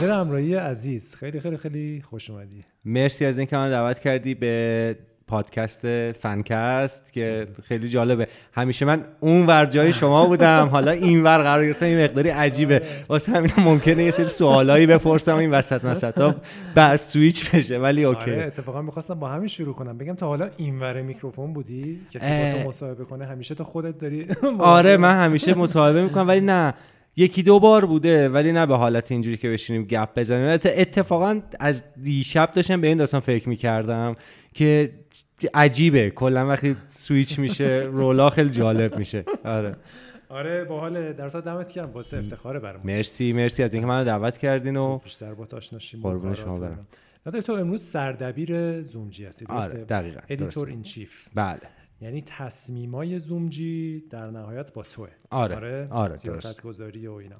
نادر 0.00 0.20
امرایی 0.20 0.54
عزیز. 0.54 1.14
خیلی 1.14 1.40
خیلی 1.40 1.56
خیلی 1.56 2.02
خوش 2.10 2.30
اومدی. 2.30 2.64
مرسی 2.84 3.24
از 3.24 3.38
اینکه 3.38 3.56
منو 3.56 3.70
دعوت 3.70 3.98
کردی 3.98 4.34
به 4.34 4.96
پادکست 5.26 6.12
فنکست 6.12 7.12
که 7.12 7.46
خیلی 7.64 7.88
جالبه. 7.88 8.28
همیشه 8.52 8.84
من 8.84 9.04
اون 9.20 9.46
ور 9.46 9.66
جای 9.66 9.92
شما 9.92 10.26
بودم. 10.26 10.68
حالا 10.72 10.90
این 10.90 11.22
ور 11.22 11.42
قرار 11.42 11.66
گرفتم 11.66 11.86
یه 11.86 12.04
مقداری 12.04 12.28
عجیبه. 12.28 12.82
واسه 13.08 13.32
همین 13.32 13.50
ممکنه 13.58 14.04
یه 14.04 14.10
سری 14.10 14.26
سوالایی 14.28 14.86
بپرسم 14.86 15.36
این 15.36 15.50
وسط 15.50 15.84
مسطا 15.84 16.34
بعد 16.74 16.96
سویچ 16.96 17.50
بشه 17.50 17.78
ولی 17.78 18.04
okay. 18.04 18.20
آره 18.20 18.44
اتفاقا 18.44 18.82
می‌خواستم 18.82 19.14
با 19.14 19.28
همین 19.28 19.48
شروع 19.48 19.74
کنم. 19.74 19.98
بگم 19.98 20.14
تا 20.14 20.26
حالا 20.26 20.50
این 20.56 20.80
ور 20.80 21.02
میکروفون 21.02 21.52
بودی؟ 21.52 22.00
کسی 22.10 22.28
با 22.30 22.62
تو 22.62 22.68
مصاحبه 22.68 23.04
کنه 23.04 23.26
همیشه 23.26 23.54
تو 23.54 23.64
خودت 23.64 23.98
داری 23.98 24.26
آره 24.58 24.96
من 24.96 25.24
همیشه 25.24 25.54
مصاحبه 25.54 26.02
می‌کنم 26.04 26.28
ولی 26.28 26.40
نه. 26.40 26.74
یکی 27.18 27.42
دو 27.42 27.58
بار 27.58 27.86
بوده 27.86 28.28
ولی 28.28 28.52
نه 28.52 28.66
به 28.66 28.76
حالت 28.76 29.12
اینجوری 29.12 29.36
که 29.36 29.50
بشینیم 29.50 29.84
گپ 29.84 30.18
بزنیم. 30.18 30.48
اتفاقا 30.64 31.40
از 31.60 31.82
دیشب 32.02 32.50
داشتم 32.50 32.80
به 32.80 32.86
این 32.86 32.96
داستان 32.98 33.20
فکر 33.20 33.48
می‌کردم 33.48 34.16
که 34.54 34.92
عجیبه. 35.54 36.10
کلا 36.10 36.48
وقتی 36.48 36.76
سویچ 36.88 37.38
میشه 37.38 37.88
role 37.92 38.22
ا 38.22 38.30
خیلی 38.30 38.50
جالب 38.50 38.98
میشه. 38.98 39.24
آره. 39.44 39.76
آره 40.28 40.64
با 40.64 40.80
حال 40.80 41.12
دعوتت 41.12 41.70
کردم. 41.70 41.92
باعث 41.92 42.18
افتخاره 42.18 42.58
برام 42.58 42.80
مرسی 42.84 43.32
مرسی. 43.32 43.62
از 43.62 43.74
اینکه 43.74 43.88
منو 43.88 44.04
دعوت 44.04 44.38
کردین 44.38 44.76
و 44.76 44.98
بیشتر 44.98 45.34
با 45.34 45.46
آشنا 45.56 45.78
شیم 45.78 46.00
قربون 46.00 46.34
شما 46.34 46.54
برم. 47.24 47.40
تو 47.40 47.52
امروز 47.52 47.82
سردبیر 47.82 48.82
زومجی 48.82 49.24
هستی 49.24 49.46
آره 49.48 49.84
دقیقاً 49.84 50.20
editor 50.28 50.68
in 50.68 50.82
chief 50.82 51.10
بله. 51.34 51.60
یعنی 52.00 52.22
تصمیمای 52.22 53.18
زومجی 53.18 54.04
در 54.10 54.30
نهایت 54.30 54.72
با 54.72 54.82
توه. 54.82 55.08
آره 55.30 55.56
آره, 55.56 55.88
آره 55.90 56.14
سیاست 56.14 56.62
گذاری 56.62 57.06
و 57.06 57.12
اینا. 57.12 57.36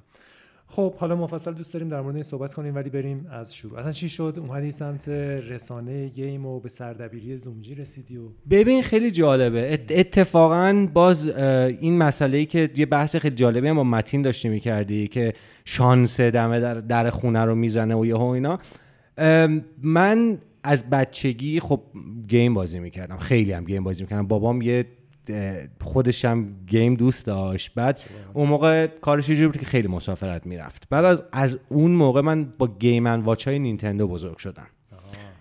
خب 0.71 0.95
حالا 0.95 1.17
مفصل 1.17 1.53
دوست 1.53 1.75
داریم 1.75 1.89
در 1.89 2.01
مورد 2.01 2.15
این 2.15 2.25
صحبت 2.25 2.55
کنیم 2.55 2.75
ولی 2.75 2.91
بریم 2.91 3.27
از 3.31 3.55
شروع. 3.55 3.79
اصلا 3.79 3.93
چی 3.93 4.09
شد؟ 4.09 4.35
اومدی 4.39 4.71
سمت 4.71 5.09
رسانه 5.09 6.09
گیم 6.09 6.47
و 6.47 6.61
به 6.61 6.69
سردبیری 6.69 7.39
زومجی 7.39 7.75
رسیدی 7.75 8.17
و 8.17 8.23
ببین 8.51 8.83
خیلی 8.83 9.11
جالبه. 9.11 9.73
اتفاقا 9.91 10.89
باز 10.93 11.29
این 11.29 11.99
مسئله 11.99 12.39
ای 12.39 12.47
که 12.47 12.71
یه 12.77 12.87
بحث 12.87 13.17
خیلی 13.17 13.37
جالبی 13.37 13.69
هم 13.69 13.77
با 13.77 13.85
متین 13.85 14.23
داشتی 14.23 14.49
می‌کردی 14.49 15.09
که 15.09 15.33
شانس 15.65 16.21
دمه 16.21 16.61
در, 16.61 16.75
در 16.75 17.11
خونه 17.11 17.45
رو 17.45 17.55
می‌زنه 17.55 17.95
و 17.97 18.07
یهو 18.07 18.25
اینا. 18.25 18.59
من 19.83 20.39
از 20.63 20.91
بچگی 20.91 21.61
خب 21.61 21.81
game 22.29 22.55
بازی 22.55 22.79
می‌کردم 22.79 23.17
خیلی 23.17 23.53
هم 23.53 23.65
game 23.65 23.85
بازی 23.85 24.03
می‌کردم. 24.03 24.27
بابام 24.27 24.63
یه 24.63 24.87
خودش 25.81 26.25
هم 26.25 26.57
game 26.67 26.95
دوست 26.95 27.27
داشت. 27.27 27.75
بعد 27.75 28.01
اون 28.35 28.49
موقع 28.49 28.87
کارش 28.87 29.29
یه 29.29 29.47
بود 29.47 29.57
که 29.57 29.67
خیلی 29.67 29.89
مسافرت 29.89 30.47
می‌رفت. 30.47 30.89
بعد 30.91 31.05
از 31.05 31.23
از 31.33 31.59
اون 31.69 31.91
موقع 31.91 32.21
من 32.21 32.53
با 32.59 32.67
Game & 32.79 33.07
Watch 33.07 33.49
های 33.49 33.59
نینتندو 33.59 34.09
بزرگ 34.09 34.37
شدم. 34.37 34.67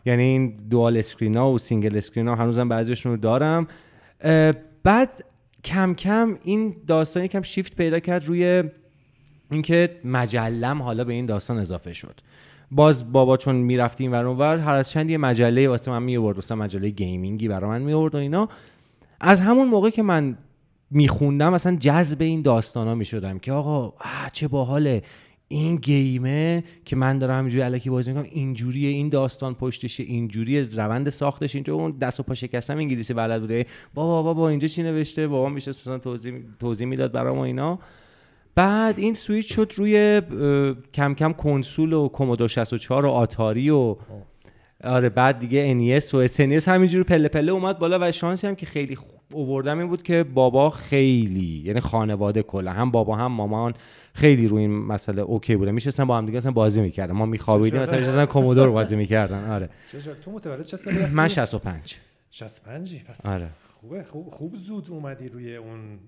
یعنی 0.06 0.24
این 0.24 0.58
dual 0.70 0.98
screen 0.98 1.38
ها 1.38 1.52
و 1.52 1.58
single 1.58 1.98
screen 1.98 2.28
ها 2.28 2.36
هنوزم 2.36 2.70
بعضیشون 2.70 3.12
رو 3.12 3.18
دارم. 3.18 3.68
بعد 4.84 5.24
کم 5.64 5.94
کم 5.94 6.38
این 6.44 6.76
داستان 6.88 7.24
یکم 7.24 7.42
شیفت 7.42 7.76
پیدا 7.76 8.00
کرد 8.00 8.26
روی 8.26 8.64
اینکه 9.52 10.00
مجلم 10.04 10.82
حالا 10.82 11.04
به 11.04 11.14
این 11.14 11.26
داستان 11.26 11.58
اضافه 11.58 11.94
شد. 11.94 12.22
باز 12.72 13.12
بابا 13.12 13.38
چون 13.38 13.56
می‌رفتیم 13.56 14.12
ور 14.12 14.26
اونور 14.26 14.58
هر 14.58 14.76
از 14.76 14.90
چند 14.90 15.10
یه 15.10 15.18
مجله 15.18 15.70
واسه 15.70 15.92
من 15.92 16.04
میورد 16.04 16.54
مجله 16.54 16.90
گیمینگی 16.90 17.48
برای 17.48 17.70
من 17.70 17.82
میورد 17.82 18.16
و 18.16 18.18
اینا. 18.18 18.50
از 19.22 19.42
همون 19.42 19.68
موقع 19.68 19.90
که 19.90 20.04
من 20.04 20.38
میخوندم 20.92 21.54
مثلا 21.54 21.76
جذب 21.76 22.22
این 22.22 22.42
داستان 22.42 22.88
ها 22.88 22.96
می‌شدم 22.96 23.40
که 23.40 23.52
آقا 23.52 23.94
چه 24.34 24.48
باحاله. 24.48 25.02
این 25.48 25.76
گیمه 25.76 26.64
که 26.86 26.96
من 26.96 27.20
دارم 27.20 27.38
همینجوری 27.38 27.64
علکی 27.64 27.90
بازی 27.90 28.12
می‌کنم 28.12 28.28
اینجوریه 28.32 28.90
این 28.90 29.10
داستان 29.10 29.54
پشتشه 29.54 30.04
اینجوری 30.04 30.62
روند 30.62 31.10
ساختش 31.10 31.56
اینجوری 31.56 31.80
اون 31.80 31.92
دست 31.92 32.20
و 32.20 32.24
پا 32.24 32.34
شکستم 32.34 32.78
انگلیسی 32.78 33.14
بلد 33.14 33.42
بوده. 33.42 33.66
بابا 33.94 34.24
بابا 34.24 34.50
اینجا 34.50 34.68
چی 34.68 34.84
نوشته؟ 34.84 35.28
بابا 35.28 35.50
میشه 35.50 35.70
مثلا 35.70 35.98
توضیح 35.98 36.34
توضیح 36.60 36.88
می‌داد 36.88 37.12
برام 37.12 37.40
اینا. 37.40 37.80
بعد 38.58 39.00
این 39.00 39.14
سویچ 39.14 39.54
شد 39.54 39.72
روی 39.76 40.22
کم 40.94 41.14
کم 41.14 41.34
کنسول 41.34 41.94
و 41.94 42.08
کومودور 42.08 42.48
64 42.48 43.06
و 43.06 43.10
آتاری 43.10 43.70
و 43.70 43.96
آره 44.84 45.10
بعد 45.10 45.40
دیگه 45.40 46.00
NES 46.00 46.14
و 46.14 46.28
SNES 46.28 46.68
همینجوری 46.68 47.04
پله 47.04 47.28
پله 47.28 47.52
اومد 47.52 47.80
بالا 47.80 47.98
و 48.02 48.12
شانسی 48.12 48.48
هم 48.48 48.56
که 48.56 48.66
خیلی 48.66 48.96
خوب 48.96 49.10
اووردم 49.34 49.80
این 49.80 49.88
بود 49.88 50.04
که 50.04 50.24
بابا 50.24 50.70
خیلی 50.70 51.62
یعنی 51.66 51.80
خانواده 51.80 52.44
کلا 52.44 52.72
هم 52.72 52.92
بابا 52.92 53.16
هم 53.16 53.32
مامان 53.32 53.74
خیلی 54.14 54.48
روی 54.48 54.62
این 54.62 54.72
مسئله 54.72 55.22
okay 55.22 55.56
بوده. 55.56 55.72
میشستن 55.72 56.06
با 56.06 56.18
هم 56.18 56.26
دیگه 56.26 56.38
اصلا 56.38 56.52
بازی 56.52 56.82
می‌کردن. 56.82 57.14
ما 57.14 57.26
میخوابیدیم 57.26 57.82
مثلا 57.82 58.00
میشستن 58.00 58.26
کومودور 58.26 58.70
بازی 58.70 58.96
می‌کردن. 58.96 59.50
آره. 59.50 59.70
تو 60.26 60.32
متولد 60.32 60.66
چه 60.66 60.78
سالی 60.78 60.98
هستی؟ 61.00 61.18
من 61.18 61.28
65 61.28 61.96
65 62.32 63.04
پس 63.04 63.26
آره. 63.26 63.50
خوبه 63.74 64.04
خوب 64.04 64.30
خوب 64.30 64.56
زود 64.56 64.88
اومدی 64.90 65.30
روی 65.30 65.56
اون 65.56 66.00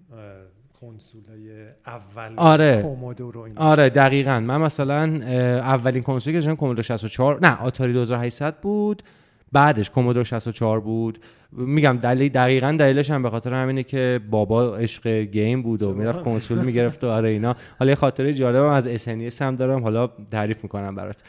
کنسول 0.81 1.22
اول 1.88 2.34
آره. 2.38 2.81
کومودو 2.81 3.31
رو 3.31 3.47
آره 3.56 3.90
دقیقا. 3.90 4.40
من 4.40 4.62
مثلا 4.62 5.03
اولین 5.57 6.03
کنسولی 6.03 6.34
که 6.34 6.40
داشتم 6.40 6.56
کومودو 6.56 6.81
64 6.81 7.40
نه 7.41 7.62
آتاری 7.62 7.94
2800 7.94 8.56
بود. 8.62 9.03
بعدش 9.51 9.90
کومودو 9.90 10.23
64 10.23 10.79
بود. 10.79 11.19
میگم 11.51 11.97
دلیل 12.01 12.31
دقیقا 12.31 12.75
دلیلش 12.79 13.12
هم 13.12 13.23
به 13.23 13.29
خاطر 13.29 13.53
همینه 13.53 13.84
که 13.84 14.19
بابا 14.29 14.78
عشق 14.78 15.07
گیم 15.07 15.62
بود 15.62 15.81
و 15.81 15.94
می‌رفت 15.94 16.23
کنسول 16.23 16.66
می‌گرفت 16.66 17.03
و 17.03 17.07
آره 17.07 17.29
اینا. 17.29 17.56
حالا 17.79 17.91
یه 17.91 17.96
خاطره 17.96 18.34
جالبم 18.34 18.69
از 18.69 18.88
SNES 18.88 19.41
هم 19.41 19.56
دارم 19.56 19.84
حالا 19.84 20.07
تعریف 20.31 20.63
می‌کنم 20.63 20.96
برات. 20.96 21.23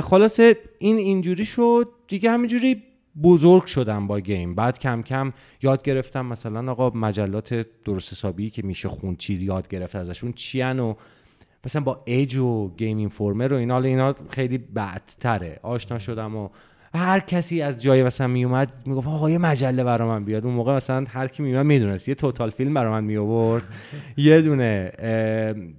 خلاصه 0.00 0.56
این 0.78 0.96
اینجوری 0.96 1.44
شد. 1.44 1.88
دیگه 2.08 2.30
همینجوری 2.30 2.82
بزرگ 3.22 3.64
شدم 3.66 4.06
با 4.06 4.20
گیم. 4.20 4.54
بعد 4.54 4.78
کم 4.78 5.02
کم 5.02 5.32
یاد 5.62 5.82
گرفتم 5.82 6.26
مثلا 6.26 6.72
آقا 6.72 6.90
مجلات 6.90 7.66
درست 7.84 8.12
حسابی 8.12 8.50
که 8.50 8.62
میشه 8.62 8.88
خون 8.88 9.16
چیز 9.16 9.42
یاد 9.42 9.68
گرفت 9.68 9.96
ازشون 9.96 10.32
چیان 10.32 10.78
و 10.78 10.94
مثلا 11.64 11.82
با 11.82 12.02
ایج 12.06 12.36
و 12.36 12.74
گیم 12.76 12.96
اینفورمر 12.96 13.52
و 13.52 13.56
اینا 13.56 13.80
اینا 13.80 14.14
خیلی 14.30 14.58
بدتره. 14.58 15.60
آشنا 15.62 15.98
شدم 15.98 16.36
و 16.36 16.48
هر 16.94 17.20
کسی 17.20 17.62
از 17.62 17.82
جای 17.82 18.02
مثلا 18.02 18.26
میومد 18.26 18.72
می‌گفت 18.86 19.08
آقا 19.08 19.30
یه 19.30 19.38
مجله 19.38 19.84
برا 19.84 20.06
من 20.06 20.24
بیاد. 20.24 20.44
اون 20.44 20.54
موقع 20.54 20.76
مثلا 20.76 21.04
هر 21.08 21.28
کی 21.28 21.42
میومد 21.42 21.66
می‌دونست. 21.66 22.08
یه 22.08 22.14
توتال 22.14 22.50
فیلم 22.50 22.74
برا 22.74 22.90
من 22.90 23.04
می 23.04 23.18
یه 24.16 24.40
دونه 24.42 24.92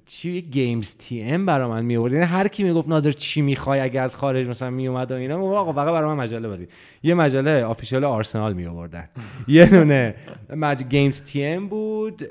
چی؟ 0.06 0.42
GamesTM 0.42 1.46
برا 1.46 1.70
من 1.70 1.86
می 1.86 1.98
آورد 1.98 2.14
یعنی 2.14 2.26
هر 2.26 2.48
کی 2.48 2.64
می‌گفت 2.64 2.88
نادر 2.88 3.12
چی 3.12 3.42
می‌خوای 3.42 3.80
اگه 3.80 4.02
از 4.02 4.16
خارج 4.16 4.48
مثلا 4.48 4.70
میومد 4.70 5.12
و 5.12 5.16
اینا؟ 5.16 5.40
آقا 5.40 5.74
فقط 5.74 5.94
برا 5.94 6.16
من 6.16 6.24
مجله 6.24 6.48
بخری 6.48 6.68
یه 7.04 7.14
مجله 7.14 7.64
official 7.64 8.04
آرسنال 8.04 8.54
می 8.54 8.66
آوردن 8.66 9.10
یه 9.48 9.66
دونه 9.66 10.16
مج... 10.56 10.84
GamesTM 10.84 11.68
بود. 11.68 12.22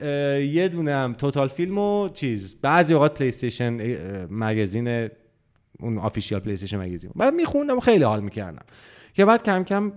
یه 0.53 0.69
دونه 0.73 0.95
هم 0.95 1.13
Total 1.13 1.49
Film 1.49 1.79
و 1.79 2.09
چیز. 2.09 2.57
بعضی 2.63 2.95
اوقات 2.95 3.19
PlayStation 3.19 3.79
Magazine 4.31 5.09
اون 5.81 5.99
Official 5.99 6.41
PlayStation 6.41 6.77
Magazine 6.77 7.11
بعد 7.17 7.35
میخوندم 7.35 7.81
خیلی 7.81 8.05
حال 8.05 8.21
می‌کردم. 8.21 8.65
که 9.15 9.25
بعد 9.25 9.43
کم 9.43 9.65
کم 9.65 9.93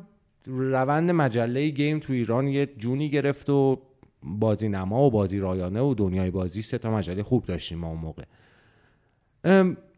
روند 0.46 1.12
مجله 1.12 1.70
game 1.70 2.00
تو 2.00 2.14
ایران 2.14 2.48
یه 2.48 2.66
جونی 2.66 3.10
گرفت 3.10 3.50
و 3.50 3.82
بازی 4.24 4.70
نما 4.70 5.04
و 5.04 5.12
بازی 5.12 5.40
رایانه 5.40 5.82
و 5.82 5.94
دنیای 5.94 6.32
بازی 6.32 6.62
سه 6.62 6.78
تا 6.78 6.92
مجله 6.92 7.24
خوب 7.24 7.46
داشتیم 7.46 7.78
ما 7.78 7.88
اون 7.88 8.00
موقع. 8.00 8.24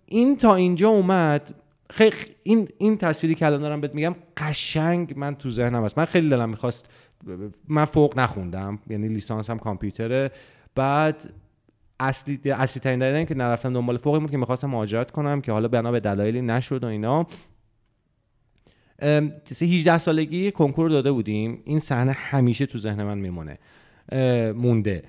این 0.05 0.37
تا 0.37 0.55
اینجا 0.55 0.89
اومد. 0.89 1.55
خیلی 1.89 2.15
این 2.43 2.67
این 2.77 2.97
تصویری 2.97 3.35
که 3.35 3.45
الان 3.45 3.61
دارم 3.61 3.81
بهت 3.81 3.95
میگم 3.95 4.15
قشنگ 4.37 5.13
من 5.17 5.35
تو 5.35 5.49
ذهنم 5.49 5.85
هست. 5.85 5.97
من 5.97 6.05
خیلی 6.05 6.29
دلم 6.29 6.49
می‌خواست 6.49 6.85
من 7.67 7.85
فوق 7.85 8.19
نخوندم 8.19 8.79
یعنی 8.89 9.07
لیسانسم 9.07 9.57
کامپیوتره. 9.57 10.31
بعد 10.75 11.29
اصلی 12.03 12.51
اصلی 12.51 12.81
ترین 12.81 12.99
دلیل 12.99 13.25
که 13.25 13.35
نرفتم 13.35 13.73
دنبال 13.73 13.97
فوقی 13.97 14.19
بود 14.19 14.31
که 14.31 14.37
می‌خواستم 14.37 14.69
مهاجرت 14.69 15.11
کنم 15.11 15.41
که 15.41 15.51
حالا 15.51 15.67
بنا 15.67 15.91
به 15.91 15.99
دلایلی 15.99 16.41
نشد 16.41 16.83
و 16.83 16.87
اینا. 16.87 17.27
18 19.01 19.97
سالگی 19.97 20.51
کنکور 20.51 20.89
داده 20.89 21.11
بودیم. 21.11 21.61
این 21.65 21.79
صحنه 21.79 22.11
همیشه 22.11 22.65
تو 22.65 22.77
ذهن 22.77 23.03
من 23.03 23.17
میمونه. 23.17 23.57
مونده. 24.53 25.03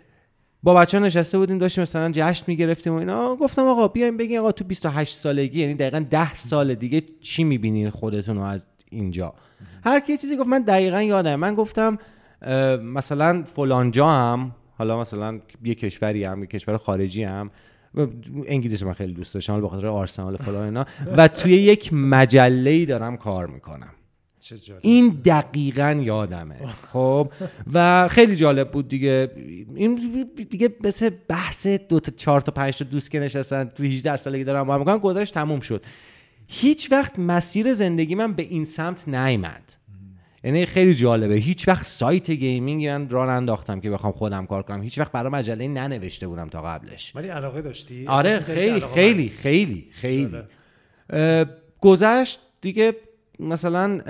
با 0.62 0.75
بچه 0.75 0.99
ها 0.99 1.05
نشسته 1.05 1.38
بودیم 1.38 1.58
داشتیم 1.58 1.82
مثلا 1.82 2.11
جشن 2.14 2.44
می‌گرفتیم 2.46 2.93
و 2.93 2.96
اینا. 2.96 3.37
گفتم 3.37 3.62
آقا 3.62 3.88
بیایم 3.88 4.17
بگیم 4.17 4.41
آقا 4.41 4.52
تو 4.52 4.64
28 4.64 5.17
سالگی 5.17 5.61
یعنی 5.61 5.75
دقیقا 5.75 6.05
10 6.11 6.35
سال 6.35 6.75
دیگه 6.75 7.02
چی 7.20 7.44
می‌بینین 7.44 7.91
خودتون 7.91 8.38
از 8.38 8.67
اینجا؟ 8.91 9.35
هر 9.85 10.00
کی 10.00 10.17
چیزی 10.17 10.37
گفت 10.37 10.49
من 10.49 10.62
دقیقا 10.62 11.02
یادم. 11.02 11.37
من 11.37 11.55
گفتم 11.55 11.99
مثلا 12.82 13.43
فلانجا 13.43 14.08
هم 14.08 14.52
حالا 14.79 15.00
مثلا 15.00 15.41
یه 15.65 15.75
کشوری 15.75 16.25
هم 16.25 16.41
یه 16.41 16.47
کشور 16.47 16.76
خارجی 16.76 17.23
هم 17.23 17.50
انگلیسی 18.47 18.85
من 18.85 18.93
خیلی 18.93 19.12
دوست 19.12 19.35
داشتم 19.35 19.61
به 19.61 19.69
خاطر 19.69 19.87
آرسنال 19.87 20.37
فلان 20.37 20.65
اینا. 20.65 20.87
و 21.17 21.29
توی 21.29 21.53
یک 21.53 21.93
مجله 21.93 22.71
ای 22.71 22.87
دارم 22.87 23.17
کار 23.17 23.47
می‌کنم. 23.47 23.91
چه 24.41 24.59
جالب. 24.59 24.81
این 24.85 25.09
دقیقا 25.25 26.00
یادمه. 26.03 26.55
خب؟ 26.93 27.32
و 27.73 28.09
خیلی 28.09 28.37
جالب 28.37 28.71
بود 28.71 28.88
دیگه. 28.88 29.31
این 29.75 30.29
دیگه 30.50 30.69
مثل 30.81 31.11
بحث 31.29 31.67
دو 31.67 32.00
تا 32.00 32.12
چهار 32.17 32.41
تا 32.41 32.53
پنج 32.53 32.79
تا 32.79 32.85
دوست 32.85 33.11
که 33.11 33.20
نشستن 33.20 33.65
تو 33.65 33.85
18 33.85 34.17
سالگی 34.17 34.44
دارم 34.44 34.67
با 34.67 34.75
هم 34.93 34.99
گذشت 34.99 35.35
تموم 35.35 35.61
شد. 35.61 35.85
هیچ 36.49 36.93
وقت 36.93 37.19
مسیر 37.19 37.73
زندگی 37.73 38.15
من 38.15 38.32
به 38.32 38.43
این 38.43 38.65
سمت 38.65 39.09
نیامد 39.09 39.77
یعنی 40.44 40.67
خیلی 40.67 40.94
جالبه. 40.94 41.35
هیچ 41.35 41.69
وقت 41.69 41.87
سایت 41.87 42.31
gaming 42.31 42.87
من 42.87 43.08
راه 43.08 43.29
انداختم 43.29 43.81
که 43.81 43.91
بخوام 43.91 44.12
خودم 44.12 44.46
کار 44.46 44.62
کنم. 44.62 44.82
هیچ 44.82 44.99
وقت 44.99 45.12
برای 45.12 45.32
مجله 45.32 45.69
ننوشته 45.69 46.29
بودم 46.29 46.49
تا 46.49 46.62
قبلش. 46.62 47.17
ولی 47.17 47.29
علاقه 47.29 47.62
داشتی؟ 47.62 48.06
آره 48.06 48.41
خیلی 48.41 48.81
خیلی 48.81 49.29
خیلی 49.29 49.88
خیلی 49.91 50.38
گذشت 51.81 52.41
دیگه 52.61 52.96
مثلا 53.41 54.00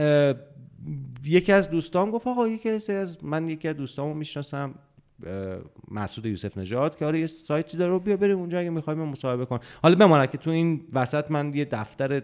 یکی 1.25 1.53
از 1.53 1.71
دوستام 1.71 2.11
گفت 2.11 2.27
آقا 2.27 2.49
یکی 2.49 2.71
از 2.91 3.25
من 3.25 3.49
یکی 3.49 3.69
از 3.69 3.77
دوستامو 3.77 4.15
می‌شناسم 4.15 4.75
مسعود 5.91 6.27
یوسف 6.27 6.59
نژاد 6.59 6.97
که 6.97 7.05
آره 7.05 7.21
یه 7.21 7.27
سایتی 7.27 7.77
داره 7.77 7.99
بیا 7.99 8.17
بریم 8.17 8.39
اونجا 8.39 8.59
اگه 8.59 8.71
می‌خوایم 8.71 9.01
مصاحبه 9.01 9.45
کن. 9.45 9.59
حالا 9.83 9.95
بماند 9.95 10.31
که 10.31 10.39
تو 10.39 10.51
این 10.51 10.81
وسط 10.93 11.31
من 11.31 11.55
یه 11.55 11.65
دفتر 11.65 12.23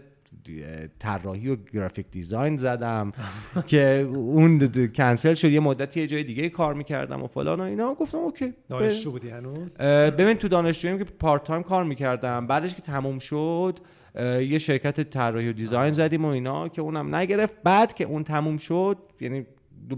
طراحی 0.99 1.49
و 1.49 1.55
graphic 1.73 2.05
design 2.11 2.57
زدم 2.57 3.11
که 3.67 4.07
اون 4.15 4.71
کنسل 4.95 5.33
شد. 5.33 5.51
یه 5.51 5.59
مدتی 5.59 5.99
یه 5.99 6.07
جای 6.07 6.23
دیگه 6.23 6.49
کار 6.49 6.73
می‌کردم 6.73 7.23
و 7.23 7.27
فلان 7.27 7.59
و 7.59 7.63
اینا. 7.63 7.93
گفتم 7.93 8.17
okay 8.17 8.53
دانشجو 8.69 9.11
بودی 9.11 9.29
هنوز؟ 9.29 9.81
ببین 9.81 10.33
تو 10.33 10.47
دانشجوییم 10.47 10.97
که 10.97 11.03
part 11.03 11.43
time 11.43 11.63
کار 11.63 11.83
می‌کردم. 11.83 12.47
بعدش 12.47 12.75
که 12.75 12.81
تموم 12.81 13.19
شد 13.19 13.79
یه 14.19 14.57
شرکت 14.57 15.09
طراحی 15.09 15.49
و 15.49 15.53
design 15.53 15.93
زدیم 15.93 16.25
و 16.25 16.27
اینا 16.27 16.69
که 16.69 16.81
اونم 16.81 17.15
نگرفت. 17.15 17.57
بعد 17.63 17.93
که 17.93 18.03
اون 18.03 18.23
تموم 18.23 18.57
شد 18.57 18.97
یعنی 19.21 19.45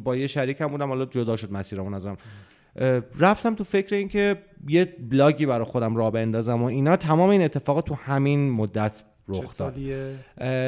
با 0.03 0.15
یه 0.15 0.27
شریکم 0.27 0.67
بودم 0.67 0.87
حالا 0.87 1.05
جدا 1.05 1.35
شد 1.35 1.51
مسیرمون 1.51 1.93
ازم. 1.93 2.17
رفتم 3.19 3.55
تو 3.55 3.63
فکر 3.63 3.95
این 3.95 4.07
که 4.07 4.37
یه 4.67 4.85
بلاگی 4.85 5.45
برای 5.45 5.65
خودم 5.65 5.95
راه 5.95 6.11
بندازم 6.11 6.61
و 6.61 6.65
اینا. 6.65 6.95
تمام 6.95 7.29
این 7.29 7.43
اتفاقات 7.43 7.85
تو 7.85 7.95
همین 7.95 8.51
مدت 8.51 9.03
رخ 9.27 9.37
داد. 9.37 9.45
سالیه؟ 9.45 10.15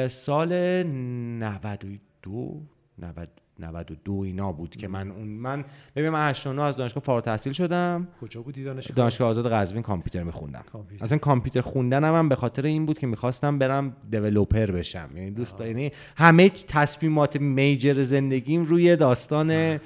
سال 0.08 0.82
92 0.82 2.62
90 2.98 3.28
92 3.58 4.12
اینا 4.12 4.52
بود 4.52 4.76
که 4.76 4.88
من 4.88 5.10
اون 5.10 5.28
من 5.28 5.64
ببین 5.96 6.10
من 6.10 6.28
89 6.28 6.62
از 6.62 6.76
دانشگاه 6.76 7.02
فارغ 7.02 7.16
التحصیل 7.16 7.52
شدم. 7.52 8.08
کجا 8.20 8.42
بودی 8.42 8.64
دانشگاه؟ 8.64 8.96
دانشگاه 8.96 9.28
آزاد 9.28 9.52
قزوین 9.52 9.82
کامپیوتر 9.82 10.22
میخوندم. 10.22 10.64
کامپیوتر. 10.72 11.04
اصلا 11.04 11.18
کامپیوتر 11.18 11.60
خوندنم 11.60 12.14
هم 12.14 12.28
به 12.28 12.36
خاطر 12.36 12.66
این 12.66 12.86
بود 12.86 12.98
که 12.98 13.06
می‌خواستم 13.06 13.58
برم 13.58 13.96
developer 14.10 14.66
بشم. 14.66 15.10
یعنی 15.16 15.30
دوست 15.30 15.60
یعنی 15.60 15.92
همه 16.16 16.48
تصمیمات 16.48 17.36
major 17.40 18.02
زندگیم 18.02 18.64
روی 18.64 18.96
داستان 18.96 19.80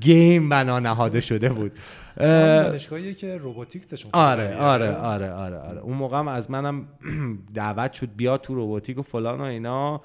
گیم 0.00 0.48
بنا 0.48 0.78
نهاده 0.78 1.20
شده 1.20 1.48
بود. 1.48 1.72
دانشگاهیه 2.16 3.14
که 3.14 3.36
روباتیکسشون 3.36 4.10
آره. 4.14 4.56
آره 4.56 4.96
آره 4.96 5.30
آره 5.30 5.58
آره. 5.58 5.80
اون 5.80 5.96
موقع 5.96 6.18
هم 6.18 6.28
از 6.28 6.50
منم 6.50 6.88
دعوت 7.54 7.92
شد 7.92 8.08
بیا 8.16 8.38
تو 8.38 8.54
روباتیک 8.54 8.98
و 8.98 9.02
فلان 9.02 9.40
و 9.40 9.44
اینا. 9.44 10.00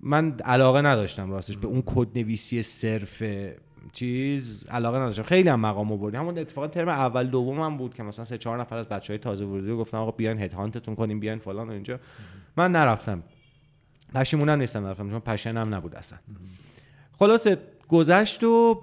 من 0.00 0.38
علاقه 0.38 0.80
نداشتم 0.80 1.30
راستش 1.30 1.56
به 1.56 1.66
اون 1.66 1.82
کد 1.86 2.18
نویسی 2.18 2.62
صرف 2.62 3.22
چیز 3.92 4.64
علاقه 4.70 4.98
نداشتم. 4.98 5.22
خیلی 5.22 5.48
هم 5.48 5.60
مقام 5.60 5.92
آوردیم 5.92 6.20
همون 6.20 6.38
اتفاقا 6.38 6.68
ترم 6.68 6.88
اول 6.88 7.26
دوم 7.26 7.60
هم 7.60 7.76
بود 7.76 7.94
که 7.94 8.02
مثلا 8.02 8.24
سه 8.24 8.38
چهار 8.38 8.60
نفر 8.60 8.76
از 8.76 8.88
بچهای 8.88 9.18
تازه 9.18 9.44
ورودی 9.44 9.72
گفتن 9.72 9.98
آقا 9.98 10.10
بیاین 10.10 10.38
هد 10.38 10.52
هانتتون 10.52 10.94
کنیم 10.94 11.20
بیاین 11.20 11.38
فلان 11.38 11.68
و 11.68 11.72
اینجا. 11.72 11.98
من 12.56 12.72
نرفتم. 12.72 13.22
پشیمونم 14.14 14.58
نیستم 14.58 14.86
نرفتم 14.86 15.10
چون 15.10 15.20
پشنم 15.20 15.74
نبود 15.74 15.94
اصلا. 15.94 16.18
خلاصه 17.18 17.58
گذشت 17.90 18.44
و 18.44 18.80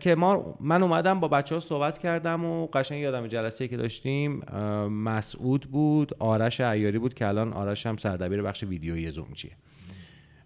که 0.00 0.14
ما 0.14 0.56
من 0.60 0.82
اومدم 0.82 1.20
با 1.20 1.28
بچه 1.28 1.54
ها 1.54 1.60
صحبت 1.60 1.98
کردم 1.98 2.44
و 2.44 2.66
قشنگ 2.66 3.00
یادم 3.00 3.26
جلسه 3.26 3.68
که 3.68 3.76
داشتیم 3.76 4.42
مسعود 4.88 5.60
بود 5.60 6.14
آرش 6.18 6.60
عیاری 6.60 6.98
بود 6.98 7.14
که 7.14 7.26
الان 7.26 7.52
آرش 7.52 7.86
هم 7.86 7.96
سردبیر 7.96 8.42
بخش 8.42 8.62
ویدیویی 8.62 9.10
زومچیه 9.10 9.50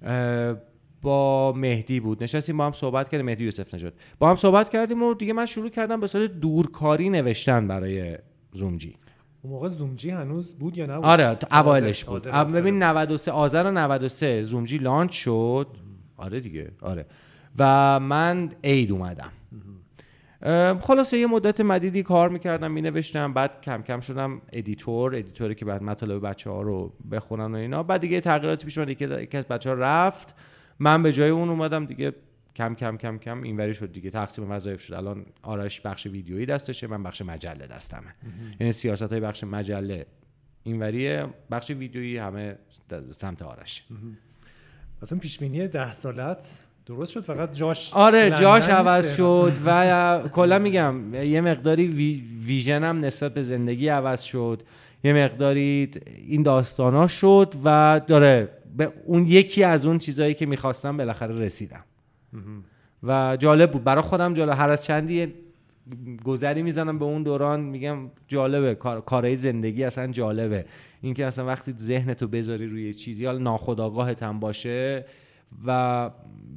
اه، 0.03 0.55
با 1.03 1.53
مهدی 1.53 2.01
بود. 2.01 2.23
نشستیم 2.23 2.57
با 2.57 2.67
هم 2.67 2.73
صحبت 2.73 3.09
کردیم. 3.09 3.27
مهدی 3.27 3.45
یوسف 3.45 3.75
نژاد. 3.75 3.95
با 4.19 4.31
هم 4.31 4.37
صحبت 4.37 4.69
کردیم 4.69 5.03
و 5.03 5.15
دیگه 5.15 5.33
من 5.33 5.47
شروع 5.47 5.69
کردم 5.69 6.01
به 6.01 6.07
صورت 6.07 6.31
دورکاری 6.31 7.11
نوشتن 7.11 7.69
برای 7.69 8.19
زومجی. 8.53 8.97
اون 9.43 9.53
موقع 9.53 9.69
زومجی 9.69 10.11
هنوز 10.11 10.55
بود 10.55 10.79
یا 10.79 10.87
نبود؟ 10.87 11.05
آره 11.05 11.39
اوایلش 11.53 12.05
بود. 12.05 12.25
ببین 12.27 12.75
بود. 12.75 12.83
93 12.83 13.33
آذر 13.33 13.71
93 13.71 14.45
زومجی 14.45 14.79
launch 14.79 15.13
شد. 15.13 15.67
آره 16.17 16.41
دیگه. 16.41 16.71
آره. 16.83 17.07
و 17.59 18.01
من 18.01 18.49
عید 18.65 18.93
اومدم. 18.93 19.33
خلاصه 20.81 21.19
یه 21.19 21.27
مدت 21.27 21.61
مدیدی 21.61 22.03
کار 22.03 22.29
می‌کردم 22.29 22.73
مینوشتم 22.73 23.33
بعد 23.33 23.61
کم 23.61 23.83
کم 23.83 24.01
شدم 24.01 24.41
editor 24.53 25.15
editor 25.15 25.49
ی 25.49 25.55
که 25.55 25.65
بعد 25.65 25.83
مطالب 25.83 26.27
بچه 26.29 26.51
ها 26.51 26.63
رو 26.63 26.93
بخونن 27.11 27.55
و 27.55 27.55
اینا. 27.55 27.83
بعد 27.83 28.01
دیگه 28.01 28.21
تغییراتی 28.21 28.65
پیش 28.65 28.79
اومد 28.79 28.91
یکی 28.91 29.37
از 29.37 29.45
بچه 29.45 29.71
ها 29.71 29.77
رفت. 29.77 30.35
من 30.79 31.03
به 31.03 31.13
جای 31.13 31.31
اون 31.31 31.49
اومدم 31.49 31.87
دیگه 31.87 32.15
کم 32.57 32.75
کم 32.75 32.97
کم 32.97 33.19
کم 33.19 33.43
اینوری 33.43 33.75
شد 33.75 33.93
دیگه 33.93 34.11
تقسیم 34.11 34.51
وظایف 34.51 34.81
شد. 34.81 34.95
الان 34.95 35.27
آرش 35.43 35.81
بخش 35.81 36.07
ویدیویی 36.07 36.47
دستشه 36.47 36.87
من 36.87 37.03
بخش 37.03 37.23
مجله 37.23 37.67
دستمه. 37.67 38.15
یعنی 38.61 38.73
سیاست 38.73 39.03
های 39.03 39.21
بخش 39.21 39.45
مجله 39.45 40.07
اینوریه 40.63 41.27
بخش 41.51 41.71
ویدیویی 41.71 42.19
همه 42.19 42.59
سمت 43.11 43.43
آرش. 43.43 43.85
اصلا 45.03 45.19
پیش 45.19 45.43
ده 45.43 45.93
سالت 45.93 46.61
درست 46.87 47.13
شد؟ 47.13 47.21
فقط 47.21 47.55
جاش 47.55 47.93
آره 47.93 48.31
جاش 48.31 48.69
عوض. 48.69 49.17
شد 49.17 49.53
و 49.67 50.29
کلا 50.33 50.59
میگم 50.59 51.15
یه 51.15 51.41
مقداری 51.41 51.87
وی 51.87 52.23
ویژنم 52.47 53.05
نسبت 53.05 53.35
به 53.35 53.43
زندگی 53.43 53.89
عوض 53.89 54.23
شد. 54.23 54.63
یه 55.05 55.13
مقداری 55.13 55.91
این 56.27 56.43
داستانا 56.43 57.07
شد 57.07 57.55
و 57.65 58.01
داره 58.07 58.49
به 58.77 58.93
اون 59.05 59.27
یکی 59.27 59.65
از 59.65 59.87
اون 59.87 59.99
چیزایی 59.99 60.35
که 60.35 60.47
می‌خواستم 60.47 60.97
بالاخره 60.97 61.35
رسیدم. 61.35 61.85
و 63.03 63.37
جالب 63.37 63.71
بود. 63.71 63.85
برای 63.85 64.03
خودم 64.03 64.35
جالب. 64.35 64.55
هر 64.57 64.71
از 64.71 64.85
چندی 64.85 65.15
یه 65.15 65.33
گذری 66.25 66.63
می‌زنم 66.63 66.99
به 66.99 67.05
اون 67.05 67.23
دوران 67.23 67.61
میگم 67.61 67.99
جالبه. 68.29 68.75
کار 68.75 69.01
کارهای 69.01 69.37
زندگی 69.37 69.85
اصلا 69.85 70.07
جالبه. 70.07 70.65
اینکه 71.03 71.27
اصلا 71.27 71.47
وقتی 71.47 71.75
ذهنتو 71.79 72.29
بذاری 72.29 72.67
روی 72.67 72.95
چیزی 72.95 73.27
حالا 73.27 73.39
ناخودآگاهت 73.39 74.23
هم 74.23 74.41
باشه 74.41 75.05
و 75.67 76.11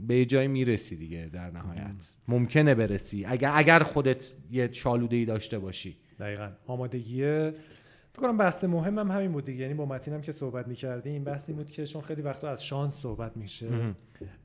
به 0.08 0.16
یه 0.16 0.26
جایی 0.26 0.48
می‌رسی 0.48 0.96
دیگه 0.96 1.30
در 1.34 1.52
نهایت. 1.52 2.14
ممکنه 2.28 2.76
برسی. 2.76 3.26
اگر 3.26 3.52
اگر 3.54 3.80
خودت 3.80 4.34
یه 4.52 4.70
شالوده 4.72 5.16
ای 5.16 5.26
داشته 5.26 5.60
باشی. 5.60 5.98
دقیقا. 6.20 6.50
آمادگی 6.68 7.22
فکر 7.22 8.22
کنم 8.22 8.38
بحث 8.38 8.64
مهم 8.64 9.00
هم 9.00 9.12
همین 9.12 9.32
بود 9.32 9.46
دیگه. 9.46 9.62
یعنی 9.62 9.74
با 9.74 9.86
متین 9.86 10.14
هم 10.14 10.22
که 10.22 10.32
صحبت 10.32 10.68
می‌کردیم 10.68 11.14
این 11.14 11.24
بحث 11.24 11.50
این 11.50 11.58
بود 11.58 11.72
که 11.72 11.86
چون 11.86 12.02
خیلی 12.02 12.22
وقتا 12.22 12.50
از 12.50 12.66
شانس 12.66 12.94
صحبت 12.94 13.38
میشه 13.38 13.70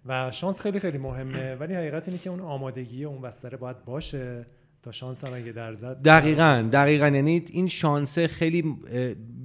و 0.07 0.30
شانس 0.30 0.61
خیلی 0.61 0.78
خیلی 0.78 0.99
مهمه. 0.99 1.54
ولی 1.54 1.75
حقیقت 1.75 2.09
اینه 2.09 2.21
که 2.21 2.30
اون 2.30 2.40
آمادگی 2.40 3.04
اون 3.04 3.21
بستره 3.21 3.59
باید 3.59 3.85
باشه 3.85 4.47
تا 4.83 4.92
شانس 4.92 5.25
هم 5.25 5.35
اگه 5.35 5.52
در 5.52 5.75
زد. 5.75 6.02
دقیقا 6.02 6.69
دقیقا. 6.73 7.09
یعنی 7.09 7.45
این 7.50 7.69
شانسه 7.69 8.26
خیلی 8.28 8.62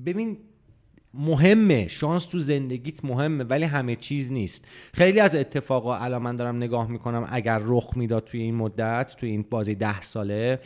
ببین 0.06 0.38
مهمه. 1.18 1.88
شانس 1.88 2.26
تو 2.26 2.40
زندگیت 2.40 3.06
مهمه 3.06 3.44
ولی 3.44 3.64
همه 3.64 3.96
چیز 3.96 4.32
نیست. 4.32 4.66
خیلی 4.94 5.20
از 5.20 5.36
اتفاقا 5.36 5.96
الان 5.96 6.22
من 6.22 6.36
دارم 6.36 6.58
نگاه 6.58 6.92
می‌کنم 6.92 7.28
اگر 7.30 7.62
رخ 7.64 7.98
می‌داد 7.98 8.24
توی 8.24 8.42
این 8.42 8.56
مدت 8.56 9.16
توی 9.20 9.30
این 9.30 9.46
بازی 9.50 9.76
ده 9.76 10.02
ساله 10.02 10.60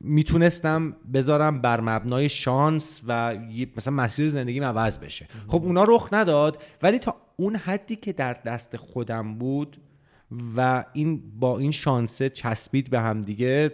می‌تونستم 0.00 0.96
بذارم 1.14 1.60
بر 1.60 1.80
مبنای 1.80 2.28
شانس 2.28 3.02
و 3.06 3.38
مثلا 3.76 3.94
مسیر 3.94 4.28
زندگیم 4.28 4.64
عوض 4.64 4.98
بشه. 4.98 5.28
خب 5.48 5.62
اونا 5.64 5.84
رخ 5.84 6.08
نداد 6.12 6.62
ولی 6.82 6.98
تا 6.98 7.16
اون 7.36 7.56
حدی 7.56 7.96
که 7.96 8.12
در 8.12 8.32
دست 8.32 8.76
خودم 8.76 9.34
بود 9.34 9.76
و 10.56 10.84
این 10.92 11.22
با 11.40 11.58
این 11.58 11.70
شانسه 11.70 12.28
چسبید 12.28 12.90
به 12.90 13.00
هم 13.00 13.22
دیگه 13.22 13.72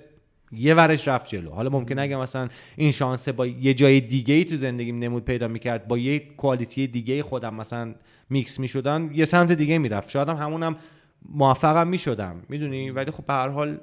یه 0.56 0.74
ورش 0.74 1.08
رفت 1.08 1.28
جلو. 1.28 1.50
حالا 1.50 1.70
ممکنه 1.70 2.02
اگه 2.02 2.16
مثلا 2.16 2.48
این 2.76 2.90
شانسه 2.90 3.32
با 3.32 3.46
یه 3.46 3.74
جای 3.74 4.00
دیگه 4.00 4.34
ای 4.34 4.44
تو 4.44 4.56
زندگیم 4.56 4.98
نمود 4.98 5.24
پیدا 5.24 5.48
می‌کرد 5.48 5.88
با 5.88 5.98
یه 5.98 6.18
کوالیتی 6.18 6.86
دیگه 6.86 7.22
خودم 7.22 7.54
مثلا 7.54 7.94
میکس 8.30 8.60
می‌شدن 8.60 9.10
یه 9.14 9.24
سمت 9.24 9.52
دیگه 9.52 9.78
می‌رفت. 9.78 10.10
شاید 10.10 10.28
هم 10.28 10.36
همونم 10.36 10.76
موفقم 11.28 11.88
می‌شدم. 11.88 12.42
می‌دونی؟ 12.48 12.90
ولی 12.90 13.10
خب 13.10 13.26
به 13.26 13.32
هر 13.32 13.48
حال 13.48 13.78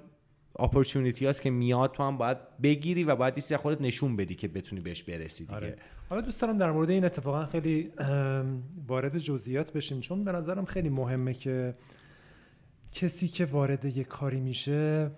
اپورتونیتی 0.59 1.27
هست 1.27 1.41
که 1.41 1.49
میاد 1.49 1.91
تو 1.91 2.03
هم 2.03 2.17
باید 2.17 2.37
بگیری 2.63 3.03
و 3.03 3.15
باید 3.15 3.33
از 3.37 3.53
خودت 3.53 3.81
نشون 3.81 4.15
بدی 4.15 4.35
که 4.35 4.47
بتونی 4.47 4.81
بهش 4.81 5.03
برسی 5.03 5.43
دیگه. 5.43 5.55
آره. 5.55 5.75
حالا 6.09 6.21
دوست 6.21 6.41
دارم 6.41 6.57
در 6.57 6.71
مورد 6.71 6.89
این 6.89 7.05
اتفاقا 7.05 7.45
خیلی 7.45 7.89
وارد 8.87 9.17
جزئیات 9.17 9.73
بشیم 9.73 9.99
چون 9.99 10.23
به 10.23 10.31
نظرم 10.31 10.65
خیلی 10.65 10.89
مهمه 10.89 11.33
که 11.33 11.75
کسی 12.91 13.27
که 13.27 13.45
وارد 13.45 13.97
یه 13.97 14.03
کاری 14.03 14.39
میشه 14.39 15.11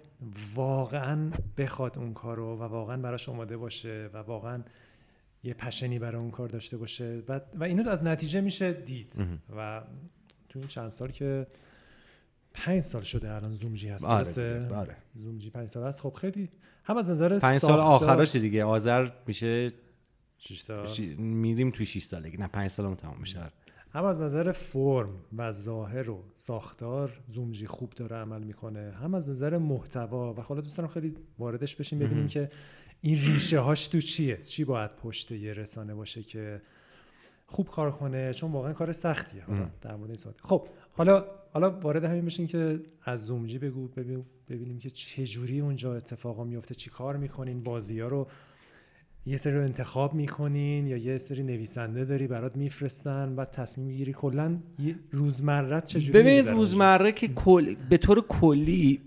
واقعا 0.55 1.31
بخواد 1.57 1.97
اون 1.99 2.13
کارو 2.13 2.57
و 2.57 2.63
واقعا 2.63 2.97
براش 2.97 3.29
آماده 3.29 3.57
باشه 3.57 4.09
و 4.13 4.17
واقعا 4.17 4.63
یه 5.43 5.53
پشنی 5.53 5.99
برای 5.99 6.21
اون 6.21 6.31
کار 6.31 6.47
داشته 6.49 6.77
باشه 6.77 7.23
و, 7.27 7.39
و 7.55 7.63
اینو 7.63 7.89
از 7.89 8.03
نتیجه 8.03 8.41
میشه 8.41 8.73
دید. 8.73 9.15
و 9.57 9.81
تو 10.49 10.59
این 10.59 10.67
چند 10.67 10.89
سال 10.89 11.11
که 11.11 11.47
پنج 12.53 12.79
سال 12.79 13.01
شده 13.03 13.31
الان 13.33 13.53
زومجی 13.53 13.89
هست. 13.89 14.05
آره 14.39 14.75
آره. 14.75 14.95
زومجی 15.15 15.49
پنج 15.49 15.67
سال 15.69 15.87
هست. 15.87 16.01
خب 16.01 16.13
خیلی 16.21 16.49
هم 16.83 16.97
از 16.97 17.11
نظر 17.11 17.39
پنج 17.39 17.57
سال 17.57 17.79
آخراش 17.79 18.35
دیگه 18.35 18.63
آذر 18.63 19.09
میشه 19.27 19.71
شش 20.37 20.61
سال. 20.61 20.87
شی- 20.87 21.15
میریم 21.15 21.71
تو 21.71 21.85
6 21.85 22.03
سالگی. 22.03 22.37
نه 22.37 22.47
5 22.47 22.71
سالمون 22.71 22.95
تمام 22.95 23.17
میشه. 23.19 23.51
هم 23.93 24.05
از 24.05 24.21
نظر 24.21 24.51
فرم 24.51 25.09
و 25.37 25.51
ظاهر 25.51 26.09
و 26.09 26.23
ساختار 26.33 27.21
زومجی 27.27 27.67
خوب 27.67 27.89
داره 27.89 28.15
عمل 28.15 28.43
می‌کنه 28.43 28.91
هم 28.91 29.13
از 29.13 29.29
نظر 29.29 29.57
محتوا 29.57 30.33
و 30.33 30.41
حالا 30.41 30.61
دوست 30.61 30.77
دارم 30.77 30.89
خیلی 30.89 31.15
واردش 31.39 31.75
بشیم 31.75 31.99
ببینیم 31.99 32.27
که 32.27 32.47
این 33.01 33.17
ریشه 33.17 33.59
هاش 33.59 33.87
تو 33.87 34.01
چیه؟ 34.01 34.37
چی 34.37 34.63
باید 34.63 34.95
پشت 34.95 35.31
یه 35.31 35.53
رسانه 35.53 35.95
باشه 35.95 36.23
که 36.23 36.61
خوب 37.45 37.69
کار 37.69 37.91
کنه؟ 37.91 38.33
چون 38.33 38.51
واقعا 38.51 38.73
کار 38.73 38.91
سختیه. 38.91 39.43
حالا 39.43 39.69
در 39.81 39.95
مورد 39.95 40.09
این 40.09 40.17
صحبت. 40.17 40.41
خب 40.41 40.67
حالا 40.91 41.25
حالا 41.53 41.79
وارد 41.79 42.03
همین 42.03 42.25
بشین 42.25 42.47
که 42.47 42.79
از 43.03 43.25
زومجی 43.25 43.59
بگو 43.59 43.87
ببین- 43.87 44.25
ببینیم 44.49 44.79
که 44.79 44.89
چه 44.89 45.25
جوری 45.25 45.59
اونجا 45.59 45.95
اتفاقا 45.95 46.43
میفته 46.43 46.75
چی 46.75 46.89
کار 46.89 47.17
می‌کنین 47.17 47.63
بازی 47.63 47.99
ها 47.99 48.07
رو 48.07 48.27
یه 49.25 49.37
سری 49.37 49.53
رو 49.53 49.61
انتخاب 49.61 50.13
می‌کنین 50.13 50.87
یا 50.87 50.97
یه 50.97 51.17
سری 51.17 51.43
نویسنده 51.43 52.05
داری 52.05 52.27
برات 52.27 52.55
میفرستن 52.55 53.35
بعد 53.35 53.51
تصمیم 53.51 53.87
می‌گیری 53.87 54.13
کلا 54.13 54.57
یه 54.79 54.95
روزمرت 55.11 55.85
چجوری 55.85 56.19
ببینید 56.19 56.39
اونجا؟ 56.39 56.53
روزمره 56.53 57.11
که 57.11 57.27
کل... 57.27 57.75
به 57.89 57.97
طور 57.97 58.21
کلی 58.21 59.01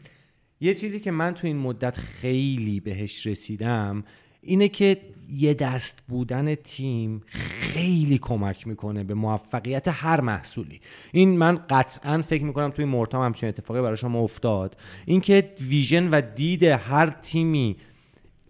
یه 0.60 0.74
چیزی 0.74 1.00
که 1.00 1.10
من 1.10 1.34
تو 1.34 1.46
این 1.46 1.56
مدت 1.56 1.96
خیلی 1.96 2.80
بهش 2.80 3.26
رسیدم 3.26 4.04
اینه 4.40 4.68
که 4.68 4.96
یه 5.28 5.54
دست 5.54 6.02
بودن 6.08 6.54
تیم 6.54 7.20
خیلی 7.26 8.18
کمک 8.18 8.66
می‌کنه 8.66 9.04
به 9.04 9.14
موفقیت 9.14 9.88
هر 9.88 10.20
محصولی. 10.20 10.80
این 11.12 11.38
من 11.38 11.56
قطعا 11.70 12.22
فکر 12.22 12.44
می‌کنم 12.44 12.70
توی 12.70 12.84
مورتام 12.84 13.24
همچین 13.24 13.48
اتفاقی 13.48 13.82
برای 13.82 13.96
شما 13.96 14.20
افتاد. 14.20 14.76
اینکه 15.06 15.52
ویژن 15.60 16.08
و 16.10 16.20
دید 16.34 16.62
هر 16.62 17.10
تیمی 17.10 17.76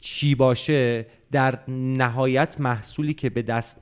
چی 0.05 0.35
باشه 0.35 1.07
در 1.33 1.59
نهایت 1.69 2.61
محصولی 2.61 3.15
که 3.15 3.31
به 3.31 3.43
دست 3.43 3.77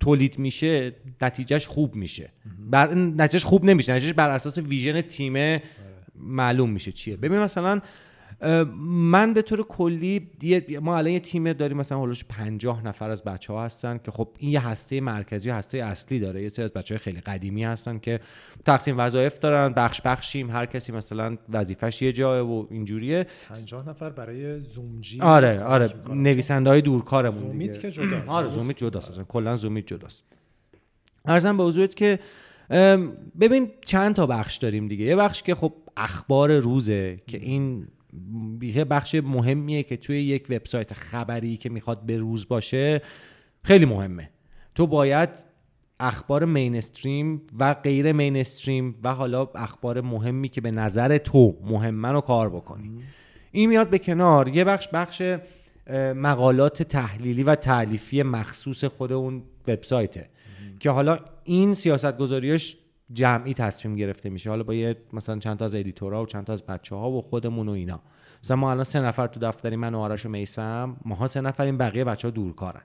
تولید 0.00 0.38
میشه 0.38 0.94
نتیجهش 1.22 1.66
خوب 1.66 1.94
میشه. 1.94 2.30
بر 2.70 2.94
نتیجهش 2.94 3.44
خوب 3.44 3.64
نمیشه. 3.64 3.92
نتیجهش 3.92 4.12
بر 4.12 4.30
اساس 4.30 4.58
ویژن 4.58 5.00
تیمه 5.00 5.62
معلوم 6.14 6.70
میشه 6.70 6.92
چیه. 6.92 7.16
ببین 7.16 7.38
مثلا 7.38 7.80
من 8.76 9.34
به 9.34 9.42
طور 9.42 9.62
کلی 9.62 10.30
ما 10.80 10.96
الان 10.96 11.12
یه 11.12 11.20
تیم 11.20 11.52
داریم 11.52 11.76
مثلا 11.76 11.98
هولوش 11.98 12.24
50 12.24 12.86
نفر 12.86 13.10
از 13.10 13.24
بچه 13.24 13.52
ها 13.52 13.64
هستن 13.64 14.00
که 14.04 14.10
خب 14.10 14.28
این 14.38 14.50
یه 14.50 14.66
هسته 14.66 15.00
مرکزی 15.00 15.50
و 15.50 15.54
هسته 15.54 15.78
اصلی 15.78 16.18
داره. 16.18 16.42
یه 16.42 16.48
سری 16.48 16.64
از 16.64 16.72
بچه 16.72 16.94
های 16.94 16.98
خیلی 16.98 17.20
قدیمی 17.20 17.64
هستن 17.64 17.98
که 17.98 18.20
تقسیم 18.64 18.98
وظایف 18.98 19.38
دارن 19.38 19.72
بخش 19.72 20.00
بخشیم 20.00 20.50
هر 20.50 20.66
کسی 20.66 20.92
مثلا 20.92 21.36
وظیفش 21.48 22.02
یه 22.02 22.12
جای 22.12 22.40
و 22.40 22.66
اینجوریه. 22.70 23.26
50 23.48 23.88
نفر 23.88 24.10
برای 24.10 24.60
زومجی 24.60 25.20
آره 25.20 25.62
آره. 25.62 25.94
نویسنده 26.08 26.70
های 26.70 26.80
دورکارمون 26.80 27.40
زومیت 27.40 27.70
دیگه. 27.70 27.82
که 27.82 27.90
جداست. 27.90 28.28
آره 28.28 28.48
زومیت 28.48 28.76
جداست 28.76 29.10
اصلا 29.10 29.24
کلا 29.24 29.56
زومیت 29.56 29.86
جداست. 29.86 30.24
ارزم 31.24 31.56
به 31.56 31.62
حضورت 31.62 31.94
که 31.94 32.18
ببین 33.40 33.70
چند 33.84 34.14
تا 34.14 34.26
بخش 34.26 34.56
داریم 34.56 34.88
دیگه. 34.88 35.04
یه 35.04 35.16
بخش 35.16 35.42
که 35.42 35.54
خب 35.54 35.72
اخبار 35.96 36.58
روزه 36.58 37.20
که 37.26 37.38
این 37.38 37.86
یه 38.62 38.84
بخش 38.84 39.14
مهمیه 39.14 39.82
که 39.82 39.96
توی 39.96 40.22
یک 40.22 40.46
وبسایت 40.50 40.92
خبری 40.92 41.56
که 41.56 41.68
می‌خواد 41.68 42.06
به 42.06 42.18
روز 42.18 42.48
باشه 42.48 43.02
خیلی 43.62 43.84
مهمه. 43.84 44.30
تو 44.74 44.86
باید 44.86 45.28
اخبار 46.00 46.44
mainstream 46.44 47.42
و 47.58 47.74
غیر 47.74 48.12
mainstream 48.12 48.94
و 49.02 49.14
حالا 49.14 49.48
اخبار 49.54 50.00
مهمی 50.00 50.48
که 50.48 50.60
به 50.60 50.70
نظر 50.70 51.18
تو 51.18 51.56
مهمن 51.64 52.12
رو 52.12 52.20
کار 52.20 52.50
بکنی. 52.50 52.90
این 53.52 53.68
میاد 53.68 53.90
به 53.90 53.98
کنار. 53.98 54.48
یه 54.48 54.64
بخش 54.64 54.88
بخش 54.88 55.22
مقالات 56.14 56.82
تحلیلی 56.82 57.42
و 57.42 57.54
تالیفی 57.54 58.22
مخصوص 58.22 58.84
خود 58.84 59.12
اون 59.12 59.42
وبسایته. 59.68 60.28
که 60.80 60.90
حالا 60.90 61.18
این 61.44 61.74
سیاست 61.74 62.16
گذاریاش 62.18 62.76
جمعی 63.12 63.54
تصمیم 63.54 63.96
گرفته 63.96 64.30
میشه. 64.30 64.50
حالا 64.50 64.62
با 64.62 64.74
یه 64.74 64.96
مثلا 65.12 65.38
چند 65.38 65.58
تا 65.58 65.64
از 65.64 65.74
editor 65.74 66.15
ها 66.15 66.22
و 66.22 66.26
چند 66.26 66.44
تا 66.44 66.52
از 66.52 66.62
بچه 66.62 66.96
ها 66.96 67.10
و 67.10 67.22
خودمون 67.22 67.68
و 67.68 67.72
اینا. 67.72 68.00
مثلا 68.44 68.56
ما 68.56 68.70
الان 68.70 68.84
سه 68.84 69.00
نفر 69.00 69.26
تو 69.26 69.40
دفتریم 69.40 69.76
من 69.76 69.94
و 69.94 69.98
آرش 69.98 70.26
و 70.26 70.28
میسم. 70.28 70.96
ماها 71.04 71.26
سه 71.26 71.40
نفریم 71.40 71.78
بقیه 71.78 72.04
بچه 72.04 72.28
ها 72.28 72.32
دورکارن 72.32 72.82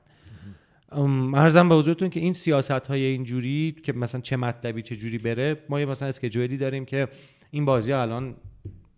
عرضم 1.34 1.70
به 1.70 1.76
حضورتون 1.76 2.10
که 2.10 2.20
این 2.20 2.34
سیاست 2.34 2.72
های 2.72 3.04
اینجوری 3.04 3.76
که 3.84 3.94
مثلا 3.94 4.22
چه 4.22 4.38
مطلبی 4.38 4.82
چه 4.82 4.96
جوری 4.96 5.18
بره 5.18 5.58
ما 5.70 5.80
یه 5.80 5.86
مثلا 5.86 6.08
schedule 6.08 6.52
ی 6.52 6.58
داریم 6.58 6.86
که 6.86 7.08
این 7.52 7.66
بازی 7.66 7.92
ها 7.92 8.02
الان 8.02 8.36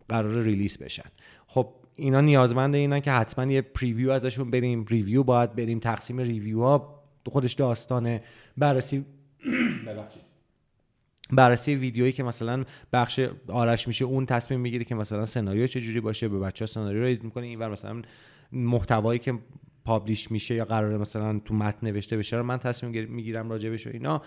قرار 0.09 0.43
release 0.43 0.77
بشن. 0.77 1.09
خب 1.47 1.69
اینا 1.95 2.21
نیازمند 2.21 2.75
اینن 2.75 2.99
که 2.99 3.11
حتما 3.11 3.51
یه 3.51 3.61
preview 3.61 4.11
ازشون 4.11 4.51
بریم. 4.51 4.85
review 4.89 5.23
باید 5.23 5.55
بریم. 5.55 5.79
تقسیم 5.79 6.19
review 6.19 6.61
ها 6.61 7.03
خودش 7.27 7.53
داستانه. 7.53 8.21
بررسی 8.57 9.05
ببخشید. 9.87 10.26
بررسی 11.29 11.75
ویدیویی 11.75 12.11
که 12.11 12.23
مثلا 12.23 12.63
بخش 12.93 13.19
آرش 13.47 13.87
میشه 13.87 14.05
اون 14.05 14.25
تصمیم 14.25 14.59
می‌گیره 14.59 14.83
که 14.85 14.95
مثلا 14.95 15.25
سناریو 15.25 15.67
چه 15.67 15.81
جوری 15.81 15.99
باشه 15.99 16.27
به 16.27 16.39
بچه 16.39 16.65
ها 16.65 16.67
سناریو 16.67 17.03
رو 17.03 17.23
می‌کنه 17.23 17.45
اینور 17.45 17.71
مثلا 17.71 18.01
محتوایی 18.51 19.19
که 19.19 19.33
پابلیش 19.85 20.31
میشه 20.31 20.55
یا 20.55 20.65
قراره 20.65 20.97
مثلا 20.97 21.39
تو 21.39 21.53
متن 21.53 21.87
نوشته 21.87 22.17
بشه 22.17 22.37
رو 22.37 22.43
من 22.43 22.57
تصمیم 22.57 22.91
گیر- 22.91 23.07
می‌گیرم 23.07 23.49
راجبش 23.49 23.87
و 23.87 23.89
اینا. 23.93 24.21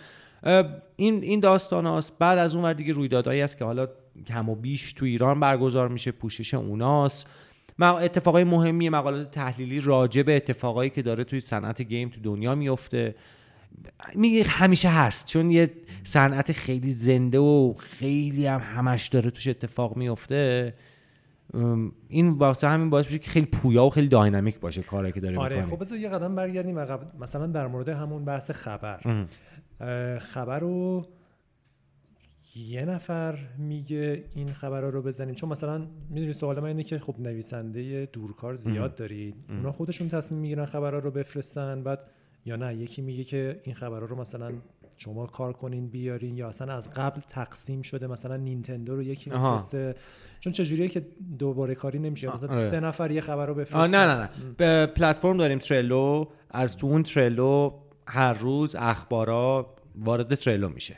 این 0.96 1.22
این 1.22 1.40
داستان 1.40 1.86
هاست. 1.86 2.12
بعد 2.18 2.38
از 2.38 2.54
اون 2.54 2.64
ور 2.64 2.72
دیگه 2.72 2.92
رویدادهایی 2.92 3.40
هست 3.40 3.58
که 3.58 3.64
حالا 3.64 3.88
کم 4.26 4.48
و 4.48 4.54
بیش 4.54 4.92
تو 4.92 5.04
ایران 5.04 5.40
برگزار 5.40 5.88
میشه 5.88 6.10
پوشش 6.12 6.54
اوناست. 6.54 7.26
اتفاقای 7.80 8.44
مهمی 8.44 8.88
مقالات 8.88 9.30
تحلیلی 9.30 9.80
راجع 9.80 10.22
به 10.22 10.36
اتفاقایی 10.36 10.90
که 10.90 11.02
داره 11.02 11.24
توی 11.24 11.40
صنعت 11.40 11.82
گیم 11.82 12.08
تو 12.08 12.20
دنیا 12.20 12.54
میفته. 12.54 13.14
میگه 14.14 14.44
همیشه 14.44 14.88
هست 14.88 15.26
چون 15.26 15.50
یه 15.50 15.70
صنعت 16.04 16.52
خیلی 16.52 16.90
زنده 16.90 17.38
و 17.38 17.74
خیلی 17.78 18.46
هم 18.46 18.60
همش 18.60 19.08
داره 19.08 19.30
توش 19.30 19.48
اتفاق 19.48 19.96
میفته 19.96 20.74
این 22.08 22.28
واسه 22.28 22.68
همین 22.68 22.90
باعث 22.90 23.04
میشه 23.04 23.18
که 23.18 23.30
خیلی 23.30 23.46
پویا 23.46 23.84
و 23.84 23.90
خیلی 23.90 24.08
داینامیک 24.08 24.60
باشه 24.60 24.82
کاری 24.82 25.12
که 25.12 25.20
داره 25.20 25.38
آره 25.38 25.56
می‌کنه 25.56 25.70
خب 25.70 25.80
بذار 25.80 25.98
یه 25.98 26.08
قدم 26.08 26.34
برگردیم 26.34 26.78
عقب. 26.78 27.00
مثلا 27.20 27.46
در 27.46 27.66
مورد 27.66 27.88
همون 27.88 28.24
بحث 28.24 28.50
خبر. 28.50 29.26
خبر 30.18 30.58
رو 30.58 31.06
یه 32.56 32.84
نفر 32.84 33.38
میگه 33.58 34.24
این 34.34 34.52
خبر 34.52 34.80
رو 34.80 35.02
بزنیم. 35.02 35.34
چون 35.34 35.48
مثلا 35.48 35.86
می‌دونی 36.10 36.32
سوال 36.32 36.60
من 36.60 36.66
اینه 36.66 36.82
که 36.82 36.98
خب 36.98 37.14
نویسنده 37.18 38.08
دورکار 38.12 38.54
زیاد 38.54 38.94
دارید. 38.94 39.34
اونا 39.48 39.72
خودشون 39.72 40.08
تصمیم 40.08 40.40
می‌گیرن 40.40 40.66
خبرها 40.66 40.98
رو 40.98 41.10
بفرستن 41.10 41.82
بعد 41.82 42.06
یا 42.44 42.56
نه؟ 42.56 42.74
یکی 42.74 43.02
میگه 43.02 43.24
که 43.24 43.60
این 43.64 43.74
خبرها 43.74 44.06
رو 44.06 44.16
مثلا 44.16 44.52
شما 44.96 45.26
کار 45.26 45.52
کنین 45.52 45.88
بیارین 45.88 46.36
یا 46.36 46.48
اصلا 46.48 46.74
از 46.74 46.94
قبل 46.94 47.20
تقسیم 47.20 47.82
شده 47.82 48.06
مثلا 48.06 48.36
نینتندو 48.36 48.96
رو 48.96 49.02
یکی. 49.02 49.30
میفرسته. 49.30 49.94
چون 50.40 50.52
چجوریه 50.52 50.88
که 50.88 51.06
دوباره 51.38 51.74
کاری 51.74 51.98
نمیشه؟ 51.98 52.34
مثلا 52.34 52.50
آره. 52.50 52.64
سه 52.64 52.80
نفر 52.80 53.10
یه 53.10 53.20
خبر 53.20 53.46
رو 53.46 53.54
بفرستن. 53.54 53.78
آه 53.78 54.06
نه 54.06 54.14
نه 54.14 54.20
نه. 54.20 54.30
به 54.56 54.86
پلتفرم 54.86 55.36
داریم 55.36 55.58
ترلو. 55.58 56.26
از 56.50 56.76
تو 56.76 56.86
اون 56.86 57.02
ترلو 57.02 57.78
هر 58.06 58.32
روز 58.32 58.76
اخبارا 58.78 59.74
وارد 59.94 60.34
ترلو 60.34 60.68
میشه. 60.68 60.96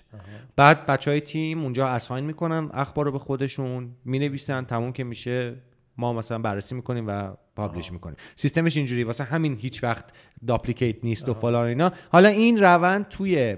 بعد 0.56 0.86
بچه 0.86 1.10
های 1.10 1.20
تیم 1.20 1.62
اونجا 1.62 1.88
اساین 1.88 2.24
می‌کنن 2.24 2.70
اخبار 2.72 3.04
رو 3.04 3.12
به 3.12 3.18
خودشون 3.18 3.90
می‌نویسن 4.04 4.64
تموم 4.64 4.92
که 4.92 5.04
میشه. 5.04 5.54
ما 5.96 6.12
مثلا 6.12 6.38
بررسی 6.38 6.74
می‌کنیم 6.74 7.04
و 7.08 7.34
پابلش 7.56 7.92
می‌کنیم 7.92 8.16
سیستمش 8.36 8.76
اینجوری 8.76 9.04
واسه 9.04 9.24
همین 9.24 9.56
هیچ 9.60 9.84
وقت 9.84 10.04
داپلیکیت 10.46 10.96
نیست 11.04 11.28
و 11.28 11.34
فلان 11.34 11.66
اینا. 11.66 11.92
حالا 12.12 12.28
این 12.28 12.60
روند 12.60 13.08
توی 13.08 13.56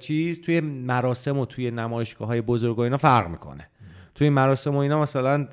چیز 0.00 0.40
توی 0.40 0.60
مراسم 0.60 1.38
و 1.38 1.46
توی 1.46 1.70
نمایشگاه 1.70 2.28
های 2.28 2.40
بزرگ 2.40 2.78
و 2.78 2.80
اینا 2.80 2.96
فرق 2.96 3.28
می‌کنه. 3.28 3.68
توی 4.14 4.30
مراسم 4.30 4.74
و 4.74 4.78
اینا 4.78 5.02
مثلا 5.02 5.44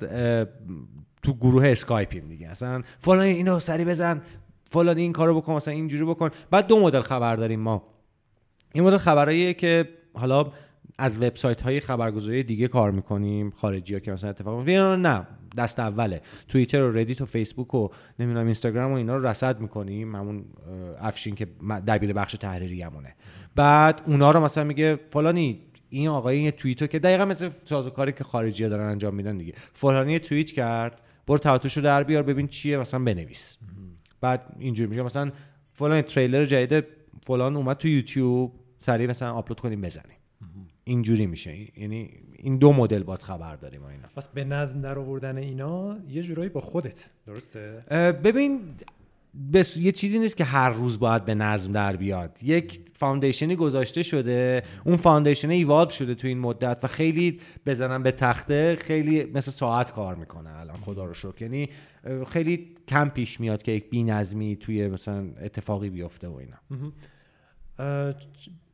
تو 1.22 1.34
گروه 1.40 1.68
اسکایپیم 1.68 2.28
دیگه. 2.28 2.48
اصلا 2.48 2.82
فلان 2.98 3.20
اینو 3.20 3.60
سریع 3.60 3.84
بزن 3.84 4.22
فلان 4.64 4.96
این 4.96 5.12
کارو 5.12 5.40
بکن 5.40 5.52
مثلا 5.54 5.74
اینجوری 5.74 6.04
بکن. 6.04 6.30
بعد 6.50 6.66
دو 6.66 6.80
مدل 6.80 7.00
خبر 7.00 7.36
داریم 7.36 7.60
ما. 7.60 7.88
این 8.74 8.84
مدل 8.84 8.98
خبراییه 8.98 9.54
که 9.54 9.88
حالا 10.14 10.52
از 10.98 11.16
وبسایت 11.16 11.60
های 11.60 11.80
خبرگزاری 11.80 12.42
دیگه 12.42 12.68
کار 12.68 12.90
می‌کنیم 12.90 13.50
خارجی 13.50 13.94
ها 13.94 14.00
که 14.00 14.12
مثلا 14.12 14.30
اتفاق 14.30 14.56
میفته 14.56 14.70
اینا 14.70 14.96
نه 14.96 15.26
دست 15.56 15.80
اوله. 15.80 16.20
توییتر 16.48 16.82
و 16.82 16.98
ردیت 16.98 17.20
و 17.20 17.26
فیسبوک 17.26 17.74
و 17.74 17.88
نمی‌دونم 18.18 18.44
اینستاگرام 18.44 18.92
و 18.92 18.94
اینا 18.94 19.16
رو 19.16 19.26
رصد 19.26 19.60
می‌کنیم. 19.60 20.16
همون 20.16 20.44
افشین 21.00 21.34
که 21.34 21.46
دبیر 21.86 22.12
بخش 22.12 22.32
تحریری 22.32 22.82
همونه. 22.82 23.14
بعد 23.54 24.02
اونا 24.06 24.30
رو 24.30 24.40
مثلا 24.40 24.64
میگه 24.64 24.96
فلانی 25.08 25.60
این 25.88 26.08
آقای 26.08 26.40
یه 26.40 26.50
توییتو 26.50 26.86
که 26.86 26.98
دقیقا 26.98 27.24
مثل 27.24 27.50
سازوکاری 27.64 28.12
که 28.12 28.24
خارجی 28.24 28.62
ها 28.62 28.70
دارن 28.70 28.90
انجام 28.90 29.14
میدن 29.14 29.38
دیگه. 29.38 29.52
فلانی 29.72 30.18
توییت 30.18 30.50
کرد 30.50 31.02
برو 31.26 31.38
توییتشو 31.38 31.80
در 31.80 32.02
بیار 32.02 32.22
ببین 32.22 32.48
چیه 32.48 32.78
مثلا 32.78 33.04
بنویس. 33.04 33.58
بعد 34.20 34.56
اینجوری 34.58 34.90
میشه. 34.90 35.02
مثلا 35.02 35.32
فلان 35.72 36.02
تریلر 36.02 36.44
جدید 36.44 36.84
فلان 37.22 37.56
اومد 37.56 37.76
تو 37.76 37.88
یوتیوب 37.88 38.52
سریع 38.78 39.10
مثلا 39.10 39.32
آپلود 39.32 39.60
کنیم 39.60 39.80
بزنیم. 39.80 40.16
اینجوری 40.84 41.26
میشه. 41.26 41.80
یعنی 41.80 42.10
این 42.32 42.56
دو 42.56 42.72
مدل 42.72 43.02
باز 43.02 43.24
خبر 43.24 43.56
داریم 43.56 43.82
و 43.82 43.86
اینا. 43.86 44.08
پس 44.16 44.28
به 44.28 44.44
نظم 44.44 44.80
در 44.80 44.98
آوردن 44.98 45.38
اینا 45.38 45.98
یه 46.08 46.22
جورایی 46.22 46.48
با 46.48 46.60
خودت 46.60 47.10
درسته؟ 47.26 47.84
ببین 48.24 48.60
بس... 49.52 49.76
یه 49.76 49.92
چیزی 49.92 50.18
نیست 50.18 50.36
که 50.36 50.44
هر 50.44 50.70
روز 50.70 50.98
باید 50.98 51.24
به 51.24 51.34
نظم 51.34 51.72
در 51.72 51.96
بیاد. 51.96 52.38
یک 52.42 52.80
foundation 52.94 53.50
ی 53.50 53.56
گذاشته 53.56 54.02
شده 54.02 54.62
اون 54.84 54.96
foundation 54.96 55.50
evolve 55.50 55.90
شده 55.90 56.14
تو 56.14 56.28
این 56.28 56.38
مدت 56.38 56.78
و 56.82 56.86
خیلی 56.86 57.40
بزنن 57.66 58.02
به 58.02 58.12
تخته 58.12 58.76
خیلی 58.76 59.24
مثل 59.24 59.50
ساعت 59.50 59.92
کار 59.92 60.14
می‌کنه 60.14 60.60
الان 60.60 60.76
خدا 60.76 61.04
رو 61.04 61.14
شکر. 61.14 61.42
یعنی 61.42 61.68
خیلی 62.28 62.76
کم 62.88 63.08
پیش 63.08 63.40
میاد 63.40 63.62
که 63.62 63.72
یک 63.72 63.90
بی 63.90 64.56
توی 64.56 64.88
مثلا 64.88 65.30
اتفاقی 65.40 65.90
بیفته 65.90 66.28
و 66.28 66.34
اینا. 66.34 66.56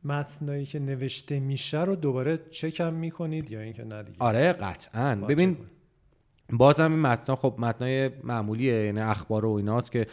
متنایی 0.03 0.65
که 0.65 0.79
نوشته 0.79 1.39
میشه 1.39 1.83
رو 1.83 1.95
دوباره 1.95 2.39
چکم 2.51 2.93
می‌کنید 2.93 3.51
یا 3.51 3.61
اینکه 3.61 3.83
نه 3.83 4.03
دیگه؟ 4.03 4.17
آره 4.19 4.53
قطعا. 4.53 5.15
ببین. 5.15 5.57
بازم 6.49 6.91
این 6.91 7.01
متنا 7.01 7.35
خب 7.35 7.55
متنای 7.57 8.09
معمولیه 8.23 8.85
یعنی 8.85 8.99
اخبار 8.99 9.45
و 9.45 9.53
ایناست 9.53 9.91
که 9.91 10.07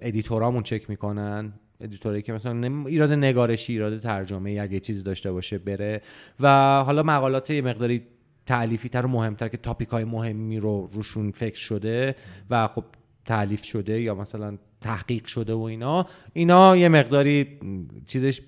editor 0.00 0.41
امون 0.41 0.62
چک 0.62 0.90
می‌کنن. 0.90 1.52
editor 1.80 2.16
ی 2.16 2.22
که 2.22 2.32
مثلا 2.32 2.84
ایراد 2.86 3.12
نگارشی 3.12 3.72
ایراد 3.72 3.98
ترجمه 3.98 4.58
اگه 4.60 4.80
چیزی 4.80 5.02
داشته 5.02 5.32
باشه 5.32 5.58
بره. 5.58 6.02
و 6.40 6.48
حالا 6.86 7.02
مقالات 7.02 7.50
یه 7.50 7.62
مقداری 7.62 8.02
تعلیفی 8.46 8.88
تر 8.88 9.06
و 9.06 9.08
مهمتر 9.08 9.48
که 9.48 9.56
تاپیک 9.56 9.88
های 9.88 10.04
مهمی 10.04 10.58
رو 10.58 10.90
روشون 10.92 11.30
فکر 11.30 11.58
شده 11.58 12.14
و 12.50 12.68
خب 12.68 12.84
تعلیف 13.24 13.64
شده 13.64 14.00
یا 14.00 14.14
مثلا 14.14 14.58
تحقیق 14.80 15.26
شده 15.26 15.54
و 15.54 15.60
اینا. 15.60 16.06
اینا 16.32 16.76
یه 16.76 16.88
مقداری 16.88 17.58
چیزش 18.06 18.40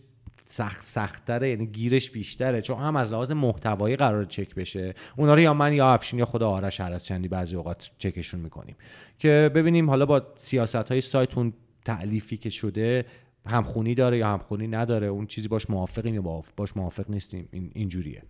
سخت 0.53 0.87
سختتره 0.89 1.49
یعنی 1.49 1.67
گیرش 1.67 2.11
بیشتره 2.11 2.61
چون 2.63 2.79
هم 2.79 2.97
از 2.97 3.13
لحاظ 3.13 3.33
محتوایی 3.33 3.97
قرار 3.97 4.25
چک 4.25 4.55
بشه. 4.55 4.95
اونا 5.17 5.35
رو 5.35 5.41
یا 5.41 5.55
من 5.55 5.73
یا 5.73 5.93
افشین 5.95 6.19
یا 6.19 6.25
خود 6.25 6.43
آرش 6.43 6.81
چندی 6.81 7.29
بعضی 7.29 7.57
اوقات 7.57 7.91
چکشون 7.99 8.41
می‌کنیم. 8.41 8.77
که 9.19 9.51
ببینیم 9.55 9.91
حالا 9.91 10.07
با 10.07 10.23
سیاست 10.37 10.77
های 10.77 11.01
سایت 11.01 11.39
اون 11.39 11.53
تعلیفی 11.85 12.37
که 12.37 12.51
شده 12.51 13.05
همخونی 13.47 13.95
داره 13.95 14.19
یا 14.19 14.27
همخونی 14.29 14.67
نداره 14.69 15.07
اون 15.07 15.27
چیزی 15.27 15.49
باش 15.49 15.71
موافقیم 15.71 16.15
یا 16.15 16.23
با- 16.23 16.45
باش 16.57 16.77
موافق 16.77 17.11
نیستیم 17.11 17.49
این 17.53 17.71
اینجوریه. 17.75 18.23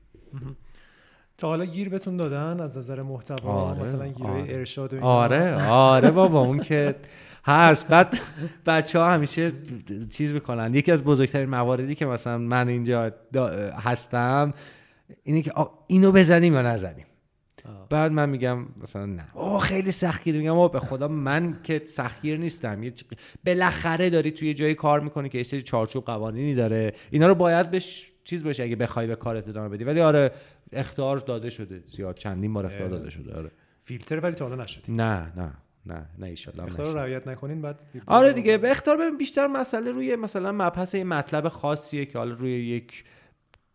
تا 1.39 1.49
حالا 1.49 1.65
گیر 1.65 1.89
بهتون 1.89 2.17
دادن 2.17 2.61
از 2.61 2.79
نظر 2.79 3.03
محتوا؟ 3.03 3.53
آره، 3.53 3.81
مثلا 3.81 4.09
گیرهای 4.09 4.41
آره. 4.43 4.55
ارشاد 4.55 4.93
و 4.93 4.97
اینا؟ 4.97 5.09
آره 5.09 5.69
آره 5.69 6.11
بابا 6.11 6.41
اون 6.41 6.59
که 6.59 6.95
هست. 7.45 7.89
بعد 7.89 8.21
بچه 8.67 8.99
ها 8.99 9.13
همیشه 9.13 9.53
چیز 10.11 10.33
می‌کنن. 10.33 10.75
یکی 10.75 10.93
از 10.93 11.03
بزرگترین 11.03 11.49
مواردی 11.49 11.95
که 11.95 12.07
مثلا 12.07 12.39
من 12.39 12.69
اینجا 12.69 13.13
هستم 13.83 14.53
اینه 15.23 15.43
که 15.43 15.53
اینو 15.87 16.13
بزنیم 16.13 16.55
یا 16.55 16.63
نزنیم. 16.63 17.07
آه. 17.65 17.89
بعد 17.89 18.13
من 18.13 18.29
میگم 18.29 18.67
مثلا 18.83 19.07
نه. 19.07 19.27
اوه 19.35 19.61
خیلی 19.61 19.91
سختگیر. 19.91 20.37
میگم 20.37 20.59
آه 20.59 20.73
به 20.73 20.81
خدا 20.81 21.09
من 21.09 21.59
که 21.63 21.83
سختگیر 21.87 22.39
نیستم. 22.39 22.83
یه 22.83 22.93
بالاخره 23.47 24.11
داری 24.11 24.31
توی 24.31 24.49
یه 24.49 24.55
جایی 24.55 24.75
کار 24.75 25.01
می‌کنی 25.01 25.29
که 25.29 25.39
یه 25.39 25.45
سری 25.45 25.63
چارچوب 25.63 26.05
قوانینی 26.05 26.55
داره. 26.55 26.93
اینا 27.11 27.27
رو 27.27 27.35
باید 27.35 27.71
بهش 27.71 28.13
چیز 28.25 28.45
باشه 28.45 28.63
اگه 28.63 28.77
بخوای 28.77 29.07
به 29.07 29.17
کارت 29.17 29.49
ادامه 29.49 29.69
بدی. 29.69 29.85
ولی 29.85 30.01
آره 30.01 30.33
اختار 30.73 31.19
داده 31.19 31.51
شده. 31.51 31.83
زیاد 31.87 32.17
چندین 32.17 32.53
بار 32.53 32.67
اختار 32.67 32.83
اه. 32.83 32.89
داده 32.89 33.11
شده. 33.11 33.35
آره. 33.35 33.51
فیلتر 33.83 34.21
ولی 34.21 34.35
تا 34.35 34.49
حالا 34.49 34.63
نشدید 34.63 35.01
نه 35.01 35.33
نه. 35.37 35.53
نه 35.87 36.07
نه 36.19 36.27
ایشالله 36.27 36.65
نشه. 36.65 36.83
رعایت 36.83 37.29
نکنین 37.29 37.63
بعد 37.63 37.83
آره 38.07 38.33
دیگه 38.33 38.59
به 38.59 38.71
اختار 38.71 38.97
ببین 38.97 39.19
بیشتر 39.19 39.47
مسئله 39.47 39.91
روی 39.91 40.17
مثلا 40.17 40.53
مبحث 40.53 40.95
یه 40.95 41.05
مطلب 41.05 41.49
خاصیه 41.49 42.07
که 42.07 42.19
حالا 42.19 42.35
روی 42.35 42.51
یک 42.51 43.05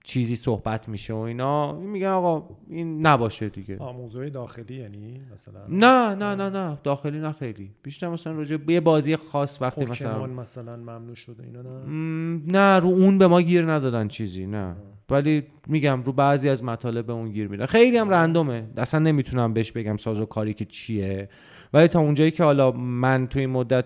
چیزی 0.08 0.36
صحبت 0.36 0.90
میشه 0.90 1.14
و 1.14 1.18
اینا 1.18 1.74
میگن 1.74 2.08
آقا 2.08 2.56
این 2.70 3.08
نباشه 3.08 3.50
دیگه. 3.50 3.78
موضوع 3.84 4.30
داخلی 4.30 4.76
یعنی 4.76 5.22
مثلا؟ 5.34 5.60
نه 5.70 6.16
نه 6.16 6.36
نه 6.36 6.50
نه 6.50 6.78
داخلی 6.84 7.20
نه 7.20 7.32
خیلی. 7.32 7.72
بیشتر 7.84 8.10
مثلا 8.10 8.34
راجع 8.34 8.58
به 8.58 8.74
یه 8.74 8.80
بازی 8.80 9.16
خاص 9.16 9.62
وقتی 9.62 9.86
مثلا 9.86 10.26
مثلا 10.26 10.76
ممنوع 10.76 11.16
شده 11.16 11.44
اینا 11.44 11.62
نه؟ 11.62 12.42
نه 12.48 12.80
رو 12.80 12.90
اون 12.90 13.18
به 13.18 13.28
ما 13.28 13.42
گیر 13.42 13.72
ندادن 13.72 14.08
چیزی 14.08 14.46
نه. 14.46 14.76
ولی 15.10 15.44
میگم 15.68 16.04
رو 16.04 16.12
بعضی 16.12 16.50
از 16.50 16.64
مطالب 16.64 17.06
به 17.06 17.14
اون 17.14 17.32
گیر 17.32 17.48
میدن. 17.48 17.66
خیلی 17.66 17.98
هم 17.98 18.10
رندومه. 18.10 18.64
اصلا 18.78 19.00
نمی‌تونم 19.00 19.54
بهش 19.54 19.72
بگم 19.72 19.98
ساز 19.98 20.20
و 20.20 20.26
کاری 20.26 20.54
که 20.54 20.66
چیه. 20.66 21.30
ولی 21.74 21.88
تا 21.88 22.00
اونجایی 22.00 22.32
که 22.32 22.44
حالا 22.44 22.72
من 22.72 23.28
تو 23.28 23.40
این 23.40 23.50
مدت 23.50 23.86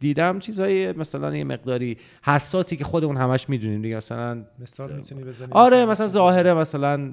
دیدم 0.00 0.38
چیزای 0.38 0.92
مثلا 0.92 1.36
یه 1.36 1.44
مقداری 1.44 1.96
حساسی 2.22 2.76
که 2.76 2.84
خودمون 2.84 3.16
همش 3.16 3.48
می‌دونیم 3.48 3.82
دیگه 3.82 3.96
مثلا 3.96 4.44
مثال 4.58 4.96
می‌تونی 4.96 5.24
بزنی؟ 5.24 5.48
آره 5.50 5.86
مثلا 5.86 6.06
ظاهره 6.06 6.54
مثلا 6.54 7.12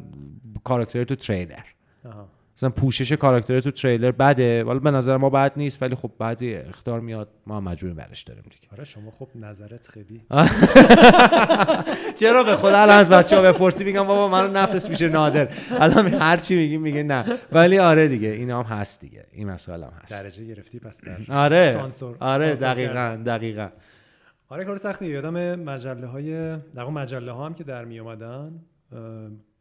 کاراکتر 0.63 1.03
تو 1.03 1.15
تریلر. 1.15 1.63
آها. 2.05 2.34
مثلا 2.57 2.69
پوشش 2.69 3.11
کاراکتر 3.11 3.59
تو 3.59 3.71
تریلر 3.71 4.11
بده. 4.11 4.63
ولی 4.63 4.79
به 4.79 4.91
نظر 4.91 5.17
ما 5.17 5.29
بد 5.29 5.51
نیست 5.55 5.81
ولی 5.81 5.95
خب 5.95 6.11
بعدی 6.19 6.55
اختار 6.55 6.99
میاد. 6.99 7.27
ما 7.47 7.57
هم 7.57 7.63
مجبوریم 7.63 7.95
برش 7.95 8.23
داریم 8.23 8.43
دیگه. 8.43 8.67
آره 8.73 8.83
شما 8.83 9.11
خب 9.11 9.27
نظرت 9.35 9.87
خیلی 9.87 10.21
چرا 12.19 12.43
به 12.43 12.55
خدا 12.55 12.77
الان 12.81 12.97
از 12.97 13.09
بچه 13.09 13.35
ها 13.35 13.41
بپرسی؟ 13.41 13.83
میگم 13.83 14.03
بابا 14.03 14.27
منو 14.29 14.47
نفس 14.51 14.89
میشه 14.89 15.07
نادر. 15.09 15.47
الان 15.71 16.07
هر 16.07 16.37
چی 16.37 16.55
میگیم 16.55 16.81
میگه 16.81 17.03
نه. 17.03 17.25
ولی 17.51 17.79
آره 17.79 18.07
دیگه 18.07 18.27
اینا 18.29 18.63
هم 18.63 18.77
هست 18.77 19.01
دیگه. 19.01 19.25
این 19.31 19.49
مسئله 19.49 19.85
هم 19.85 19.93
هست. 20.03 20.23
درجه 20.23 20.45
گرفتی 20.45 20.79
پس 20.79 21.01
در. 21.05 21.17
آره. 21.35 21.71
سانسور- 21.73 22.17
آره 22.19 22.55
سانسور 22.55 22.73
دقیقا 22.73 23.21
دقیقا. 23.25 23.69
آره 24.49 24.65
کار 24.65 24.77
سختی. 24.77 25.05
یادم 25.05 25.55
مجله 25.55 26.07
های 26.07 26.55
مجله 26.75 27.31
ها 27.31 27.45
هم 27.45 27.53
که 27.53 27.63
در 27.63 27.85
می 27.85 27.99
اومدن 27.99 28.51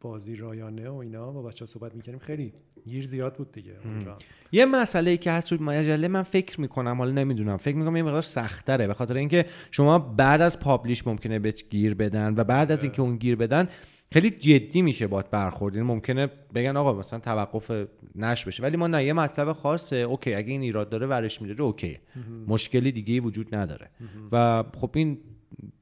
بازی 0.05 0.37
رایانه 0.37 0.89
و 0.89 0.95
اینا 0.95 1.33
با 1.33 1.43
بچه 1.43 1.65
ها 1.65 1.67
صحبت 1.67 1.95
می‌کنیم 1.95 2.19
خیلی 2.19 2.53
گیر 2.87 3.07
زیاد 3.07 3.35
بود 3.35 3.53
دیگه 3.53 3.73
اونجا. 3.85 4.19
یه 4.53 4.67
مسئله 4.67 5.11
ای 5.11 5.17
که 5.17 5.31
هست 5.31 5.53
روی 5.53 5.63
مجله 5.63 6.09
من 6.09 6.23
فکر 6.23 6.61
می‌کنم 6.61 6.99
حالا 6.99 7.13
نمی‌دونم 7.13 7.57
فکر 7.57 7.77
می‌کنم 7.77 7.97
یه 7.97 8.03
مقدار 8.03 8.23
سختره 8.23 8.87
به 8.87 8.95
خاطر 8.95 9.17
اینکه 9.17 9.47
شما 9.71 9.99
بعد 9.99 10.41
از 10.41 10.61
publish 10.61 11.07
ممکنه 11.07 11.39
بهت 11.39 11.69
گیر 11.69 11.95
بدن 11.95 12.35
و 12.37 12.45
بعد 12.45 12.73
از 12.73 12.83
اینکه 12.83 13.03
اون 13.03 13.17
گیر 13.17 13.37
بدن 13.37 13.69
خیلی 14.13 14.31
جدی 14.31 14.83
میشه 14.83 15.07
بات 15.07 15.31
برخورد. 15.31 15.75
یعنی 15.75 15.89
ممکنه 15.89 16.27
بگن 16.55 16.77
آقا 16.77 16.93
مثلا 16.93 17.19
توقف 17.19 17.87
نشر 18.15 18.45
بشه. 18.45 18.63
ولی 18.63 18.77
ما 18.77 18.87
نه 18.87 19.05
یه 19.05 19.13
مطلب 19.13 19.53
خاصه. 19.53 19.97
اوکی 19.97 20.35
اگه 20.35 20.53
این 20.53 20.63
ایراد 20.63 20.89
داره 20.89 21.07
ورش 21.07 21.43
میداره 21.43 21.63
اوکی. 21.63 21.99
مشکلی 22.47 22.93
دیگه 22.93 23.21
وجود 23.21 23.55
نداره. 23.55 23.91
و 24.33 24.65
خب 24.75 24.91
این 24.95 25.19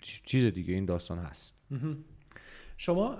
چیز 0.02 0.44
دیگه 0.44 0.74
این 0.74 0.84
داستان 0.84 1.18
هست. 1.18 1.56
شما 2.76 3.14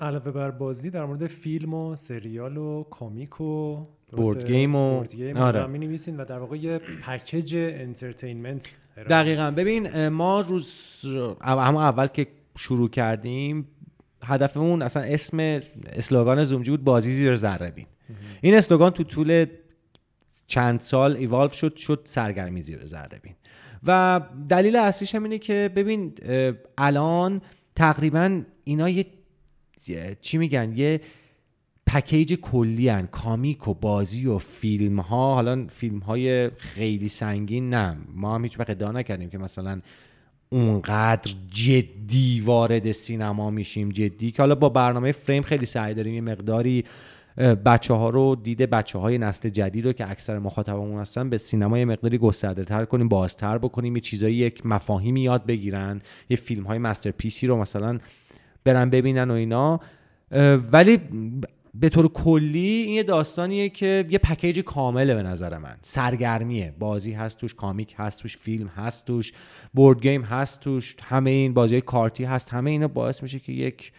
علاوه 0.00 0.30
بر 0.30 0.50
بازی 0.50 0.90
در 0.90 1.04
مورد 1.04 1.26
فیلم 1.26 1.74
و 1.74 1.96
سریال 1.96 2.56
و 2.56 2.82
comic 2.90 3.40
و 3.40 3.86
board 4.12 4.46
game 4.46 4.74
و- 4.74 4.96
board 4.96 5.14
game 5.14 5.36
آره. 5.36 5.66
می 5.66 5.78
نویسین 5.78 6.16
و 6.16 6.24
در 6.24 6.38
واقع 6.38 6.56
یه 6.56 6.78
پکیج 6.78 7.56
entertainment 7.56 8.76
دقیقا. 9.10 9.50
ببین 9.50 10.08
ما 10.08 10.40
روز 10.40 11.00
اما 11.40 11.82
اول 11.82 12.06
که 12.06 12.26
شروع 12.58 12.88
کردیم 12.90 13.68
هدفمون 14.24 14.82
اصلا 14.82 15.02
اسم 15.02 15.60
slogan 15.92 16.44
زومجی 16.44 16.70
بود 16.70 16.84
بازی 16.84 17.12
زیر 17.12 17.36
ذره 17.36 17.70
بین. 17.70 17.86
این 18.40 18.54
slogan 18.54 18.90
تو 18.90 19.04
طول 19.04 19.46
چند 20.46 20.80
سال 20.80 21.16
ایوالو 21.16 21.52
شد 21.52 21.76
شد 21.76 22.00
سرگرمی 22.04 22.62
زیر 22.62 22.86
ذره 22.86 23.18
بین. 23.22 23.34
و 23.86 24.20
دلیل 24.48 24.76
اصلیش 24.76 25.14
هم 25.14 25.22
اینه 25.22 25.38
که 25.38 25.70
ببین 25.76 26.12
الان 26.78 27.40
تقریبا 27.76 28.42
اینا 28.64 28.88
یه 28.88 29.06
چی 30.20 30.38
میگن؟ 30.38 30.72
یه 30.76 31.00
پکیج 31.86 32.34
کلی 32.34 32.88
هن. 32.88 33.06
کامیک 33.06 33.68
و 33.68 33.74
بازی 33.74 34.26
و 34.26 34.38
فیلم 34.38 35.00
ها 35.00 35.34
حالا 35.34 35.66
فیلم 35.66 35.98
های 35.98 36.50
خیلی 36.50 37.08
سنگین 37.08 37.70
نه. 37.70 37.96
ما 38.14 38.34
هم 38.34 38.42
هیچ 38.42 38.60
وقت 38.60 38.70
ادعا 38.70 38.92
نکردیم 38.92 39.30
که 39.30 39.38
مثلا 39.38 39.80
اونقدر 40.50 41.32
جدی 41.50 42.40
وارد 42.40 42.92
سینما 42.92 43.50
میشیم. 43.50 43.88
جدی 43.88 44.30
که 44.30 44.42
حالا 44.42 44.54
با 44.54 44.68
برنامه 44.68 45.12
فریم 45.12 45.42
خیلی 45.42 45.66
سعی 45.66 45.94
داریم. 45.94 46.14
یه 46.14 46.20
مقداری 46.20 46.84
بچه 47.64 47.94
ها 47.94 48.10
رو 48.10 48.36
دیده 48.36 48.66
بچه 48.66 48.98
های 48.98 49.18
نسل 49.18 49.48
جدید 49.48 49.86
رو 49.86 49.92
که 49.92 50.10
اکثر 50.10 50.38
مخاطبمون 50.38 51.00
هستن 51.00 51.30
به 51.30 51.38
سینما 51.38 51.84
مقداری 51.84 52.18
گسترده 52.18 52.64
تر 52.64 52.84
کنیم 52.84 53.08
بازتر 53.08 53.58
بکنیم. 53.58 53.96
یه 53.96 54.00
چیزایی 54.00 54.34
یک 54.34 54.66
مفاهیمی 54.66 55.20
یاد 55.20 55.46
بگیرن. 55.46 56.02
یه 56.30 56.36
فیلم 56.36 56.64
های 56.64 56.78
masterpiece 56.78 57.40
ی 57.40 57.46
رو 57.46 57.56
مثلا 57.56 57.98
برن 58.64 58.90
ببینن 58.90 59.30
و 59.30 59.34
اینا. 59.34 59.80
ولی 60.72 61.00
به 61.74 61.88
طور 61.88 62.08
کلی 62.08 62.68
این 62.68 62.94
یه 62.94 63.02
داستانیه 63.02 63.68
که 63.68 64.04
یه 64.10 64.18
پکیج 64.18 64.60
کامله 64.60 65.14
به 65.14 65.22
نظر 65.22 65.58
من. 65.58 65.76
سرگرمیه. 65.82 66.74
بازی 66.78 67.12
هست 67.12 67.38
توش 67.38 67.54
comic 67.54 67.94
هست 67.98 68.22
توش 68.22 68.36
فیلم 68.36 68.66
هست 68.66 69.06
توش 69.06 69.32
board 69.74 70.00
game 70.00 70.22
هست 70.22 70.60
توش 70.60 70.96
همه 71.02 71.30
این 71.30 71.54
بازی 71.54 71.80
کارتی 71.80 72.24
هست. 72.24 72.50
همه 72.50 72.70
اینا 72.70 72.88
باعث 72.88 73.22
میشه 73.22 73.38
که 73.38 73.52
یک 73.52 73.92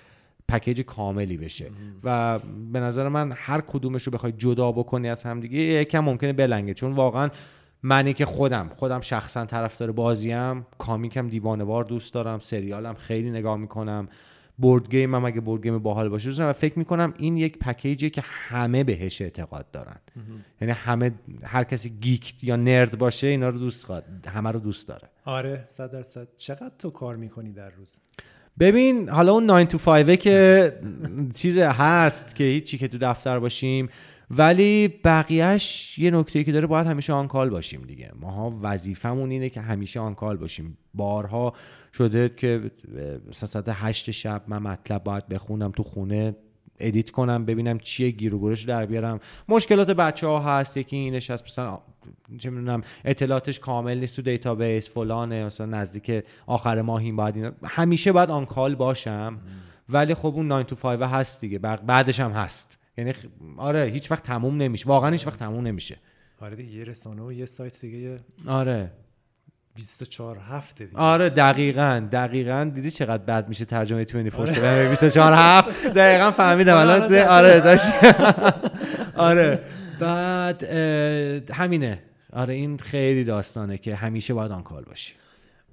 پکیج 0.48 0.82
کاملی 0.82 1.38
بشه. 1.38 1.70
و 2.04 2.40
به 2.72 2.80
نظر 2.80 3.10
من 3.10 3.34
هر 3.36 3.62
کدومش 3.62 4.04
رو 4.04 4.12
بخوای 4.12 4.32
جدا 4.32 4.72
بکنی 4.72 5.10
از 5.10 5.24
همدیگه 5.24 5.60
یکم 5.60 6.00
ممکنه 6.00 6.34
بلنگه. 6.34 6.74
چون 6.74 6.92
واقعا 6.92 7.30
منی 7.84 8.14
که 8.14 8.26
خودم 8.26 8.70
خودم 8.76 9.02
شخصا 9.02 9.46
طرفدار 9.46 9.92
بازیم 9.92 10.66
comic 10.78 11.19
م 11.19 11.28
دیوانه‌وار 11.28 11.84
دوست 11.84 12.14
دارم 12.14 12.40
سریالم 12.40 12.94
خیلی 12.94 13.30
نگاه 13.30 13.58
می‌کنم. 13.58 14.08
board 14.58 14.90
game 14.90 15.16
هم 15.16 15.26
اگه 15.26 15.42
board 15.42 15.64
game 15.64 15.80
باحال 15.80 16.10
باشه 16.10 16.26
دوست 16.26 16.38
دارم 16.38 16.50
و 16.50 16.54
فکر 16.54 16.80
می‌کنم 16.80 17.14
این 17.18 17.38
یک 17.38 17.58
پکیجیه 17.60 18.10
که 18.10 18.22
همه 18.26 18.84
بهش 18.84 19.22
اعتقاد 19.22 19.72
دارن. 19.72 20.00
یعنی 20.62 20.74
همه 20.74 21.12
هر 21.44 21.64
کسی 21.64 21.90
geek 21.90 22.44
یا 22.44 22.56
nerd 22.56 22.98
باشه 22.98 23.28
اینا 23.28 23.50
رو 23.50 23.60
دوست 23.60 23.86
خواهد 23.86 24.04
همه 24.28 24.52
رو 24.52 24.60
دوست 24.60 24.88
داره. 24.88 25.10
آره 25.26 25.66
صد 25.68 25.92
درصد. 25.92 26.28
چقدر 26.38 26.72
تو 26.80 26.90
کار 26.90 27.16
می‌کنی 27.16 27.52
در 27.52 27.70
روز؟ 27.70 28.00
ببین 28.60 29.10
حالا 29.10 29.32
اون 29.32 29.52
9 29.52 29.66
to 29.66 29.76
5 29.76 30.18
که 30.18 30.80
چیز 31.36 31.58
هست 31.58 32.36
که 32.36 32.44
هیچی 32.44 32.78
که 32.78 32.88
تو 32.88 32.98
دفتر 32.98 33.40
باشیم 33.40 33.90
ولی 34.38 34.88
بقیهش 34.88 36.00
یه 36.00 36.12
نکته 36.12 36.44
که 36.44 36.52
داره 36.52 36.68
باید 36.68 36.88
همیشه 36.88 37.14
on 37.14 37.28
call 37.28 37.50
باشیم 37.50 37.82
دیگه. 37.82 38.12
ماها 38.20 38.60
وظیفمون 38.62 39.32
اینه 39.32 39.50
که 39.50 39.62
همیشه 39.62 40.00
on 40.00 40.16
call 40.16 40.38
باشیم. 40.38 40.78
بارها 40.94 41.54
شده 41.94 42.30
که 42.30 42.72
مثلا 43.30 43.50
ساعت 43.50 43.66
هشت 43.70 44.12
شب 44.12 44.44
من 44.48 44.58
مطلب 44.58 45.04
باید 45.04 45.28
بخونم 45.28 45.72
تو 45.72 45.84
خونه 45.84 46.36
edit 46.80 47.10
کنم 47.10 47.46
ببینم 47.46 47.80
چیه 47.80 48.10
گیر 48.10 48.36
و 48.36 48.56
در 48.68 48.86
بیارم. 48.86 49.20
مشکلات 49.48 49.90
بچه 49.90 50.28
ها 50.28 50.40
هست 50.40 50.78
یکی 50.78 50.96
اینش 50.96 51.30
هست 51.30 51.44
مثلا 51.44 51.80
چه 52.38 52.50
می‌دونم 52.50 52.82
اطلاعاتش 53.06 53.60
کامل 53.60 53.98
نیست 53.98 54.16
تو 54.16 54.22
database 54.22 54.90
فلانه 54.90 55.46
مثلا 55.46 55.66
نزدیک 55.66 56.24
آخر 56.48 56.82
ماهی 56.82 57.12
باید 57.12 57.36
اینا. 57.36 57.52
همیشه 57.64 58.12
باید 58.12 58.30
on 58.30 58.46
call 58.46 58.76
باشم. 58.76 59.40
ولی 59.90 60.14
خب 60.14 60.34
اون 60.36 60.52
9 60.52 60.64
to 60.64 60.74
5 60.74 61.00
هست 61.02 61.42
دیگه 61.42 61.60
بعدش 61.60 62.20
هم 62.20 62.32
هست. 62.32 62.83
یعنی 62.98 63.14
خ... 63.14 63.26
آره 63.58 63.84
هیچ 63.86 64.12
وقت 64.12 64.24
تموم 64.24 64.58
نمیشه. 64.58 64.88
واقعا 64.88 65.12
هیچ 65.12 65.28
وقت 65.28 65.40
تموم 65.40 65.68
نمیشه. 65.68 65.98
آره 66.42 66.56
دیگه 66.56 66.72
یه 66.72 66.84
رسانه 66.84 67.22
و 67.22 67.32
یه 67.32 67.46
سایت 67.46 67.82
دیگه 67.82 68.20
آره. 68.48 68.92
24 69.76 70.38
هفته 70.38 70.86
دیگه. 70.86 70.98
آره 70.98 71.30
دقیقا 71.30 72.08
دقیقا. 72.12 72.72
دیدی 72.76 72.92
چقدر 72.92 73.24
بد 73.24 73.50
میشه 73.50 73.66
ترجمه 73.66 74.04
24 74.04 74.50
آره. 74.60 74.90
24 74.90 75.34
هفت. 75.34 75.88
دقیقا 76.00 76.32
فهمیدم. 76.32 76.78
الان 76.78 77.14
آره 77.16 77.60
داشت. 77.60 77.86
آره. 79.16 79.60
بعد 80.00 80.64
همینه. 81.52 82.00
آره 82.34 82.54
این 82.54 82.78
خیلی 82.78 83.24
داستانه 83.24 83.78
که 83.78 83.96
همیشه 83.96 84.34
باید 84.34 84.52
آن 84.52 84.64
کال 84.64 84.84
باشی. 84.84 85.14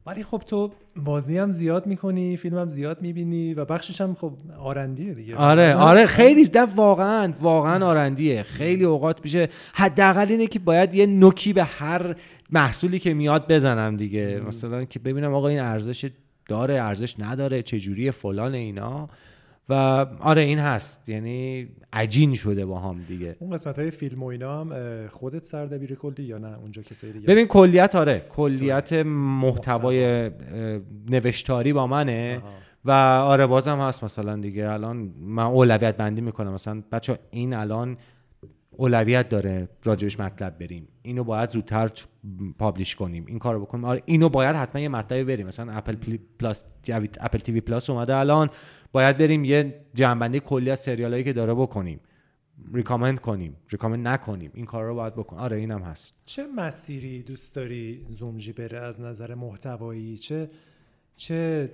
ولی 0.06 0.22
خب 0.22 0.42
تو 0.46 0.70
بازی 0.96 1.38
هم 1.38 1.52
زیاد 1.52 1.86
می‌کنی 1.86 2.36
فیلم 2.36 2.58
هم 2.58 2.68
زیاد 2.68 3.02
می‌بینی 3.02 3.54
و 3.54 3.64
بخشش 3.64 4.00
هم 4.00 4.14
خب 4.14 4.32
آرندیه 4.58 5.14
دیگه. 5.14 5.36
آره 5.36 5.74
آره 5.74 6.06
خیلی 6.06 6.44
ده 6.44 6.64
واقعا 6.64 7.32
واقعا 7.40 7.86
آرندیه. 7.86 8.42
خیلی 8.42 8.84
اوقات 8.84 9.20
میشه. 9.24 9.48
حداقل 9.74 10.26
اینه 10.28 10.46
که 10.46 10.58
باید 10.58 10.94
یه 10.94 11.06
نوکی 11.06 11.52
به 11.52 11.64
هر 11.64 12.16
محصولی 12.50 12.98
که 12.98 13.14
میاد 13.14 13.52
بزنم 13.52 13.96
دیگه. 13.96 14.42
مثلا 14.48 14.84
که 14.84 14.98
ببینم 14.98 15.34
آقا 15.34 15.48
این 15.48 15.60
ارزش 15.60 16.10
داره 16.48 16.74
ارزش 16.74 17.14
نداره 17.18 17.62
چه 17.62 17.80
جوری 17.80 18.10
فلان 18.10 18.54
اینا. 18.54 19.08
و 19.70 20.06
آره 20.20 20.42
این 20.42 20.58
هست. 20.58 21.08
یعنی 21.08 21.68
عجین 21.92 22.34
شده 22.34 22.66
با 22.66 22.78
هم 22.78 23.04
دیگه. 23.08 23.36
اون 23.38 23.50
قسمت 23.50 23.78
های 23.78 23.90
فیلم 23.90 24.22
و 24.22 24.26
اینا 24.26 24.60
هم 24.60 25.08
خودت 25.08 25.44
سردبیر 25.44 25.94
کلی 25.94 26.22
یا 26.22 26.38
نه؟ 26.38 26.58
اونجا 26.58 26.82
کسی 26.82 27.12
دیگه 27.12 27.26
ببین 27.26 27.46
کلیت 27.46 27.94
آره. 27.94 28.26
کلیت 28.30 28.92
محتوای 29.06 30.30
نوشتاری 31.10 31.72
با 31.72 31.86
منه. 31.86 32.42
و 32.84 32.90
آره 32.90 33.46
بازم 33.46 33.80
هست 33.80 34.04
مثلا 34.04 34.36
دیگه. 34.36 34.70
الان 34.70 34.96
من 35.20 35.42
اولویت 35.42 35.96
بندی 35.96 36.20
می‌کنم. 36.20 36.52
مثلا 36.52 36.82
بچه 36.92 37.18
این 37.30 37.54
الان 37.54 37.96
اولویت 38.70 39.28
داره 39.28 39.68
راجبش 39.84 40.20
مطلب 40.20 40.58
بریم. 40.58 40.88
اینو 41.02 41.24
باید 41.24 41.50
زودتر 41.50 41.90
publish 42.58 42.94
کنیم. 42.94 43.24
این 43.26 43.38
کارو 43.38 43.60
بکنیم. 43.60 43.84
آره 43.84 44.02
اینو 44.04 44.28
باید 44.28 44.56
حتما 44.56 44.80
یه 44.80 44.88
مطلبی 44.88 45.24
بریم. 45.24 45.46
مثلا 45.46 45.72
Apple 45.72 46.16
Plus 46.38 46.64
Apple 47.20 47.38
TV 47.38 47.60
Plus 47.60 47.90
اومده 47.90 48.16
الان. 48.16 48.50
باید 48.92 49.18
بریم 49.18 49.44
یه 49.44 49.84
جمع‌بندی 49.94 50.40
کلی 50.40 50.70
از 50.70 50.80
سریالایی 50.80 51.24
که 51.24 51.32
داره 51.32 51.54
بکنیم. 51.54 52.00
ریکامند 52.72 53.20
کنیم. 53.20 53.56
ریکامند 53.70 54.08
نکنیم. 54.08 54.50
این 54.54 54.66
کار 54.66 54.84
رو 54.84 54.94
باید 54.94 55.14
بکنیم 55.14 55.42
آره 55.42 55.56
اینم 55.56 55.82
هست. 55.82 56.14
چه 56.26 56.46
مسیری 56.56 57.22
دوست 57.22 57.54
داری 57.54 58.06
زومجی 58.10 58.52
بره 58.52 58.78
از 58.78 59.00
نظر 59.00 59.34
محتوایی؟ 59.34 60.18
چه 60.18 60.50
چه 61.16 61.70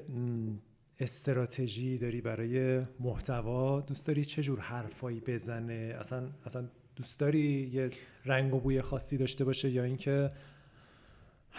استراتژی 1.01 1.99
داری 1.99 2.21
برای 2.21 2.83
محتوا؟ 3.01 3.81
دوست 3.81 4.07
داری 4.07 4.25
چه 4.25 4.43
جور 4.43 4.61
حرفایی 4.61 5.21
بزنه؟ 5.21 5.97
اصلا 6.01 6.29
اصلا 6.45 6.69
دوست 6.97 7.21
داری 7.21 7.71
یه 7.73 7.91
رنگ 8.25 8.55
و 8.55 8.61
بوی 8.61 8.83
خاصی 8.83 9.17
داشته 9.17 9.45
باشه 9.45 9.71
یا 9.71 9.85
اینکه 9.85 10.31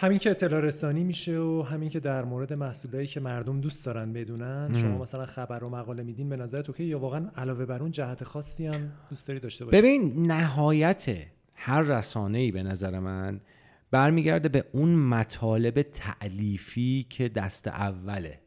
همین 0.00 0.18
که 0.18 0.30
اطلاع 0.30 0.60
رسانی 0.60 1.04
میشه 1.04 1.38
و 1.38 1.62
همین 1.62 1.88
که 1.88 2.00
در 2.00 2.24
مورد 2.24 2.52
محصولایی 2.52 3.06
که 3.06 3.20
مردم 3.20 3.60
دوست 3.60 3.86
دارن 3.86 4.12
بدونن. 4.12 4.74
شما 4.74 4.98
مثلا 4.98 5.26
خبر 5.26 5.64
و 5.64 5.68
مقاله 5.68 6.02
میدین 6.02 6.28
به 6.28 6.36
نظر 6.36 6.62
تو 6.62 6.72
که 6.72 6.84
یا 6.84 6.98
واقعا 6.98 7.30
علاوه 7.36 7.64
بر 7.64 7.82
اون 7.82 7.90
جهت 7.90 8.24
خاصی 8.24 8.66
هم 8.66 8.92
دوست 9.10 9.28
داری 9.28 9.40
داشته 9.40 9.64
باشه 9.64 9.78
ببین 9.78 10.26
نهایت 10.26 11.26
هر 11.54 11.82
رسانه 11.82 12.38
ای 12.38 12.50
به 12.50 12.62
نظر 12.62 12.98
من 12.98 13.40
برمیگرده 13.90 14.48
به 14.48 14.64
اون 14.72 14.94
مطالب 14.94 15.82
تعلیفی 15.82 17.06
که 17.10 17.28
دست 17.28 17.68
اوله. 17.68 18.38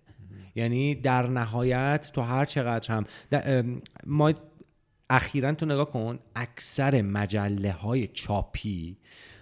یعنی 0.56 0.96
در 0.96 1.28
نهایت 1.28 2.12
تو 2.14 2.22
هر 2.22 2.46
چقدر 2.46 2.94
هم 2.94 3.06
ما 4.06 4.34
اخیرا 5.10 5.54
تو 5.54 5.66
نگاه 5.66 5.92
کن 5.92 6.20
اکثر 6.36 7.02
مجله 7.02 7.72
های 7.72 8.08
چاپی 8.08 8.98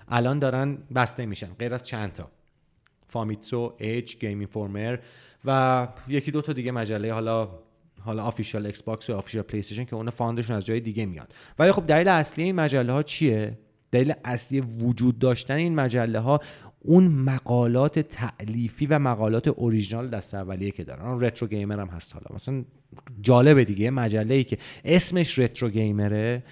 الان 0.10 0.39
دارن 0.39 0.78
بسته 0.95 1.26
میشن 1.26 1.50
غیر 1.60 1.74
از 1.74 1.84
چند 1.84 2.13
تا. 2.13 2.32
فامیتسو 3.08 3.74
اچ 3.80 4.15
گیم 4.17 4.39
اینفورمر 4.39 4.98
و 5.45 5.88
یکی 6.08 6.32
دو 6.32 6.41
تا 6.41 6.54
دیگه 6.54 6.72
مجله 6.72 7.13
حالا 7.13 7.50
حالا 8.02 8.24
official 8.23 8.65
Xbox 8.65 9.10
و 9.10 9.15
official 9.15 9.41
Play 9.41 9.62
که 9.62 9.95
اون 9.95 10.10
fund 10.10 10.33
شون 10.33 10.56
از 10.56 10.65
جای 10.65 10.80
دیگه 10.80 11.06
میاد 11.06 11.34
ولی 11.60 11.72
خب 11.72 11.86
دلیل 11.86 12.08
اصلی 12.08 12.43
این 12.43 12.56
مجله 12.56 12.93
ها 12.93 13.04
چیه؟ 13.04 13.58
دلیل 13.91 14.13
اصلی 14.26 14.62
وجود 14.62 15.19
داشتن 15.19 15.54
این 15.54 15.76
مجله 15.76 16.19
ها 16.19 16.39
اون 16.80 17.08
مقالات 17.08 18.00
تألیفی 17.99 18.86
و 18.86 19.00
مقالات 19.00 19.48
اوریژینال 19.48 20.10
دست 20.10 20.36
اولیه 20.36 20.72
که 20.72 20.84
دارن. 20.84 21.06
اون 21.06 21.22
Retro 21.21 21.47
Gamer 21.47 21.80
هم 21.80 21.88
هست 21.88 22.13
حالا. 22.13 22.26
مثلا 22.34 22.63
جالبه 23.22 23.65
دیگه 23.65 23.89
مجله 23.89 24.36
ای 24.36 24.43
که 24.43 24.58
اسمش 24.86 25.39
Retro 25.39 25.69
Gamer 25.69 26.31
ه 26.31 26.43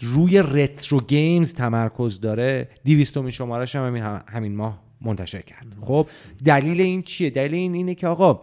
روی 0.00 0.42
retro 0.42 1.00
games 1.00 1.52
تمرکز 1.52 2.20
داره 2.20 2.68
دویستمین 2.84 3.30
شمارش 3.30 3.76
هم 3.76 3.86
همین, 3.86 4.02
همین 4.26 4.56
ماه 4.56 4.82
منتشر 5.00 5.40
کرد. 5.42 5.76
خب 5.80 6.08
دلیل 6.44 6.80
این 6.80 7.02
چیه؟ 7.02 7.30
دلیل 7.30 7.54
این 7.54 7.74
اینه 7.74 7.94
که 7.94 8.06
آقا 8.06 8.40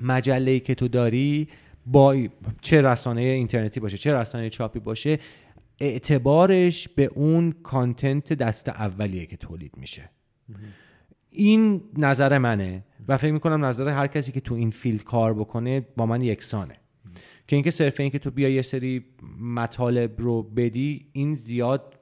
مجله 0.00 0.60
که 0.60 0.74
تو 0.74 0.88
داری 0.88 1.48
با 1.86 2.16
چه 2.60 2.80
رسانه 2.80 3.20
اینترنتی 3.20 3.80
باشه 3.80 3.96
چه 3.96 4.14
رسانه 4.14 4.50
چاپی 4.50 4.78
باشه 4.78 5.18
اعتبارش 5.80 6.88
به 6.88 7.04
اون 7.04 7.54
content 7.62 8.32
دست 8.32 8.68
اولیه 8.68 9.26
که 9.26 9.36
تولید 9.36 9.72
میشه. 9.76 10.10
این 11.30 11.80
نظر 11.98 12.38
منه 12.38 12.84
و 13.08 13.16
فکر 13.16 13.32
می‌کنم 13.32 13.64
نظر 13.64 13.88
هر 13.88 14.06
کسی 14.06 14.32
که 14.32 14.40
تو 14.40 14.54
این 14.54 14.70
field 14.70 15.04
کار 15.04 15.34
بکنه 15.34 15.80
با 15.96 16.06
من 16.06 16.22
یکسانه. 16.22 16.76
که 17.50 17.56
اینکه 17.56 17.70
صرف 17.70 18.00
اینکه 18.00 18.18
تو 18.18 18.30
بیا 18.30 18.48
یه 18.48 18.62
سری 18.62 19.04
مطالب 19.40 20.20
رو 20.20 20.42
بدی 20.42 21.06
این 21.12 21.34
زیاد 21.34 21.94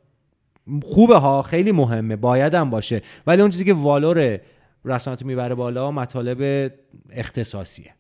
خوبه 0.83 1.17
ها 1.19 1.43
خیلی 1.43 1.73
مهمه 1.73 2.17
باید 2.17 2.55
هم 2.55 2.71
باشه. 2.71 3.03
ولی 3.27 3.43
اون 3.43 3.51
چیزی 3.51 3.65
که 3.65 3.75
والور 3.75 4.41
رسانت 4.85 5.25
می‌بره 5.25 5.55
بالا 5.55 5.91
مطالب 5.91 6.73
اختصاصیه. 7.11 7.95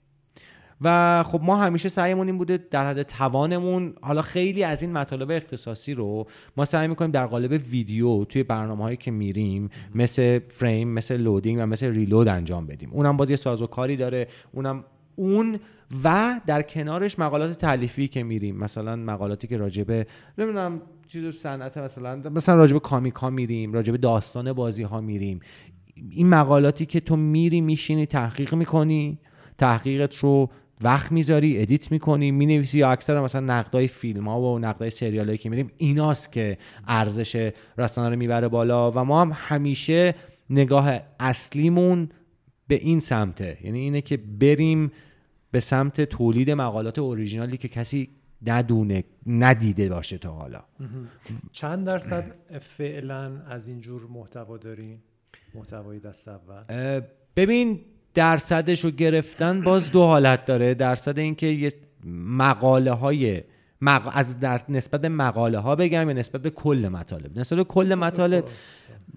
و 0.80 1.22
خب 1.22 1.40
ما 1.42 1.56
همیشه 1.56 1.88
سعیمون 1.88 2.26
این 2.26 2.38
بوده 2.38 2.58
در 2.70 2.90
حد 2.90 3.02
توانمون 3.02 3.94
حالا 4.02 4.22
خیلی 4.22 4.64
از 4.64 4.82
این 4.82 4.92
مطالب 4.92 5.30
اختصاصی 5.30 5.94
رو 5.94 6.26
ما 6.56 6.64
سعی 6.64 6.88
می‌کنیم 6.88 7.10
در 7.10 7.26
قالب 7.26 7.62
ویدیو 7.70 8.24
توی 8.24 8.42
برنامه 8.42 8.82
هایی 8.82 8.96
که 8.96 9.10
میریم 9.10 9.70
مثل 9.94 10.38
فریم 10.38 10.88
مثل 10.88 11.16
لودینگ 11.16 11.58
و 11.62 11.66
مثل 11.66 11.94
ریلود 11.94 12.28
انجام 12.28 12.66
بدیم. 12.66 12.90
اونم 12.92 13.16
باز 13.16 13.30
یه 13.30 13.36
سازوکاری 13.36 13.96
داره. 13.96 14.28
اونم 14.52 14.84
اون 15.16 15.58
و 16.04 16.40
در 16.46 16.62
کنارش 16.62 17.18
مقالات 17.18 17.58
تعلیفی 17.58 18.08
که 18.08 18.22
میریم. 18.22 18.56
مثلا 18.56 18.96
مقالاتی 18.96 19.46
که 19.46 19.56
راجبه 19.56 20.06
نمی‌دونم 20.38 20.82
چیز 21.08 21.34
صنعت 21.34 21.78
مثلا 21.78 22.16
مثلا 22.30 22.54
راجب 22.54 22.78
کامیکا 22.78 23.30
میریم 23.30 23.72
راجب 23.72 23.96
داستان 23.96 24.52
بازی 24.52 24.82
ها 24.82 25.00
میریم. 25.00 25.40
این 26.10 26.28
مقالاتی 26.28 26.86
که 26.86 27.00
تو 27.00 27.16
میری 27.16 27.60
میشینی 27.60 28.06
تحقیق 28.06 28.54
می‌کنی 28.54 29.18
تحقیقت 29.58 30.16
رو 30.16 30.50
وقت 30.80 31.12
می‌ذاری 31.12 31.62
ادیت 31.62 31.92
می‌کنی 31.92 32.30
می‌نویسی 32.30 32.78
یا 32.78 32.90
اکثر 32.90 33.20
مثلا 33.20 33.40
نقدای 33.40 33.88
فیلم 33.88 34.28
ها 34.28 34.40
و 34.40 34.58
نقدای 34.58 34.90
سریال 34.90 35.26
هایی 35.26 35.38
که 35.38 35.50
میریم. 35.50 35.70
ایناست 35.76 36.32
که 36.32 36.58
ارزش 36.88 37.52
رسانه 37.78 38.08
رو 38.08 38.16
می‌بره 38.16 38.48
بالا 38.48 38.90
و 38.90 38.98
ما 38.98 39.20
هم 39.20 39.32
همیشه 39.34 40.14
نگاه 40.50 41.00
اصلیمون 41.20 42.08
به 42.68 42.74
این 42.74 43.00
سمته. 43.00 43.58
یعنی 43.64 43.78
اینه 43.78 44.00
که 44.00 44.16
بریم 44.16 44.92
به 45.50 45.60
سمت 45.60 46.00
تولید 46.00 46.50
مقالات 46.50 46.98
اوریژینالی 46.98 47.56
که 47.56 47.68
کسی 47.68 48.08
ندونه 48.46 49.04
ندیده 49.26 49.88
باشه 49.88 50.18
تا 50.18 50.32
حالا. 50.32 50.60
چند 51.52 51.86
درصد 51.86 52.24
فعلا 52.60 53.42
از 53.46 53.68
اینجور 53.68 54.06
محتوا 54.10 54.56
دارین؟ 54.56 54.98
محتوای 55.54 55.98
دست 55.98 56.28
اول. 56.28 57.00
ببین 57.36 57.80
درصدش 58.14 58.84
رو 58.84 58.90
گرفتن 58.90 59.60
باز 59.60 59.90
دو 59.90 60.02
حالت 60.02 60.44
داره. 60.44 60.74
درصد 60.74 61.18
اینکه 61.18 61.46
یه 61.46 61.72
مقاله 62.14 62.92
های 62.92 63.42
از 64.12 64.40
در 64.40 64.60
نسبت 64.68 65.00
به 65.00 65.08
مقاله 65.08 65.58
ها 65.58 65.76
بگم 65.76 66.08
یا 66.08 66.12
نسبت 66.12 66.42
به 66.42 66.50
کل 66.50 66.88
مطالب. 66.92 67.38
نسبت 67.38 67.56
به 67.56 67.64
کل 67.64 67.94
مطالب 67.94 68.44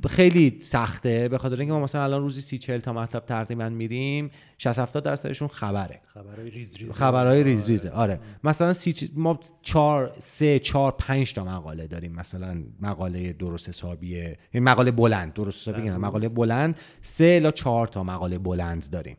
خیلی 0.10 0.60
سخته 0.63 1.27
به 1.30 1.38
خاطر 1.38 1.60
اینکه 1.60 1.73
ما 1.73 1.80
مثلا 1.80 2.04
الان 2.04 2.21
روزی 2.21 2.41
سی 2.41 2.58
چل 2.58 2.77
تا 2.77 2.93
مطلب 2.93 3.25
تقریبا 3.25 3.69
میریم 3.69 4.32
60 4.58 4.80
70 4.80 5.04
درصدشون 5.04 5.47
خبره. 5.47 5.99
خبرهای 6.13 6.49
ریز 6.49 6.77
ریزه 6.77 6.93
خبرهای 6.93 7.43
ریز 7.43 7.69
ریزه. 7.69 7.89
آره. 7.89 8.19
مثلا 8.43 8.73
سی 8.73 8.93
چ... 8.93 9.04
ما 9.15 9.39
4 9.62 10.13
3 10.19 10.60
4 10.60 10.91
5 10.91 11.34
تا 11.34 11.43
مقاله 11.43 11.88
داریم. 11.88 12.12
مثلا 12.12 12.63
مقاله 12.82 13.34
درست 13.34 13.69
حسابیه 13.69 14.38
این 14.51 14.63
مقاله 14.63 14.91
بلند. 14.91 15.34
درست 15.34 15.67
حسابی 15.67 15.89
مقاله 15.89 16.30
بلند. 16.30 16.75
3 17.01 17.23
الی 17.43 17.51
4 17.51 17.88
تا 17.88 18.04
مقاله 18.04 18.38
بلند 18.38 18.89
داریم. 18.91 19.17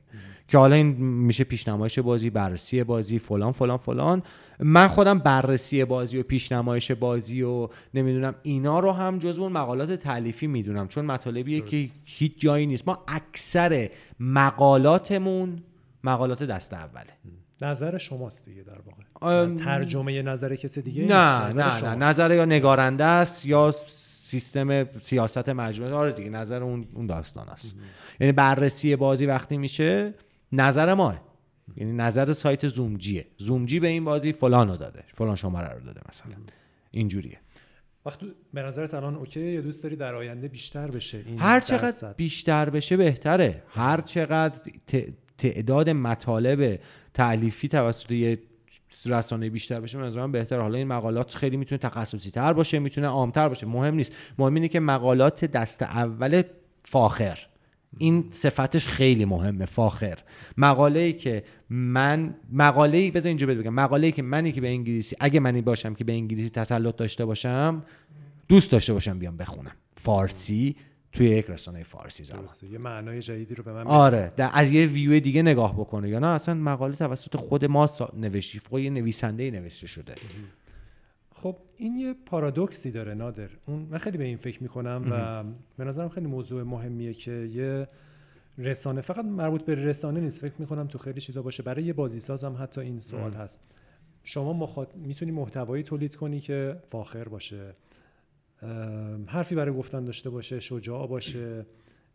که 0.53 0.59
حالا 0.59 0.75
این 0.75 0.87
میشه 1.01 1.45
پیشنمایش 1.45 1.99
بازی 1.99 2.31
بررسی 2.31 2.85
بازی 2.85 3.19
فلان 3.19 3.53
فلان 3.53 3.77
فلان. 3.77 4.23
من 4.59 4.89
خودم 4.89 5.19
بررسی 5.19 5.85
بازی 5.85 6.19
و 6.19 6.23
پیشنمایش 6.23 6.91
بازی 6.91 7.43
و 7.43 7.69
نمی‌دونم 7.95 8.35
اینا 8.43 8.81
رو 8.81 8.93
هم 8.93 9.19
جزو 9.19 9.43
اون 9.43 9.53
مقالات 9.53 9.93
تعلیفی 9.93 10.47
می‌دونم 10.47 10.89
چون 10.89 11.05
مطالبیه 11.05 11.61
که 11.61 11.77
هیچ 12.05 12.41
جایی 12.41 12.67
نیست. 12.67 12.89
ما 12.89 13.05
اکثر 13.09 13.91
مقالاتمون 14.21 15.63
مقالات 16.05 16.43
دست 16.43 16.75
اوله. 16.75 17.11
نظر 17.63 17.99
شماست 17.99 18.45
دیگه 18.45 18.63
در 18.63 18.79
واقع. 18.79 19.55
ترجمه 19.55 20.23
نظر 20.23 20.55
کسی 20.55 20.83
دیگه 20.83 21.03
نه 21.03 21.45
نظر 21.45 21.63
نه 21.63 21.89
نه. 21.89 21.95
نظر 21.95 22.35
یا 22.35 22.45
نگارنده 22.45 23.05
است 23.05 23.47
یا 23.47 23.75
سیستم 24.25 24.85
سیاست 24.85 25.49
مجموعه. 25.49 25.95
آره 25.95 26.13
دیگه 26.13 26.31
نظر 26.31 26.63
اون 26.63 26.85
اون 26.95 27.07
داستان 27.07 27.49
است. 27.49 27.75
یعنی 28.21 28.33
بررسی 28.33 28.97
بازی 28.97 29.27
وقتی 29.27 29.57
میشه 29.57 30.15
نظر 30.53 30.95
ماه 30.95 31.21
یعنی 31.77 31.93
نظر 31.93 32.33
سایت 32.33 32.69
زومجیه 32.69 33.27
زومجی 33.39 33.81
به 33.81 33.89
این 33.89 34.05
بازی 34.05 34.33
فلان 34.33 34.69
رو 34.69 34.77
داده. 34.77 35.05
فلان 35.15 35.37
شماره 35.37 35.75
رو 35.75 35.81
داده 35.81 36.01
مثلا. 36.09 36.35
اینجوریه. 36.91 37.39
وقتی 38.07 38.33
به 38.55 38.63
نظرت 38.63 38.95
الان 38.95 39.15
اوکی؟ 39.15 39.41
یا 39.41 39.61
دوست 39.61 39.83
داری 39.83 39.97
در 39.97 40.15
آینده 40.15 40.49
بیشتر 40.49 40.91
بشه 40.91 41.23
این 41.27 41.39
هر 41.39 41.61
چقدر 41.61 42.13
بیشتر 42.13 42.71
بشه 42.71 42.97
بهتره. 42.97 43.63
هر 43.69 44.01
چقدر 44.01 44.71
تعداد 45.39 45.91
مطالب 45.91 46.81
تعلیفی 47.15 47.69
توسط 47.69 48.11
یه 48.11 48.39
رسانه 49.07 49.51
بیشتر 49.51 49.81
بشه 49.81 49.99
به 49.99 50.05
نظر 50.05 50.27
بهتره. 50.27 50.63
حالا 50.63 50.79
این 50.79 50.87
مقالات 50.87 51.35
خیلی 51.35 51.57
می‌تونه 51.57 51.79
تخصصی 51.79 52.31
تر 52.31 52.53
باشه 52.53 52.79
می‌تونه 52.79 53.07
عامتر 53.07 53.49
باشه. 53.49 53.67
مهم 53.67 53.95
نیست. 53.95 54.13
مهم 54.39 54.55
اینه 54.55 54.69
که 54.69 54.81
مقالات 54.81 55.45
دست 55.45 55.83
اول 55.83 56.43
فاخر. 56.85 57.39
این 57.99 58.25
صفتش 58.31 58.89
خیلی 58.89 59.25
مهمه 59.25 59.65
فاخر. 59.65 60.19
مقاله 60.57 61.01
ای 61.01 61.13
که 61.13 61.43
من 61.71 62.35
مقاله 62.53 62.99
ای 62.99 63.11
بذار 63.11 63.29
اینجا 63.29 63.47
بگم. 63.47 63.75
مقاله 63.75 64.07
ای 64.07 64.13
که 64.13 64.23
منی 64.23 64.53
که 64.53 64.61
به 64.61 64.69
انگلیسی 64.69 65.17
اگه 65.21 65.41
منی 65.41 65.63
باشم 65.63 65.95
که 65.95 66.05
به 66.05 66.13
انگلیسی 66.13 66.51
تسلط 66.51 66.97
داشته 66.97 67.25
باشم 67.25 67.83
دوست 68.49 68.73
داشته 68.73 68.93
باشم 68.93 69.19
بیام 69.19 69.37
بخونم. 69.37 69.73
فارسی 69.97 70.77
توی 71.13 71.29
یک 71.29 71.47
رسانه 71.49 71.83
فارسی 71.83 72.25
زمان 72.25 72.49
یه 72.73 72.79
معنای 72.79 73.21
جدیدی 73.21 73.55
رو 73.55 73.65
به 73.65 73.73
من 73.73 73.87
آره. 73.87 74.33
در 74.37 74.51
از 74.53 74.71
یه 74.71 74.87
ویو 74.87 75.21
دیگه 75.21 75.43
نگاه 75.43 75.75
بکنه. 75.75 76.09
یا 76.09 76.19
نه 76.19 76.27
اصلا 76.27 76.55
مقاله 76.55 76.97
توسط 76.97 77.37
خود 77.37 77.65
ما 77.65 77.91
نوشتی 78.17 78.61
خود 78.71 78.83
یه 78.83 78.91
نویسنده 78.91 79.51
نوشته 79.51 79.87
شده. 79.87 80.15
خب 81.43 81.57
این 81.77 81.97
یه 81.97 82.15
پارادوکسی 82.27 82.91
داره 82.91 83.15
نادر. 83.15 83.49
اون 83.67 83.89
من 83.91 83.99
خیلی 83.99 84.19
به 84.19 84.25
این 84.25 84.37
فکر 84.37 84.63
می‌کنم 84.63 85.05
و 85.11 85.45
به 85.79 85.85
نظرم 85.85 86.09
خیلی 86.09 86.27
موضوع 86.27 86.63
مهمیه 86.63 87.15
که 87.15 87.31
یه 87.31 87.89
رسانه 88.59 89.01
فقط 89.01 89.25
مربوط 89.25 89.65
به 89.65 89.75
رسانه 89.75 90.21
نیست. 90.21 90.41
فکر 90.41 90.55
می‌کنم 90.59 90.87
تو 90.87 90.99
خیلی 90.99 91.21
چیزا 91.21 91.43
باشه. 91.43 91.63
برای 91.63 91.85
یه 91.85 91.93
بازی 91.93 92.21
ساز 92.21 92.45
هم 92.45 92.57
حتی 92.61 92.81
این 92.81 92.99
سوال 92.99 93.33
هست. 93.33 93.65
شما 94.25 94.53
مخاط... 94.53 94.95
می‌تونی 94.95 95.31
محتوایی 95.31 95.83
تولید 95.83 96.15
کنی 96.15 96.41
که 96.41 96.77
فاخر 96.91 97.29
باشه. 97.29 97.75
حرفی 99.27 99.55
برای 99.55 99.75
گفتن 99.75 100.05
داشته 100.05 100.31
باشه 100.31 100.61
شجاع 100.61 101.07
باشه 101.07 101.67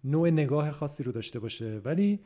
نوع 0.03 0.29
نگاه 0.29 0.71
خاصی 0.71 1.03
رو 1.03 1.11
داشته 1.11 1.39
باشه. 1.39 1.81
ولی 1.85 2.19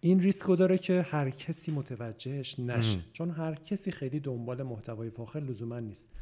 این 0.00 0.20
ریسک 0.20 0.58
داره 0.58 0.78
که 0.78 1.02
هر 1.02 1.30
کسی 1.30 1.72
متوجهش 1.72 2.58
نشه. 2.60 3.00
چون 3.12 3.30
هر 3.30 3.54
کسی 3.54 3.90
خیلی 3.90 4.20
دنبال 4.20 4.62
محتوای 4.62 5.10
فاخر 5.10 5.40
لزوما 5.40 5.80
نیست. 5.80 6.12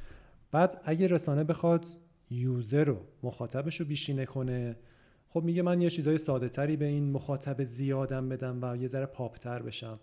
بعد 0.53 0.81
اگه 0.85 1.07
رسانه 1.07 1.45
بخواد 1.45 1.87
یوزر 2.31 2.85
رو 2.85 3.01
مخاطبش 3.23 3.81
رو 3.81 3.87
بیشینه 3.87 4.27
کنه 4.27 4.77
خب 5.29 5.43
میگه 5.43 5.63
من 5.63 5.81
یه 5.81 5.91
چیزای 5.91 6.19
ساده 6.19 6.49
تری 6.49 6.77
به 6.77 6.85
این 6.85 7.13
مخاطب 7.13 7.63
زیادم 7.63 8.29
بدم 8.29 8.59
و 8.63 8.77
یه 8.77 8.87
ذره 8.87 9.07
پاپتر 9.07 9.63
بشم. 9.63 9.99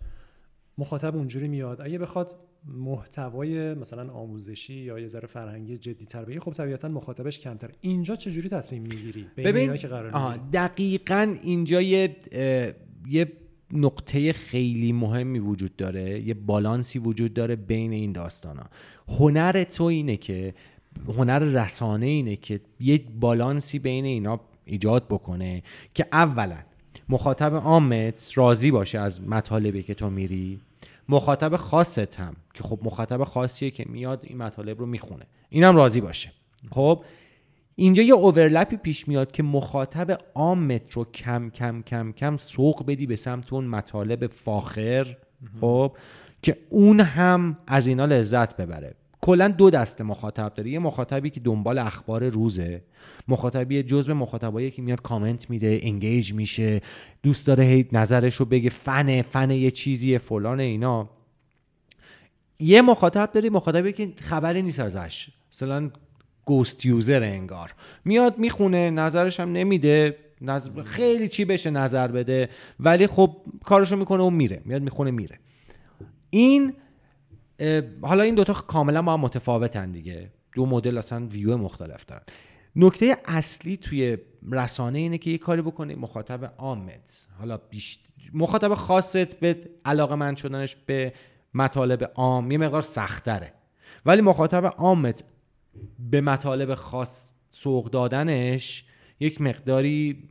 مخاطب 0.78 1.16
اونجوری 1.16 1.48
میاد. 1.48 1.80
اگه 1.80 1.98
بخواد 1.98 2.36
محتوای 2.66 3.74
مثلا 3.74 4.12
آموزشی 4.12 4.74
یا 4.74 4.98
یه 4.98 5.08
ذره 5.08 5.26
فرهنگی 5.26 5.78
جدیتر 5.78 6.24
بگه 6.24 6.40
خب 6.40 6.52
طبیعتا 6.52 6.88
مخاطبش 6.88 7.40
کمتر. 7.40 7.70
اینجا 7.80 8.16
چجوری 8.16 8.48
تصمیم 8.48 8.82
می‌گیری؟ 8.82 9.26
ببین 9.36 9.76
که 9.76 9.88
قرار 9.88 10.36
دقیقا 10.52 11.36
اینجا 11.42 11.82
یه 11.82 12.16
یه 13.08 13.32
نقطه 13.72 14.32
خیلی 14.32 14.92
مهمی 14.92 15.38
وجود 15.38 15.76
داره 15.76 16.20
یه 16.20 16.34
بالانسی 16.34 16.98
وجود 16.98 17.34
داره 17.34 17.56
بین 17.56 17.92
این 17.92 18.12
داستان 18.12 18.58
ها 18.58 18.66
هنر 19.08 19.64
تو 19.64 19.84
اینه 19.84 20.16
که 20.16 20.54
هنر 21.08 21.38
رسانه 21.38 22.06
اینه 22.06 22.36
که 22.36 22.60
یه 22.80 23.00
بالانسی 23.20 23.78
بین 23.78 24.04
اینا 24.04 24.40
ایجاد 24.64 25.04
بکنه 25.08 25.62
که 25.94 26.06
اولا 26.12 26.58
مخاطب 27.08 27.54
عامت 27.54 28.32
راضی 28.34 28.70
باشه 28.70 28.98
از 28.98 29.22
مطالبی 29.22 29.82
که 29.82 29.94
تو 29.94 30.10
میری 30.10 30.60
مخاطب 31.08 31.56
خاصت 31.56 32.20
هم 32.20 32.36
که 32.54 32.62
خب 32.62 32.78
مخاطب 32.82 33.24
خاصیه 33.24 33.70
که 33.70 33.84
میاد 33.88 34.20
این 34.22 34.38
مطالب 34.38 34.80
رو 34.80 34.86
می‌خونه 34.86 35.26
اینم 35.50 35.76
راضی 35.76 36.00
باشه. 36.00 36.32
خب؟ 36.70 37.04
اینجا 37.76 38.02
یه 38.02 38.14
اوورلپی 38.14 38.76
پیش 38.76 39.08
میاد 39.08 39.32
که 39.32 39.42
مخاطب 39.42 40.20
عامت 40.34 40.92
رو 40.92 41.04
کم 41.04 41.50
کم 41.50 41.82
کم 41.82 42.12
کم 42.12 42.36
سوق 42.36 42.86
بدی 42.86 43.06
به 43.06 43.16
سمت 43.16 43.52
اون 43.52 43.64
مطالب 43.64 44.26
فاخر 44.26 45.16
خب 45.60 45.96
که 46.42 46.56
اون 46.68 47.00
هم 47.00 47.56
از 47.66 47.86
اینا 47.86 48.04
لذت 48.04 48.56
ببره. 48.56 48.94
کلا 49.20 49.48
دو 49.48 49.70
دسته 49.70 50.04
مخاطب 50.04 50.54
داره. 50.54 50.70
یه 50.70 50.78
مخاطبی 50.78 51.30
که 51.30 51.40
دنبال 51.40 51.78
اخبار 51.78 52.28
روزه 52.28 52.82
مخاطبی 53.28 53.82
جزء 53.82 54.14
مخاطبایی 54.14 54.70
که 54.70 54.82
میاد 54.82 55.02
کامنت 55.02 55.50
میده 55.50 55.80
انگیج 55.82 56.32
میشه 56.32 56.80
دوست 57.22 57.46
داره 57.46 57.64
هی 57.64 57.88
نظرش 57.92 58.34
رو 58.34 58.46
بگه 58.46 58.70
فن 58.70 59.22
فن 59.22 59.50
یه 59.50 59.70
چیزی 59.70 60.18
فلان 60.18 60.60
اینا. 60.60 61.10
یه 62.58 62.82
مخاطب 62.82 63.30
داری 63.34 63.48
مخاطبی 63.48 63.92
که 63.92 64.12
خبری 64.20 64.62
نیست 64.62 64.80
ازش. 64.80 65.28
مثلا 65.52 65.90
گوست 66.44 66.86
یوزر 66.86 67.22
انگار. 67.22 67.74
میاد 68.04 68.38
می‌خونه 68.38 68.90
نظرش 68.90 69.40
هم 69.40 69.52
نمیده 69.52 70.16
نظر... 70.40 70.82
خیلی 70.82 71.28
چی 71.28 71.44
بشه 71.44 71.70
نظر 71.70 72.08
بده 72.08 72.48
ولی 72.80 73.06
خب 73.06 73.36
کارشو 73.64 73.96
می‌کنه 73.96 74.22
و 74.22 74.30
میره. 74.30 74.62
میاد 74.64 74.82
می‌خونه 74.82 75.10
میره. 75.10 75.38
این 76.30 76.72
حالا 78.02 78.22
این 78.22 78.34
دوتا 78.34 78.52
کاملا 78.52 79.02
با 79.02 79.12
هم 79.12 79.20
متفاوتن 79.20 79.92
دیگه. 79.92 80.30
دو 80.54 80.66
مدل 80.66 80.98
اصلا 80.98 81.26
ویو 81.26 81.56
مختلف 81.56 82.04
دارن. 82.04 82.22
نکته 82.76 83.16
اصلی 83.24 83.76
توی 83.76 84.18
رسانه 84.52 84.98
اینه 84.98 85.18
که 85.18 85.30
یه 85.30 85.38
کاری 85.38 85.62
بکنه 85.62 85.94
مخاطب 85.94 86.54
عامت. 86.58 87.26
حالا 87.38 87.56
بیشت... 87.56 88.06
مخاطب 88.34 88.74
خاصت 88.74 89.40
به 89.40 89.56
علاقه 89.84 90.14
من 90.14 90.36
شدنش 90.36 90.76
به 90.86 91.12
مطالب 91.54 92.10
عام 92.14 92.50
یه 92.50 92.58
مقدار 92.58 92.82
سختره. 92.82 93.52
ولی 94.06 94.20
مخاطب 94.20 94.66
عامت 94.66 95.24
به 96.10 96.20
مطالب 96.20 96.74
خاص 96.74 97.32
سوق 97.50 97.90
دادنش 97.90 98.84
یک 99.20 99.40
مقداری 99.40 100.28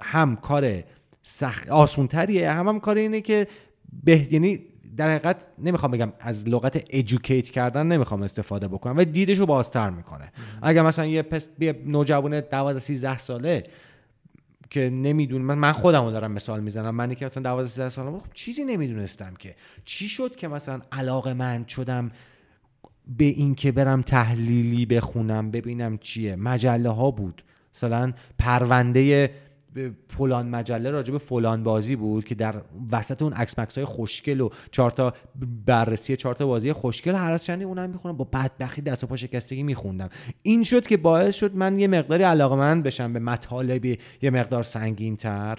هم 0.00 0.36
کار 0.36 0.84
سخت 1.22 1.70
آسونتریه 1.70 2.50
هم 2.50 2.68
هم 2.68 2.80
کار 2.80 2.96
اینه 2.96 3.20
که 3.20 3.46
به 4.04 4.32
یعنی 4.32 4.60
در 4.96 5.14
حقیقت 5.14 5.36
نمی‌خوام 5.58 5.92
بگم 5.92 6.12
از 6.20 6.48
لغت 6.48 6.84
ادوکییت 6.90 7.50
کردن 7.50 7.86
نمی‌خوام 7.86 8.22
استفاده 8.22 8.68
بکنم 8.68 8.96
و 8.96 9.04
دیدش 9.04 9.38
رو 9.38 9.46
بازتر 9.46 9.90
می‌کنه. 9.90 10.32
اگر 10.62 10.82
مثلا 10.82 11.06
یه 11.06 11.22
پس 11.22 11.48
یه 11.60 11.82
نوجوان 11.86 12.40
12 12.40 12.80
13 12.80 13.18
ساله 13.18 13.64
که 14.70 14.90
نمیدون 14.90 15.42
من, 15.42 15.58
من 15.58 15.72
خودم 15.72 16.04
رو 16.04 16.10
دارم 16.10 16.32
مثال 16.32 16.60
می‌زنم 16.60 16.94
منی 16.94 17.14
که 17.14 17.26
مثلا 17.26 17.42
12 17.42 17.68
13 17.68 17.88
ساله 17.88 18.18
خب 18.18 18.32
چیزی 18.34 18.64
نمی‌دونستم 18.64 19.34
که 19.38 19.54
چی 19.84 20.08
شد 20.08 20.36
که 20.36 20.48
مثلا 20.48 20.80
علاقه 20.92 21.34
من 21.34 21.66
شدم 21.66 22.10
به 23.18 23.24
اینکه 23.24 23.72
برم 23.72 24.02
تحلیلی 24.02 24.86
بخونم 24.86 25.50
ببینم 25.50 25.98
چیه. 25.98 26.36
مجله 26.36 26.90
ها 26.90 27.10
بود. 27.10 27.44
مثلا 27.74 28.12
پرونده 28.38 29.30
فلان 30.08 30.48
مجله 30.48 30.90
راجع 30.90 31.12
به 31.12 31.18
فلان 31.18 31.62
بازی 31.62 31.96
بود 31.96 32.24
که 32.24 32.34
در 32.34 32.54
وسط 32.92 33.22
اون 33.22 33.32
عکس 33.32 33.58
مکس 33.58 33.78
های 33.78 33.84
خوشگل 33.84 34.40
و 34.40 34.48
چهار 34.70 34.90
تا 34.90 35.14
بررسی 35.66 36.16
چهار 36.16 36.34
تا 36.34 36.46
بازی 36.46 36.72
خوشگل 36.72 37.14
هر 37.14 37.32
از 37.32 37.44
چندی 37.44 37.64
اونم 37.64 37.90
می‌خونم 37.90 38.16
با 38.16 38.24
بدبختی 38.24 38.82
دست 38.82 39.04
و 39.04 39.06
پا 39.06 39.16
شکستگی 39.16 39.62
میخوندم. 39.62 40.08
این 40.42 40.64
شد 40.64 40.86
که 40.86 40.96
باعث 40.96 41.34
شد 41.34 41.56
من 41.56 41.78
یه 41.78 41.88
مقداری 41.88 42.22
علاقمند 42.22 42.82
بشم 42.82 43.12
به 43.12 43.18
مطالب 43.18 43.84
یه 43.84 44.30
مقدار 44.30 44.62
سنگین 44.62 45.16
تر 45.16 45.58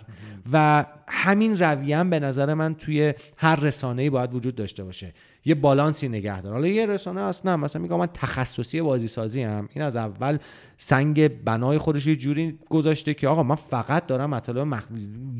و 0.52 0.86
همین 1.08 1.58
رویه 1.58 2.04
به 2.04 2.20
نظر 2.20 2.54
من 2.54 2.76
توی 2.76 3.14
هر 3.38 3.56
رسانه‌ای 3.56 4.10
باید 4.10 4.34
وجود 4.34 4.56
داشته 4.56 4.84
باشه. 4.84 5.14
یه 5.46 5.56
بالانسی 5.56 6.10
نگه 6.10 6.42
داره 6.42 6.56
حالا 6.56 6.68
یه 6.68 6.86
رسانه 6.86 7.22
اصلا 7.22 7.58
مثلا 7.58 7.82
میگم 7.82 7.98
من 7.98 8.10
تخصصی 8.14 8.82
بازی 8.82 9.08
سازی 9.08 9.42
هم 9.42 9.70
این 9.74 9.84
از 9.84 9.96
اول 9.96 10.38
سنگ 10.78 11.28
بنای 11.44 11.78
خودش 11.78 12.08
یه 12.08 12.16
جوری 12.16 12.60
گذاشته 12.70 13.14
که 13.14 13.28
آقا 13.28 13.44
من 13.44 13.56
فقط 13.56 14.08
دارم 14.08 14.30
مطالب 14.30 14.60
مخ... 14.60 14.84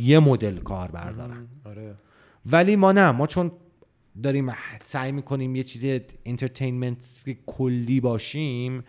یه 0.02 0.20
مدل 0.20 0.58
کار 0.58 0.92
بردارم 0.92 1.48
آره. 1.66 1.96
ولی 2.46 2.76
ما 2.76 2.92
نه 2.92 3.12
ما 3.12 3.28
چون 3.28 3.52
داریم 4.24 4.54
سعی 4.84 5.12
می‌کنیم 5.12 5.56
یه 5.56 5.64
چیز 5.64 6.02
انترتینمنت 6.26 7.06
کلی 7.46 8.00
باشیم 8.00 8.84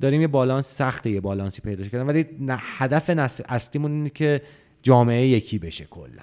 داریم 0.00 0.20
یه 0.20 0.26
بالانس 0.26 0.66
سخته 0.66 1.10
یه 1.10 1.20
بالانسی 1.20 1.62
پیدا 1.62 1.84
کردن. 1.84 2.06
ولی 2.06 2.26
هدف 2.48 3.10
اصلیمون 3.48 3.92
اینه 3.92 4.10
که 4.10 4.42
جامعه 4.82 5.26
یکی 5.26 5.58
بشه 5.58 5.84
کلا. 5.84 6.22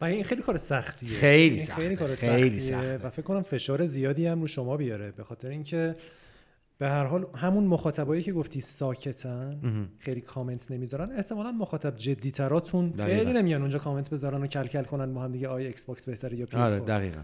و 0.00 0.04
این 0.04 0.24
خیلی 0.24 0.42
کار 0.42 0.56
سختیه. 0.56 1.10
خیلی 1.10 1.58
سخته 1.58 1.82
خیلی 1.82 1.96
کار 1.96 2.14
خیلی 2.14 2.60
سختیه 2.60 2.98
و 3.02 3.10
فکر 3.10 3.22
کنم 3.22 3.42
فشار 3.42 3.86
زیادی 3.86 4.26
هم 4.26 4.40
رو 4.40 4.46
شما 4.46 4.76
بیاره. 4.76 5.10
به 5.10 5.24
خاطر 5.24 5.48
اینکه 5.48 5.96
به 6.78 6.88
هر 6.88 7.04
حال 7.04 7.26
همون 7.36 7.64
مخاطبایی 7.64 8.22
که 8.22 8.32
گفتی 8.32 8.60
ساکتن 8.60 9.60
خیلی 9.98 10.20
کامنت 10.20 10.70
نمی‌ذارن 10.70 11.12
احتمالا 11.12 11.52
مخاطب 11.52 11.96
جدی 11.96 12.30
تراتون 12.30 12.92
خیلی 12.92 13.32
نمیان 13.32 13.60
اونجا 13.60 13.78
کامنت 13.78 14.10
بذارن 14.10 14.42
و 14.42 14.46
کل‌کل 14.46 14.82
کنن 14.82 15.14
با 15.14 15.22
هم 15.22 15.32
دیگه 15.32 15.48
آی 15.48 15.66
Xbox 15.66 16.08
بهتره 16.08 16.36
یا 16.38 16.46
PS 16.46 16.56
آره 16.72 16.80
دقیقاً. 16.80 17.20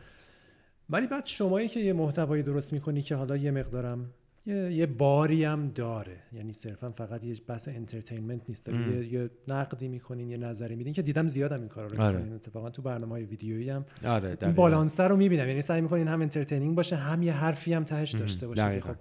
ولی 0.90 1.06
بعد 1.06 1.24
شمایی 1.24 1.68
که 1.68 1.80
یه 1.80 1.92
محتوایی 1.92 2.42
درست 2.42 2.72
می‌کنی 2.72 3.02
که 3.02 3.14
حالا 3.14 3.36
یه 3.36 3.50
مقدارم 3.50 4.10
یه, 4.46 4.72
یه 4.72 4.86
باری 4.86 5.44
هم 5.44 5.68
داره. 5.74 6.16
یعنی 6.32 6.52
صرفا 6.52 6.90
فقط 6.90 7.24
یه 7.24 7.36
بحث 7.46 7.68
entertainment 7.68 8.40
نیست. 8.48 8.68
یه،, 8.68 9.12
یه 9.12 9.30
نقدی 9.48 9.88
می‌کنین 9.88 10.30
یه 10.30 10.36
نظری 10.36 10.76
میدین 10.76 10.92
که 10.92 11.02
دیدم 11.02 11.28
زیادم 11.28 11.60
این 11.60 11.68
کارا 11.68 11.86
رو 11.86 12.02
آره. 12.02 12.16
می‌کنین. 12.16 12.34
اتفاقا 12.34 12.70
تو 12.70 12.82
برنامه 12.82 13.12
های 13.12 13.24
ویدیویی 13.24 13.70
هم 13.70 13.84
آره 14.04 14.36
این 14.42 14.52
بالانس 14.52 15.00
رو 15.00 15.16
می‌بینم. 15.16 15.48
یعنی 15.48 15.62
سعی 15.62 15.80
می‌کنین 15.80 16.08
هم 16.08 16.20
entertaining 16.20 16.76
باشه 16.76 16.96
هم 16.96 17.22
یه 17.22 17.32
حرفی 17.32 17.72
هم 17.72 17.84
تهش 17.84 18.10
داشته 18.14 18.46
باشه 18.46 18.80
خب 18.80 18.96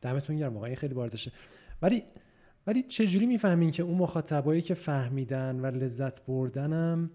دمتون 0.00 0.36
گرم. 0.36 0.54
واقعا 0.54 0.74
خیلی 0.74 0.94
بارزشه. 0.94 1.32
ولی 1.82 2.02
ولی 2.66 2.82
چجوری 2.82 3.26
می‌فهمین 3.26 3.70
که 3.70 3.82
اون 3.82 3.98
مخاطبایی 3.98 4.62
که 4.62 4.74
فهمیدن 4.74 5.60
و 5.60 5.66
لذت 5.66 6.26
بردنم 6.26 7.10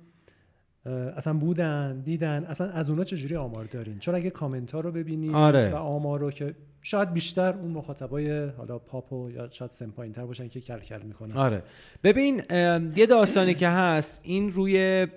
اصلا 0.87 1.33
بودن 1.33 2.01
دیدن 2.01 2.43
اصلا 2.43 2.69
از 2.69 2.89
اونا 2.89 3.03
چجوری 3.03 3.35
آمار 3.35 3.65
دارین؟ 3.65 3.99
چون 3.99 4.15
اگه 4.15 4.29
کامنت 4.29 4.71
ها 4.71 4.79
رو 4.79 4.91
ببینید 4.91 5.35
آره. 5.35 5.71
و 5.71 5.75
آمار 5.75 6.19
رو 6.19 6.31
که 6.31 6.55
شاید 6.81 7.13
بیشتر 7.13 7.53
اون 7.53 7.71
مخاطبای 7.71 8.49
حالا 8.49 8.79
پاپ 8.79 9.13
یا 9.35 9.49
شاید 9.49 9.71
سمپاین 9.71 10.11
تر 10.11 10.25
باشن 10.25 10.47
که 10.47 10.61
کل 10.61 10.79
کل 10.79 11.01
می‌کنن. 11.01 11.37
آره. 11.37 11.63
ببین 12.03 12.41
یه 12.95 13.05
داستانی 13.09 13.53
که 13.53 13.67
هست 13.67 14.19
این 14.23 14.51
روی 14.51 15.07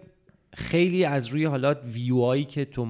خیلی 0.55 1.05
از 1.05 1.27
روی 1.27 1.45
حالا 1.45 1.75
ویوهایی 1.75 2.45
که 2.45 2.65
تو 2.65 2.87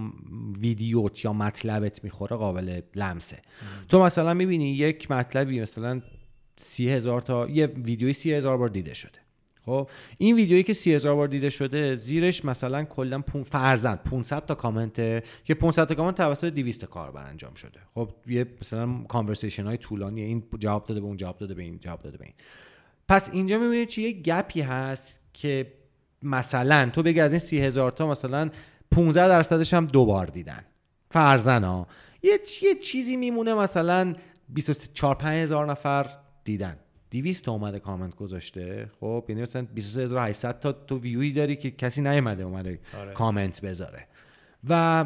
ویدیوت 0.60 1.24
یا 1.24 1.32
مطلبت 1.32 2.04
می‌خوره 2.04 2.36
قابل 2.36 2.80
لمسه. 2.94 3.38
تو 3.88 4.02
مثلا 4.02 4.34
می‌بینی 4.34 4.72
یک 4.72 5.10
مطلبی 5.10 5.60
مثلا 5.60 6.00
سی 6.58 6.90
هزار 6.90 7.20
تا 7.20 7.48
یه 7.48 7.66
ویدیوی 7.66 8.12
سی 8.12 8.32
هزار 8.32 8.58
بار 8.58 8.68
دیده 8.68 8.94
شده. 8.94 9.18
خب 9.70 9.90
این 10.18 10.36
ویدیویی 10.36 10.62
که 10.62 10.72
30000 10.72 11.14
بار 11.14 11.28
دیده 11.28 11.50
شده 11.50 11.96
زیرش 11.96 12.44
مثلا 12.44 12.84
کلا 12.84 13.22
فرضا 13.44 14.02
500 14.02 14.46
تا 14.46 14.54
کامنت 14.54 14.94
که 15.44 15.54
500 15.54 15.88
تا 15.88 15.94
کامنت 15.94 16.16
توسط 16.16 16.44
200 16.52 16.84
کاربر 16.84 17.26
انجام 17.26 17.54
شده. 17.54 17.80
خب 17.94 18.10
یه 18.26 18.46
مثلا 18.60 19.02
conversation 19.08 19.66
های 19.66 19.76
طولانی 19.76 20.20
این 20.20 20.42
جواب 20.58 20.86
داده 20.86 21.00
به 21.00 21.06
اون 21.06 21.16
جواب 21.16 21.38
داده 21.38 21.54
به 21.54 21.62
این 21.62 21.78
جواب 21.78 22.02
داده 22.02 22.18
به 22.18 22.24
این. 22.24 22.34
پس 23.08 23.30
اینجا 23.32 23.58
می‌بینید 23.58 23.88
چه 23.88 24.02
یه 24.02 24.12
گپی 24.12 24.60
هست 24.60 25.20
که 25.34 25.72
مثلا 26.22 26.90
تو 26.92 27.02
بگی 27.02 27.20
از 27.20 27.32
این 27.32 27.38
30000 27.38 27.92
تا 27.92 28.06
مثلا 28.06 28.50
15 28.90 29.28
درصدش 29.28 29.74
هم 29.74 29.86
دو 29.86 30.04
بار 30.04 30.26
دیدن. 30.26 30.64
فرزن 31.10 31.64
ها 31.64 31.86
یه 32.22 32.38
یه 32.62 32.74
چیزی 32.74 33.16
میمونه 33.16 33.54
مثلا 33.54 34.14
24 34.48 35.14
5000 35.14 35.70
نفر 35.70 36.10
دیدن. 36.44 36.76
200 37.10 37.44
تا 37.44 37.52
اومده 37.52 37.78
کامنت 37.78 38.14
گذاشته. 38.14 38.90
خب 39.00 39.24
یعنی 39.28 39.42
مثلا 39.42 39.66
23800 39.74 40.60
تا 40.60 40.72
تو 40.72 40.98
ویوی 40.98 41.32
داری 41.32 41.56
که 41.56 41.70
کسی 41.70 42.02
نیومده 42.02 42.42
اومده 42.42 42.80
آره. 43.00 43.12
کامنت 43.12 43.60
بذاره. 43.60 44.06
و 44.68 45.04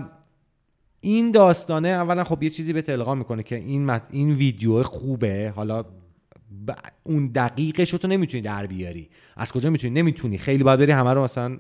این 1.01 1.33
داستانه 1.33 1.89
اولا 1.89 2.25
خب 2.25 2.43
یه 2.43 2.51
چیزی 2.51 2.73
به 2.73 2.85
القا 2.89 3.15
می‌کنه 3.15 3.43
که 3.43 3.57
این 3.57 3.87
مت... 3.87 4.03
این 4.11 4.33
ویدیو 4.33 4.83
خوبه. 4.83 5.53
حالا 5.57 5.83
ب... 5.83 6.73
اون 7.03 7.27
دقیقش 7.27 7.91
رو 7.91 7.99
تو 7.99 8.09
نمی‌تونی 8.09 8.43
در 8.43 8.67
بیاری. 8.67 9.11
از 9.37 9.53
کجا 9.53 9.71
می‌تونی؟ 9.71 10.03
نمی‌تونی. 10.03 10.39
خیلی 10.39 10.65
باید 10.65 10.81
بری 10.81 10.93
همه 10.93 11.13
رو 11.13 11.25
مثلا 11.25 11.59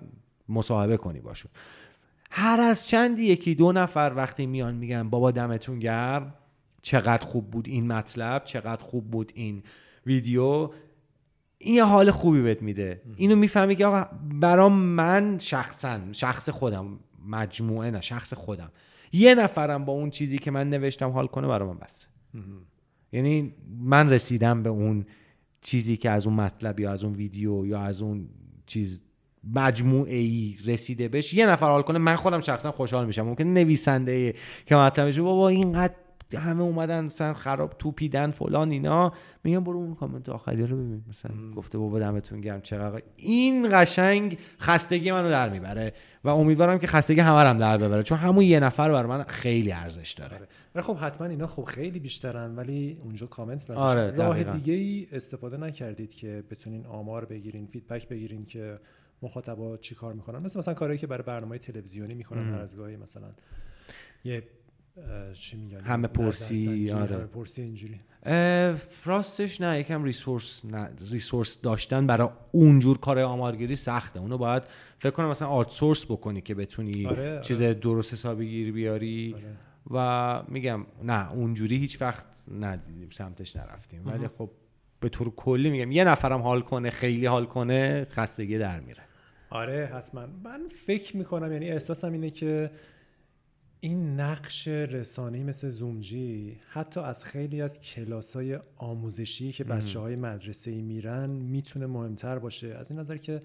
مصاحبه 0.48 0.96
کنی 0.96 1.20
باشون. 1.20 1.50
هر 2.30 2.60
از 2.60 2.88
چندی 2.88 3.22
یکی 3.22 3.54
دو 3.54 3.72
نفر 3.72 4.12
وقتی 4.16 4.46
میان 4.46 4.74
میگن 4.74 5.10
بابا 5.10 5.30
دمتون 5.30 5.78
گرم 5.78 6.34
چقدر 6.82 7.24
خوب 7.24 7.50
بود 7.50 7.68
این 7.68 7.86
مطلب 7.86 8.44
چقدر 8.44 8.84
خوب 8.84 9.10
بود 9.10 9.32
این 9.34 9.62
ویدیو 10.06 10.70
این 11.58 11.74
یه 11.74 11.84
حال 11.84 12.10
خوبی 12.10 12.42
بهت 12.42 12.62
میده. 12.62 13.02
اینو 13.16 13.36
می‌فهمی 13.36 13.76
که 13.76 13.86
آقا 13.86 14.06
برام 14.40 14.72
من 14.72 15.38
شخصا 15.38 16.00
شخص 16.12 16.48
خودم 16.48 16.98
مجموعه 17.26 17.90
نه 17.90 18.00
شخص 18.00 18.34
خودم. 18.34 18.70
یه 19.12 19.34
نفرم 19.34 19.84
با 19.84 19.92
اون 19.92 20.10
چیزی 20.10 20.38
که 20.38 20.50
من 20.50 20.70
نوشتم 20.70 21.10
حال 21.10 21.26
کنه 21.26 21.48
برام 21.48 21.68
من 21.68 21.78
بس. 21.78 22.06
یعنی 23.12 23.54
من 23.78 24.10
رسیدم 24.10 24.62
به 24.62 24.70
اون 24.70 25.06
چیزی 25.60 25.96
که 25.96 26.10
از 26.10 26.26
اون 26.26 26.36
مطلب 26.36 26.80
یا 26.80 26.92
از 26.92 27.04
اون 27.04 27.12
ویدیو 27.12 27.66
یا 27.66 27.80
از 27.80 28.02
اون 28.02 28.28
چیز 28.66 29.02
مجموعه 29.54 30.16
ای 30.16 30.56
رسیده 30.66 31.08
بش 31.08 31.34
یه 31.34 31.46
نفر 31.46 31.66
حال 31.66 31.82
کنه 31.82 31.98
من 31.98 32.16
خودم 32.16 32.40
شخصا 32.40 32.72
خوشحال 32.72 33.06
میشم. 33.06 33.22
ممکن 33.22 33.44
نویسنده 33.44 34.34
که 34.66 34.76
مطلبش 34.76 35.18
بابا 35.18 35.48
اینقدر 35.48 35.94
همه 36.34 36.62
اومدن 36.62 37.04
مثلا 37.04 37.34
خراب 37.34 37.74
توپیدن 37.78 38.30
فلان 38.30 38.70
اینا. 38.70 39.12
میگم 39.44 39.64
برو 39.64 39.76
اون 39.76 39.94
کامنت 39.94 40.28
آخری 40.28 40.66
رو 40.66 40.76
ببین. 40.76 41.04
مثلا 41.08 41.50
گفته 41.56 41.78
بابا 41.78 41.98
دمتون 41.98 42.40
گرم 42.40 42.60
چقدر 42.60 43.02
این 43.16 43.68
قشنگ 43.72 44.38
خستگی 44.60 45.12
منو 45.12 45.30
در 45.30 45.48
می‌بره 45.48 45.92
و 46.24 46.28
امیدوارم 46.28 46.78
که 46.78 46.86
خستگی 46.86 47.20
همه 47.20 47.38
هم 47.38 47.56
در 47.56 47.78
ببره. 47.78 48.02
چون 48.02 48.18
همون 48.18 48.44
یه 48.44 48.60
نفر 48.60 48.92
بر 48.92 49.06
من 49.06 49.22
خیلی 49.22 49.72
ارزش 49.72 50.12
داره. 50.12 50.40
ولی 50.74 50.82
خب 50.82 50.96
حتما 50.96 51.26
اینا 51.26 51.46
خب 51.46 51.64
خیلی 51.64 51.98
بیشترن 51.98 52.56
ولی 52.56 52.98
اونجا 53.02 53.26
کامنت 53.26 53.70
نذاشتن 53.70 53.98
آره 53.98 54.10
راه 54.10 54.42
دیگه 54.42 54.72
ای 54.72 55.06
استفاده 55.12 55.56
نکردید 55.56 56.14
که 56.14 56.44
بتونین 56.50 56.86
آمار 56.86 57.24
بگیرین 57.24 57.66
فیدبک 57.66 58.08
بگیرین 58.08 58.44
که 58.46 58.78
مخاطبا 59.22 59.76
چی 59.76 59.94
کار 59.94 60.12
می‌کنن. 60.12 60.38
مثل 60.38 60.58
مثلا 60.58 60.74
کارهایی 60.74 60.98
که 60.98 61.06
برای 61.06 61.22
برنامه 61.22 61.58
تلویزیونی 61.58 62.14
می‌کنن 62.14 62.54
هر 62.54 62.60
از 62.60 62.76
گاهی 62.76 62.96
مثلا 62.96 63.28
یه 64.24 64.42
چی 65.32 65.56
میگن؟ 65.56 65.80
همه 65.80 66.08
پرسی 66.08 66.90
آره. 66.90 67.16
پرسی 67.16 67.62
اینجوری. 67.62 68.00
راستش 69.04 69.60
نه 69.60 69.80
یکم 69.80 70.04
ریسورس 70.04 70.64
نه 70.64 70.90
ریسورس 71.10 71.60
داشتن 71.60 72.06
برای 72.06 72.28
اونجور 72.52 72.98
کار 72.98 73.18
آمارگیری 73.18 73.76
سخته. 73.76 74.20
اونو 74.20 74.38
باید 74.38 74.62
فکر 74.98 75.10
کنم 75.10 75.28
مثلا 75.28 75.48
آرت 75.48 76.06
بکنی 76.08 76.40
که 76.40 76.54
بتونی 76.54 77.06
آره، 77.06 77.40
چیز 77.42 77.60
آره. 77.60 77.74
درست 77.74 78.12
حسابی 78.12 78.48
گیر 78.48 78.72
بیاری. 78.72 79.34
آره. 79.36 79.44
و 79.90 80.42
میگم 80.48 80.86
نه 81.02 81.32
اونجوری 81.32 81.76
هیچ 81.76 82.02
وقت 82.02 82.24
ندیدیم 82.60 83.10
سمتش 83.10 83.56
نرفتیم. 83.56 84.06
ولی 84.06 84.28
خب 84.38 84.50
به 85.00 85.08
طور 85.08 85.34
کلی 85.36 85.70
میگم 85.70 85.92
یه 85.92 86.04
نفرم 86.04 86.40
حال 86.40 86.60
کنه 86.60 86.90
خیلی 86.90 87.26
حال 87.26 87.46
کنه 87.46 88.06
خستگی 88.10 88.58
در 88.58 88.80
میره. 88.80 89.02
آره 89.50 89.90
حتما. 89.94 90.26
من 90.44 90.60
فکر 90.86 91.16
می‌کنم 91.16 91.52
یعنی 91.52 91.70
احساسم 91.70 92.12
اینه 92.12 92.30
که 92.30 92.70
این 93.84 94.20
نقش 94.20 94.68
رسانه‌ای 94.68 95.44
مثل 95.44 95.68
زومجی 95.68 96.56
حتی 96.68 97.00
از 97.00 97.24
خیلی 97.24 97.62
از 97.62 97.80
کلاس‌های 97.80 98.58
آموزشی 98.76 99.52
که 99.52 99.64
بچه 99.64 99.98
های 99.98 100.16
مدرسه 100.16 100.70
ای 100.70 100.82
میرن 100.82 101.30
می‌تونه 101.30 101.86
مهمتر 101.86 102.38
باشه. 102.38 102.68
از 102.68 102.90
این 102.90 103.00
نظر 103.00 103.16
که 103.16 103.42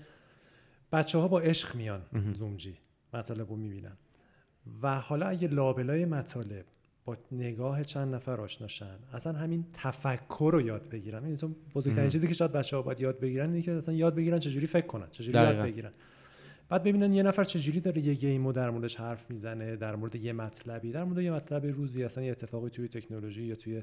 بچه 0.92 1.18
ها 1.18 1.28
با 1.28 1.40
عشق 1.40 1.76
میان 1.76 2.02
زومجی 2.34 2.78
مطالب 3.14 3.50
رو 3.50 3.56
می‌بینن. 3.56 3.98
و 4.82 5.00
حالا 5.00 5.28
اگه 5.28 5.48
لابلای 5.48 6.06
مطالب 6.06 6.66
با 7.06 7.18
نگاه 7.32 7.84
چند 7.84 8.16
نفر 8.16 8.42
آشناشن 8.42 8.96
اصلا 9.14 9.34
همین 9.34 9.66
تفکر 9.74 10.50
رو 10.54 10.62
یاد 10.62 10.90
بگیرن. 10.90 11.26
این 11.26 11.38
تو 11.38 11.56
بزرگترین 11.76 12.10
چیزی 12.10 12.28
که 12.28 12.34
شاید 12.34 12.52
بچه 12.52 12.76
ها 12.76 12.82
باید 12.82 13.00
یاد 13.00 13.20
بگیرن 13.20 13.50
اینه 13.50 13.62
که 13.62 13.72
اصلا 13.72 13.96
یاد 13.96 14.16
بگیرن 14.16 14.40
چجوری 14.40 14.68
فکر 14.68 14.88
کنن 14.88 15.08
چجوری 15.12 15.38
یاد 15.38 15.56
بگیرن. 15.66 15.92
بعد 16.70 16.84
ببینن 16.84 17.14
یه 17.14 17.24
نفر 17.24 17.44
چجوری 17.44 17.80
داره 17.80 18.02
یه 18.06 18.14
game 18.14 18.44
و 18.44 18.52
در 18.52 18.70
موردش 18.70 18.96
حرف 18.96 19.26
می‌زنه 19.30 19.76
در 19.76 19.96
مورد 19.96 20.16
یه 20.16 20.34
مطلبی. 20.34 20.92
در 20.92 21.04
مورد 21.04 21.18
یه 21.20 21.32
مطلب 21.32 21.66
روزی 21.66 22.04
اصلا 22.04 22.24
یه 22.24 22.32
اتفاقی 22.32 22.70
توی 22.70 22.88
تکنولوژی 22.88 23.44
یا 23.44 23.56
توی 23.56 23.82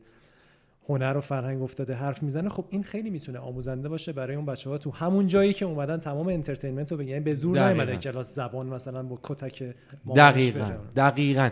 هنر 0.88 1.16
و 1.16 1.20
فرهنگ 1.20 1.62
افتاده 1.62 1.94
حرف 1.94 2.22
می‌زنه. 2.22 2.48
خب 2.48 2.64
این 2.70 2.82
خیلی 2.82 3.10
می‌تونه 3.10 3.38
آموزنده 3.38 3.88
باشه 3.88 4.12
برای 4.12 4.36
اون 4.36 4.46
بچه 4.46 4.70
ها 4.70 4.78
تو 4.78 4.90
همون 4.90 5.26
جایی 5.26 5.52
که 5.52 5.64
اومدن 5.64 5.96
تمام 5.96 6.28
entertainment 6.28 6.92
رو 6.92 6.98
بگن. 6.98 7.08
یعنی 7.08 7.24
به 7.24 7.34
زور 7.34 7.68
نیومدن 7.68 7.96
کلاس 7.96 8.34
زبان 8.34 8.66
مثلا 8.66 9.02
با 9.02 9.18
کتک 9.22 9.74
دقیقاً. 10.16 10.70
دقیقاً. 10.96 11.50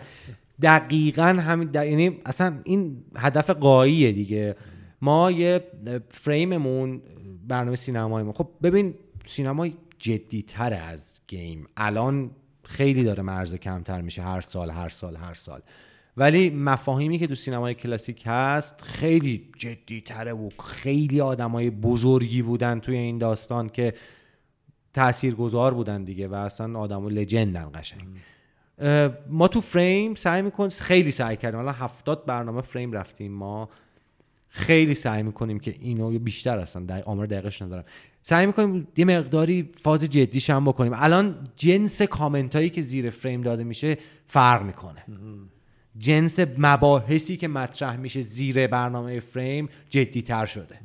دقیقا 0.61 1.23
همین 1.23 1.69
یعنی 1.73 2.19
اصلا 2.25 2.59
این 2.63 3.03
هدف 3.15 3.49
قاییه 3.49 4.11
دیگه. 4.11 4.55
ما 5.01 5.31
یه 5.31 5.63
فریممون 6.09 7.01
برنامه 7.47 7.75
سینماییمون. 7.75 8.33
خب 8.33 8.47
ببین 8.63 8.93
سینما 9.25 9.67
جدی 10.05 10.41
تره 10.41 10.75
از 10.75 11.19
گیم. 11.27 11.67
الان 11.77 12.31
خیلی 12.63 13.03
داره 13.03 13.23
مرز 13.23 13.55
کمتر 13.55 14.01
میشه 14.01 14.23
هر 14.23 14.41
سال 14.41 14.69
هر 14.69 14.89
سال 14.89 15.15
هر 15.15 15.33
سال. 15.33 15.61
ولی 16.17 16.49
مفاهیمی 16.49 17.19
که 17.19 17.27
تو 17.27 17.35
سینمای 17.35 17.73
کلاسیک 17.73 18.23
هست 18.25 18.81
خیلی 18.81 19.49
جدی 19.57 20.01
تره 20.01 20.33
و 20.33 20.49
خیلی 20.63 21.21
آدمای 21.21 21.69
بزرگی 21.69 22.41
بودن 22.41 22.79
توی 22.79 22.95
این 22.97 23.17
داستان 23.17 23.69
که 23.69 23.93
تاثیرگذار 24.93 25.73
بودن 25.73 26.03
دیگه 26.03 26.27
و 26.27 26.33
اصلا 26.33 26.79
آدم 26.79 27.07
لجندن 27.07 27.71
قشنگ. 27.73 28.01
ما 29.29 29.47
تو 29.47 29.61
فریم 29.61 30.15
سعی 30.15 30.41
می‌کنیم 30.41 30.69
خیلی 30.69 31.11
سعی 31.11 31.37
کردیم. 31.37 31.59
الان 31.59 31.73
هفتاد 31.73 32.25
برنامه 32.25 32.61
فریم 32.61 32.91
رفتیم 32.91 33.31
ما. 33.31 33.69
خیلی 34.47 34.93
سعی 34.93 35.23
می‌کنیم 35.23 35.59
که 35.59 35.75
اینو 35.81 36.19
بیشتر 36.19 36.59
هستن 36.59 36.85
در 36.85 37.03
آمار 37.03 37.25
دقیقش 37.25 37.61
ندارم. 37.61 37.85
سعی 38.27 38.45
می‌کنیم 38.45 38.87
یه 38.97 39.05
مقداری 39.05 39.69
فاز 39.83 40.03
جدیش 40.03 40.49
هم 40.49 40.65
بکنیم. 40.65 40.91
الان 40.95 41.35
جنس 41.55 42.01
کامنت 42.01 42.55
هایی 42.55 42.69
که 42.69 42.81
زیر 42.81 43.09
فریم 43.09 43.41
داده 43.41 43.63
میشه 43.63 43.97
فرق 44.27 44.63
می‌کنه. 44.63 45.03
جنس 45.97 46.39
مباحثی 46.57 47.37
که 47.37 47.47
مطرح 47.47 47.97
میشه 47.97 48.21
زیر 48.21 48.67
برنامه 48.67 49.19
فریم 49.19 49.69
جدی 49.89 50.21
تر 50.21 50.45
شده. 50.45 50.79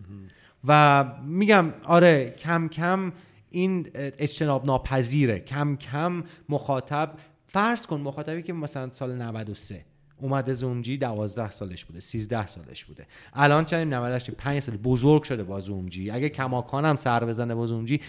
و 0.65 1.05
میگم 1.25 1.75
آره 1.85 2.35
کم 2.39 2.69
کم 2.69 3.13
این 3.51 3.91
اجتناب 3.95 4.67
ناپذیره. 4.67 5.39
کم 5.39 5.77
کم 5.77 6.25
مخاطب 6.49 7.13
فرض 7.47 7.87
کن 7.87 8.01
مخاطبی 8.01 8.43
که 8.43 8.53
مثلا 8.53 8.91
سال 8.91 9.17
93 9.17 9.85
اومده 10.21 10.53
زومجی 10.55 10.97
12 10.97 11.51
سالش 11.51 11.85
بوده 11.85 12.01
13 12.01 12.47
سالش 12.47 12.85
بوده. 12.85 13.07
الان 13.33 13.65
چند 13.65 13.95
98 13.95 14.31
5 14.31 14.61
سال 14.61 14.77
بزرگ 14.77 15.23
شده 15.23 15.43
با 15.43 15.61
زومجی 15.61 16.11
اگه 16.11 16.29
کماکان 16.29 16.85
هم 16.85 16.97
سر 16.97 17.25
بزنه 17.25 17.55
با 17.55 17.67
زومجی 17.67 18.01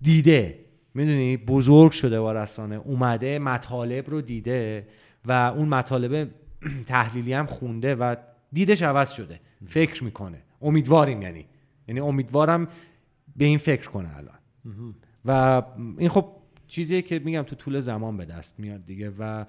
دیده. 0.00 0.58
می‌دونی؟ 0.94 1.36
بزرگ 1.36 1.90
شده 1.90 2.20
با 2.20 2.32
رسانه. 2.32 2.76
اومده 2.76 3.38
مطالب 3.38 4.10
رو 4.10 4.20
دیده 4.20 4.88
و 5.24 5.32
اون 5.32 5.68
مطالب 5.68 6.30
تحلیلی 6.86 7.32
هم 7.32 7.46
خونده 7.46 7.94
و 7.94 8.16
دیدش 8.52 8.82
عوض 8.82 9.12
شده. 9.12 9.40
فکر 9.66 10.04
می‌کنه. 10.04 10.42
امیدواریم 10.62 11.22
یعنی. 11.22 11.46
یعنی 11.88 12.00
امیدوارم 12.00 12.68
به 13.36 13.44
این 13.44 13.58
فکر 13.58 13.90
کنه 13.90 14.16
الان. 14.16 14.38
و 15.24 15.62
این 15.98 16.08
خب 16.08 16.26
چیزیه 16.68 17.02
که 17.02 17.18
میگم 17.18 17.42
تو 17.42 17.56
طول 17.56 17.80
زمان 17.80 18.16
به 18.16 18.24
دست 18.24 18.60
میاد 18.60 18.86
دیگه 18.86 19.12
و 19.18 19.44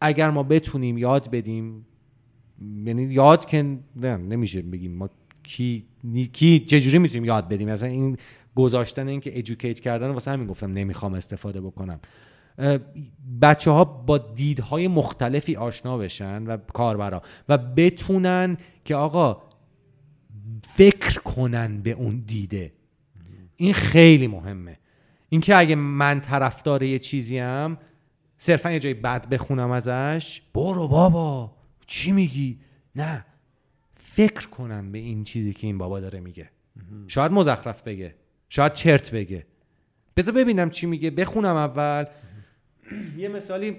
اگر 0.00 0.30
ما 0.30 0.42
بتونیم 0.42 0.98
یاد 0.98 1.30
بدیم 1.30 1.86
یعنی 2.84 3.02
یاد 3.02 3.44
که 3.44 3.78
نمیشه 4.02 4.62
بگیم 4.62 4.94
ما 4.94 5.10
کی 5.42 5.84
کی 6.32 6.60
چجوری 6.60 6.98
می‌تونیم 6.98 7.24
یاد 7.24 7.48
بدیم؟ 7.48 7.68
مثلا 7.68 7.88
این 7.88 8.16
گذاشتن 8.54 9.08
این 9.08 9.20
که 9.20 9.38
ادوکییت 9.38 9.80
کردن 9.80 10.10
واسه 10.10 10.30
همین 10.30 10.46
گفتم 10.46 10.72
نمی‌خوام 10.72 11.14
استفاده 11.14 11.60
بکنم. 11.60 12.00
بچه 13.42 13.70
ها 13.70 13.84
با 13.84 14.18
دیدهای 14.18 14.88
مختلفی 14.88 15.56
آشنا 15.56 15.98
بشن 15.98 16.42
و 16.42 16.56
کاربرا 16.56 17.22
و 17.48 17.58
بتونن 17.58 18.56
که 18.84 18.94
آقا 18.94 19.42
فکر 20.74 21.20
کنن 21.20 21.82
به 21.82 21.90
اون 21.90 22.22
دیده. 22.26 22.72
این 23.56 23.72
خیلی 23.72 24.26
مهمه. 24.26 24.78
اینکه 25.28 25.56
اگه 25.56 25.74
من 25.74 26.20
طرفدار 26.20 26.82
یه 26.82 26.98
چیزی 26.98 27.38
هم 27.38 27.78
صرفا 28.38 28.70
یه 28.70 28.78
جای 28.80 28.94
بد 28.94 29.28
بخونم 29.28 29.70
ازش. 29.70 30.42
برو 30.54 30.88
بابا 30.88 31.50
چی 31.86 32.12
میگی؟ 32.12 32.58
نه 32.96 33.24
فکر 33.92 34.48
کنم 34.48 34.92
به 34.92 34.98
این 34.98 35.24
چیزی 35.24 35.52
که 35.52 35.66
این 35.66 35.78
بابا 35.78 36.00
داره 36.00 36.20
میگه. 36.20 36.50
شاید 37.08 37.32
مزخرف 37.32 37.82
بگه 37.82 38.14
شاید 38.48 38.72
چرت 38.72 39.10
بگه. 39.10 39.46
بذار 40.16 40.34
ببینم 40.34 40.70
چی 40.70 40.86
میگه 40.86 41.10
بخونم 41.10 41.56
اول. 41.56 42.04
یه 43.18 43.28
مثالی 43.28 43.76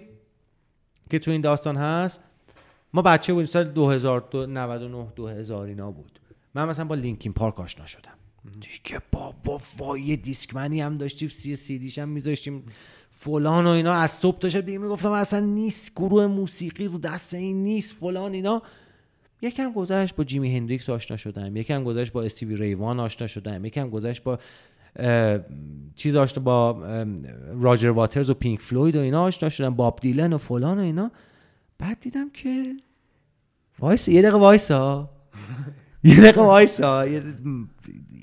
که 1.10 1.20
تو 1.20 1.32
این 1.32 1.41
داستان 1.41 1.78
هست. 1.78 2.22
ما 2.93 3.01
بچه 3.01 3.34
بودیم 3.34 3.45
سال 3.45 3.64
2099 3.64 5.07
2000 5.16 5.68
اینا 5.68 5.91
بود. 5.91 6.20
من 6.55 6.66
مثلا 6.70 6.86
با 6.86 6.95
لینکین 6.95 7.34
پارک 7.34 7.60
آشنا 7.60 7.86
شدم. 7.86 8.14
دیگه 8.60 9.01
بابا 9.12 9.62
وای 9.78 10.16
دیسکمنی 10.16 10.82
هم 10.82 10.97
داشتیم 10.97 11.30
سی 11.30 11.55
سیدیش 11.55 11.99
هم 11.99 12.10
میذاشتیم. 12.10 12.66
فلان 13.22 13.67
و 13.67 13.70
اینا 13.70 13.93
از 13.93 14.11
صبح 14.11 14.39
تا 14.39 14.49
شب 14.49 14.65
دیگه 14.65 14.78
می‌گفتم 14.78 15.11
اصلا 15.11 15.39
نیست 15.39 15.95
گروه 15.95 16.28
موسیقی 16.28 16.88
رو 16.88 16.97
دست 16.97 17.34
این 17.34 17.63
نیست 17.63 17.95
فلان 17.95 18.34
اینا. 18.34 18.61
یکم 19.41 19.74
گذشت 19.74 20.15
با 20.15 20.24
جیمی 20.24 20.57
هندریکس 20.57 20.89
آشنا 20.89 21.17
شدم 21.17 21.55
یکم 21.55 21.84
گذشت 21.84 22.11
با 22.11 22.24
استیوی 22.24 22.55
ریوان 22.55 22.99
آشنا 22.99 23.28
شدم 23.28 23.65
یکم 23.65 23.89
گذشت 23.89 24.24
با 24.24 24.39
چیز 25.95 26.15
آشنا 26.15 26.43
با 26.43 26.84
راجر 27.61 27.89
واترز 27.89 28.30
و 28.30 28.34
Pink 28.34 28.62
Floyd 28.62 28.95
و 28.95 28.99
اینا 28.99 29.24
آشنا 29.24 29.49
شدم 29.49 29.76
باب 29.76 29.99
دیلن 30.01 30.34
و 30.34 30.38
فلان 30.38 30.80
و 30.80 30.82
اینا. 30.82 31.11
بعد 31.78 31.99
دیدم 31.99 32.30
که 32.30 32.76
وایس 33.80 34.07
یه 34.07 34.22
دقیقه 34.22 34.38
وایسا. 34.38 35.09
یه 36.04 36.16
دقیقه 36.16 36.41
وایسا. 36.41 37.02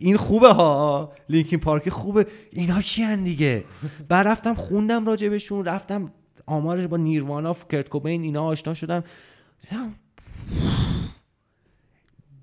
این 0.01 0.17
خوبه 0.17 0.49
ها. 0.49 1.13
Linkin 1.29 1.61
Park 1.61 1.89
خوبه. 1.89 2.27
اینا 2.51 2.83
کیان 2.83 3.25
دیگه؟ 3.25 3.65
بعد 4.09 4.27
رفتم 4.27 4.55
خوندم 4.55 5.07
راجبشون 5.07 5.65
رفتم 5.65 6.13
آمارش 6.47 6.87
با 6.87 6.97
Nirvana 6.97 7.57
کرت 7.71 7.89
کوبین 7.89 8.23
اینا 8.23 8.45
آشنا 8.45 8.75
شدم. 8.75 9.05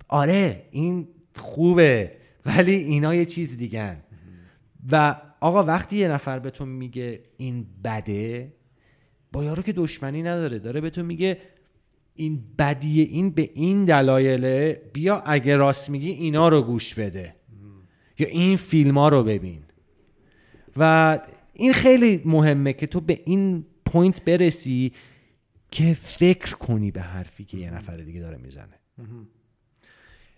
آره 0.08 0.68
این 0.70 1.08
خوبه. 1.36 2.16
ولی 2.46 2.74
اینا 2.74 3.14
یه 3.14 3.24
چیز 3.24 3.56
دیگه 3.56 3.96
و 4.92 5.16
آقا 5.40 5.64
وقتی 5.64 5.96
یه 5.96 6.08
نفر 6.08 6.38
به 6.38 6.50
تو 6.50 6.66
میگه 6.66 7.20
این 7.36 7.66
بده 7.84 8.52
با 9.32 9.44
یارو 9.44 9.62
که 9.62 9.72
دشمنی 9.72 10.22
نداره 10.22 10.58
داره 10.58 10.80
به 10.80 10.90
تو 10.90 11.02
میگه 11.02 11.38
این 12.14 12.44
بدیه 12.58 13.04
این 13.04 13.30
به 13.30 13.50
این 13.54 13.84
دلایله 13.84 14.82
بیا 14.92 15.16
اگه 15.16 15.56
راست 15.56 15.90
میگی 15.90 16.10
اینا 16.10 16.48
رو 16.48 16.62
گوش 16.62 16.94
بده. 16.94 17.34
یا 18.18 18.26
این 18.26 18.56
فیلم 18.56 18.98
ها 18.98 19.08
رو 19.08 19.24
ببین. 19.24 19.62
و 20.76 21.18
این 21.52 21.72
خیلی 21.72 22.22
مهمه 22.24 22.72
که 22.72 22.86
تو 22.86 23.00
به 23.00 23.20
این 23.24 23.66
پوینت 23.86 24.24
برسی 24.24 24.92
که 25.70 25.94
فکر 25.94 26.54
کنی 26.56 26.90
به 26.90 27.00
حرفی 27.00 27.44
که 27.44 27.56
یه 27.56 27.74
نفر 27.74 27.96
دیگه 27.96 28.20
داره 28.20 28.36
می‌زنه. 28.36 28.78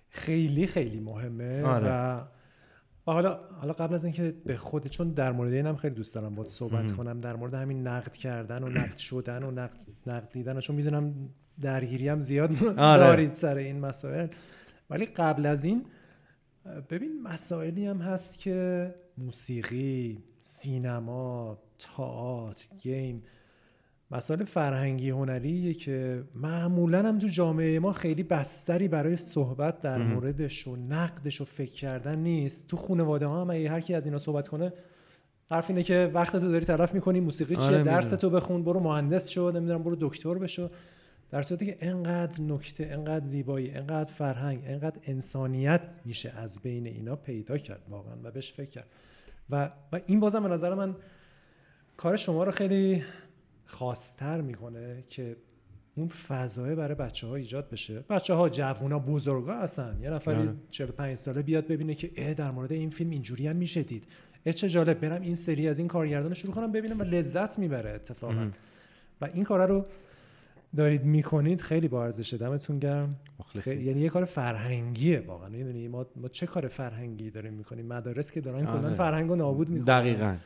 خیلی 0.09 0.67
خیلی 0.67 1.01
مهمه. 1.01 1.63
آره. 1.63 1.89
و 1.89 2.25
حالا 3.07 3.41
حالا 3.61 3.73
قبل 3.73 3.95
از 3.95 4.05
اینکه 4.05 4.35
به 4.45 4.57
خود 4.57 4.87
چون 4.87 5.09
در 5.09 5.33
مورد 5.33 5.53
اینم 5.53 5.77
خیلی 5.77 5.95
دوست 5.95 6.15
دارم 6.15 6.35
باید 6.35 6.49
صحبت 6.49 6.93
کنم 6.93 7.21
در 7.21 7.37
مورد 7.37 7.55
همین 7.55 7.87
نقد 7.87 8.13
کردن 8.13 8.63
و 8.63 8.69
نقد 8.69 8.97
شدن 8.97 9.43
و 9.43 9.51
نقد, 9.51 9.77
نقد 10.07 10.33
دیدن 10.33 10.61
چون 10.61 10.77
می‌دونم 10.77 11.15
درگیری 11.61 12.09
هم 12.09 12.21
زیاد 12.21 12.51
آره. 12.79 13.07
دارید 13.07 13.33
سر 13.33 13.57
این 13.57 13.81
مسائل. 13.81 14.27
ولی 14.91 15.07
قبل 15.07 15.47
از 15.47 15.65
این 15.65 15.85
ببین 16.91 17.23
مسائلی 17.23 17.87
هم 17.87 17.99
هست 17.99 18.39
که 18.39 18.95
موسیقی 19.19 20.25
سینما 20.41 21.59
تئاتر 21.79 22.67
گیم 22.79 23.23
مسائل 24.11 24.45
فرهنگی 24.45 25.11
هنریه 25.11 25.75
که 25.75 26.25
معمولا 26.35 27.09
هم 27.09 27.19
تو 27.19 27.27
جامعه 27.29 27.79
ما 27.79 27.93
خیلی 27.93 28.23
بستری 28.23 28.89
برای 28.89 29.17
صحبت 29.17 29.81
در 29.81 29.99
موردش 29.99 30.67
و 30.67 30.77
نقدش 30.77 31.41
و 31.41 31.45
فکر 31.45 31.73
کردن 31.73 32.19
نیست. 32.19 32.67
تو 32.67 32.77
خانواده 32.77 33.27
ها 33.27 33.41
هم 33.41 33.51
اگه 33.51 33.71
هر 33.71 33.81
کی 33.81 33.95
از 33.95 34.07
اینا 34.07 34.19
صحبت 34.19 34.49
کنه 34.49 34.73
حرف 35.51 35.71
اینه 35.71 35.83
که 35.83 36.11
وقت 36.15 36.37
تو 36.37 36.53
داری 36.53 36.65
طرف 36.65 36.95
می‌کنی 36.95 37.21
موسیقی 37.21 37.57
چیه؟ 37.57 37.67
آره 37.67 37.83
درس 37.83 38.11
تو 38.11 38.31
بخون 38.31 38.65
برو 38.65 38.81
مهندس 38.81 39.29
شو 39.29 39.51
نمی‌دونم 39.51 39.83
برو 39.83 39.97
دکتر 40.01 40.35
بشو. 40.35 40.71
در 41.31 41.43
صورتی 41.43 41.67
که 41.67 41.77
انقدر 41.81 42.43
نکته 42.43 42.89
انقدر 42.93 43.25
زیبایی 43.25 43.71
انقدر 43.71 44.13
فرهنگ 44.13 44.63
انقدر 44.67 45.01
انسانیت 45.05 45.81
میشه 46.05 46.31
از 46.31 46.61
بین 46.63 46.87
اینا 46.87 47.17
پیدا 47.17 47.59
کرد 47.59 47.83
واقعا 47.89 48.15
و 48.23 48.31
بهش 48.31 48.53
فکر 48.53 48.71
کرد. 48.71 48.89
و, 49.51 49.71
و 49.93 50.01
این 50.07 50.21
بازم 50.21 50.43
به 50.43 50.49
نظر 50.49 50.75
من 50.75 50.97
کار 51.97 52.17
شما 52.17 52.45
رو 52.45 52.51
خیلی 52.51 53.05
خاصتر 53.65 54.41
می‌کنه 54.41 55.05
که 55.09 55.37
اون 55.95 56.09
فضایه 56.09 56.75
برای 56.75 56.95
بچه 56.95 57.27
ها 57.27 57.35
ایجاد 57.35 57.71
بشه. 57.71 58.05
بچه 58.11 58.35
ها 58.35 58.49
جوون 58.49 58.93
ها 58.93 58.99
بزرگ 58.99 59.45
ها 59.45 59.63
هستن. 59.63 59.99
یه 60.03 60.11
نفری 60.11 60.51
45 60.71 61.07
آره. 61.07 61.15
ساله 61.15 61.43
بیاد 61.43 61.67
ببینه 61.67 61.95
که 61.95 62.11
اه 62.17 62.35
در 62.35 62.51
مورد 62.51 62.73
این 62.73 62.91
فیلم 62.91 63.11
اینجوری 63.11 63.47
هم 63.47 63.57
میشه 63.57 63.83
دید. 63.83 64.07
اه 64.47 64.53
چه 64.53 64.69
جالب. 64.69 65.01
برم 65.01 65.23
این 65.23 65.35
سری 65.35 65.69
از 65.69 65.79
این 65.79 65.89
کارگردان 65.89 66.35
شروع 66.35 66.55
کنم 66.55 66.73
ببینم 66.73 66.99
و 66.99 67.03
لذت 67.03 67.59
می‌بره 67.59 67.91
اتفاقا. 67.91 68.51
و 69.21 69.29
این 69.35 69.45
کار 69.45 69.69
رو 69.69 69.85
دارید 70.77 71.05
می‌کنید 71.05 71.61
خیلی 71.61 71.89
با 71.89 72.05
ارزشه 72.05 72.37
دمتون 72.37 72.79
گرم. 72.79 73.17
خیلی- 73.61 73.85
یعنی 73.85 74.01
یه 74.01 74.09
کار 74.09 74.25
فرهنگیه 74.25 75.21
واقعا 75.21 75.49
می‌دونی 75.49 75.89
ما, 75.89 76.07
ما 76.17 76.29
چه 76.29 76.47
کار 76.47 76.69
فرهنگی 76.69 77.31
داریم 77.31 77.53
می‌کنیم 77.55 77.87
مدارس 77.87 78.31
که 78.31 78.41
دارن 78.41 78.67
کلا 78.67 78.87
آره. 78.87 78.95
فرهنگ 78.95 79.29
رو 79.29 79.37
نابود 79.37 79.71
می‌کنن 79.71 80.01
دقیقا 80.01 80.37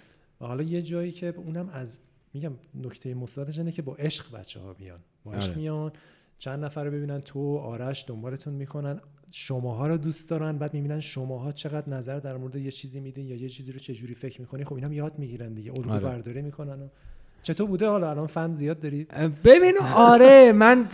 و 0.40 0.46
حالا 0.46 0.62
یه 0.62 0.82
جایی 0.82 1.12
که 1.12 1.34
اونم 1.36 1.68
از 1.68 2.00
میگم 2.34 2.52
نکته 2.74 3.14
مثبتش 3.14 3.58
اینه 3.58 3.72
که 3.72 3.82
با 3.82 3.94
عشق 3.94 4.38
بچه 4.38 4.60
ها 4.60 4.74
بیان 4.74 4.98
با 5.24 5.32
عشق 5.32 5.50
آره. 5.50 5.58
میان 5.58 5.92
چند 6.38 6.64
نفر 6.64 6.84
رو 6.84 6.90
ببینن 6.90 7.18
تو 7.18 7.56
آرش 7.56 8.04
دنبالتون 8.08 8.54
می‌کنن 8.54 9.00
شماها 9.30 9.86
رو 9.86 9.96
دوست 9.96 10.30
دارن 10.30 10.58
بعد 10.58 10.74
می‌بینن 10.74 11.00
شماها 11.00 11.52
چقدر 11.52 11.88
نظر 11.88 12.18
در 12.18 12.36
مورد 12.36 12.56
یه 12.56 12.70
چیزی 12.70 13.00
میدین 13.00 13.26
یا 13.26 13.36
یه 13.36 13.48
چیزی 13.48 13.72
رو 13.72 13.78
چجوری 13.78 14.14
فکر 14.14 14.40
می‌کنی 14.40 14.64
خب 14.64 14.74
اینا 14.74 14.92
یاد 14.92 15.18
می‌گیرن 15.18 15.54
دیگه 15.54 15.72
الگو 15.72 15.90
آره. 15.90 16.04
برداری 16.04 16.42
می‌کنن 16.42 16.82
و 16.82 16.88
چطور 17.42 17.66
بوده 17.66 17.86
حالا؟ 17.88 18.10
الان 18.10 18.26
فن 18.26 18.52
زیاد 18.52 18.80
داری؟ 18.80 19.06
ببین 19.44 19.74
آره 19.94 20.52
من 20.52 20.88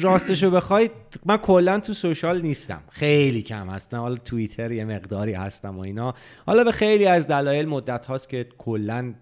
راستشو 0.00 0.50
بخوای 0.50 0.90
من 1.26 1.36
کلا 1.36 1.80
تو 1.80 1.92
سوشال 1.92 2.42
نیستم. 2.42 2.80
خیلی 2.90 3.42
کم 3.42 3.68
هستم. 3.68 3.98
حالا 3.98 4.16
توییتر 4.16 4.72
یه 4.72 4.84
مقداری 4.84 5.32
هستم 5.32 5.76
و 5.76 5.80
اینا. 5.80 6.14
حالا 6.46 6.64
به 6.64 6.72
خیلی 6.72 7.06
از 7.06 7.26
دلایل 7.26 7.68
مدت 7.68 8.06
هاست 8.06 8.28
که 8.28 8.46
کلا 8.58 9.14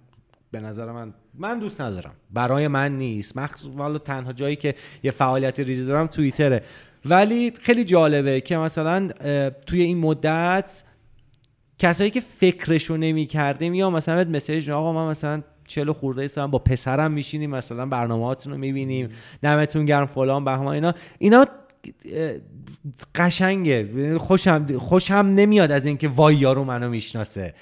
به 0.51 0.61
نظر 0.61 0.93
من 0.93 1.15
من 1.35 1.59
دوست 1.59 1.81
ندارم. 1.81 2.15
برای 2.31 2.69
من 2.69 2.99
نیست. 2.99 3.37
مخصوصا 3.37 3.79
حالا 3.79 3.99
تنها 3.99 4.33
جایی 4.33 4.57
که 4.57 4.75
یه 5.03 5.11
فعالیت 5.11 5.61
ریزی 5.61 5.87
دارم 5.87 6.07
توییتره. 6.07 6.63
ولی 7.05 7.53
خیلی 7.63 7.85
جالبه 7.85 8.41
که 8.41 8.57
مثلا 8.57 9.09
توی 9.67 9.83
این 9.83 9.99
مدت 9.99 10.85
کسایی 11.79 12.11
که 12.11 12.21
فکرشو 12.21 12.97
نمی 12.97 13.27
کردیم 13.27 13.75
یا 13.75 13.91
مثلا 13.91 14.25
مسیج 14.25 14.71
آقا 14.71 14.93
من 14.93 15.11
مثلا 15.11 15.43
چلو 15.67 15.93
خورده 15.93 16.29
سالم 16.29 16.51
با 16.51 16.59
پسرم 16.59 17.13
میشینیم 17.13 17.51
مثلا 17.51 17.87
برنامه‌هاتون 17.87 18.53
رو 18.53 18.59
می‌بینیم 18.59 19.09
دمتون 19.43 19.85
گرم 19.85 20.07
فلان 20.07 20.45
بهمان 20.45 20.75
اینا. 20.75 20.95
اینا 21.19 21.47
قشنگه. 23.15 24.19
خوشم 24.19 24.79
خوشم 24.79 25.15
نمیاد 25.15 25.71
از 25.71 25.87
اینکه 25.87 26.09
وای 26.09 26.37
یارو 26.37 26.65
منو 26.65 26.89
می‌شناسه. 26.89 27.55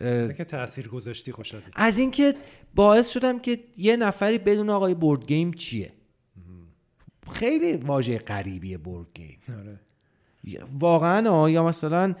اه، 0.00 0.08
از 0.08 0.28
اینکه 0.28 0.44
تاثیر 0.44 0.88
گذاشتی 0.88 1.32
خوشحالی 1.32 1.64
از 1.74 1.98
اینکه 1.98 2.34
باعث 2.74 3.10
شدم 3.10 3.38
که 3.38 3.58
یه 3.76 3.96
نفری 3.96 4.38
بدونه 4.38 4.70
آقا 4.70 4.94
board 4.94 5.26
game 5.26 5.52
چیه؟ 5.52 5.92
خیلی 7.30 7.76
واژه 7.76 8.18
غریبیه 8.18 8.78
board 8.78 9.06
game. 9.14 9.38
آره. 9.58 9.78
واقعا 10.78 11.48
یا 11.50 11.64
مثلا 11.64 12.14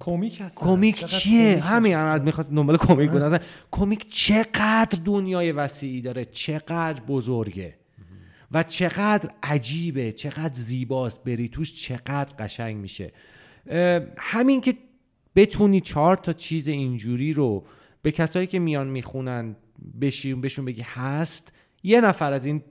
comic 0.00 0.40
هستن. 0.40 0.66
comic 0.66 1.06
چیه؟ 1.06 1.60
همین. 1.60 1.94
هم 1.94 2.22
می‌خواست 2.22 2.50
دنبال 2.50 2.76
comic 2.76 3.10
بود 3.10 3.22
اصلا 3.22 3.38
comic 3.70 4.12
چقدر 4.14 4.98
دنیای 5.04 5.52
وسیعی 5.52 6.00
داره 6.00 6.24
چقدر 6.24 7.02
بزرگه 7.02 7.74
و 8.52 8.62
چقدر 8.62 9.30
عجیبه 9.42 10.12
چقدر 10.12 10.54
زیباست. 10.54 11.24
بری 11.24 11.48
توش 11.48 11.74
چقدر 11.74 12.34
قشنگ 12.38 12.76
میشه. 12.76 13.12
همین 14.18 14.60
که 14.60 14.74
بتونی 15.36 15.80
چهار 15.80 16.16
تا 16.16 16.32
چیز 16.32 16.68
اینجوری 16.68 17.32
رو 17.32 17.66
به 18.02 18.12
کسایی 18.12 18.46
که 18.46 18.58
میان 18.58 18.86
می‌خونن 18.86 19.56
بشین 20.00 20.40
بهشون 20.40 20.64
بگی 20.64 20.82
هست 20.84 21.52
یه 21.82 22.00
نفر 22.00 22.32
از 22.32 22.46
این 22.46 22.62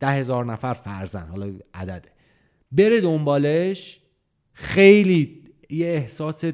ده 0.00 0.10
هزار 0.10 0.44
نفر 0.44 0.74
فرزن 0.74 1.26
حالا 1.26 1.52
عدده. 1.74 2.08
بره 2.72 3.00
دنبالش 3.00 4.00
خیلی 4.52 5.43
یه 5.70 5.86
احساس 5.86 6.44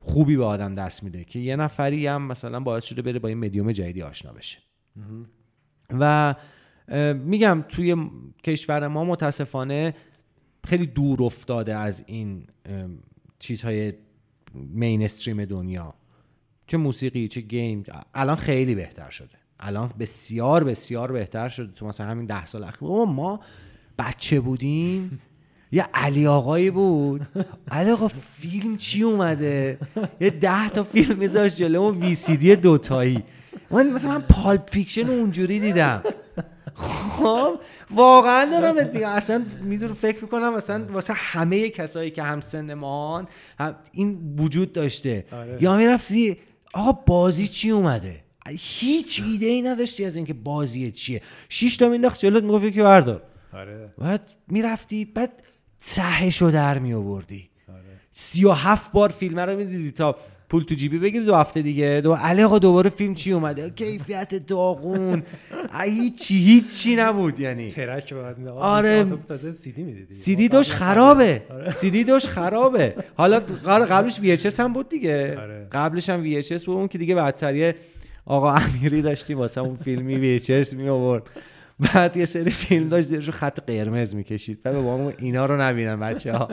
خوبی 0.00 0.36
به 0.36 0.44
آدم 0.44 0.74
دست 0.74 1.02
میده 1.02 1.24
که 1.24 1.38
یه 1.38 1.56
نفری 1.56 2.06
هم 2.06 2.22
مثلا 2.22 2.60
باعث 2.60 2.84
شده 2.84 3.02
بره 3.02 3.18
با 3.18 3.28
این 3.28 3.38
مدیوم 3.38 3.72
جدیدی 3.72 4.02
آشنا 4.02 4.32
بشه. 4.32 4.58
و 5.90 6.34
میگم 7.14 7.64
توی 7.68 7.96
کشور 8.44 8.88
ما 8.88 9.04
متاسفانه 9.04 9.94
خیلی 10.66 10.86
دور 10.86 11.22
افتاده 11.22 11.76
از 11.76 12.04
این 12.06 12.46
چیزهای 13.38 13.92
mainstream 14.54 15.44
دنیا. 15.44 15.94
چه 16.66 16.76
موسیقی 16.76 17.28
چه 17.28 17.40
game 17.40 17.84
الان 18.14 18.36
خیلی 18.36 18.74
بهتر 18.74 19.10
شده. 19.10 19.38
الان 19.60 19.88
بسیار 19.98 20.64
بسیار 20.64 21.12
بهتر 21.12 21.48
شده. 21.48 21.72
تو 21.72 21.86
مثلا 21.86 22.06
همین 22.06 22.26
ده 22.26 22.46
سال 22.46 22.64
اخیر 22.64 22.88
ما 22.88 23.40
بچه 23.98 24.40
بودیم. 24.40 25.20
یه 25.72 25.86
علی 25.94 26.26
آقایی 26.26 26.70
بود. 26.70 27.26
علی 27.70 27.90
آقا 27.90 28.08
فیلم 28.40 28.76
چی 28.76 29.02
اومده؟ 29.02 29.78
یه 30.20 30.30
ده 30.30 30.68
تا 30.68 30.84
فیلم 30.84 31.18
میذاشت 31.18 31.56
جلو 31.56 31.94
VCD 31.94 32.56
دوتایی. 32.56 33.22
من 33.70 33.90
مثلا 33.90 34.10
من 34.10 34.20
Pulp 34.20 34.70
Fiction 34.70 35.08
اونجوری 35.08 35.60
دیدم. 35.60 36.02
خب 36.74 37.58
واقعا 37.90 38.44
دارم 38.44 38.90
اصلا 39.06 39.44
می‌دونم 39.62 39.92
فکر 39.92 40.22
می‌کنم 40.22 40.54
مثلا 40.54 40.84
واسه 40.92 41.12
همه 41.12 41.68
کسایی 41.68 42.10
که 42.10 42.22
هم 42.22 42.40
سن 42.40 42.74
ما 42.74 43.26
هم 43.58 43.74
این 43.92 44.36
وجود 44.38 44.72
داشته. 44.72 45.24
آره. 45.32 45.58
یا 45.60 45.76
می‌رفتی 45.76 46.36
آقا 46.74 46.92
بازی 46.92 47.48
چی 47.48 47.70
اومده؟ 47.70 48.20
هیچ 48.48 49.22
ایده 49.26 49.46
ای 49.46 49.62
نداشتی 49.62 50.04
از 50.04 50.16
اینکه 50.16 50.34
بازی 50.34 50.92
چیه. 50.92 51.22
شش 51.48 51.76
تا 51.76 51.88
مینداخت 51.88 52.18
جلوت 52.18 52.42
می‌گفت 52.42 52.64
یکی 52.64 52.82
بردار. 52.82 53.22
آره. 53.52 53.94
بعد 53.98 54.30
می‌رفتی 54.48 55.04
بعد 55.04 55.42
تهش 55.86 56.42
رو 56.42 56.50
در 56.50 56.78
می 56.78 56.94
آوردی 56.94 57.48
آره. 57.68 57.78
سی 58.12 58.44
و 58.44 58.50
هفت 58.52 58.92
بار 58.92 59.08
فیلم 59.08 59.38
رو 59.38 59.56
می‌دیدی 59.56 59.90
تا 59.90 60.16
پول 60.48 60.62
تو 60.62 60.74
جیبی 60.74 60.98
بگیری 60.98 61.24
دو 61.24 61.34
هفته 61.34 61.62
دیگه. 61.62 62.00
دو 62.04 62.12
علی 62.14 62.42
آقا 62.42 62.58
دوباره 62.58 62.90
فیلم 62.90 63.14
چی 63.14 63.32
اومده 63.32 63.70
کیفیت 63.76 64.34
داغون. 64.46 65.22
هیچی 65.84 66.34
هیچی 66.36 66.96
نبود 66.96 67.40
یعنی. 67.40 67.68
ترک 67.68 68.14
بعد 68.14 68.48
آره. 68.48 69.04
تو 69.04 69.16
تازه 69.16 69.52
سی 69.52 69.72
دی 69.72 69.82
می‌دیدی. 69.82 70.14
سیدی 70.14 70.48
داشت 70.48 70.72
خرابه. 70.72 71.42
سیدی 71.76 72.04
داشت 72.04 72.26
خرابه. 72.26 72.94
حالا 73.16 73.40
قبلش 73.66 74.16
VHS 74.16 74.60
هم 74.60 74.72
بود 74.72 74.88
دیگه. 74.88 75.38
آره. 75.40 75.68
قبلش 75.72 76.10
هم 76.10 76.42
VHS 76.42 76.64
بود. 76.64 76.76
اون 76.76 76.88
که 76.88 76.98
دیگه 76.98 77.14
بدتریه. 77.14 77.74
آقا 78.26 78.52
امیری 78.52 79.02
داشتی 79.02 79.34
واسه 79.34 79.60
اون 79.60 79.76
فیلمی 79.76 80.40
VHS 80.40 80.74
می 80.74 80.88
آورد 80.88 81.22
بعد 81.82 82.16
یه 82.16 82.24
سری 82.24 82.50
فیلم 82.50 82.88
داشت 82.88 83.06
زیرشو 83.08 83.32
خط 83.32 83.60
قرمز 83.60 84.14
می‌کشید. 84.14 84.62
بعد 84.62 84.74
با 84.74 84.96
ما 84.98 85.12
اینا 85.18 85.46
رو 85.46 85.60
نبینن 85.60 86.00
بچه 86.00 86.32
ها 86.32 86.48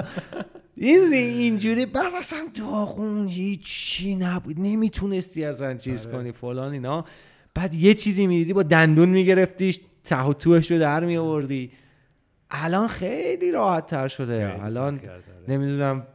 این 0.76 1.14
اینجوری 1.14 1.86
بعد 1.86 2.14
اصلا 2.20 2.40
داغون 2.56 3.28
هیچی 3.28 4.16
نبود. 4.16 4.60
نمی‌تونستی 4.60 5.46
اصلا 5.46 5.74
چیز 5.74 6.08
آره. 6.08 6.18
کنی 6.18 6.32
فلان 6.32 6.74
اینا. 6.74 7.06
بعد 7.54 7.74
یه 7.74 7.94
چیزی 7.94 8.28
می‌دیدی 8.28 8.54
با 8.54 8.64
دندون 8.64 9.10
میگرفتیش 9.10 9.80
ته 10.04 10.24
و 10.24 10.34
توش 10.34 10.72
رو 10.72 10.80
در 10.80 11.06
میآوردی. 11.06 11.72
الان 12.52 12.88
خیلی 12.88 13.52
راحت 13.52 13.86
تر 13.88 14.08
شده 14.08 14.64
الان. 14.64 15.00
نمی‌دونم 15.48 16.08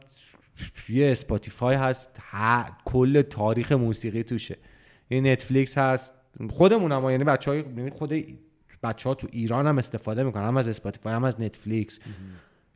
یه 0.89 1.11
Spotify 1.11 1.75
هست 1.75 2.09
ه- 2.31 2.71
کل 2.85 3.21
تاریخ 3.21 3.71
موسیقی 3.71 4.23
توشه. 4.23 4.57
یه 5.09 5.21
Netflix 5.21 5.77
هست. 5.77 6.13
خودمون 6.49 6.91
هم 6.91 7.09
یعنی 7.09 7.23
بچه 7.23 7.51
های 7.51 7.89
خود 7.89 8.13
بچه 8.85 9.09
ها 9.09 9.15
تو 9.15 9.27
ایران 9.31 9.67
هم 9.67 9.77
استفاده 9.77 10.23
می‌کنن 10.23 10.47
هم 10.47 10.57
از 10.57 10.67
Spotify 10.67 11.13
هم 11.13 11.23
از 11.23 11.41
Netflix. 11.41 11.99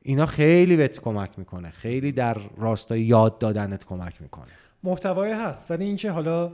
اینا 0.02 0.26
خیلی 0.26 0.76
بهت 0.76 1.00
کمک 1.00 1.40
می‌کنه. 1.40 1.70
خیلی 1.70 2.12
در 2.12 2.38
راستای 2.58 3.02
یاد 3.02 3.40
دادنت 3.40 3.86
کمک 3.86 4.22
می‌کنه. 4.22 4.48
محتوای 4.84 5.32
هست 5.32 5.72
ولی 5.72 5.86
اینکه 5.86 6.12
حالا 6.12 6.52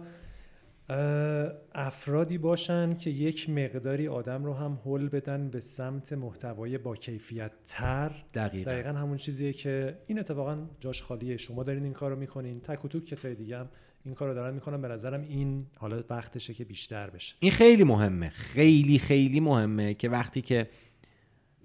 افرادی 1.76 2.38
باشن 2.38 2.94
که 2.94 3.10
یک 3.10 3.50
مقداری 3.50 4.08
آدم 4.08 4.46
رو 4.46 4.54
هم 4.54 4.80
هل 4.86 5.10
بدن 5.10 5.50
به 5.50 5.60
سمت 5.60 6.14
محتوای 6.14 6.78
با 6.78 6.96
کیفیت 6.96 7.52
تر. 7.66 8.12
دقیقا. 8.34 8.72
دقیقا 8.72 8.90
همون 8.90 9.18
چیزیه 9.18 9.54
که 9.54 9.98
این 10.08 10.20
اتفاقا 10.20 10.58
جاش 10.80 11.02
خالیه. 11.02 11.38
شما 11.38 11.64
دارین 11.64 11.84
این 11.84 11.94
کار 11.94 12.12
رو 12.12 12.18
می‌کنین. 12.18 12.60
تک 12.60 12.86
و 12.86 12.88
توک 12.88 13.06
کسای 13.06 13.36
دیگه 13.36 13.58
هم 13.58 13.68
این 14.06 14.16
کار 14.16 14.28
رو 14.28 14.34
دارن 14.34 14.54
می‌کنن. 14.54 14.82
به 14.82 14.88
نظرم 14.88 15.22
این 15.22 15.66
حالا 15.78 16.04
وقتشه 16.10 16.54
که 16.54 16.66
بیشتر 16.66 17.10
بشه. 17.10 17.36
این 17.40 17.52
خیلی 17.52 17.84
مهمه. 17.84 18.30
خیلی 18.30 19.00
خیلی 19.00 19.40
مهمه 19.40 19.94
که 19.94 20.10
وقتی 20.10 20.42
که 20.42 20.70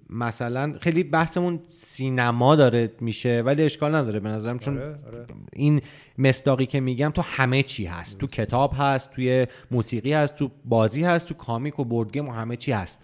مثلا 0.09 0.77
خیلی 0.81 1.03
بحثمون 1.03 1.59
سینما 1.69 2.55
داره 2.55 2.91
میشه 3.01 3.41
ولی 3.41 3.63
اشکال 3.63 3.95
نداره. 3.95 4.19
به 4.19 4.29
نظرم 4.29 4.59
چون 4.59 4.77
آره، 4.77 4.99
آره. 5.05 5.25
این 5.53 5.81
مصداقی 6.17 6.65
که 6.65 6.79
میگم 6.79 7.09
تو 7.09 7.21
همه 7.21 7.63
چی 7.63 7.85
هست. 7.85 8.17
تو 8.17 8.27
کتاب 8.27 8.73
هست 8.77 9.11
توی 9.11 9.47
موسیقی 9.71 10.13
هست 10.13 10.35
تو 10.35 10.51
بازی 10.65 11.03
هست 11.03 11.27
تو 11.27 11.33
comic 11.33 11.79
و 11.79 11.83
board 11.83 12.09
game 12.09 12.29
و 12.29 12.31
همه 12.31 12.55
چی 12.55 12.71
هست. 12.71 12.99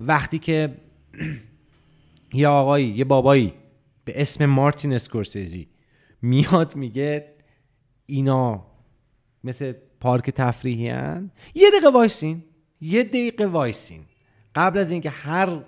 وقتی 0.00 0.38
که 0.38 0.74
یه 2.34 2.48
آقایی 2.48 2.86
یه 2.88 3.04
بابایی 3.04 3.52
به 4.04 4.20
اسم 4.20 4.46
مارتین 4.46 4.92
اسکورسیزی 4.92 5.68
میاد 6.22 6.76
میگه 6.76 7.35
اینا 8.06 8.66
مثل 9.44 9.72
پارک 10.00 10.30
تفریحی 10.30 10.88
هن. 10.88 11.30
یه 11.54 11.70
دقیقه 11.70 11.88
وایسین. 11.88 12.44
یه 12.80 13.02
دقیقه 13.02 13.46
وایسین. 13.46 14.00
قبل 14.54 14.78
از 14.78 14.92
اینکه 14.92 15.10
هر 15.10 15.60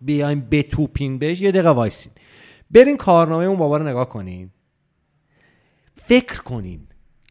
بیایم 0.00 0.48
بتوپین 0.50 1.18
بهش 1.18 1.40
یه 1.40 1.50
دقیقه 1.50 1.70
وایسین. 1.70 2.12
برین 2.70 2.96
کارنامه 2.96 3.44
اون 3.44 3.58
بابا 3.58 3.76
رو 3.76 3.88
نگاه 3.88 4.08
کنین. 4.08 4.50
فکر 5.96 6.42
کنین 6.42 6.80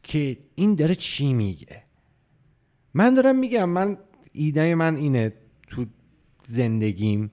که 0.03 0.37
این 0.55 0.75
داره 0.75 0.95
چی 0.95 1.33
میگه. 1.33 1.83
من 2.93 3.13
دارم 3.13 3.35
میگم 3.35 3.69
من 3.69 3.97
ایده 4.31 4.75
من 4.75 4.95
اینه 4.95 5.33
تو 5.67 5.85
زندگیم. 6.45 7.31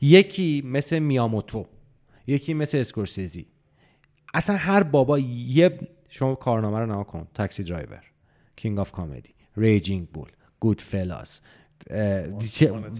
یکی 0.00 0.62
مثل 0.66 0.98
میاموتو 0.98 1.66
یکی 2.26 2.54
مثل 2.54 2.78
اسکورسیزی. 2.78 3.46
اصلا 4.34 4.56
هر 4.56 4.82
بابا 4.82 5.18
یه 5.18 5.78
شما 6.08 6.34
کارنامه 6.34 6.78
رو 6.78 6.86
نگاه 6.86 7.04
کن. 7.04 7.26
Taxi 7.34 7.62
Driver 7.62 8.02
King 8.56 8.78
of 8.78 8.92
Comedy 8.92 9.34
Raging 9.56 10.08
Bull 10.08 10.28
Goodfellas 10.60 11.40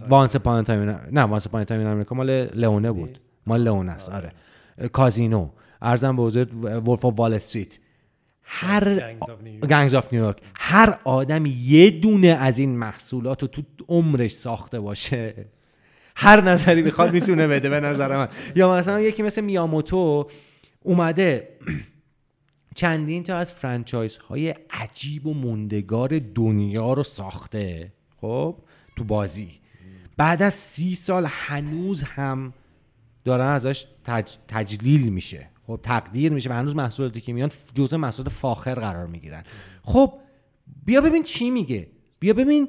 Once 0.09 0.35
Upon 0.35 0.63
a 0.63 0.70
Time 0.70 0.99
نه 1.11 1.21
Once 1.21 1.47
Upon 1.47 1.63
a 1.63 1.68
Time 1.68 1.87
in 1.87 1.93
America 1.93 2.15
مال 2.15 2.41
لئونه 2.41 2.91
بود. 2.91 3.17
مال 3.47 3.63
لئونه 3.63 3.91
است. 3.91 4.09
آره. 4.09 4.31
Casino 4.93 5.49
ارزم 5.81 6.15
به 6.15 6.23
حضور 6.23 6.55
Wolf 6.55 7.05
of 7.05 7.13
Wall 7.19 7.33
Street 7.33 7.79
هر 8.43 9.13
Gangs 9.69 9.95
of 9.95 10.13
New 10.13 10.23
York 10.23 10.37
هر 10.55 10.99
آدم 11.03 11.45
یه 11.45 11.89
دونه 11.89 12.27
از 12.27 12.59
این 12.59 12.77
محصولات 12.77 13.41
رو 13.41 13.47
تو 13.47 13.61
عمرش 13.87 14.31
ساخته 14.31 14.79
باشه. 14.79 15.45
هر 16.15 16.41
نظری 16.41 16.81
بخواد 16.83 17.13
می‌تونه 17.13 17.47
بده 17.47 17.69
به 17.69 17.79
نظر 17.79 18.17
من. 18.17 18.27
یا 18.55 18.73
مثلا 18.73 19.01
یکی 19.01 19.23
مثل 19.23 19.41
میاموتو 19.41 20.27
اومده 20.81 21.49
چندین 22.75 23.23
تا 23.23 23.37
از 23.37 23.53
franchise 23.53 24.17
های 24.17 24.55
عجیب 24.69 25.27
و 25.27 25.33
موندگار 25.33 26.19
دنیا 26.35 26.93
رو 26.93 27.03
ساخته 27.03 27.93
خب؟ 28.21 28.55
تو 28.95 29.03
بازی. 29.03 29.51
بعد 30.17 30.41
از 30.41 30.53
سی 30.53 30.95
سال 30.95 31.25
هنوز 31.29 32.03
هم 32.03 32.53
دارن 33.25 33.47
ازش 33.47 33.85
تج... 34.03 34.35
تجلیل 34.47 35.09
میشه. 35.09 35.49
خب 35.67 35.79
تقدیر 35.83 36.31
میشه 36.31 36.49
و 36.49 36.53
هنوز 36.53 36.75
محصولاتی 36.75 37.21
که 37.21 37.33
میان 37.33 37.51
جزء 37.73 37.97
محصولات 37.97 38.33
فاخر 38.33 38.75
قرار 38.75 39.07
می‌گیرن. 39.07 39.43
خب 39.83 40.13
بیا 40.85 41.01
ببین 41.01 41.23
چی 41.23 41.49
میگه. 41.49 41.87
بیا 42.19 42.33
ببین 42.33 42.67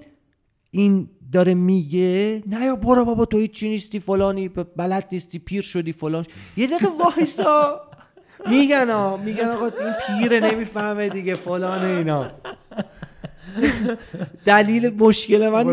این 0.70 1.08
داره 1.32 1.54
میگه 1.54 2.42
نه 2.46 2.64
یا 2.64 2.76
برو 2.76 3.04
بابا 3.04 3.24
تو 3.24 3.46
چی 3.46 3.68
نیستی 3.68 4.00
فلانی 4.00 4.48
بلد 4.48 5.08
نیستی 5.12 5.38
پیر 5.38 5.62
شدی 5.62 5.92
فلان. 5.92 6.26
یه 6.56 6.66
دقیقه 6.66 6.86
وایسا. 6.86 7.80
میگن 8.46 8.90
ها 8.90 9.16
میگن 9.16 9.44
آقا 9.44 9.66
این 9.66 9.94
پیره 10.06 10.40
نمی‌فهمه 10.40 11.08
دیگه 11.08 11.34
فلان 11.34 11.84
اینا. 11.84 12.30
دلیل 14.44 14.94
مشکل 14.94 15.48
من 15.48 15.68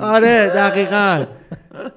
آره 0.00 0.46
دقیقا. 0.48 1.26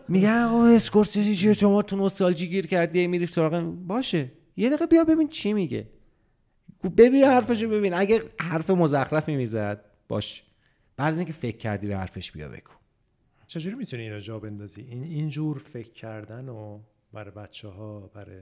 میگن 0.08 0.42
آقا 0.44 0.66
اسکورسیزی 0.66 1.36
چیه؟ 1.36 1.54
شما 1.54 1.82
تو 1.82 1.96
نوستالژی 1.96 2.48
گیر 2.48 2.68
کردی 2.68 3.08
میری 3.08 3.26
سراغ 3.26 3.62
باشه. 3.64 4.32
یه 4.58 4.70
دقیقه 4.70 4.86
بیا 4.86 5.04
ببین 5.04 5.28
چی 5.28 5.54
میگه. 5.54 5.88
ببین 6.98 7.24
حرفشو 7.24 7.70
ببین. 7.70 7.94
اگه 7.94 8.24
حرف 8.42 8.70
مزخرفی 8.70 9.36
می‌زد 9.36 9.86
باش. 10.08 10.44
بعد 10.98 11.12
از 11.12 11.18
اینکه 11.18 11.34
فکر 11.34 11.58
کردی 11.58 11.88
به 11.88 11.98
حرفش 11.98 12.32
بیا 12.32 12.48
بگو. 12.50 12.72
چجوری 13.48 13.76
می‌تونی 13.76 14.04
اینو 14.04 14.20
جا 14.20 14.40
بندازی؟ 14.40 14.82
این 14.82 15.04
اینجور 15.04 15.58
فکر 15.74 15.92
کردن 15.92 16.50
و 16.50 16.80
برای 17.14 17.32
بچه 17.32 17.68
ها 17.68 18.12
برای 18.14 18.42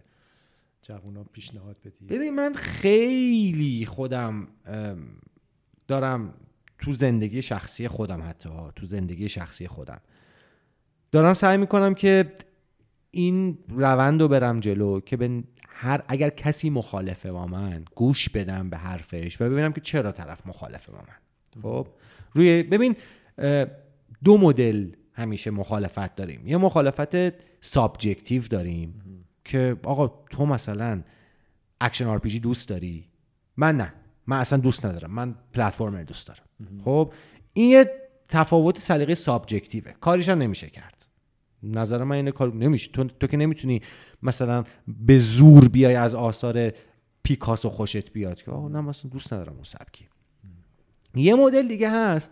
جوونا 0.82 1.23
پیشنهاد 1.23 1.78
بدی. 1.86 2.05
ببین 2.05 2.36
من 2.36 2.53
خیلی 2.53 3.86
خودم 3.86 4.47
دارم 5.88 6.34
تو 6.80 6.91
زندگی 6.91 7.41
شخصی 7.41 7.88
خودم 7.88 8.21
حتی 8.30 8.49
تو 8.75 8.86
زندگی 8.86 9.30
شخصی 9.30 9.67
خودم. 9.67 10.01
دارم 11.11 11.34
سعی 11.34 11.57
می‌کنم 11.57 11.93
که 11.93 12.34
این 13.11 13.57
روند 13.69 14.21
رو 14.21 14.28
برم 14.28 14.59
جلو 14.59 14.99
که 14.99 15.17
به 15.17 15.43
هر 15.67 16.03
اگر 16.07 16.30
کسی 16.30 16.69
مخالفه 16.69 17.32
با 17.32 17.47
من 17.47 17.86
گوش 17.95 18.30
بدم 18.30 18.69
به 18.69 18.78
حرفش 18.78 19.41
و 19.41 19.49
ببینم 19.49 19.73
که 19.73 19.82
چرا 19.82 20.11
طرف 20.11 20.47
مخالفه 20.47 20.91
با 20.91 20.97
من. 20.97 21.61
خب؟ 21.61 21.88
روی 22.34 22.63
ببین 22.63 22.95
دو 24.23 24.38
مدل 24.38 24.91
همیشه 25.13 25.51
مخالفت 25.51 26.15
داریم. 26.15 26.47
یه 26.47 26.57
مخالفت 26.57 27.15
subjective 27.61 28.41
داریم. 28.41 29.01
که 29.47 29.77
آقا 29.83 30.07
تو 30.07 30.45
مثلا 30.45 31.03
action 31.82 32.05
RPG 32.05 32.17
دوست 32.17 32.69
داری؟ 32.69 33.07
من 33.57 33.77
نه. 33.77 33.93
من 34.27 34.39
اصلا 34.39 34.59
دوست 34.59 34.85
ندارم. 34.85 35.11
من 35.11 35.35
platformer 35.53 36.03
دوست 36.03 36.27
دارم. 36.27 36.43
خب؟ 36.85 37.13
این 37.53 37.69
یه 37.69 37.91
تفاوت 38.29 38.79
سلیقه 38.79 39.15
subjective 39.15 39.79
ه. 39.79 39.91
کاریش 39.91 40.29
هم 40.29 40.37
نمیشه 40.37 40.69
کرد. 40.69 41.07
نظر 41.63 42.03
من 42.03 42.15
اینه 42.15 42.31
کار 42.31 42.53
نمیشه. 42.53 42.91
تو, 42.91 43.03
تو 43.03 43.27
که 43.27 43.37
نمی‌تونی 43.37 43.81
مثلا 44.23 44.63
به 44.87 45.17
زور 45.17 45.67
بیای 45.67 45.95
از 45.95 46.15
آثار 46.15 46.71
پیکاسو 47.23 47.69
خوشت 47.69 48.11
بیاد. 48.11 48.41
که 48.41 48.51
آقا 48.51 48.67
نه 48.67 48.81
مثلا 48.81 49.09
دوست 49.09 49.33
ندارم 49.33 49.53
اون 49.53 49.63
سبکی. 49.63 50.07
یه 51.15 51.35
مدل 51.35 51.67
دیگه 51.67 51.91
هست 51.91 52.31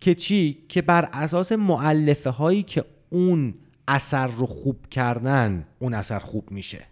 که 0.00 0.14
چی؟ 0.14 0.66
که 0.68 0.82
بر 0.82 1.08
اساس 1.12 1.52
مؤلفه 1.52 2.30
هایی 2.30 2.62
که 2.62 2.84
اون 3.10 3.54
اثر 3.90 4.26
رو 4.26 4.46
خوب 4.46 4.86
کردن 4.86 5.66
اون 5.78 5.94
اثر 5.94 6.18
خوب 6.18 6.50
میشه. 6.50 6.84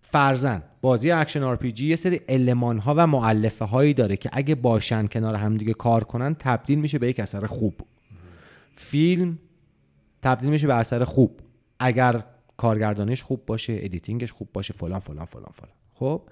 فرضا 0.00 0.62
بازی 0.80 1.10
action 1.10 1.42
RPG 1.42 1.88
یه 1.88 1.96
سری 1.96 2.20
المان 2.28 2.78
ها 2.78 2.94
و 2.96 3.06
مؤلفه 3.06 3.64
هایی 3.64 3.94
داره 3.94 4.16
که 4.16 4.30
اگه 4.32 4.54
باشن 4.54 5.06
کنار 5.06 5.34
همدیگه 5.34 5.74
کار 5.74 6.04
کنن 6.04 6.34
تبدیل 6.34 6.78
میشه 6.78 6.98
به 6.98 7.08
یک 7.08 7.20
اثر 7.20 7.46
خوب. 7.46 7.74
فیلم 8.76 9.38
تبدیل 10.22 10.50
میشه 10.50 10.66
به 10.66 10.74
اثر 10.74 11.04
خوب. 11.04 11.40
اگر 11.78 12.24
کارگردانش 12.56 13.22
خوب 13.22 13.46
باشه 13.46 13.78
editing 13.80 14.20
ش 14.20 14.32
خوب 14.32 14.48
باشه 14.52 14.74
فلان 14.74 15.00
فلان 15.00 15.24
فلان 15.24 15.50
فلان. 15.52 15.72
خب؟ 15.94 16.22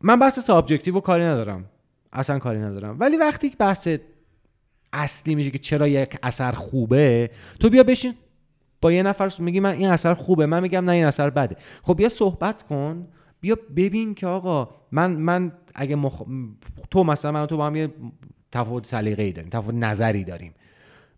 من 0.00 0.18
بحث 0.18 0.38
subjective 0.38 0.96
و 0.96 1.00
کاری 1.00 1.24
ندارم. 1.24 1.64
اصلا 2.12 2.38
کاری 2.38 2.58
ندارم. 2.58 2.96
ولی 3.00 3.16
وقتی 3.16 3.50
بحث 3.58 3.88
اصلی 4.92 5.34
میشه 5.34 5.50
که 5.50 5.58
چرا 5.58 5.88
یک 5.88 6.16
اثر 6.22 6.52
خوبه 6.52 7.30
تو 7.60 7.70
بیا 7.70 7.82
بشین. 7.82 8.14
با 8.80 8.92
یه 8.92 9.02
نفر 9.02 9.32
میگی 9.38 9.60
من 9.60 9.70
این 9.70 9.88
اثر 9.88 10.14
خوبه 10.14 10.46
من 10.46 10.62
میگم 10.62 10.84
نه 10.84 10.92
این 10.92 11.04
اثر 11.04 11.30
بده. 11.30 11.56
خب 11.82 11.96
بیا 11.96 12.08
صحبت 12.08 12.62
کن 12.62 13.08
بیا 13.40 13.56
ببین 13.76 14.14
که 14.14 14.26
آقا 14.26 14.68
من 14.92 15.10
من 15.10 15.52
اگه 15.74 15.96
مخ... 15.96 16.22
تو 16.90 17.04
مثلا 17.04 17.32
من 17.32 17.46
تو 17.46 17.56
با 17.56 17.66
هم 17.66 17.76
یه 17.76 17.88
تفاوت 18.52 18.86
سلیقه‌ای 18.86 19.32
داریم 19.32 19.50
تفاوت 19.50 19.74
نظری 19.74 20.24
داریم. 20.24 20.54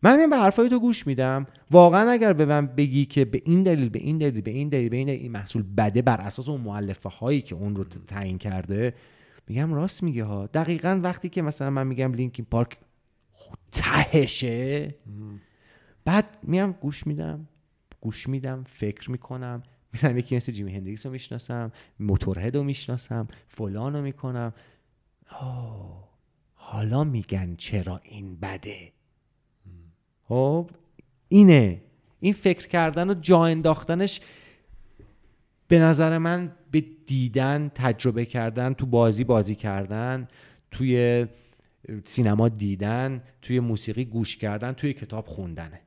من 0.02 0.16
میام 0.16 0.30
به 0.30 0.36
حرفای 0.36 0.68
تو 0.68 0.80
گوش 0.80 1.06
میدم. 1.06 1.46
واقعا 1.70 2.10
اگر 2.10 2.32
به 2.32 2.44
من 2.44 2.66
بگی 2.66 3.06
که 3.06 3.24
به 3.24 3.42
این 3.44 3.62
دلیل 3.62 3.88
به 3.88 3.98
این 3.98 4.18
دلیل 4.18 4.40
به 4.40 4.50
این 4.50 4.68
دلیل 4.68 4.88
به 4.88 4.96
این, 4.96 5.06
دلیل 5.06 5.20
این 5.20 5.32
محصول 5.32 5.64
بده 5.76 6.02
بر 6.02 6.20
اساس 6.20 6.48
اون 6.48 6.60
مؤلفه 6.60 7.08
هایی 7.08 7.42
که 7.42 7.54
اون 7.54 7.76
رو 7.76 7.84
تعیین 7.84 8.38
کرده 8.38 8.94
میگم 9.48 9.74
راست 9.74 10.02
میگه 10.02 10.24
ها. 10.24 10.46
دقیقا 10.46 11.00
وقتی 11.02 11.28
که 11.28 11.42
مثلا 11.42 11.70
من 11.70 11.86
میگم 11.86 12.12
لینکین 12.12 12.46
پارک 12.50 12.76
تهشه. 13.72 14.94
بعد 16.04 16.38
میام 16.42 16.72
گوش 16.72 17.06
میدم 17.06 17.48
گوش 18.00 18.28
میدم 18.28 18.64
فکر 18.64 19.10
می‌کنم 19.10 19.62
میرم 19.92 20.18
یکی 20.18 20.36
مثل 20.36 20.52
جیمی 20.52 20.74
هندریکس 20.74 21.06
رو 21.06 21.12
می‌شناسم 21.12 21.72
موتورهد 22.00 22.56
رو 22.56 22.62
می‌شناسم 22.62 23.28
فلان 23.48 23.96
رو 23.96 24.02
می‌کنم. 24.02 24.54
آه 25.30 26.08
حالا 26.54 27.04
میگن 27.04 27.56
چرا 27.56 28.00
این 28.04 28.36
بده؟ 28.36 28.92
خب 30.22 30.70
اینه. 31.28 31.82
این 32.20 32.32
فکر 32.32 32.68
کردن 32.68 33.10
و 33.10 33.14
جا 33.14 33.44
انداختنش 33.44 34.20
به 35.68 35.78
نظر 35.78 36.18
من 36.18 36.52
به 36.70 36.84
دیدن 37.06 37.70
تجربه 37.74 38.24
کردن 38.24 38.74
تو 38.74 38.86
بازی 38.86 39.24
بازی 39.24 39.54
کردن 39.54 40.28
توی 40.70 41.26
سینما 42.04 42.48
دیدن 42.48 43.22
توی 43.42 43.60
موسیقی 43.60 44.04
گوش 44.04 44.36
کردن 44.36 44.72
توی 44.72 44.92
کتاب 44.92 45.26
خوندنه. 45.26 45.80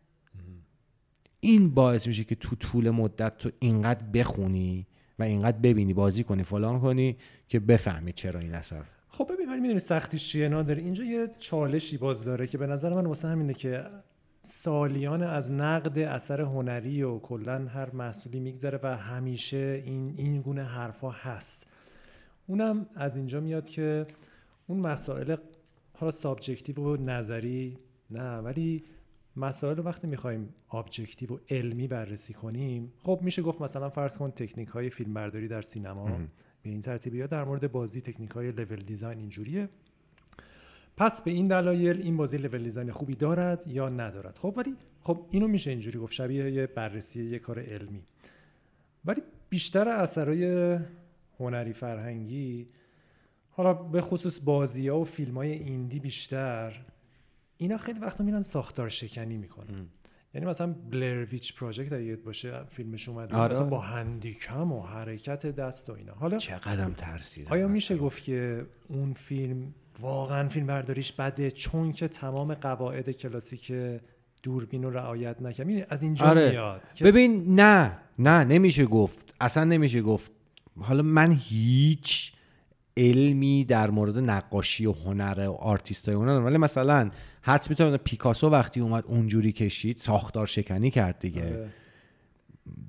این 1.40 1.74
باعث 1.74 2.08
میشه 2.08 2.24
که 2.24 2.36
تو 2.36 2.56
طول 2.56 2.90
مدت 2.90 3.38
تو 3.38 3.52
اینقدر 3.60 4.06
بخونی 4.06 4.88
و 5.20 5.24
اینقدر 5.24 5.58
ببینی 5.58 5.94
بازی 5.94 6.24
کنی 6.24 6.44
فلان 6.44 6.80
کنی 6.80 7.18
که 7.48 7.60
بفهمی 7.60 8.14
چرا 8.14 8.40
این 8.40 8.54
اثر. 8.54 8.84
خب 9.10 9.32
ببین 9.34 9.50
ولی 9.50 9.60
می‌دونی 9.60 9.80
سختیش 9.80 10.30
چیه 10.30 10.50
نادر؟ 10.50 10.76
اینجا 10.76 11.04
یه 11.04 11.30
چالشی 11.40 11.98
باز 11.98 12.26
داره 12.26 12.48
که 12.48 12.58
به 12.58 12.68
نظر 12.68 12.94
من 12.94 13.06
واسه 13.06 13.28
همینه 13.28 13.54
که 13.54 13.86
سالیان 14.44 15.24
از 15.24 15.52
نقد 15.52 16.00
اثر 16.00 16.42
هنری 16.42 17.04
و 17.04 17.20
کلا 17.20 17.68
هر 17.68 17.90
محصولی 17.92 18.40
میگذره 18.40 18.80
و 18.84 18.98
همیشه 18.98 19.84
این 19.86 20.14
این 20.18 20.42
گونه 20.42 20.64
حرفا 20.64 21.10
هست. 21.10 21.68
اونم 22.48 22.86
از 22.96 23.16
اینجا 23.16 23.40
میاد 23.40 23.70
که 23.70 24.06
اون 24.68 24.80
مسائل 24.80 25.36
حالا 26.00 26.12
subjective 26.12 26.76
و 26.76 26.98
نظری 26.98 27.78
نه 28.10 28.38
ولی 28.38 28.84
مسائل 29.36 29.80
وقتی 29.80 30.08
می‌خوایم 30.08 30.54
objective 30.74 31.30
و 31.30 31.38
علمی 31.50 31.88
بررسی 31.88 32.34
کنیم 32.34 32.94
خب 33.00 33.20
میشه 33.24 33.42
گفت 33.42 33.62
مثلا 33.62 33.90
فرض 33.90 34.18
کن 34.18 34.32
تکنیک 34.32 34.70
های 34.70 34.90
فیلم 34.90 35.14
برداری 35.14 35.48
در 35.48 35.62
سینما. 35.62 36.06
به 36.62 36.70
این 36.70 36.82
ترتیبی 36.82 37.18
یا 37.18 37.28
در 37.28 37.44
مورد 37.44 37.72
بازی 37.72 38.02
تکنیک 38.02 38.32
های 38.32 38.52
level 38.52 38.80
design 38.80 39.20
اینجوریه. 39.20 39.70
پس 40.98 41.22
به 41.22 41.32
این 41.32 41.48
دلایل 41.48 42.02
این 42.02 42.18
بازی 42.18 42.38
level 42.38 42.64
design 42.64 42.92
خوبی 42.92 43.16
دارد 43.16 43.68
یا 43.68 43.90
ندارد؟ 43.90 44.38
خب 44.38 44.54
ولی 44.58 44.76
خب 45.04 45.26
اینو 45.30 45.48
میشه 45.48 45.72
اینجوری 45.72 46.00
گفت 46.00 46.14
شبیه 46.14 46.52
یه 46.52 46.68
بررسی 46.68 47.24
یه 47.24 47.40
کار 47.40 47.60
علمی. 47.60 48.04
ولی 49.06 49.22
بیشتر 49.50 49.88
اثرای 49.88 50.78
هنری 51.40 51.74
فرهنگی 51.74 52.68
حالا 53.58 53.74
به 53.74 54.02
خصوص 54.02 54.40
بازی 54.44 54.88
ها 54.88 55.00
و 55.00 55.06
فیلم 55.06 55.38
های 55.38 55.52
ایندی 55.52 56.00
بیشتر 56.00 56.86
اینا 57.58 57.78
خیلی 57.78 58.00
وقتا 58.00 58.24
میرن 58.24 58.42
ساختار 58.42 58.90
شکنی 58.90 59.38
می‌کنن. 59.38 59.88
یعنی 60.34 60.48
مثلا 60.48 60.76
بلرویچ 60.92 61.56
پراجکت 61.56 61.94
اگه 61.94 62.16
باشه 62.16 62.64
فیلمش 62.70 63.10
اومده 63.10 63.36
آره. 63.36 63.54
مثلا 63.54 63.66
با 63.66 63.80
هندیکم 63.80 64.72
و 64.72 64.82
حرکت 64.82 65.46
دست 65.46 65.90
و 65.90 65.94
اینا. 65.94 66.14
حالا 66.14 66.38
چقدرم 66.38 66.94
ترسیدم 66.94 67.52
آیا 67.52 67.68
میشه 67.68 67.98
گفت 67.98 68.24
که 68.24 68.66
اون 68.88 69.14
فیلم 69.14 69.74
واقعا 70.00 70.50
فیلم 70.50 70.68
برداریش 70.68 71.12
بده؟ 71.12 71.52
چون 71.52 71.92
که 71.92 72.08
تمام 72.08 72.54
قواعد 72.54 73.12
کلاسیک 73.12 73.74
دوربین 74.44 74.84
رو 74.84 74.90
رعایت 74.90 75.42
نکرد. 75.42 75.68
می‌دونی 75.68 75.86
از 75.90 76.02
اینجا 76.02 76.26
آره. 76.26 76.50
میاد 76.50 76.82
ببین 77.02 77.56
نه. 77.56 77.98
نه 78.20 78.44
نمیشه 78.44 78.86
گفت. 78.86 79.36
اصلا 79.42 79.64
نمیشه 79.64 80.02
گفت. 80.02 80.32
حالا 80.80 81.04
من 81.04 81.32
هیچ 81.40 82.34
علمی 82.98 83.66
در 83.66 83.90
مورد 83.90 84.18
نقاشی 84.18 84.86
و 84.86 84.92
هنر 84.92 85.48
و 85.50 85.52
آرتیستای 85.52 86.16
اون 86.16 86.30
ندارم 86.30 86.46
ولی 86.46 86.58
مثلا 86.58 87.12
حدس 87.42 87.70
می‌تونم 87.70 87.98
پیکاسو 87.98 88.50
وقتی 88.50 88.80
اومد 88.80 89.04
اونجوری 89.08 89.52
کشید 89.52 89.98
ساختار 89.98 90.48
شکنی 90.48 90.92
کرد 90.92 91.20
دیگه. 91.20 91.42
آره. 91.42 91.70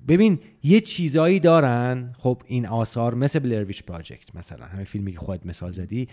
ببین 0.08 0.38
یه 0.62 0.80
چیزایی 0.80 1.40
دارن. 1.40 2.14
خب 2.18 2.42
این 2.46 2.66
آثار 2.66 3.14
مثل 3.14 3.38
بلرویچ 3.38 3.82
پراجکت 3.82 4.36
مثلا 4.36 4.66
همین 4.66 4.84
فیلمی 4.84 5.12
که 5.12 5.18
خودت 5.18 5.46
مثال 5.46 5.72
زدی 5.72 6.08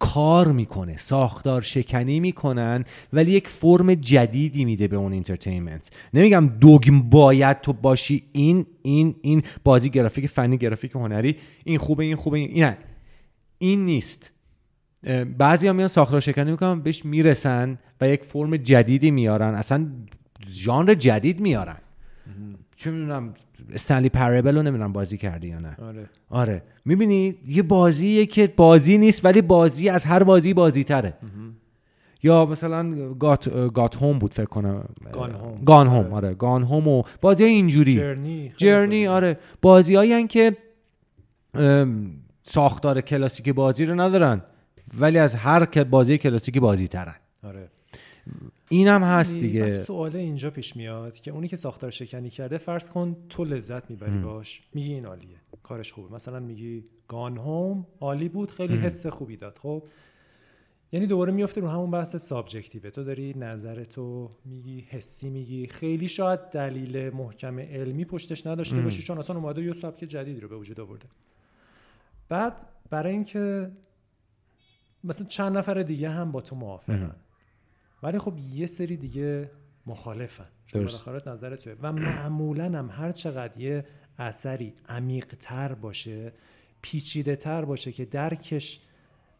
کار 0.00 0.52
می‌کنه 0.52 0.96
ساختار 0.96 1.62
شکنی 1.62 2.20
می‌کنن 2.20 2.84
ولی 3.12 3.32
یک 3.32 3.48
فرم 3.48 3.94
جدیدی 3.94 4.64
میده 4.64 4.88
به 4.88 4.96
اون 4.96 5.12
entertainment 5.12 5.90
نمیگم 6.14 6.48
dogma 6.60 7.02
باید 7.02 7.60
تو 7.60 7.72
باشی 7.72 8.22
این 8.32 8.66
این 8.82 9.14
این 9.22 9.42
بازی 9.64 9.90
گرافیک 9.90 10.26
فنی 10.26 10.58
گرافیک 10.58 10.92
هنری 10.92 11.36
این 11.64 11.78
خوبه 11.78 12.04
این 12.04 12.16
خوبه 12.16 12.38
این 12.38 12.64
نه. 12.64 12.78
این 13.58 13.84
نیست. 13.84 14.32
بعضی 15.38 15.66
ها 15.66 15.72
میان 15.72 15.88
ساختار 15.88 16.20
شکنی 16.20 16.50
می‌کنن 16.50 16.80
بهش 16.80 17.04
می‌رسن 17.04 17.78
و 18.00 18.08
یک 18.08 18.24
فرم 18.24 18.56
جدیدی 18.56 19.10
میارن. 19.10 19.54
اصلا 19.54 19.86
ژانر 20.50 20.94
جدید 20.94 21.40
میارن. 21.40 21.78
چه 22.76 22.90
می‌دونم 22.90 23.34
Stanley 23.72 24.08
Parable 24.08 24.56
رو 24.56 24.62
نمی‌دونم 24.62 24.92
بازی 24.92 25.18
کردی 25.18 25.48
یا 25.48 25.58
نه. 25.58 25.76
آره. 25.82 26.10
آره. 26.30 26.62
می‌بینی؟ 26.84 27.34
یه 27.46 27.62
بازیه 27.62 28.26
که 28.26 28.46
بازی 28.46 28.98
نیست 28.98 29.24
ولی 29.24 29.42
بازی 29.42 29.88
از 29.88 30.04
هر 30.04 30.22
بازی 30.22 30.54
بازی 30.54 30.84
تره 30.84 31.14
یا 32.22 32.46
مثلا 32.46 33.14
گات, 33.14 33.70
گات 33.72 34.02
هوم 34.02 34.18
بود 34.18 34.34
فکر 34.34 34.46
کنم. 34.46 34.84
گان 35.12 35.30
هوم. 35.30 35.64
گان 35.64 35.86
هوم 35.86 36.12
آره. 36.12 36.34
گان 36.34 36.62
هوم 36.62 36.88
و 36.88 37.02
بازی 37.20 37.44
های 37.44 37.52
اینجوری. 37.52 37.94
جرنی 37.94 38.52
جرنی. 38.56 39.06
آره. 39.06 39.38
بازی 39.62 39.94
هایی 39.94 40.26
که 40.26 40.56
ساختار 42.42 43.00
کلاسیک 43.00 43.48
بازی 43.48 43.84
رو 43.84 44.00
ندارن 44.00 44.42
ولی 44.98 45.18
از 45.18 45.34
هر 45.34 45.64
بازی 45.84 46.18
کلاسیکی 46.18 46.60
بازی 46.60 46.88
ترن 46.88 47.14
آره. 47.44 47.68
اینم 48.68 49.04
هست 49.04 49.36
دیگه. 49.36 49.74
سوال 49.74 50.16
اینجا 50.16 50.50
پیش 50.50 50.76
میاد 50.76 51.20
که 51.20 51.30
اونی 51.30 51.48
که 51.48 51.56
ساختار 51.56 51.90
شکنی 51.90 52.30
کرده 52.30 52.58
فرض 52.58 52.88
کن 52.88 53.16
تو 53.28 53.44
لذت 53.44 53.90
می‌بری 53.90 54.18
باش 54.18 54.62
میگی 54.74 54.92
این 54.92 55.06
عالیه 55.06 55.36
کارش 55.62 55.92
خوبه. 55.92 56.14
مثلا 56.14 56.40
میگی 56.40 56.84
گان 57.08 57.36
هوم 57.36 57.86
عالی 58.00 58.28
بود 58.28 58.50
خیلی 58.50 58.76
حس 58.76 59.06
خوبی 59.06 59.36
داد. 59.36 59.58
خب 59.62 59.82
یعنی 60.92 61.06
دوباره 61.06 61.32
میفته 61.32 61.60
رو 61.60 61.68
همون 61.68 61.90
بحث 61.90 62.16
subjective 62.16 62.90
تو 62.90 63.04
داری 63.04 63.34
نظرتو 63.38 64.30
میگی 64.44 64.80
حسی 64.88 65.30
میگی. 65.30 65.66
خیلی 65.66 66.08
شاید 66.08 66.40
دلیل 66.40 67.10
محکم 67.10 67.58
علمی 67.58 68.04
پشتش 68.04 68.46
نداشته 68.46 68.80
باشی 68.80 69.02
چون 69.02 69.18
اصلا 69.18 69.36
اومده 69.36 69.62
یه 69.62 69.72
سبک 69.72 70.04
جدیدی 70.04 70.40
رو 70.40 70.48
به 70.48 70.56
وجود 70.56 70.80
آورده. 70.80 71.06
بعد 72.28 72.66
برای 72.90 73.12
اینکه 73.12 73.70
مثلا 75.04 75.26
چند 75.26 75.58
نفر 75.58 75.82
دیگه 75.82 76.10
هم 76.10 76.32
با 76.32 76.40
تو 76.40 76.56
موافقن. 76.56 77.16
ولی 78.02 78.18
خب 78.18 78.38
یه 78.38 78.66
سری 78.66 78.96
دیگه 78.96 79.50
مخالفن. 79.86 80.46
چون. 80.66 80.84
بالاخره 80.84 81.32
نظر 81.32 81.56
توه 81.56 81.74
و 81.82 81.92
معمولا 81.92 82.64
هم 82.64 82.90
هر 82.90 83.12
چقدر 83.12 83.60
یه 83.60 83.84
اثری 84.18 84.74
عمیق 84.88 85.26
تر 85.40 85.74
باشه 85.74 86.32
پیچیده 86.82 87.36
تر 87.36 87.64
باشه 87.64 87.92
که 87.92 88.04
درکش 88.04 88.80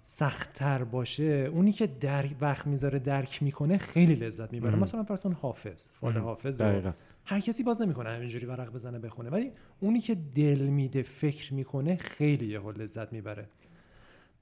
سختتر 0.05 0.85
باشه 0.85 1.51
اونی 1.53 1.73
که 1.73 1.87
در 1.87 2.27
وقت 2.41 2.67
می‌ذاره 2.67 2.99
درک 2.99 3.43
می‌کنه 3.43 3.79
خیلی 3.79 4.15
لذت 4.15 4.53
می‌بره. 4.53 4.77
مثلا 4.77 5.03
فرض 5.03 5.23
کن 5.23 5.33
حافظ 5.33 5.91
فال 5.91 6.19
حافظ. 6.19 6.61
هر 7.25 7.41
کسی 7.41 7.63
باز 7.63 7.83
نمی‌کنه 7.83 8.09
همینجوری 8.09 8.47
ورق 8.47 8.73
بزنه 8.73 8.99
بخونه. 8.99 9.31
ولی 9.31 9.53
اونی 9.81 10.01
که 10.01 10.15
دل 10.35 10.59
میده 10.59 11.03
فکر 11.03 11.55
می‌کنه 11.55 11.97
خیلی 11.97 12.47
یه 12.47 12.61
لذت 12.61 13.13
می‌بره. 13.13 13.49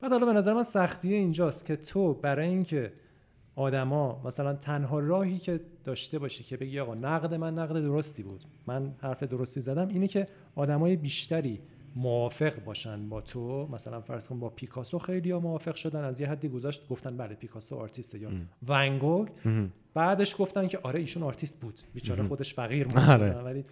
بعد 0.01 0.13
حالا 0.13 0.27
به 0.27 0.33
نظر 0.33 0.53
من 0.53 0.63
سختیه 0.63 1.17
اینجاست 1.17 1.65
که 1.65 1.77
تو 1.77 2.15
برای 2.15 2.49
اینکه 2.49 2.93
آدما 3.59 4.23
مثلا 4.25 4.55
تنها 4.55 4.99
راهی 4.99 5.39
که 5.39 5.61
داشته 5.85 6.19
باشی 6.19 6.45
که 6.45 6.57
بگی 6.57 6.81
آقا 6.81 6.95
نقد 6.95 7.35
من 7.35 7.55
نقد 7.55 7.75
درستی 7.83 8.23
بود 8.23 8.45
من 8.67 8.95
حرف 8.99 9.23
درستی 9.23 9.61
زدم 9.61 9.89
اینه 9.89 10.09
که 10.09 10.27
آدمای 10.55 10.97
بیشتری 10.97 11.61
موافق 11.97 12.65
باشن 12.65 13.09
با 13.09 13.21
تو. 13.21 13.69
مثلا 13.73 14.01
فرض 14.01 14.27
کن 14.27 14.41
با 14.41 14.49
پیکاسو 14.49 14.99
خیلی 14.99 15.31
ها 15.31 15.41
موافق 15.41 15.75
شدن 15.75 16.05
از 16.05 16.21
یه 16.21 16.29
حدی 16.29 16.49
گذاشت 16.49 16.89
گفتن 16.89 17.17
بله 17.17 17.35
پیکاسو 17.35 17.77
آرتیسته 17.77 18.19
یا 18.19 18.31
ونگوگ 18.69 19.29
بعدش 19.95 20.35
گفتن 20.39 20.67
که 20.69 20.79
آره 20.83 21.01
ایشون 21.01 21.23
آرتیست 21.23 21.61
بود. 21.61 21.81
بیچاره 21.95 22.23
خودش 22.23 22.55
فقیر 22.55 22.87
بود. 22.89 22.99
آره. 22.99 23.31
ولی 23.43 23.65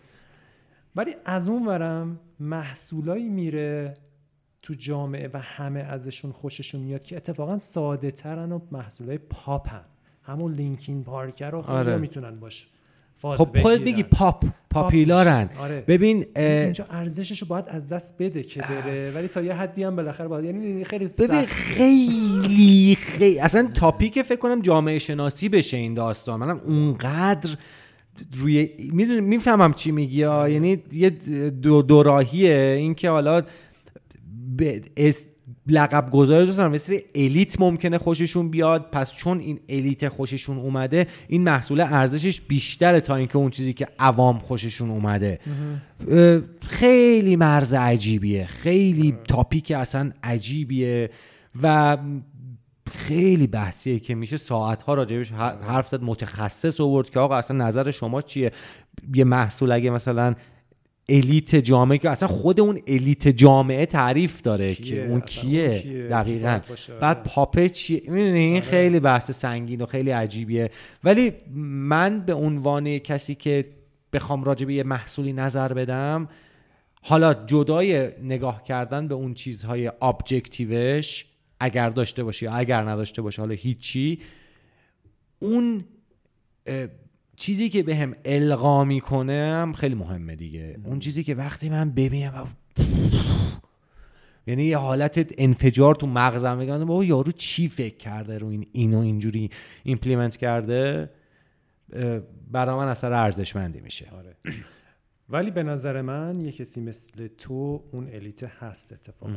ولی 0.96 1.14
از 1.24 1.48
اون 1.48 1.66
ورم 1.66 2.20
محصولایی 2.40 3.28
میره 3.28 3.94
تو 4.66 4.74
جامعه 4.74 5.30
و 5.32 5.38
همه 5.38 5.80
ازشون 5.80 6.32
خوششون 6.32 6.80
میاد 6.80 7.04
که 7.04 7.16
اتفاقا 7.16 7.58
ساده 7.58 8.10
ترن 8.10 8.52
و 8.52 8.60
محصولای 8.72 9.18
پاپن 9.18 9.80
همون 10.22 10.54
Linkin 10.54 11.04
Park 11.04 11.50
رو 11.50 11.62
خیلی 11.62 11.78
آره. 11.78 11.96
می‌تونن 11.96 12.40
باش 12.40 12.66
فاز 13.16 13.38
خب 13.38 13.58
خودت. 13.58 13.80
بگی 13.80 14.02
پاپ 14.02 14.44
پاپیلارن. 14.70 15.50
آره. 15.58 15.84
ببین 15.86 16.26
اینجا 16.36 16.86
ارزشش 16.90 17.42
رو 17.42 17.48
باید 17.48 17.64
از 17.68 17.88
دست 17.88 18.22
بده 18.22 18.42
که 18.42 18.60
بره 18.60 19.10
ولی 19.10 19.28
تا 19.28 19.42
یه 19.42 19.54
حدی 19.54 19.82
هم 19.82 19.96
بالاخره 19.96 20.28
باید 20.28 20.44
یعنی 20.44 20.84
خیلی 20.84 21.04
ببین 21.04 21.08
سخته. 21.08 21.46
خیلی 21.46 22.96
خیلی 23.00 23.38
اصلا 23.38 23.70
تاپیک 23.74 24.22
فکر 24.22 24.38
کنم 24.38 24.62
جامعه 24.62 24.98
شناسی 24.98 25.48
بشه 25.48 25.76
این 25.76 25.94
داستان 25.94 26.40
منم 26.40 26.60
اونقدر 26.66 27.56
روی 28.32 28.70
می‌دونی 28.92 29.20
می‌فهمم 29.20 29.74
چی 29.74 29.92
میگی. 29.92 30.18
یعنی 30.18 30.82
یه 30.92 31.10
دو 31.50 31.82
دوراهیه 31.82 32.76
این 32.78 32.94
که 32.94 33.10
حالا 33.10 33.42
لقب 35.66 36.10
گذاری 36.10 36.46
دوست 36.46 36.58
دارم. 36.58 36.72
یه 36.72 36.78
سری 36.78 37.02
الیت 37.14 37.60
ممکنه 37.60 37.98
خوششون 37.98 38.50
بیاد. 38.50 38.90
پس 38.90 39.12
چون 39.12 39.40
این 39.40 39.60
الیت 39.68 40.08
خوششون 40.08 40.58
اومده 40.58 41.06
این 41.28 41.42
محصول 41.42 41.80
ارزشش 41.80 42.40
بیشتره 42.40 43.00
تا 43.00 43.16
اینکه 43.16 43.36
اون 43.36 43.50
چیزی 43.50 43.72
که 43.72 43.86
عوام 43.98 44.38
خوششون 44.38 44.90
اومده. 44.90 45.38
خیلی 46.60 47.36
مرز 47.36 47.74
عجیبیه. 47.74 48.46
خیلی 48.46 49.14
تاپیک 49.28 49.70
اصلا 49.70 50.12
عجیبیه 50.22 51.10
و 51.62 51.98
خیلی 52.92 53.46
بحثیه 53.46 53.98
که 53.98 54.14
میشه 54.14 54.36
ساعتها 54.36 54.94
راجبش 54.94 55.32
حرف 55.32 55.88
زد. 55.88 56.02
متخصص 56.02 56.80
آورد 56.80 57.10
که 57.10 57.20
آقا 57.20 57.36
اصلا 57.36 57.66
نظر 57.66 57.90
شما 57.90 58.22
چیه؟ 58.22 58.52
یه 59.14 59.24
محصول 59.24 59.72
اگه 59.72 59.90
مثلا 59.90 60.34
الیت 61.08 61.56
جامعه 61.56 61.98
که 61.98 62.10
اصلا 62.10 62.28
خود 62.28 62.60
اون 62.60 62.80
الیت 62.86 63.28
جامعه 63.28 63.86
تعریف 63.86 64.42
داره 64.42 64.74
کیه؟ 64.74 64.86
که 64.86 65.06
اون 65.06 65.20
کیه, 65.20 65.68
اون 65.68 65.78
کیه؟ 65.78 66.08
دقیقا 66.08 66.60
باشه؟ 66.68 66.94
بعد 66.94 67.16
آره. 67.16 67.26
پاپه 67.26 67.68
چیه 67.68 68.02
می‌دونی 68.06 68.38
این 68.38 68.56
آره. 68.56 68.64
خیلی 68.64 69.00
بحث 69.00 69.30
سنگین 69.30 69.80
و 69.80 69.86
خیلی 69.86 70.10
عجیبیه 70.10 70.70
ولی 71.04 71.32
من 71.54 72.20
به 72.20 72.34
عنوان 72.34 72.98
کسی 72.98 73.34
که 73.34 73.64
بخوام 74.12 74.44
راجع 74.44 74.66
به 74.66 74.74
یه 74.74 74.82
محصولی 74.82 75.32
نظر 75.32 75.72
بدم 75.72 76.28
حالا 77.02 77.34
جدای 77.34 78.10
نگاه 78.22 78.64
کردن 78.64 79.08
به 79.08 79.14
اون 79.14 79.34
چیزهای 79.34 79.92
ابجکتیوش 80.02 81.26
اگر 81.60 81.90
داشته 81.90 82.24
باشی 82.24 82.44
یا 82.44 82.52
اگر 82.52 82.82
نداشته 82.82 83.22
باشی 83.22 83.42
حالا 83.42 83.54
هیچی 83.54 84.20
اون 85.38 85.84
چیزی 87.36 87.68
که 87.68 87.82
بهم 87.82 88.10
به 88.10 88.18
القا 88.24 88.84
می‌کنه 88.84 89.72
خیلی 89.72 89.94
مهمه 89.94 90.36
دیگه. 90.36 90.78
اون 90.84 90.98
چیزی 90.98 91.24
که 91.24 91.34
وقتی 91.34 91.68
من 91.68 91.90
ببینم 91.90 92.34
و- 92.78 92.82
یعنی 94.46 94.64
یه 94.64 94.76
حالت 94.78 95.34
انفجار 95.38 95.94
تو 95.94 96.06
مغزم 96.06 96.56
میگم 96.56 96.84
بابا 96.84 97.04
یارو 97.04 97.32
چی 97.32 97.68
فکر 97.68 97.96
کرده 97.96 98.38
رو 98.38 98.48
این 98.48 98.66
اینو 98.72 98.98
اینجوری 98.98 99.50
implement 99.84 100.36
کرده؟ 100.36 101.10
اه، 101.92 102.20
برا 102.50 102.76
من 102.76 102.88
اثر 102.88 103.12
ارزشمندی 103.12 103.80
میشه. 103.80 104.10
آره. 104.10 104.36
ولی 105.28 105.50
به 105.50 105.62
نظر 105.62 106.02
من 106.02 106.40
یه 106.40 106.52
کسی 106.52 106.80
مثل 106.80 107.26
تو 107.38 107.84
اون 107.92 108.08
elite 108.12 108.44
هست 108.44 108.92
اتفاقا. 108.92 109.32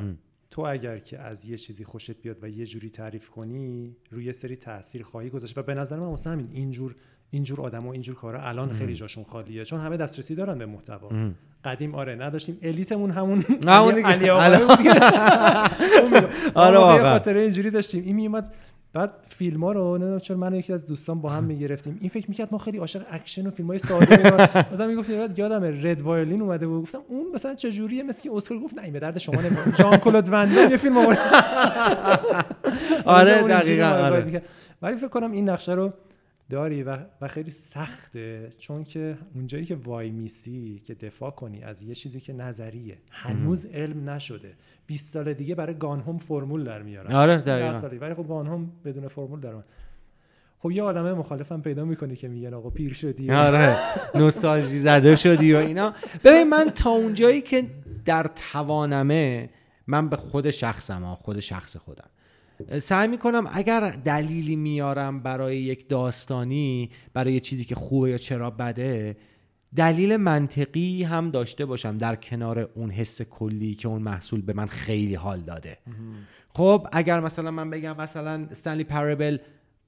تو 0.52 0.62
اگر 0.62 1.00
که 1.00 1.20
از 1.20 1.46
یه 1.46 1.58
چیزی 1.58 1.84
خوشت 1.84 2.22
بیاد 2.22 2.44
و 2.44 2.50
یه 2.50 2.66
جوری 2.66 2.90
تعریف 2.90 3.30
کنی 3.30 3.96
روی 4.12 4.34
سری 4.34 4.56
تاثیر 4.56 5.04
خواهی 5.04 5.30
گذاشت. 5.30 5.58
و 5.58 5.64
به 5.64 5.74
نظر 5.74 6.00
من 6.00 6.06
واسه 6.06 6.30
همین 6.30 6.50
اینجور 6.52 6.96
اینجور 7.32 7.62
آدم 7.62 7.88
و 7.88 7.90
اینجور 7.92 8.16
کارا 8.16 8.42
الان 8.42 8.72
خیلی 8.74 8.94
جاشون 8.96 9.24
خالیه. 9.24 9.66
چون 9.66 9.80
همه 9.80 9.98
دسترسی 9.98 10.36
دارن 10.36 10.58
به 10.58 10.66
محتوا. 10.66 11.10
قدیم 11.66 11.96
آره 11.96 12.16
نداشتیم. 12.16 12.58
elite 12.62 12.93
مون 12.93 13.12
همون 13.12 13.46
همون 13.68 13.96
علی- 14.06 14.30
آره 16.56 16.78
واقعا. 16.78 17.12
خاطره 17.14 17.40
اینجوری 17.40 17.70
داشتیم. 17.72 18.04
این 18.06 18.16
میومد 18.16 18.54
بعد 18.94 19.18
فیلم 19.30 19.64
ها 19.64 19.72
رو 19.72 19.98
نمی‌دونم 19.98 20.20
چرا 20.20 20.38
من 20.38 20.54
و 20.54 20.58
یکی 20.58 20.74
از 20.74 20.86
دوستان 20.86 21.22
با 21.22 21.30
هم 21.30 21.44
می‌گرفتیم. 21.44 21.98
این 22.02 22.10
فکر 22.10 22.26
می‌کرد 22.30 22.48
ما 22.52 22.58
خیلی 22.58 22.78
عاشق 22.78 23.02
اکشن 23.12 23.48
و 23.48 23.50
فیلم 23.50 23.68
های 23.68 23.80
ساده 23.80 24.34
مثلا 24.74 24.88
می‌گفت 24.88 25.12
بعد 25.12 25.40
یادم 25.40 25.64
Red 25.64 26.02
Violin 26.02 26.42
اومده 26.42 26.68
بود. 26.68 26.82
گفتم 26.82 27.00
اون 27.08 27.26
مثلا 27.34 27.56
چه 27.56 27.72
جوریه؟ 27.72 28.04
مثل 28.04 28.24
که 28.24 28.30
اسکار 28.36 28.60
گفت 28.60 28.78
نه 28.78 28.92
به 28.92 29.00
درد 29.00 29.18
شما 29.18 29.42
نمی‌خوره. 29.42 29.76
ژان 29.78 29.98
کلود 30.06 30.30
وندام 30.32 30.72
یه 30.72 30.78
فیلم 30.78 30.98
آورد. 30.98 31.18
آره 33.06 33.42
دقیقاً 33.48 33.86
آره. 33.86 34.42
ولی 34.82 34.96
فکر 34.98 35.08
کنم 35.08 35.32
این 35.32 35.50
نقشه 35.50 35.72
رو 35.74 35.94
داری 36.50 36.84
و, 36.84 36.98
و 37.22 37.28
خیلی 37.28 37.50
سخته 37.52 38.50
چون 38.60 38.84
که 38.84 39.18
اونجایی 39.36 39.66
که 39.66 39.76
وای 39.76 40.10
میسی 40.10 40.82
که 40.86 40.94
دفاع 40.94 41.32
کنی 41.32 41.64
از 41.64 41.82
یه 41.82 41.96
چیزی 41.96 42.20
که 42.20 42.34
نظریه. 42.34 42.98
هنوز 43.12 43.66
علم 43.66 44.10
نشده. 44.10 44.54
20 44.88 45.14
سال 45.14 45.34
دیگه 45.34 45.56
برای 45.56 45.74
گانهوم 45.74 46.18
فرمول 46.18 46.64
در 46.64 46.82
میارن. 46.82 47.16
آره 47.16 47.38
دقیقاً. 47.38 47.88
ولی 48.02 48.14
خب 48.14 48.28
گانهوم 48.28 48.72
بدون 48.86 49.08
فرمول 49.08 49.40
در 49.40 49.54
خب 50.60 50.72
یه 50.72 50.84
عالمه 50.84 51.14
مخالفم 51.14 51.62
پیدا 51.62 51.86
می‌کنی 51.86 52.16
که 52.16 52.28
میگن 52.28 52.54
آقا 52.54 52.70
پیر 52.70 52.94
شدی. 52.94 53.32
آره 53.32 53.78
نوستالژی 54.16 54.80
زده 54.80 55.16
شدی 55.16 55.54
و 55.54 55.58
اینا. 55.58 55.94
ببین 56.24 56.50
من 56.50 56.70
تا 56.70 56.90
اونجایی 56.90 57.42
که 57.42 57.66
در 58.06 58.30
توانمه 58.52 59.50
من 59.88 60.10
به 60.10 60.16
خود 60.16 60.50
شخصم 60.50 61.16
خود 61.16 61.40
شخص 61.40 61.78
خودم. 61.78 62.10
سعی 62.82 63.08
می‌کنم 63.08 63.50
اگر 63.52 63.90
دلیلی 63.90 64.56
میارم 64.56 65.20
برای 65.20 65.58
یک 65.58 65.90
داستانی 65.90 66.90
برای 67.14 67.40
چیزی 67.40 67.66
که 67.66 67.76
خوبه 67.76 68.10
یا 68.10 68.18
چرا 68.18 68.50
بده 68.50 69.18
دلیل 69.76 70.18
منطقی 70.18 71.04
هم 71.04 71.32
داشته 71.32 71.66
باشم 71.66 71.98
در 71.98 72.16
کنار 72.16 72.70
اون 72.76 72.92
حس 72.92 73.22
کلی 73.22 73.76
که 73.76 73.88
اون 73.88 74.02
محصول 74.02 74.42
به 74.42 74.54
من 74.54 74.66
خیلی 74.66 75.16
حال 75.16 75.40
داده. 75.40 75.78
خب 76.50 76.88
اگر 76.92 77.20
مثلا 77.20 77.52
من 77.52 77.70
بگم 77.70 77.98
مثلا 77.98 78.48
Stanley 78.52 78.84
Parable 78.84 79.38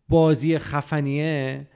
بازی 0.09 0.57
خفنیه 0.57 1.67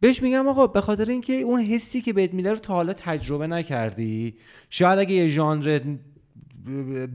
بهش 0.00 0.22
میگم 0.22 0.48
آقا 0.48 0.66
به 0.66 0.80
خاطر 0.80 1.10
اینکه 1.10 1.32
اون 1.32 1.60
حسی 1.60 2.00
که 2.00 2.12
بهت 2.12 2.34
میده 2.34 2.50
رو 2.50 2.56
تا 2.56 2.74
حالا 2.74 2.92
تجربه 2.92 3.46
نکردی 3.46 4.34
شاید 4.70 4.98
اگه 4.98 5.12
یه 5.14 5.28
ژانر 5.28 5.80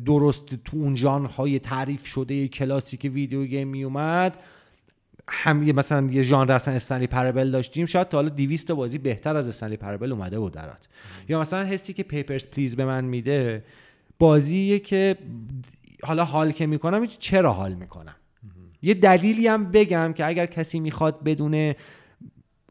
درست 0.05 0.55
تو 0.55 0.77
اون 0.77 0.95
ژانرهای 0.95 1.59
تعریف 1.59 2.05
شده 2.05 2.47
کلاسیک 2.47 3.11
video 3.13 3.45
game 3.45 3.67
می 3.67 3.83
اومد 3.83 4.37
هم 5.27 5.63
یه 5.63 5.73
مثلا 5.73 6.07
یه 6.11 6.21
ژانر 6.21 6.51
اصلا 6.51 6.73
Stanley 6.73 7.07
Parable 7.07 7.51
داشتیم. 7.51 7.85
شاید 7.85 8.07
تا 8.07 8.17
حالا 8.17 8.29
200 8.29 8.71
بازی 8.71 8.97
بهتر 8.97 9.35
از 9.35 9.47
Stanley 9.47 9.77
Parable 9.77 10.11
اومده 10.11 10.39
بود 10.39 10.53
درات 10.53 10.87
یا 11.29 11.41
مثلا 11.41 11.65
حسی 11.65 11.93
که 11.93 12.03
Papers, 12.03 12.45
Please 12.45 12.75
به 12.75 12.85
من 12.85 13.05
میده 13.05 13.63
بازیه 14.19 14.79
که 14.79 15.17
حالا 16.03 16.25
حال 16.25 16.51
که 16.51 16.67
می‌کنم 16.67 17.05
چرا 17.05 17.53
حال 17.53 17.73
می‌کنم. 17.73 18.15
یه 18.81 18.93
دلیلی 18.93 19.47
هم 19.47 19.71
بگم 19.71 20.13
که 20.13 20.25
اگر 20.25 20.45
کسی 20.45 20.79
می‌خواد 20.79 21.23
بدونه 21.23 21.75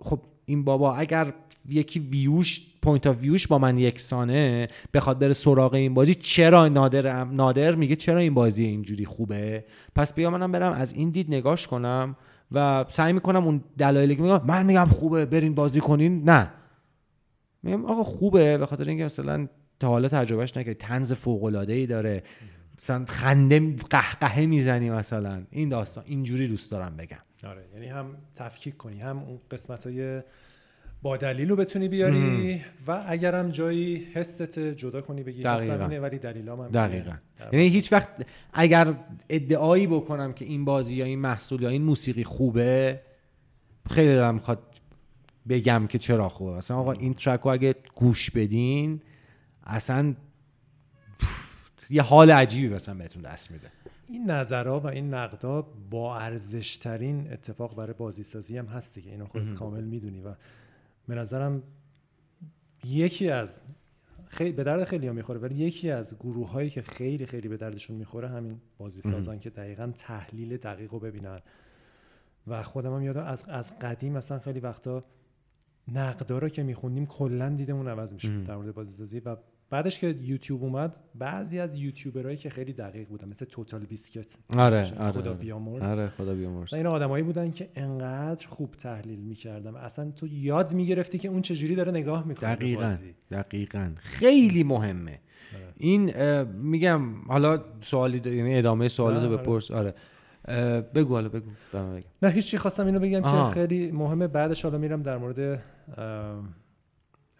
خب 0.00 0.20
این 0.46 0.64
بابا 0.64 0.96
اگر 0.96 1.32
یکی 1.68 2.00
view 2.00 2.44
ش 2.44 2.66
point 2.82 3.06
of 3.06 3.12
view 3.12 3.22
ش 3.22 3.46
با 3.46 3.58
من 3.58 3.78
یکسانه 3.78 4.68
بخواد 4.94 5.18
بره 5.18 5.32
سراغ 5.32 5.74
این 5.74 5.94
بازی. 5.94 6.14
چرا 6.14 6.68
نادرم 6.68 7.34
نادر 7.34 7.74
میگه 7.74 7.96
چرا 7.96 8.18
این 8.18 8.34
بازی 8.34 8.64
اینجوری 8.64 9.04
خوبه؟ 9.04 9.64
پس 9.94 10.14
بیا 10.14 10.30
منم 10.30 10.52
برم 10.52 10.72
از 10.72 10.92
این 10.92 11.10
دید 11.10 11.34
نگاش 11.34 11.66
کنم 11.66 12.16
و 12.52 12.84
سعی 12.90 13.12
می‌کنم 13.12 13.44
اون 13.44 13.64
دلایلی 13.78 14.16
که 14.16 14.22
میگم 14.22 14.46
من 14.46 14.66
میگم 14.66 14.84
خوبه 14.84 15.26
برین 15.26 15.54
بازی 15.54 15.80
کنین. 15.80 16.30
نه. 16.30 16.52
میگم 17.62 17.86
آقا 17.86 18.02
خوبه 18.02 18.58
به 18.58 18.66
خاطر 18.66 18.88
اینکه 18.88 19.04
مثلا 19.04 19.48
تا 19.80 19.88
حالا 19.88 20.08
تجربهش 20.08 20.56
نکردی. 20.56 20.74
تنز 20.74 21.12
فوق 21.12 21.44
العاده 21.44 21.72
ای 21.72 21.86
داره. 21.86 22.22
مثلا 22.82 23.04
خنده 23.08 23.74
قهقهه 23.90 24.46
می‌زنی 24.46 24.90
مثلا. 24.90 25.42
این 25.50 25.68
داستان 25.68 26.04
اینجوری 26.06 26.48
دوست 26.48 26.70
دارم 26.70 26.96
بگم. 26.96 27.18
آره 27.44 27.64
یعنی 27.74 27.86
هم 27.86 28.06
تفکیک 28.34 28.76
کنی 28.76 29.00
هم 29.00 29.18
اون 29.18 29.40
قسمت 29.50 29.86
های 29.86 30.22
با 31.02 31.16
دلیل 31.16 31.48
رو 31.48 31.56
بتونی 31.56 31.88
بیاری 31.88 32.62
و 32.86 33.04
اگرم 33.06 33.50
جایی 33.50 33.96
حست 34.14 34.58
جدا 34.58 35.00
کنی 35.00 35.22
بگی 35.22 35.42
دقیقا. 35.42 35.84
ولی 35.84 36.18
دلیل 36.18 36.48
هم 36.48 36.68
دقیقا. 36.68 37.12
یعنی 37.52 37.68
هیچ 37.68 37.92
وقت 37.92 38.08
اگر 38.52 38.94
ادعایی 39.28 39.86
بکنم 39.86 40.32
که 40.32 40.44
این 40.44 40.64
بازی 40.64 40.96
یا 40.96 41.04
این 41.04 41.18
محصول 41.18 41.62
یا 41.62 41.68
این 41.68 41.82
موسیقی 41.82 42.24
خوبه 42.24 43.00
خیلی 43.90 44.14
دارم 44.14 44.34
می‌خواد 44.34 44.62
بگم 45.48 45.86
که 45.86 45.98
چرا 45.98 46.28
خوبه. 46.28 46.52
مثلا 46.52 46.76
آقا 46.76 46.92
این 46.92 47.14
ترک 47.14 47.40
رو 47.40 47.50
اگه 47.50 47.74
گوش 47.94 48.30
بدین 48.30 49.00
اصلا 49.64 50.14
یه 51.90 52.02
حال 52.02 52.30
عجیبی 52.30 52.74
مثلا 52.74 52.94
بهتون 52.94 53.22
دست 53.22 53.50
میده. 53.50 53.70
این 54.08 54.30
نظرها 54.30 54.80
و 54.80 54.86
این 54.86 55.14
نقدا 55.14 55.62
با 55.90 56.18
ارزش 56.18 56.76
ترین 56.76 57.32
اتفاق 57.32 57.76
برای 57.76 57.94
بازیسازی 57.94 58.58
هم 58.58 58.66
هست 58.66 58.94
دیگه. 58.94 59.10
اینو 59.10 59.26
خودت 59.26 59.54
کامل 59.54 59.84
می‌دونی 59.84 60.20
و 60.20 60.34
به 61.08 61.14
نظرم 61.14 61.62
یکی 62.84 63.30
از 63.30 63.62
خیلی 64.28 64.52
به 64.52 64.64
درد 64.64 64.84
خیلی 64.84 65.06
ها 65.06 65.12
می‌خوره 65.12 65.38
ولی 65.38 65.54
یکی 65.54 65.90
از 65.90 66.16
گروه 66.18 66.50
هایی 66.50 66.70
که 66.70 66.82
خیلی 66.82 67.26
خیلی 67.26 67.48
به 67.48 67.56
دردشون 67.56 67.96
می‌خوره 67.96 68.28
همین 68.28 68.60
بازی 68.78 69.02
سازن 69.02 69.38
که 69.38 69.50
دقیقا 69.50 69.92
تحلیل 69.96 70.56
دقیق 70.56 70.92
رو 70.92 70.98
ببینن. 70.98 71.40
و 72.46 72.62
خودم 72.62 72.94
هم 72.94 73.02
یادم 73.02 73.24
از, 73.24 73.44
از 73.48 73.78
قدیم 73.78 74.12
مثلا 74.12 74.38
خیلی 74.38 74.60
وقتا 74.60 75.04
نقدارا 75.92 76.48
که 76.48 76.62
میخوندیم 76.62 77.06
کلا 77.06 77.48
دیدمون 77.48 77.88
عوض 77.88 78.14
میشه 78.14 78.42
در 78.44 78.56
مورد 78.56 78.74
بازی 78.74 78.92
سازی 78.92 79.20
و 79.20 79.36
بعدش 79.70 79.98
که 80.00 80.14
یوتیوب 80.22 80.62
اومد 80.64 80.98
بعضی 81.14 81.58
از 81.58 81.76
یوتیوبرایی 81.76 82.36
که 82.36 82.50
خیلی 82.50 82.72
دقیق 82.72 83.08
بودن 83.08 83.28
مثل 83.28 83.44
توتال 83.44 83.80
بیسکت 83.80 84.36
آره 84.56 84.92
آره 84.98 85.10
خدا 85.12 85.32
بیامرز. 85.32 85.90
آره 85.90 86.08
خدا 86.08 86.34
بیامرز. 86.34 86.74
این 86.74 86.86
آدمایی 86.86 87.24
بودن 87.24 87.50
که 87.50 87.68
انقدر 87.74 88.46
خوب 88.46 88.70
تحلیل 88.70 89.18
می‌کردن 89.18 89.74
اصلا 89.76 90.10
تو 90.10 90.26
یاد 90.26 90.74
می‌گرفتی 90.74 91.18
که 91.18 91.28
اون 91.28 91.42
چجوری 91.42 91.74
داره 91.74 91.92
نگاه 91.92 92.26
می‌کنه 92.26 92.54
دقیقاً 92.54 92.80
بازی. 92.82 93.14
دقیقاً. 93.30 93.90
خیلی 93.96 94.62
مهمه. 94.62 95.10
آره. 95.10 95.72
این 95.76 96.12
میگم 96.44 97.00
حالا 97.26 97.64
سوالی 97.80 98.36
یعنی 98.36 98.58
ادامه 98.58 98.88
سوالات 98.88 99.22
رو 99.24 99.38
بپرس. 99.38 99.70
آره. 99.70 99.94
بگو 100.94 101.14
حالا 101.14 101.28
بگو. 101.28 101.50
نه 102.22 102.30
هیچی 102.30 102.58
خواستم 102.58 102.86
اینو 102.86 102.98
بگم 103.00 103.24
آها. 103.24 103.48
که 103.48 103.54
خیلی 103.54 103.92
مهمه. 103.92 104.26
بعدش 104.26 104.62
حالا 104.62 104.78
میرم 104.78 105.02
در 105.02 105.18
مورد 105.18 105.62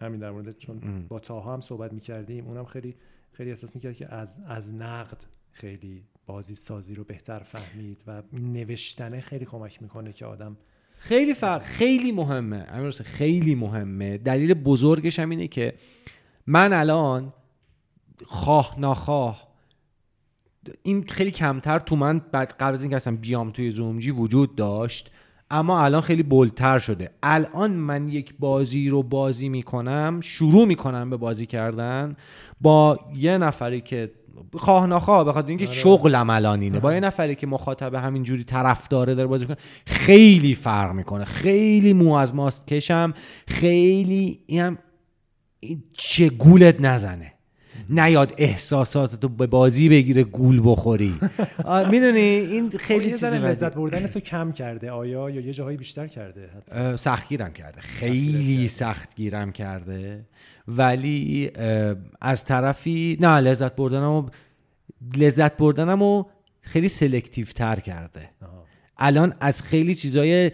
همین 0.01 0.19
در 0.19 0.31
مورد 0.31 0.57
چون 0.57 1.05
با 1.07 1.19
تاها 1.19 1.53
هم 1.53 1.61
صحبت 1.61 1.93
می‌کردیم 1.93 2.47
اونم 2.47 2.65
خیلی 2.65 2.95
خیلی 3.31 3.49
احساس 3.49 3.75
می‌کرد 3.75 3.95
که 3.95 4.13
از 4.13 4.43
از 4.47 4.73
نقد 4.73 5.23
خیلی 5.51 6.03
بازی 6.25 6.55
سازی 6.55 6.95
رو 6.95 7.03
بهتر 7.03 7.39
فهمید 7.39 8.03
و 8.07 8.23
نوشتنه 8.33 9.21
خیلی 9.21 9.45
کمک 9.45 9.81
می‌کنه 9.81 10.13
که 10.13 10.25
آدم 10.25 10.57
خیلی 10.99 11.33
فرق 11.33 11.61
خیلی 11.61 12.11
مهمه. 12.11 12.65
امیر 12.69 12.91
خیلی 12.91 13.55
مهمه. 13.55 14.17
دلیل 14.17 14.53
بزرگش 14.53 15.19
هم 15.19 15.29
اینه 15.29 15.47
که 15.47 15.73
من 16.47 16.73
الان 16.73 17.33
خواه 18.25 18.79
ناخواه 18.79 19.49
این 20.83 21.03
خیلی 21.03 21.31
کمتر 21.31 21.79
تو 21.79 21.95
من 21.95 22.19
بعد 22.19 22.51
قبل 22.59 22.73
از 22.73 22.81
اینکه 22.81 22.95
اصلا 22.95 23.15
بیام 23.15 23.51
توی 23.51 23.71
زومجی 23.71 24.11
وجود 24.11 24.55
داشت 24.55 25.11
اما 25.51 25.81
الان 25.81 26.01
خیلی 26.01 26.23
بلتر 26.23 26.79
شده. 26.79 27.09
الان 27.23 27.71
من 27.71 28.09
یک 28.09 28.33
بازی 28.39 28.89
رو 28.89 29.03
بازی 29.03 29.49
می‌کنم 29.49 30.19
شروع 30.23 30.67
می‌کنم 30.67 31.09
به 31.09 31.17
بازی 31.17 31.45
کردن 31.45 32.15
با 32.61 32.99
یه 33.15 33.37
نفری 33.37 33.81
که 33.81 34.11
خواه 34.57 34.87
نخواه 34.87 35.25
بخاطر 35.25 35.47
اینکه 35.47 35.65
آره. 35.65 35.75
شغلم 35.75 36.29
الان 36.29 36.61
اینه. 36.61 36.79
با 36.79 36.93
یه 36.93 36.99
نفری 36.99 37.35
که 37.35 37.47
مخاطب 37.47 37.93
همینجوری 37.93 38.43
طرف 38.43 38.87
داره 38.87 39.15
داره 39.15 39.27
بازی 39.27 39.45
کنه 39.45 39.57
خیلی 39.85 40.55
فرق 40.55 40.93
می‌کنه. 40.93 41.25
خیلی 41.25 41.93
مو 41.93 42.13
از 42.13 42.35
ماست 42.35 42.67
کشم 42.67 43.13
خیلی 43.47 44.39
اینم 44.45 44.77
چه 45.93 46.29
گولت 46.29 46.81
نزنه. 46.81 47.33
نیاد 47.91 48.33
احساسات 48.37 49.15
تو 49.15 49.29
به 49.29 49.47
بازی 49.47 49.89
بگیره 49.89 50.23
گول 50.23 50.61
بخوری. 50.63 51.15
می‌دونی؟ 51.91 52.19
این 52.19 52.69
خیلی 52.69 53.09
چیز 53.09 53.23
لذت 53.23 53.73
بردن 53.73 54.07
تو 54.07 54.19
کم 54.19 54.51
کرده. 54.51 54.91
آیا 54.91 55.29
یا 55.29 55.41
یه 55.41 55.53
جاهایی 55.53 55.77
بیشتر 55.77 56.07
کرده 56.07 56.49
سختگیرم 56.95 57.53
کرده. 57.53 57.81
خیلی 57.81 58.67
سختگیرم 58.67 59.51
کرده. 59.51 60.25
ولی 60.67 61.51
از 62.21 62.45
طرفی 62.45 63.17
نه 63.21 63.39
لذت 63.39 63.75
بردنمو 63.75 64.29
لذت 65.17 65.57
بردنمو 65.57 66.23
خیلی 66.61 66.89
سلکتیو 66.89 67.45
تر 67.45 67.79
کرده 67.79 68.29
الان 68.99 69.33
از 69.39 69.63
خیلی 69.63 69.95
چیزای 69.95 70.51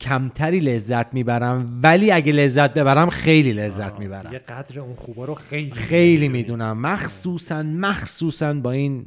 کمتری 0.00 0.60
لذت 0.60 1.14
می‌برم 1.14 1.80
ولی 1.82 2.12
اگه 2.12 2.32
لذت 2.32 2.74
ببرم 2.74 3.10
خیلی 3.10 3.52
لذت 3.52 3.98
می‌برم. 3.98 4.32
یه 4.32 4.38
قدر 4.38 4.80
اون 4.80 4.94
خوبا 4.94 5.24
رو 5.24 5.34
خیلی 5.34 5.70
خیلی 5.70 6.28
می‌دونم. 6.28 6.78
مخصوصا 6.80 7.62
مخصوصا 7.62 8.54
با 8.54 8.70
این 8.70 9.06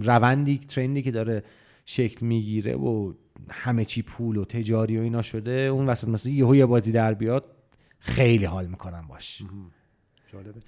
روندی 0.00 0.58
ترندی 0.58 1.02
که 1.02 1.10
داره 1.10 1.44
شکل 1.86 2.26
می‌گیره 2.26 2.74
و 2.74 3.12
همه 3.50 3.84
چی 3.84 4.02
پول 4.02 4.36
و 4.36 4.44
تجاری 4.44 4.98
و 4.98 5.00
اینا 5.00 5.22
شده 5.22 5.52
اون 5.52 5.86
وسط 5.86 6.08
مثلا 6.08 6.32
یهو 6.32 6.56
یه 6.56 6.66
بازی 6.66 6.92
در 6.92 7.14
بیاد 7.14 7.44
خیلی 7.98 8.44
حال 8.44 8.66
می‌کنم 8.66 9.06
باش. 9.08 9.42
جالبه. 10.32 10.60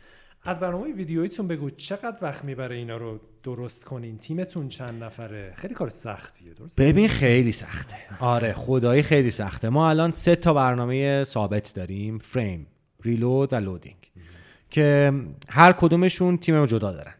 از 0.47 0.61
برنامه 0.61 0.93
ویدیویتون 0.93 1.49
بگو 1.49 1.71
چقدر 1.71 2.19
وقت 2.23 2.45
می‌بره 2.45 2.77
اینا 2.77 2.97
رو 2.97 3.21
درست 3.43 3.85
کنین. 3.85 4.19
تیمتون 4.19 4.69
چند 4.69 5.05
نفره؟ 5.05 5.53
خیلی 5.57 5.75
کار 5.75 5.89
سختیه 5.89 6.55
درست 6.55 6.81
ببین 6.81 7.09
خیلی 7.09 7.53
سخته. 7.53 7.97
آره 8.21 8.53
خدایی 8.53 9.03
خیلی 9.03 9.31
سخته. 9.31 9.69
ما 9.69 9.89
الان 9.89 10.13
سه 10.13 10.37
تا 10.37 10.55
برنامه 10.55 11.25
ثابت 11.25 11.73
داریم. 11.75 12.19
فریم 12.19 12.67
ریلود 13.03 13.53
و 13.53 13.57
لودینگ. 13.57 13.97
که 14.71 15.13
هر 15.49 15.73
کدومشون 15.73 16.37
تیم 16.37 16.67
جدا 16.67 16.93
دارن. 16.93 17.15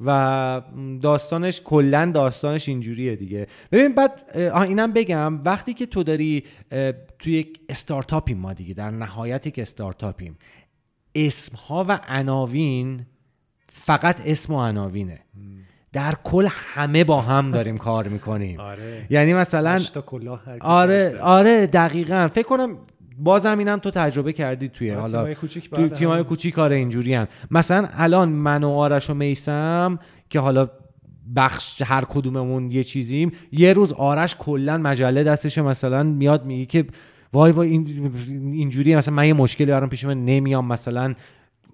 و 0.00 0.62
داستانش 1.02 1.60
کلا 1.64 2.10
داستانش 2.14 2.68
اینجوریه 2.68 3.16
دیگه. 3.16 3.46
ببین 3.72 3.94
بعد 3.94 4.36
اینم 4.36 4.92
بگم 4.92 5.44
وقتی 5.44 5.74
که 5.74 5.86
تو 5.86 6.02
داری 6.02 6.44
توی 7.18 7.32
یک 7.32 7.60
استارتاپیم 7.68 8.38
ما 8.38 8.52
دیگه 8.52 8.74
در 8.74 8.90
نهایت 8.90 9.46
یک 9.46 9.58
استارتاپیم. 9.58 10.38
اسمها 11.16 11.84
و 11.88 12.00
عناوین 12.08 13.06
فقط 13.68 14.20
اسم 14.26 14.52
و 14.52 14.60
عناوینه. 14.60 15.20
در 15.92 16.14
کل 16.24 16.48
همه 16.50 17.04
با 17.04 17.20
هم 17.20 17.50
داریم 17.50 17.78
کار 17.78 18.08
می‌کنیم. 18.08 18.60
آره. 18.70 19.06
یعنی 19.10 19.34
مثلا 19.34 19.78
آره 20.60 21.18
آره 21.20 21.66
دقیقا. 21.66 22.28
فکر 22.34 22.46
کنم 22.48 22.76
بازم 23.18 23.58
اینم 23.58 23.78
تو 23.78 23.90
تجربه 23.90 24.32
کردی 24.32 24.68
توی 24.68 24.90
حالا 24.90 25.18
تیمای 25.18 25.34
کوچیک 25.34 25.70
تو 25.70 25.88
تیمای 25.88 26.24
کوچیک 26.24 26.54
کار 26.54 26.72
اینجوری 26.72 27.14
هم. 27.14 27.28
مثلا 27.50 27.88
الان 27.92 28.28
من 28.28 28.64
و 28.64 28.70
آرش 28.70 29.10
و 29.10 29.14
میسم 29.14 29.98
که 30.30 30.40
حالا 30.40 30.70
بخش 31.36 31.82
هر 31.82 32.04
کدوممون 32.04 32.70
یه 32.70 32.84
چیزیم 32.84 33.32
یه 33.52 33.72
روز 33.72 33.92
آرش 33.92 34.36
کلا 34.38 34.78
مجله 34.78 35.24
دستش 35.24 35.58
مثلا 35.58 36.02
میاد 36.02 36.44
میگه 36.44 36.66
که 36.66 36.84
وای 37.36 37.52
وای 37.52 37.70
این 37.70 38.12
اینجوری 38.52 38.96
مثلا 38.96 39.14
من 39.14 39.26
یه 39.26 39.32
مشکلی 39.32 39.66
برام 39.66 39.88
پیش 39.88 40.04
من 40.04 40.24
نمیام 40.24 40.68
مثلا 40.68 41.14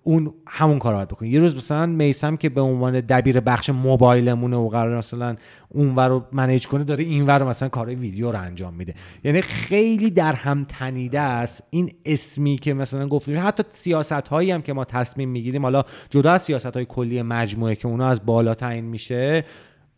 اون 0.02 0.34
همون 0.46 0.78
کار 0.78 0.94
باید 0.94 1.08
بکنی. 1.08 1.28
یه 1.28 1.40
روز 1.40 1.56
مثلا 1.56 1.86
میسم 1.86 2.36
که 2.36 2.48
به 2.48 2.60
عنوان 2.60 3.00
دبیر 3.00 3.40
بخش 3.40 3.70
موبایلمونه 3.70 4.56
و 4.56 4.68
قرار 4.68 4.98
مثلا 4.98 5.36
اون 5.68 5.96
رو 5.96 6.24
منیج 6.32 6.66
کنه 6.66 6.84
داره 6.84 7.04
این 7.04 7.26
ور 7.26 7.42
مثلا 7.42 7.68
کارهای 7.68 7.94
ویدیو 7.94 8.32
رو 8.32 8.40
انجام 8.40 8.74
میده. 8.74 8.94
یعنی 9.24 9.42
خیلی 9.42 10.10
در 10.10 10.32
هم 10.32 10.64
تنیده 10.64 11.20
است 11.20 11.62
این 11.70 11.90
اسمی 12.04 12.58
که 12.58 12.74
مثلا 12.74 13.08
گفتیم. 13.08 13.46
حتی 13.46 13.62
سیاست 13.70 14.12
هایی 14.12 14.50
هم 14.50 14.62
که 14.62 14.72
ما 14.72 14.84
تصمیم 14.84 15.28
می‌گیریم 15.28 15.62
حالا 15.62 15.82
جدا 16.10 16.32
از 16.32 16.42
سیاست 16.42 16.76
های 16.76 16.84
کلی 16.84 17.22
مجموعه 17.22 17.74
که 17.74 17.88
اونا 17.88 18.08
از 18.08 18.26
بالا 18.26 18.54
تعیین 18.54 18.84
میشه 18.84 19.44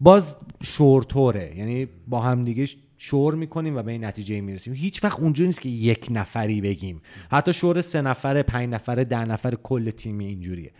باز 0.01 0.37
شورتوره. 0.62 1.53
یعنی 1.57 1.89
با 2.09 2.21
هم 2.21 2.45
دیگه 2.45 2.67
شور 2.99 3.34
می‌کنیم 3.34 3.76
و 3.76 3.82
به 3.82 3.92
این 3.92 4.05
نتیجه 4.05 4.40
می‌رسیم. 4.40 4.74
هیچ 4.74 5.05
وقت 5.05 5.20
اونجوری 5.20 5.47
نیست 5.47 5.61
که 5.61 5.68
یک 5.68 6.07
نفری 6.11 6.61
بگیم. 6.61 7.03
حتی 7.30 7.53
شور 7.53 7.80
سه 7.80 8.03
نفره 8.03 8.42
پنج 8.42 8.68
نفره 8.68 9.05
ده 9.05 9.24
نفر 9.24 9.55
کل 9.55 9.90
تیمی 9.90 10.26
اینجوریه. 10.26 10.72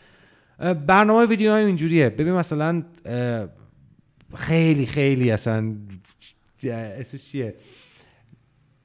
برنامه 0.87 1.27
ویدیو 1.27 1.51
های 1.51 1.65
اینجوریه. 1.65 2.09
ببین 2.09 2.33
مثلا 2.33 2.83
خیلی 4.35 4.87
خیلی 4.87 5.31
اصلا 5.31 5.77
اسمش 6.65 7.25
چیه؟ 7.25 7.55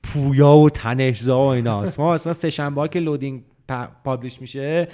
پویا 0.04 0.56
و 0.56 0.70
تنشزا 0.70 1.38
و 1.40 1.48
ایناست. 1.48 2.00
ما 2.00 2.14
اصلا 2.14 2.34
سه 2.34 2.50
شنبه 2.50 2.88
که 2.88 3.00
Loading 3.00 3.44
publish 4.04 4.42
میشه 4.42 4.88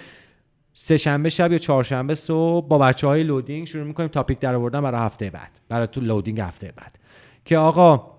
سه 0.73 0.97
شنبه 0.97 1.29
شب 1.29 1.51
یا 1.51 1.57
چهارشنبه 1.57 2.15
صبح 2.15 2.67
با 2.67 2.77
بچه 2.77 3.07
های 3.07 3.23
Loading 3.23 3.67
شروع 3.67 3.83
می‌کنیم 3.83 4.09
تاپیک 4.09 4.39
در 4.39 4.55
آوردن 4.55 4.81
برای 4.81 5.01
هفته 5.01 5.29
بعد 5.29 5.59
برای 5.69 5.87
تو 5.87 6.01
Loading 6.01 6.39
هفته 6.39 6.73
بعد. 6.75 6.99
که 7.45 7.57
آقا 7.57 8.14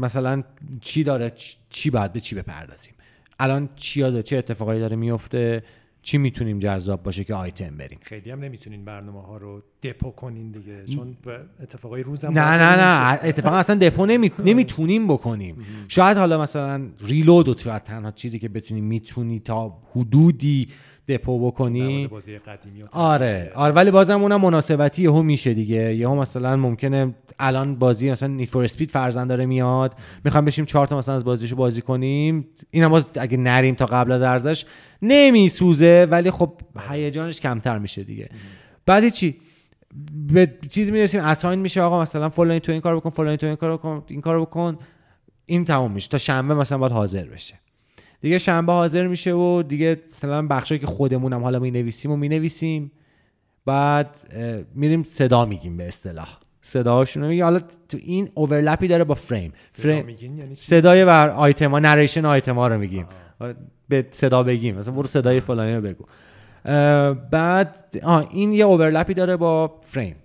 مثلا 0.00 0.42
چی 0.80 1.04
داره؟ 1.04 1.32
چی 1.70 1.90
باید 1.90 2.12
به 2.12 2.20
چی 2.20 2.34
بپردازیم؟ 2.34 2.94
الان 3.38 3.68
چی 3.76 4.00
داره؟ 4.00 4.22
چه 4.22 4.36
اتفاقایی 4.36 4.80
داره 4.80 4.96
میفته؟ 4.96 5.62
چی 6.02 6.18
می‌تونیم 6.18 6.58
جذاب 6.58 7.02
باشه 7.02 7.24
که 7.24 7.34
آیتم 7.34 7.76
بریم؟ 7.76 7.98
خیلی 8.02 8.30
هم 8.30 8.40
نمی‌تونین 8.40 8.84
برنامه 8.84 9.22
ها 9.22 9.36
رو 9.36 9.62
دپو 9.82 10.10
کنین 10.10 10.50
دیگه 10.50 10.84
چون 10.84 11.16
اتفاقای 11.62 12.02
روزم 12.02 12.28
نه 12.28 12.40
نه 12.40 12.76
نه 12.76 13.18
اتفاقا 13.22 13.56
اصلا 13.56 13.76
دپو 13.76 14.06
نمی... 14.06 14.32
نمی‌تونیم 14.50 15.08
بکنیم. 15.08 15.56
شاید 15.88 16.16
حالا 16.16 16.42
مثلا 16.42 16.88
ریلود 17.00 17.48
و 17.48 17.78
تنها 17.78 18.10
چیزی 18.10 18.38
که 18.38 18.48
بتونیم 18.48 18.84
می‌تونی 18.84 19.40
تا 19.40 19.78
حدودی 19.92 20.68
دپو 21.16 21.46
بکنی. 21.46 22.08
آره 22.92 23.52
آره 23.54 23.74
ولی 23.74 23.90
بازم 23.90 24.22
اونم 24.22 24.40
مناسبتی 24.40 25.02
یهو 25.02 25.22
میشه 25.22 25.54
دیگه. 25.54 25.94
یهو 25.94 26.14
مثلا 26.14 26.56
ممکنه 26.56 27.14
الان 27.38 27.76
بازی 27.76 28.10
مثلا 28.10 28.28
نیت 28.28 28.48
فور 28.48 28.64
اسپید 28.64 28.90
فرزند 28.90 29.28
داره 29.28 29.46
میاد. 29.46 29.94
می‌خوام 30.24 30.44
بشیم 30.44 30.64
چهار 30.64 30.86
تا 30.86 30.98
مثلا 30.98 31.14
از 31.14 31.24
بازیشو 31.24 31.56
بازی 31.56 31.82
کنیم. 31.82 32.46
اینم 32.70 32.88
باز 32.88 33.06
اگه 33.14 33.36
نریم 33.36 33.74
تا 33.74 33.86
قبل 33.86 34.12
از 34.12 34.22
ارزش 34.22 34.64
نمیسوزه 35.02 36.06
ولی 36.10 36.30
خب 36.30 36.52
هیجانش 36.90 37.40
کمتر 37.40 37.78
میشه 37.78 38.04
دیگه. 38.04 38.28
بعدی 38.86 39.10
چی؟ 39.10 39.36
به 40.32 40.54
چیز 40.70 40.90
می‌رسیم 40.90 41.20
اساین 41.20 41.58
میشه 41.58 41.82
آقا 41.82 42.02
مثلا 42.02 42.28
فلانی 42.28 42.60
تو 42.60 42.72
این 42.72 42.80
کار 42.80 42.96
بکن 42.96 43.10
فلانی 43.10 43.36
تو 43.36 43.46
این 43.46 43.56
کار 43.56 43.76
بکن 43.76 44.02
این 44.06 44.20
کارو 44.20 44.46
بکن. 44.46 44.78
این 45.46 45.64
تموم 45.64 45.92
میشه. 45.92 46.08
تا 46.08 46.18
شنبه 46.18 46.54
مثلا 46.54 46.78
باید 46.78 46.92
حاضر 46.92 47.24
بشه. 47.24 47.54
دیگه 48.20 48.38
شنبه 48.38 48.72
حاضر 48.72 49.06
میشه 49.06 49.32
و 49.32 49.62
دیگه 49.62 50.00
مثلا 50.14 50.46
بخشایی 50.46 50.78
که 50.78 50.86
خودمونم 50.86 51.42
حالا 51.42 51.58
می 51.58 51.70
نویسیم 51.70 52.10
و 52.10 52.16
می 52.16 52.28
نویسیم 52.28 52.92
بعد 53.66 54.34
میریم 54.74 55.02
صدا 55.02 55.44
میگیم 55.44 55.76
به 55.76 55.88
اصطلاح. 55.88 56.38
صداشون 56.62 57.26
میگه 57.26 57.44
حالا 57.44 57.60
تو 57.88 57.98
این 58.00 58.30
overlap 58.34 58.81
ی 58.81 58.88
داره 58.88 59.04
با 59.04 59.14
فریم, 59.14 59.52
فریم. 59.64 60.08
یعنی 60.08 60.54
صدای 60.54 61.04
بر 61.04 61.28
آیتما 61.28 61.78
narration 61.78 62.24
آیتما 62.24 62.68
رو 62.68 62.78
میگیم. 62.78 63.06
به 63.88 64.06
صدا 64.10 64.42
بگیم. 64.42 64.78
مثلا 64.78 64.94
برو 64.94 65.06
صدای 65.06 65.40
فلانی 65.40 65.74
رو 65.74 65.80
بگو. 65.80 66.04
بعد 67.30 67.96
آه 68.02 68.28
این 68.30 68.52
یه 68.52 68.64
overlap 68.64 69.08
ی 69.08 69.14
داره 69.14 69.36
با 69.36 69.80
فریم 69.82 70.16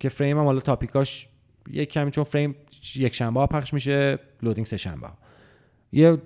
که 0.00 0.08
فریم 0.08 0.38
هم 0.38 0.44
حالا 0.44 0.60
تاپیکاش 0.60 1.28
یک 1.70 1.90
کمی 1.90 2.10
چون 2.10 2.24
فریم 2.24 2.54
یک 2.96 3.14
شنبه 3.14 3.46
پخش 3.46 3.74
میشه 3.74 4.18
Loading 4.42 4.66
سه 4.66 4.76
شنبه 4.76 5.06
یه 5.92 6.18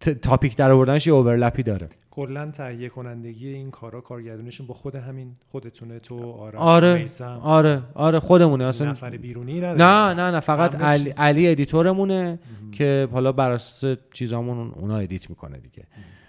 تاپیک 0.00 0.56
در 0.56 0.70
آوردنش 0.70 1.06
یه 1.06 1.12
overlap 1.12 1.56
ی 1.56 1.62
داره. 1.62 1.88
کلا 2.10 2.50
تهیه 2.50 2.88
کنندگی 2.88 3.48
این 3.48 3.70
کارا 3.70 4.00
کارگردونشون 4.00 4.66
با 4.66 4.74
خود 4.74 4.94
همین 4.94 5.36
خودتونه 5.48 5.98
تو 5.98 6.32
آره 6.32 6.58
آره 6.58 7.06
آره 7.42 7.82
آره 7.94 8.20
خودمونه. 8.20 8.64
اصلا 8.64 8.90
نفر 8.90 9.10
بیرونی 9.10 9.60
نه 9.60 9.74
نه 9.74 10.30
نه 10.30 10.40
فقط 10.40 10.74
علی, 10.74 11.10
علی 11.10 11.48
editor 11.48 12.02
مونه 12.02 12.38
که 12.72 13.08
حالا 13.12 13.32
بر 13.32 13.50
اساس 13.50 13.98
چیزامون 14.12 14.72
اونا 14.76 14.96
edit 14.96 15.30
می‌کنه 15.30 15.58
دیگه. 15.58 15.84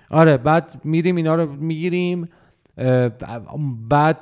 آره 0.09 0.37
بعد 0.37 0.81
میریم 0.83 1.15
اینا 1.15 1.35
رو 1.35 1.51
می‌گیریم 1.51 2.29
بعد 3.89 4.17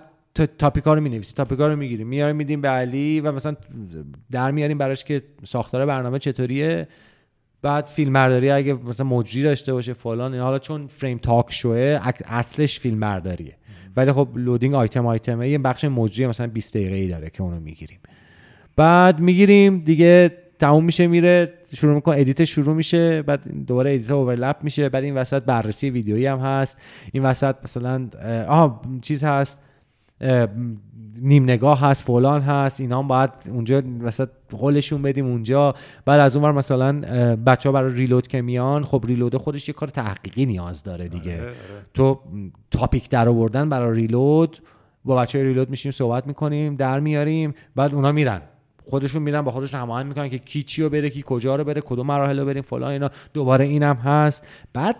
تاپیکا 0.57 0.93
رو 0.93 1.01
می‌نویسیم. 1.01 1.35
تاپیکا 1.35 1.67
رو 1.67 1.75
می‌گیریم. 1.75 2.07
میاریم 2.07 2.35
میدیم 2.35 2.61
به 2.61 2.69
علی 2.69 3.21
و 3.21 3.31
مثلا 3.31 3.55
در 4.31 4.51
میاریم 4.51 4.77
براش 4.77 5.03
که 5.03 5.23
ساختار 5.43 5.85
برنامه 5.85 6.19
چطوریه. 6.19 6.87
بعد 7.65 7.85
فیلم 7.85 8.13
برداری 8.13 8.49
اگه 8.49 8.73
مثلا 8.73 9.05
مجری 9.05 9.43
داشته 9.43 9.73
باشه 9.73 9.93
فلان 9.93 10.33
این 10.33 10.41
حالا 10.41 10.59
چون 10.59 10.87
فریم 10.87 11.17
talk 11.17 11.45
show 11.49 11.89
ه 11.89 11.99
اصلش 12.25 12.79
فیلم 12.79 12.99
برداریه 12.99 13.55
ولی 13.97 14.11
خب 14.11 14.27
Loading 14.35 14.73
آیتم 14.73 15.05
آیتمه. 15.05 15.49
یه 15.49 15.57
بخش 15.57 15.85
مجری 15.85 16.27
مثلا 16.27 16.47
20 16.47 16.77
دقیقه 16.77 16.95
ای 16.95 17.07
داره 17.07 17.29
که 17.29 17.43
اونو 17.43 17.59
می‌گیریم. 17.59 17.99
بعد 18.75 19.19
می‌گیریم 19.19 19.79
دیگه 19.79 20.31
تموم 20.59 20.85
میشه 20.85 21.07
میره 21.07 21.53
شروع 21.73 21.95
می‌کنه 21.95 22.19
edit 22.19 22.43
شروع 22.43 22.75
میشه. 22.75 23.21
بعد 23.21 23.65
دوباره 23.67 23.93
edit 23.93 24.11
overlap 24.11 24.55
میشه. 24.63 24.89
بعد 24.89 25.03
این 25.03 25.15
وسط 25.15 25.43
بررسی 25.43 25.89
ویدیویی 25.89 26.25
هم 26.25 26.39
هست. 26.39 26.77
این 27.11 27.23
وسط 27.23 27.55
مثلا 27.63 28.09
آها 28.47 28.81
چیز 29.01 29.23
هست. 29.23 29.61
نیم 31.21 31.43
نگاه 31.43 31.79
هست 31.79 32.03
فلان 32.03 32.41
هست 32.41 32.81
اینا 32.81 32.99
هم 32.99 33.07
باید 33.07 33.29
اونجا 33.49 33.81
وسط 34.01 34.29
قولشون 34.51 35.01
بدیم 35.01 35.25
اونجا. 35.25 35.75
بعد 36.05 36.19
از 36.19 36.35
اونور 36.35 36.51
مثلا 36.51 36.91
بچه 37.35 37.69
ها 37.69 37.73
برای 37.73 37.93
ریلود 37.93 38.27
که 38.27 38.41
میان 38.41 38.83
خب 38.83 39.03
ریلود 39.07 39.37
خودش 39.37 39.67
یه 39.69 39.73
کار 39.73 39.89
تحقیقی 39.89 40.45
نیاز 40.45 40.83
داره 40.83 41.07
دیگه. 41.07 41.33
آره، 41.33 41.43
آره. 41.43 41.55
تو 41.93 42.19
تاپیک 42.71 43.09
در 43.09 43.29
آوردن 43.29 43.69
برای 43.69 43.95
ریلود 43.95 44.57
با 45.05 45.15
بچه 45.15 45.37
های 45.37 45.47
ریلود 45.47 45.69
میشیم 45.69 45.91
صحبت 45.91 46.27
می‌کنیم 46.27 46.75
در 46.75 46.99
میاریم 46.99 47.53
بعد 47.75 47.93
اونا 47.93 48.11
میرن. 48.11 48.41
خودشون 48.89 49.21
میرن 49.21 49.41
با 49.41 49.51
خودشون 49.51 49.79
هماهنگ 49.81 50.07
می‌کنن 50.07 50.29
که 50.29 50.37
کی 50.37 50.63
چی 50.63 50.83
رو 50.83 50.89
بره 50.89 51.09
کی 51.09 51.23
کجا 51.25 51.55
رو 51.55 51.63
بره 51.63 51.81
کدوم 51.81 52.07
مراحل 52.07 52.39
رو 52.39 52.45
بریم 52.45 52.61
فلان 52.61 52.91
اینا. 52.91 53.09
دوباره 53.33 53.65
اینم 53.65 53.95
هست. 53.95 54.47
بعد 54.73 54.95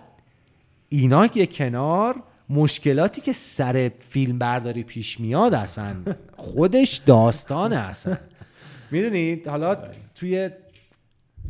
اینا 0.88 1.28
یه 1.34 1.46
کنار 1.46 2.22
مشکلاتی 2.48 3.20
که 3.20 3.32
سر 3.32 3.90
فیلم 3.98 4.38
برداری 4.38 4.82
پیش 4.82 5.20
میاد 5.20 5.54
اصلا. 5.54 5.94
خودش 6.36 6.96
داستانه 6.96 7.76
اصلا. 7.76 8.16
می‌دونید 8.90 9.48
حالا 9.48 9.76
توی 10.14 10.50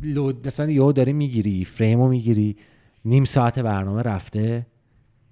load 0.03 0.47
مثلا 0.47 0.69
یهو 0.71 0.91
داری 0.91 1.13
می‌گیری 1.13 1.65
فریمو 1.65 2.07
می‌گیری 2.07 2.57
نیم 3.05 3.23
ساعت 3.23 3.59
برنامه 3.59 4.01
رفته. 4.01 4.65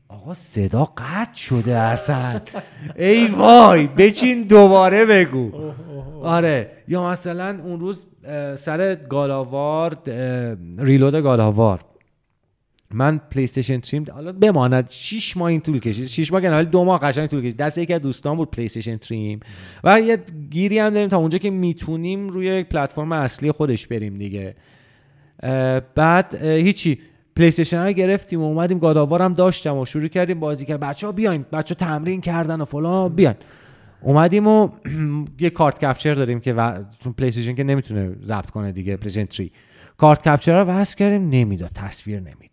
آقا 0.07 0.34
صدا 0.34 0.86
قطع 0.97 1.36
شده 1.36 1.78
اصلا. 1.78 2.41
ای 2.95 3.28
وای 3.28 3.88
بشین 3.88 4.43
دوباره 4.43 5.05
بگو. 5.05 5.51
آره. 6.24 6.72
یا 6.88 7.09
مثلا 7.09 7.59
اون 7.63 7.80
روز 7.80 8.07
سر 8.55 8.95
گالاوار 8.95 9.97
ریلود 10.78 11.16
گالاوار 11.16 11.80
من 12.94 13.22
PlayStation 13.32 13.43
three 13.43 13.80
م 13.80 14.06
حالا 14.14 14.32
بماند. 14.32 14.90
6 14.90 15.38
ماه 15.38 15.48
این 15.48 15.62
طول 15.62 15.80
کشید. 15.80 16.08
6 16.08 16.32
ماه 16.32 16.42
که 16.42 16.64
دو 16.64 16.84
ماه 16.84 17.00
قشنگ 17.00 17.30
طول 17.30 17.42
کشید. 17.42 17.58
دست 17.58 17.78
یکی 17.78 17.94
از 17.94 18.02
دوستان 18.02 18.38
بود 18.38 18.52
PlayStation 18.52 18.66
three 18.66 18.98
م 18.98 19.39
و 19.84 20.02
یه 20.02 20.18
گیری 20.50 20.80
هم 20.80 20.90
داریم 20.90 21.10
تا 21.10 21.18
اونجا 21.18 21.38
که 21.38 21.50
می‌تونیم 21.50 22.30
روی 22.30 22.64
پلتفرم 22.64 23.12
اصلی 23.12 23.52
خودش 23.52 23.88
بریم 23.88 24.18
دیگه. 24.18 24.56
بعد 25.96 26.36
هیچی. 26.44 27.00
PlayStation 27.36 27.86
رو 27.86 27.92
گرفتیم 27.92 28.42
و 28.42 28.44
اومدیم 28.44 28.80
God 28.80 28.95
of 28.95 29.06
War 29.06 29.22
هم 29.22 29.34
داشتم 29.34 29.78
و 29.78 29.86
شروع 29.86 30.08
کردیم 30.08 30.40
بازی 30.40 30.66
کرد 30.66 30.80
بچه 30.80 31.08
ها 31.08 31.12
بیاین. 31.14 31.46
بچه 31.52 31.76
ها 31.80 31.88
تمرین 31.88 32.22
کردن 32.22 32.62
و 32.62 32.66
فلان. 32.66 33.16
بیان 33.16 33.36
اومدیم 34.02 34.48
و 34.48 34.70
یه 35.40 35.50
کارت 35.50 35.86
capture 35.86 36.14
داریم 36.14 36.40
که. 36.40 36.54
چون 37.00 37.14
PlayStation 37.14 37.56
که 37.56 37.64
نمی‌تونه 37.64 38.16
ضبط 38.24 38.50
کنه 38.50 38.72
دیگه 38.72 38.98
Play 38.98 39.10
3 39.10 39.50
کارت 39.98 40.28
capture 40.28 40.64
رو 40.64 40.70
وصل 40.70 40.96
کردیم. 40.96 41.30
نمی‌داد. 41.30 41.72
تصویر 41.76 42.20
نمی‌داد. 42.20 42.45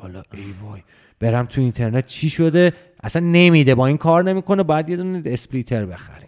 حالا 0.00 0.22
ای 0.34 0.40
وای 0.62 0.80
برم 1.20 1.46
تو 1.46 1.60
اینترنت 1.60 2.06
چی 2.06 2.28
شده؟ 2.28 2.72
اصلا 3.02 3.26
نمیده 3.26 3.74
با 3.74 3.86
این 3.86 3.96
کار 3.96 4.24
نمی‌کنه 4.24 4.62
باید 4.62 4.88
یه 4.88 4.96
دونه 4.96 5.22
splitter 5.26 5.86
بخری. 5.86 6.26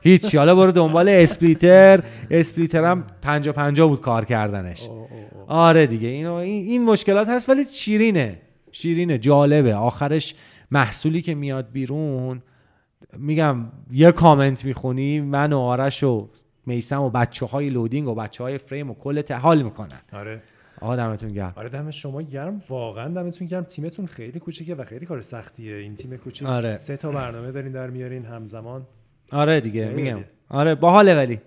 هیچ 0.00 0.34
حالا 0.34 0.54
برو 0.54 0.72
دنبال 0.72 1.08
splitter. 1.08 2.02
splitter 2.30 2.84
هم 2.84 3.04
پنجا 3.22 3.52
پنجا 3.52 3.88
بود 3.88 4.00
کار 4.00 4.24
کردنش. 4.24 4.88
آره 5.46 5.86
دیگه 5.86 6.08
این, 6.08 6.26
این 6.26 6.84
مشکلات 6.84 7.28
هست 7.28 7.48
ولی 7.48 7.64
شیرینه. 7.70 8.38
شیرینه 8.72 9.18
جالبه. 9.18 9.74
آخرش 9.74 10.34
محصولی 10.70 11.22
که 11.22 11.34
میاد 11.34 11.72
بیرون 11.72 12.42
میگم 13.16 13.56
یه 13.92 14.12
کامنت 14.12 14.64
می‌خونی 14.64 15.20
من 15.20 15.52
و 15.52 15.58
آرش 15.58 16.02
و 16.02 16.28
میسم 16.66 17.02
و 17.02 17.10
بچه 17.10 17.46
های 17.46 17.70
Loading 17.70 18.08
و 18.08 18.14
بچه 18.14 18.44
های 18.44 18.58
فریم 18.58 18.90
و 18.90 18.94
کل 18.94 19.22
حال 19.34 19.62
می‌کنن. 19.62 20.00
آره. 20.12 20.42
آقا 20.82 20.96
دمتون 20.96 21.32
گرم. 21.32 21.52
آره 21.56 21.68
دم 21.68 21.90
شما 21.90 22.22
گرم. 22.22 22.62
واقعا 22.68 23.08
دمتون 23.08 23.46
گرم. 23.46 23.64
تیمتون 23.64 24.06
خیلی 24.06 24.38
کوچیکه 24.38 24.74
و 24.74 24.84
خیلی 24.84 25.06
کار 25.06 25.22
سختیه. 25.22 25.76
این 25.76 25.94
تیم 25.94 26.16
کوچیک. 26.16 26.48
آره. 26.48 26.74
سه 26.74 26.96
تا 26.96 27.12
برنامه 27.12 27.52
دارین 27.52 27.72
در 27.72 27.90
میارین 27.90 28.24
همزمان. 28.24 28.86
آره 29.32 29.60
دیگه 29.60 29.88
میگم. 29.88 30.24
آره 30.48 30.74
باحاله 30.74 31.14
ولی. 31.16 31.40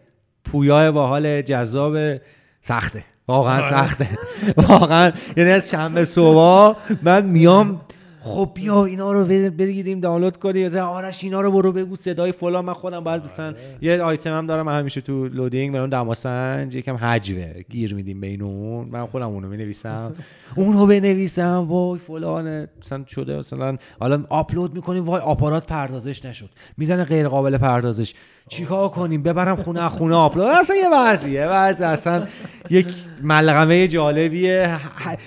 پویا 0.45 0.91
باحال 0.91 1.41
جذاب 1.41 2.17
سخته. 2.61 3.03
واقعا 3.27 3.57
آره. 3.57 3.69
سخته. 3.69 4.09
واقعا 4.69 5.11
یعنی 5.37 5.49
از 5.49 5.69
شنبه 5.69 6.05
صبح 6.05 6.77
من 7.03 7.25
میام 7.25 7.81
خب 8.25 8.51
بیا 8.53 8.85
اینا 8.85 9.11
رو 9.11 9.25
بگیریم 9.25 9.99
دانلود 9.99 10.37
کنی 10.37 10.65
مثلا 10.65 10.87
آرش 10.87 11.23
اینا 11.23 11.41
رو 11.41 11.51
برو 11.51 11.71
بگو 11.71 11.95
صدای 11.95 12.31
فلان. 12.31 12.65
من 12.65 12.73
خودم 12.73 12.99
باید 13.03 13.23
مثلا 13.23 13.45
آره. 13.45 13.57
یه 13.81 14.01
آیتم 14.01 14.37
هم 14.37 14.47
دارم. 14.47 14.69
همیشه 14.69 15.01
تو 15.01 15.27
Loading 15.27 15.73
برام 15.73 15.89
دماسنج 15.89 16.75
یکم 16.75 16.95
حجبه 16.95 17.65
گیر 17.69 17.93
میدیم 17.93 18.21
بین 18.21 18.41
اون. 18.41 18.87
من 18.89 19.05
خودم 19.05 19.27
اونو 19.27 19.47
می‌نویسم. 19.47 20.13
اونو 20.55 20.85
بنویسم. 20.85 21.65
وای 21.67 21.99
فلان 21.99 22.67
مثلا 22.81 23.03
شده 23.07 23.37
مثلا 23.37 23.77
حالا 23.99 24.23
آپلود 24.29 24.73
می‌کنیم. 24.75 25.03
وای 25.05 25.21
آپارات 25.21 25.65
پردازش 25.65 26.25
نشد. 26.25 26.49
می‌زنه 26.77 27.03
غیر 27.03 27.27
قابل 27.27 27.57
پردازش. 27.57 28.13
چیکار 28.49 28.89
کنیم؟ 28.89 29.23
ببرم 29.23 29.55
خونه 29.55 29.89
خونه 29.89 30.15
آپلود 30.15 30.45
اصلا 30.45 30.75
یه 30.75 30.89
وضعیه 30.93 31.47
وضع 31.47 31.87
اصلا 31.87 32.27
یک 32.69 32.87
ملغمه 33.21 33.87
جالبیه. 33.87 34.79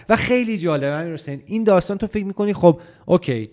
و 0.09 0.17
خیلی 0.17 0.59
جالبه 0.59 1.19
این 1.47 1.65
داستان 1.65 1.99
تو 1.99 2.07
فکر 2.07 2.25
می‌کنی؟ 2.25 2.55
خب 2.55 2.81
okay. 3.07 3.51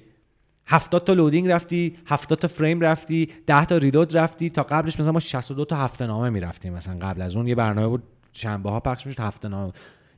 هفتاد 0.68 1.04
تا 1.04 1.14
Loading 1.14 1.48
رفتی 1.48 1.98
هفتاد 2.06 2.38
تا 2.38 2.48
فریم 2.48 2.82
رفتی 2.82 3.30
ده 3.48 3.66
تا 3.66 3.78
Reload 3.78 4.18
رفتی. 4.18 4.50
تا 4.50 4.64
قبلش 4.64 5.00
مثلا 5.00 5.12
ما 5.12 5.20
62 5.20 5.66
تا 5.66 5.76
هفته 5.76 6.06
نامه 6.06 6.30
می‌رفتیم. 6.30 6.74
مثلا 6.74 6.98
قبل 7.02 7.22
از 7.22 7.36
اون 7.36 7.48
یه 7.48 7.56
برنامه 7.56 7.88
بود 7.88 8.04
شنبه 8.34 8.70
ها 8.70 8.80
پخش 8.80 9.06
می‌شد 9.06 9.20
هفته 9.20 9.48
نامه. 9.48 9.74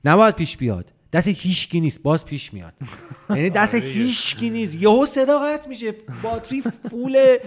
نباید 0.06 0.36
پیش 0.36 0.58
بیاد. 0.58 0.91
دست 1.14 1.28
هیچکی 1.28 1.80
نیست 1.80 2.01
باز 2.01 2.26
پیش 2.26 2.53
میاد. 2.53 2.74
یعنی 3.30 3.49
دست 3.49 3.76
آره 3.76 3.84
هیچکی 3.84 4.49
نیست. 4.49 4.82
یهو 4.82 5.05
صدا 5.05 5.39
قطع 5.39 5.70
میشه 5.70 5.93
باتری 6.24 6.62
فول 6.62 7.38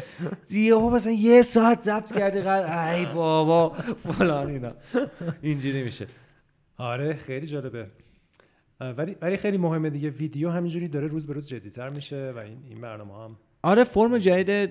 یهو 0.50 0.90
مثلا 0.90 1.12
یه 1.12 1.42
ساعت 1.42 1.82
ضبط 1.82 2.12
کرده 2.18 2.42
قطع 2.42 2.94
ای 2.94 3.06
بابا 3.06 3.76
فلان 4.18 4.50
اینا. 4.50 4.72
اینجوری 5.42 5.82
میشه. 5.82 6.06
آره 6.76 7.14
خیلی 7.14 7.46
جالبه. 7.46 7.86
ولی 8.80 9.16
ولی 9.22 9.36
خیلی 9.36 9.58
مهمه 9.58 9.90
دیگه. 9.90 10.10
ویدیو 10.10 10.50
همینجوری 10.50 10.88
داره 10.88 11.06
روز 11.06 11.26
به 11.26 11.32
روز 11.32 11.48
جدیتر 11.48 11.90
میشه 11.90 12.32
و 12.36 12.38
این 12.38 12.58
این 12.68 12.80
برنامه 12.80 13.24
هم 13.24 13.36
آره 13.62 13.84
فرم 13.84 14.18
جدید 14.18 14.70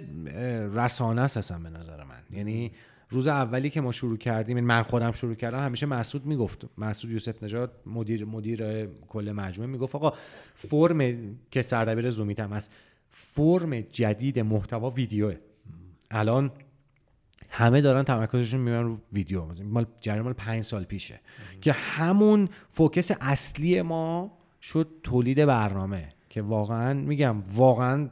رسانه 0.75 1.21
است 1.21 1.37
اصلا 1.37 1.59
به 1.59 1.69
نظر 1.69 2.03
من. 2.03 2.37
یعنی 2.37 2.71
روز 3.09 3.27
اولی 3.27 3.69
که 3.69 3.81
ما 3.81 3.91
شروع 3.91 4.17
کردیم 4.17 4.57
یعنی 4.57 4.67
من 4.67 4.83
خودم 4.83 5.11
شروع 5.11 5.35
کردم 5.35 5.65
همیشه 5.65 5.85
مسعود 5.85 6.25
می‌گفت 6.25 6.65
مسعود 6.77 7.13
یوسف 7.13 7.43
نژاد 7.43 7.71
مدیر 7.85 8.25
مدیر 8.25 8.85
کل 8.85 9.31
مجموعه 9.31 9.71
می‌گفت 9.71 9.95
آقا 9.95 10.13
فرم 10.55 10.99
که 11.51 11.61
سردبیر 11.61 12.09
زومیت 12.09 12.39
هم 12.39 12.53
هست 12.53 12.71
فرم 13.09 13.81
جدید 13.81 14.39
محتوا 14.39 14.89
ویدیوه. 14.89 15.35
الان 16.11 16.51
همه 17.49 17.81
دارن 17.81 18.03
تمرکزشون 18.03 18.59
می‌برن 18.59 18.83
رو 18.83 18.97
ویدیو. 19.13 19.45
مال 19.63 19.85
جریان 20.01 20.23
مال 20.23 20.33
پنج 20.33 20.63
سال 20.63 20.83
پیشه. 20.83 21.19
که 21.61 21.71
همون 21.71 22.49
فوکس 22.71 23.11
اصلی 23.21 23.81
ما 23.81 24.37
شد 24.61 24.87
تولید 25.03 25.45
برنامه. 25.45 26.09
که 26.29 26.41
واقعا 26.41 26.93
میگم 26.93 27.43
واقعا 27.53 28.09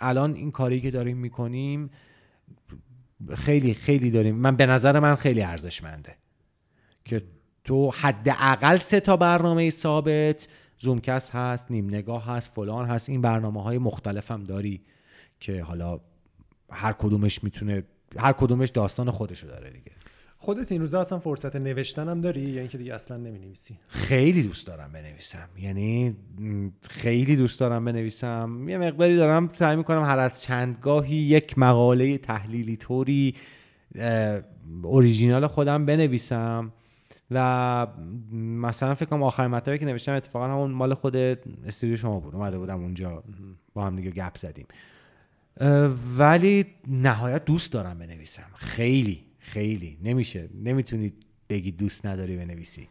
الان 0.00 0.34
این 0.34 0.50
کاری 0.50 0.80
که 0.80 0.90
داریم 0.90 1.16
می‌کنیم 1.16 1.90
خیلی 3.34 3.74
خیلی 3.74 4.10
داریم. 4.10 4.36
من 4.36 4.56
به 4.56 4.66
نظر 4.66 4.98
من 4.98 5.14
خیلی 5.14 5.42
ارزشمنده 5.42 6.16
که 7.04 7.22
تو 7.64 7.90
حداقل 7.90 8.76
سه 8.76 9.00
تا 9.00 9.16
برنامه 9.16 9.70
ثابت 9.70 10.48
زومکست 10.78 11.30
هست 11.30 11.70
نیم 11.70 11.86
نگاه 11.86 12.26
هست 12.26 12.50
فلان 12.54 12.86
هست 12.86 13.08
این 13.08 13.20
برنامه 13.20 13.62
های 13.62 13.78
مختلف 13.78 14.30
هم 14.30 14.44
داری 14.44 14.80
که 15.40 15.62
حالا 15.62 16.00
هر 16.70 16.92
کدومش 16.92 17.44
می‌تونه 17.44 17.82
هر 18.16 18.32
کدومش 18.32 18.68
داستان 18.68 19.10
خودشو 19.10 19.46
داره 19.46 19.70
دیگه. 19.70 19.92
خودت 20.42 20.72
این 20.72 20.80
روزا 20.80 21.00
اصلا 21.00 21.18
فرصت 21.18 21.56
نوشتن 21.56 22.08
هم 22.08 22.20
داری؟ 22.20 22.40
یا 22.40 22.60
اینکه 22.60 22.78
دیگه 22.78 22.94
اصلا 22.94 23.16
نمی 23.16 23.38
نویسی 23.38 23.78
خیلی 23.88 24.42
دوست 24.42 24.66
دارم 24.66 24.92
بنویسم. 24.92 25.48
یعنی 25.58 26.16
خیلی 26.90 27.36
دوست 27.36 27.60
دارم 27.60 27.84
بنویسم. 27.84 28.68
یه 28.68 28.78
مقداری 28.78 29.16
دارم 29.16 29.48
سعی 29.52 29.76
می‌کنم 29.76 30.02
هر 30.02 30.18
از 30.18 30.42
چندگاهی 30.42 31.16
یک 31.16 31.58
مقاله 31.58 32.18
تحلیلی 32.18 32.76
طوری 32.76 33.34
اوریژینال 34.82 35.46
خودم 35.46 35.86
بنویسم 35.86 36.72
و 37.30 37.86
مثلا 38.32 38.94
فکر 38.94 39.08
کنم 39.08 39.22
آخرین 39.22 39.50
مطلبی 39.50 39.78
که 39.78 39.84
نوشتم 39.84 40.12
اتفاقا 40.12 40.46
همون 40.46 40.70
مال 40.70 40.94
خود 40.94 41.16
استودیو 41.16 41.96
شما 41.96 42.20
بود. 42.20 42.34
اومده 42.34 42.58
بودم 42.58 42.80
اونجا 42.80 43.22
با 43.74 43.84
هم 43.84 43.96
دیگه 43.96 44.10
گپ 44.10 44.36
زدیم. 44.36 44.66
ولی 46.18 46.66
نهایت 46.88 47.44
دوست 47.44 47.72
دارم 47.72 47.98
بنویسم. 47.98 48.46
خیلی. 48.54 49.29
خیلی. 49.52 49.98
نمیشه. 50.02 50.48
نمی‌تونی 50.54 51.12
بگی 51.48 51.70
دوست 51.70 52.06
نداری 52.06 52.36
بنویسی. 52.36 52.88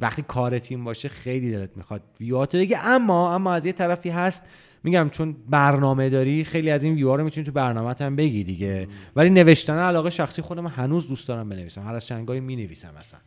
وقتی 0.00 0.22
کار 0.22 0.58
تیم 0.58 0.84
باشه 0.84 1.08
خیلی 1.08 1.50
دلت 1.50 1.76
می‌خواد 1.76 2.02
ویواتو 2.20 2.58
بگی. 2.58 2.74
اما 2.74 3.34
اما 3.34 3.52
از 3.52 3.66
یه 3.66 3.72
طرفی 3.72 4.10
هست. 4.10 4.44
میگم 4.84 5.08
چون 5.08 5.36
برنامه 5.48 6.08
داری 6.08 6.44
خیلی 6.44 6.70
از 6.70 6.84
این 6.84 6.94
ویوها 6.94 7.16
رو 7.16 7.24
می‌تونی 7.24 7.46
تو 7.46 7.52
برنامه 7.52 7.94
هم 8.00 8.16
بگی 8.16 8.44
دیگه. 8.44 8.88
ولی 9.16 9.30
نوشتن 9.30 9.78
علاقه 9.78 10.10
شخصی 10.10 10.42
خودم 10.42 10.66
هنوز 10.66 11.08
دوست 11.08 11.28
دارم 11.28 11.48
بنویسم. 11.48 11.82
هر 11.82 11.94
از 11.94 12.06
چنگایی 12.06 12.40
می‌نویسم 12.40 12.94
اصلا. 12.96 13.20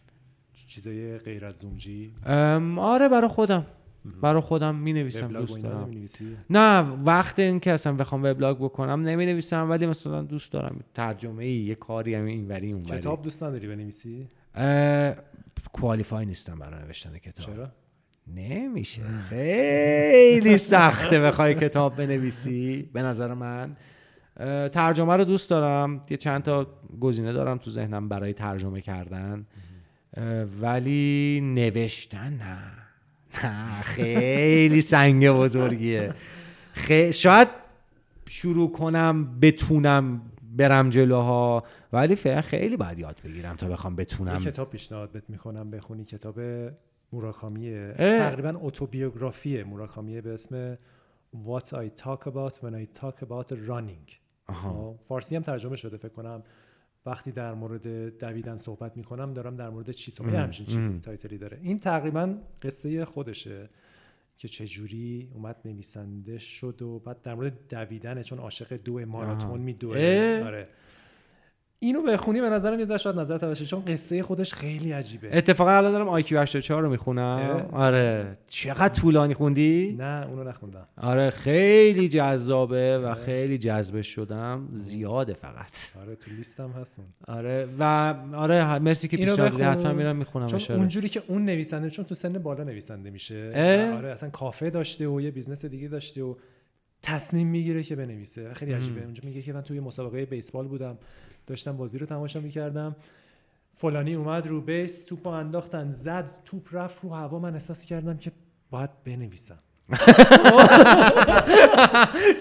چیزای 0.67 1.17
غیر 1.17 1.45
از 1.45 1.55
زومجی 1.55 2.13
آره 2.77 3.09
برای 3.09 3.27
خودم. 3.27 3.65
برای 4.21 4.41
خودم 4.41 4.75
می 4.75 4.93
نویسم 4.93 5.27
دوست 5.27 5.59
دارم. 5.59 5.91
نه 6.49 6.79
وقت 7.05 7.39
این 7.39 7.59
که 7.59 7.71
اصلا 7.71 7.93
بخوام 7.93 8.23
وبلاگ 8.23 8.57
بکنم 8.57 9.01
نمی 9.01 9.25
نویسم 9.25 9.69
ولی 9.69 9.85
مثلا 9.85 10.21
دوست 10.21 10.51
دارم. 10.51 10.79
ترجمه 10.93 11.43
ای 11.43 11.53
یه 11.53 11.75
کاری 11.75 12.15
هم 12.15 12.25
اینوری 12.25 12.71
اونوری 12.71 12.99
کتاب 12.99 13.21
دوست 13.21 13.43
نداری 13.43 13.67
بنویسی؟ 13.67 14.27
کوالیفای 15.73 16.25
نیستم 16.25 16.59
برای 16.59 16.83
نوشتن 16.83 17.17
کتاب. 17.17 17.55
چرا؟ 17.55 17.71
نمیشه. 18.35 19.01
خیلی 19.29 20.57
سخته 20.57 21.19
بخوای 21.19 21.55
کتاب 21.55 21.95
بنویسی. 21.95 22.89
به 22.93 23.01
نظر 23.01 23.33
من. 23.33 23.75
ترجمه 24.69 25.17
رو 25.17 25.23
دوست 25.23 25.49
دارم. 25.49 26.01
یه 26.09 26.17
چند 26.17 26.43
تا 26.43 26.67
گزینه 26.99 27.33
دارم 27.33 27.57
تو 27.57 27.71
ذهنم 27.71 28.09
برای 28.09 28.33
ترجمه 28.33 28.81
کردن. 28.81 29.45
ولی 30.61 31.41
نوشتن 31.43 32.33
نه. 32.33 32.80
خیلی 33.95 34.81
سنگ 34.81 35.31
بزرگیه. 35.31 36.13
شاید 37.13 37.47
شروع 38.29 38.71
کنم 38.71 39.39
بتونم 39.39 40.21
برم 40.57 40.89
جلوها 40.89 41.63
ولی 41.93 42.15
فعلا 42.15 42.41
خیلی 42.41 42.77
باید 42.77 42.99
یاد 42.99 43.21
بگیرم 43.25 43.55
تا 43.55 43.67
بخوام 43.67 43.95
بتونم. 43.95 44.39
کتاب 44.39 44.69
پیشنهاد 44.69 45.11
بهت 45.11 45.29
می‌کنم 45.29 45.71
بخونی. 45.71 46.05
کتاب 46.05 46.39
موراکامیه. 47.13 47.93
تقریبا 47.97 48.53
اتوبیوگرافی 48.61 49.63
موراکامیه 49.63 50.21
به 50.21 50.33
اسم 50.33 50.77
What 51.45 51.67
I 51.73 51.87
talk 52.03 52.25
about 52.25 52.53
when 52.61 52.73
I 52.75 52.85
talk 53.01 53.17
about 53.27 53.51
running. 53.69 54.11
خب، 54.53 54.95
فارسی 55.05 55.35
هم 55.35 55.41
ترجمه 55.41 55.75
شده 55.75 55.97
فکر 55.97 56.13
کنم 56.13 56.43
وقتی 57.05 57.31
در 57.31 57.53
مورد 57.53 58.17
دویدن 58.17 58.57
صحبت 58.57 58.97
می‌کنم 58.97 59.33
دارم 59.33 59.55
در 59.55 59.69
مورد 59.69 59.91
چی 59.91 60.11
صحبت 60.11 60.33
همچین 60.33 60.65
چیزی 60.65 60.99
title 60.99 61.31
ی 61.31 61.37
داره. 61.37 61.59
این 61.61 61.79
تقریبا 61.79 62.35
قصه 62.61 63.05
خودشه 63.05 63.69
که 64.37 64.47
چجوری 64.47 65.29
اومد 65.33 65.55
نویسنده 65.65 66.37
شد 66.37 66.81
و 66.81 66.99
بعد 66.99 67.21
در 67.21 67.35
مورد 67.35 67.53
دویدنه 67.69 68.23
چون 68.23 68.39
عاشق 68.39 68.73
دو 68.73 69.05
ماراتون 69.05 69.61
میدوه. 69.61 70.43
آره. 70.45 70.67
اینو 71.83 72.01
بخونی 72.01 72.41
به 72.41 72.49
نظرم 72.49 72.79
یه 72.79 72.97
شاید 72.97 73.19
نظر 73.19 73.37
باشه 73.37 73.65
چون 73.65 73.85
قصه 73.85 74.23
خودش 74.23 74.53
خیلی 74.53 74.91
عجیبه. 74.91 75.37
اتفاقا 75.37 75.71
الان 75.71 75.91
دارم 75.91 76.09
IQ84 76.09 76.83
رو 76.83 76.89
می‌خونم. 76.89 77.69
آره. 77.71 78.37
چقدر 78.47 78.93
طولانی 78.93 79.33
خوندی؟ 79.33 79.95
نه 79.99 80.27
اونو 80.29 80.43
نخوندم. 80.43 80.87
آره 80.97 81.29
خیلی 81.29 82.09
جذابه 82.09 82.97
و 82.97 83.13
خیلی 83.13 83.57
جذبش 83.57 84.07
شدم. 84.07 84.67
زیاده 84.75 85.33
فقط. 85.33 85.71
آره 86.01 86.15
تو 86.15 86.31
لیستم 86.31 86.69
هست 86.69 86.99
اون. 86.99 87.37
آره 87.37 87.67
و 87.79 88.15
آره 88.33 88.79
مرسی 88.79 89.07
که 89.07 89.17
اینو 89.17 89.31
پیشنهاد 89.31 89.51
دادی. 89.51 89.63
حتما 89.63 89.93
میرم 89.93 90.15
می‌خونم 90.15 90.47
چون 90.47 90.75
اونجوری 90.75 91.09
که 91.09 91.23
اون 91.27 91.45
نویسنده 91.45 91.89
چون 91.89 92.05
تو 92.05 92.15
سن 92.15 92.33
بالا 92.33 92.63
نویسنده 92.63 93.09
میشه 93.09 93.51
آره 93.97 94.07
اصلا 94.07 94.29
کافه 94.29 94.69
داشته 94.69 95.07
و 95.07 95.21
یه 95.21 95.31
business 95.31 95.65
دیگه 95.65 95.87
داشته 95.87 96.23
و 96.23 96.35
تصمیم 97.01 97.47
می‌گیره 97.47 97.83
که 97.83 97.95
بنویسه. 97.95 98.53
خیلی 98.53 98.73
عجیبه. 98.73 99.03
اونجا 99.03 99.21
میگه 99.25 99.41
که 99.41 99.53
من 99.53 99.61
توی 99.61 99.79
مسابقه 99.79 100.25
بیسبال 100.25 100.67
بودم. 100.67 100.97
داشتم 101.51 101.77
بازی 101.77 101.97
رو 101.97 102.05
تماشا 102.05 102.39
می‌کردم. 102.39 102.95
فلانی 103.75 104.13
اومد 104.13 104.47
رو 104.47 104.61
base 104.61 105.05
توپ 105.05 105.27
انداختن 105.27 105.91
زد 105.91 106.31
توپ 106.45 106.67
رفت 106.71 107.03
رو 107.03 107.09
هوا. 107.09 107.39
من 107.39 107.53
احساس 107.53 107.85
کردم 107.85 108.17
که 108.17 108.31
باید 108.69 108.89
بنویسم. 109.05 109.59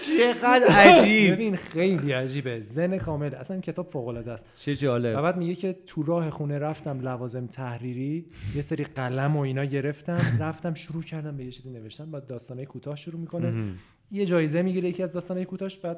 چقدر 0.07 0.67
عجیب. 0.69 1.33
ببین 1.33 1.55
خیلی 1.55 2.11
عجیبه. 2.11 2.61
زن 2.61 2.97
کامل. 2.97 3.35
اصلا 3.35 3.53
این 3.53 3.61
کتاب 3.61 3.87
فوق 3.87 4.07
العاده 4.07 4.31
است. 4.31 4.45
چه 4.55 4.71
و 4.71 4.75
جالب 4.75 5.21
بعد 5.21 5.37
میگه 5.37 5.55
که 5.55 5.75
تو 5.85 6.03
راه 6.03 6.29
خونه 6.29 6.59
رفتم 6.59 6.99
لوازم 6.99 7.47
تحریری. 7.47 8.25
یه 8.55 8.61
سری 8.61 8.83
قلم 8.83 9.37
و 9.37 9.39
اینا 9.39 9.65
گرفتم. 9.65 10.21
رفتم 10.39 10.73
شروع 10.73 11.03
کردم 11.03 11.37
به 11.37 11.45
یه 11.45 11.51
چیزی 11.51 11.71
نوشتن. 11.71 12.11
بعد 12.11 12.25
داستانه 12.25 12.65
کوتاه 12.65 12.95
شروع 12.95 13.19
می‌کنه. 13.19 13.73
یه 14.11 14.25
جایزه 14.25 14.61
می‌گیره 14.61 14.89
یکی 14.89 15.03
از 15.03 15.13
داستانه 15.13 15.45
کوتاهش. 15.45 15.77
بعد 15.77 15.97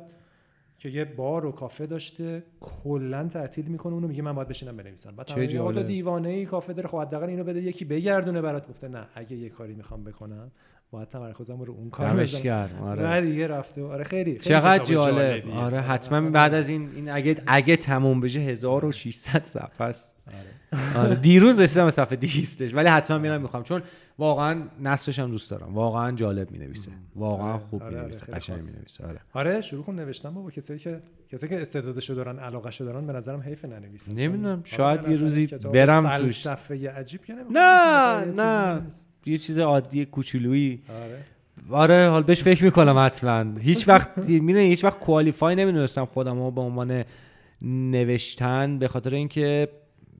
که 0.83 0.89
یه 0.89 1.05
بار 1.05 1.45
و 1.45 1.51
کافه 1.51 1.85
داشته 1.85 2.43
کلا 2.61 3.27
تعطیل 3.27 3.65
می‌کنه 3.65 3.93
اونو 3.93 4.07
میگه 4.07 4.21
من 4.21 4.33
باید 4.33 4.47
بشینم 4.47 4.77
بنویسم. 4.77 5.15
بعد 5.15 5.25
چه 5.27 5.47
جالب. 5.47 5.87
دیوانه 5.87 6.29
ای 6.29 6.45
کافه 6.45 6.73
داره 6.73 6.87
خب 6.87 6.97
حداقل 6.97 7.27
اینو 7.29 7.43
بده 7.43 7.61
یکی 7.61 7.85
بگردونه 7.85 8.41
برات. 8.41 8.69
گفته 8.69 8.87
نه 8.87 9.05
اگه 9.15 9.35
یه 9.37 9.49
کاری 9.49 9.73
می‌خوام 9.73 10.03
بکنم 10.03 10.51
باید 10.91 11.07
تمرکزم 11.07 11.61
رو 11.61 11.73
اون 11.73 11.89
کار 11.89 12.13
بزنم. 12.13 12.69
آره. 12.83 13.03
بعد 13.03 13.23
دیگه 13.23 13.47
رفته. 13.47 13.81
و- 13.83 13.87
آره 13.87 14.03
خیلی, 14.03 14.23
خیلی 14.31 14.39
چقدر 14.39 14.83
جالب. 14.83 15.17
جالبیه. 15.17 15.53
آره 15.55 15.81
حتما 15.81 16.29
بعد 16.29 16.53
از 16.53 16.69
این 16.69 16.89
این 16.95 17.09
اگه 17.09 17.35
اگه 17.47 17.75
تموم 17.75 18.19
بشه 18.21 18.39
1600 18.39 19.45
صفحه 19.45 19.87
است. 19.87 20.12
آره. 20.27 21.05
آره. 21.05 21.15
دیروز 21.15 21.61
رسیدم 21.61 21.85
به 21.85 21.91
صفحه 21.91 22.15
200 22.15 22.73
ولی 22.73 22.87
حتما 22.87 23.17
میرم 23.17 23.41
می‌خوام. 23.41 23.63
چون 23.63 23.81
واقعا 24.19 24.63
نصرش 24.81 25.19
هم 25.19 25.31
دوست 25.31 25.51
دارم. 25.51 25.73
واقعا 25.73 26.11
جالب 26.11 26.51
می‌نویسه. 26.51 26.91
واقعا 27.15 27.53
آره، 27.53 27.57
خوب 27.57 27.83
آره، 27.83 27.91
آره، 27.91 27.99
می‌نویسه 27.99 28.25
خیلی 28.25 28.37
قشنگ. 28.37 28.61
می‌نویسه. 28.73 29.07
آره. 29.07 29.19
آره 29.33 29.61
شروع 29.61 29.83
کن 29.83 29.95
نوشتن 29.95 30.33
بابا. 30.33 30.51
کسایی 30.51 30.79
که 30.79 31.01
کسایی 31.31 31.53
که 31.53 31.61
استعدادشو 31.61 32.13
دارن 32.13 32.39
علاقهشو 32.39 32.85
دارن 32.85 33.07
به 33.07 33.13
نظرم 33.13 33.41
حیف 33.41 33.65
ننویسن. 33.65 34.13
نمی‌دونم، 34.13 34.61
شاید 34.63 35.07
یه 35.07 35.15
روزی 35.15 35.47
برم 35.47 36.17
توش. 36.17 36.47
فلسفه 36.47 36.89
عجیب 36.91 37.21
نمی‌خواد 37.29 37.57
نه، 37.57 38.43
نه. 38.43 38.81
یه 39.25 39.37
چیز 39.37 39.59
عادی 39.59 40.05
کوچولویی. 40.05 40.81
آره. 40.89 41.19
آره 41.71 42.09
حال 42.09 42.23
بهش 42.23 42.43
فکر 42.43 42.63
می‌کنم 42.63 42.97
حتما. 43.05 43.59
هیچ 43.59 43.87
وقت 43.87 44.17
می‌دونی 44.29 44.65
هیچ 44.67 44.83
وقت 44.83 44.99
کوالیفای 44.99 45.55
نمی‌دونستم 45.55 46.05
خودم 46.05 46.51
به 46.51 46.61
عنوان 46.61 47.03
نوشتن 47.61 48.79
به 48.79 48.87
خاطر 48.87 49.13
اینکه 49.13 49.69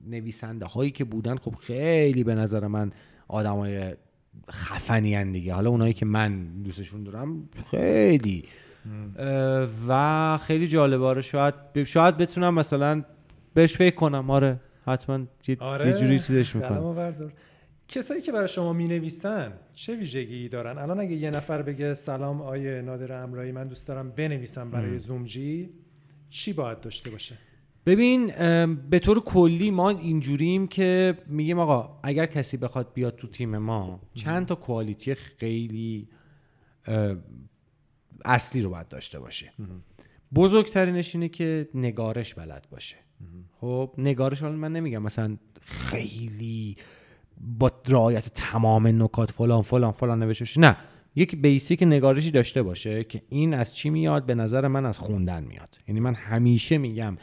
نویسنده 0.06 0.66
هایی 0.66 0.90
که 0.90 1.04
بودن 1.04 1.36
خب 1.36 1.54
خیلی 1.54 2.24
به 2.24 2.34
نظر 2.34 2.66
من 2.66 2.92
آدمای 3.28 3.94
خفنی 4.50 5.14
هن 5.14 5.32
دیگه. 5.32 5.54
حالا 5.54 5.70
اونایی 5.70 5.92
که 5.92 6.06
من 6.06 6.44
دوستشون 6.62 7.04
دارم 7.04 7.48
خیلی. 7.70 8.44
و 9.88 10.38
خیلی 10.42 10.68
جالبه. 10.68 11.04
آره 11.04 11.22
شاید 11.22 11.84
شاید 11.84 12.16
بتونم 12.16 12.54
مثلا 12.54 13.04
بهش 13.54 13.76
فکر 13.76 13.94
کنم. 13.94 14.30
آره 14.30 14.60
حتما 14.86 15.20
یه, 15.48 15.56
آره. 15.60 15.92
جوری 15.92 16.18
چیزش 16.18 16.56
می‌کنم. 16.56 17.04
کسایی 17.88 18.22
که 18.22 18.32
برای 18.32 18.48
شما 18.48 18.72
می 18.72 18.88
نویسن 18.88 19.52
چه 19.74 19.96
ویژگی 19.96 20.48
دارن؟ 20.48 20.78
الان 20.78 21.00
اگه 21.00 21.16
یه 21.16 21.30
نفر 21.30 21.62
بگه 21.62 21.94
سلام 21.94 22.42
آیه 22.42 22.82
نادر 22.82 23.22
امرایی 23.22 23.52
من 23.52 23.68
دوست 23.68 23.88
دارم 23.88 24.10
بنویسم 24.10 24.70
برای 24.70 24.98
زومجی 24.98 25.70
چی 26.30 26.52
باید 26.52 26.80
داشته 26.80 27.10
باشه؟ 27.10 27.38
ببین 27.86 28.26
به 28.90 28.98
طور 28.98 29.20
کلی 29.20 29.70
ما 29.70 29.90
اینجوریم 29.90 30.66
که 30.66 31.18
میگیم 31.26 31.58
آقا 31.58 32.00
اگر 32.02 32.26
کسی 32.26 32.56
بخواد 32.56 32.92
بیاد 32.94 33.16
تو 33.16 33.26
تیم 33.26 33.58
ما 33.58 34.00
چند 34.14 34.46
تا 34.46 34.54
کوالیتی 34.54 35.14
خیلی 35.14 36.08
اصلی 38.24 38.62
رو 38.62 38.70
باید 38.70 38.88
داشته 38.88 39.18
باشه. 39.18 39.52
بزرگترینش 40.34 41.14
اینه 41.14 41.28
که 41.28 41.68
نگارش 41.74 42.34
بلد 42.34 42.66
باشه. 42.70 42.96
خب 43.60 43.94
نگارش 43.98 44.42
حالا 44.42 44.56
من 44.56 44.72
نمیگم 44.72 45.02
مثلا 45.02 45.36
خیلی 45.60 46.76
با 47.40 47.72
رعایت 47.88 48.28
تمام 48.28 49.02
نکات 49.02 49.30
فلان 49.30 49.62
فلان 49.62 49.92
فلان 49.92 50.22
نوشته 50.22 50.42
باشه. 50.42 50.60
نه 50.60 50.76
یک 51.16 51.36
بیسیک 51.36 51.82
نگارشی 51.82 52.30
داشته 52.30 52.62
باشه 52.62 53.04
که 53.04 53.22
این 53.28 53.54
از 53.54 53.74
چی 53.74 53.90
میاد؟ 53.90 54.26
به 54.26 54.34
نظر 54.34 54.68
من 54.68 54.86
از 54.86 54.98
خوندن 54.98 55.44
میاد. 55.44 55.78
یعنی 55.88 56.00
من 56.00 56.14
همیشه 56.14 56.78
میگم 56.78 57.16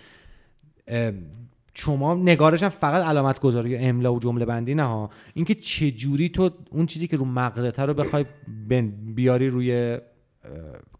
شما 1.73 2.13
نگارش 2.15 2.63
هم 2.63 2.69
فقط 2.69 3.03
علامت 3.03 3.39
گذاری 3.39 3.77
املا 3.77 4.13
و 4.13 4.19
جمله 4.19 4.45
بندی 4.45 4.75
نه 4.75 4.83
ها. 4.83 5.09
اینکه 5.33 5.55
چه 5.55 5.91
جوری 5.91 6.29
تو 6.29 6.49
اون 6.71 6.85
چیزی 6.85 7.07
که 7.07 7.17
رو 7.17 7.25
مغزته 7.25 7.83
رو 7.83 7.93
بخوای 7.93 8.25
بیاری 9.15 9.49
روی 9.49 9.97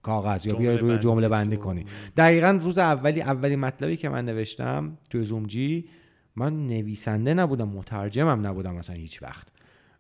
کاغذ 0.01 0.45
یا 0.47 0.55
بیاری 0.55 0.77
روی 0.77 0.99
جمله. 0.99 1.27
بندی 1.27 1.57
کنی. 1.57 1.85
دقیقا 2.17 2.59
روز 2.61 2.77
اولی 2.77 3.21
اولی 3.21 3.55
مطلبی 3.55 3.97
که 3.97 4.09
من 4.09 4.25
نوشتم 4.25 4.97
توی 5.09 5.23
زومجی 5.23 5.89
من 6.35 6.67
نویسنده 6.67 7.33
نبودم 7.33 7.67
مترجمم 7.67 8.47
نبودم 8.47 8.75
مثلا 8.75 8.95
هیچ 8.95 9.23
وقت. 9.23 9.47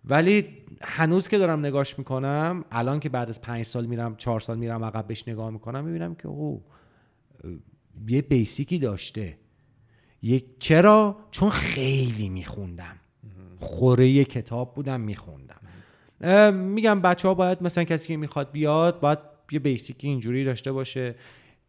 ولی 0.05 0.45
هنوز 0.81 1.27
که 1.27 1.37
دارم 1.37 1.65
نگاش 1.65 1.99
می‌کنم 1.99 2.65
الان 2.71 2.99
که 2.99 3.09
بعد 3.09 3.29
از 3.29 3.41
پنج 3.41 3.65
سال 3.65 3.85
میرم 3.85 4.15
چهار 4.15 4.39
سال 4.39 4.57
میرم 4.57 4.83
عقب 4.83 5.07
بهش 5.07 5.27
نگاه 5.27 5.49
می‌کنم 5.49 5.85
می‌بینم 5.85 6.15
که 6.15 6.27
او 6.27 6.63
یه 8.07 8.21
بیسیکی 8.21 8.79
داشته. 8.79 9.37
یک 10.21 10.45
چرا؟ 10.59 11.15
چون 11.31 11.49
خیلی 11.49 12.29
میخوندم. 12.29 12.95
خوره 13.59 14.23
کتاب 14.25 14.75
بودم 14.75 15.01
میخوندم. 15.01 15.61
میگم 16.53 17.01
بچه 17.01 17.27
ها 17.27 17.33
باید 17.33 17.63
مثلا 17.63 17.83
کسی 17.83 18.07
که 18.07 18.17
می‌خواد 18.17 18.51
بیاد 18.51 18.99
باید 18.99 19.19
یه 19.51 19.59
بیسیکی 19.59 20.07
اینجوری 20.07 20.43
داشته 20.43 20.71
باشه. 20.71 21.15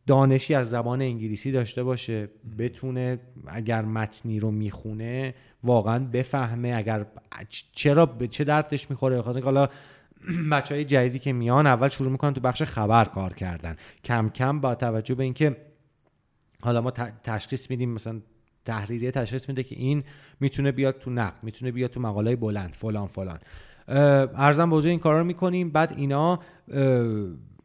دانشی 0.07 0.55
از 0.55 0.71
زبان 0.71 1.03
انگلیسی 1.03 1.53
داشته 1.53 1.83
باشه. 1.83 2.29
بتونه 2.59 3.19
اگر 3.47 3.83
متنی 3.83 4.41
رو 4.41 4.51
می‌خونه 4.51 5.35
واقعا 5.65 5.99
بفهمه 6.05 6.75
اگر 6.77 7.07
چرا 7.73 8.07
به 8.07 8.29
چه 8.29 8.45
دردش 8.45 8.91
می‌خوره. 8.91 9.19
بخاطر 9.19 9.41
حالا 9.41 9.69
بچه 10.53 10.75
های 10.75 10.85
جدیدی 10.85 11.19
که 11.19 11.33
میان 11.33 11.67
اول 11.67 11.89
شروع 11.89 12.11
می‌کنن 12.11 12.35
تو 12.35 12.41
بخش 12.41 12.63
خبر 12.63 13.05
کار 13.05 13.33
کردن. 13.33 13.77
کم 14.05 14.29
کم 14.29 14.61
با 14.61 14.75
توجه 14.75 15.15
به 15.15 15.25
اینکه 15.25 15.57
حالا 16.61 16.81
ما 16.81 16.91
تشخیص 17.25 17.71
میدیم 17.71 17.91
مثلا 17.91 18.21
تحریریه 18.65 19.11
تشخیص 19.11 19.49
میده 19.49 19.63
که 19.63 19.77
این 19.79 20.05
می‌تونه 20.41 20.73
بیاد 20.73 20.99
تو 20.99 21.11
نقد 21.11 21.39
می‌تونه 21.43 21.73
بیاد 21.73 21.91
تو 21.91 22.01
مقاله 22.01 22.37
بلند 22.37 22.73
فلان 22.75 23.07
فلان. 23.07 23.39
ارزم 23.89 24.71
به 24.71 24.77
این 24.77 24.99
کارا 24.99 25.19
رو 25.19 25.25
می‌کنیم. 25.25 25.71
بعد 25.71 25.95
اینا 25.97 26.39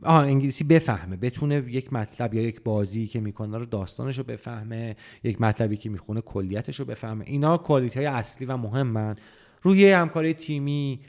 آه 0.04 0.16
انگلیسی 0.16 0.64
بفهمه 0.64 1.18
بتونه 1.18 1.64
یک 1.68 1.94
مطلب 1.94 2.34
یا 2.34 2.42
یک 2.42 2.64
بازی 2.64 3.08
که 3.08 3.20
می‌کنه 3.20 3.58
رو 3.58 3.66
داستانش 3.66 4.18
رو 4.18 4.24
بفهمه 4.24 4.96
یک 5.24 5.42
مطلبی 5.42 5.78
که 5.78 5.90
می‌خونه 5.90 6.22
کلیتش 6.22 6.80
رو 6.80 6.86
بفهمه. 6.86 7.26
اینا 7.28 7.58
کوالیتی 7.58 8.00
های 8.00 8.08
اصلی 8.08 8.48
و 8.48 8.58
مهمن. 8.58 9.16
روی 9.62 9.92
همکاری 9.92 10.34
تیمی 10.34 11.00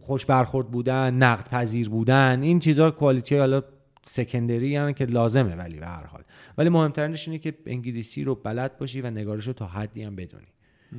خوش 0.00 0.26
برخورد 0.26 0.70
بودن 0.70 1.14
نقد 1.14 1.48
پذیر 1.48 1.88
بودن 1.88 2.42
این 2.42 2.58
چیزها 2.58 2.90
کوالیتی 2.90 3.36
حالا 3.36 3.62
secondary 4.06 4.68
یعنی 4.68 4.94
که 4.94 5.04
لازمه 5.04 5.56
ولی 5.56 5.78
به 5.78 5.86
هر 5.86 6.06
حال. 6.06 6.22
ولی 6.58 6.68
مهمترینش 6.68 7.28
اینه 7.28 7.38
که 7.38 7.54
انگلیسی 7.66 8.24
رو 8.24 8.34
بلد 8.34 8.78
باشی 8.78 9.00
و 9.00 9.10
نگارش 9.10 9.46
رو 9.46 9.52
تا 9.52 9.66
حدی 9.66 10.02
هم 10.02 10.16
بدونی. 10.16 10.46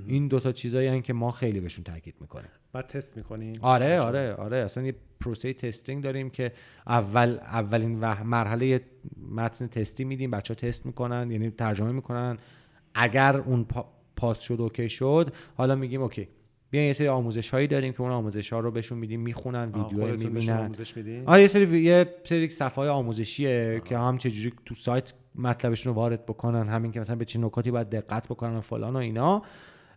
این 0.07 0.27
دوتا 0.27 0.51
چیزایی 0.51 0.87
هن 0.87 1.01
که 1.01 1.13
ما 1.13 1.31
خیلی 1.31 1.59
بهشون 1.59 1.83
تاکید 1.83 2.15
می‌کنیم. 2.21 2.49
بعد 2.73 2.87
تست 2.87 3.17
می‌کنین 3.17 3.59
آره 3.61 3.99
آره 3.99 4.33
آره. 4.33 4.57
اصلا 4.57 4.83
یه 4.83 4.95
پروسه 5.19 5.53
testing 5.53 6.03
داریم 6.03 6.29
که 6.29 6.51
اول 6.87 7.37
اولین 7.41 7.99
و 7.99 8.23
مرحله 8.23 8.81
متن 9.31 9.67
تستی 9.67 10.03
میدیم 10.03 10.31
بچه 10.31 10.53
ها 10.53 10.59
تست 10.67 10.85
می‌کنن 10.85 11.31
یعنی 11.31 11.49
ترجمه 11.49 11.91
می‌کنن. 11.91 12.37
اگر 12.93 13.37
اون 13.37 13.63
پا- 13.63 13.85
pass 14.15 14.39
شد 14.39 14.61
okay 14.61 14.89
شد 14.89 15.33
حالا 15.55 15.75
میگیم 15.75 16.01
okay. 16.01 16.27
بیاین 16.73 16.87
یه 16.87 16.93
سری 16.93 17.07
آموزش 17.07 17.49
هایی 17.49 17.67
داریم 17.67 17.93
که 17.93 18.01
اون 18.01 18.11
آموزش 18.11 18.53
ها 18.53 18.59
رو 18.59 18.71
بهشون 18.71 18.97
میدیم 18.97 19.21
می‌خونن 19.21 19.71
ویدیو 19.71 20.17
می‌بینن. 20.17 20.71
آره 21.25 21.41
یه 21.41 21.47
سری 21.47 21.81
یه 21.81 22.05
سری 22.23 22.49
صفحه 22.49 22.75
های 22.75 22.89
آموزشیه 22.89 23.81
که 23.85 23.97
هم 23.97 24.17
چجوری 24.17 24.53
تو 24.65 24.75
سایت 24.75 25.13
مطلبشون 25.35 25.93
رو 25.93 25.95
وارد 25.95 26.25
بکنن 26.25 26.69
همین 26.69 26.91
که 26.91 26.99
مثلا 26.99 27.15
به 27.15 27.25
چه 27.25 27.39
نکاتی 27.39 27.71
باید 27.71 27.89
دقت 27.89 28.27
بکنن 28.27 28.55
و 28.55 28.61
فلان 28.61 28.93
و 28.93 28.97
اینا. 28.97 29.43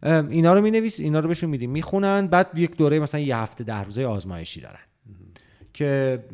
اینا 0.02 0.54
رو 0.54 0.60
مینویس 0.60 1.00
اینا 1.00 1.20
رو 1.20 1.28
بهشون 1.28 1.50
میدیم. 1.50 1.70
می‌خونن 1.70 2.26
بعد 2.26 2.58
یک 2.58 2.76
دوره 2.76 2.98
مثلا 2.98 3.20
یه 3.20 3.36
هفته 3.36 3.64
ده 3.64 3.82
روزه 3.82 4.04
آزمایشی 4.04 4.60
دارن. 4.60 4.80
که 5.74 6.24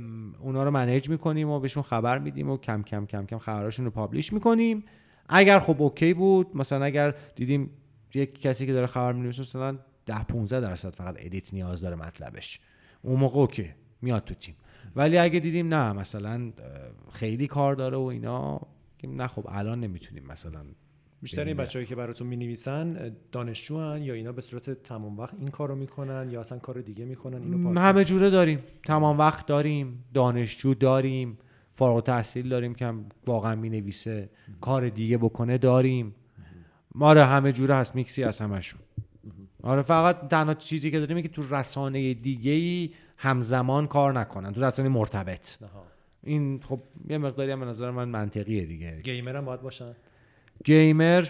اونا 0.41 0.65
رو 0.65 0.71
manage 0.71 1.09
می‌کنیم 1.09 1.49
و 1.49 1.61
بهشون 1.61 1.83
خبر 1.83 2.19
میدیم 2.19 2.51
و 2.51 2.57
کم 2.57 2.83
کم 2.83 3.07
کم 3.07 3.27
کم 3.27 3.39
خبراشون 3.39 3.85
رو 3.85 3.91
publish 3.91 4.33
می‌کنیم. 4.33 4.85
اگر 5.29 5.59
خب 5.59 5.83
okay 5.83 6.15
بود 6.15 6.57
مثلا 6.57 6.85
اگر 6.85 7.15
دیدیم 7.35 7.71
یک 8.15 8.41
کسی 8.41 8.67
که 8.67 8.73
داره 8.73 8.87
خبر 8.87 9.13
می‌نویسه 9.13 9.43
مثلا 9.43 9.79
10 10.07 10.25
15 10.25 10.61
درصد 10.61 10.95
فقط 10.95 11.15
edit 11.19 11.55
نیاز 11.55 11.81
داره 11.81 11.97
مطلبش. 11.97 12.61
اون 13.03 13.21
موقع 13.21 13.39
okay 13.39 13.71
میاد 14.03 14.25
تو 14.25 14.35
تیم. 14.35 14.55
ولی 14.97 15.19
اگه 15.19 15.41
دیدیم 15.41 15.75
نه 15.75 15.93
مثلا 15.93 16.53
خیلی 17.13 17.47
کار 17.47 17.75
داره 17.75 17.97
و 17.97 18.01
اینا 18.01 18.61
نه 19.05 19.27
خب 19.27 19.47
الان 19.49 19.81
نمی‌تونیم 19.81 20.27
مثلا 20.27 20.65
بیشتر 21.23 21.45
این 21.45 21.57
بچه‌ای 21.57 21.87
که 21.87 21.95
براتون 21.95 22.27
می‌نویسن 22.27 23.17
دانشجوان 23.33 24.03
یا 24.03 24.15
اینا 24.15 24.33
به 24.33 24.43
صورت 24.43 24.71
تمام 24.71 25.19
وقت 25.19 25.35
این 25.35 25.49
کارو 25.49 25.75
می‌کنن 25.75 26.31
یا 26.31 26.41
اصلا 26.41 26.59
کار 26.59 26.81
دیگه 26.81 27.05
می‌کنن؟ 27.05 27.43
اینو 27.43 27.81
همه 27.81 28.05
جوره 28.05 28.31
داریم. 28.31 28.59
تمام 28.87 29.19
وقت 29.19 29.47
داریم 29.47 30.05
دانشجو 30.15 30.75
داریم 30.75 31.39
فارغ 31.75 32.03
تحصیل 32.03 32.49
داریم 32.49 32.75
که 32.75 32.95
واقعا 33.27 33.55
می‌نویسه 33.55 34.31
کار 34.61 34.89
دیگه 34.89 35.19
بکنه 35.19 35.59
داریم. 35.59 36.15
ما 36.95 37.11
همه 37.11 37.53
جوره 37.53 37.75
هست. 37.75 37.95
میکسی 37.95 38.25
از 38.25 38.41
همشون 38.41 38.81
آره 39.63 39.83
فقط 39.83 40.29
تنها 40.29 40.55
چیزی 40.55 40.91
که 40.91 40.99
داریم 40.99 41.23
که 41.23 41.29
تو 41.29 41.43
رسانه 41.51 42.15
دیگه 42.15 42.53
ای 42.53 42.91
همزمان 43.17 43.87
کار 43.87 44.13
نکنن 44.21 44.53
تو 44.53 44.65
رسانه 44.65 44.89
مرتبط. 44.89 45.57
این 46.23 46.61
خب 46.65 46.81
یه 47.09 47.19
مقداری 47.19 47.53
هم 47.53 47.61
به 47.61 47.67
نظر 47.67 47.91
من 47.91 48.09
منطقیه 48.09 48.65
دیگه. 48.65 49.01
گیمر 49.05 49.37
هم 49.37 49.45
باید 49.45 49.63
باشن؟ 49.63 49.93
گیمر 50.65 51.27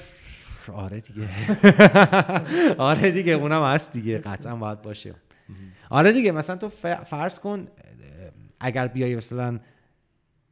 آره 0.73 1.01
دیگه. 1.01 1.29
آره 2.79 3.11
دیگه 3.11 3.33
اونم 3.33 3.63
هست 3.63 3.93
دیگه 3.93 4.19
قطعا 4.19 4.57
باید 4.57 4.83
باشه. 4.83 5.15
آره 5.91 6.13
دیگه 6.13 6.33
مثلا 6.33 6.57
تو 6.57 6.69
فرض 7.05 7.39
کن 7.39 7.67
اگر 8.61 8.89
بیای 8.89 9.17
مثلا 9.17 9.61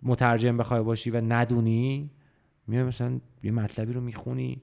مترجم 0.02 0.57
بخوای 0.57 0.82
باشی 0.82 1.11
و 1.11 1.20
ندونی 1.20 2.11
میای 2.66 2.82
مثلا 2.82 3.20
یه 3.43 3.51
مطلبی 3.51 3.93
رو 3.93 4.01
می‌خونی 4.01 4.62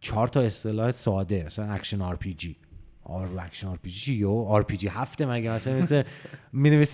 چهار 0.00 0.28
تا 0.28 0.40
اصطلاح 0.40 0.90
ساده 0.90 1.44
مثلا 1.46 1.72
اکشن 1.72 2.00
آر 2.00 2.16
پی 2.16 2.34
جی 2.34 2.56
آر 3.04 3.28
اکشن 3.40 3.66
آر 3.68 3.78
پی 3.82 3.90
جی 3.90 4.14
یا 4.14 4.30
آر 4.30 4.62
پی 4.62 4.76
جی 4.76 4.88
هفته 4.88 5.26
مگه 5.26 5.50
مثلا 5.52 5.76
مثل 5.78 6.02
می 6.52 6.86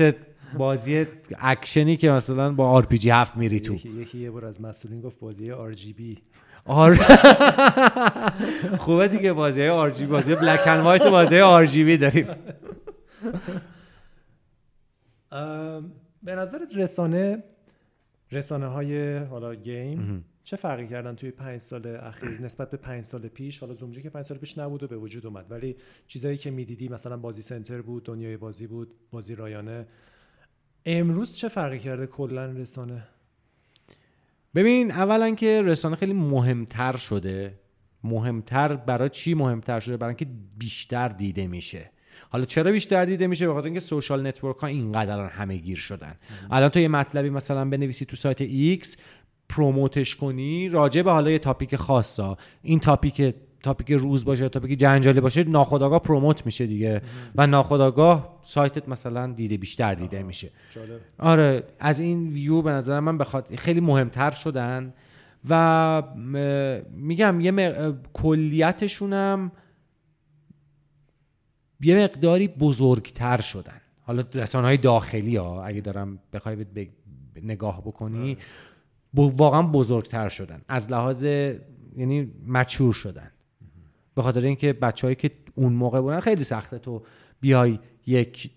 بازی 0.58 1.06
اکشنی 1.38 1.96
که 1.96 2.10
مثلا 2.10 2.52
با 2.52 2.68
آر 2.68 2.86
پی 2.86 2.98
جی 2.98 3.10
هفت 3.10 3.36
میری 3.36 3.60
تو. 3.60 3.74
یکی, 3.74 3.88
یکی 3.88 4.18
یه 4.18 4.30
بار 4.30 4.44
از 4.44 4.60
مسئولین 4.60 5.00
گفت 5.00 5.20
بازی 5.20 5.50
آر 5.52 5.72
جی 5.72 5.92
بی 5.92 6.18
آر. 6.64 6.94
خوبه 8.78 9.08
دیگه 9.08 9.32
بازی 9.32 9.60
های 9.60 9.70
آر 9.70 9.90
جی 9.90 10.06
بازی 10.06 10.34
بلک 10.34 10.66
اند 10.66 10.84
وایت 10.84 11.06
بازی 11.06 11.38
آر 11.40 11.66
جی 11.66 11.84
بی 11.84 11.96
داریم. 11.96 12.26
به 16.22 16.34
نظر 16.34 16.58
رسانه 16.74 17.42
رسانه 18.32 18.66
های 18.66 19.18
حالا 19.18 19.54
گیم 19.54 20.24
چه 20.47 20.56
فرقی 20.56 20.89
کردن 20.89 21.14
توی 21.14 21.31
پنج 21.31 21.60
سال 21.60 21.86
اخیر 21.86 22.40
نسبت 22.40 22.70
به 22.70 22.77
پنج 22.77 23.05
سال 23.05 23.20
پیش؟ 23.20 23.59
حالا 23.59 23.74
زومجی 23.74 24.02
که 24.02 24.10
پنج 24.10 24.24
سال 24.24 24.39
پیش 24.39 24.59
نبود 24.59 24.82
و 24.82 24.86
به 24.86 24.97
وجود 24.97 25.27
اومد. 25.27 25.47
ولی 25.51 25.77
چیزایی 26.06 26.36
که 26.36 26.51
می‌دیدی 26.51 26.89
مثلا 26.89 27.16
بازی 27.16 27.43
سنتر 27.43 27.82
بود 27.82 28.05
دنیای 28.05 28.36
بازی 28.36 28.66
بود 28.66 28.94
بازی 29.10 29.35
رایانه. 29.35 29.86
امروز 30.85 31.36
چه 31.36 31.48
فرقی 31.48 31.78
کرده 31.78 32.06
کلا 32.06 32.47
رسانه؟ 32.47 33.02
ببین 34.55 34.90
اولا 34.90 35.35
که 35.35 35.62
رسانه 35.62 35.97
خیلی 35.97 36.12
مهمتر 36.12 36.97
شده. 36.97 37.59
مهمتر 38.05 38.77
برای 38.77 39.09
چی 39.09 39.35
مهمتر 39.35 39.81
شده؟ 39.81 39.97
برای 39.97 40.14
اینکه 40.18 40.27
بیشتر 40.59 41.09
دیده 41.09 41.47
میشه. 41.47 41.90
حالا 42.31 42.44
چرا 42.44 42.73
بیشتر 42.73 43.05
دیده 43.05 43.27
میشه؟ 43.27 43.48
بخاطر 43.48 43.64
اینکه 43.64 43.81
social 43.80 44.26
network 44.26 44.56
ها 44.56 44.66
اینقدر 44.66 45.27
همه 45.27 45.56
گیر 45.56 45.78
شدن. 45.78 46.14
الان 46.51 46.68
تو 46.68 46.81
یه 46.81 46.89
مطلبی 46.89 47.31
مثلا 47.31 47.64
بنویسی 47.64 48.05
تو 48.05 48.16
سایت 48.16 48.40
X 48.40 48.97
promote 49.48 50.01
ش 50.01 50.16
کنی 50.16 50.68
راجع 50.68 51.02
به 51.02 51.12
حالا 51.12 51.31
یه 51.31 51.39
topic 51.38 51.76
خاصا. 51.77 52.36
این 52.62 52.81
topic 52.80 53.34
topic 53.62 53.93
روز 53.93 54.24
باشه 54.24 54.48
topic 54.48 54.78
جنجالی 54.78 55.20
باشه 55.20 55.44
ناخودآگاه 55.44 55.98
promote 55.98 56.47
میشه 56.47 56.66
دیگه. 56.66 57.02
و 57.35 57.47
ناخودآگاه 57.47 58.40
سایتت 58.43 58.89
مثلا 58.89 59.32
دیده 59.32 59.56
بیشتر 59.56 59.94
دیده 59.94 60.23
میشه. 60.23 60.51
آره 61.18 61.62
از 61.78 62.01
این 62.01 62.28
ویو 62.28 62.62
به 62.62 62.70
نظر 62.70 63.01
من 63.01 63.18
بخواد 63.18 63.55
خیلی 63.55 63.81
مهمتر 63.81 64.31
شدن. 64.31 64.93
و 65.48 66.02
میگم 66.97 67.40
یه 67.40 67.52
کلیتشونم 68.12 69.52
یه 71.81 72.05
مقداری 72.05 72.48
بزرگتر 72.48 73.40
شدن. 73.40 73.81
حالا 74.02 74.24
رسانه 74.35 74.66
های 74.66 74.77
داخلی 74.77 75.36
ها 75.36 75.64
اگه 75.64 75.81
دارم 75.81 76.18
بخوای 76.32 76.56
ب... 76.56 76.86
نگاه 77.43 77.81
بکنی 77.81 78.31
آره. 78.31 78.36
واقعا 79.22 79.62
بزرگتر 79.62 80.28
شدن. 80.28 80.60
از 80.68 80.90
لحاظ 80.90 81.24
یعنی 81.97 82.32
مچور 82.47 82.93
شدن. 82.93 83.30
به 84.14 84.22
خاطر 84.22 84.40
اینکه 84.40 84.72
بچههایی 84.72 85.14
که 85.14 85.30
اون 85.55 85.72
موقع 85.72 86.01
بودن 86.01 86.20
خیلی 86.20 86.44
سخته 86.44 86.78
تو 86.78 87.02
بیای 87.40 87.78
یک 88.06 88.51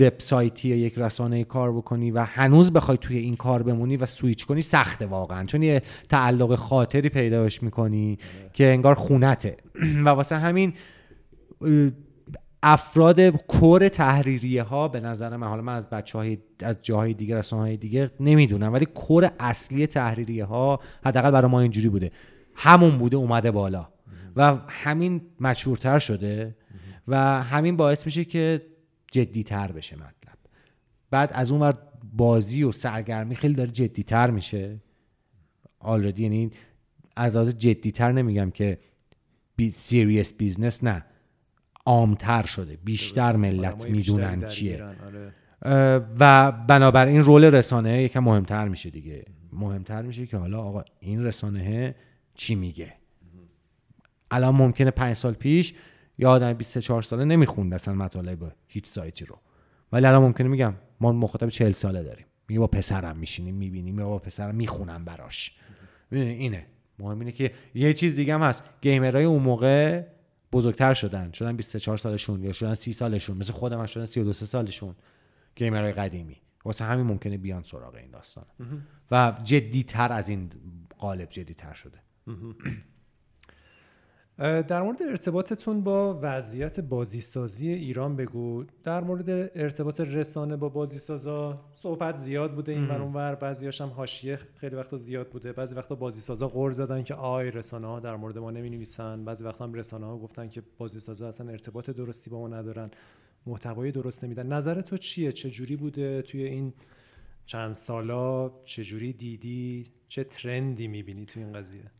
وبسایتی 0.00 0.68
یا 0.68 0.76
یک 0.76 0.98
رسانه 0.98 1.44
کار 1.44 1.72
بکنی 1.72 2.10
و 2.10 2.24
هنوز 2.24 2.72
بخوای 2.72 2.98
توی 2.98 3.16
این 3.16 3.36
کار 3.36 3.62
بمونی 3.62 3.96
و 3.96 4.06
سویچ 4.06 4.46
کنی 4.46 4.62
سخته 4.62 5.06
واقعا. 5.06 5.44
چون 5.44 5.62
یه 5.62 5.82
تعلق 6.08 6.54
خاطری 6.54 7.08
پیداش 7.08 7.62
می‌کنی 7.62 8.18
که 8.52 8.66
انگار 8.66 8.94
خونته. 8.94 9.56
و 10.04 10.08
واسه 10.08 10.36
همین 10.36 10.72
افراد 12.62 13.20
کور 13.28 13.88
تحریریه 13.88 14.62
ها 14.62 14.88
به 14.88 15.00
نظر 15.00 15.36
من 15.36 15.46
حالا 15.46 15.62
من 15.62 15.74
از 15.74 15.90
بچه 15.90 16.18
های 16.18 16.38
از 16.60 16.76
جاهای 16.82 17.14
دیگه 17.14 17.36
رسانه 17.36 17.62
های 17.62 17.76
دیگه 17.76 18.10
نمی‌دونم 18.20 18.72
ولی 18.72 18.86
کور 18.86 19.32
اصلی 19.40 19.86
تحریریه 19.86 20.44
ها 20.44 20.80
حداقل 21.04 21.30
برای 21.30 21.50
ما 21.50 21.60
اینجوری 21.60 21.88
بوده. 21.88 22.10
همون 22.54 22.98
بوده 22.98 23.16
اومده 23.16 23.50
بالا. 23.50 23.88
و 24.36 24.56
همین 24.68 25.20
مشهورتر 25.40 25.98
شده 25.98 26.56
و 27.08 27.42
همین 27.42 27.76
باعث 27.76 28.06
میشه 28.06 28.24
که 28.24 28.62
جدیتر 29.12 29.72
بشه 29.72 29.96
مطلب. 29.96 30.38
بعد 31.10 31.30
از 31.32 31.52
اون 31.52 31.60
ور 31.60 31.78
بازی 32.12 32.62
و 32.62 32.72
سرگرمی 32.72 33.34
خیلی 33.34 33.54
داره 33.54 33.70
جدیتر 33.70 34.30
میشه. 34.30 34.80
already 35.78 36.22
یعنی 36.22 36.50
از 37.16 37.34
لحاظ 37.34 37.54
جدیتر 37.54 38.12
نمیگم 38.12 38.50
که 38.50 38.78
be 39.56 39.70
serious 39.70 40.32
business 40.32 40.84
نه. 40.84 41.04
عامتر 41.86 42.42
شده 42.46 42.78
بیشتر 42.84 43.36
ملت 43.36 43.90
می‌دونن 43.90 44.48
چیه. 44.48 44.84
آره. 44.84 45.32
و 46.20 46.52
بنابراین 46.52 47.20
role 47.20 47.44
رسانه 47.44 48.02
یکم 48.02 48.20
مهمتر 48.20 48.68
میشه 48.68 48.90
دیگه. 48.90 49.24
مهمتر 49.52 50.02
میشه 50.02 50.26
که 50.26 50.36
حالا 50.36 50.60
آقا 50.62 50.84
این 51.00 51.24
رسانه 51.24 51.94
چی 52.34 52.54
میگه؟ 52.54 52.92
الان 54.30 54.54
ممکنه 54.54 54.90
پنج 54.90 55.16
سال 55.16 55.32
پیش 55.32 55.74
یا 56.18 56.30
آدم 56.30 56.52
24 56.52 57.02
ساله 57.02 57.24
نمی‌خوند 57.24 57.74
اصلا 57.74 57.94
مطالب 57.94 58.52
هیچ 58.68 58.86
سایتی 58.86 59.24
رو. 59.24 59.38
ولی 59.92 60.06
الان 60.06 60.22
ممکنه 60.22 60.48
میگم 60.48 60.74
ما 61.00 61.12
مخاطب 61.12 61.48
40 61.48 61.70
ساله 61.70 62.02
داریم. 62.02 62.26
میگه 62.48 62.60
با 62.60 62.66
پسرم 62.66 63.16
میشینیم 63.16 63.54
می‌بینیم 63.54 63.98
یا 63.98 64.08
با 64.08 64.18
پسرم 64.18 64.54
می‌خونم 64.54 65.04
براش. 65.04 65.56
اینه. 66.12 66.66
مهم 66.98 67.18
اینه 67.18 67.32
که 67.32 67.52
یه 67.74 67.92
چیز 67.92 68.16
دیگه 68.16 68.34
هم 68.34 68.42
هست. 68.42 68.64
گیمرهای 68.80 69.24
اون 69.24 69.42
موقع 69.42 70.02
بزرگتر 70.52 70.94
شدن. 70.94 71.32
شدن 71.32 71.56
24 71.56 71.96
سالشون 71.96 72.42
یا 72.42 72.52
شدن 72.52 72.74
30 72.74 72.92
سالشون. 72.92 73.36
مثل 73.36 73.52
خودم 73.52 73.78
هم 73.78 73.86
شدن 73.86 74.04
32 74.04 74.32
سالشون 74.32 74.94
گیمرهای 75.56 75.92
قدیمی. 75.92 76.36
واسه 76.64 76.84
همین 76.84 77.06
ممکنه 77.06 77.38
بیان 77.38 77.62
سراغ 77.62 77.94
این 77.94 78.10
داستان. 78.10 78.44
و 79.10 79.36
جدیتر 79.44 80.12
از 80.12 80.28
این 80.28 80.50
قالب 80.98 81.28
جدیتر 81.28 81.72
شده. 81.74 81.98
در 84.38 84.82
مورد 84.82 85.02
ارتباطتون 85.02 85.80
با 85.80 86.18
وضعیت 86.22 86.80
بازیسازی 86.80 87.68
ایران 87.68 88.16
بگو. 88.16 88.64
در 88.84 89.00
مورد 89.00 89.30
ارتباط 89.54 90.00
رسانه 90.00 90.56
با 90.56 90.68
بازیسازا 90.68 91.64
صحبت 91.72 92.16
زیاد 92.16 92.54
بوده 92.54 92.72
این 92.72 92.90
اون 92.90 93.12
ور 93.12 93.34
بعضیاش 93.34 93.80
هم 93.80 93.88
حاشیه 93.88 94.36
خیلی 94.36 94.76
وقتا 94.76 94.96
زیاد 94.96 95.28
بوده. 95.28 95.52
بعضی 95.52 95.74
وقتا 95.74 95.94
بازیسازا 95.94 96.48
غور 96.48 96.72
زدن 96.72 97.02
که 97.02 97.14
آی 97.14 97.50
رسانه 97.50 97.86
ها 97.86 98.00
در 98.00 98.16
مورد 98.16 98.38
ما 98.38 98.50
نمی 98.50 98.70
نویسن 98.70 99.24
بعضی 99.24 99.44
وقتا 99.44 99.64
هم 99.64 99.74
رسانه 99.74 100.06
ها 100.06 100.18
گفتن 100.18 100.48
که 100.48 100.62
بازیسازا 100.78 101.28
اصلا 101.28 101.50
ارتباط 101.50 101.90
درستی 101.90 102.30
با 102.30 102.40
ما 102.40 102.48
ندارن 102.48 102.90
محتوای 103.46 103.92
درست 103.92 104.24
نمیدن. 104.24 104.46
نظر 104.46 104.80
تو 104.80 104.96
چیه؟ 104.96 105.32
چه 105.32 105.50
جوری 105.50 105.76
بوده 105.76 106.22
توی 106.22 106.44
این 106.44 106.72
چند 107.46 107.72
سالا؟ 107.72 108.52
چه 108.64 108.84
جوری 108.84 109.12
دیدی؟ 109.12 109.84
چه 110.08 110.24
ترندی 110.24 110.88
می‌بینی 110.88 111.26
توی 111.26 111.42
این 111.42 111.52
قضیه؟ 111.52 111.90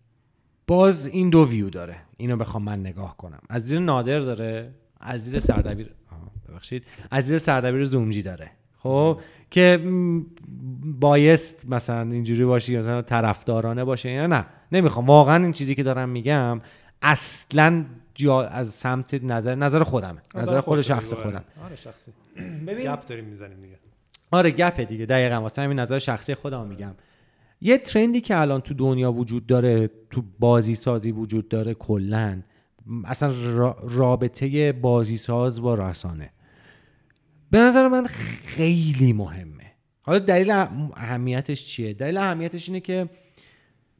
باز 0.73 1.07
این 1.07 1.31
دو 1.31 1.49
ویو 1.49 1.70
داره. 1.70 1.97
اینو 2.16 2.36
بخوام 2.36 2.62
من 2.62 2.81
نگاه 2.81 3.16
کنم. 3.16 3.39
از 3.49 3.66
زیر 3.66 3.78
نادر 3.78 4.20
داره 4.20 4.74
از 5.01 5.24
زیر 5.24 5.40
سردبیر 5.40 5.90
ببخشید. 6.49 6.85
از 7.11 7.24
زیر 7.24 7.39
سردبیر 7.39 7.85
زومجی 7.85 8.23
داره. 8.23 8.51
خب؟ 8.78 9.20
که 9.51 9.81
بایست 11.01 11.65
مثلا 11.69 12.01
اینجوری 12.01 12.44
باشی 12.44 12.77
مثلا 12.77 13.03
طرفدارانه 13.03 13.85
باشه 13.85 14.11
یا 14.11 14.27
نه. 14.27 14.47
نمی‌خوام. 14.73 15.07
واقعا 15.07 15.43
این 15.43 15.53
چیزی 15.53 15.74
که 15.74 15.82
دارم 15.82 16.09
میگم 16.09 16.61
اصلا 17.03 17.85
جا 18.15 18.43
از 18.43 18.70
سمت 18.70 19.15
نظر 19.15 19.55
نظر 19.55 19.82
خودمه. 19.82 20.20
نظر 20.35 20.61
خود 20.61 20.81
شخص 20.81 21.12
خودم. 21.12 21.44
آره 21.65 21.77
شخصی. 21.77 22.12
ببین 22.66 22.93
گپ 22.93 23.07
داریم 23.07 23.24
می‌زنیم 23.24 23.61
دیگه. 23.61 23.78
آره 24.31 24.51
گپه 24.51 24.85
دیگه. 24.85 25.07
دقیقا. 25.07 25.40
واسه 25.40 25.62
همین 25.62 25.78
نظر 25.78 25.99
شخصی 25.99 26.35
خودم 26.35 26.66
میگم. 26.66 26.94
یه 27.65 27.79
ترندی 27.79 28.21
که 28.21 28.41
الان 28.41 28.61
تو 28.61 28.75
دنیا 28.75 29.13
وجود 29.13 29.47
داره 29.47 29.91
تو 30.11 30.23
بازی 30.39 30.75
سازی 30.75 31.13
وجود 31.13 31.49
داره 31.49 31.75
کلا 31.75 32.43
اصلا 33.05 33.33
رابطه 33.89 34.73
بازی 34.73 35.17
ساز 35.17 35.61
با 35.61 35.75
رسانه. 35.75 36.31
به 37.51 37.59
نظر 37.59 37.89
من 37.89 38.07
خیلی 38.07 39.13
مهمه. 39.13 39.73
حالا 40.03 40.19
دلیل 40.19 40.51
اهمیتش 40.51 41.67
چیه؟ 41.67 41.93
دلیل 41.93 42.17
اهمیتش 42.17 42.69
اینه 42.69 42.81
که 42.81 43.09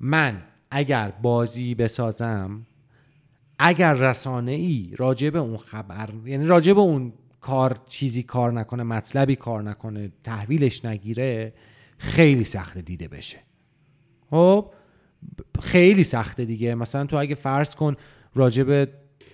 من 0.01 0.43
اگر 0.71 1.13
بازی 1.23 1.75
بسازم 1.75 2.67
اگر 3.59 3.93
رسانه 3.93 4.53
ای 4.53 4.95
راجع 4.97 5.31
به 5.31 5.39
اون 5.39 5.57
خبر 5.57 6.09
یعنی 6.25 6.47
راجع 6.47 6.73
به 6.73 6.81
اون 6.81 7.13
کار 7.41 7.81
چیزی 7.87 8.23
کار 8.23 8.53
نکنه 8.53 8.83
مطلبی 8.83 9.37
کار 9.37 9.63
نکنه 9.63 10.13
تحویلش 10.25 10.85
نگیره 10.85 11.53
خیلی 11.99 12.45
سخته 12.45 12.83
دیده 12.83 13.09
بشه. 13.09 13.52
خب 14.33 14.67
خیلی 15.63 16.05
سخته 16.05 16.45
دیگه. 16.45 16.75
مثلا 16.75 17.07
تو 17.07 17.17
اگه 17.17 17.35
فرض 17.35 17.75
کن 17.75 17.97
راجع 18.35 18.63
به 18.63 18.89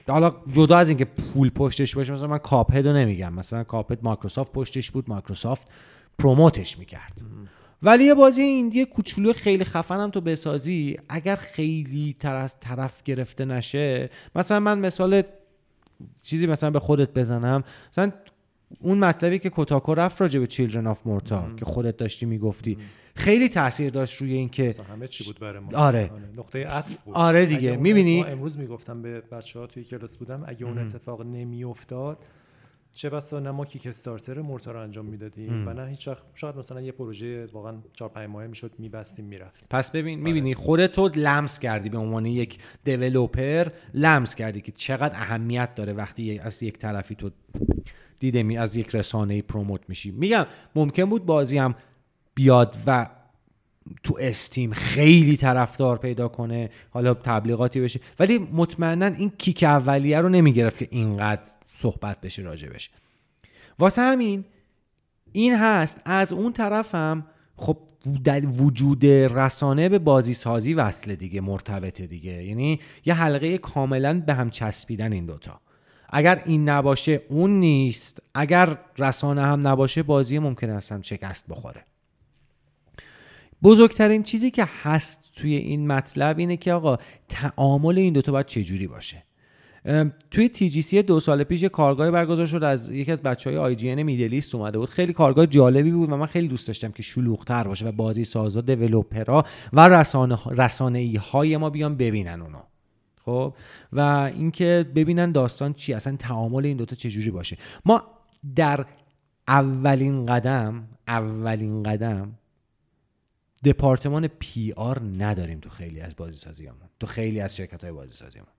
حالا 0.09 0.35
جدا 0.53 0.77
از 0.79 0.89
اینکه 0.89 1.05
پول 1.05 1.51
پشتش 1.51 1.97
باشه 1.97 2.13
مثلا 2.13 2.27
من 2.27 2.39
کاپهد 2.39 2.87
رو 2.87 2.97
نمیگم. 2.97 3.33
مثلا 3.33 3.65
کاپهد 3.65 3.99
مایکروسافت 4.03 4.53
پشتش 4.53 4.91
بود 4.91 5.05
مایکروسافت 5.09 5.69
پروموتش 6.19 6.79
می‌کرد. 6.79 7.23
ولی 7.83 8.05
یه 8.05 8.15
بازی 8.15 8.43
ایندی 8.43 8.85
کوچولو 8.85 9.33
خیلی 9.33 9.65
خفن 9.65 10.01
هم 10.01 10.11
تو 10.11 10.21
بسازی 10.21 10.99
اگر 11.09 11.37
خیلی 11.37 12.17
طرف, 12.19 12.55
طرف 12.61 13.03
گرفته 13.03 13.45
نشه 13.45 14.11
مثلا 14.35 14.61
من 14.61 14.79
مثال 14.79 15.23
چیزی 16.23 16.47
مثلا 16.47 16.71
به 16.71 16.81
خودت 16.81 17.15
بزنم. 17.15 17.65
مثلا 17.93 18.13
اون 18.81 18.99
مطلبی 18.99 19.39
که 19.39 19.51
Kotaku 19.51 19.95
رفت 19.95 20.21
راجع 20.21 20.41
به 20.41 20.47
Children 20.47 20.87
of 20.87 21.07
Morta 21.07 21.51
که 21.57 21.65
خودت 21.65 21.97
داشتی 21.97 22.27
می‌گفتی. 22.27 22.79
خیلی 23.15 23.49
تاثیر 23.49 23.91
داشت 23.91 24.23
روی 24.23 24.33
اینکه 24.33 24.75
همه 24.91 25.09
چی 25.09 25.25
بود 25.25 25.39
برای 25.41 25.59
ما. 25.59 25.71
آره, 25.75 26.11
آره. 26.13 26.23
نقطه 26.37 26.67
عطف 26.67 27.03
بود. 27.03 27.15
آره 27.15 27.47
دیگه. 27.47 27.77
می‌بینی؟ 27.77 28.25
امروز 28.25 28.59
می‌گفتم 28.59 29.03
به 29.03 29.21
بچه 29.21 29.59
ها 29.59 29.67
توی 29.67 29.85
کلاس 29.85 30.17
بودم 30.17 30.45
اگه 30.47 30.67
اون 30.67 30.79
اتفاق 30.79 31.23
نمیافتاد 31.23 32.19
چه 32.93 33.11
بسا 33.11 33.41
نه 33.41 33.51
ما 33.51 33.65
Kickstarter 33.65 34.41
Morta 34.41 34.73
رو 34.73 34.81
انجام 34.81 35.05
می‌دادیم 35.05 35.69
و 35.69 35.73
نه 35.73 35.87
هیچ 35.87 36.09
وقت 36.09 36.23
شاید 36.35 36.57
مثلا 36.57 36.81
یه 36.81 36.93
پروژه 36.93 37.47
واقعا 37.47 37.75
4 37.93 38.09
5 38.09 38.29
ماهه 38.29 38.47
می‌شد 38.47 38.73
میبستیم 38.79 39.25
می‌رفت 39.25 39.69
پس 39.71 39.91
ببین 39.91 40.21
می‌بینی 40.21 40.55
آره. 40.55 40.65
خودت 40.65 40.93
تو 40.93 41.11
لمس 41.15 41.59
کردی 41.59 41.89
به 41.89 41.99
عنوان 41.99 42.27
یک 42.27 42.59
developer 42.85 43.67
لمس 43.95 44.35
کردی 44.35 44.61
که 44.61 44.73
چقدر 44.73 45.15
اهمیت 45.15 45.75
داره 45.75 45.93
وقتی 45.93 46.39
از 46.39 46.63
یک 46.63 46.79
طرفی 46.79 47.15
تو 47.15 47.31
دیده 48.19 48.43
می 48.43 48.59
از 48.59 48.77
یک 48.77 48.95
رسانه 48.95 49.43
پروموت 49.43 49.81
میشی 49.89 50.11
میگم 50.11 50.47
ممکن 50.75 51.05
بود 51.05 51.27
بازی 51.27 51.59
هم 51.59 51.75
بیاد 52.35 52.77
و 52.87 53.07
تو 54.03 54.17
استیم 54.21 54.73
خیلی 54.73 55.37
طرفدار 55.37 55.99
پیدا 55.99 56.29
کنه 56.29 56.71
حالا 56.91 57.15
تبلیغاتی 57.15 57.81
بشه. 57.81 58.01
ولی 58.19 58.39
مطمئنا 58.39 59.07
این 59.07 59.33
کیک 59.39 59.63
اولیه 59.63 60.21
رو 60.21 60.29
نمی‌گرفت 60.29 60.79
که 60.79 60.89
اینقدر 60.91 61.51
صحبت 61.67 62.21
بشه 62.21 62.43
راجبش 62.43 62.91
واسه 63.79 64.03
همین 64.03 64.45
این 65.33 65.55
هست 65.55 66.01
از 66.05 66.33
اون 66.33 66.53
طرفم 66.53 67.27
خب 67.57 67.79
وجود 68.59 69.07
رسانه 69.07 69.89
به 69.89 69.99
بازی 69.99 70.35
سازی 70.35 70.75
وصله 70.75 71.17
دیگه 71.17 71.41
مرتبطه 71.41 72.07
دیگه. 72.07 72.45
یعنی 72.45 72.81
یه 73.05 73.15
حلقه 73.15 73.59
کاملا 73.59 74.21
به 74.21 74.35
هم 74.35 74.51
چسبیدن 74.51 75.13
این 75.13 75.27
دوتا. 75.27 75.61
اگر 76.09 76.43
این 76.47 76.69
نباشه 76.69 77.23
اون 77.29 77.51
نیست. 77.51 78.23
اگر 78.35 78.79
رسانه 78.99 79.43
هم 79.43 79.67
نباشه 79.69 80.03
بازی 80.03 80.39
ممکن 80.39 80.71
است 80.71 80.93
هم 80.93 81.03
شکست 81.03 81.45
بخوره. 81.49 81.85
بزرگترین 83.63 84.23
چیزی 84.23 84.51
که 84.51 84.69
هست 84.83 85.21
توی 85.37 85.55
این 85.55 85.87
مطلب 85.87 86.39
اینه 86.39 86.57
که 86.57 86.73
آقا 86.73 86.97
تعامل 87.29 87.99
این 87.99 88.13
دوتا 88.13 88.33
باید 88.33 88.47
چجوری 88.47 88.87
باشه؟ 88.87 89.23
توی 90.31 90.49
تی 90.49 90.71
جی 90.71 90.83
سی 90.83 91.03
دو 91.03 91.21
سال 91.21 91.45
پیش 91.45 91.65
کارگاه 91.65 92.11
برگزار 92.11 92.47
شد 92.47 92.65
از 92.65 92.91
یکی 92.91 93.13
از 93.13 93.23
بچه 93.23 93.51
های 93.51 93.59
آی 93.59 93.77
جی 93.77 93.91
ان 93.91 94.03
میدلیست 94.03 94.55
اومده 94.55 94.79
بود. 94.79 94.89
خیلی 94.89 95.13
کارگاه 95.13 95.47
جالبی 95.47 95.91
بود 95.91 96.13
و 96.13 96.17
من 96.17 96.27
خیلی 96.27 96.49
دوست 96.49 96.67
داشتم 96.67 96.93
که 96.93 97.03
شلوغتر 97.03 97.65
باشه 97.65 97.87
و 97.87 97.93
بازی 97.93 98.25
سازا 98.25 98.61
دیولپرها 98.61 99.45
و 99.73 99.89
رسانه, 99.89 100.39
رسانه 100.51 100.99
ای 100.99 101.17
های 101.17 101.57
ما 101.57 101.71
بیان 101.71 101.97
ببینن 101.97 102.43
اونو. 102.43 102.59
خب 103.29 103.55
و 103.93 104.01
اینکه 104.35 104.87
ببینن 104.95 105.33
داستان 105.33 105.75
چی 105.75 105.93
اصلا 105.93 106.17
تعامل 106.17 106.67
این 106.67 106.77
دوتا 106.77 106.97
چجوری 106.97 107.31
باشه. 107.31 107.57
ما 107.85 108.03
در 108.57 108.87
اولین 109.49 110.27
قدم 110.27 110.89
اولین 111.09 111.83
قدم 111.83 112.39
دپارتمان 113.65 114.27
پی 114.29 114.73
آر 114.73 115.03
نداریم 115.19 115.61
تو 115.61 115.71
خیلی 115.71 116.01
از 116.01 116.17
بازی 116.17 116.37
سازیامون 116.37 116.89
تو 117.01 117.07
خیلی 117.07 117.41
از 117.41 117.57
شرکت 117.57 117.85
های 117.85 117.93
بازی 117.93 118.15
سازیامون 118.15 118.53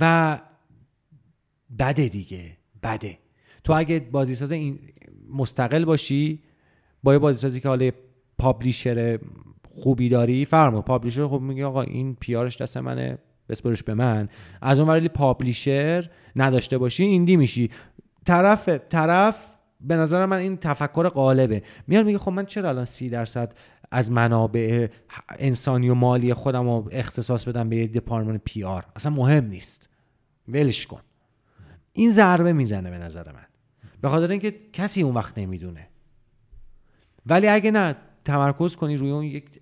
و 0.00 0.40
بده 1.78 2.08
دیگه 2.08 2.56
بده. 2.82 3.18
تو 3.64 3.72
اگه 3.72 4.00
بازی 4.00 4.34
ساز 4.34 4.52
این 4.52 4.80
مستقل 5.30 5.84
باشی 5.84 6.42
با 7.02 7.12
یه 7.12 7.18
بازی 7.18 7.40
سازی 7.40 7.60
که 7.60 7.68
حالا 7.68 7.90
پابلیشر 8.38 9.18
خوبی 9.82 10.08
داری؟ 10.08 10.44
فرما 10.44 10.82
پابلیشر 10.82 11.28
خب 11.28 11.40
میگه 11.40 11.66
آقا 11.66 11.82
این 11.82 12.14
پیارش 12.20 12.62
دست 12.62 12.76
منه 12.76 13.18
بسپرش 13.48 13.82
به 13.82 13.94
من. 13.94 14.28
از 14.62 14.80
اون 14.80 14.88
ولی 14.88 15.08
پابلیشر 15.08 16.10
نداشته 16.36 16.78
باشی 16.78 17.04
ایندی 17.04 17.36
میشی. 17.36 17.70
طرف 18.26 18.68
طرف 18.68 19.44
به 19.80 19.96
نظر 19.96 20.26
من 20.26 20.36
این 20.36 20.56
تفکر 20.56 21.08
قالبه 21.08 21.62
میاد 21.86 22.06
میگه 22.06 22.18
خب 22.18 22.32
من 22.32 22.46
چرا 22.46 22.68
الان 22.68 22.84
سی 22.84 23.08
درصد 23.08 23.54
از 23.90 24.12
منابع 24.12 24.88
انسانی 25.38 25.88
و 25.88 25.94
مالی 25.94 26.34
خودم 26.34 26.64
رو 26.64 26.88
اختصاص 26.92 27.48
بدم 27.48 27.68
به 27.68 27.76
یه 27.76 27.86
دپارتمان 27.86 28.38
پی 28.38 28.64
آر 28.64 28.84
اصلا 28.96 29.12
مهم 29.12 29.44
نیست. 29.44 29.88
ولش 30.48 30.86
کن. 30.86 31.00
این 31.92 32.10
ضربه 32.10 32.52
می‌زنه 32.52 32.90
به 32.90 32.98
نظر 32.98 33.32
من. 33.32 33.46
به 34.00 34.08
خاطر 34.08 34.30
اینکه 34.30 34.54
کسی 34.72 35.02
اون 35.02 35.14
وقت 35.14 35.38
نمی‌دونه. 35.38 35.88
ولی 37.26 37.48
اگه 37.48 37.70
نه 37.70 37.96
تمرکز 38.24 38.76
کنی 38.76 38.96
روی 38.96 39.10
اون 39.10 39.24
یک 39.24 39.60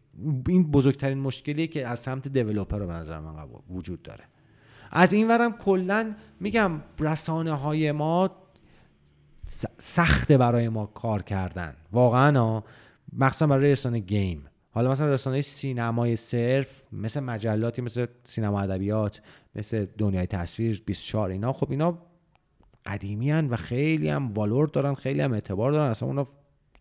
این 0.49 0.71
بزرگترین 0.71 1.19
مشکلی 1.19 1.67
که 1.67 1.87
از 1.87 2.01
سمت 2.01 2.29
دیولپر 2.29 2.79
به 2.79 2.93
نظر 2.93 3.19
من 3.21 3.35
وجود 3.71 4.03
داره. 4.03 4.25
از 4.91 5.13
این 5.13 5.29
ورم 5.29 5.53
کلا 5.53 6.15
میگم 6.41 6.81
رسانه 7.01 7.53
های 7.53 7.93
ما 7.93 8.31
سخته 9.79 10.39
برای 10.39 10.69
ما 10.69 10.87
کار 10.87 11.23
کردن. 11.23 11.75
واقعا 11.93 12.63
مخصوصا 13.13 13.47
برای 13.47 13.73
رسانه 13.73 13.99
گیم. 13.99 14.45
حالا 14.71 14.91
مثلا 14.91 15.13
رسانه 15.13 15.41
سینمای 15.41 16.17
صرف 16.17 16.83
مثل 16.93 17.21
مجلاتی 17.21 17.83
مثل 17.83 18.07
سینما 18.25 18.61
ادبیات 18.61 19.21
مثل 19.55 19.87
دنیای 19.99 20.27
تصویر 20.27 20.83
24 20.87 21.31
اینا 21.31 21.53
خب 21.53 21.71
اینا 21.71 21.99
قدیمی 22.87 23.31
هن 23.31 23.47
و 23.47 23.57
خیلی 23.57 24.09
هم 24.09 24.29
value 24.29 24.67
دارن 24.67 24.95
خیلی 24.95 25.21
هم 25.21 25.33
اعتبار 25.33 25.73
دارن. 25.73 25.91
اصلا 25.91 26.09
اونا 26.09 26.27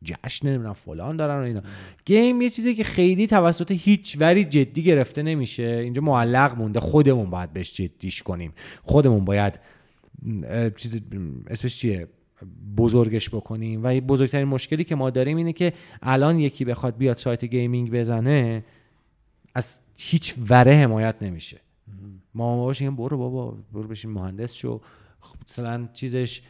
جشن 0.03 0.47
نمی‌دونم 0.47 0.73
فلان 0.73 1.17
دارن 1.17 1.39
و 1.41 1.43
اینا. 1.43 1.61
game 2.06 2.41
یه 2.41 2.49
چیزی 2.49 2.76
که 2.76 2.84
خیلی 2.84 3.27
توسط 3.27 3.72
هیچ 3.72 4.17
وری 4.19 4.45
جدی 4.45 4.84
گرفته 4.84 5.23
نمیشه. 5.23 5.63
اینجا 5.63 6.01
معلق 6.01 6.57
مونده. 6.57 6.80
خودمون 6.80 7.30
باید 7.30 7.53
بهش 7.53 7.73
جدیش 7.73 8.23
کنیم. 8.23 8.53
خودمون 8.84 9.26
باید 9.26 9.59
چیز 10.76 11.01
اسمش 11.47 11.77
چیه؟ 11.77 12.07
بزرگش 12.77 13.30
بکنیم. 13.30 13.84
و 13.84 14.01
بزرگترین 14.01 14.47
مشکلی 14.47 14.84
که 14.84 14.95
ما 14.95 15.09
داریم 15.09 15.38
اینه 15.38 15.53
که 15.53 15.73
الان 16.01 16.39
یکی 16.39 16.65
بخواد 16.65 16.97
بیاد 16.97 17.17
سایت 17.17 17.45
gaming 17.45 17.91
بزنه 17.91 18.63
از 19.55 19.80
هیچ 19.97 20.35
وره 20.49 20.73
حمایت 20.73 21.15
نمیشه. 21.22 21.59
ما 22.34 22.65
باشیم 22.65 22.95
برو 22.95 23.17
بابا 23.17 23.57
برو 23.73 23.88
بشین 23.88 24.11
مهندس 24.11 24.53
شو. 24.53 24.81
خب 25.19 25.35
مثلا 25.49 25.88
چیزش 25.93 26.41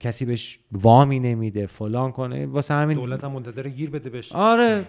کسی 0.00 0.24
بهش 0.24 0.58
وامی 0.72 1.20
نمیده 1.20 1.66
فلان 1.66 2.12
کنه. 2.12 2.46
واسه 2.46 2.74
همین 2.74 2.96
دولت 2.96 3.24
هم 3.24 3.32
منتظر 3.32 3.68
گیر 3.68 3.90
بده 3.90 4.10
بهش. 4.10 4.32
آره 4.32 4.84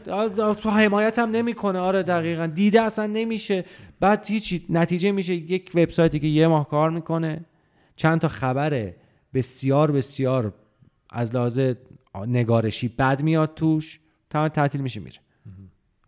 تو 0.61 0.69
حمایت 0.69 1.19
هم 1.19 1.31
نمی‌کنه. 1.31 1.79
آره 1.79 2.03
دقیقا. 2.03 2.45
دیده 2.45 2.81
اصلا 2.81 3.05
نمیشه. 3.05 3.65
بعد 3.99 4.25
هیچی 4.27 4.65
نتیجه 4.69 5.11
میشه 5.11 5.33
یک 5.33 5.71
وبسایتی 5.75 6.19
که 6.19 6.27
یه 6.27 6.47
ماه 6.47 6.69
کار 6.69 6.89
می‌کنه. 6.89 7.45
چند 7.95 8.19
تا 8.21 8.27
خبره 8.27 8.95
بسیار 9.33 9.91
بسیار 9.91 10.53
از 11.09 11.35
لحاظ 11.35 11.59
نگارشی 12.27 12.87
بد 12.87 13.21
میاد 13.21 13.53
توش. 13.55 13.99
تمام 14.29 14.47
تعطیل 14.47 14.81
میشه 14.81 14.99
میره. 14.99 15.17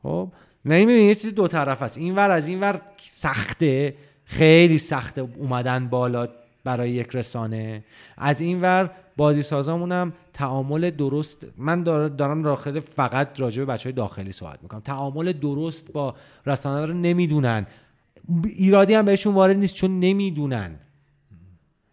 خب؟ 0.03 0.31
نه 0.65 0.81
یه 0.81 1.15
چیزی 1.15 1.31
دو 1.31 1.47
طرف 1.47 1.81
است. 1.81 1.97
اینور 1.97 2.31
از 2.31 2.49
اینور 2.49 2.81
سخته. 2.97 3.95
خیلی 4.23 4.77
سخته. 4.77 5.21
اومدن 5.21 5.87
بالا. 5.87 6.27
برای 6.69 6.91
یک 6.91 7.07
رسانه. 7.07 7.83
از 8.17 8.41
اینور 8.41 8.91
بازی 9.17 9.41
سازامونم 9.41 10.13
تعامل 10.33 10.89
درست 10.89 11.45
من 11.57 11.83
دارم 11.83 12.41
داخل 12.41 12.79
فقط 12.79 13.39
راجع 13.39 13.65
به 13.65 13.73
بچه 13.73 13.89
های 13.89 13.93
داخلی 13.93 14.31
صحبت 14.31 14.63
می‌کنم. 14.63 14.79
تعامل 14.79 15.31
درست 15.31 15.91
با 15.91 16.15
رسانه 16.45 16.85
رو 16.85 16.93
نمی‌دونن. 16.93 17.67
ایرادی 18.43 18.93
هم 18.93 19.05
بهشون 19.05 19.33
وارد 19.33 19.57
نیست 19.57 19.75
چون 19.75 19.99
نمی‌دونن. 19.99 20.79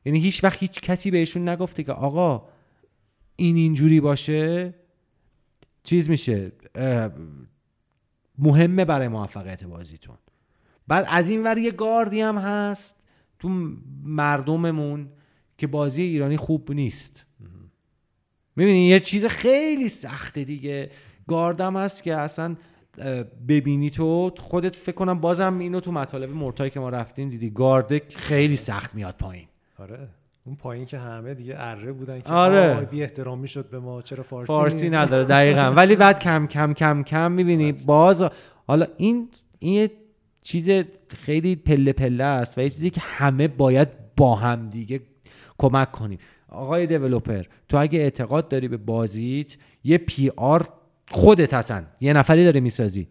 یعنی 0.05 0.21
هیچ 0.21 0.45
وقت 0.45 0.59
هیچ 0.59 0.81
کسی 0.81 1.11
بهشون 1.11 1.49
نگفته 1.49 1.83
که 1.83 1.93
آقا 1.93 2.49
این 3.37 3.57
اینجوری 3.57 4.01
باشه 4.01 4.75
چیز 5.85 6.11
میشه 6.11 6.53
مهمه 8.39 8.85
برای 8.85 9.09
موفقیت 9.09 9.65
بازیتون. 9.65 10.17
بعد 10.89 11.07
از 11.11 11.31
این 11.31 11.43
ور 11.45 11.59
یه 11.59 11.71
گاردی 11.71 12.21
هم 12.21 12.39
هست. 12.39 12.97
تو 13.47 13.53
مردممون 14.05 15.09
که 15.59 15.67
بازی 15.67 16.03
ایرانی 16.03 16.37
خوب 16.37 16.73
نیست. 16.73 17.27
می‌بینی 18.57 18.87
یه 18.87 19.01
چیز 19.01 19.27
خیلی 19.27 19.89
سخته 19.89 20.45
دیگه. 20.45 20.91
گاردم 21.29 21.77
هست 21.77 22.03
که 22.03 22.15
اصلا 22.15 22.57
ببینی 23.49 23.91
تو 23.91 24.31
خودت 24.39 24.77
فکر 24.77 24.95
کنم 24.95 25.21
بازم 25.21 25.59
اینو 25.59 25.81
تو 25.81 25.93
مطالب 25.93 26.31
مرتایی 26.31 26.71
که 26.71 26.81
ما 26.81 26.89
رفتیم 26.89 27.29
دیدی. 27.29 27.51
گارده 27.51 28.03
خیلی 28.17 28.57
سخت 28.57 28.95
میاد 28.95 29.15
پایین. 29.19 29.47
آره. 29.79 30.09
اون 30.45 30.57
پایین 30.57 30.87
که 30.87 30.99
همه 30.99 31.35
دیگه 31.35 31.55
اره 31.59 31.93
بودن 31.93 32.21
که 32.21 32.33
آره. 32.33 32.89
بی 32.91 33.03
احترامی 33.03 33.49
شد 33.49 33.71
به 33.71 33.79
ما. 33.79 34.03
چرا 34.03 34.23
فارسی 34.23 34.47
فارسی 34.47 34.91
نداره 34.91 35.25
دقیقا. 35.25 35.73
ولی 35.77 35.97
بعد 35.97 36.21
کم 36.21 36.47
کم 36.47 36.73
کم 36.73 37.03
کم 37.03 37.33
می‌بینی 37.33 37.73
باز 37.73 38.25
حالا 38.67 38.87
این 38.97 39.29
این 39.59 39.73
یه 39.73 39.91
چیز 40.47 40.71
خیلی 41.09 41.57
پله 41.57 41.93
پله 41.93 42.25
است 42.25 42.59
و 42.59 42.61
یه 42.61 42.71
چیزی 42.71 42.91
که 42.91 43.01
همه 43.01 43.49
باید 43.49 43.89
با 44.17 44.35
هم 44.35 44.69
دیگه 44.69 45.01
کمک 45.59 45.93
کنیم. 45.93 46.19
آقای 46.49 46.87
دیولوپر 46.87 47.43
تو 47.69 47.77
اگه 47.77 47.99
اعتقاد 47.99 48.49
داری 48.49 48.69
به 48.69 48.77
بازیت 48.77 49.57
یه 49.85 49.99
پی 49.99 50.31
آر 50.37 50.69
خودت 51.11 51.55
هستن 51.55 51.87
یه 52.01 52.13
نفری 52.13 52.45
داره 52.45 52.61
می‌سازی. 52.61 53.09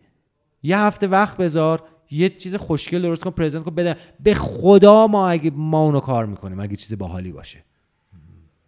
یه 0.64 0.78
هفته 0.78 1.08
وقت 1.08 1.38
بذار 1.38 1.84
یه 2.12 2.30
چیز 2.30 2.56
خوشگل 2.56 3.02
درست 3.02 3.24
کن 3.24 3.30
پرزنت 3.30 3.64
کن 3.64 3.76
بده 3.76 3.96
به 4.20 4.34
خدا 4.34 5.08
ما 5.08 5.30
اگه 5.30 5.52
ما 5.52 5.86
اونو 5.86 6.00
کار 6.00 6.26
می‌کنیم 6.26 6.60
اگه 6.60 6.76
چیز 6.76 6.98
باحالی 6.98 7.32
باشه. 7.32 7.64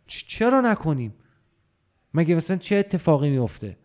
چرا 0.08 0.62
نکنیم؟ 0.62 1.14
مگه 2.14 2.36
مثلا 2.36 2.58
چه 2.58 2.76
اتفاقی 2.76 3.30
میفته 3.30 3.78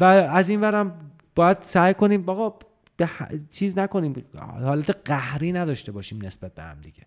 و 0.00 0.04
از 0.04 0.48
این 0.48 0.60
ورم 0.60 1.10
باید 1.34 1.56
سعی 1.60 1.94
کنیم 1.94 2.28
آقا 2.28 2.67
به 2.98 3.10
چیز 3.50 3.78
نکنیم. 3.78 4.24
حالت 4.38 4.90
قهری 5.04 5.52
نداشته 5.52 5.92
باشیم 5.92 6.24
نسبت 6.24 6.54
به 6.54 6.62
هم 6.62 6.80
دیگه. 6.80 7.06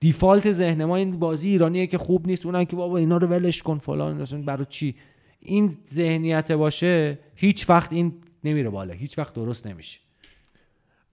دیفالت 0.00 0.52
ذهن 0.52 0.84
ما 0.84 0.96
این 0.96 1.18
بازی 1.18 1.48
ایرانیه 1.48 1.86
که 1.86 1.98
خوب 1.98 2.26
نیست. 2.26 2.46
اونم 2.46 2.64
که 2.64 2.76
بابا 2.76 2.96
اینا 2.96 3.16
رو 3.16 3.26
ولش 3.26 3.62
کن 3.62 3.78
فلان. 3.78 4.24
برای 4.44 4.66
چی؟ 4.68 4.96
این 5.40 5.76
ذهنیت 5.88 6.52
باشه 6.52 7.18
هیچ 7.34 7.70
وقت 7.70 7.92
این 7.92 8.14
نمیره 8.44 8.70
بالا. 8.70 8.94
هیچ 8.94 9.18
وقت 9.18 9.34
درست 9.34 9.66
نمیشه. 9.66 10.00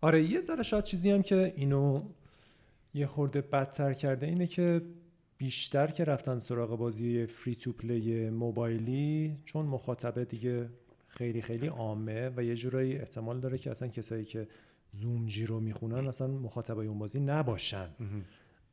آره 0.01 0.23
یه 0.23 0.39
ذره 0.39 0.63
شاید 0.63 0.83
چیزی 0.83 1.11
هم 1.11 1.21
که 1.21 1.53
اینو 1.55 2.01
یه 2.93 3.05
خورده 3.07 3.41
بدتر 3.41 3.93
کرده 3.93 4.25
اینه 4.25 4.47
که 4.47 4.81
بیشتر 5.37 5.87
که 5.87 6.03
رفتن 6.03 6.39
سراغ 6.39 6.77
بازی 6.77 7.25
فری 7.25 7.55
تو 7.55 7.71
پلی 7.71 8.29
موبایلی 8.29 9.37
چون 9.45 9.65
مخاطبه 9.65 10.25
دیگه 10.25 10.69
خیلی 11.17 11.41
خیلی 11.41 11.67
عامه 11.67 12.31
و 12.37 12.43
یه 12.43 12.55
جورایی 12.55 12.97
احتمال 12.97 13.39
داره 13.39 13.57
که 13.57 13.71
اصلا 13.71 13.87
کسایی 13.87 14.25
که 14.25 14.47
زومجی 14.91 15.45
رو 15.45 15.59
می‌خونن 15.59 16.07
اصلا 16.07 16.27
مخاطبای 16.27 16.87
اون 16.87 16.99
بازی 16.99 17.19
نباشن. 17.19 17.89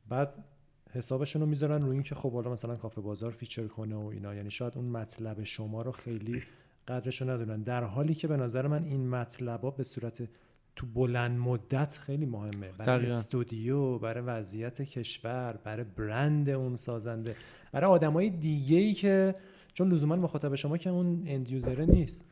بعد 0.09 0.45
حسابشون 0.93 1.41
رو 1.41 1.47
می‌ذارن 1.47 1.81
روی 1.81 1.91
اینکه 1.91 2.15
خب 2.15 2.33
حالا 2.33 2.51
مثلا 2.51 2.75
کافه 2.75 3.01
بازار 3.01 3.31
feature 3.31 3.67
کنه 3.67 3.95
و 3.95 4.05
اینا. 4.05 4.35
یعنی 4.35 4.49
شاید 4.49 4.73
اون 4.75 4.85
مطلب 4.85 5.43
شما 5.43 5.81
رو 5.81 5.91
خیلی 5.91 6.43
قدرش 6.87 7.21
رو 7.21 7.29
ندونن. 7.29 7.63
در 7.63 7.83
حالی 7.83 8.15
که 8.15 8.27
به 8.27 8.37
نظر 8.37 8.67
من 8.67 8.83
این 8.83 9.09
مطلب 9.09 9.61
ها 9.61 9.71
به 9.71 9.83
صورت 9.83 10.27
تو 10.75 10.87
بلند 10.87 11.39
مدت 11.39 11.97
خیلی 11.97 12.25
مهمه. 12.25 12.71
برای 12.71 13.05
استودیو 13.05 13.97
برای 13.97 14.23
وضعیت 14.23 14.81
کشور 14.81 15.59
برای 15.63 15.85
برند 15.97 16.49
اون 16.49 16.75
سازنده 16.75 17.35
برای 17.71 17.89
آدمای 17.91 18.29
دیگه 18.29 18.77
ای 18.77 18.93
که 18.93 19.35
چون 19.73 19.91
لزوما 19.91 20.15
مخاطب 20.15 20.55
شما 20.55 20.77
که 20.77 20.89
اون 20.89 21.23
end 21.27 21.69
نیست. 21.79 22.30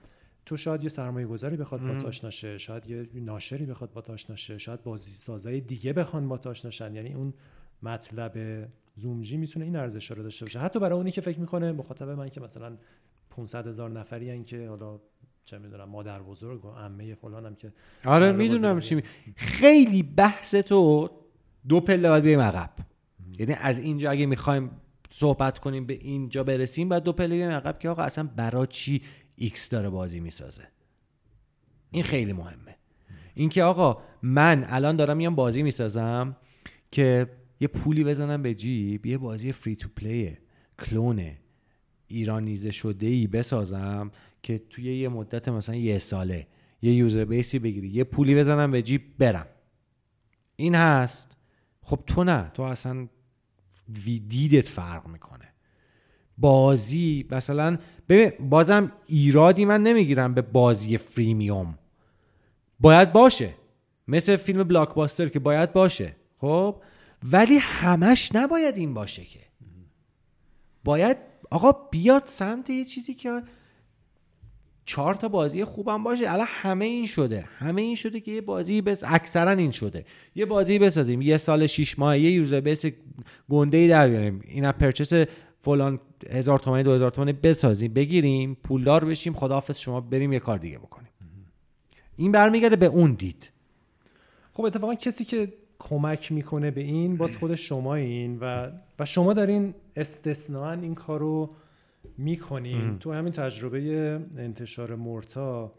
تو 0.50 0.58
شاید 0.58 0.84
یه 0.84 0.90
سرمایه 0.90 1.28
گذاری 1.28 1.58
بخواد 1.58 1.82
با 1.82 1.96
تاش 1.96 2.24
نشه 2.24 2.58
شاید 2.58 2.90
یه 2.90 3.08
ناشری 3.14 3.66
بخواد 3.66 3.92
با 3.94 4.02
تاش 4.02 4.30
نشه 4.30 4.58
شاید 4.58 4.84
بازی 4.84 5.12
سازای 5.12 5.62
دیگه 5.62 5.94
بخوان 5.94 6.30
با 6.30 6.38
تاش 6.38 6.66
نشن. 6.66 6.96
یعنی 6.96 7.14
اون 7.14 7.34
مطلب 7.84 8.38
زومجی 8.96 9.38
می‌تونه 9.38 9.66
این 9.66 9.76
ارزش 9.76 10.12
رو 10.12 10.24
داشته 10.24 10.46
باشه. 10.46 10.60
حتی 10.60 10.80
برای 10.80 10.98
اونی 10.98 11.12
که 11.12 11.22
فکر 11.22 11.40
می‌کنه 11.40 11.72
مخاطب 11.72 12.10
من 12.10 12.30
که 12.30 12.42
مثلا 12.42 12.78
500 13.30 13.68
هزار 13.68 13.90
نفری 13.90 14.30
هن 14.30 14.44
که 14.44 14.68
حالا 14.68 15.00
چه 15.46 15.58
می‌دونم 15.58 15.90
مادر 15.90 16.22
بزرگ 16.22 16.66
و 16.66 16.70
عمه 16.70 17.16
فلانم 17.16 17.56
که 17.56 17.74
آره 18.06 18.32
می‌دونم 18.32 18.80
چی 18.80 18.96
می... 18.96 19.04
خیلی 19.36 20.04
بحث 20.04 20.56
تو 20.56 21.10
دو 21.68 21.80
پله 21.80 22.10
باید 22.10 22.24
بیایم 22.24 22.40
عقب. 22.40 22.70
یعنی 23.40 23.54
از 23.54 23.80
اینجا 23.80 24.12
اگه 24.12 24.26
می‌خوایم 24.26 24.72
صحبت 25.10 25.60
کنیم 25.60 25.86
به 25.86 25.94
اینجا 25.94 26.44
برسیم 26.44 26.90
بعد 26.90 27.04
دو 27.04 27.14
پله 27.14 27.28
بیایم 27.28 27.52
عقب 27.52 27.80
که 27.80 27.90
آقا 27.90 28.02
اصلا 28.02 28.30
برا 28.36 28.66
چی 28.66 29.02
X 29.40 29.70
داره 29.70 29.90
بازی 29.90 30.20
می‌سازه. 30.20 30.68
این 31.92 32.04
خیلی 32.04 32.34
مهمه. 32.34 32.76
اینکه 33.34 33.64
آقا 33.64 34.02
من 34.22 34.66
الان 34.70 34.96
دارم 34.96 35.18
میام 35.18 35.36
بازی 35.36 35.64
می‌سازم 35.64 36.36
که 36.92 37.30
یه 37.60 37.68
پولی 37.68 38.04
بزنم 38.04 38.42
به 38.42 38.54
جیب 38.54 39.06
یه 39.06 39.18
بازی 39.18 39.52
فری 39.52 39.76
تو 39.76 39.90
پلیه 39.96 40.38
کلونه 40.80 41.38
ایرانیزه 42.08 42.72
شده 42.72 43.08
ای 43.08 43.28
بسازم 43.28 44.12
که 44.44 44.58
توی 44.58 44.98
یه 44.98 45.10
مدت 45.10 45.48
مثلا 45.50 45.76
یه 45.76 46.00
ساله 46.00 46.48
یه 46.82 46.94
یوزر 46.94 47.26
بیسی 47.26 47.60
بگیری 47.60 47.90
یه 47.90 48.04
پولی 48.04 48.36
بزنم 48.36 48.72
به 48.72 48.82
جیب 48.82 49.18
برم. 49.18 49.48
این 50.56 50.76
هست. 50.76 51.38
خب 51.82 52.00
تو 52.08 52.24
نه. 52.24 52.52
تو 52.54 52.64
اصلا 52.64 53.08
دیدت 54.28 54.68
فرق 54.68 55.08
می‌کنه. 55.08 55.49
بازی 56.40 57.26
مثلا 57.32 57.78
ببین 58.10 58.50
بازم 58.50 58.92
ایرادی 59.06 59.66
من 59.66 59.84
نمی‌گیرم 59.84 60.34
به 60.34 60.42
بازی 60.42 60.98
فریمیوم. 60.98 61.78
باید 62.80 63.14
باشه. 63.14 63.54
مثل 64.08 64.36
فیلم 64.36 64.64
بلاکباستر 64.64 65.30
که 65.30 65.40
باید 65.40 65.74
باشه 65.74 66.16
خب؟ 66.38 66.76
ولی 67.24 67.58
همش 67.58 68.32
نباید 68.36 68.78
این 68.78 68.94
باشه 68.94 69.24
که. 69.24 69.40
باید 70.84 71.18
آقا 71.52 71.72
بیاد 71.72 72.24
سمت 72.26 72.70
یه 72.70 72.86
چیزی 72.86 73.14
که 73.14 73.42
چهار 74.86 75.16
تا 75.16 75.28
بازی 75.28 75.64
خوبم 75.64 76.04
باشه. 76.04 76.32
الان 76.32 76.48
همه 76.50 76.86
این 76.86 77.06
شده. 77.06 77.42
همه 77.58 77.82
این 77.82 77.96
شده 77.96 78.20
که 78.20 78.32
یه 78.32 78.42
بازی 78.42 78.82
بس 78.82 79.04
اکثرا 79.08 79.52
این 79.52 79.72
شده. 79.72 80.06
یه 80.36 80.46
بازی 80.46 80.80
بسازیم. 80.80 81.22
یه 81.22 81.38
سال 81.38 81.66
شیش 81.66 82.00
ماه 82.00 82.20
یه 82.20 82.32
یوزر 82.32 82.60
بیس 82.60 82.86
گنده 83.50 83.78
ای 83.78 83.88
در 83.88 84.10
بیاریم. 84.10 84.42
اینا 84.48 84.72
پرچس 84.72 85.14
فلان 85.62 86.00
هزار 86.30 86.58
تومانی 86.58 86.84
دو 86.84 86.94
هزار 86.94 87.12
تومانی 87.12 87.34
بسازیم 87.34 87.94
بگیریم 87.94 88.58
پولدار 88.64 89.06
بشیم 89.06 89.34
خداحافظ 89.34 89.78
شما 89.78 90.02
بریم 90.02 90.34
یه 90.34 90.40
کار 90.40 90.58
دیگه 90.58 90.78
بکنیم. 90.78 91.10
این 92.18 92.32
برمیگرده 92.32 92.76
به 92.76 92.86
اون 92.86 93.14
دید. 93.14 93.52
خب 94.54 94.64
اتفاقا 94.64 94.96
کسی 94.96 95.26
که 95.26 95.54
کمک 95.80 96.32
می‌کنه 96.32 96.72
به 96.72 96.82
این 96.82 97.18
باز 97.18 97.36
خود 97.36 97.56
شما 97.56 97.96
این 97.96 98.38
و 98.40 98.72
و 99.00 99.06
شما 99.06 99.34
دارین 99.34 99.74
استثناا 99.96 100.72
این 100.72 100.96
کارو 100.96 101.50
می‌کنین. 102.18 103.00
تو 103.00 103.14
همین 103.14 103.32
تجربه 103.32 103.80
انتشار 104.38 104.96
مورتا 104.96 105.74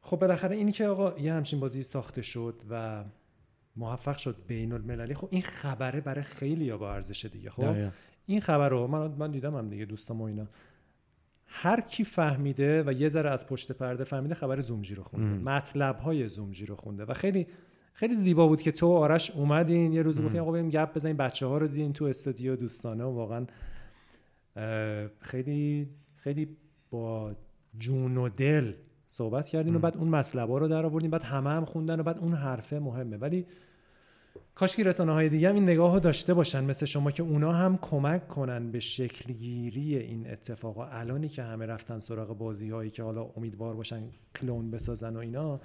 خب 0.00 0.16
بالاخره 0.16 0.56
اینی 0.56 0.72
که 0.72 0.86
آقا 0.86 1.20
یه 1.20 1.32
همچین 1.32 1.60
بازی 1.60 1.82
ساخته 1.82 2.22
شد 2.22 2.62
و 2.70 3.04
موفق 3.76 4.16
شد 4.16 4.36
بین 4.46 4.72
المللی 4.72 5.14
خب 5.14 5.28
این 5.30 5.42
خبره 5.42 6.00
برای 6.00 6.22
خیلی 6.22 6.64
یا 6.64 6.78
با 6.78 6.94
ارزش 6.94 7.24
دیگه 7.24 7.50
خب؟ 7.50 7.76
این 8.26 8.40
خبر 8.40 8.68
رو 8.68 8.86
من 8.86 9.10
من 9.18 9.30
دیدم 9.30 9.56
هم 9.56 9.68
دیگه 9.68 9.84
دوستام 9.84 10.20
و 10.20 10.24
اینا. 10.24 10.46
هر 11.46 11.80
کی 11.80 12.04
فهمیده 12.04 12.82
و 12.82 12.92
یه 12.92 13.08
ذره 13.08 13.30
از 13.30 13.48
پشت 13.48 13.72
پرده 13.72 14.04
فهمیده 14.04 14.34
خبر 14.34 14.60
زومجی 14.60 14.94
رو 14.94 15.02
خونده. 15.02 15.50
مطلب 15.50 15.96
های 15.96 16.28
زومجی 16.28 16.66
رو 16.66 16.76
خونده. 16.76 17.04
و 17.04 17.14
خیلی 17.14 17.46
خیلی 17.92 18.14
زیبا 18.14 18.48
بود 18.48 18.62
که 18.62 18.72
تو 18.72 18.92
آرش 18.92 19.30
اومدین. 19.30 19.92
یه 19.92 20.02
روز 20.02 20.22
گفتین 20.22 20.40
آقا 20.40 20.52
بریم 20.52 20.68
گپ 20.68 20.94
بزنیم. 20.94 21.16
بچه 21.16 21.46
ها 21.46 21.58
رو 21.58 21.66
دیدین 21.66 21.92
تو 21.92 22.04
استودیو 22.04 22.56
دوستانه 22.56 23.04
و 23.04 23.10
واقعا 23.10 23.46
خیلی 25.20 25.88
خیلی 26.16 26.56
با 26.90 27.32
جون 27.78 28.16
و 28.16 28.28
دل 28.28 28.72
صحبت 29.06 29.48
کردین 29.48 29.76
و 29.76 29.78
بعد 29.78 29.96
اون 29.96 30.08
مطلب 30.08 30.50
ها 30.50 30.58
رو 30.58 30.68
در 30.68 30.86
آوردین 30.86 31.10
بعد 31.10 31.22
همه 31.22 31.50
هم 31.50 31.64
خوندن 31.64 32.00
و 32.00 32.02
بعد 32.02 32.18
اون 32.18 32.34
حرفه 32.34 32.78
مهمه. 32.78 33.16
ولی 33.16 33.46
کاش 34.54 34.76
که 34.76 34.84
رسانه 34.84 35.12
های 35.12 35.28
دیگه 35.28 35.48
هم 35.48 35.54
این 35.54 35.64
نگاه 35.64 35.94
رو 35.94 36.00
داشته 36.00 36.34
باشن 36.34 36.64
مثل 36.64 36.86
شما 36.86 37.10
که 37.10 37.22
اونا 37.22 37.52
هم 37.52 37.78
کمک 37.82 38.28
کنن 38.28 38.70
به 38.70 38.80
شکلگیری 38.80 39.96
این 39.96 40.30
اتفاقا. 40.30 40.86
الانی 40.86 41.28
که 41.28 41.42
همه 41.42 41.66
رفتن 41.66 41.98
سراغ 41.98 42.38
بازی 42.38 42.70
هایی 42.70 42.90
که 42.90 43.02
حالا 43.02 43.26
امیدوار 43.36 43.74
باشن 43.74 44.02
کلون 44.36 44.70
بسازن 44.70 45.16
و 45.16 45.18
اینا 45.18 45.60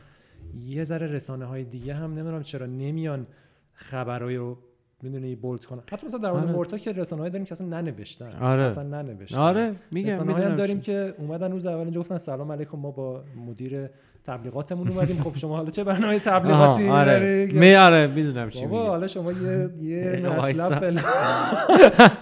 یه 0.65 0.84
ذره 0.84 1.07
رسانه 1.07 1.45
های 1.45 1.64
دیگه 1.64 1.93
هم 1.93 2.14
نمی‌دونم 2.14 2.43
چرا 2.43 2.65
نمیان 2.65 3.27
خبرهای 3.73 4.35
رو 4.35 4.57
می‌دونی 5.01 5.35
بولد 5.35 5.65
کنن. 5.65 5.81
حتی 5.91 6.05
مثلا 6.05 6.19
در 6.19 6.31
مورد 6.31 6.43
آره. 6.43 6.51
مورتا 6.51 6.77
که 6.77 6.91
رسانه 6.91 7.22
های 7.22 7.31
داریم 7.31 7.45
که 7.45 7.51
اصلا 7.51 7.68
ننوشتن. 7.68 8.31
آره. 8.31 8.61
اصلا 8.61 8.84
ننوشتن. 8.84 9.38
آره 9.38 9.72
میگم 9.91 10.09
رسانه 10.09 10.34
هم 10.34 10.55
داریم 10.55 10.81
که 10.81 11.15
اومدن 11.18 11.51
روز 11.51 11.65
اول 11.65 11.80
اینجا 11.80 11.99
گفتن 11.99 12.18
سلام 12.18 12.51
علیکم 12.51 12.77
ما 12.77 12.91
با 12.91 13.23
مدیر 13.47 13.89
تبلیغاتمون 14.28 14.88
اومدیم. 14.88 15.22
خب 15.22 15.36
شما 15.36 15.58
حالا 15.58 15.70
چه 15.70 15.84
برنامه 15.84 16.20
تبلیغاتی؟ 16.20 16.88
آره. 16.88 17.20
داری 17.20 17.60
می 17.60 17.76
آره 17.76 18.08
می‌دونم 18.08 18.49
چی 18.49 18.66
بابا 18.66 18.90
حالا 18.90 19.08
شما 19.08 19.32
یه 19.32 19.70
یه. 19.80 20.30
مطلب 20.40 20.99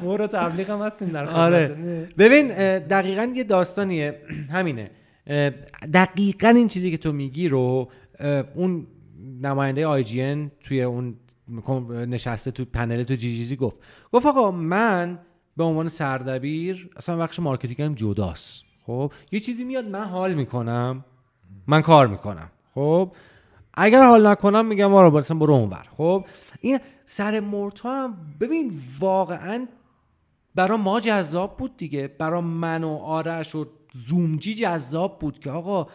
برو 0.01 0.27
تبلیغ 0.37 0.69
هم 0.69 0.81
هستیم 0.81 1.07
در 1.07 1.25
آره. 1.25 1.67
ببین 2.17 2.47
دقیقا 2.79 3.33
یه 3.35 3.43
داستانیه. 3.43 4.21
همینه. 4.55 4.91
دقیقا 5.93 6.47
این 6.47 6.67
چیزی 6.67 6.91
که 6.91 6.97
تو 6.97 7.11
میگی 7.11 7.47
رو 7.47 7.89
اون 8.55 8.87
نماینده 9.41 9.87
IGN 9.87 10.51
توی 10.63 10.81
اون 10.81 11.15
نشسته 12.07 12.51
تو 12.51 12.65
پنل 12.65 13.03
تو 13.03 13.15
TGC 13.15 13.55
گفت. 13.55 13.77
گفت 14.11 14.25
آقا 14.25 14.51
من 14.51 15.19
به 15.57 15.63
عنوان 15.63 15.87
سردبیر 15.87 16.89
اصلا 16.97 17.17
بخش 17.17 17.39
marketing 17.39 17.90
م 17.90 17.95
جداست. 17.95 18.63
خب 18.85 19.11
یه 19.31 19.39
چیزی 19.39 19.63
میاد 19.63 19.85
من 19.85 20.03
حال 20.03 20.33
می‌کنم. 20.33 21.05
من 21.67 21.81
کار 21.81 22.07
می‌کنم. 22.07 22.49
خب؟ 22.75 23.11
اگر 23.73 24.03
حال 24.05 24.27
نکنم 24.27 24.65
میگم 24.65 24.93
آره 24.93 25.09
مثلا 25.09 25.37
برو 25.37 25.53
اونور. 25.53 25.87
خب؟ 25.97 26.25
این 26.61 26.79
سر 27.05 27.39
Morta 27.39 27.91
هم 27.91 28.17
ببین 28.39 28.71
واقعا 28.99 29.67
برا 30.55 30.77
ما 30.77 30.99
جذاب 30.99 31.57
بود 31.57 31.77
دیگه. 31.77 32.07
برا 32.07 32.41
من 32.41 32.83
و 32.83 32.95
آرش 32.95 33.55
و 33.55 33.65
زومجی 33.93 34.55
جذاب 34.55 35.19
بود 35.19 35.39
که 35.39 35.51
آقا 35.51 35.87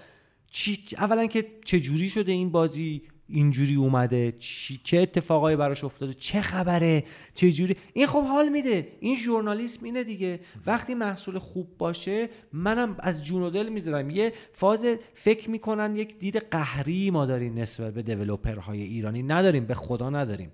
چی 0.50 0.78
اولا 0.98 1.26
که 1.26 1.46
چه 1.64 1.80
جوری 1.80 2.08
شده 2.08 2.32
این 2.32 2.50
بازی؟ 2.50 3.02
اینجوری 3.32 3.74
اومده 3.74 4.32
چی 4.38 4.80
چه 4.84 4.98
اتفاقایی 4.98 5.56
براش 5.56 5.84
افتاده 5.84 6.14
چه 6.14 6.40
خبره 6.40 7.04
چه 7.34 7.52
جوری. 7.52 7.76
این 7.92 8.06
خب 8.06 8.22
حال 8.22 8.48
میده. 8.48 8.88
این 9.00 9.16
ژورنالیسم 9.16 9.84
اینه 9.84 10.04
دیگه. 10.04 10.40
وقتی 10.66 10.94
محصول 10.94 11.38
خوب 11.38 11.78
باشه 11.78 12.28
منم 12.52 12.96
از 12.98 13.24
جون 13.24 13.42
و 13.42 13.50
دل 13.50 13.68
می‌ذارم. 13.68 14.10
یه 14.10 14.32
فاز 14.52 14.86
فکر 15.14 15.50
می‌کنن 15.50 15.96
یک 15.96 16.18
دید 16.18 16.36
قهری 16.36 17.10
ما 17.10 17.26
داریم 17.26 17.58
نسبت 17.58 17.94
به 17.94 18.02
دیولپرهای 18.02 18.82
ایرانی. 18.82 19.22
نداریم 19.22 19.64
به 19.64 19.74
خدا 19.74 20.10
نداریم. 20.10 20.50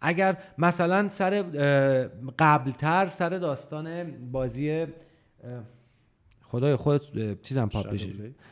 اگر 0.00 0.36
مثلا 0.58 1.08
سر 1.08 1.42
قبلتر 2.38 3.06
سر 3.06 3.28
داستان 3.28 4.12
بازی 4.32 4.86
خدای 6.42 6.76
خودت 6.76 7.16
اه، 7.16 7.34
چیزم 7.42 7.68
پاپ 7.68 7.96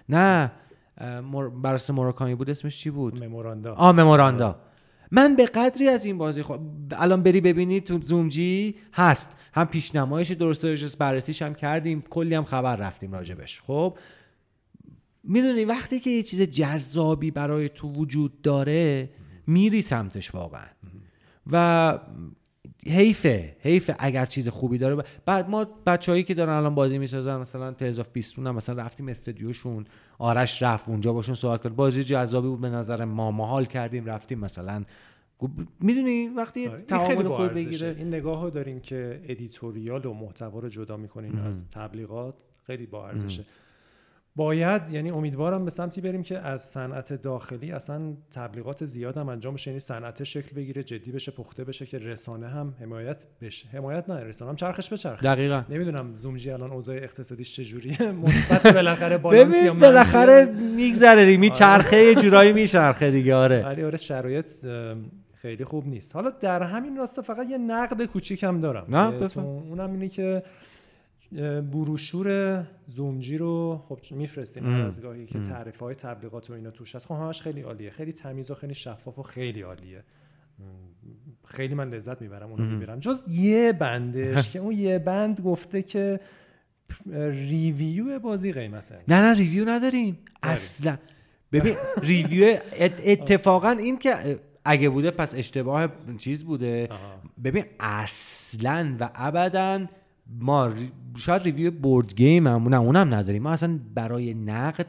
نه. 0.09 0.53
مر... 1.01 1.49
براساس 1.49 1.91
موراکامی 1.91 2.35
بود 2.35 2.51
اسمش 2.51 2.79
چی 2.79 2.91
بود؟ 2.91 3.25
مموراندا. 3.25 3.75
آ 3.75 3.93
مموراندا. 3.93 4.61
من 5.11 5.37
به 5.37 5.47
قدری 5.47 5.89
از 5.89 6.05
این 6.05 6.19
بازی 6.19 6.43
خب 6.43 6.61
الان 6.93 7.23
بری 7.23 7.41
ببینی 7.41 7.81
تو 7.81 8.01
زومجی 8.03 8.77
هست. 8.93 9.33
هم 9.55 9.67
پیشنمایش 9.67 10.31
درست 10.31 10.63
درست 10.63 10.99
بررسیش 10.99 11.43
هم 11.43 11.55
کردیم. 11.55 12.05
کلی 12.11 12.35
هم 12.35 12.45
خبر 12.45 12.77
رفتیم 12.77 13.13
راجبش. 13.13 13.61
خب؟ 13.61 13.99
می‌دونی 15.25 15.65
وقتی 15.65 16.01
که 16.01 16.11
یه 16.11 16.23
چیز 16.23 16.43
جذابی 16.43 17.31
برای 17.31 17.69
تو 17.69 17.93
وجود 17.93 18.43
داره 18.43 19.11
میری 19.47 19.83
سمتش 19.83 20.35
واقعا. 20.35 20.67
و 21.53 21.99
حیفه 22.89 23.57
حیفه 23.61 23.97
اگر 23.99 24.27
چیز 24.27 24.49
خوبی 24.49 24.79
داره. 24.79 25.05
بعد 25.27 25.51
ما 25.51 25.65
بچههایی 25.87 26.25
که 26.25 26.35
دارن 26.35 26.53
الان 26.53 26.75
بازی 26.75 26.99
می‌سازن 26.99 27.37
مثلا 27.37 27.73
Tales 27.73 28.01
of 28.01 28.09
Bistun 28.13 28.47
هم 28.47 28.55
مثلا 28.55 28.83
رفتیم 28.83 29.09
استودیوشون 29.09 29.85
آرش 30.19 30.63
رفت 30.63 30.89
اونجا 30.89 31.13
باشون 31.13 31.35
صحبت 31.35 31.63
کرد. 31.63 31.77
بازی 31.77 32.05
جذابی 32.05 32.49
بود 32.49 32.61
به 32.61 32.69
نظر 32.69 33.05
ما 33.05 33.31
ما 33.31 33.47
حال 33.47 33.65
کردیم 33.65 34.07
رفتیم 34.07 34.39
مثلا. 34.39 34.85
می‌دونی 35.81 36.29
وقتی 36.29 36.67
آره، 36.67 36.83
تعامل 36.83 37.29
خوب. 37.29 37.55
بگیره. 37.55 37.95
این 37.99 38.09
نگاه 38.09 38.43
رو 38.43 38.51
داریم 38.51 38.81
که 38.81 39.21
editorial 39.29 40.07
و 40.07 40.15
محتوا 40.15 40.59
رو 40.59 40.69
جدا 40.69 40.97
می‌کنین 40.97 41.39
از 41.39 41.69
تبلیغات 41.69 42.49
خیلی 42.67 42.87
با 42.87 43.09
ارزشه 43.09 43.45
باید 44.37 44.93
یعنی 44.93 45.11
امیدوارم 45.11 45.65
به 45.65 45.71
سمتی 45.71 46.01
بریم 46.01 46.23
که 46.23 46.39
از 46.39 46.63
صنعت 46.63 47.13
داخلی 47.13 47.73
اصلا 47.73 48.15
تبلیغات 48.31 48.85
زیاد 48.85 49.17
هم 49.17 49.29
انجام 49.29 49.55
بشه 49.55 49.71
یعنی 49.71 49.81
صنعت 49.81 50.25
شکل 50.25 50.57
بگیره 50.57 50.83
جدی 50.83 51.13
بشه 51.13 51.33
پخته 51.33 51.65
بشه 51.65 51.87
که 51.87 51.99
رسانه 51.99 52.49
هم 52.49 52.75
حمایت 52.81 53.27
بشه. 53.41 53.69
حمایت 53.69 54.11
نه 54.11 54.25
رسانه 54.25 54.51
هم 54.51 54.57
چرخش 54.57 54.93
بچرخه. 54.93 55.23
دقیقا. 55.23 55.63
نمی‌دونم 55.69 56.15
زومجی 56.15 56.51
الان 56.51 56.71
اوضاع 56.71 56.97
اقتصادیش 56.97 57.57
چجوریه. 57.57 58.13
مثبت 58.25 58.67
بالاخره 58.75 59.19
بالانس 59.19 59.55
یا؟ 59.55 59.75
بالاخره 59.75 60.45
میگذره 60.77 61.25
دیگه 61.25 61.39
میچرخه 61.39 61.97
یه 62.05 62.15
جورایی 62.15 62.53
میچرخه 62.53 63.11
دیگه 63.11 63.35
آره. 63.35 63.63
ولی 63.63 63.85
آره 63.85 63.97
شرایط 63.97 64.49
خیلی 65.35 65.65
خوب 65.65 65.87
نیست. 65.87 66.15
حالا 66.15 66.31
در 66.31 66.63
همین 66.63 66.97
راستا 66.97 67.23
فقط 67.23 67.51
یه 67.51 67.59
نقد 67.59 68.05
کوچیکم 68.05 68.61
دارم. 68.61 68.87
نه، 68.89 69.29
اونم 69.37 69.93
اینه 69.93 70.09
که 70.09 70.43
بروشور 71.73 72.63
زومجی 72.87 73.39
رو 73.39 73.83
خب 73.89 73.99
میفرستیم 74.11 74.75
هر 74.75 74.81
از 74.81 75.03
گاهی 75.03 75.27
که 75.27 75.41
تعریف 75.41 75.79
های 75.81 75.95
تبلیغات 75.95 76.51
و 76.51 76.53
اینا 76.53 76.71
توش 76.71 76.97
هست. 76.97 77.07
خب 77.07 77.15
همش 77.15 77.43
خیلی 77.43 77.61
عالیه. 77.63 77.91
خیلی 77.91 78.13
تمیز 78.13 78.51
و 78.51 78.55
خیلی 78.55 78.75
شفاف 78.75 79.19
و 79.19 79.23
خیلی 79.23 79.63
عالیه. 79.63 80.05
خیلی 81.45 81.75
من 81.75 81.91
لذت 81.91 82.23
می‌برم 82.23 82.51
اونو 82.51 82.65
می‌برم. 82.65 82.99
جز 83.01 83.27
یه 83.29 83.73
بندش 83.73 84.49
که 84.53 84.59
اون 84.59 84.73
یه 84.73 84.99
بند 84.99 85.41
گفته 85.41 85.83
که 85.83 86.21
review 87.31 88.19
بازی 88.19 88.53
قیمته. 88.53 88.99
نه 89.09 89.21
نه 89.21 89.35
review 89.39 89.69
نداریم. 89.69 90.19
اصلا. 90.43 90.97
ببین 91.53 91.77
review 92.03 92.57
ات- 92.73 93.01
اتفاقا 93.13 93.71
این 93.71 93.99
که 93.99 94.39
اگه 94.65 94.89
بوده 94.89 95.11
پس 95.11 95.35
اشتباه 95.35 95.89
چیز 96.19 96.45
بوده. 96.45 96.89
ببین 97.45 97.65
اصلا 97.81 98.97
و 99.01 99.11
ابدا 99.15 99.87
ما 100.41 100.73
شاید 101.17 101.43
review 101.43 101.71
board 101.71 102.15
game 102.15 102.47
هم 102.47 102.69
نه 102.69 102.81
اونم 102.81 103.15
نداریم. 103.15 103.43
ما 103.43 103.51
اصلا 103.51 103.79
برای 103.95 104.35
نقد 104.35 104.87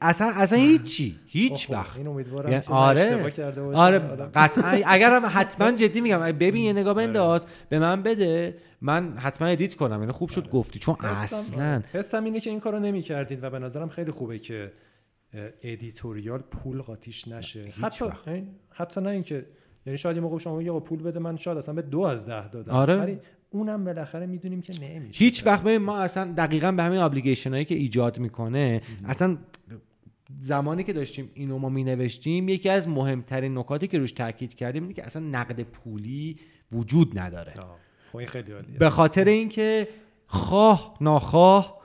اصلا 0.00 0.32
اصلا 0.34 0.58
هیچی 0.58 1.18
هیچ 1.26 1.66
خب، 1.66 1.72
وقت. 1.72 1.96
این 1.96 2.06
امیدوارم 2.06 2.52
یعنی 2.52 2.64
آره. 2.66 3.30
کرده 3.30 3.62
آره. 3.62 3.98
قطعا. 4.34 4.80
اگر 4.86 5.12
هم 5.12 5.24
حتما 5.40 5.72
جدی 5.72 6.00
میگم 6.00 6.20
ببین 6.32 6.64
یه 6.64 6.72
نگاه 6.72 6.94
بنداز 6.94 7.46
به 7.68 7.78
من 7.78 8.02
بده 8.02 8.56
من 8.80 9.16
حتما 9.16 9.48
edit 9.48 9.74
کنم. 9.74 10.00
یعنی 10.00 10.12
خوب 10.12 10.28
شد 10.28 10.50
گفتی 10.50 10.78
چون 10.78 10.94
حسم- 10.94 11.36
اصلا. 11.36 11.74
آره. 11.74 11.84
حسم 11.92 12.24
اینه 12.24 12.40
که 12.40 12.50
این 12.50 12.60
کارو 12.60 12.78
نمی 12.78 13.02
کردید 13.02 13.44
و 13.44 13.50
به 13.50 13.58
نظرم 13.58 13.88
خیلی 13.88 14.10
خوبه 14.10 14.38
که 14.38 14.72
editorial 15.62 16.38
پول 16.38 16.82
قاطیش 16.82 17.28
نشه. 17.28 17.64
حتی 17.80 18.04
حتی 18.70 19.00
نه 19.00 19.08
اینکه 19.10 19.46
یعنی 19.86 19.98
شاید 19.98 20.16
یه 20.16 20.22
موقع 20.22 20.38
شما 20.38 20.62
یه 20.62 20.80
پول 20.80 21.02
بده 21.02 21.18
من 21.18 21.36
شاید 21.36 21.58
اصلا 21.58 21.74
به 21.74 21.82
دو 21.82 22.00
از 22.00 22.26
ده 22.26 22.48
دادم. 22.48 22.72
آره. 22.72 23.20
اونم 23.50 23.84
بالاخره 23.84 24.26
می‌دونیم 24.26 24.60
که 24.60 24.74
نمیشه. 24.80 25.24
هیچ 25.24 25.46
وقت 25.46 25.62
ببین 25.62 25.78
ما 25.78 25.98
اصلا 25.98 26.32
دقیقا 26.36 26.72
به 26.72 26.82
همین 26.82 26.98
obligation 26.98 27.52
هایی 27.52 27.64
که 27.64 27.74
ایجاد 27.74 28.18
می‌کنه 28.18 28.82
اصلا 29.04 29.36
زمانی 30.40 30.84
که 30.84 30.92
داشتیم 30.92 31.30
اینو 31.34 31.58
ما 31.58 31.68
می 31.68 31.84
نوشتیم 31.84 32.48
یکی 32.48 32.68
از 32.68 32.88
مهمترین 32.88 33.58
نکاتی 33.58 33.86
که 33.86 33.98
روش 33.98 34.12
تاکید 34.12 34.54
کردیم 34.54 34.82
اینه 34.82 34.94
که 34.94 35.06
اصلا 35.06 35.22
نقد 35.22 35.62
پولی 35.62 36.36
وجود 36.72 37.18
نداره. 37.18 37.54
خب 38.12 38.24
خیلی 38.24 38.52
عالیه. 38.52 38.78
به 38.78 38.90
خاطر 38.90 39.24
اینکه 39.24 39.88
خواه 40.26 40.96
ناخواه 41.00 41.78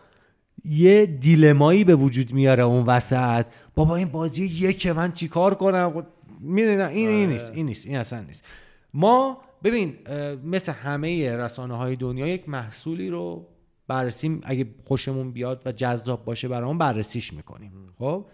یه 0.65 1.06
دیلمایی 1.06 1.84
به 1.84 1.95
وجود 1.95 2.34
میاره 2.34 2.64
اون 2.64 2.85
وسط. 2.85 3.45
بابا 3.76 3.95
این 3.95 4.07
بازی 4.07 4.45
یک 4.45 4.88
من 4.88 5.11
چیکار 5.11 5.56
کنم؟ 5.56 6.06
می‌دونی 6.40 6.81
این 6.81 7.10
این 7.10 7.10
آره. 7.10 7.26
نیست 7.26 7.52
این 7.53 7.65
نیست 7.65 7.88
این 7.88 7.98
اصلا 7.98 8.22
نیست. 8.22 8.45
ما 8.94 9.41
ببین 9.64 9.98
مثل 10.44 10.72
همه 10.72 11.35
رسانه 11.35 11.77
های 11.77 11.95
دنیا 11.95 12.27
یک 12.27 12.49
محصولی 12.49 13.10
رو 13.10 13.48
بررسی 13.88 14.40
اگه 14.44 14.76
خوشمون 14.85 15.31
بیاد 15.31 15.61
و 15.65 15.72
جذاب 15.72 16.26
باشه 16.26 16.48
برامون 16.48 16.77
بررسیش 16.77 17.34
می‌کنیم. 17.34 17.72
خب؟ 17.98 18.26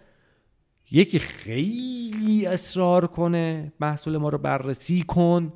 یکی 0.90 1.18
خیلی 1.18 2.46
اصرار 2.46 3.06
کنه 3.06 3.72
محصول 3.80 4.16
ما 4.16 4.28
رو 4.28 4.38
بررسی 4.38 5.02
کن. 5.02 5.52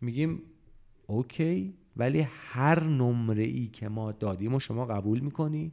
میگیم 0.00 0.42
OK 1.06 1.74
ولی 1.96 2.20
هر 2.30 2.84
نمره 2.84 3.44
ای 3.44 3.66
که 3.66 3.88
ما 3.88 4.12
دادیم 4.12 4.54
و 4.54 4.60
شما 4.60 4.86
قبول 4.86 5.20
می‌کنی؟ 5.20 5.72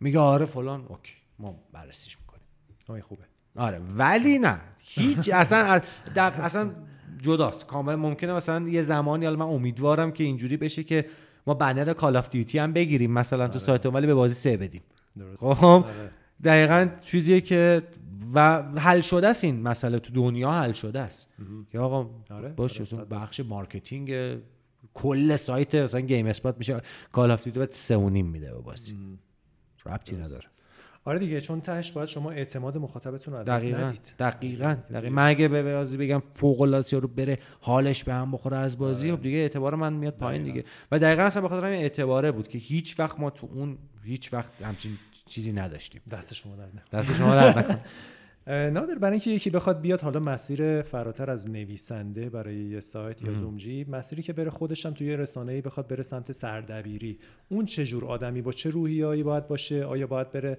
میگه 0.00 0.18
آره 0.18 0.46
فلان. 0.46 0.84
اوکی 0.86 1.14
ما 1.38 1.62
بررسیش 1.72 2.18
می‌کنیم. 2.18 3.02
خوبه. 3.02 3.24
آره 3.56 3.78
ولی 3.78 4.38
نه. 4.38 4.60
هیچ 4.78 5.30
اصلا 5.32 5.80
اصلا 6.16 6.74
جداست. 7.22 7.66
کاملا 7.66 7.96
ممکنه 7.96 8.32
مثلا 8.32 8.68
یه 8.68 8.82
زمانی 8.82 9.24
حالا 9.24 9.36
من 9.36 9.54
امیدوارم 9.54 10.12
که 10.12 10.24
اینجوری 10.24 10.56
بشه 10.56 10.84
که 10.84 11.06
ما 11.46 11.54
بنر 11.54 11.92
Call 11.92 12.16
of 12.16 12.28
Duty 12.28 12.58
هم 12.58 12.72
بگیریم. 12.72 13.12
مثلا 13.12 13.48
تو 13.48 13.58
سایت 13.58 13.86
ولی 13.86 14.06
به 14.06 14.14
بازی 14.14 14.34
سه 14.34 14.56
بدیم. 14.56 14.82
درست. 15.18 15.44
خب؟ 15.44 15.64
آره. 15.64 16.10
دقیقا 16.44 16.88
چیزیه 17.00 17.40
که 17.40 17.82
و 18.34 18.62
حل 18.62 19.00
شده 19.00 19.28
است 19.28 19.44
این 19.44 19.62
مسئله. 19.62 19.98
تو 19.98 20.12
دنیا 20.12 20.50
حل 20.50 20.72
شده 20.72 21.00
است. 21.00 21.28
که 21.70 21.78
آقا 21.78 22.10
آره، 22.30 22.48
باشه 22.48 22.96
آره،. 22.96 23.04
بخش 23.04 23.40
marketing 23.40 24.38
کل 24.94 25.36
سایت 25.36 25.74
مثلا 25.74 26.00
GameSpot 26.00 26.58
میشه. 26.58 26.80
Call 27.12 27.30
of 27.30 27.44
Duty 27.44 27.58
بعد 27.58 27.72
سه 27.72 27.96
و 27.96 28.10
نیم 28.10 28.26
میده 28.26 28.52
به 28.52 28.60
بازی. 28.60 28.96
ربطی 29.86 30.16
نداره. 30.16 30.48
آره 31.04 31.18
دیگه 31.18 31.40
چون 31.40 31.60
تهش 31.60 31.92
باید 31.92 32.08
شما 32.08 32.30
اعتماد 32.30 32.78
مخاطبتون 32.78 33.34
رو 33.34 33.40
از 33.40 33.48
دست 33.48 33.66
ندید. 33.66 34.12
دقیقا 34.18 34.76
دقیقا. 34.90 35.14
من 35.14 35.28
اگه 35.28 35.48
به 35.48 35.62
بازی 35.62 35.96
بگم 35.96 36.22
فوق 36.34 36.60
العاده 36.60 36.98
رو 36.98 37.08
بره 37.08 37.38
حالش 37.60 38.04
به 38.04 38.14
هم 38.14 38.32
بخوره 38.32 38.56
از 38.56 38.78
بازی 38.78 39.12
خب 39.12 39.22
دیگه 39.22 39.38
اعتبار 39.38 39.74
من 39.74 39.92
میاد 39.92 40.16
پایین 40.16 40.42
دیگه. 40.44 40.64
و 40.92 40.98
دقیقا 40.98 41.22
اصلا 41.22 41.42
به 41.42 41.48
خاطر 41.48 41.66
همین 41.66 41.80
اعتباره 41.80 42.32
بود 42.32 42.48
که 42.48 42.58
هیچ 42.58 43.00
وقت 43.00 43.20
ما 43.20 43.30
تو 43.30 43.48
اون 43.52 43.78
هیچ 44.04 44.32
وقت 44.32 44.62
همچین 44.62 44.92
چیزی 45.26 45.52
نداشتیم. 45.52 46.00
دست 46.10 46.34
شما 46.34 46.56
در. 46.56 46.98
دست 46.98 47.14
شما 47.14 47.34
در 47.34 47.78
نادر 48.70 48.94
برای 48.94 49.12
اینکه 49.12 49.30
یکی 49.30 49.50
بخواد 49.50 49.80
بیاد 49.80 50.00
حالا 50.00 50.20
مسیر 50.20 50.82
فراتر 50.82 51.30
از 51.30 51.50
نویسنده 51.50 52.30
برای 52.30 52.56
یه 52.56 52.80
سایت 52.80 53.22
یا 53.22 53.32
زومجی 53.32 53.86
مسیری 53.88 54.22
که 54.22 54.32
بره 54.32 54.50
خودش 54.50 54.86
هم 54.86 54.92
توی 54.92 55.16
رسانه‌ای 55.16 55.60
بخواد 55.60 55.88
بره 55.88 56.02
سمت 56.02 56.32
سردبیری. 56.32 57.18
اون 57.48 57.66
چه 57.66 57.84
جور 57.84 58.04
آدمی 58.04 58.42
با 58.42 58.52
چه 58.52 58.70
روحیه‌ای 58.70 59.22
باید 59.22 59.48
باشه؟ 59.48 59.84
آیا 59.84 60.06
باید 60.06 60.32
بره 60.32 60.58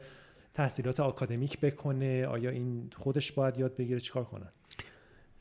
تحصیلات 0.60 1.00
آکادمیک 1.00 1.60
بکنه؟ 1.60 2.26
آیا 2.26 2.50
این 2.50 2.90
خودش 2.96 3.32
باید 3.32 3.58
یاد 3.58 3.76
بگیره؟ 3.76 4.00
چیکار 4.00 4.24
کنه 4.24 4.46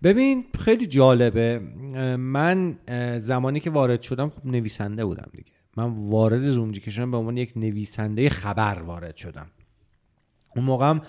ببین 0.02 0.44
خیلی 0.58 0.86
جالبه. 0.86 1.58
من 2.18 2.78
زمانی 3.18 3.60
که 3.60 3.70
وارد 3.70 4.02
شدم 4.02 4.30
خب 4.30 4.46
نویسنده 4.46 5.04
بودم 5.04 5.30
دیگه. 5.32 5.52
من 5.76 5.84
وارد 5.84 6.50
زومجی 6.50 6.80
که 6.80 6.90
شدم 6.90 7.10
به 7.10 7.16
عنوان 7.16 7.36
یک 7.36 7.52
نویسنده 7.56 8.28
خبر 8.28 8.82
وارد 8.82 9.16
شدم. 9.16 9.46
اون 10.56 10.64
موقعم 10.64 11.02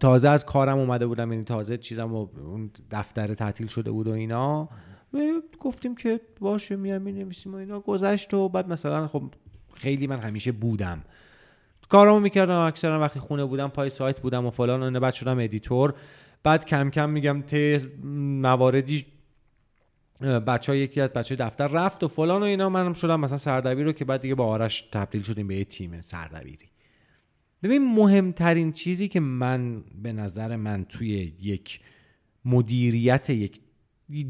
تازه 0.00 0.28
از 0.28 0.44
کارم 0.44 0.78
اومده 0.78 1.06
بودم 1.06 1.32
یعنی 1.32 1.44
تازه 1.44 1.78
چیزم 1.78 2.14
و 2.14 2.28
دفتر 2.90 3.34
تعطیل 3.34 3.66
شده 3.66 3.90
بود 3.90 4.06
و 4.08 4.12
اینا. 4.12 4.68
گفتیم 5.60 5.94
که 5.94 6.20
باشه 6.40 6.76
میام 6.76 7.02
می‌نویسیم 7.02 7.54
و 7.54 7.56
اینا. 7.56 7.80
گذشت 7.80 8.34
و 8.34 8.48
بعد 8.48 8.68
مثلا 8.68 9.08
خب 9.08 9.22
خیلی 9.74 10.06
من 10.06 10.18
همیشه 10.18 10.52
بودم. 10.52 11.04
کارامو 11.88 12.20
می‌کردم 12.20 12.58
اکثرا 12.58 13.00
وقتی 13.00 13.20
خونه 13.20 13.44
بودم 13.44 13.68
پای 13.68 13.90
سایت 13.90 14.20
بودم 14.20 14.46
و 14.46 14.50
فلان 14.50 14.96
و 14.96 15.00
بعد 15.00 15.14
شدم 15.14 15.38
editor. 15.38 15.94
بعد 16.42 16.64
کم 16.64 16.90
کم 16.90 17.10
میگم 17.10 17.42
ته 17.42 17.80
مواردی 18.42 19.06
بچه 20.46 20.72
ها 20.72 20.76
یکی 20.76 21.00
از 21.00 21.10
بچه 21.10 21.36
دفتر 21.36 21.68
رفت 21.68 22.04
و 22.04 22.08
فلان 22.08 22.42
و 22.42 22.44
اینا. 22.44 22.68
منم 22.68 22.92
شدم 22.92 23.20
مثلا 23.20 23.38
سردبیر 23.38 23.84
رو 23.84 23.92
که 23.92 24.04
بعد 24.04 24.20
دیگه 24.20 24.34
با 24.34 24.46
آرش 24.46 24.82
تبدیل 24.82 25.22
شدیم 25.22 25.48
به 25.48 25.56
یه 25.56 25.64
تیم 25.64 26.00
سردبیری. 26.00 26.68
ببین 27.62 27.94
مهمترین 27.94 28.72
چیزی 28.72 29.08
که 29.08 29.20
من 29.20 29.84
به 30.02 30.12
نظر 30.12 30.56
من 30.56 30.84
توی 30.84 31.32
یک 31.40 31.80
مدیریت 32.44 33.30
یک 33.30 33.60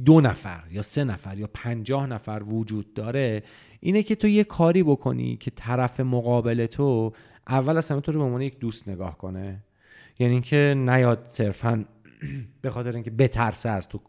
دو 0.05 0.21
نفر 0.21 0.65
یا 0.71 0.83
سه 0.83 1.05
نفر 1.05 1.39
یا 1.39 1.49
پنجاه 1.55 2.07
نفر 2.07 2.43
وجود 2.47 2.95
داره 2.95 3.43
اینه 3.81 4.03
که 4.03 4.15
تو 4.15 4.29
یه 4.29 4.45
کاری 4.45 4.83
بکنی 4.83 5.37
که 5.37 5.51
طرف 5.51 6.01
مقابل 6.01 6.67
تو 6.67 7.13
اول 7.49 7.83
همه 7.91 8.01
تو 8.01 8.13
رو 8.13 8.19
به 8.19 8.25
عنوان 8.25 8.43
یک 8.43 8.59
دوست 8.59 8.89
نگاه 8.89 9.19
کنه. 9.19 9.65
یعنی 10.19 10.33
اینکه 10.33 10.75
نیاد 10.77 11.25
صرفا 11.29 11.85
به 12.63 12.71
خاطر 12.71 12.95
اینکه 12.95 13.11
بترسه 13.11 13.69
از 13.69 13.89
تو 13.89 14.01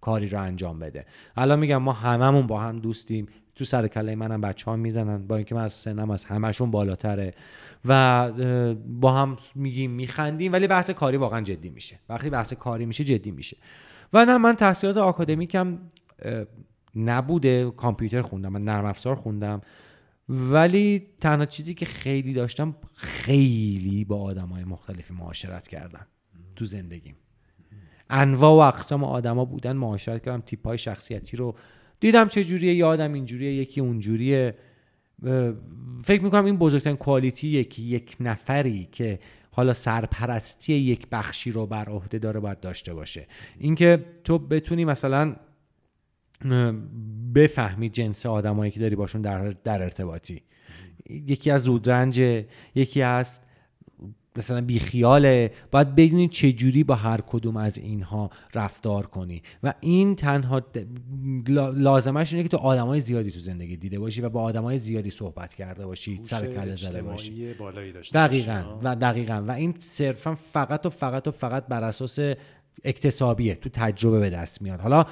کاری 0.00 0.28
رو 0.28 0.42
انجام 0.42 0.78
بده. 0.78 1.06
الان 1.36 1.58
میگم 1.58 1.76
ما 1.76 1.92
هممون 1.92 2.46
با 2.46 2.60
هم 2.60 2.78
دوستیم. 2.78 3.26
تو 3.54 3.64
سر 3.64 3.88
کله 3.88 4.14
منم 4.14 4.40
بچه 4.40 4.70
ها 4.70 4.76
می‌زنن. 4.76 5.26
با 5.26 5.36
اینکه 5.36 5.54
من 5.54 5.62
از 5.62 5.72
سنم 5.72 6.10
از 6.10 6.24
همشون 6.24 6.70
بالاتره. 6.70 7.34
و 7.84 8.30
با 8.86 9.12
هم 9.12 9.36
میگیم 9.54 9.90
میخندیم 9.90 10.52
ولی 10.52 10.66
بحث 10.66 10.90
کاری 10.90 11.16
واقعا 11.16 11.40
جدی 11.40 11.68
میشه. 11.68 11.98
وقتی 12.08 12.30
بحث 12.30 12.52
کاری 12.52 12.86
میشه 12.86 13.04
جدی 13.04 13.30
میشه. 13.30 13.56
و 14.12 14.24
نه 14.24 14.38
من 14.38 14.56
تحصیلات 14.56 14.96
آکادمیکم 14.96 15.78
نبوده. 16.96 17.70
کامپیوتر 17.70 18.22
خوندم. 18.22 18.52
من 18.52 18.64
نرم 18.64 18.84
افزار 18.84 19.14
خوندم. 19.14 19.60
ولی 20.28 21.06
تنها 21.20 21.46
چیزی 21.46 21.74
که 21.74 21.86
خیلی 21.86 22.32
داشتم 22.32 22.76
خیلی 22.94 24.04
با 24.04 24.22
آدم 24.22 24.48
های 24.48 24.64
مختلفی 24.64 25.14
معاشرت 25.14 25.68
کردم 25.68 26.06
تو 26.56 26.64
زندگیم. 26.64 27.16
انواع 28.10 28.52
و 28.52 28.74
اقسام 28.74 29.04
آدما 29.04 29.44
بودن 29.44 29.72
معاشرت 29.72 30.24
کردم 30.24 30.40
تیپ 30.40 30.66
های 30.66 30.78
شخصیتی 30.78 31.36
رو 31.36 31.56
دیدم 32.00 32.28
چه 32.28 32.44
جوریه 32.44 32.74
یه 32.74 32.84
آدم 32.84 33.12
اینجوریه 33.12 33.54
یکی 33.54 33.80
اونجوریه 33.80 34.54
فکر 36.04 36.22
می‌کنم 36.22 36.44
این 36.44 36.56
بزرگترین 36.56 36.96
کوالیتی 36.96 37.48
یکی 37.48 37.82
یک 37.82 38.16
نفری 38.20 38.88
که 38.92 39.18
حالا 39.50 39.72
سرپرستی 39.72 40.72
یک 40.72 41.06
بخشی 41.12 41.50
رو 41.50 41.66
بر 41.66 41.88
عهده 41.88 42.18
داره 42.18 42.40
باید 42.40 42.60
داشته 42.60 42.94
باشه. 42.94 43.26
اینکه 43.58 44.04
تو 44.24 44.38
بتونی 44.38 44.84
مثلا 44.84 45.36
بفهمی 47.34 47.88
جنس 47.88 48.26
آدمایی 48.26 48.70
که 48.70 48.80
داری 48.80 48.96
باشون 48.96 49.22
در, 49.22 49.48
در 49.48 49.82
ارتباطی. 49.82 50.42
یکی 51.10 51.50
از 51.50 51.62
زودرنج 51.62 52.44
یکی 52.74 53.02
از 53.02 53.40
مثلا 54.36 54.60
بیخیاله. 54.60 55.50
باید 55.70 55.94
بدونی 55.94 56.28
چجوری 56.28 56.84
با 56.84 56.94
هر 56.94 57.20
کدوم 57.20 57.56
از 57.56 57.78
اینها 57.78 58.30
رفتار 58.54 59.06
کنی. 59.06 59.42
و 59.62 59.74
این 59.80 60.16
تنها 60.16 60.62
لازمش 61.74 62.32
اینه 62.32 62.42
که 62.42 62.48
تو 62.48 62.56
آدمای 62.56 63.00
زیادی 63.00 63.30
تو 63.30 63.38
زندگی 63.38 63.76
دیده 63.76 63.98
باشی 63.98 64.20
و 64.20 64.28
با 64.28 64.42
آدمای 64.42 64.78
زیادی 64.78 65.10
صحبت 65.10 65.54
کرده 65.54 65.86
باشی 65.86 66.20
سر 66.24 66.54
کله 66.54 66.76
زده 66.76 67.02
باشی. 67.02 67.54
بالایی 67.54 67.92
داشته 67.92 68.26
دقیقا. 68.26 68.78
و 68.82 68.96
دقیقا. 68.96 69.44
و 69.48 69.50
این 69.50 69.74
صرفا 69.80 70.34
فقط 70.34 70.86
و 70.86 70.90
فقط 70.90 71.28
و 71.28 71.30
فقط 71.30 71.66
بر 71.66 71.84
اساس 71.84 72.18
اکتسابیه. 72.84 73.54
تو 73.54 73.68
تجربه 73.68 74.20
به 74.20 74.30
دست 74.30 74.62
میاد. 74.62 74.80
حالا 74.80 75.06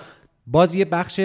باز 0.46 0.74
یه 0.74 0.84
بخش 0.84 1.20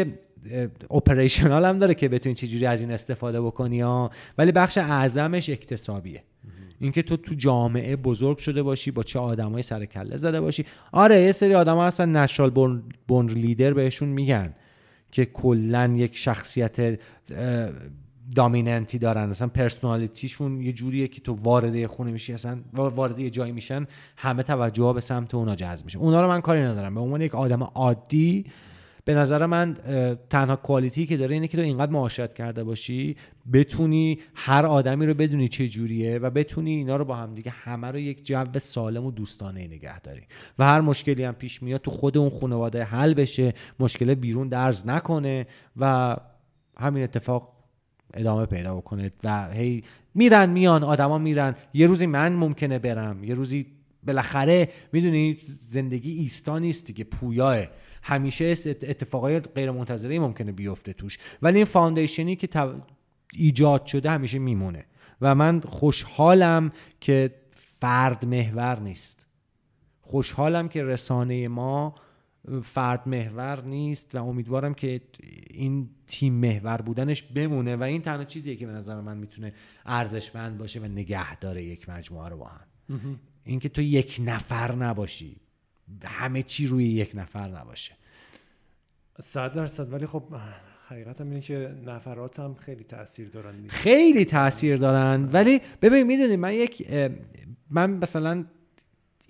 اپریشنال 0.91 1.65
هم 1.65 1.79
داره 1.79 1.93
که 1.93 2.09
بتونی 2.09 2.35
چجوری 2.35 2.65
از 2.65 2.81
این 2.81 2.91
استفاده 2.91 3.41
بکنی 3.41 3.81
ها. 3.81 4.11
ولی 4.37 4.51
بخش 4.51 4.77
اعظمش 4.77 5.49
اکتسابیه. 5.49 6.23
اینکه 6.79 7.01
تو 7.01 7.17
تو 7.17 7.35
جامعه 7.35 7.95
بزرگ 7.95 8.37
شده 8.37 8.63
باشی 8.63 8.91
با 8.91 9.03
چه 9.03 9.19
آدمای 9.19 9.61
سر 9.61 9.85
کله 9.85 10.17
زده 10.17 10.41
باشی. 10.41 10.65
آره 10.91 11.21
یه 11.21 11.31
سری 11.31 11.55
آدما 11.55 11.85
هستن 11.85 12.15
نشرال 12.15 12.49
بون, 12.49 12.83
بون 13.07 13.29
لیدر 13.29 13.73
بهشون 13.73 14.09
میگن 14.09 14.53
که 15.11 15.25
کلا 15.25 15.93
یک 15.95 16.17
شخصیت 16.17 16.99
دامیننتی 18.35 18.97
دارن. 18.97 19.29
اصلا 19.29 19.47
پرسونالیتیشون 19.47 20.61
یه 20.61 20.73
جوریه 20.73 21.07
که 21.07 21.21
تو 21.21 21.33
وارد 21.33 21.75
یه 21.75 21.87
خونه 21.87 22.11
میشی 22.11 22.33
اصلا 22.33 22.59
وارد 22.73 23.19
یه 23.19 23.29
جایی 23.29 23.51
میشن 23.51 23.87
همه 24.17 24.43
توجه 24.43 24.83
ها 24.83 24.93
به 24.93 25.01
سمت 25.01 25.35
اونا 25.35 25.55
جذب 25.55 25.85
میشه. 25.85 25.99
اونا 25.99 26.21
رو 26.21 26.27
من 26.27 26.41
کاری 26.41 26.61
ندارم. 26.61 26.95
به 26.95 27.01
عنوان 27.01 27.21
یک 27.21 27.35
آدم 27.35 27.63
عادی 27.63 28.45
به 29.09 29.15
نظر 29.15 29.45
من 29.45 29.77
تنها 30.29 30.55
کوالیتی 30.55 31.05
که 31.05 31.17
داره 31.17 31.33
اینه 31.33 31.47
که 31.47 31.57
تو 31.57 31.63
اینقدر 31.63 31.91
معاشرت 31.91 32.33
کرده 32.33 32.63
باشی 32.63 33.15
بتونی 33.53 34.19
هر 34.35 34.65
آدمی 34.65 35.05
رو 35.05 35.13
بدونی 35.13 35.49
چه 35.49 35.67
جوریه 35.67 36.17
و 36.19 36.29
بتونی 36.29 36.71
اینا 36.71 36.95
رو 36.95 37.05
با 37.05 37.15
هم 37.15 37.35
دیگه 37.35 37.51
همه 37.51 37.87
رو 37.87 37.99
یک 37.99 38.25
جو 38.25 38.45
سالم 38.59 39.05
و 39.05 39.11
دوستانه 39.11 39.67
نگه 39.67 39.99
داری. 39.99 40.21
و 40.59 40.65
هر 40.65 40.81
مشکلی 40.81 41.23
هم 41.23 41.33
پیش 41.33 41.63
میاد 41.63 41.81
تو 41.81 41.91
خود 41.91 42.17
اون 42.17 42.29
خانواده 42.41 42.83
حل 42.83 43.13
بشه 43.13 43.53
مشکل 43.79 44.13
بیرون 44.13 44.47
درز 44.47 44.87
نکنه 44.87 45.47
و 45.77 46.15
همین 46.77 47.03
اتفاق 47.03 47.53
ادامه 48.13 48.45
پیدا 48.45 48.75
بکنه 48.75 49.11
و 49.23 49.49
هی 49.53 49.83
میرن 50.15 50.49
میان 50.49 50.83
آدما 50.83 51.17
میرن. 51.17 51.55
یه 51.73 51.87
روزی 51.87 52.05
من 52.05 52.33
ممکنه 52.33 52.79
برم 52.79 53.23
یه 53.23 53.33
روزی 53.33 53.65
بالاخره 54.09 54.69
می‌دونی 54.93 55.37
زندگی 55.67 56.11
ایستا 56.11 56.59
نیست 56.59 56.85
دیگه 56.85 57.03
پویاه. 57.03 57.65
همیشه 58.03 58.45
اتفاقای 58.65 59.39
غیر 59.39 59.71
منتظره 59.71 60.19
ممکنه 60.19 60.51
بیفته 60.51 60.93
توش. 60.93 61.17
ولی 61.41 61.55
این 61.55 61.65
فاندیشنی 61.65 62.35
که 62.35 62.49
ایجاد 63.33 63.85
شده 63.85 64.09
همیشه 64.09 64.39
میمونه. 64.39 64.85
و 65.21 65.35
من 65.35 65.59
خوشحالم 65.59 66.71
که 66.99 67.35
فرد 67.51 68.25
محور 68.25 68.79
نیست. 68.79 69.27
خوشحالم 70.01 70.69
که 70.69 70.83
رسانه 70.83 71.47
ما 71.47 71.95
فرد 72.63 73.07
محور 73.07 73.61
نیست 73.65 74.15
و 74.15 74.25
امیدوارم 74.25 74.73
که 74.73 75.01
این 75.49 75.89
تیم 76.07 76.33
محور 76.33 76.77
بودنش 76.77 77.23
بمونه. 77.23 77.75
و 77.75 77.83
این 77.83 78.01
تنها 78.01 78.23
چیزیه 78.23 78.55
که 78.55 78.67
به 78.67 78.71
نظر 78.71 79.01
من 79.01 79.17
می‌تونه 79.17 79.53
ارزشمند 79.85 80.57
باشه 80.57 80.79
و 80.79 80.85
نگه 80.85 81.35
داره 81.35 81.63
یک 81.63 81.89
مجموعه 81.89 82.29
رو 82.29 82.37
با 82.37 82.45
هم. 82.45 83.19
اینکه 83.49 83.69
تو 83.69 83.81
یک 83.81 84.21
نفر 84.25 84.75
نباشی. 84.75 85.35
همه 86.03 86.43
چی 86.43 86.67
روی 86.67 86.85
یک 86.85 87.11
نفر 87.13 87.47
نباشه. 87.47 87.91
صد 89.21 89.53
درصد. 89.53 89.93
ولی 89.93 90.05
خب 90.05 90.23
حقیقت 90.87 91.21
هم 91.21 91.29
اینه 91.29 91.41
که 91.41 91.75
نفرات 91.85 92.39
هم 92.39 92.55
خیلی 92.55 92.83
تاثیر 92.83 93.29
دارن 93.29 93.55
دیگه. 93.55 93.69
خیلی 93.69 94.25
تاثیر 94.25 94.75
دارن. 94.75 95.29
ولی 95.33 95.61
ببین 95.81 96.03
می‌دونی 96.03 96.35
من 96.35 96.53
یک 96.53 96.87
من 97.69 97.89
مثلا 97.89 98.45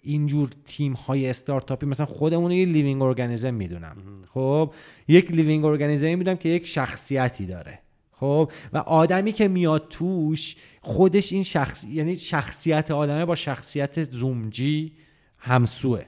اینجور 0.02 0.50
تیم 0.66 0.94
های 0.94 1.30
استارتاپی 1.30 1.86
مثلا 1.86 2.06
خودمون 2.06 2.52
یه 2.52 2.66
living 2.66 3.02
organism 3.02 3.54
می‌دونم. 3.54 3.98
خب 4.28 4.74
یک 5.08 5.32
living 5.32 5.66
organism 5.66 6.18
می‌دونم 6.18 6.38
که 6.38 6.50
یک 6.50 6.68
شخصیتی 6.68 7.46
داره. 7.46 7.80
خب 8.12 8.52
و 8.74 8.78
آدمی 8.78 9.32
که 9.32 9.48
میاد 9.48 9.88
توش 9.90 10.56
خودش 10.90 11.34
این 11.34 11.44
شخص 11.44 11.84
یعنی 11.84 12.18
شخصیت 12.18 12.92
آدمه 12.92 13.26
با 13.26 13.36
شخصیت 13.36 14.04
زومجی 14.04 14.94
همسوئه. 15.38 16.02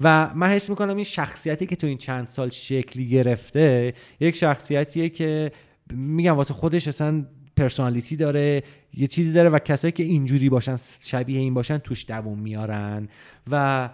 و 0.00 0.34
من 0.34 0.48
حس 0.48 0.70
می‌کنم 0.70 0.96
این 0.96 1.04
شخصیتی 1.04 1.66
که 1.66 1.76
تو 1.76 1.86
این 1.86 1.98
چند 1.98 2.26
سال 2.26 2.50
شکلی 2.50 3.08
گرفته 3.08 3.94
یک 4.20 4.36
شخصیتیه 4.36 5.08
که 5.08 5.52
میگم 5.92 6.36
واسه 6.36 6.54
خودش 6.54 6.88
اصلا 6.88 7.26
personality 7.56 8.16
داره 8.16 8.62
یه 8.94 9.06
چیزی 9.06 9.32
داره 9.32 9.48
و 9.48 9.58
کسایی 9.58 9.92
که 9.92 10.02
اینجوری 10.02 10.48
باشن 10.48 10.76
شبیه 11.00 11.40
این 11.40 11.54
باشن 11.54 11.78
توش 11.78 12.06
دووم 12.08 12.38
میارن 12.38 13.08
و 13.50 13.90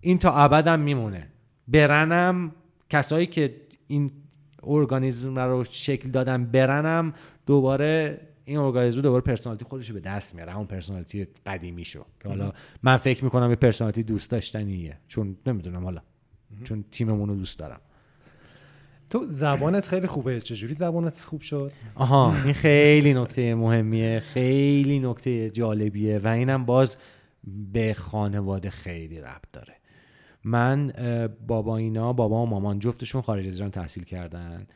این 0.00 0.18
تا 0.18 0.32
ابدم 0.32 0.80
میمونه. 0.80 1.26
برن 1.68 2.18
هم 2.18 2.52
کسایی 2.90 3.26
که 3.26 3.54
این 3.86 4.10
organism 4.62 5.38
رو 5.38 5.64
شکل 5.70 6.10
دادن 6.10 6.44
برن 6.44 6.85
هم 6.85 7.12
دوباره 7.46 8.20
این 8.48 8.58
organism 8.58 9.00
دوباره 9.00 9.22
personality 9.22 9.64
خودش 9.64 9.88
رو 9.88 9.94
به 9.94 10.00
دست 10.00 10.34
میاره. 10.34 10.52
همون 10.52 10.66
personality 10.66 11.26
قدیمی 11.46 11.84
شو 11.84 12.04
که 12.22 12.28
حالا 12.28 12.52
من 12.82 12.96
فکر 12.96 13.24
می‌کنم 13.24 13.50
یه 13.50 13.56
personality 13.56 14.02
دوست 14.02 14.30
داشتنیه. 14.30 14.98
چون 15.08 15.36
نمی‌دونم 15.46 15.84
حالا. 15.84 16.00
چون 16.64 16.84
تیممون 16.90 17.28
رو 17.28 17.34
دوست 17.34 17.58
دارم. 17.58 17.80
تو 19.10 19.26
زبانت 19.28 19.86
خیلی 19.86 20.06
خوبه. 20.06 20.40
چجوری 20.40 20.74
زبانت 20.74 21.20
خوب 21.20 21.40
شد؟ 21.40 21.72
آها 21.94 22.34
این 22.44 22.54
خیلی 22.54 23.14
نکته 23.14 23.54
مهمیه. 23.54 24.20
خیلی 24.20 24.98
نکته 24.98 25.50
جالبیه 25.50 26.18
و 26.18 26.28
اینم 26.28 26.64
باز 26.64 26.96
به 27.72 27.94
خانواده 27.94 28.70
خیلی 28.70 29.20
ربط 29.20 29.50
داره. 29.52 29.74
من 30.44 30.92
بابا 31.46 31.76
اینا 31.76 32.12
بابا 32.12 32.42
و 32.42 32.46
مامان 32.46 32.78
جفتشون 32.78 33.22
خارج 33.22 33.46
از 33.46 33.54
ایران 33.54 33.70
تحصیل 33.70 34.04
کردن. 34.04 34.66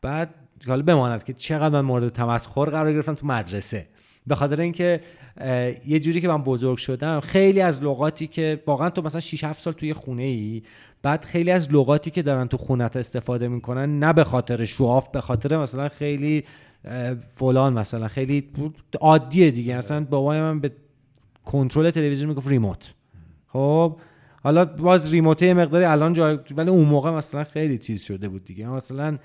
بعد 0.00 0.34
حالا 0.66 0.82
بماند 0.82 1.24
که 1.24 1.32
چقدر 1.32 1.68
من 1.68 1.80
مورد 1.80 2.08
تمسخر 2.08 2.64
قرار 2.64 2.92
گرفتم 2.92 3.14
تو 3.14 3.26
مدرسه. 3.26 3.86
به 4.26 4.34
خاطر 4.34 4.60
اینکه 4.60 5.00
یه 5.86 6.00
جوری 6.00 6.20
که 6.20 6.28
من 6.28 6.42
بزرگ 6.42 6.78
شدم 6.78 7.20
خیلی 7.20 7.60
از 7.60 7.82
لغاتی 7.82 8.26
که 8.26 8.62
واقعا 8.66 8.90
تو 8.90 9.02
مثلا 9.02 9.20
6 9.20 9.44
7 9.44 9.60
سال 9.60 9.72
توی 9.72 9.92
خونه 9.92 10.22
ای 10.22 10.62
بعد 11.02 11.24
خیلی 11.24 11.50
از 11.50 11.74
لغاتی 11.74 12.10
که 12.10 12.22
دارن 12.22 12.48
تو 12.48 12.56
خونت 12.56 12.96
استفاده 12.96 13.48
می‌کنن 13.48 13.98
نه 13.98 14.12
به 14.12 14.24
خاطر 14.24 14.64
شواف 14.64 15.08
به 15.08 15.20
خاطر 15.20 15.56
مثلا 15.56 15.88
خیلی 15.88 16.44
فلان 17.34 17.72
مثلا 17.72 18.08
خیلی 18.08 18.50
عادیه 19.00 19.50
دیگه. 19.50 19.76
مثلا 19.76 20.04
بابای 20.04 20.40
من 20.40 20.60
به 20.60 20.72
کنترل 21.44 21.90
تلویزیون 21.90 22.28
می‌گفت 22.28 22.48
ریموت. 22.48 22.94
خب 23.46 24.00
حالا 24.42 24.64
باز 24.64 25.12
ریموته 25.12 25.54
مقداری 25.54 25.84
الان 25.84 26.12
جای 26.12 26.38
ولی 26.56 26.70
اون 26.70 26.84
موقع 26.84 27.10
مثلا 27.10 27.44
خیلی 27.44 27.78
چیز 27.78 28.02
شده 28.02 28.28
بود 28.28 28.44
دیگه. 28.44 28.68
مثلا 28.68 29.18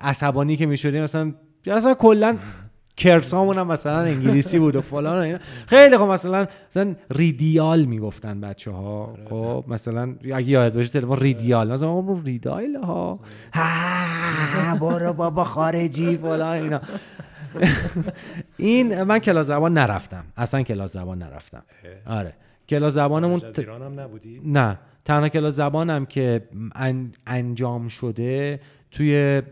عصبانی 0.00 0.56
که 0.56 0.66
می‌شدیم 0.66 1.02
مثلا 1.02 1.34
مثلا 1.66 1.94
کلا 1.94 2.36
کرسامون 2.96 3.58
هم 3.58 3.66
مثلا 3.66 4.00
انگلیسی 4.00 4.58
بود 4.58 4.76
و 4.76 4.80
فلان 4.80 5.18
و 5.18 5.22
اینا. 5.22 5.38
خیلی 5.66 5.96
خب 5.96 6.04
مثلا 6.04 6.46
مثلا 6.70 6.94
ریدیال 7.10 7.84
می‌گفتن 7.84 8.40
بچه 8.40 8.70
ها 8.70 9.04
آره. 9.04 9.24
خب 9.30 9.64
مثلا 9.68 10.14
اگه 10.34 10.48
یاد 10.48 10.74
باشه 10.74 10.90
تلفن 10.90 11.16
ریدیال 11.16 11.72
مثلا 11.72 11.88
اون 11.88 12.24
ریدایل 12.24 12.76
ها. 12.76 13.20
ها 13.54 14.76
برو 14.80 15.12
بابا 15.12 15.44
خارجی 15.44 16.16
فلان 16.16 16.62
اینا. 16.62 16.80
این 18.56 19.02
من 19.02 19.18
کلاس 19.18 19.46
زبان 19.46 19.78
نرفتم. 19.78 20.24
اصلا 20.36 20.62
کلاس 20.62 20.92
زبان 20.92 21.18
نرفتم. 21.18 21.62
آره. 22.06 22.34
کلاس 22.68 22.94
زبانمون 22.94 23.40
ت... 23.40 23.58
هم 23.58 24.00
نبودی؟ 24.00 24.40
نه. 24.44 24.78
تنها 25.04 25.28
کلاس 25.28 25.54
زبانم 25.54 26.06
که 26.06 26.48
انجام 27.26 27.88
شده 27.88 28.60
توی 28.98 29.42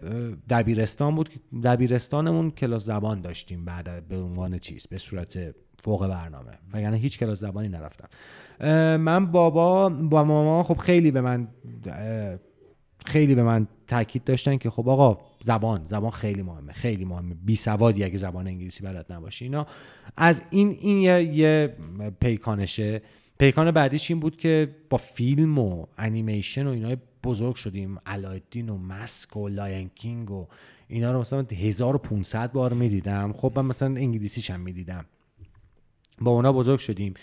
دبیرستان 0.51 1.14
بود 1.14 1.28
که 1.28 1.40
دبیرستانمون 1.64 2.51
کلاس 2.51 2.85
زبان 2.85 3.20
داشتیم 3.20 3.64
بعد 3.64 4.09
به 4.09 4.16
عنوان 4.16 4.59
چیز 4.59 4.86
به 4.86 4.98
صورت 4.98 5.55
فوق 5.78 6.09
برنامه. 6.09 6.51
وگرنه 6.73 6.97
هیچ 6.97 7.18
کلاس 7.18 7.40
زبانی 7.40 7.68
نرفتم. 7.68 8.09
من 8.97 9.27
بابا 9.27 9.89
با 9.89 10.24
ماما 10.24 10.62
خب 10.62 10.77
خیلی 10.77 11.10
به 11.10 11.20
من 11.20 11.48
خیلی 13.06 13.35
به 13.35 13.43
من 13.43 13.66
تاکید 13.86 14.24
داشتن 14.24 14.56
که 14.56 14.70
خب 14.70 14.89
آقا 14.89 15.18
زبان 15.44 15.85
زبان 15.85 16.10
خیلی 16.10 16.43
مهمه 16.43 16.73
خیلی 16.73 17.05
مهمه. 17.05 17.35
بی 17.35 17.56
سوادی 17.56 18.05
اگه 18.05 18.18
زبان 18.18 18.47
انگلیسی 18.47 18.85
بلد 18.85 19.12
نباشی 19.12 19.44
اینا. 19.44 19.66
از 20.16 20.43
این 20.51 20.77
این 20.81 20.98
یه, 20.98 21.23
یه 21.23 21.77
پیکانشه. 22.20 23.02
پیکان 23.39 23.70
بعدیش 23.70 24.10
این 24.10 24.20
بود 24.20 24.36
که 24.36 24.68
با 24.90 24.98
فیلم 24.98 25.59
و 25.59 25.86
انیمیشن 25.98 26.66
و 26.66 26.70
اینا 26.70 26.97
بزرگ 27.27 27.55
شدیم 27.55 27.98
علاءالدین 28.07 28.69
و 28.69 28.78
مسک 28.78 29.36
و 29.36 29.48
Lion 29.49 29.91
King 29.95 30.31
و 30.31 30.47
اینا 30.89 31.12
رو 31.12 31.20
مثلا 31.20 31.47
1500 31.53 32.53
بار 32.53 32.73
می‌دیدم. 32.73 33.32
خب 33.32 33.53
من 33.57 33.65
مثلا 33.65 33.89
انگلیسیش 33.89 34.51
هم 34.51 34.61
می‌دیدم. 34.61 35.05
با 36.20 36.31
اونا 36.31 36.53
بزرگ 36.53 36.78
شدیم. 36.78 37.15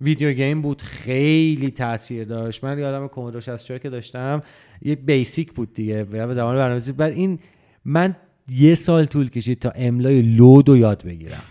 video 0.00 0.32
game 0.32 0.62
بود 0.62 0.82
خیلی 0.82 1.70
تاثیر 1.70 2.24
داشت. 2.24 2.64
من 2.64 2.78
یادم 2.78 3.08
Commodore 3.08 3.40
64 3.40 3.78
که 3.78 3.90
داشتم 3.90 4.42
یه 4.82 4.94
Basic 4.94 5.52
بود 5.52 5.74
دیگه 5.74 6.04
یه 6.04 6.34
زبان 6.34 6.54
برنامه‌نویسی 6.54 6.92
بعد 6.92 7.12
این 7.12 7.38
من 7.84 8.16
یه 8.48 8.74
سال 8.74 9.04
طول 9.04 9.28
کشید 9.28 9.58
تا 9.58 9.70
املای 9.70 10.22
load 10.22 10.68
رو 10.68 10.76
یاد 10.76 11.04
بگیرم. 11.04 11.42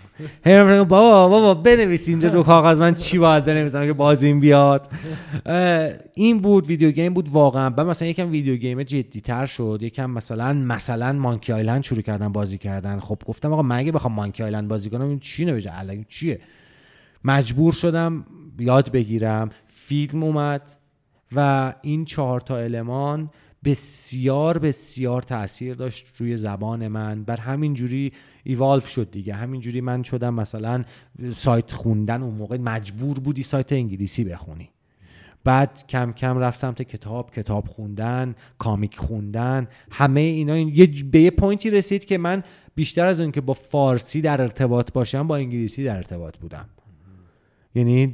هی 0.45 0.63
بابا 0.63 1.29
بابا 1.29 1.53
بنویس 1.53 2.07
اینجا 2.07 2.29
رو 2.29 2.43
کاغذ 2.53 2.79
من 2.79 2.95
چی 2.95 3.17
باید 3.17 3.45
بنویسم؟ 3.45 3.85
که 3.85 3.93
بازیم 3.93 4.39
بیاد. 4.39 4.91
این 6.13 6.39
بود 6.39 6.67
video 6.67 6.91
game 6.91 7.13
بود 7.13 7.29
واقعا. 7.29 7.69
بعد 7.69 7.87
مثلا 7.87 8.07
یکم 8.07 8.31
video 8.31 8.55
game 8.55 8.83
جدی 8.83 9.21
تر 9.21 9.45
شد. 9.45 9.79
یکم 9.81 10.09
مثلا 10.09 10.53
مثلا 10.53 11.13
Monkey 11.13 11.53
Island 11.53 11.83
شروع 11.83 12.01
کردن 12.01 12.31
بازی 12.31 12.57
کردن. 12.57 12.99
خب 12.99 13.17
گفتم 13.25 13.53
آقا 13.53 13.61
من 13.61 13.77
اگه 13.77 13.91
بخوام 13.91 14.13
Monkey 14.13 14.43
Island 14.43 14.67
بازی 14.67 14.89
کنم 14.89 15.07
این 15.07 15.19
چی 15.19 15.45
نوشته؟ 15.45 15.79
الان 15.79 16.05
چیه؟ 16.09 16.39
مجبور 17.23 17.73
شدم 17.73 18.25
یاد 18.59 18.91
بگیرم. 18.91 19.49
فیلم 19.67 20.23
اومد 20.23 20.71
و 21.35 21.73
این 21.81 22.05
چهار 22.05 22.41
تا 22.41 22.57
المان 22.57 23.29
بسیار 23.63 24.57
بسیار 24.57 25.21
تاثیر 25.21 25.73
داشت 25.73 26.07
روی 26.17 26.35
زبان 26.35 26.87
من. 26.87 27.23
و 27.23 27.37
همین 27.37 27.73
جوری 27.73 28.13
evolve 28.49 28.87
شد 28.87 29.11
دیگه. 29.11 29.33
همین 29.33 29.61
جوری 29.61 29.81
من 29.81 30.03
شدم 30.03 30.33
مثلا 30.33 30.83
سایت 31.35 31.71
خوندن 31.71 32.23
اون 32.23 32.33
موقع 32.35 32.57
مجبور 32.57 33.19
بودی 33.19 33.43
سایت 33.43 33.73
انگلیسی 33.73 34.23
بخونی. 34.23 34.69
بعد 35.43 35.87
کم 35.87 36.11
کم 36.11 36.37
رفت 36.37 36.59
سمت 36.59 36.81
کتاب 36.81 37.31
کتاب 37.31 37.67
خوندن 37.67 38.35
comic 38.57 38.97
خوندن. 38.97 39.67
همه 39.91 40.19
اینا 40.19 40.57
یه 40.57 41.03
به 41.03 41.21
یه 41.21 41.31
point 41.31 41.63
ی 41.63 41.69
رسید 41.69 42.05
که 42.05 42.17
من 42.17 42.43
بیشتر 42.75 43.05
از 43.05 43.21
اون 43.21 43.31
که 43.31 43.41
با 43.41 43.53
فارسی 43.53 44.21
در 44.21 44.41
ارتباط 44.41 44.91
باشم 44.91 45.27
با 45.27 45.35
انگلیسی 45.35 45.83
در 45.83 45.97
ارتباط 45.97 46.37
بودم. 46.37 46.69
یعنی 47.75 48.13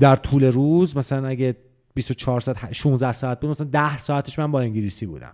در 0.00 0.16
طول 0.16 0.44
روز 0.44 0.96
مثلا 0.96 1.28
اگه 1.28 1.56
24 1.94 2.40
ساعت 2.40 2.72
16 2.72 3.12
ساعت 3.12 3.40
بود 3.40 3.50
مثلا 3.50 3.66
10 3.66 3.98
ساعتش 3.98 4.38
من 4.38 4.52
با 4.52 4.60
انگلیسی 4.60 5.06
بودم. 5.06 5.32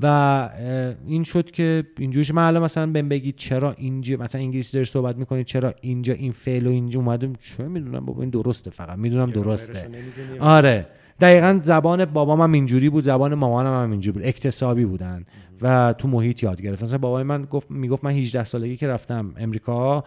و 0.00 0.50
این 1.06 1.24
شد 1.24 1.50
که 1.50 1.84
اینجوریش 1.98 2.34
من 2.34 2.46
الان 2.46 2.62
مثلا 2.62 2.92
بهم 2.92 3.08
بگید 3.08 3.36
چرا 3.36 3.72
اینجا 3.72 4.16
مثلا 4.16 4.40
انگلیسی 4.40 4.72
داری 4.72 4.84
صحبت 4.84 5.16
می‌کنید 5.16 5.46
چرا 5.46 5.74
اینجا 5.80 6.14
این 6.14 6.32
فعل 6.32 6.66
و 6.66 6.70
اینجا 6.70 7.00
اومدم 7.00 7.32
چه 7.32 7.68
می‌دونم 7.68 8.06
بابا 8.06 8.20
این 8.20 8.30
درسته 8.30 8.70
فقط. 8.70 8.98
می‌دونم 8.98 9.30
درسته. 9.30 9.90
آره. 10.40 10.86
دقیقا 11.20 11.60
زبان 11.62 12.04
بابام 12.04 12.40
هم 12.40 12.52
اینجوری 12.52 12.90
بود 12.90 13.04
زبان 13.04 13.34
مامانم 13.34 13.82
هم 13.82 13.90
اینجوری 13.90 14.18
بود. 14.18 14.28
اکتسابی 14.28 14.84
بودن 14.84 15.24
و 15.62 15.94
تو 15.98 16.08
محیط 16.08 16.42
یاد 16.42 16.62
گرفتن 16.62 16.86
مثلا 16.86 16.98
بابای 16.98 17.22
من 17.22 17.44
گفت 17.44 17.70
می‌گفت 17.70 18.04
من 18.04 18.10
18 18.10 18.44
سالگی 18.44 18.76
که 18.76 18.88
رفتم 18.88 19.34
امریکا 19.36 20.04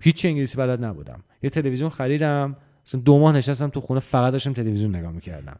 هیچ 0.00 0.24
انگلیسی 0.24 0.56
بلد 0.56 0.84
نبودم. 0.84 1.20
یه 1.42 1.50
تلویزیون 1.50 1.90
خریدم 1.90 2.56
مثلا 2.86 3.00
دو 3.00 3.18
ماه 3.18 3.36
نشستم 3.36 3.68
تو 3.68 3.80
خونه 3.80 4.00
فقط 4.00 4.32
داشتم 4.32 4.52
تلویزیون 4.52 4.96
نگاه 4.96 5.12
می‌کردم. 5.12 5.56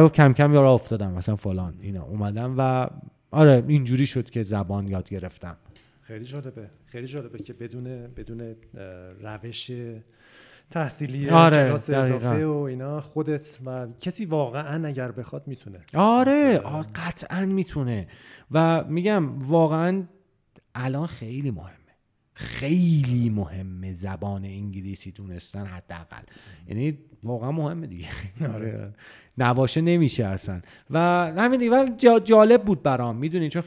بعد 0.00 0.12
کم 0.12 0.32
کم 0.32 0.54
یارو 0.54 0.68
افتادم 0.68 1.12
مثلا 1.12 1.36
فلان 1.36 1.74
اینا 1.80 2.02
اومدم 2.02 2.54
و 2.58 2.88
آره 3.30 3.64
اینجوری 3.68 4.06
شد 4.06 4.30
که 4.30 4.42
زبان 4.42 4.88
یاد 4.88 5.08
گرفتم. 5.08 5.56
خیلی 6.02 6.24
جالبه 6.24 6.70
خیلی 6.86 7.06
جالبه 7.06 7.38
که 7.38 7.52
بدون 7.52 7.84
بدون 8.06 8.54
روش 9.20 9.70
تحصیلی 10.70 11.30
آره 11.30 11.56
کلاس 11.56 11.90
اضافه 11.90 12.46
و 12.46 12.56
اینا 12.56 13.00
خودت 13.00 13.58
و 13.66 13.86
کسی 14.00 14.24
واقعا 14.24 14.86
اگر 14.86 15.12
بخواد 15.12 15.42
می‌تونه. 15.46 15.78
آره 15.94 16.58
قطعا 16.94 17.46
می‌تونه. 17.46 18.08
و 18.50 18.84
میگم 18.84 19.38
واقعا 19.38 20.02
الان 20.74 21.06
خیلی 21.06 21.50
مهم 21.50 21.83
خیلی 22.34 23.30
مهمه 23.30 23.92
زبان 23.92 24.44
انگلیسی 24.44 25.10
دونستن 25.10 25.66
حداقل. 25.66 26.22
یعنی 26.68 26.98
واقعا 27.22 27.52
مهمه 27.52 27.86
دیگه. 27.86 28.08
آره. 28.54 28.94
نباشه 29.38 29.80
نمیشه 29.80 30.24
اصلا. 30.24 30.60
و 30.90 30.98
همین 31.36 31.60
دیگه 31.60 32.20
جالب 32.24 32.62
بود 32.62 32.82
برام. 32.82 33.16
می‌دونی 33.16 33.48
چون 33.48 33.62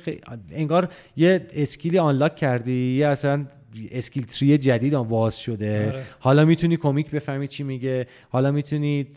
انگار 0.51 0.91
یه 1.15 1.47
اسکیلی 1.53 1.97
آنلاک 1.97 2.35
کردی 2.35 2.97
یه 2.97 3.07
اصلا 3.07 3.45
اسکیل 3.91 4.25
تری 4.25 4.57
جدید 4.57 4.93
واز 4.93 5.37
شده. 5.39 5.87
آره. 5.87 6.03
حالا 6.19 6.45
می‌تونی 6.45 6.77
کمیک 6.77 7.11
بفهمی 7.11 7.47
چی 7.47 7.63
میگه. 7.63 8.07
حالا 8.29 8.51
می‌تونی 8.51 9.07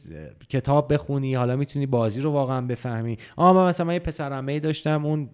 کتاب 0.48 0.93
بخونی. 0.93 1.35
حالا 1.35 1.56
می‌تونی 1.56 1.86
بازی 1.86 2.20
رو 2.20 2.31
واقعا 2.31 2.60
بفهمی. 2.60 3.16
آه 3.36 3.55
من 3.55 3.68
مثلا 3.68 3.86
من 3.86 3.93
یه 3.93 3.98
پسرمه 3.98 4.60
داشتم. 4.60 5.06
اون 5.06 5.28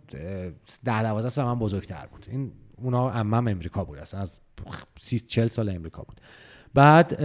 ده 0.85 1.03
دوازده 1.03 1.29
سال 1.29 1.45
من 1.45 1.59
بزرگتر 1.59 2.07
بود. 2.13 2.27
این 2.31 2.53
اونا 2.83 3.11
عمم 3.11 3.49
امریکا 3.49 3.85
بود 3.85 3.99
اصلا 3.99 4.21
از 4.21 4.41
30 4.99 5.19
40 5.19 5.49
سال 5.49 5.69
امریکا 5.69 6.03
بود. 6.03 6.21
بعد 6.75 7.25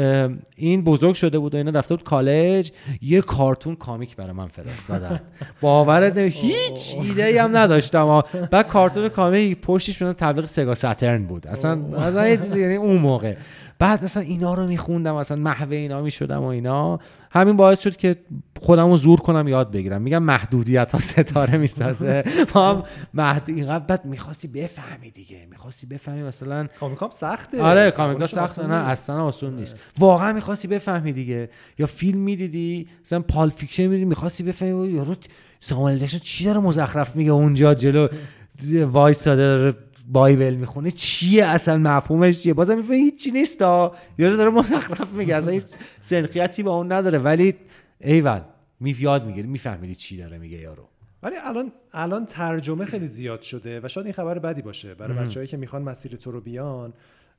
این 0.56 0.84
بزرگ 0.84 1.14
شده 1.14 1.40
بود 1.40 1.54
و 1.54 1.58
اینا 1.58 1.72
رفته 1.72 1.96
بود 1.96 2.04
کالج 2.04 2.72
یه 3.02 3.22
کارتون 3.22 3.76
کامیک 3.76 4.16
برای 4.16 4.32
من 4.32 4.48
فرستادن. 4.48 5.20
باورت 5.62 6.18
هیچ 6.18 6.96
ایده 7.02 7.26
ای 7.26 7.38
هم 7.38 7.58
نداشتم 7.58 8.24
بعد 8.52 8.68
کارتون 8.68 9.10
کامیک 9.10 9.62
پشتش 9.62 10.02
من 10.02 10.14
تبلیغ 10.14 10.46
سگا 10.46 10.76
ساترن 10.76 11.26
بود. 11.26 11.48
اصلا 11.48 11.98
اصلا 11.98 12.28
یه 12.28 12.38
چیزی 12.38 12.62
یعنی 12.62 12.76
اون 12.76 12.98
موقع. 12.98 13.36
بعد 13.80 14.04
مثلا 14.04 14.24
اینا 14.24 14.54
رو 14.54 14.68
میخوندم 14.68 15.16
مثلا 15.16 15.38
محوه 15.38 15.76
اینا 15.76 16.02
می‌شدم 16.02 16.44
و 16.44 16.46
اینا. 16.46 17.00
همین 17.34 17.58
باعث 17.58 17.80
شد 17.80 17.96
که 17.96 18.16
خودم 18.62 18.90
رو 18.90 18.96
زور 18.98 19.20
کنم 19.20 19.48
یاد 19.48 19.72
بگیرم. 19.72 20.02
میگم 20.02 20.24
محدودیت 20.24 20.92
ها 20.92 21.00
ستاره 21.00 21.58
می‌سازه. 21.58 22.24
ما 22.56 22.70
هم 22.70 22.84
محد... 23.14 23.44
اینقدر 23.48 23.86
بعد 23.86 24.06
می‌خواستی 24.06 24.48
بفهمی 24.48 25.12
دیگه. 25.12 25.48
می‌خواستی 25.50 25.88
بفهمی 25.88 26.24
مثلا 26.24 26.68
comic 26.80 27.05
ام 27.05 27.10
سخته. 27.10 27.62
آره 27.62 27.92
comic 27.92 28.22
ا 28.22 28.28
سخته. 28.28 28.68
نه 28.68 28.74
اصلا 28.74 29.24
آسون 29.24 29.56
نیست. 29.56 29.76
واقعا 30.00 30.34
می‌خواستی 30.34 30.68
بفهمی 30.68 31.12
دیگه. 31.12 31.50
یا 31.80 31.86
فیلم 31.86 32.20
می‌دیدی 32.20 32.88
مثلا 33.06 33.20
Pulp 33.20 33.50
Fiction 33.50 33.84
می‌دیدی 33.84 34.06
می‌خواستی 34.06 34.44
بفهمی 34.44 34.88
یارو 34.88 35.16
ساموئل 35.60 36.06
چی 36.06 36.46
داره 36.46 36.60
مزخرف 36.60 37.16
میگه 37.16 37.32
اونجا 37.32 37.74
جلو؟ 37.74 38.08
وایساده 38.92 39.42
داره 39.42 39.74
Bible 40.12 40.56
می‌خونه 40.56 40.92
چیه 40.92 41.46
اصلا؟ 41.46 41.78
مفهومش 41.78 42.40
چیه؟ 42.40 42.54
بازم 42.54 42.78
می‌فهمی 42.78 42.98
هیچی 42.98 43.32
نیست 43.32 43.62
یارو 43.62 44.38
داره 44.38 44.50
مزخرف 44.50 45.14
میگه 45.14 45.36
اصلا 45.36 45.54
هیچ 45.54 45.64
سنخیتی 46.02 46.64
با 46.64 46.78
اون 46.78 46.92
نداره. 46.92 47.18
ولی 47.18 47.56
ایول 48.00 48.42
می 48.80 48.96
یاد 49.00 49.26
می‌گیری 49.26 49.48
میفهمیدی 49.48 49.96
چی 49.96 50.18
داره 50.18 50.38
میگه 50.38 50.58
یارو. 50.58 50.88
ولی 51.24 51.36
الان 51.44 51.72
الان 51.94 52.26
ترجمه 52.26 52.86
خیلی 52.86 53.08
زیاد 53.08 53.42
شده 53.42 53.80
و 53.84 53.88
شاید 53.88 54.06
این 54.06 54.14
خبر 54.14 54.40
بدی 54.40 54.62
باشه. 54.62 54.94
برای 54.94 55.18
بچههایی 55.18 55.48
که 55.48 55.58
می‌خوان 55.58 55.82
مسیر 55.82 56.16
تو 56.16 56.32
رو 56.32 56.42
بیان 56.42 56.94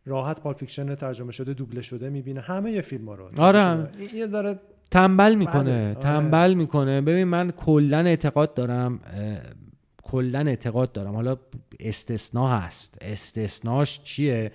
راحت 0.06 0.40
Pulp 0.40 0.54
Fiction 0.54 0.94
ترجمه 0.94 1.32
شده 1.32 1.54
دوبله 1.54 1.82
شده 1.82 2.10
می‌بینه. 2.10 2.40
همه 2.40 2.80
فیلم 2.80 3.08
ها 3.08 3.14
رو 3.14 3.30
آره. 3.36 3.88
یه 4.14 4.26
ذره 4.26 4.58
تنبل 4.90 5.34
می‌کنه 5.34 5.62
بله، 5.62 5.86
آره. 5.86 5.94
تنبل 5.94 6.54
می‌کنه. 6.54 7.00
ببین 7.00 7.24
من 7.24 7.50
کلا 7.50 7.98
اعتقاد 7.98 8.54
دارم 8.54 9.00
کلا 10.02 10.38
اعتقاد 10.38 10.92
دارم. 10.92 11.14
حالا 11.14 11.36
استثناء 11.80 12.58
هست. 12.58 12.98
استثناش 13.00 14.02
چیه؟ 14.02 14.52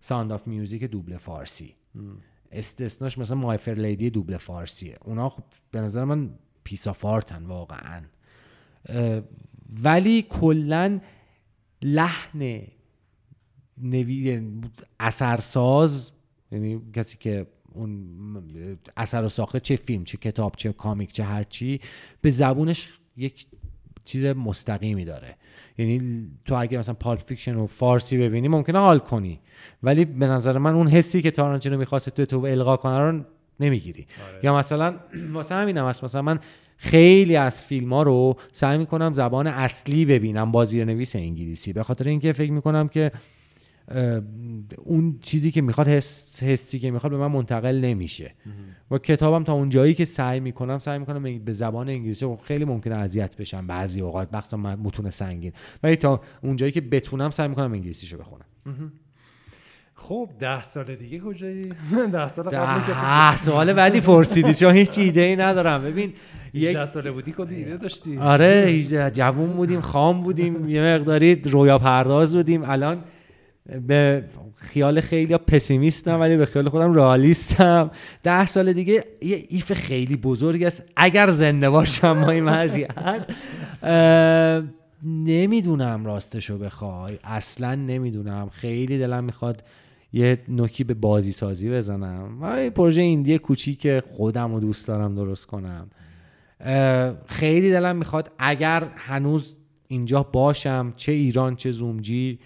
Sound 0.00 0.32
of 0.32 0.46
Music 0.46 0.84
دوبله 0.84 1.18
فارسی. 1.18 1.74
استثناش 2.52 3.18
مثلا 3.18 3.36
My 3.36 3.49
Fair 3.49 3.74
Lady 3.74 4.10
دوبله 4.10 4.38
فارسیه. 4.38 4.96
اونا 5.04 5.28
خب 5.28 5.42
به 5.70 5.80
نظر 5.80 6.04
من 6.04 6.30
piece 6.64 7.00
of 7.00 7.15
art 7.15 7.37
ان 7.37 7.44
واقعا. 7.44 8.02
اه، 8.88 9.22
ولی 9.82 10.22
کلا 10.22 11.00
لحن 11.82 12.62
اون 13.78 14.42
اثرساز 15.00 16.10
یعنی 16.52 16.80
کسی 16.92 17.16
که 17.18 17.46
اون 17.72 18.78
اثر 18.96 19.22
رو 19.22 19.28
ساخته 19.28 19.60
چه 19.60 19.76
فیلم 19.76 20.04
چه 20.04 20.18
کتاب 20.18 20.54
چه 20.56 20.72
comic 20.72 21.12
چه 21.12 21.24
هر 21.24 21.44
چی 21.44 21.80
به 22.20 22.30
زبونش 22.30 22.88
یک 23.16 23.46
چیز 24.10 24.24
مستقیمی 24.24 25.04
داره. 25.04 25.36
یعنی 25.78 26.26
تو 26.44 26.54
اگه 26.54 26.78
مثلا 26.78 26.94
Pulp 26.94 27.16
Fiction 27.16 27.54
و 27.54 27.66
فارسی 27.66 28.18
ببینی 28.18 28.48
ممکنه 28.48 28.78
حال 28.78 28.98
کنی. 28.98 29.40
ولی 29.82 30.04
به 30.04 30.26
نظر 30.26 30.58
من 30.58 30.74
اون 30.74 30.88
حسی 30.88 31.22
که 31.22 31.30
تارانتینو 31.30 31.78
می‌خواست 31.78 32.08
تو 32.10 32.24
تو 32.26 32.46
القا 32.46 32.76
کنه 32.76 32.98
رو 32.98 33.20
نمی‌گیری. 33.60 34.06
آره. 34.30 34.44
یا 34.44 34.56
مثلا 34.56 34.94
واسه 35.34 35.54
همینم 35.54 35.86
هست. 35.86 36.04
مثلا 36.04 36.22
من 36.22 36.38
خیلی 36.76 37.36
از 37.36 37.62
فیلم 37.62 37.92
ها 37.92 38.02
رو 38.02 38.36
سعی 38.52 38.78
می‌کنم 38.78 39.14
زبان 39.14 39.46
اصلی 39.46 40.04
ببینم 40.04 40.52
با 40.52 40.64
زیرنویس 40.64 41.16
انگلیسی. 41.16 41.72
به 41.72 41.82
خاطر 41.82 42.08
اینکه 42.08 42.32
فکر 42.32 42.52
می‌کنم 42.52 42.88
که 42.88 43.12
اون 44.84 45.18
چیزی 45.22 45.50
که 45.50 45.60
می‌خواد 45.60 45.88
حس 45.88 46.42
حسی 46.42 46.78
که 46.78 46.90
می‌خواد 46.90 47.12
به 47.12 47.18
من 47.18 47.26
منتقل 47.26 47.80
نمیشه. 47.80 48.34
و 48.90 48.98
کتابم 48.98 49.44
تا 49.44 49.52
اون 49.52 49.68
جایی 49.68 49.94
که 49.94 50.04
سعی 50.04 50.40
می‌کنم 50.40 50.78
سعی 50.78 50.98
می‌کنم 50.98 51.38
به 51.38 51.52
زبان 51.52 51.88
انگلیسی 51.88 52.26
خب 52.26 52.40
خیلی 52.44 52.64
ممکنه 52.64 52.94
اذیت 52.94 53.36
بشم 53.36 53.66
بعضی 53.66 54.00
اوقات 54.00 54.54
من 54.54 54.74
متون 54.74 55.10
سنگین. 55.10 55.52
ولی 55.82 55.96
تا 55.96 56.20
اون 56.42 56.56
جایی 56.56 56.72
که 56.72 56.80
بتونم 56.80 57.30
سعی 57.30 57.48
می‌کنم 57.48 57.72
انگلیسیشو 57.72 58.18
بخونم. 58.18 58.44
خب 59.94 60.28
ده 60.38 60.62
سال 60.62 60.94
دیگه 60.94 61.18
کجایی؟ 61.18 61.62
ده 62.12 62.28
سال 62.28 62.44
قبل 62.44 62.92
ده 62.92 63.36
سوال 63.36 63.72
بعدی 63.72 64.00
پرسیدی 64.00 64.54
چون 64.54 64.74
هیچ 64.74 64.98
ایده 64.98 65.20
ای 65.20 65.36
ندارم. 65.36 65.82
ببین 65.82 66.12
یک 66.54 66.68
18 66.68 66.86
ساله 66.86 67.10
بودی 67.10 67.32
کلی 67.32 67.54
ایده 67.54 67.76
داشتی؟ 67.76 68.18
آره 68.18 68.66
18 68.68 69.10
جوون 69.10 69.52
بودیم 69.52 69.80
خام 69.80 70.20
بودیم 70.20 70.68
یه 70.68 70.82
مقداری 70.82 71.34
رویا 71.34 71.78
پرداز 71.78 72.36
بودیم. 72.36 72.62
الان 72.64 73.04
به 73.86 74.24
خیال 74.54 75.00
خیلی 75.00 75.36
پسیمیستم 75.36 76.20
ولی 76.20 76.36
به 76.36 76.46
خیال 76.46 76.68
خودم 76.68 76.94
رئالیستم. 76.94 77.90
ده 78.22 78.46
سال 78.46 78.72
دیگه 78.72 79.04
یه 79.22 79.44
ایف 79.48 79.72
خیلی 79.72 80.16
بزرگ 80.16 80.62
است. 80.62 80.84
اگر 80.96 81.30
زنده 81.30 81.70
باشم 81.70 82.24
با 82.24 82.30
این 82.30 82.44
وضعیت. 82.44 83.26
نمی‌دونم 85.04 86.06
راستشو 86.06 86.58
بخوای. 86.58 87.18
اصلا 87.24 87.74
نمی‌دونم. 87.74 88.48
خیلی 88.48 88.98
دلم 88.98 89.24
می‌خواد 89.24 89.64
یه 90.12 90.38
نوکی 90.48 90.84
به 90.84 90.94
بازی 90.94 91.32
سازی 91.32 91.70
بزنم. 91.70 92.38
و 92.42 92.64
یه 92.64 92.70
پروژه 92.70 93.02
ایندی 93.02 93.38
کوچیک 93.38 94.00
خودم 94.00 94.54
رو 94.54 94.60
دوست 94.60 94.88
دارم 94.88 95.14
درست 95.14 95.46
کنم. 95.46 95.90
خیلی 97.26 97.70
دلم 97.70 97.96
می‌خواد 97.96 98.32
اگر 98.38 98.84
هنوز 98.96 99.56
اینجا 99.88 100.22
باشم 100.22 100.92
چه 100.96 101.12
ایران 101.12 101.56
چه 101.56 101.70
زومجی 101.70 102.38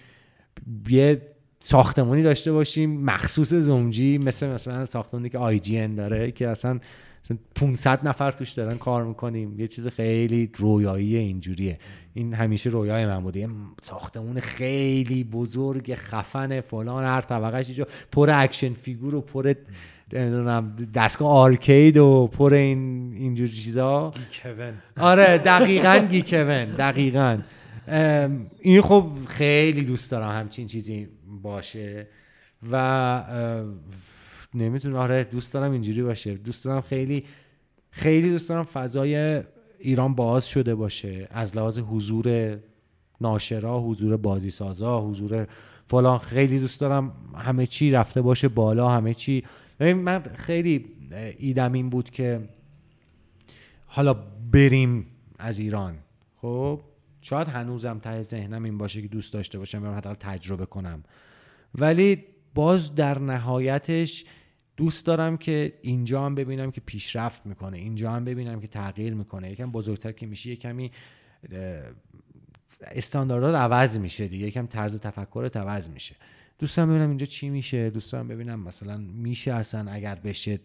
یه 0.89 1.21
ساختمانی 1.59 2.23
داشته 2.23 2.51
باشیم. 2.51 3.01
مخصوص 3.01 3.53
زومجی 3.53 4.17
مثل 4.17 4.47
مثلا 4.47 4.85
ساختمانی 4.85 5.29
که 5.29 5.37
آی 5.37 5.59
جی 5.59 5.79
ان 5.79 5.95
داره 5.95 6.31
که 6.31 6.47
اصلا 6.47 6.79
مثلا 7.25 7.37
500 7.55 8.07
نفر 8.07 8.31
توش 8.31 8.51
دارن 8.51 8.77
کار 8.77 9.03
می‌کنیم. 9.03 9.59
یه 9.59 9.67
چیز 9.67 9.87
خیلی 9.87 10.49
رویایی 10.57 11.15
اینجوریه. 11.15 11.79
این 12.13 12.33
همیشه 12.33 12.69
رویای 12.69 13.05
من 13.05 13.19
بوده. 13.19 13.39
یه 13.39 13.49
ساختمون 13.81 14.39
خیلی 14.39 15.23
بزرگ 15.23 15.95
خفن 15.95 16.61
فلان 16.61 17.03
هر 17.03 17.21
طبقهش 17.21 17.65
اینجا 17.65 17.87
پر 18.11 18.29
action 18.33 18.73
figure 18.73 19.15
و 19.15 19.21
پر 19.21 19.53
نمی‌دونم 20.13 20.75
دستگاه 20.93 21.29
arcade 21.29 21.97
و 21.97 22.27
پر 22.27 22.53
این 22.53 23.13
اینجور 23.13 23.47
چیزا. 23.47 24.13
گیکون. 24.43 24.73
آره 25.05 25.37
دقیقا 25.37 26.07
گیکون 26.09 26.65
دقیقا. 26.65 27.37
این 28.59 28.81
خب 28.81 29.09
خیلی 29.27 29.83
دوست 29.83 30.11
دارم 30.11 30.39
همچین 30.39 30.67
چیزی 30.67 31.07
باشه 31.41 32.07
و 32.71 33.23
نمی‌تونم 34.53 34.95
آره 34.95 35.23
دوست 35.23 35.53
دارم 35.53 35.71
اینجوری 35.71 36.03
باشه. 36.03 36.33
دوست 36.33 36.65
دارم 36.65 36.81
خیلی 36.81 37.23
خیلی 37.89 38.29
دوست 38.29 38.49
دارم 38.49 38.63
فضای 38.63 39.43
ایران 39.79 40.15
باز 40.15 40.49
شده 40.49 40.75
باشه. 40.75 41.27
از 41.31 41.57
لحاظ 41.57 41.79
حضور 41.79 42.57
ناشرا 43.21 43.81
حضور 43.81 44.17
بازی 44.17 44.49
سازا 44.49 45.01
حضور 45.01 45.47
فلان 45.87 46.17
خیلی 46.17 46.59
دوست 46.59 46.79
دارم 46.79 47.11
همه 47.35 47.67
چی 47.67 47.91
رفته 47.91 48.21
باشه 48.21 48.47
بالا 48.47 48.89
همه 48.89 49.13
چی. 49.13 49.43
من 49.79 50.23
خیلی 50.35 50.85
ایدم 51.37 51.73
این 51.73 51.89
بود 51.89 52.09
که 52.09 52.49
حالا 53.85 54.13
بریم 54.51 55.07
از 55.39 55.59
ایران. 55.59 55.95
خب؟ 56.41 56.81
شاید 57.25 57.47
هنوزم 57.47 57.99
ته 57.99 58.21
ذهنم 58.21 58.63
این 58.63 58.77
باشه 58.77 59.01
که 59.01 59.07
دوست 59.07 59.33
داشته 59.33 59.59
باشم 59.59 59.81
برم 59.81 59.93
حداقل 59.93 60.15
تجربه 60.15 60.65
کنم. 60.65 61.03
ولی 61.75 62.23
باز 62.53 62.95
در 62.95 63.19
نهایتش 63.19 64.25
دوست 64.77 65.05
دارم 65.05 65.37
که 65.37 65.73
اینجا 65.81 66.25
هم 66.25 66.35
ببینم 66.35 66.71
که 66.71 66.81
پیشرفت 66.81 67.45
می‌کنه 67.45 67.77
اینجا 67.77 68.11
هم 68.11 68.25
ببینم 68.25 68.59
که 68.59 68.67
تغییر 68.67 69.13
می‌کنه. 69.13 69.51
یکم 69.51 69.71
بزرگتر 69.71 70.11
که 70.11 70.25
میشه 70.25 70.49
یه 70.49 70.55
کمی 70.55 70.91
اه، 71.51 71.59
استانداردات 72.81 73.55
عوض 73.55 73.97
میشه 73.97 74.27
دیگه 74.27 74.47
یکم 74.47 74.65
طرز 74.65 74.99
تفکرت 74.99 75.57
عوض 75.57 75.89
میشه. 75.89 76.15
دوست 76.59 76.77
دارم 76.77 76.89
ببینم 76.89 77.09
اینجا 77.09 77.25
چی 77.25 77.49
میشه 77.49 77.89
دوست 77.89 78.11
دارم 78.11 78.27
ببینم 78.27 78.59
مثلا 78.59 78.97
میشه 78.97 79.53
اصلا 79.53 79.91
اگر 79.91 80.15
بشه 80.15 80.59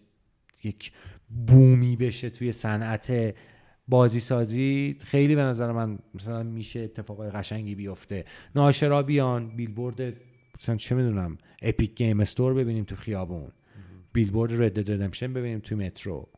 یک 0.65 0.93
بومی 1.47 1.97
بشه 1.97 2.31
توی 2.31 2.53
صنعت 2.53 3.35
بازی 3.91 4.21
سازی 4.21 4.97
خیلی 5.05 5.35
به 5.35 5.43
نظر 5.43 5.73
من 5.73 5.99
مثلا 6.15 6.43
میشه 6.43 6.81
اتفاقای 6.81 7.31
قشنگی 7.31 7.75
بیفته. 7.75 8.25
ناشرا 8.55 9.03
بیان 9.03 9.49
بیلبورد 9.49 10.01
مثلا 10.61 10.77
چه 10.77 10.95
می‌دونم 10.95 11.39
اپیک 11.63 11.95
گیم 11.95 12.21
استور 12.21 12.55
ببینیم 12.55 12.85
تو 12.85 12.97
خیابون. 12.97 13.49
بیلبورد 14.13 14.63
رد 14.63 14.81
دد 14.81 14.91
ردمپشن 14.91 15.33
ببینیم 15.33 15.59
تو 15.59 15.77
مترو. 15.77 16.29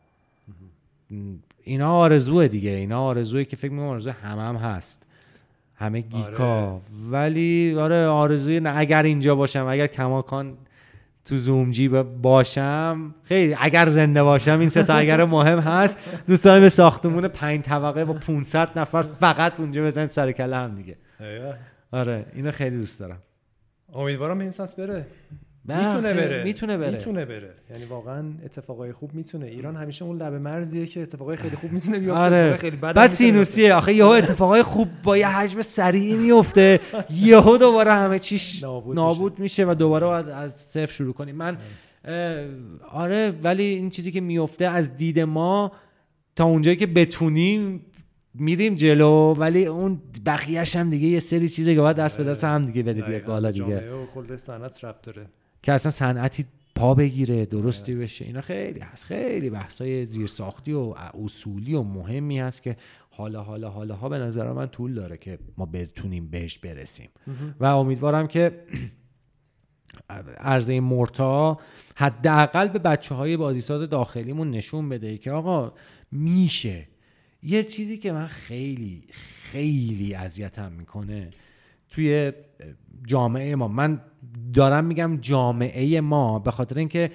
اینا 1.62 1.93
آرزوه 1.93 2.49
دیگه 2.49 2.70
اینا 2.70 3.01
آرزوه 3.01 3.45
که 3.45 3.57
فکر 3.57 3.73
می‌کنم 3.73 3.87
آرزو 3.87 4.11
همه 4.11 4.43
هم 4.43 4.57
هست. 4.57 5.07
همه 5.74 6.01
گیکا 6.01 6.81
ولی 7.11 7.74
آره 7.74 8.07
آرزوی 8.07 8.61
نه 8.61 8.73
اگر 8.77 9.03
اینجا 9.03 9.35
باشم 9.35 9.66
اگر 9.66 9.87
کماکان 9.87 10.57
تو 11.24 11.39
زومجی 11.39 11.89
ب- 11.89 12.03
باشم. 12.03 13.15
خیلی 13.24 13.57
اگر 13.61 13.89
زنده 13.89 14.23
باشم 14.23 14.61
این 14.61 14.69
سه 14.69 14.82
تا 14.82 14.94
اگر 14.94 15.24
مهم 15.24 15.59
هست. 15.59 15.99
دوست 16.27 16.44
دارم 16.44 16.61
به 16.61 16.69
ساختمون 16.69 17.28
پنج 17.28 17.61
طبقه 17.62 18.05
با 18.05 18.12
500 18.12 18.78
نفر 18.78 19.03
فقط 19.03 19.61
اونجا 19.61 19.82
بزنیم 19.85 20.09
سر 20.09 20.32
کله 20.32 20.57
هم 20.57 20.74
دیگه. 20.77 20.97
آره 21.93 22.27
اینو 22.35 22.51
خیلی 22.51 22.77
دوست 22.77 23.01
دارم. 23.01 23.19
امیدوارم 23.94 24.39
این 24.39 24.51
سمت 24.51 24.77
بره. 24.77 25.07
می‌تونه 25.64 26.14
بره. 26.14 26.44
می‌تونه 26.44 26.76
بره. 26.76 26.90
می‌تونه 26.90 27.24
بره. 27.24 27.55
یعنی 27.70 27.84
واقعا 27.84 28.24
اتفاقای 28.44 28.93
خوب 28.93 29.14
می‌تونه. 29.14 29.47
ایران 29.47 29.76
همیشه 29.76 30.05
اون 30.05 30.22
لبه 30.22 30.39
مرزیه 30.39 30.86
که 30.86 31.02
اتفاقای 31.02 31.36
خیلی 31.36 31.56
خوب 31.56 31.72
می‌تونه 31.72 31.98
بیفته 31.98 32.20
آره. 32.20 32.56
خیلی 32.56 32.76
بد 32.76 32.94
بعد 32.94 33.12
سینوسیه 33.12 33.74
آخه 33.74 33.93
یهو 33.93 34.09
اتفاقای 34.09 34.62
خوب 34.62 34.89
با 35.02 35.16
یه 35.16 35.28
حجم 35.28 35.62
سریعی 35.62 36.16
میفته 36.16 36.80
یهو 37.10 37.56
دوباره 37.56 37.93
همه 37.93 38.18
چیش 38.18 38.62
نابود, 38.62 38.97
نابود 38.97 39.39
میشه. 39.39 39.64
و 39.66 39.74
دوباره 39.74 40.06
باید 40.06 40.28
از 40.28 40.56
صفر 40.56 40.93
شروع 40.93 41.12
کنیم. 41.12 41.36
من 41.36 41.59
آره 42.93 43.34
ولی 43.43 43.62
این 43.62 43.90
چیزی 43.90 44.12
که 44.12 44.20
میفته 44.20 44.64
از 44.64 44.97
دید 44.97 45.20
ما 45.20 45.72
تا 46.36 46.44
اونجایی 46.44 46.76
که 46.76 46.86
بتونیم 46.86 47.86
میریم 48.34 48.74
جلو 48.74 49.34
ولی 49.34 49.66
اون 49.66 50.02
بقیهش 50.26 50.76
هم 50.76 50.90
دیگه 50.90 51.09
یه 51.09 51.20
سری 51.20 51.48
چیزه 51.48 51.74
که 51.74 51.80
باید 51.80 51.97
دست 51.97 52.16
به 52.16 52.24
دست 52.24 52.44
هم 52.44 52.64
دیگه 52.64 52.82
بده 52.82 53.02
بیاد 53.02 53.24
بالا 53.24 53.51
دیگه. 53.51 53.93
و 53.93 54.06
کل 54.06 54.36
صنعت 54.36 54.84
ربط 54.84 55.02
داره. 55.02 55.26
که 55.62 55.72
اصلا 55.72 55.90
صنعتی 55.90 56.44
پا 56.74 56.94
بگیره 56.94 57.47
درستی 57.47 57.94
بشه. 57.94 58.24
اینا 58.24 58.40
خیلی 58.40 58.80
هست. 58.80 59.05
خیلی 59.05 59.51
بحثای 59.51 60.06
زیرساختی 60.06 60.72
و 60.72 60.94
اصولی 61.24 61.74
و 61.74 61.82
مهمی 61.82 62.39
هست 62.39 62.62
که 62.62 62.76
حالا 63.10 63.43
حالا 63.43 63.70
حالا 63.70 63.94
ها 63.94 64.09
به 64.09 64.18
نظر 64.18 64.52
من 64.52 64.66
طول 64.66 64.94
داره 64.94 65.16
که 65.16 65.39
ما 65.56 65.66
بتونیم 65.66 66.28
بهش 66.28 66.59
برسیم. 66.59 67.09
و 67.60 67.64
امیدوارم 67.64 68.26
که 68.26 68.64
عرضه 70.39 70.80
مرتا 70.80 71.59
حداقل 71.94 72.68
به 72.68 72.78
بچه 72.78 73.14
های 73.14 73.36
بازیساز 73.36 73.82
داخلیمون 73.82 74.51
نشون 74.51 74.89
بده 74.89 75.18
که 75.18 75.30
آقا 75.30 75.72
میشه. 76.12 76.89
یه 77.43 77.64
چیزی 77.64 77.98
که 77.98 78.12
من 78.12 78.26
خیلی 78.26 79.05
خیلی 79.10 80.14
اذیتم 80.14 80.72
می‌کنه 80.72 81.30
توی 81.93 82.32
جامعه 83.06 83.55
ما. 83.55 83.69
من 83.69 84.01
دارم 84.55 84.85
میگم 84.85 85.19
جامعه 85.20 86.01
ما 86.01 86.39
به 86.39 86.51
خاطر 86.51 86.78
اینکه 86.78 87.10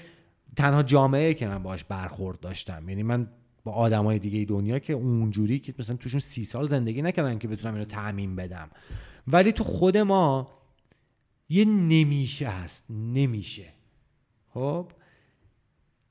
تنها 0.55 0.83
جامعه 0.83 1.33
که 1.33 1.47
من 1.47 1.63
باش 1.63 1.83
برخورد 1.83 2.39
داشتم. 2.39 2.89
یعنی 2.89 3.03
من 3.03 3.29
با 3.63 3.71
آدمای 3.71 4.19
دیگه 4.19 4.45
دنیا 4.45 4.79
که 4.79 4.93
اونجوری 4.93 5.59
که 5.59 5.73
مثلا 5.79 5.95
توشون 5.95 6.19
سی 6.19 6.43
سال 6.43 6.67
زندگی 6.67 7.01
نکردن 7.01 7.37
که 7.37 7.47
بتونم 7.47 7.73
اینو 7.73 7.85
تعمین 7.85 8.35
بدم. 8.35 8.69
ولی 9.27 9.51
تو 9.51 9.63
خود 9.63 9.97
ما 9.97 10.51
یه 11.49 11.65
نمیشه 11.65 12.47
هست. 12.47 12.83
نمیشه. 12.89 13.67
خب؟ 14.53 14.91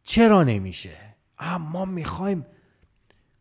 چرا 0.05 0.45
نمیشه؟ 0.45 0.97
ما 1.61 1.85
می‌خوایم 1.85 2.47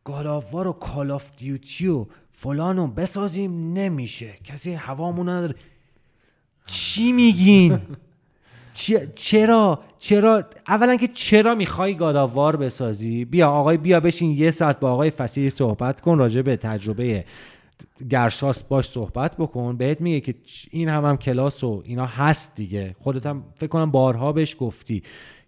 گاداوار 0.04 0.68
و 0.68 0.74
کال 0.74 1.12
آف 1.12 1.32
دیوتی 1.38 1.88
فلانو 2.38 2.88
بسازیم 2.88 3.74
نمیشه. 3.74 4.34
کسی 4.44 4.74
هوامون 4.74 5.30
نداره. 5.30 5.56
چی 6.66 7.12
میگین؟ 7.12 7.80
چرا؟ 9.16 9.80
چرا؟ 9.98 10.44
اولا 10.68 10.96
که 10.96 11.08
چرا 11.08 11.56
می‌خوای 11.56 11.96
گاداوار 11.96 12.56
بسازی؟ 12.56 13.26
بیا 13.26 13.50
آقای 13.50 13.78
بیا 13.78 14.00
بشین 14.00 14.32
یه 14.32 14.52
ساعت 14.52 14.80
با 14.80 14.92
آقای 14.92 15.10
فسیحی 15.10 15.50
صحبت 15.50 16.02
کن 16.02 16.18
راجع 16.18 16.42
به 16.42 16.58
تجربه 16.58 17.26
گرشاس 18.10 18.64
باش 18.64 18.90
صحبت 18.90 19.38
بکن. 19.38 19.78
بهت 19.78 20.02
میگه 20.02 20.20
که 20.20 20.36
این 20.72 20.90
هم 20.90 21.06
هم 21.06 21.18
کلاس 21.18 21.64
و 21.64 21.84
اینا 21.86 22.06
هست 22.06 22.56
دیگه. 22.56 22.96
خودت 23.00 23.26
هم 23.26 23.44
فکر 23.56 23.68
کنم 23.68 23.92
بارها 23.92 24.32
بهش 24.32 24.56
گفتی 24.60 25.04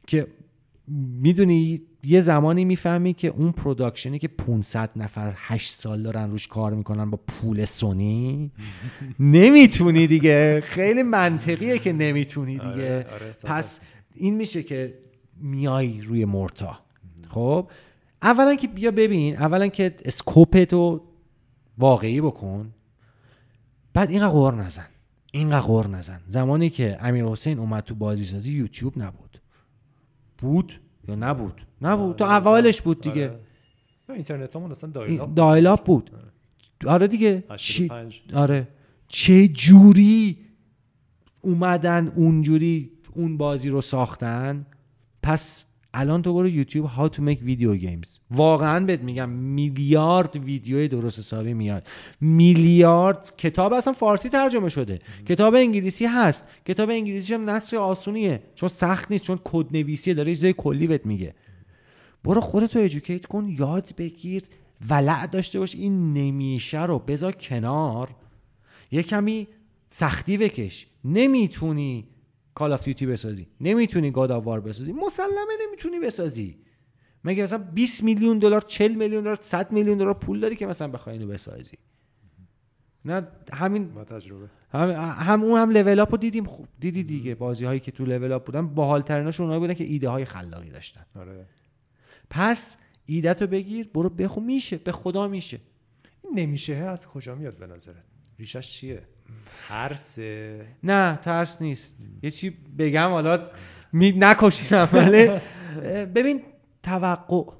که 0.07 0.27
می‌دونی 1.21 1.81
یه 2.03 2.21
زمانی 2.21 2.65
می‌فهمی 2.65 3.13
که 3.13 3.27
اون 3.27 3.51
production 3.51 4.13
ی 4.13 4.19
که 4.19 4.27
500 4.27 4.91
نفر 4.95 5.33
8 5.37 5.69
سال 5.69 6.03
دارن 6.03 6.31
روش 6.31 6.47
کار 6.47 6.73
می‌کنن 6.73 7.09
با 7.09 7.19
پول 7.27 7.65
سونی 7.65 8.51
نمی‌تونی 9.19 10.07
دیگه. 10.07 10.61
خیلی 10.61 11.03
منطقیه 11.03 11.79
که 11.79 11.93
نمی‌تونی 11.93 12.53
دیگه. 12.53 12.65
آره، 12.67 13.07
آره، 13.13 13.33
پس 13.43 13.79
این 14.15 14.35
میشه 14.35 14.63
که 14.63 14.93
میای 15.41 16.01
روی 16.01 16.25
مرتا 16.25 16.79
خب؟ 17.29 17.69
اولا 18.21 18.55
که 18.55 18.67
بیا 18.67 18.91
ببین 18.91 19.37
اولا 19.37 19.67
که 19.67 19.95
scope 20.05 20.74
تو 20.74 21.01
واقعی 21.77 22.21
بکن. 22.21 22.73
بعد 23.93 24.09
اینقدر 24.11 24.29
غر 24.31 24.55
نزن. 24.55 24.87
اینقدر 25.31 25.59
غر 25.59 25.87
نزن. 25.87 26.21
زمانی 26.27 26.69
که 26.69 26.97
امیر 27.01 27.25
حسین 27.25 27.59
اومد 27.59 27.83
تو 27.83 27.95
بازی 27.95 28.25
سازی 28.25 28.51
یوتیوب 28.51 28.97
نبود. 28.97 29.41
بود. 30.37 30.79
یا 31.07 31.15
نبود؟ 31.15 31.61
نبود. 31.81 32.15
تو 32.15 32.23
اولش 32.23 32.81
بود 32.81 33.01
دیگه. 33.01 33.27
آره. 33.29 33.39
اینترنت 34.09 34.55
همون 34.55 34.71
اصلا 34.71 34.89
dial-up 34.89 35.33
dial-up 35.33 35.85
بود. 35.85 36.11
آره. 36.87 37.07
دیگه. 37.07 37.43
چه 37.55 37.89
آره. 38.33 38.67
چه 39.07 39.47
جوری 39.47 40.37
اومدن 41.41 42.07
اونجوری 42.07 42.91
اون 43.13 43.37
بازی 43.37 43.69
رو 43.69 43.81
ساختن؟ 43.81 44.65
پس 45.23 45.65
الان 45.99 46.21
تو 46.21 46.33
برو 46.33 46.47
یوتیوب 46.47 46.85
how 46.85 47.09
to 47.09 47.23
make 47.23 47.39
video 47.43 47.75
games 47.75 48.19
واقعا 48.31 48.85
بهت 48.85 49.01
میگم 49.01 49.29
میلیارد 49.29 50.35
ویدیو 50.35 50.87
درست 50.87 51.19
حسابی 51.19 51.53
میاد. 51.53 51.87
میلیارد 52.21 53.33
کتاب 53.37 53.73
اصلا 53.73 53.93
فارسی 53.93 54.29
ترجمه 54.29 54.69
شده. 54.69 54.99
کتاب 55.25 55.55
انگلیسی 55.55 56.05
هست. 56.05 56.47
کتاب 56.65 56.89
انگلیسی 56.89 57.33
هم 57.33 57.49
نثر 57.49 57.77
آسونیه. 57.77 58.41
چون 58.55 58.69
سخت 58.69 59.11
نیست 59.11 59.23
چون 59.23 59.39
کد 59.43 59.65
نویسیه 59.71 60.13
داره 60.13 60.31
چیزای 60.31 60.53
کلی 60.57 60.87
بهت 60.87 61.05
میگه. 61.05 61.35
برو 62.23 62.41
خودتو 62.41 62.79
educate 62.79 63.25
کن 63.25 63.55
یاد 63.59 63.89
بگیر 63.97 64.43
ولع 64.89 65.25
داشته 65.25 65.59
باش. 65.59 65.75
این 65.75 66.13
نمیشه 66.13 66.85
رو 66.85 66.99
بذار 66.99 67.31
کنار. 67.31 68.09
یه 68.91 69.03
کمی 69.03 69.47
سختی 69.89 70.37
بکش. 70.37 70.87
نمی‌تونی 71.05 72.07
Call 72.57 72.73
of 72.73 72.83
Duty 72.85 73.05
بسازی. 73.05 73.47
نمی‌تونی 73.61 74.11
God 74.11 74.31
of 74.31 74.43
War 74.43 74.61
بسازی. 74.61 74.91
مسلمه 74.91 75.53
نمی‌تونی 75.67 75.99
بسازی. 75.99 76.57
مگه 77.23 77.43
مثلا 77.43 77.57
20 77.57 78.03
میلیون 78.03 78.39
دلار 78.39 78.61
40 78.61 78.95
میلیون 78.95 79.23
دلار 79.23 79.37
100 79.41 79.71
میلیون 79.71 79.97
دلار 79.97 80.13
پول 80.13 80.39
داری 80.39 80.55
که 80.55 80.65
مثلا 80.65 80.87
بخوای 80.87 81.17
اینو 81.17 81.31
بسازی؟ 81.31 81.77
نه 83.05 83.27
همین 83.53 83.93
با 83.93 84.03
تجربه. 84.03 84.49
هم, 84.71 84.89
هم 85.19 85.43
اون 85.43 85.61
هم 85.61 85.69
لول 85.69 85.99
اپ 85.99 86.19
دیدیم. 86.19 86.45
خوب 86.45 86.67
دیدی 86.79 87.03
دیگه. 87.03 87.35
بازی 87.35 87.65
هایی 87.65 87.79
که 87.79 87.91
تو 87.91 88.05
لول 88.05 88.31
اپ 88.31 88.45
بودن 88.45 88.67
باحال 88.67 89.01
تریناشون 89.01 89.43
اونایی 89.43 89.59
بودن 89.59 89.73
که 89.73 89.83
ایده 89.83 90.09
های 90.09 90.25
خلاقی 90.25 90.69
داشتن. 90.69 91.05
آره. 91.15 91.45
پس 92.29 92.77
ایده 93.05 93.33
تو 93.33 93.47
بگیر 93.47 93.89
برو 93.93 94.09
بخو 94.09 94.41
میشه 94.41 94.77
به 94.77 94.91
خدا 94.91 95.27
میشه. 95.27 95.59
این 96.23 96.39
نمیشه 96.39 96.73
از 96.73 97.07
کجا 97.07 97.35
میاد 97.35 97.57
به 97.57 97.67
نظرت؟ 97.67 98.03
ریشش 98.39 98.69
چیه؟ 98.69 99.07
ترس. 99.67 100.19
نه 100.83 101.19
ترس 101.21 101.61
نیست. 101.61 102.05
یه 102.23 102.31
چی 102.31 102.57
بگم 102.77 103.09
حالا 103.09 103.49
می 103.93 104.11
نکشینم 104.11 104.89
ولی 104.93 105.29
ببین 106.05 106.41
توقع. 106.83 107.51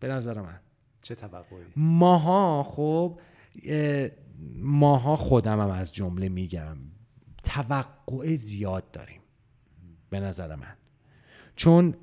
به 0.00 0.08
نظر 0.08 0.40
من. 0.40 0.60
چه 1.02 1.14
توقعی؟ 1.14 1.64
ماها 1.76 2.62
خب 2.62 3.20
ماها 4.56 5.16
خودم 5.16 5.60
هم 5.60 5.70
از 5.70 5.92
جمله 5.92 6.28
میگم 6.28 6.76
توقع 7.42 8.36
زیاد 8.36 8.90
داریم. 8.90 9.20
به 10.10 10.20
نظر 10.20 10.54
من. 10.54 10.74
چون 11.56 11.94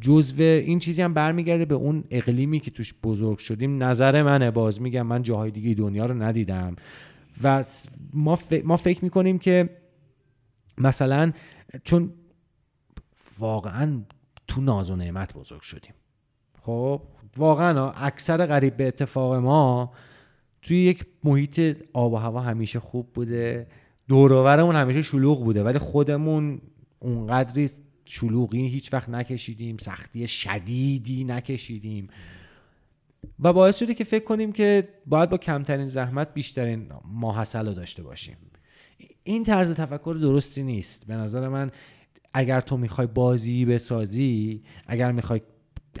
جزو 0.00 0.42
این 0.42 0.78
چیزی 0.78 1.02
هم 1.02 1.14
برمیگرده 1.14 1.64
به 1.64 1.74
اون 1.74 2.04
اقلیمی 2.10 2.60
که 2.60 2.70
توش 2.70 2.94
بزرگ 3.02 3.38
شدیم. 3.38 3.82
نظر 3.82 4.22
منه 4.22 4.50
باز 4.50 4.80
میگم 4.80 5.02
من 5.02 5.22
جاهای 5.22 5.50
دیگه 5.50 5.74
دنیا 5.74 6.06
رو 6.06 6.22
ندیدم. 6.22 6.76
و 7.42 7.64
ما, 8.12 8.38
ما 8.64 8.76
فکر 8.76 9.04
می‌کنیم 9.04 9.38
که 9.38 9.70
مثلا 10.78 11.32
چون 11.84 12.12
واقعا 13.38 14.02
تو 14.48 14.60
ناز 14.60 14.90
و 14.90 14.96
نعمت 14.96 15.34
بزرگ 15.34 15.60
شدیم. 15.60 15.94
خب 16.62 17.02
واقعا 17.36 17.90
اکثر 17.90 18.46
قریب 18.46 18.76
به 18.76 18.88
اتفاق 18.88 19.34
ما 19.34 19.92
توی 20.62 20.84
یک 20.84 21.06
محیط 21.24 21.76
آب 21.92 22.12
و 22.12 22.16
هوا 22.16 22.40
همیشه 22.40 22.80
خوب 22.80 23.12
بوده. 23.12 23.66
دوروورمون 24.08 24.76
همیشه 24.76 25.02
شلوغ 25.02 25.44
بوده 25.44 25.62
ولی 25.62 25.78
خودمون 25.78 26.60
اونقدری 26.98 27.70
شلوغی 28.04 28.66
هیچ 28.66 28.92
وقت 28.92 29.08
نکشیدیم 29.08 29.76
سختی 29.76 30.26
شدیدی 30.26 31.24
نکشیدیم. 31.24 32.08
و 33.40 33.52
باعث 33.52 33.78
شده 33.78 33.94
که 33.94 34.04
فکر 34.04 34.24
کنیم 34.24 34.52
که 34.52 34.88
باید 35.06 35.30
با 35.30 35.38
کمترین 35.38 35.86
زحمت 35.86 36.34
بیشترین 36.34 36.88
ماحصل 37.04 37.66
رو 37.66 37.74
داشته 37.74 38.02
باشیم. 38.02 38.36
این 39.24 39.44
طرز 39.44 39.74
تفکر 39.74 40.16
درستی 40.20 40.62
نیست. 40.62 41.06
به 41.06 41.14
نظر 41.14 41.48
من 41.48 41.70
اگر 42.34 42.60
تو 42.60 42.76
می‌خوای 42.76 43.06
بازی 43.06 43.64
بسازی 43.64 44.62
اگر 44.86 45.12
می‌خوای 45.12 45.40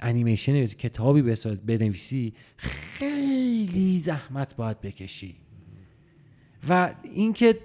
انیمیشن 0.02 0.54
بسازی 0.54 0.76
کتابی 0.76 1.22
بساز 1.22 1.66
بنویسی 1.66 2.34
خیلی 2.56 3.98
زحمت 3.98 4.56
باید 4.56 4.80
بکشی. 4.80 5.36
و 6.68 6.94
اینکه 7.02 7.58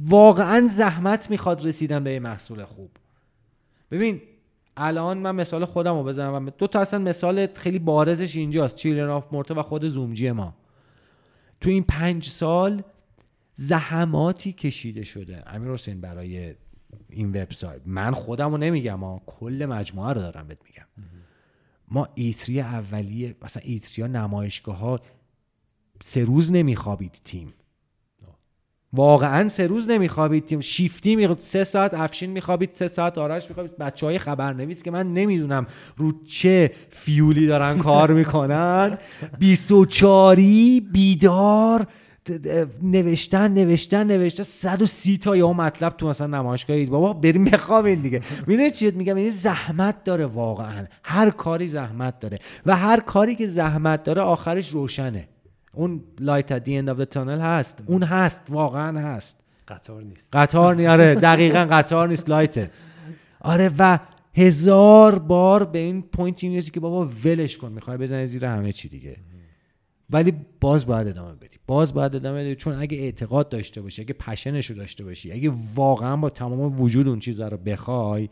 واقعا 0.00 0.68
زحمت 0.68 1.30
می‌خواد 1.30 1.66
رسیدن 1.66 2.04
به 2.04 2.20
محصول 2.20 2.64
خوب. 2.64 2.90
ببین 3.90 4.22
الان 4.76 5.18
من 5.18 5.34
مثال 5.34 5.64
خودم 5.64 5.94
رو 5.94 6.04
بزنم 6.04 6.50
دو 6.50 6.66
تا 6.66 6.80
اصلا 6.80 6.98
مثال 7.00 7.46
خیلی 7.54 7.78
بارزش 7.78 8.36
اینجاست. 8.36 8.76
چیلن 8.76 9.08
آف 9.08 9.32
مورته 9.32 9.54
و 9.54 9.62
خود 9.62 9.84
زومجی 9.84 10.30
ما. 10.30 10.54
تو 11.60 11.70
این 11.70 11.84
پنج 11.84 12.28
سال 12.28 12.82
زحماتی 13.54 14.52
کشیده 14.52 15.02
شده. 15.02 15.42
امیر 15.46 15.70
حسین 15.70 16.00
برای 16.00 16.54
این 17.10 17.28
وبسایت. 17.28 17.80
من 17.86 18.12
خودم 18.12 18.50
رو 18.50 18.56
نمیگم 18.56 19.00
ها 19.00 19.22
کل 19.26 19.66
مجموعه 19.68 20.12
رو 20.12 20.20
دارم 20.20 20.48
بهت 20.48 20.58
میگم. 20.64 20.86
ما 21.88 22.08
ایتری 22.14 22.60
اولیه 22.60 23.36
مثلا 23.42 23.62
ایتری 23.66 24.02
ها 24.02 24.08
نمایشگاه 24.08 24.76
ها 24.76 25.00
سه 26.02 26.24
روز 26.24 26.52
نمیخوابید 26.52 27.20
تیم. 27.24 27.52
واقعا 28.94 29.48
سه 29.48 29.66
روز 29.66 29.90
نمیخوابید. 29.90 30.46
تیم 30.46 30.60
شیفتی 30.60 31.16
می 31.16 31.36
سه 31.38 31.64
ساعت 31.64 31.94
افشین 31.94 32.30
میخوابید 32.30 32.70
سه 32.72 32.88
ساعت 32.88 33.18
آرش 33.18 33.48
میخوابید. 33.48 33.76
بچه 33.76 34.06
های 34.06 34.18
خبرنویس 34.18 34.82
که 34.82 34.90
من 34.90 35.12
نمی‌دونم 35.12 35.66
رو 35.96 36.12
چه 36.28 36.70
فیولی 36.90 37.46
دارن 37.46 37.78
کار 37.78 38.12
می‌کنن. 38.12 38.98
24 39.38 40.36
بیدار 40.92 41.86
نوشتن 42.82 43.54
نوشتن 43.54 44.06
نوشتن. 44.06 44.42
130 44.42 45.18
تا 45.18 45.36
یا 45.36 45.52
مطلب 45.52 45.92
تو 45.92 46.08
مثلا 46.08 46.26
نمایشگاه 46.26 46.84
بابا 46.84 47.12
بریم 47.12 47.44
بخوابین 47.44 48.02
دیگه. 48.02 48.20
می‌دونید 48.46 48.72
چی 48.72 48.90
میگم؟ 48.90 49.16
این 49.16 49.30
زحمت 49.30 50.04
داره 50.04 50.26
واقعا. 50.26 50.84
هر 51.02 51.30
کاری 51.30 51.68
زحمت 51.68 52.18
داره. 52.18 52.38
و 52.66 52.76
هر 52.76 53.00
کاری 53.00 53.34
که 53.34 53.46
زحمت 53.46 54.02
داره 54.04 54.22
آخرش 54.22 54.68
روشنه. 54.68 55.28
اون 55.74 56.02
light 56.20 56.52
at 56.52 56.64
the 56.64 56.76
end 56.76 56.88
of 56.88 57.04
tunnel 57.04 57.40
هست. 57.40 57.82
اون 57.86 58.02
هست 58.02 58.42
واقعا 58.48 59.00
هست. 59.00 59.40
قطار 59.68 60.02
نیست. 60.02 60.36
قطار 60.36 60.76
نیاره 60.76 61.10
آره 61.10 61.20
دقیقا 61.30 61.68
قطار 61.70 62.08
نیست 62.08 62.28
light 62.28 62.63
ه 62.63 62.70
آره 63.40 63.70
و 63.78 63.98
هزار 64.34 65.18
بار 65.18 65.64
به 65.64 65.78
این 65.78 66.02
point 66.02 66.44
می‌رسی 66.44 66.70
که 66.70 66.80
بابا 66.80 67.10
ولش 67.24 67.56
کن 67.56 67.72
می‌خوای 67.72 67.96
بزنی 67.96 68.26
زیر 68.26 68.44
همه 68.44 68.72
چی 68.72 68.88
دیگه. 68.88 69.16
ولی 70.10 70.34
باز 70.60 70.86
باید 70.86 71.08
ادامه 71.08 71.34
بدی. 71.34 71.58
باز 71.66 71.94
باید 71.94 72.16
ادامه 72.16 72.44
بدی. 72.44 72.54
چون 72.54 72.74
اگه 72.74 72.98
اعتقاد 72.98 73.48
داشته 73.48 73.80
باشی 73.80 74.02
اگه 74.02 74.14
پشنش 74.14 74.66
رو 74.70 74.76
داشته 74.76 75.04
باشی 75.04 75.32
اگه 75.32 75.52
واقعا 75.74 76.16
با 76.16 76.30
تمام 76.30 76.80
وجود 76.80 77.08
اون 77.08 77.18
چیزها 77.18 77.48
رو 77.48 77.56
بخوای 77.56 78.28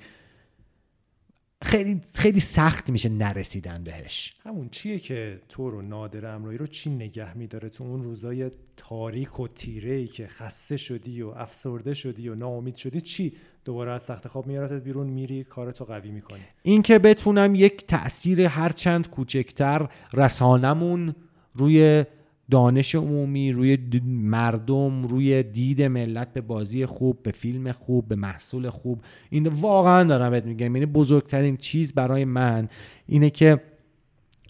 خیلی 1.62 2.00
خیلی 2.14 2.40
سخت 2.40 2.90
میشه 2.90 3.08
نرسیدن 3.08 3.84
بهش. 3.84 4.34
همون 4.44 4.68
چیه 4.68 4.98
که 4.98 5.40
تو 5.48 5.70
رو 5.70 5.82
نادر 5.82 6.34
امرایی 6.34 6.58
رو 6.58 6.66
چی 6.66 6.90
نگه 6.90 7.36
میداره 7.36 7.68
تو 7.68 7.84
اون 7.84 8.02
روزای 8.02 8.50
تاریک 8.76 9.40
و 9.40 9.48
تیره 9.48 9.94
ای 9.94 10.06
که 10.06 10.26
خسته 10.26 10.76
شدی 10.76 11.22
و 11.22 11.28
افسرده 11.28 11.94
شدی 11.94 12.28
و 12.28 12.34
ناامید 12.34 12.74
شدی؟ 12.74 13.00
چی؟ 13.00 13.32
دوباره 13.64 13.92
از 13.92 14.06
تخت 14.06 14.28
خواب 14.28 14.46
میارتت 14.46 14.82
بیرون 14.84 15.06
میری 15.06 15.44
کارتو 15.44 15.84
قوی 15.84 16.10
می‌کنی. 16.10 16.40
این 16.62 16.82
که 16.82 16.98
بتونم 16.98 17.54
یک 17.54 17.86
تاثیر 17.86 18.42
هرچند 18.42 19.10
کوچکتر 19.10 19.88
رسانمون 20.14 21.14
روی 21.54 22.04
دانش 22.52 22.94
عمومی 22.94 23.52
روی 23.52 23.78
مردم 24.06 25.02
روی 25.02 25.42
دید 25.42 25.82
ملت 25.82 26.32
به 26.32 26.40
بازی 26.40 26.86
خوب 26.86 27.22
به 27.22 27.30
فیلم 27.30 27.72
خوب 27.72 28.08
به 28.08 28.16
محصول 28.16 28.70
خوب. 28.70 29.00
این 29.30 29.46
واقعا 29.46 30.04
دارم 30.04 30.30
بهت 30.30 30.44
میگم. 30.44 30.76
یعنی 30.76 30.86
بزرگترین 30.86 31.56
چیز 31.56 31.92
برای 31.92 32.24
من 32.24 32.68
اینه 33.06 33.30
که 33.30 33.60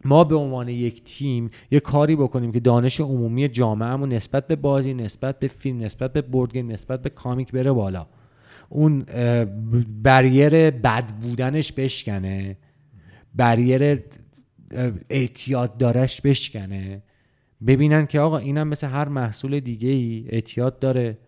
ما 0.05 0.25
به 0.25 0.37
عنوان 0.37 0.69
یک 0.69 1.05
تیم 1.05 1.51
یه 1.71 1.81
کاری 1.81 2.17
بکنیم 2.17 2.53
که 2.53 2.61
دانش 2.61 3.01
عمومی 3.01 3.49
جامعهمون 3.49 4.13
نسبت 4.13 4.47
به 4.47 4.57
بازی 4.57 4.95
نسبت 4.95 5.39
به 5.39 5.49
فیلم 5.49 5.79
نسبت 5.79 6.13
به 6.13 6.23
بورد 6.23 6.59
نسبت 6.59 7.03
به 7.03 7.11
کامیک 7.11 7.53
بره 7.53 7.73
بالا. 7.73 8.07
اون 8.69 9.05
بریر 10.03 10.71
بد 10.71 11.13
بودنش 11.23 11.73
بشکنه. 11.73 12.57
بریر 13.35 14.03
اعتیاد 15.11 15.77
دارش 15.77 16.21
بشکنه. 16.21 17.03
ببینن 17.67 18.07
که 18.07 18.21
آقا 18.21 18.39
اینم 18.39 18.69
مثل 18.69 18.87
هر 18.87 19.09
محصول 19.09 19.61
دیگه 19.61 19.89
ای 19.89 20.25
اعتیاد 20.29 20.79
داره 20.79 21.19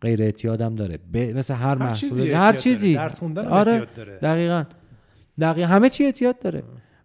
غیر 0.00 0.22
اعتیاد 0.22 0.60
هم 0.60 0.74
داره. 0.74 0.98
ب... 1.12 1.16
مثل 1.16 1.54
هر, 1.54 1.60
هر 1.60 1.74
محصول 1.74 2.08
چیزی 2.08 2.30
هر 2.32 2.52
چیزی. 2.52 2.94
درس 2.94 3.18
خوندن 3.18 3.46
آره 3.46 3.72
اعتیاد 3.72 3.94
داره. 3.94 4.18
دقیقا. 4.18 4.64
دقیقا. 5.40 5.68
همه 5.68 5.90
چی 5.90 6.04
اعتیاد 6.04 6.38
داره. 6.38 6.62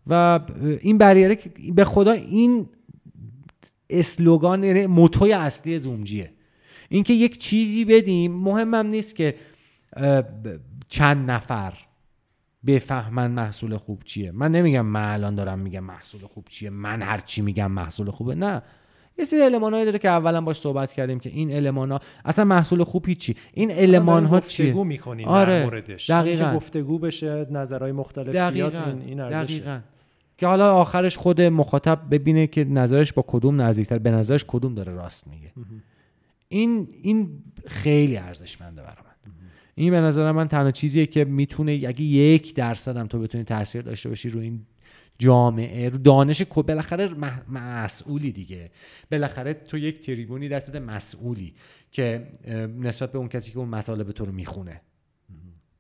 و 0.08 0.40
این 0.82 0.98
بریره 0.98 1.38
به 1.76 1.86
خدا 1.86 2.12
این 2.12 2.70
اسلوگان 3.90 4.64
یعنی 4.64 4.86
موتوی 4.86 5.34
اصلی 5.34 5.78
زومجیه. 5.78 6.32
اینکه 6.90 7.14
یک 7.14 7.38
چیزی 7.38 7.86
بدیم 7.86 8.32
مهمم 8.32 8.88
نیست 8.88 9.16
که 9.16 9.36
چند 10.88 11.32
نفر 11.32 11.74
بفهمن 12.68 13.32
محصول 13.32 13.78
خوب 13.78 14.04
چیه. 14.04 14.32
من 14.32 14.52
نمیگم 14.52 14.86
من 14.86 15.14
الان 15.14 15.36
دارم 15.36 15.60
میگم 15.60 15.84
محصول 15.84 16.22
خوب 16.22 16.46
چیه. 16.50 16.70
من 16.70 17.02
هر 17.02 17.20
چی 17.20 17.42
میگم 17.42 17.72
محصول 17.72 18.12
خوبه. 18.12 18.36
نه. 18.36 18.62
یه 19.18 19.26
سری 19.26 19.42
المانایی 19.42 19.86
داره 19.86 20.00
که 20.00 20.10
اولا 20.10 20.42
باش 20.42 20.58
صحبت 20.60 20.94
کردیم 20.94 21.20
که 21.20 21.30
این 21.30 21.54
المان 21.54 21.92
ها 21.92 22.00
اصلا 22.26 22.46
محصول 22.46 22.84
خوب 22.84 23.08
هیچی. 23.08 23.36
این 23.54 23.72
المان 23.72 24.26
ها 24.26 24.40
چیه 24.40 24.66
گفتگو 24.66 24.84
می‌کنیم 24.84 25.28
آره. 25.28 25.60
در 25.60 25.64
موردش 25.64 26.10
دقیقاً. 26.10 26.56
گفتگو 26.56 27.00
بشه 27.00 27.48
نظرهای 27.52 27.92
مختلف 27.92 28.30
دقیقاً. 28.30 28.84
این 28.86 29.02
این 29.02 29.30
دقیقاً. 29.30 29.80
که 30.38 30.48
حالا 30.48 30.76
آخرش 30.76 31.18
خود 31.18 31.42
مخاطب 31.42 32.00
ببینه 32.12 32.48
که 32.48 32.64
نظرش 32.64 33.14
با 33.14 33.26
کدوم 33.28 33.62
نزدیکتر. 33.62 33.98
به 33.98 34.12
نظرش 34.12 34.46
کدوم 34.48 34.76
داره 34.76 34.94
راست 34.94 35.28
میگه. 35.28 35.52
این 36.48 36.88
این 37.02 37.44
خیلی 37.68 38.18
ارزشمنده 38.18 38.82
برام. 38.82 39.05
این 39.76 39.92
به 39.92 40.00
نظر 40.00 40.32
من 40.32 40.48
تنها 40.48 40.72
چیزیه 40.72 41.06
که 41.06 41.26
می‌تونه 41.26 41.72
اگه 41.72 42.02
یک 42.02 42.56
درصد 42.56 42.98
هم 42.98 43.08
تو 43.08 43.20
بتونی 43.20 43.44
تاثیر 43.44 43.82
داشته 43.82 44.10
باشی 44.10 44.30
رو 44.30 44.40
این 44.40 44.66
جامعه 45.18 45.90
رو 45.90 45.98
دانش 45.98 46.42
بالاخره 46.42 47.14
مسئولی 47.50 48.32
دیگه. 48.32 48.72
بالاخره 49.12 49.54
تو 49.54 49.78
یک 49.78 50.00
تریبونی 50.00 50.50
دستت 50.50 50.76
مسئولی 50.76 51.54
که 51.92 52.28
نسبت 52.80 53.12
به 53.12 53.18
اون 53.18 53.28
کسی 53.28 53.52
که 53.52 53.60
اون 53.60 53.70
مطالب 53.70 54.12
تو 54.12 54.26
رو 54.26 54.32
می‌خونه. 54.32 54.82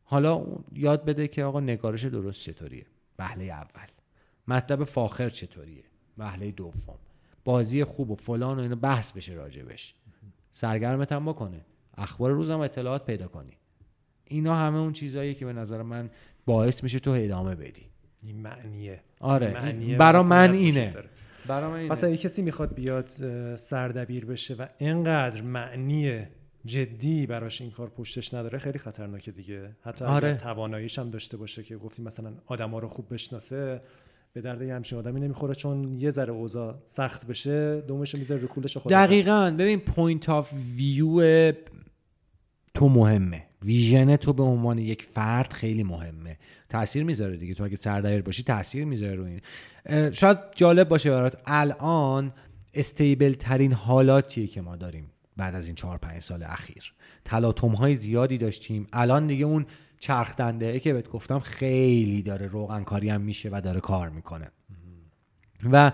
حالا 0.03 0.45
یاد 0.73 1.05
بده 1.05 1.27
که 1.27 1.43
آقا 1.43 1.59
نگارش 1.59 2.05
درست 2.05 2.41
چطوریه؟ 2.41 2.85
وهله 3.19 3.43
اول. 3.43 3.87
مطلب 4.47 4.83
فاخر 4.83 5.29
چطوریه؟ 5.29 5.83
وهله 6.17 6.51
دوم. 6.51 6.97
بازی 7.43 7.83
خوب 7.83 8.11
و 8.11 8.15
فلان 8.15 8.57
و 8.57 8.61
اینو 8.61 8.75
بحث 8.75 9.11
بشه 9.11 9.33
راجبش. 9.33 9.95
سرگرمت 10.51 11.11
هم 11.11 11.25
بکنه. 11.25 11.65
اخبار 11.97 12.31
روزم 12.31 12.59
اطلاعات 12.59 13.05
پیدا 13.05 13.27
کنی. 13.27 13.53
اینا 14.27 14.55
همه 14.55 14.77
اون 14.77 14.93
چیزهایی 14.93 15.35
که 15.35 15.45
به 15.45 15.53
نظر 15.53 15.81
من 15.81 16.09
باعث 16.45 16.83
میشه 16.83 16.99
تو 16.99 17.11
ادامه 17.11 17.55
بدی. 17.55 17.85
این 18.23 18.41
معنیه. 18.41 19.01
آره 19.19 19.53
معنیه. 19.53 19.97
برا 19.97 20.23
من 20.23 20.53
اینه. 20.53 20.93
برا 21.47 21.69
من 21.69 21.77
اینه. 21.77 21.91
مثلا 21.91 22.09
یه 22.09 22.17
کسی 22.17 22.41
می‌خواد 22.41 22.73
بیاد 22.73 23.07
سردبیر 23.55 24.25
بشه 24.25 24.53
و 24.53 24.65
اینقدر 24.77 25.41
معنی 25.41 26.23
جدی 26.65 27.25
براش 27.25 27.61
این 27.61 27.71
کار 27.71 27.89
پشتش 27.89 28.33
نداره 28.33 28.57
خیلی 28.57 28.79
خطرناکه 28.79 29.31
دیگه. 29.31 29.69
حتی 29.81 30.05
آره. 30.05 30.35
تواناییش 30.35 30.99
هم 30.99 31.09
داشته 31.09 31.37
باشه 31.37 31.63
که 31.63 31.77
گفتیم 31.77 32.05
مثلا 32.05 32.33
آدما 32.45 32.79
رو 32.79 32.87
خوب 32.87 33.13
بشناسه 33.13 33.81
به 34.33 34.41
درد 34.41 34.61
یه 34.61 34.75
همچین 34.75 34.97
آدمی 34.99 35.19
نمی‌خوره 35.19 35.55
چون 35.55 35.93
یه 35.93 36.09
ذره 36.09 36.33
اوضاع 36.33 36.75
سخت 36.85 37.27
بشه 37.27 37.81
دمش 37.81 38.15
می‌ذاره 38.15 38.41
رو 38.41 38.47
کولش 38.47 38.77
خود 38.77 38.91
دقیقاً. 38.91 39.55
ببین 39.59 39.79
point 39.79 40.29
of 40.29 40.53
view 40.75 41.51
تو 42.73 42.89
مهمه. 42.89 43.43
vision 43.65 44.15
تو 44.15 44.33
به 44.33 44.43
عنوان 44.43 44.77
یک 44.77 45.03
فرد 45.03 45.53
خیلی 45.53 45.83
مهمه. 45.83 46.37
تاثیر 46.69 47.03
می‌ذاره 47.03 47.37
دیگه. 47.37 47.53
تو 47.53 47.63
اگه 47.63 47.75
سردبیر 47.75 48.21
باشی 48.21 48.43
تاثیر 48.43 48.85
می‌ذاره 48.85 49.15
رو 49.15 49.23
این. 49.23 49.41
شاید 50.11 50.37
جالب 50.55 50.89
باشه 50.89 51.09
برات. 51.09 51.37
الان 51.45 52.33
استیبل 52.73 53.33
ترین 53.33 53.73
حالاتیه 53.73 54.47
که 54.47 54.61
ما 54.61 54.75
داریم 54.75 55.11
بعد 55.37 55.55
از 55.55 55.65
این 55.67 55.75
چهار 55.75 55.97
پنج 55.97 56.21
سال 56.21 56.43
اخیر. 56.43 56.93
تلاطم 57.25 57.71
های 57.71 57.95
زیادی 57.95 58.37
داشتیم. 58.37 58.87
الان 58.93 59.27
دیگه 59.27 59.45
اون 59.45 59.65
چرخ 59.99 60.35
دنده 60.35 60.79
که 60.79 60.93
بهت 60.93 61.09
گفتم 61.09 61.39
خیلی 61.39 62.21
داره 62.21 62.47
روغن 62.47 62.83
کاری 62.83 63.09
هم 63.09 63.21
میشه 63.21 63.49
و 63.51 63.61
داره 63.63 63.79
کار 63.79 64.09
می‌کنه. 64.09 64.47
و 65.71 65.91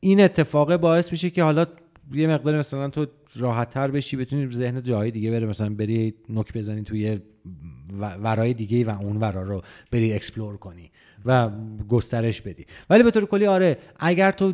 این 0.00 0.20
اتفاق 0.20 0.76
باعث 0.76 1.12
میشه 1.12 1.30
که 1.30 1.42
حالا 1.42 1.66
یه 2.12 2.26
مقدار 2.26 2.58
مثلا 2.58 2.88
تو 2.88 3.06
راحت 3.36 3.70
تر 3.70 3.90
بشی 3.90 4.16
بتونی 4.16 4.54
ذهن 4.54 4.82
جای 4.82 5.10
دیگه 5.10 5.30
بره. 5.30 5.46
مثلا 5.46 5.74
بری 5.74 6.14
نک 6.28 6.52
بزنی 6.52 6.82
توی 6.82 7.18
ورای 7.98 8.54
دیگه 8.54 8.84
و 8.84 9.02
اون 9.02 9.16
ورا 9.16 9.42
رو 9.42 9.62
بری 9.90 10.12
explore 10.12 10.56
کنی 10.56 10.90
و 11.24 11.50
گسترش 11.88 12.40
بدی. 12.40 12.66
ولی 12.90 13.02
به 13.02 13.10
طور 13.10 13.26
کلی 13.26 13.46
آره 13.46 13.78
اگر 13.98 14.32
تو 14.32 14.52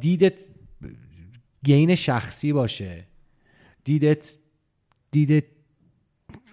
دیدت 0.00 0.34
gain 1.64 1.94
شخصی 1.94 2.52
باشه 2.52 3.04
دیدت 3.84 4.34
دیدت 5.10 5.44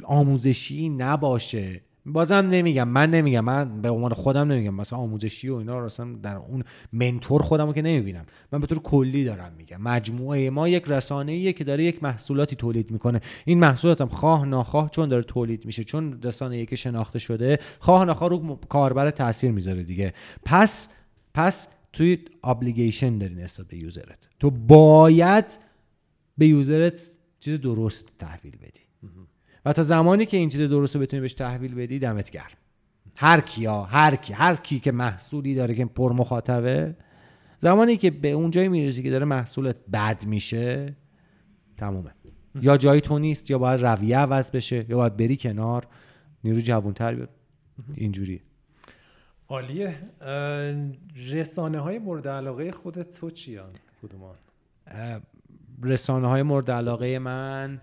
آموزشی 0.04 0.90
نباشه 0.90 1.82
بازم 2.06 2.36
نمیگم 2.36 2.88
من 2.88 3.10
نمیگم 3.12 3.40
من 3.40 3.82
به 3.82 3.90
عنوان 3.90 4.14
خودم 4.14 4.52
نمیگم. 4.52 4.74
مثلا 4.74 5.00
آموزشی 5.00 5.50
و 5.50 5.56
اینا 5.56 5.80
رو 5.80 5.90
در 6.24 6.36
اون 6.36 6.64
mentor 6.94 7.42
خودم 7.42 7.68
رو 7.68 7.74
که 7.74 7.82
نمی‌بینم. 7.82 8.26
من 8.52 8.60
به 8.60 8.68
طور 8.68 8.80
کلی 8.80 9.24
دارم 9.24 9.54
میگم. 9.58 9.82
مجموعه 9.82 10.50
ما 10.50 10.68
یک 10.68 10.84
رسانه 10.88 11.32
ایه 11.32 11.54
که 11.54 11.64
داره 11.64 11.84
یک 11.84 12.04
محصولاتی 12.04 12.56
تولید 12.56 12.92
می‌کنه. 12.92 13.22
این 13.46 13.60
محصولات 13.60 14.02
هم 14.02 14.08
خواه 14.08 14.46
ناخواه 14.46 14.90
چون 14.90 15.10
داره 15.10 15.24
تولید 15.24 15.66
میشه 15.66 15.84
چون 15.84 16.20
رسانه 16.24 16.66
که 16.66 16.76
شناخته 16.76 17.20
شده 17.20 17.60
خواه 17.80 18.06
ناخواه 18.06 18.30
رو 18.30 18.60
کاربر 18.70 19.12
تاثیر 19.12 19.52
می‌ذاره 19.52 19.84
دیگه. 19.84 20.14
پس 20.46 20.90
پس 21.34 21.68
توی 21.94 22.18
ابلیگیشن 22.44 23.18
داری 23.18 23.36
نسبت 23.36 23.68
به 23.68 23.78
یوزرت. 23.78 24.30
تو 24.40 24.52
باید 24.52 25.46
به 26.38 26.48
یوزرت 26.48 27.02
چیز 27.40 27.62
درست 27.62 28.06
تحویل 28.20 28.58
بدی. 28.58 28.83
و 29.66 29.74
تا 29.74 29.84
زمانی 29.84 30.26
که 30.26 30.38
این 30.38 30.50
چیز 30.50 30.62
درست 30.62 30.96
رو 30.96 31.02
بتونی 31.02 31.22
بهش 31.22 31.34
تحویل 31.34 31.76
بدی 31.76 32.00
دمت 32.00 32.30
گرم. 32.30 32.58
هر 33.16 33.40
کیا 33.40 33.84
هر 33.84 34.16
کی 34.16 34.34
هر 34.34 34.56
کی 34.56 34.80
که 34.80 34.92
محصولی 34.92 35.56
داره 35.56 35.76
که 35.76 35.86
پر 35.86 36.14
مخاطبه 36.14 36.96
زمانی 37.60 37.98
که 37.98 38.12
به 38.12 38.32
اون 38.32 38.52
جایی 38.52 38.68
می‌رسی 38.68 39.04
که 39.04 39.10
داره 39.10 39.26
محصولت 39.26 39.76
بد 39.94 40.26
میشه 40.26 40.96
تمومه. 41.78 42.12
یا 42.62 42.78
جایی 42.78 43.02
تو 43.02 43.20
نیست 43.20 43.52
یا 43.52 43.58
باید 43.58 43.86
رویه 43.86 44.18
عوض 44.18 44.52
بشه 44.52 44.86
یا 44.90 44.98
باید 44.98 45.18
بری 45.18 45.38
کنار 45.38 45.88
نیرو 46.44 46.62
جوانتر 46.62 47.16
بیاد 47.16 47.30
اینجوری 47.96 48.42
عالیه. 49.50 49.96
رسانه 51.32 51.80
های 51.80 52.00
مورد 52.00 52.28
علاقه 52.28 52.72
خودت 52.72 53.20
تو 53.20 53.30
چیان؟ 53.30 53.70
کدومان؟ 54.02 54.36
رسانه 55.84 56.28
های 56.28 56.44
مورد 56.44 56.72
علاقه 56.72 57.20
من 57.20 57.82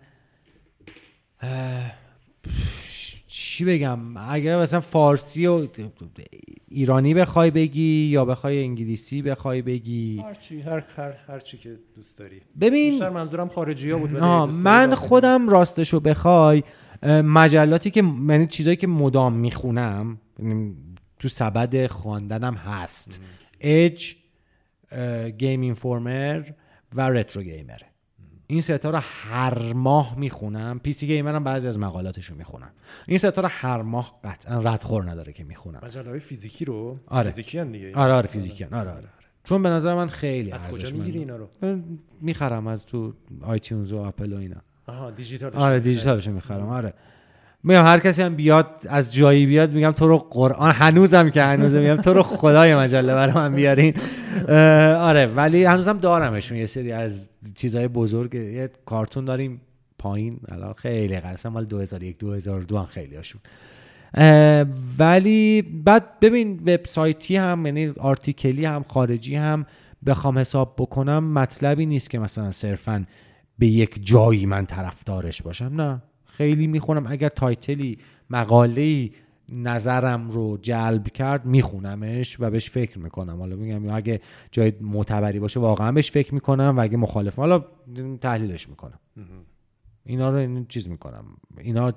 چی 3.27 3.65
بگم؟ 3.65 4.17
اگر 4.17 4.63
مثلا 4.63 4.81
فارسی 4.81 5.47
و 5.47 5.69
ایرانی 6.69 7.15
بخوای 7.15 7.51
بگی 7.51 8.09
یا 8.13 8.25
بخوای 8.25 8.63
انگلیسی 8.63 9.23
بخوای 9.23 9.63
بگی. 9.63 10.19
هر 10.19 10.35
چی 10.35 10.61
هر 10.61 10.85
هر, 10.97 11.13
هر 11.29 11.39
چی 11.39 11.59
که 11.59 11.79
دوست 11.97 12.19
داری. 12.19 12.41
ببین 12.61 12.91
بیشتر 12.91 13.11
منظورم 13.11 13.49
خارجی 13.49 13.91
ها 13.91 13.99
بود 13.99 14.13
من 14.55 14.95
خودم 14.95 15.49
راستشو 15.49 16.01
بخوای 16.01 16.63
مجلاتی 17.07 17.91
که 17.91 18.01
یعنی 18.29 18.47
چیزایی 18.47 18.77
که 18.77 18.87
مدام 18.87 19.33
می‌خونم 19.33 20.19
یعنی 20.39 20.75
تو 21.19 21.29
سبد 21.29 21.87
خواندنم 21.87 22.55
هست. 22.55 23.21
Edge, 23.61 24.15
Game 25.39 25.61
Informer 25.61 26.43
و 26.95 27.11
Retro 27.11 27.43
Gamer 27.43 27.79
این 28.51 28.61
ستا 28.61 28.91
رو 28.91 28.99
هر 29.03 29.73
ماه 29.73 30.19
می‌خونم. 30.19 30.79
PC 30.79 31.07
Gamer 31.07 31.35
هم 31.35 31.45
بعضی 31.45 31.69
از 31.69 31.79
مقالاتشو 31.79 32.35
می‌خونم. 32.35 32.71
این 33.07 33.19
ستا 33.19 33.43
رو 33.43 33.49
هر 33.49 33.83
ماه 33.83 34.21
قطعا 34.25 34.61
ردخور 34.61 35.11
نداره 35.11 35.33
که 35.33 35.45
می‌خونم. 35.45 35.81
مجله 35.83 36.19
فیزیکی 36.19 36.65
رو؟ 36.65 36.99
آره. 37.07 37.31
فیزیکی 37.31 37.65
دیگه. 37.65 37.95
آره 37.95 38.13
آره 38.13 38.27
فیزیکی 38.27 38.65
آره 38.65 38.77
آره, 38.79 38.91
آره. 38.91 39.09
چون 39.45 39.63
به 39.63 39.69
نظر 39.69 39.95
من 39.95 40.07
خیلی 40.07 40.53
از 40.53 40.69
کجا 40.69 40.97
می‌گیری 40.97 41.19
اینا 41.19 41.37
رو؟ 41.37 41.49
می‌خرم 42.21 42.67
از 42.67 42.87
تو 42.87 43.13
آیتیونز 43.43 43.93
و 43.93 43.97
اپل 43.97 44.33
و 44.33 44.37
اینا. 44.37 44.63
آها 44.87 45.11
دیجیتال 45.11 45.53
آره 45.55 45.81
دیجیتالش 45.81 46.29
می‌خرم. 46.29 46.69
آره. 46.69 46.95
میگم 47.65 47.85
هر 47.85 47.99
کسی 47.99 48.23
هم 48.23 48.35
بیاد 48.35 48.87
از 48.89 49.15
جایی 49.15 49.47
بیاد 49.47 49.73
میگم 49.73 49.91
تو 49.91 50.09
رو 50.09 50.19
قرآن 50.19 50.71
هنوزم 50.71 51.31
که 51.31 51.43
هنوزم 51.43 51.79
میگم 51.79 51.97
تو 51.97 52.13
رو 52.13 52.23
خدای 52.23 52.75
مجله 52.75 53.15
برای 53.15 53.35
من 53.35 53.55
بیارین. 53.55 53.95
آره 54.99 55.27
ولی 55.27 55.65
هنوزم 55.65 55.99
دارمشون 55.99 56.59
یه 56.59 56.67
سری 56.67 56.93
از 56.93 57.29
چیزهای 57.55 57.89
بزرگ. 57.89 58.35
یه 58.35 58.71
کارتون 58.87 59.25
داریم 59.25 59.61
پایین 59.99 60.41
الان 60.49 60.73
خیلی 60.73 61.21
قصه 61.21 61.49
مال 61.49 61.65
2001 61.65 62.19
2002 62.19 62.79
هم 62.79 62.87
خیلی 62.87 63.17
هاشون. 63.17 63.41
ولی 64.99 65.63
بعد 65.63 66.21
ببین 66.21 66.61
وبسایتی 66.67 67.37
هم 67.37 67.67
یعنی 67.67 67.89
آرتیکلی 67.89 68.65
هم 68.65 68.85
خارجی 68.89 69.35
هم 69.35 69.67
بخوام 70.07 70.39
حساب 70.39 70.75
بکنم 70.79 71.33
مطلبی 71.33 71.87
نیست 71.87 72.11
که 72.11 72.19
مثلا 72.19 72.51
صرفا 72.51 73.07
به 73.59 73.67
یک 73.67 74.07
جایی 74.07 74.47
من 74.47 74.67
طرفدارش 74.67 75.43
باشم 75.43 75.73
نه. 75.77 76.03
خیلی 76.31 76.67
می‌خونم. 76.67 77.07
اگر 77.07 77.29
تایتلی 77.29 77.99
مقاله 78.31 79.11
نظرم 79.53 80.31
رو 80.31 80.59
جلب 80.63 81.09
کرد 81.09 81.45
میخونمش 81.45 82.41
و 82.41 82.51
بهش 82.51 82.71
فکر 82.71 82.99
می‌کنم. 82.99 83.39
حالا 83.39 83.57
میگم 83.57 83.85
یا 83.85 83.95
اگه 83.95 84.21
جای 84.53 84.73
معتبری 84.81 85.41
باشه 85.41 85.61
واقعا 85.61 85.93
بهش 85.93 86.11
فکر 86.11 86.35
می‌کنم 86.35 86.75
و 86.77 86.81
اگه 86.83 86.97
مخالف 86.97 87.37
حالا 87.37 87.65
تحلیلش 88.21 88.69
می‌کنم. 88.69 88.99
اینا 90.05 90.31
رو 90.31 90.37
این 90.37 90.67
چیز 90.69 90.89
می‌کنم. 90.89 91.25
اینا 91.59 91.93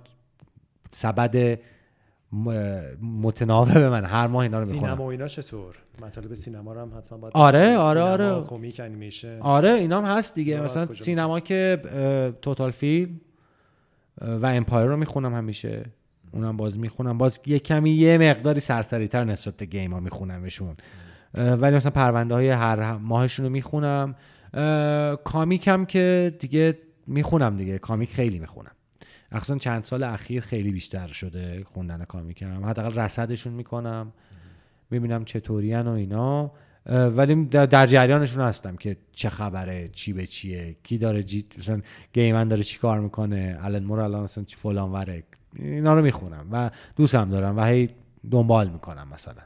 سبد 0.92 1.60
متناوب 3.02 3.74
به 3.74 3.90
من. 3.90 4.06
هر 4.06 4.28
ماه 4.28 4.44
اینا 4.44 4.58
رو 4.58 4.66
می‌خونم. 4.66 4.82
سینما 4.82 5.04
و 5.04 5.08
اینا 5.08 5.28
چطور؟ 5.28 5.76
مطالب 6.02 6.34
سینما 6.34 6.74
رو 6.74 6.82
هم 6.82 6.98
حتما 6.98 7.18
باید 7.18 7.34
آره 7.36 7.78
آره 7.78 8.02
آره. 8.02 8.44
کمیک 8.48 8.80
انیمیشن. 8.80 9.40
آره 9.40 9.70
اینا 9.70 10.02
هم 10.02 10.18
هست 10.18 10.36
دیگه. 10.36 10.62
مثلا 10.62 10.86
سینما 10.86 11.40
که 11.40 11.82
Total 12.42 12.72
Film 12.72 13.22
و 14.22 14.46
Empire 14.46 14.88
رو 14.88 14.98
می‌خونم 14.98 15.36
همیشه. 15.36 15.86
اونم 16.32 16.58
باز 16.58 16.80
می‌خونم. 16.80 17.18
باز 17.18 17.40
یه 17.46 17.60
کمی 17.60 17.92
یه 17.92 18.18
مقداری 18.18 18.60
سرسری 18.60 19.08
تر 19.08 19.24
نسبت 19.24 19.58
به 19.58 19.66
game 19.66 19.94
ها 19.94 20.00
میخونمشون 20.00 20.76
ولی 21.34 21.76
مثلا 21.76 21.92
پرونده 21.92 22.34
های 22.34 22.50
هر 22.50 22.98
ماهشون 22.98 23.46
رو 23.46 23.52
می‌خونم. 23.52 24.16
comic 25.24 25.68
هم 25.68 25.86
که 25.86 26.36
دیگه 26.40 26.78
می‌خونم 27.08 27.58
دیگه. 27.58 27.78
comic 27.78 28.14
خیلی 28.14 28.40
می‌خونم. 28.40 28.72
اصلا 29.32 29.58
چند 29.58 29.84
سال 29.84 30.04
اخیر 30.04 30.42
خیلی 30.42 30.72
بیشتر 30.72 31.08
شده 31.08 31.64
خوندن 31.74 32.06
comic 32.06 32.42
هم. 32.42 32.66
حداقل 32.66 33.00
رصدشون 33.00 33.54
می‌کنم. 33.54 34.14
می‌بینم 34.92 35.26
چطورین 35.26 35.82
و 35.82 35.92
اینا. 35.92 36.52
ولی 36.86 37.46
در 37.46 37.86
جریانشون 37.86 38.44
هستم 38.44 38.76
که 38.76 38.98
چه 39.12 39.30
خبره 39.30 39.90
چی 39.94 40.14
به 40.14 40.28
چیه 40.28 40.76
کی 40.84 40.98
داره 40.98 41.24
جی 41.24 41.46
مثلا 41.58 41.82
گیمن 42.14 42.48
داره 42.48 42.64
چی 42.64 42.80
کار 42.80 43.00
می‌کنه 43.00 43.58
الان 43.62 43.84
مور 43.84 44.00
الان 44.00 44.24
مثلا 44.24 44.44
چی 44.44 44.56
فلان 44.56 44.92
وره. 44.92 45.24
اینا 45.56 45.94
رو 45.94 46.02
می‌خونم 46.02 46.48
و 46.52 46.70
دوستم 46.96 47.30
دارم 47.30 47.58
و 47.58 47.64
هی 47.66 47.90
دنبال 48.32 48.70
می‌کنم 48.70 49.08
مثلا. 49.14 49.42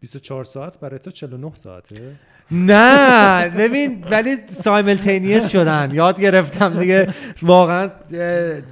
24 0.00 0.44
ساعت 0.44 0.80
برای 0.80 0.98
تو 0.98 1.10
49 1.10 1.54
ساعته؟ 1.54 2.16
نه 2.50 3.48
ببین 3.48 4.04
ولی 4.10 4.36
سایملتینیس 4.50 5.48
شدن. 5.48 5.90
یاد 5.92 6.20
گرفتم 6.20 6.80
دیگه. 6.80 7.14
واقعا 7.42 7.90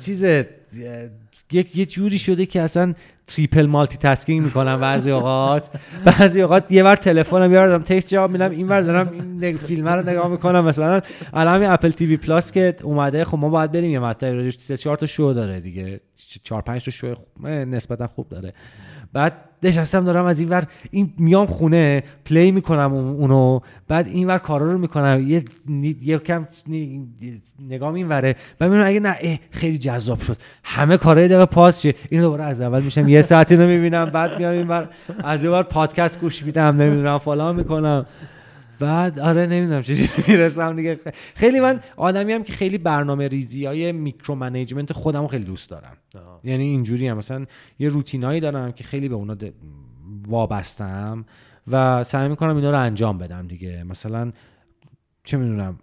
چیز 0.00 0.24
یک 1.52 1.76
یه 1.76 1.86
جوری 1.86 2.18
شده 2.18 2.46
که 2.46 2.62
اصلا 2.62 2.94
triple 3.26 3.66
multitasking 3.66 4.43
می‌کنم 4.44 4.81
بعضی 4.81 5.11
اوقات. 5.11 5.70
بعضی 6.05 6.43
اوقات 6.43 6.73
یه 6.73 6.82
بار 6.82 6.97
تلفنم 6.97 7.51
میارم 7.51 7.82
text 7.82 8.09
جواب 8.09 8.31
میدم 8.31 8.51
این 8.51 8.69
ور 8.69 8.81
دارم 8.81 9.39
این 9.43 9.57
فیلم 9.57 9.89
رو 9.89 10.09
نگاه 10.09 10.28
می‌کنم. 10.28 10.65
مثلا 10.65 11.01
الان 11.32 11.65
Apple 11.64 11.90
TV 11.90 12.06
Plus 12.06 12.52
که 12.53 12.77
اومده 12.82 13.24
خب 13.24 13.39
ما 13.39 13.48
باید 13.48 13.73
بریم 13.73 13.90
یه 13.90 13.98
راجعش 13.98 14.59
3 14.59 14.77
4 14.77 14.97
تا 14.97 15.07
شو 15.07 15.32
داره 15.32 15.61
دیگه. 15.61 16.01
4 16.43 16.62
5 16.62 16.85
تا 16.85 16.90
شو 16.90 17.15
نسبتا 17.44 18.07
خوب 18.07 18.28
داره. 18.28 18.53
بعد 19.12 19.32
نشستم 19.62 20.04
دارم 20.04 20.24
از 20.24 20.40
این 20.40 20.48
ور 20.48 20.66
این 20.90 21.12
میام 21.18 21.46
خونه 21.46 22.02
play 22.24 22.51
می‌کنم 22.50 22.92
اونو 22.94 23.60
بعد 23.88 24.06
این 24.06 24.26
ور 24.26 24.38
کارا 24.38 24.72
رو 24.72 24.78
می‌کنم. 24.78 25.24
یه 25.28 25.44
یه 26.02 26.18
کم 26.18 26.48
نگام 27.68 27.94
این 27.94 28.08
وره 28.08 28.36
بعد 28.58 28.70
می‌بینم 28.70 28.88
اگه 28.88 29.00
نه 29.00 29.40
خیلی 29.50 29.78
جذاب 29.78 30.20
شد. 30.20 30.36
همه 30.64 30.96
کارها 30.97 31.18
یه 31.18 31.28
دقیقه 31.28 31.46
pause 31.47 31.82
شه. 31.82 31.94
اینو 32.10 32.24
دوباره 32.24 32.44
از 32.44 32.60
اول 32.60 32.82
میشم. 32.82 33.08
یه 33.08 33.22
ساعتی 33.22 33.56
رو 33.56 33.66
می‌بینم. 33.66 34.04
بعد 34.04 34.38
میام 34.38 34.52
این 34.52 34.68
ور 34.68 34.88
از 35.24 35.42
این 35.42 35.52
ور 35.52 35.62
پادکست 35.62 36.20
گوش 36.20 36.44
میدم. 36.44 36.82
نمی‌دونم 36.82 37.18
فلان 37.18 37.56
می‌کنم. 37.56 38.06
بعد 38.78 39.19
آره 39.19 39.47
نمی‌دونم 39.47 39.82
چجوری 39.82 40.09
می‌رسم 40.28 40.77
دیگه. 40.77 41.01
خیلی 41.35 41.61
من 41.61 41.81
آدمی 41.97 42.32
هم 42.32 42.43
که 42.43 42.53
خیلی 42.53 42.78
برنامه 42.78 43.28
ریزی 43.28 43.66
های 43.66 43.93
micromanagement 43.93 44.93
خودم 44.93 45.27
خیلی 45.27 45.44
دوست 45.44 45.70
دارم. 45.70 45.97
یعنی 46.44 46.65
اینجوری 46.65 47.09
هم 47.09 47.16
مثلا 47.16 47.47
یه 47.78 47.89
روتینایی 47.89 48.40
دارم 48.40 48.73
که 48.73 48.85
خیلی 48.85 49.09
به 49.09 49.15
اونا 49.15 49.36
وابستم 50.28 51.24
و 51.66 52.05
سعی 52.05 52.28
می‌کنم 52.28 52.57
اینا 52.57 52.70
رو 52.70 52.81
انجام 52.81 53.19
بدم 53.19 53.47
دیگه. 53.47 53.85
مثلا 53.85 54.32
چه 55.24 55.36
می‌دونم 55.36 55.78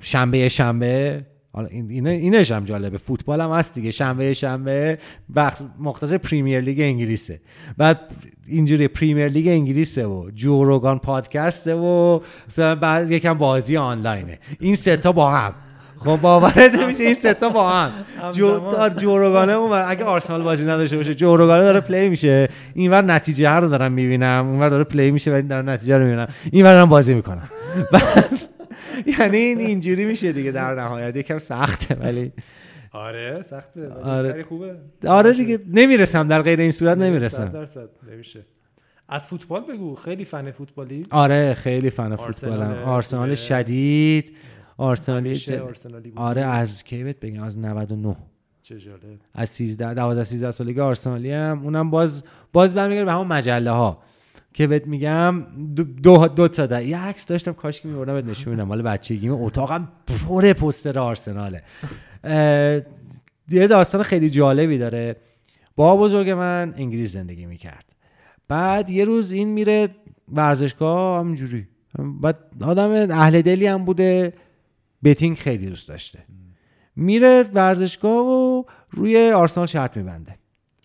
شنبه 0.00 0.48
شنبه 0.48 1.26
حالا 1.58 1.68
این 1.68 2.06
اینش 2.06 2.52
هم 2.52 2.64
جالبه. 2.64 2.98
فوتبال 2.98 3.40
هم 3.40 3.50
هست 3.50 3.74
دیگه. 3.74 3.90
شنبه 3.90 4.32
شنبه 4.32 4.98
وقت 5.34 5.62
مختص 5.80 6.14
Premier 6.14 6.60
League 6.60 6.80
انگلیسه. 6.80 7.40
بعد 7.76 8.00
اینجوری 8.46 8.88
Premier 8.88 9.28
League 9.28 9.48
انگلیسه 9.48 10.06
و 10.06 10.30
Joe 10.34 10.58
Rogan 10.58 10.98
پادکسته 10.98 11.74
و 11.74 12.20
مثلا 12.48 12.74
بعد 12.74 13.10
یکم 13.10 13.34
بازی 13.34 13.76
آنلاینه. 13.76 14.38
این 14.60 14.76
سه 14.76 14.96
تا 14.96 15.12
با 15.12 15.30
هم. 15.30 15.54
خب 15.96 16.16
باورت 16.20 16.74
نمیشه. 16.74 17.04
این 17.04 17.14
سه 17.14 17.34
تا 17.34 17.48
با 17.48 17.70
هم. 17.70 17.90
جو 18.32 18.60
Joe 19.00 19.17
Rogan 19.17 19.46
ه 19.46 19.52
اون 19.52 19.72
اگه 19.72 20.04
آرسنال 20.04 20.42
بازی 20.42 20.64
نداشته 20.64 20.96
باشه 20.96 21.14
Joe 21.14 21.30
Rogan 21.30 21.57
ه 21.57 21.62
داره 21.62 21.80
play 21.80 22.08
میشه. 22.08 22.48
اینور 22.74 23.02
نتیجه 23.02 23.48
هر 23.48 23.60
رو 23.60 23.68
دارم 23.68 23.92
می‌بینم. 23.92 24.46
اونور 24.48 24.68
داره 24.68 24.84
play 24.84 25.10
میشه 25.10 25.32
ولی 25.32 25.42
دارم 25.42 25.70
نتیجه 25.70 25.98
رو 25.98 26.04
می‌بینم. 26.04 26.28
اینور 26.52 26.72
دارم 26.72 26.88
بازی 26.88 27.14
می‌کنم. 27.14 27.48
یعنی 29.18 29.36
این 29.36 29.60
اینجوری 29.60 30.04
میشه 30.04 30.32
دیگه 30.32 30.50
در 30.52 30.74
نهایت. 30.74 31.16
یکم 31.16 31.38
سخته 31.38 31.94
ولی 31.94 32.32
آره 32.92 33.42
سخته 33.42 33.88
آره. 33.90 34.42
خوبه. 34.42 34.76
آره 35.06 35.32
دیگه 35.32 35.58
نمی‌رسم 35.68 36.28
در 36.28 36.42
غیر 36.42 36.60
این 36.60 36.70
صورت 36.70 36.98
نمی‌رسم. 36.98 37.48
درصد 37.48 37.88
نمیشه. 38.12 38.44
از 39.08 39.26
فوتبال 39.26 39.60
بگو 39.60 39.94
خیلی 39.94 40.24
فن 40.24 40.50
فوتبالی؟ 40.50 41.06
آره 41.10 41.54
خیلی 41.54 41.90
فن 41.90 42.16
فوتبالم. 42.16 42.82
آرسنال 42.84 43.34
شدید. 43.34 44.36
آرسنالی 44.76 45.40
آره 46.16 46.42
از 46.42 46.84
کی 46.84 47.04
بهت 47.04 47.20
بگم؟ 47.20 47.42
از 47.42 47.58
99 47.58 48.16
چه 48.62 48.78
جالب. 48.78 49.00
از 49.34 49.48
13 49.48 49.94
12 49.94 50.24
13 50.24 50.50
سالگی 50.50 50.80
آرسنالی 50.80 51.30
هم. 51.32 51.60
اونم 51.64 51.90
باز 51.90 52.24
باز 52.52 52.74
برمیگرده 52.74 53.04
به 53.04 53.12
همون 53.12 53.26
مجله 53.26 53.70
ها 53.70 54.02
که 54.54 54.66
بهت 54.66 54.86
میگم 54.86 55.44
دو, 55.76 55.84
دو, 56.28 56.48
تا 56.48 56.66
ده 56.66 56.86
یه 56.86 56.98
عکس 56.98 57.26
داشتم 57.26 57.52
کاش 57.52 57.80
که 57.80 57.88
میبردم 57.88 58.14
بهت 58.14 58.24
نشون 58.24 58.54
بدم 58.54 58.62
مال 58.62 58.82
بچگی 58.82 59.28
اتاقم 59.28 59.88
پر 60.06 60.52
پوستر 60.52 60.98
آرسناله. 60.98 61.62
یه 63.50 63.66
داستان 63.66 64.02
خیلی 64.02 64.30
جالبی 64.30 64.78
داره. 64.78 65.16
با 65.76 65.96
بزرگ 65.96 66.30
من 66.30 66.74
انگلیس 66.76 67.12
زندگی 67.12 67.46
می‌کرد. 67.46 67.84
بعد 68.48 68.90
یه 68.90 69.04
روز 69.04 69.32
این 69.32 69.48
میره 69.48 69.88
ورزشگاه 70.32 71.20
همینجوری. 71.20 71.68
بعد 72.22 72.38
آدم 72.62 72.90
اهل 73.10 73.42
دلی 73.42 73.66
هم 73.66 73.84
بوده. 73.84 74.32
بتینگ 75.04 75.36
خیلی 75.36 75.66
دوست 75.66 75.88
داشته. 75.88 76.18
میره 76.96 77.42
ورزشگاه 77.54 78.26
و 78.26 78.64
روی 78.90 79.30
آرسنال 79.30 79.66
شرط 79.66 79.96
میبنده. 79.96 80.38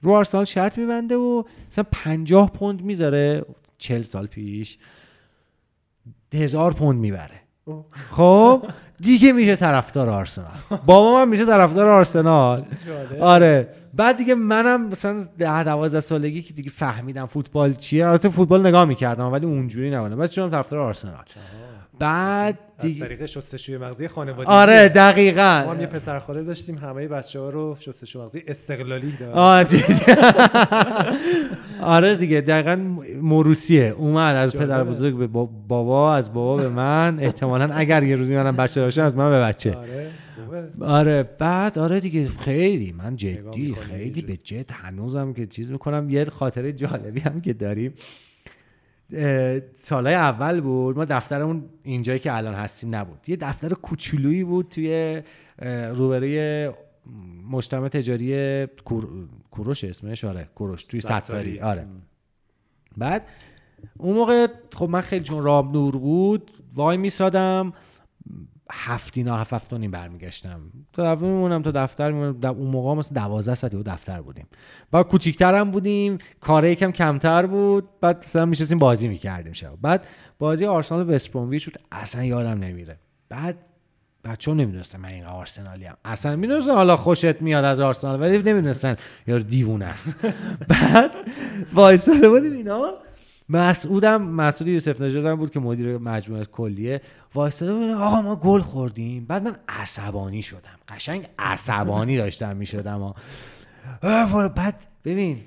رو 0.03 0.13
آرسنال 0.13 0.45
شرط 0.45 0.77
میبنده 0.77 1.15
و 1.15 1.43
مثلا 1.71 1.85
پنجاه 1.91 2.51
پوند 2.51 2.81
می‌ذاره 2.81 3.45
چل 3.77 4.01
سال 4.01 4.27
پیش. 4.27 4.77
هزار 6.33 6.73
پوند 6.73 6.99
می‌بره. 6.99 7.41
خب؟ 8.11 8.65
دیگه 8.99 9.31
میشه 9.31 9.55
طرفدار 9.55 10.09
آرسنال. 10.09 10.57
بابا 10.85 11.13
من 11.13 11.29
میشه 11.29 11.45
طرفدار 11.45 11.89
آرسنال. 11.89 12.65
آره. 13.19 13.69
بعد 13.93 14.17
دیگه 14.17 14.35
منم 14.35 14.87
مثلا 14.87 15.25
ده 15.37 15.63
دوازده 15.63 15.99
سالگی 15.99 16.41
که 16.41 16.53
دیگه 16.53 16.69
فهمیدم 16.69 17.25
فوتبال 17.25 17.73
چیه. 17.73 18.07
البته 18.07 18.29
فوتبال 18.29 18.67
نگاه 18.67 18.85
می‌کردم 18.85 19.31
ولی 19.31 19.45
اونجوری 19.45 19.91
نبودم. 19.91 20.15
بعد 20.15 20.31
شدم 20.31 20.49
طرفدار 20.49 20.79
آرسنال. 20.79 21.25
بعد 21.99 22.59
از 22.79 22.85
دیگه 22.85 23.05
طریق 23.05 23.25
شستشوی 23.25 23.77
مغزی 23.77 24.07
خانوادگی 24.07 24.51
آره 24.51 24.81
ما 24.81 24.87
دقیقا. 24.87 25.65
هم 25.69 25.81
یه 25.81 25.87
پسر 25.87 26.19
خاله 26.19 26.43
داشتیم 26.43 26.77
همه 26.77 27.07
بچه 27.07 27.39
ها 27.39 27.49
رو 27.49 27.75
شستشوی 27.79 28.21
مغزی 28.21 28.43
استقلالی 28.47 29.11
دارن. 29.19 29.63
جدی. 29.63 29.83
آره 31.81 32.15
دیگه 32.15 32.41
دقیقا 32.41 32.75
موروسیه 33.21 33.95
اومد 33.97 34.35
از. 34.35 34.55
پدر 34.55 34.83
بزرگ 34.83 35.17
به 35.17 35.27
با- 35.27 35.49
بابا 35.67 36.15
از 36.15 36.33
بابا 36.33 36.57
به 36.63 36.69
من. 36.69 37.19
احتمالا 37.19 37.73
اگر 37.73 38.03
یه 38.03 38.15
روزی 38.15 38.35
منم 38.35 38.55
بچه 38.55 38.81
داشتم 38.81 39.01
از 39.01 39.17
من 39.17 39.29
به 39.29 39.41
بچه. 39.41 39.73
آره. 39.75 40.09
آره 40.81 41.23
بعد 41.39 41.79
آره 41.79 41.99
دیگه 41.99 42.27
خیلی. 42.27 42.91
من 42.97 43.15
جدی 43.15 43.75
خیلی. 43.79 44.21
به 44.21 44.37
جد 44.43 44.71
هنوزم 44.71 45.33
که 45.33 45.47
چیز 45.47 45.71
می‌کنم. 45.71 46.09
یه 46.09 46.25
خاطره 46.25 46.71
جالبی 46.73 47.19
هم 47.19 47.41
که 47.41 47.53
داریم. 47.53 47.93
سالهای 49.79 50.15
اول 50.15 50.61
بود. 50.61 50.97
ما 50.97 51.05
دفترمون 51.05 51.69
اینجایی 51.83 52.19
که 52.19 52.37
الان 52.37 52.53
هستیم 52.53 52.95
نبود. 52.95 53.29
یه 53.29 53.35
دفتر 53.35 53.69
کوچولویی 53.69 54.43
بود 54.43 54.69
توی 54.69 55.21
روبروی 55.95 56.69
مجتمع 57.51 57.87
تجاری 57.87 58.67
کور... 58.67 59.07
کوروش 59.51 59.83
اسمش؟ 59.83 60.23
آره 60.23 60.49
کوروش 60.55 60.83
توی 60.83 60.99
ستاری. 61.01 61.23
ستاری. 61.23 61.59
آره. 61.59 61.87
بعد 62.97 63.25
اون 63.97 64.15
موقع 64.15 64.47
خب 64.73 64.89
من 64.89 65.01
خیلی 65.01 65.23
چون 65.23 65.43
رام 65.43 65.71
نور 65.71 65.97
بود 65.97 66.51
وای 66.75 66.97
میسادم. 66.97 67.73
هفت 68.75 69.17
اینا 69.17 69.37
هفت 69.37 69.53
هفت 69.53 69.73
و 69.73 69.77
نیم 69.77 69.91
برمیگشتم. 69.91 70.61
تا 70.93 71.13
دفتر 71.13 71.25
میمونم 71.25 71.61
تا 71.61 71.71
دفتر 71.71 72.11
میمونم. 72.11 72.45
اون 72.45 72.67
موقع 72.67 72.93
مثلا 72.93 73.15
دوازده 73.15 73.55
ساعت 73.55 73.73
یهو 73.73 73.83
دفتر 73.83 74.21
بودیم. 74.21 74.47
بعد 74.91 75.05
کوچیکتر 75.05 75.55
هم 75.55 75.71
بودیم 75.71 76.17
کاره 76.41 76.71
یکم 76.71 76.91
کمتر 76.91 77.45
بود. 77.45 77.89
بعد 78.01 78.17
مثلا 78.17 78.45
میشستیم 78.45 78.79
بازی 78.79 79.07
می‌کردیم 79.07 79.53
شب. 79.53 79.71
بعد 79.81 80.07
بازی 80.39 80.65
آرسنال 80.65 81.09
و 81.09 81.13
وست 81.13 81.31
برومویچ 81.31 81.65
بود 81.65 81.77
اصلا 81.91 82.23
یادم 82.23 82.63
نمیره. 82.63 82.97
بعد 83.29 83.57
بچه 84.23 84.51
ها 84.51 84.57
نمی‌دونستن 84.57 84.99
من 84.99 85.09
این 85.09 85.25
آرسنالی 85.25 85.85
هم 85.85 85.97
اصلا 86.05 86.35
می‌دونستن 86.35 86.71
حالا 86.73 86.97
خوشت 86.97 87.41
میاد 87.41 87.65
از 87.65 87.79
آرسنال 87.79 88.21
ولی 88.21 88.37
نمی‌دونستن 88.37 88.95
یارو 89.27 89.43
دیوونه 89.43 89.85
است. 89.85 90.25
بعد 90.69 91.11
وایساده 91.73 92.29
بودیم 92.29 92.53
اینا. 92.53 92.93
مسعودم 93.53 94.21
مسعود 94.21 94.67
یوسف 94.67 95.01
نژاد 95.01 95.25
هم 95.25 95.35
بود 95.35 95.51
که 95.51 95.59
مدیر 95.59 95.97
مجموعه 95.97 96.45
کلیه. 96.45 97.01
وایساده 97.33 97.73
بود 97.73 97.89
آقا 97.89 98.21
ما 98.21 98.35
گل 98.35 98.61
خوردیم. 98.61 99.25
بعد 99.25 99.43
من 99.43 99.55
عصبانی 99.67 100.41
شدم. 100.41 100.79
قشنگ 100.87 101.27
عصبانی 101.39 102.17
داشتم 102.17 102.55
می‌شدم. 102.55 103.13
بعد 104.55 104.75
ببین 105.05 105.41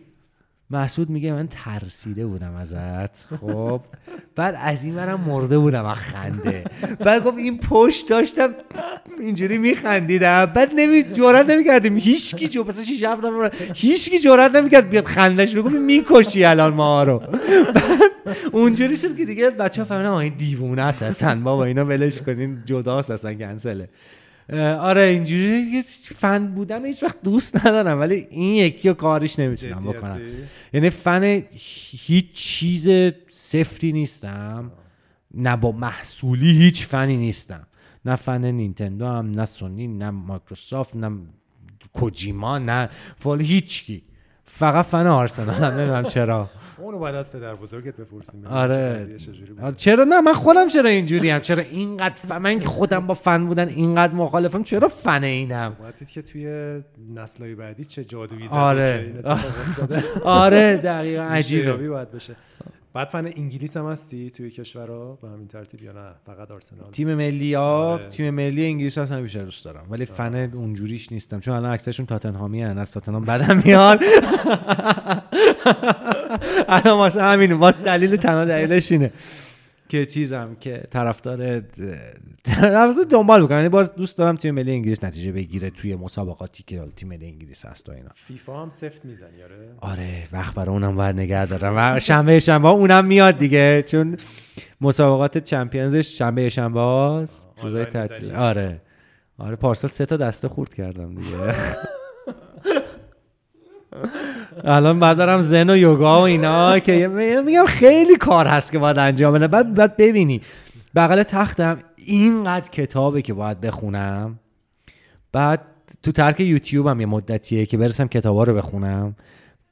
مسعود 0.70 1.10
میگه 1.10 1.32
من 1.32 1.48
ترسیده 1.51 2.26
بودم 2.26 2.55
ازت. 2.55 3.16
خب. 3.16 3.80
بعد 4.36 4.59
از 4.62 4.84
این 4.84 4.94
منم 4.94 5.20
مرده 5.20 5.59
بودم 5.59 5.84
از 5.84 5.97
خنده. 5.97 6.64
بعد 7.01 7.24
گفت 7.24 7.38
این 7.38 7.59
پشت 7.59 8.09
داشتم 8.09 8.55
اینجوری 9.20 9.59
میخندیدم. 9.59 10.47
بعد 10.47 10.72
نمی 10.76 11.02
جرئت 11.02 11.51
نمی‌کردیم. 11.51 11.97
هیچ 11.97 12.34
کی 12.34 12.48
جو 12.48 12.64
پس 12.64 12.80
6 12.80 13.02
7 13.02 13.24
نفر 13.24 13.52
هیچ 13.74 14.10
کی 14.10 14.18
جرئت 14.18 14.55
نمی‌کرد 14.55 14.90
بیاد 14.90 15.05
خندش 15.05 15.55
رو 15.55 15.62
گفت 15.62 15.74
می‌کشی 15.74 16.44
الان 16.44 16.74
ما 16.74 17.05
رو. 17.05 17.18
بعد 17.74 18.01
اونجوری 18.52 18.97
شد 18.97 19.16
که 19.16 19.24
دیگه 19.24 19.51
بچه‌ها 19.51 19.88
فهمیدن 19.88 20.09
آ 20.09 20.16
این 20.16 20.34
دیوونه 20.38 20.82
است 20.82 21.02
اصلا. 21.02 21.40
بابا 21.40 21.64
اینا 21.64 21.84
ولش 21.84 22.22
کنین. 22.22 22.62
جداست 22.64 23.10
اصلا 23.10 23.34
کنسله. 23.34 23.88
آره 24.81 25.02
اینجوری 25.02 25.82
فن 26.18 26.47
بودن 26.47 26.85
هیچ 26.85 27.02
وقت 27.02 27.23
دوست 27.23 27.66
ندارم 27.66 28.01
ولی 28.01 28.27
این 28.31 28.55
یکی 28.55 28.89
رو 28.89 28.94
کارش 28.94 29.39
نمی‌تونم 29.39 29.81
بکنم؟ 29.81 30.20
یعنی 30.73 30.90
فن 30.90 31.43
هیچ 32.06 32.32
چیز 32.32 32.89
سفتی 33.31 33.93
نیستم 33.93 34.73
نه 35.35 35.56
با 35.56 35.73
محصولی 35.73 36.51
هیچ 36.51 36.86
فنی 36.86 37.16
نیستم. 37.16 37.66
نه 38.05 38.16
فن 38.16 38.44
نینتندو 38.44 39.06
هم 39.06 39.31
نه 39.31 39.44
سونی 39.44 39.86
نه 39.86 40.10
مایکروسافت 40.10 40.97
نه 40.97 41.18
کوجیما 41.93 42.59
نه 42.59 42.89
فال 43.18 43.40
هیچکی 43.40 44.02
فقط 44.44 44.86
فن 44.86 45.06
آرسنال 45.06 45.55
هم 45.64 45.74
نمی‌دونم 45.74 46.05
چرا. 46.05 46.51
اونو 46.78 46.98
بعد 46.98 47.15
از 47.15 47.32
پدر 47.32 47.55
بزرگت 47.55 47.97
بپرسیم. 47.97 48.47
آره. 48.47 49.09
آره، 49.62 49.74
چرا 49.74 50.05
نه؟ 50.05 50.20
من 50.20 50.32
خودم 50.32 50.69
چرا 50.69 50.90
اینجوری 50.90 51.31
هم 51.31 51.40
چرا 51.40 51.62
اینقدر 51.62 52.15
ف... 52.15 52.32
من 52.32 52.59
که 52.59 52.66
خودم 52.66 53.07
با 53.07 53.15
فن 53.15 53.47
بودن 53.47 53.69
اینقدر 53.69 54.15
مخالفم 54.15 54.62
چرا 54.62 54.89
فن 54.89 55.24
اینم؟ 55.24 55.77
دید 55.98 56.11
که 56.11 56.23
توی 56.23 56.81
نسلهای 57.15 57.55
بعدی 57.55 57.85
چه 57.85 58.05
جادویی 58.05 58.48
زده 58.48 58.57
آره. 58.57 59.15
آره 60.24 60.77
دقیقا 60.77 61.23
عجیبه. 61.23 61.89
باید 61.89 62.11
بشه. 62.11 62.36
بعد 62.97 63.09
فن 63.09 63.27
انگلیس 63.27 63.77
هم 63.77 63.86
هستی 63.86 64.31
توی 64.31 64.51
کشورها؟ 64.51 65.19
به 65.23 65.28
همین 65.28 65.48
ترتیب 65.48 65.82
یا 65.82 65.93
نه؟ 65.93 66.12
فقط 66.27 66.51
آرسنال. 66.51 66.90
تیم 66.90 67.15
ملی 67.15 67.55
ها 67.55 67.62
آره. 67.62 68.09
تیم 68.09 68.35
ملی 68.35 68.65
انگلیس 68.65 68.98
اصلا 68.98 69.23
بیشتر 69.23 69.44
دوست 69.44 69.65
دارم. 69.65 69.86
ولی 69.90 70.05
فن 70.05 70.51
اونجوریش 70.55 71.12
نیستم 71.12 71.40
چون 71.40 71.55
الان 71.55 71.73
اکثرشون 71.73 72.07
تاتنهامی 72.07 72.62
هن 72.62 72.78
از 72.78 72.90
تاتنهام 72.90 73.24
بدم 73.24 73.62
میاد. 73.65 74.01
الان 76.68 76.98
واسه 76.98 77.22
همین 77.22 77.52
واسه 77.52 77.82
دلیل 77.82 78.16
تنها 78.16 78.44
دلیلش 78.44 78.93
اینه. 78.93 79.12
که 79.88 80.06
چیزم 80.06 80.56
که 80.60 80.82
طرفدار 80.90 81.60
طرفدار 82.44 83.05
دنبال 83.10 83.43
می‌کنم 83.43 83.56
یعنی 83.56 83.68
باز 83.68 83.94
دوست 83.94 84.18
دارم 84.18 84.36
تیم 84.36 84.55
ملی 84.55 84.72
انگلیس 84.72 85.05
نتیجه 85.05 85.32
بگیره 85.32 85.70
توی 85.70 85.97
مسابقاتی 85.97 86.62
که 86.66 86.82
تیم 86.97 87.09
ملی 87.09 87.26
انگلیس 87.26 87.64
هست 87.64 87.88
و 87.88 87.93
اینا. 87.93 88.10
فیفا 88.14 88.62
هم 88.62 88.70
سفت 88.70 89.05
می‌زنی 89.05 89.43
آره؟ 89.43 89.74
آره 89.80 90.28
وقت 90.32 90.55
برای 90.55 90.68
اونم 90.68 90.97
باید 90.97 91.16
نگه 91.16 91.47
دارم. 91.47 91.74
و 91.76 92.01
شنبه 92.01 92.38
شنبه 92.38 92.68
اونم 92.68 93.05
میاد 93.05 93.38
دیگه 93.38 93.82
چون 93.82 94.16
مسابقات 94.80 95.38
چمپیونزش 95.38 96.18
شنبه 96.18 96.48
شنبه 96.48 96.80
هاست. 96.80 97.47
روزای 97.62 97.84
تعطیل؟ 97.84 98.32
آره. 98.32 98.80
آره 99.38 99.56
پارسال 99.56 99.90
سه 99.90 100.06
تا 100.06 100.16
دسته 100.16 100.48
خورد 100.48 100.74
کردم 100.74 101.14
دیگه. 101.14 101.36
الان 104.64 105.00
بعد 105.00 105.16
برم 105.16 105.40
زن 105.40 105.70
و 105.70 105.76
یوگا 105.76 106.20
و 106.20 106.22
اینا 106.22 106.78
که 106.78 107.08
میگم 107.46 107.66
خیلی 107.66 108.16
کار 108.16 108.46
هست 108.46 108.72
که 108.72 108.78
باید 108.78 108.98
انجام 108.98 109.34
بده. 109.34 109.48
بعد 109.48 109.74
بعد 109.74 109.96
ببینی. 109.96 110.40
بغل 110.94 111.22
تختم 111.22 111.78
اینقدر 111.96 112.70
کتابه 112.70 113.22
که 113.22 113.34
باید 113.34 113.60
بخونم. 113.60 114.38
بعد 115.32 115.60
تو 116.02 116.12
ترک 116.12 116.40
یوتیوب 116.40 116.86
هم 116.86 117.00
یه 117.00 117.06
مدتیه 117.06 117.66
که 117.66 117.76
برسم 117.76 118.08
کتابا 118.08 118.44
رو 118.44 118.54
بخونم. 118.54 119.16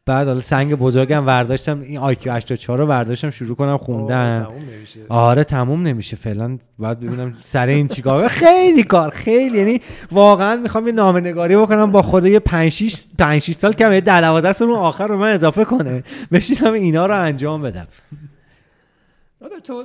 بعد 0.07 0.27
حالا 0.27 0.41
سنگ 0.41 0.75
بزرگم 0.75 1.27
ورداشتم 1.27 1.81
این 1.81 1.99
آیکیو 1.99 2.33
84 2.33 2.79
رو 2.79 2.87
ورداشتم 2.87 3.31
شروع 3.31 3.57
کنم 3.57 3.77
خوندن. 3.77 4.45
تموم 4.45 4.63
نمیشه. 4.77 5.01
آره 5.09 5.45
تموم 5.45 5.83
نمیشه. 5.83 6.17
فعلا 6.17 6.59
باید 6.79 7.01
ببینم 7.01 7.37
سر 7.41 7.67
این 7.67 7.89
چیکار 7.89 8.29
خیلی 8.29 8.83
کار 8.83 9.11
خیلی. 9.11 9.59
یعنی 9.59 9.81
واقعا 10.13 10.57
می‌خوام 10.57 10.87
یه 10.87 10.93
نامه 10.93 11.21
نگاری 11.21 11.57
بکنم 11.57 11.91
با 11.91 12.03
خدا 12.03 12.29
یه 12.29 12.39
5 12.39 12.73
6 12.73 13.03
5 13.19 13.43
6 13.43 13.53
سال 13.53 13.73
کم 13.73 13.93
یه 13.93 14.01
10 14.01 14.21
12 14.21 14.53
سال 14.53 14.69
اون 14.69 14.79
آخر 14.79 15.07
رو 15.07 15.19
من 15.19 15.33
اضافه 15.33 15.65
کنه. 15.65 16.05
بشینم 16.33 16.73
اینا 16.73 17.07
رو 17.07 17.21
انجام 17.21 17.63
بدم. 17.63 17.87
آره 19.45 19.61
تو 19.61 19.85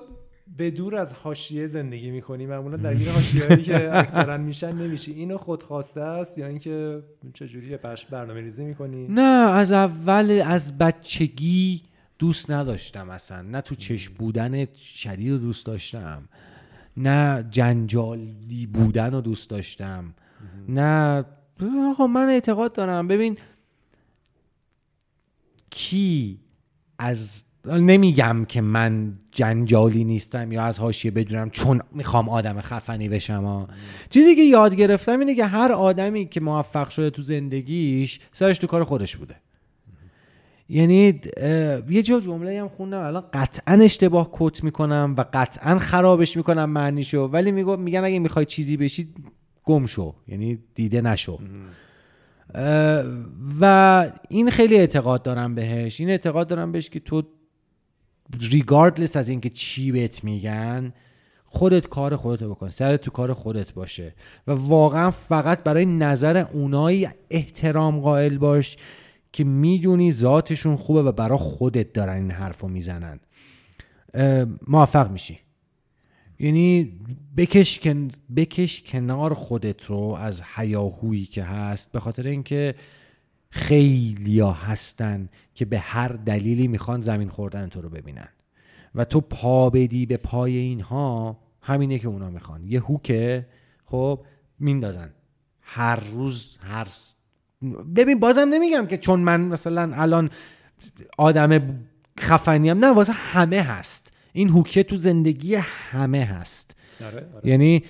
به 0.60 0.72
دور 0.72 0.96
از 0.96 1.14
حاشیه 1.14 1.68
زندگی 1.68 2.12
می‌کنی. 2.12 2.46
معمولا 2.46 2.78
درگیر 2.78 3.10
حاشیه‌ای 3.10 3.64
که 3.64 3.98
اکثرا 3.98 4.38
میشن 4.38 4.72
نمیشی. 4.72 5.12
اینو 5.12 5.38
خودخواسته 5.38 6.02
است 6.02 6.38
یا 6.38 6.48
اینکه 6.48 7.04
چجوری 7.34 7.78
بش 7.78 8.06
برنامه 8.06 8.42
ریزی 8.42 8.66
می‌کنی؟ 8.66 9.08
نه 9.08 9.52
از 9.52 9.72
اول 9.72 10.44
از 10.46 10.78
بچگی 10.78 11.82
دوست 12.20 12.52
نداشتم 12.52 13.10
اصلا. 13.10 13.42
نه 13.42 13.62
تو 13.62 13.76
چشم 13.76 14.14
بودن 14.14 14.66
شدید 14.76 15.32
رو 15.32 15.38
دوست 15.38 15.66
داشتم. 15.66 16.30
نه 16.98 17.48
جنجالی 17.52 18.66
بودن 18.66 19.12
رو 19.12 19.22
دوست 19.22 19.50
داشتم. 19.50 20.14
نه 20.70 21.26
آقا 21.90 22.08
من 22.08 22.30
اعتقاد 22.30 22.74
دارم. 22.74 23.08
ببین 23.08 23.38
کی 25.70 26.40
از 26.98 27.44
نمیگم 27.78 28.46
که 28.48 28.62
من 28.62 29.14
جنجالی 29.32 30.04
نیستم 30.04 30.52
یا 30.52 30.64
از 30.64 30.80
حاشیه 30.80 31.12
بدونم 31.12 31.50
چون 31.50 31.82
می‌خوام 31.92 32.30
آدم 32.30 32.62
خفنی 32.62 33.10
بشم 33.10 33.44
ها. 33.44 33.68
چیزی 34.10 34.36
که 34.36 34.42
یاد 34.42 34.76
گرفتم 34.76 35.20
اینه 35.20 35.36
که 35.36 35.46
هر 35.46 35.72
آدمی 35.72 36.26
که 36.26 36.42
موفق 36.42 36.90
شده 36.90 37.10
تو 37.10 37.22
زندگیش 37.22 38.20
سرش 38.32 38.58
تو 38.58 38.68
کار 38.68 38.84
خودش 38.84 39.18
بوده. 39.18 39.36
یعنی 40.70 41.22
یه 41.90 42.02
جا 42.04 42.20
جمله 42.20 42.62
هم 42.62 42.70
خوندم 42.70 43.00
الان 43.00 43.24
قطعا 43.34 43.74
اشتباه 43.74 44.30
کت 44.32 44.64
می‌کنم 44.64 45.14
و 45.18 45.26
قطعا 45.34 45.78
خرابش 45.78 46.38
می‌کنم 46.38 46.70
معنیشو 46.70 47.20
ولی 47.20 47.52
میگو 47.52 47.78
میگن 47.78 48.04
اگه 48.04 48.20
می‌خوای 48.20 48.46
چیزی 48.46 48.78
بشی 48.78 49.14
گم 49.64 49.86
شو 49.86 50.16
یعنی 50.28 50.60
دیده 50.76 51.02
نشو. 51.02 51.40
و 53.62 54.06
این 54.30 54.50
خیلی 54.50 54.76
اعتقاد 54.76 55.24
دارم 55.24 55.56
بهش. 55.56 56.00
این 56.00 56.10
اعتقاد 56.10 56.48
دارم 56.48 56.72
بهش 56.72 56.90
که 56.90 57.00
تو 57.00 57.24
ریگاردلس 58.40 59.18
از 59.18 59.30
اینکه 59.30 59.50
چی 59.50 59.92
بهت 59.92 60.24
میگن 60.24 60.94
خودت 61.46 61.88
کار 61.88 62.16
خودت 62.16 62.44
بکن. 62.44 62.70
سر 62.70 62.98
تو 62.98 63.12
کار 63.12 63.34
خودت 63.34 63.74
باشه. 63.74 64.14
و 64.48 64.52
واقعا 64.52 65.12
فقط 65.12 65.64
برای 65.64 65.86
نظر 65.86 66.38
اونایی 66.38 67.08
احترام 67.30 68.00
قائل 68.00 68.38
باش 68.38 68.78
که 69.34 69.44
می‌دونی 69.44 70.12
ذاتشون 70.12 70.76
خوبه 70.76 71.04
و 71.04 71.12
برای 71.12 71.38
خودت 71.38 71.94
دارن 71.94 72.16
این 72.16 72.32
حرف 72.32 72.62
رو 72.62 72.68
می‌زنن 72.68 73.20
موفق 74.68 75.12
میشی. 75.12 75.40
یعنی 76.40 77.00
بکش, 77.38 77.80
کن... 77.80 78.08
بکش 78.36 78.82
کنار 78.82 79.34
خودت 79.34 79.84
رو 79.84 80.00
از 80.00 80.42
حیاهویی 80.42 81.26
که 81.26 81.44
هست 81.44 81.92
به 81.92 82.00
خاطر 82.00 82.28
اینکه 82.28 82.76
خیلیا 83.52 84.52
هستن 84.52 85.30
که 85.56 85.66
به 85.66 85.80
هر 85.80 86.08
دلیلی 86.08 86.68
می‌خوان 86.68 87.02
زمین 87.02 87.30
خوردن 87.30 87.68
تو 87.68 87.82
رو 87.82 87.90
ببینن. 87.90 88.30
و 88.96 89.06
تو 89.06 89.22
پا 89.22 89.70
بدی 89.70 90.06
به 90.06 90.18
پای 90.18 90.58
اینها 90.58 91.40
همینه 91.62 92.00
که 92.00 92.08
اونا 92.08 92.30
می‌خوان. 92.30 92.66
یه 92.66 92.80
هوکه 92.82 93.48
خب 93.86 94.26
میندازن. 94.60 95.14
هر 95.62 96.00
روز 96.00 96.58
هر 96.62 96.88
ببین 97.96 98.20
بازم 98.20 98.48
نمیگم 98.50 98.86
که 98.86 98.98
چون 98.98 99.20
من 99.20 99.42
مثلا 99.42 99.92
الان 99.94 100.30
آدم 101.18 101.80
خفنیم 102.20 102.78
نه 102.78 102.92
واسه 102.92 103.14
همه 103.14 103.62
هست. 103.62 104.14
این 104.34 104.50
هوکه 104.50 104.84
تو 104.84 104.96
زندگی 104.96 105.56
همه 105.56 106.24
هست. 106.24 106.76
آره، 107.06 107.28
آره. 107.36 107.50
یعنی 107.50 107.84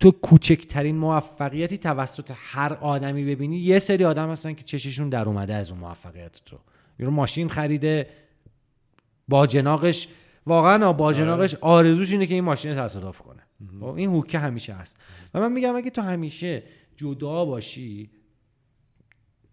تو 0.00 0.10
کوچکترین 0.10 0.96
موفقیتی 0.96 1.78
توسط 1.78 2.32
هر 2.34 2.72
آدمی 2.72 3.24
ببینی 3.24 3.58
یه 3.58 3.78
سری 3.78 4.04
آدم 4.04 4.30
هستن 4.30 4.54
که 4.54 4.62
چششون 4.62 5.08
در 5.08 5.28
اومده 5.28 5.54
از 5.54 5.70
اون 5.70 5.80
موفقیت 5.80 6.40
تو. 6.44 6.56
یه 6.98 7.08
ماشین 7.08 7.48
خریده 7.48 8.06
با 9.28 9.46
جناقش 9.46 10.08
واقعا 10.46 10.92
با 10.92 11.12
جناقش 11.12 11.54
آره. 11.54 11.64
آرزوش 11.64 12.12
اینه 12.12 12.26
که 12.26 12.34
این 12.34 12.44
ماشین 12.44 12.76
تصادف 12.76 13.18
کنه. 13.18 13.42
خب، 13.80 13.84
این 13.84 14.10
هوکه 14.10 14.38
همیشه 14.38 14.72
هست. 14.72 14.96
و 15.34 15.40
من 15.40 15.52
میگم 15.52 15.76
اگه 15.76 15.90
تو 15.90 16.02
همیشه 16.02 16.62
جدا 16.96 17.44
باشی 17.44 18.10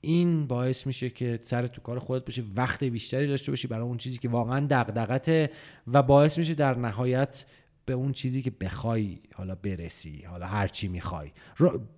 این 0.02 0.48
باعث 0.48 0.88
میشه 0.88 1.10
که 1.10 1.40
سر 1.42 1.68
تو 1.68 1.82
کار 1.82 2.00
خودت 2.00 2.26
باشی 2.26 2.52
وقت 2.56 2.84
بیشتری 2.84 3.28
داشته 3.28 3.52
باشی 3.52 3.68
برای 3.68 3.84
اون 3.84 3.98
چیزی 3.98 4.18
که 4.18 4.30
واقعا 4.30 4.68
دغدغته 4.70 5.52
و 5.88 6.04
باعث 6.04 6.38
میشه 6.38 6.54
در 6.54 6.78
نهایت 6.78 7.46
به 7.88 7.94
اون 7.94 8.12
چیزی 8.12 8.42
که 8.42 8.52
بخوای 8.52 9.20
حالا 9.34 9.56
برسی 9.56 10.24
حالا 10.28 10.46
هر 10.46 10.68
چی 10.68 10.88
می‌خوای. 10.88 11.32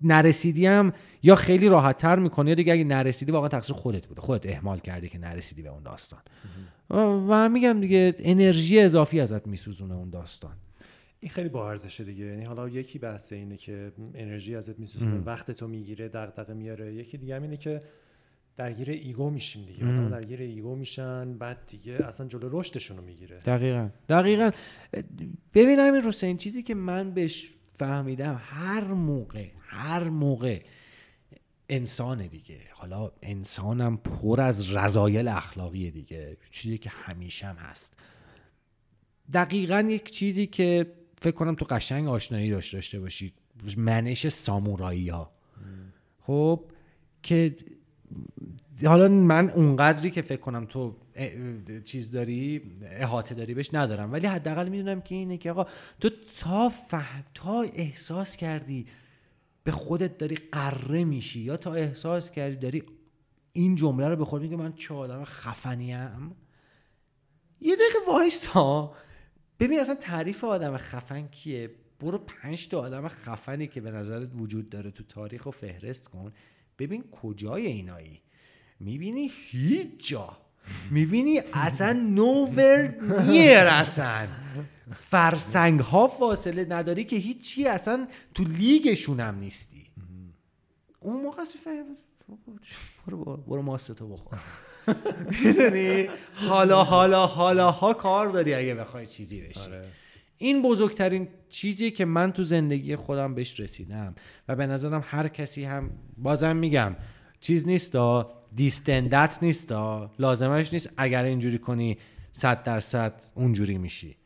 نرسیدی 0.02 0.66
هم 0.66 0.92
یا 1.22 1.34
خیلی 1.34 1.68
راحت 1.68 1.96
تر 1.96 2.18
می‌کنی 2.18 2.48
یا 2.48 2.54
دیگه 2.54 2.72
اگه 2.72 2.84
نرسیدی 2.84 3.32
واقعا 3.32 3.48
تقصیر 3.48 3.76
خودت 3.76 4.06
بوده. 4.06 4.20
خودت 4.20 4.46
احمال 4.46 4.78
کردی 4.78 5.08
که 5.08 5.18
نرسیدی 5.18 5.62
به 5.62 5.68
اون 5.68 5.82
داستان. 5.82 6.20
و 7.28 7.48
میگم 7.48 7.80
دیگه 7.80 8.14
انرژی 8.18 8.80
اضافی 8.80 9.20
ازت 9.20 9.46
میسوزونه 9.46 9.94
اون 9.94 10.10
داستان. 10.10 10.56
این 11.20 11.30
خیلی 11.30 11.48
با 11.48 11.70
ارزشه 11.70 12.04
دیگه. 12.04 12.24
یعنی 12.24 12.44
حالا 12.44 12.68
یکی 12.68 12.98
بحث 12.98 13.32
اینه 13.32 13.56
که 13.56 13.92
انرژی 14.14 14.56
ازت 14.56 14.78
میسوزونه. 14.78 15.20
وقت 15.20 15.50
تو 15.50 15.68
می‌گیره 15.68 16.08
دغدغه 16.08 16.54
میاره. 16.54 16.94
یکی 16.94 17.18
دیگه 17.18 17.36
هم 17.36 17.42
اینه 17.42 17.56
که 17.56 17.82
درگیر 18.60 18.90
ego 18.90 19.30
میشیم 19.30 19.66
دیگه. 19.66 19.84
آدم 19.84 20.08
درگیر 20.08 20.40
ego 20.40 20.76
میشن 20.76 21.38
بعد 21.38 21.66
دیگه 21.66 21.92
اصلا 22.06 22.28
جلو 22.28 22.60
رشدشون 22.60 22.96
رو 22.96 23.04
می‌گیره. 23.04 23.36
دقیقا. 23.38 23.88
دقیقا. 24.08 24.50
ببین 25.54 25.78
همین 25.78 26.12
این 26.22 26.36
چیزی 26.36 26.62
که 26.62 26.74
من 26.74 27.10
بهش 27.10 27.54
فهمیدم 27.78 28.40
هر 28.44 28.84
موقع 28.84 29.46
هر 29.58 30.04
موقع 30.04 30.60
انسان 31.68 32.26
دیگه. 32.26 32.58
حالا 32.72 33.10
انسانم 33.22 33.96
پر 33.96 34.40
از 34.40 34.74
رذایل 34.74 35.28
اخلاقی 35.28 35.90
دیگه. 35.90 36.36
چیزی 36.50 36.78
که 36.78 36.90
همیشه 36.90 37.46
هم 37.46 37.56
هست. 37.56 37.94
دقیقا 39.32 39.80
یک 39.90 40.10
چیزی 40.10 40.46
که 40.46 40.92
فکر 41.22 41.34
کنم 41.34 41.54
تو 41.54 41.64
قشنگ 41.64 42.08
آشنایی 42.08 42.50
داشته 42.50 42.76
داشته 42.76 43.00
باشید. 43.00 43.34
منش 43.76 44.28
سامورایی 44.28 45.08
ها 45.08 45.32
خب 46.20 46.64
که 47.22 47.56
حالا 48.84 49.08
من 49.08 49.50
اونقدری 49.50 50.10
که 50.10 50.22
فکر 50.22 50.40
کنم 50.40 50.66
تو 50.66 50.96
چیز 51.84 52.10
داری 52.10 52.62
احاطه 52.82 53.34
داری 53.34 53.54
بهش 53.54 53.74
ندارم. 53.74 54.12
ولی 54.12 54.26
حداقل 54.26 54.68
می‌دونم 54.68 55.00
که 55.00 55.14
اینه 55.14 55.38
که 55.38 55.50
آقا 55.50 55.66
تو 56.00 56.10
تا 56.40 56.68
فهم 56.68 57.24
تا 57.34 57.62
احساس 57.62 58.36
کردی 58.36 58.86
به 59.64 59.70
خودت 59.70 60.18
داری 60.18 60.36
قره 60.52 61.04
میشی 61.04 61.40
یا 61.40 61.56
تا 61.56 61.74
احساس 61.74 62.30
کردی 62.30 62.56
داری 62.56 62.82
این 63.52 63.74
جمله 63.74 64.08
رو 64.08 64.16
به 64.16 64.24
خود 64.24 64.42
میگه 64.42 64.56
من 64.56 64.72
چه 64.72 64.94
آدم 64.94 65.24
خفنیم؟ 65.24 66.36
یه 67.60 67.74
دقیقه 67.74 68.12
وایسا. 68.12 68.94
ببین 69.60 69.80
اصلا 69.80 69.94
تعریف 69.94 70.44
آدم 70.44 70.76
خفن 70.76 71.26
کیه؟ 71.26 71.70
برو 72.00 72.18
پنج 72.18 72.68
تا 72.68 72.80
آدم 72.80 73.08
خفنی 73.08 73.66
که 73.66 73.80
به 73.80 73.90
نظرت 73.90 74.28
وجود 74.38 74.68
داره 74.68 74.90
تو 74.90 75.04
تاریخ 75.04 75.46
و 75.46 75.50
فهرست 75.50 76.08
کن. 76.08 76.32
ببین 76.80 77.04
کجای 77.22 77.66
اینایی. 77.66 78.20
می‌بینی 78.80 79.30
هیچ 79.50 80.08
جا. 80.08 80.36
می‌بینی 80.90 81.40
اصلا 81.52 81.92
نوور 81.92 82.94
نیر 83.28 83.58
اصلا. 83.58 84.28
فرسنگ 85.10 85.80
ها 85.80 86.08
فاصله 86.08 86.66
نداری 86.68 87.04
که 87.04 87.16
هیچی 87.16 87.66
اصلا 87.66 88.08
تو 88.34 88.44
لیگشون 88.44 89.20
هم 89.20 89.38
نیستی. 89.38 89.86
اون 91.00 91.22
موقع 91.22 91.42
برو, 93.06 93.36
برو 93.36 93.62
ماستو 93.62 94.08
بخور. 94.08 94.38
می‌دونی؟ 95.44 96.08
حالا 96.48 96.84
حالا 96.84 97.26
حالا 97.26 97.70
ها 97.70 97.94
کار 97.94 98.28
داری 98.28 98.54
اگه 98.54 98.74
بخوای 98.74 99.06
چیزی 99.06 99.40
بشی. 99.40 99.60
آره. 99.60 99.88
این 100.42 100.62
بزرگترین 100.62 101.28
چیزی 101.48 101.90
که 101.90 102.04
من 102.04 102.32
تو 102.32 102.44
زندگی 102.44 102.96
خودم 102.96 103.34
بهش 103.34 103.60
رسیدم. 103.60 104.14
و 104.48 104.56
به 104.56 104.66
نظرم 104.66 105.04
هر 105.06 105.28
کسی 105.28 105.64
هم 105.64 105.90
بازم 106.18 106.56
میگم 106.56 106.96
چیز 107.40 107.66
نیست 107.66 107.96
دیستندت 108.54 109.38
نیست 109.42 109.72
لازمش 110.18 110.72
نیست 110.72 110.90
اگر 110.96 111.24
اینجوری 111.24 111.58
کنی 111.58 111.98
صد 112.32 112.62
درصد 112.62 113.22
اونجوری 113.34 113.78
میشی. 113.78 114.16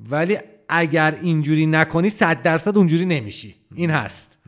ولی 0.00 0.38
اگر 0.68 1.18
اینجوری 1.22 1.66
نکنی 1.66 2.08
صد 2.08 2.42
درصد 2.42 2.76
اونجوری 2.76 3.04
نمیشی. 3.04 3.54
این 3.74 3.90
هست. 3.90 4.38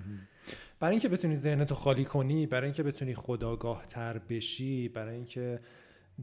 برای 0.80 0.90
اینکه 0.90 1.08
بتونی 1.08 1.34
ذهنتو 1.34 1.74
خالی 1.74 2.04
کنی 2.04 2.46
برای 2.46 2.64
اینکه 2.64 2.82
بتونی 2.82 3.14
خداگاه 3.14 3.86
تر 3.86 4.18
بشی 4.18 4.88
برای 4.88 5.14
اینکه 5.14 5.60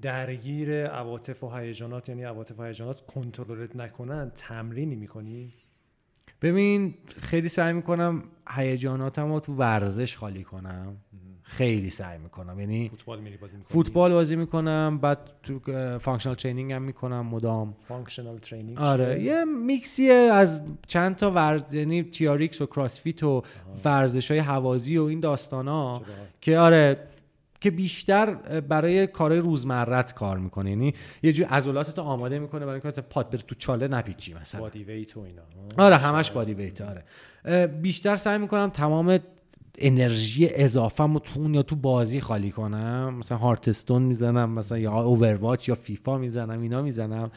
درگیر 0.02 0.88
عواطف 0.88 1.44
و 1.44 1.50
هیجانات 1.50 2.10
یعنی 2.10 2.24
عواطف 2.24 2.60
و 2.60 2.64
هیجانات 2.64 3.02
کنترلت 3.02 3.76
نکنن 3.76 4.32
تمرینی 4.36 4.96
می‌کنی؟ 4.96 5.54
ببین 6.42 6.94
خیلی 7.18 7.50
سعی 7.50 7.74
می‌کنم 7.74 8.24
هیجاناتم 8.50 9.34
رو 9.34 9.40
تو 9.40 9.54
ورزش 9.54 10.18
خالی 10.18 10.44
کنم. 10.44 10.98
خیلی 11.42 11.90
سعی 11.90 12.18
می‌کنم. 12.18 12.60
یعنی 12.60 12.90
فوتبال 12.90 13.20
میری 13.20 13.38
بازی 13.38 13.58
می‌کنم 13.58 13.74
فوتبال 13.74 14.12
بازی 14.12 14.36
می‌کنم 14.36 15.00
بعد 15.02 15.20
تو 15.44 15.60
functional 16.00 16.36
training 16.36 16.74
هم 16.74 16.82
می‌کنم 16.82 17.26
مدام. 17.26 17.76
functional 17.88 18.38
training 18.38 18.80
آره 18.80 19.24
یه 19.24 19.44
میکسی 19.44 20.10
از 20.10 20.62
چند 20.88 21.16
تا 21.16 21.32
ورز 21.32 21.74
یعنی 21.74 22.04
TRX 22.04 22.62
و 22.62 22.66
CrossFit 22.66 23.24
و 23.24 23.44
ورزش 23.86 24.32
های 24.32 24.40
هوازی 24.40 24.98
و 24.98 25.04
این 25.04 25.20
داستان 25.20 25.68
ها 25.68 26.02
که 26.42 26.58
آره 26.58 27.08
که 27.62 27.72
بیشتر 27.72 28.36
برای 28.62 29.08
کارهای 29.08 29.42
روزمرت 29.42 30.14
کار 30.14 30.38
می‌کنه. 30.38 30.70
یعنی 30.70 30.94
یه 31.24 31.34
جور 31.34 31.48
عضلاتتو 31.48 32.02
آماده 32.02 32.40
می‌کنه 32.40 32.60
برای 32.60 32.74
اینکه 32.74 32.88
مثلا 32.88 33.04
پات 33.10 33.30
بره 33.30 33.42
تو 33.42 33.56
چاله 33.56 33.88
نپیچی 33.88 34.34
مثلا. 34.34 34.62
بادی 34.62 34.84
ویت 34.84 35.18
و 35.18 35.20
اینا. 35.20 35.42
آره 35.78 35.96
همش 35.96 36.32
بادی 36.32 36.54
ویت 36.54 36.82
آره. 36.82 37.68
بیشتر 37.68 38.18
سعی 38.18 38.38
می‌کنم 38.38 38.70
تمام 38.70 39.20
انرژی 39.78 40.50
اضافه 40.50 41.20
تو 41.20 41.54
یا 41.54 41.64
تو 41.64 41.76
بازی 41.76 42.22
خالی 42.22 42.52
کنم. 42.52 43.16
مثلا 43.20 43.38
هارتستون 43.38 44.02
می‌زنم 44.02 44.50
مثلا 44.50 44.78
یا 44.78 44.94
اوورواچ 44.94 45.70
یا 45.70 45.76
فیفا 45.76 46.18
می‌زنم 46.18 46.62
اینا 46.62 46.82
می‌زنم. 46.82 47.32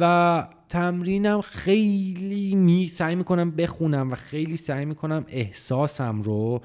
و 0.00 0.48
تمرینم 0.68 1.40
خیلی 1.40 2.54
می 2.54 2.88
سعی 2.88 3.14
می‌کنم 3.14 3.50
بخونم 3.50 4.10
و 4.10 4.14
خیلی 4.14 4.56
سعی 4.56 4.84
می‌کنم 4.84 5.24
احساسم 5.28 6.22
رو 6.22 6.60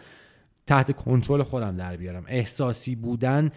تحت 0.67 0.91
کنترل 0.91 1.43
خودم 1.43 1.75
در 1.75 1.97
بیارم. 1.97 2.23
احساسی 2.27 2.95
بودن 2.95 3.51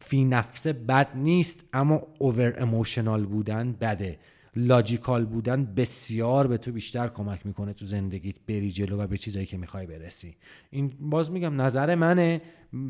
فی 0.00 0.24
نفسه 0.24 0.72
بد 0.72 1.08
نیست 1.14 1.64
اما 1.72 2.02
اوور 2.18 2.54
اموشنال 2.58 3.26
بودن 3.26 3.72
بده. 3.72 4.18
لاجیکال 4.58 5.24
بودن 5.24 5.64
بسیار 5.64 6.46
به 6.46 6.58
تو 6.58 6.72
بیشتر 6.72 7.08
کمک 7.08 7.46
می‌کنه 7.46 7.72
تو 7.72 7.86
زندگیت 7.86 8.36
بری 8.48 8.70
جلو 8.70 8.96
و 8.96 9.06
به 9.06 9.18
چیزایی 9.18 9.46
که 9.46 9.56
می‌خوای 9.56 9.86
برسی. 9.86 10.36
این 10.70 10.92
باز 11.00 11.30
میگم 11.30 11.60
نظر 11.60 11.94
منه. 11.94 12.40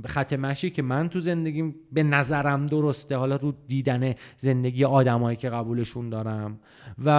خط 0.04 0.32
مشی 0.32 0.70
که 0.70 0.82
من 0.82 1.08
تو 1.08 1.20
زندگیم 1.20 1.74
به 1.92 2.02
نظرم 2.02 2.66
درسته. 2.66 3.16
حالا 3.16 3.36
رو 3.36 3.54
دیدن 3.68 4.14
زندگی 4.38 4.84
آدمایی 4.84 5.36
که 5.36 5.50
قبولشون 5.50 6.10
دارم. 6.10 6.60
و 7.04 7.10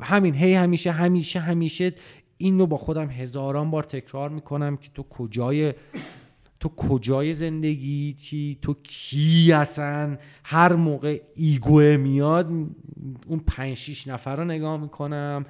همین 0.00 0.34
هی 0.34 0.54
همیشه 0.54 0.90
همیشه 0.90 1.40
همیشه 1.40 1.92
این 2.38 2.58
رو 2.58 2.66
با 2.66 2.76
خودم 2.76 3.10
هزاران 3.10 3.70
بار 3.70 3.82
تکرار 3.82 4.30
می‌کنم 4.30 4.76
که 4.76 4.88
تو 4.94 5.02
کجای 5.02 5.74
تو 6.60 6.68
کجای 6.68 7.34
زندگی؟ 7.34 8.14
چی؟ 8.14 8.58
تو 8.62 8.74
کی 8.82 9.52
هستن؟ 9.52 10.18
هر 10.44 10.72
موقع 10.72 11.20
ego 11.34 11.80
میاد 11.80 12.46
اون 13.26 13.40
پنج 13.46 13.74
شیش 13.74 14.06
نفر 14.06 14.36
رو 14.36 14.44
نگاه 14.44 14.80
می‌کنم. 14.80 15.46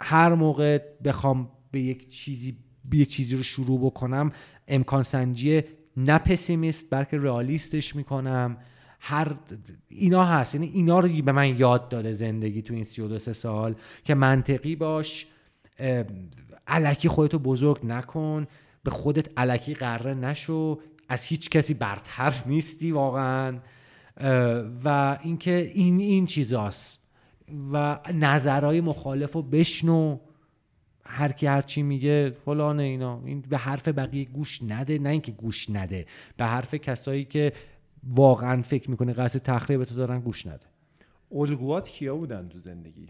هر 0.00 0.34
موقع 0.34 0.78
بخوام 1.04 1.48
به 1.70 1.80
یک 1.80 2.08
چیزی 2.08 2.56
به 2.90 2.96
یک 2.96 3.08
چیزی 3.08 3.36
رو 3.36 3.42
شروع 3.42 3.80
بکنم 3.80 4.32
امکان 4.68 5.02
سنجی 5.02 5.62
نه 5.96 6.18
pessimist 6.18 6.86
بلکه 6.90 7.18
realist 7.18 7.79
ش 7.79 7.96
می‌کنم. 7.96 8.56
هر 9.00 9.34
اینا 9.88 10.24
هست. 10.24 10.54
یعنی 10.54 10.66
اینا 10.66 10.98
رو 10.98 11.22
به 11.22 11.32
من 11.32 11.58
یاد 11.58 11.88
داده 11.88 12.12
زندگی 12.12 12.62
تو 12.62 12.74
این 12.74 12.82
32 12.82 13.18
سال. 13.18 13.74
که 14.04 14.14
منطقی 14.14 14.76
باش 14.76 15.26
علکی 16.66 17.08
خودتو 17.08 17.38
بزرگ 17.38 17.86
نکن. 17.86 18.46
به 18.82 18.90
خودت 18.90 19.38
علکی 19.38 19.74
قره 19.74 20.14
نشو. 20.14 20.80
از 21.08 21.24
هیچ 21.24 21.50
کسی 21.50 21.74
برتر 21.74 22.34
نیستی 22.46 22.92
واقعا. 22.92 23.58
و 24.84 25.18
اینکه 25.22 25.70
این 25.74 26.00
این 26.00 26.26
چیزاست. 26.26 27.02
و 27.72 27.98
نظرهای 28.14 28.80
مخالف 28.80 29.32
رو 29.32 29.42
بشنو. 29.42 30.18
هر 31.04 31.32
کی 31.32 31.46
هر 31.46 31.60
چی 31.60 31.82
میگه 31.82 32.30
فلان 32.44 32.80
اینا. 32.80 33.22
این 33.24 33.40
به 33.40 33.58
حرف 33.58 33.88
بقیه 33.88 34.24
گوش 34.24 34.62
نده. 34.62 34.98
نه 34.98 35.08
اینکه 35.08 35.32
گوش 35.32 35.70
نده. 35.70 36.06
به 36.36 36.44
حرف 36.44 36.74
کسایی 36.74 37.24
که 37.24 37.52
واقعا 38.04 38.62
فکر 38.62 38.90
می‌کنه 38.90 39.12
قصد 39.12 39.38
تخریب 39.38 39.84
تو 39.84 39.94
دارن 39.94 40.20
گوش 40.20 40.46
نده. 40.46 40.66
الگوات 41.32 41.88
کیا 41.88 42.16
بودن 42.16 42.48
تو 42.48 42.58
زندگی؟ 42.58 43.08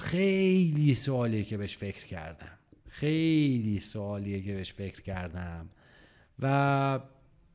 خیلی 0.00 0.94
سوالیه 0.94 1.44
که 1.44 1.56
بهش 1.56 1.76
فکر 1.76 2.06
کردم. 2.06 2.58
خیلی 2.88 3.80
سوالیه 3.80 4.42
که 4.42 4.54
بهش 4.54 4.72
فکر 4.72 5.02
کردم. 5.02 5.68
و 6.38 7.00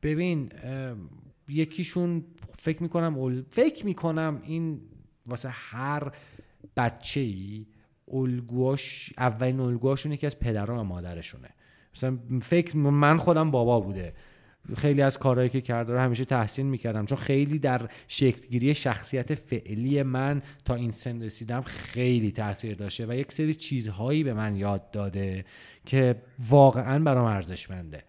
ببین 0.02 0.52
یکیشون 1.48 2.24
فکر 2.58 2.82
می‌کنم 2.82 3.42
فکر 3.50 3.86
می‌کنم 3.86 4.42
این 4.44 4.80
واسه 5.26 5.48
هر 5.48 6.12
بچه 6.76 7.20
ای 7.20 7.66
الگوش 8.12 9.12
اولین 9.18 9.60
الگوهاشون 9.60 10.12
یکی 10.12 10.26
از 10.26 10.38
پدران 10.38 10.78
و 10.78 10.84
مادرشونه. 10.84 11.48
مثلا 11.94 12.18
فکر 12.42 12.76
من 12.76 13.18
خودم 13.18 13.50
بابا 13.50 13.80
بوده. 13.80 14.14
خیلی 14.76 15.02
از 15.02 15.18
کارهایی 15.18 15.48
که 15.48 15.60
کرده 15.60 15.92
رو 15.92 15.98
همیشه 15.98 16.24
تحسین 16.24 16.66
می‌کردم. 16.66 17.06
چون 17.06 17.18
خیلی 17.18 17.58
در 17.58 17.88
شکلگیری 18.08 18.74
شخصیت 18.74 19.34
فعلی 19.34 20.02
من 20.02 20.42
تا 20.64 20.74
این 20.74 20.90
سن 20.90 21.22
رسیدم 21.22 21.60
خیلی 21.60 22.30
تاثیر 22.30 22.74
داشته 22.74 23.06
و 23.06 23.14
یک 23.14 23.32
سری 23.32 23.54
چیزهایی 23.54 24.24
به 24.24 24.34
من 24.34 24.56
یاد 24.56 24.90
داده 24.90 25.44
که 25.86 26.22
واقعا 26.48 26.98
برام 26.98 27.24
ارزشمنده. 27.24 28.04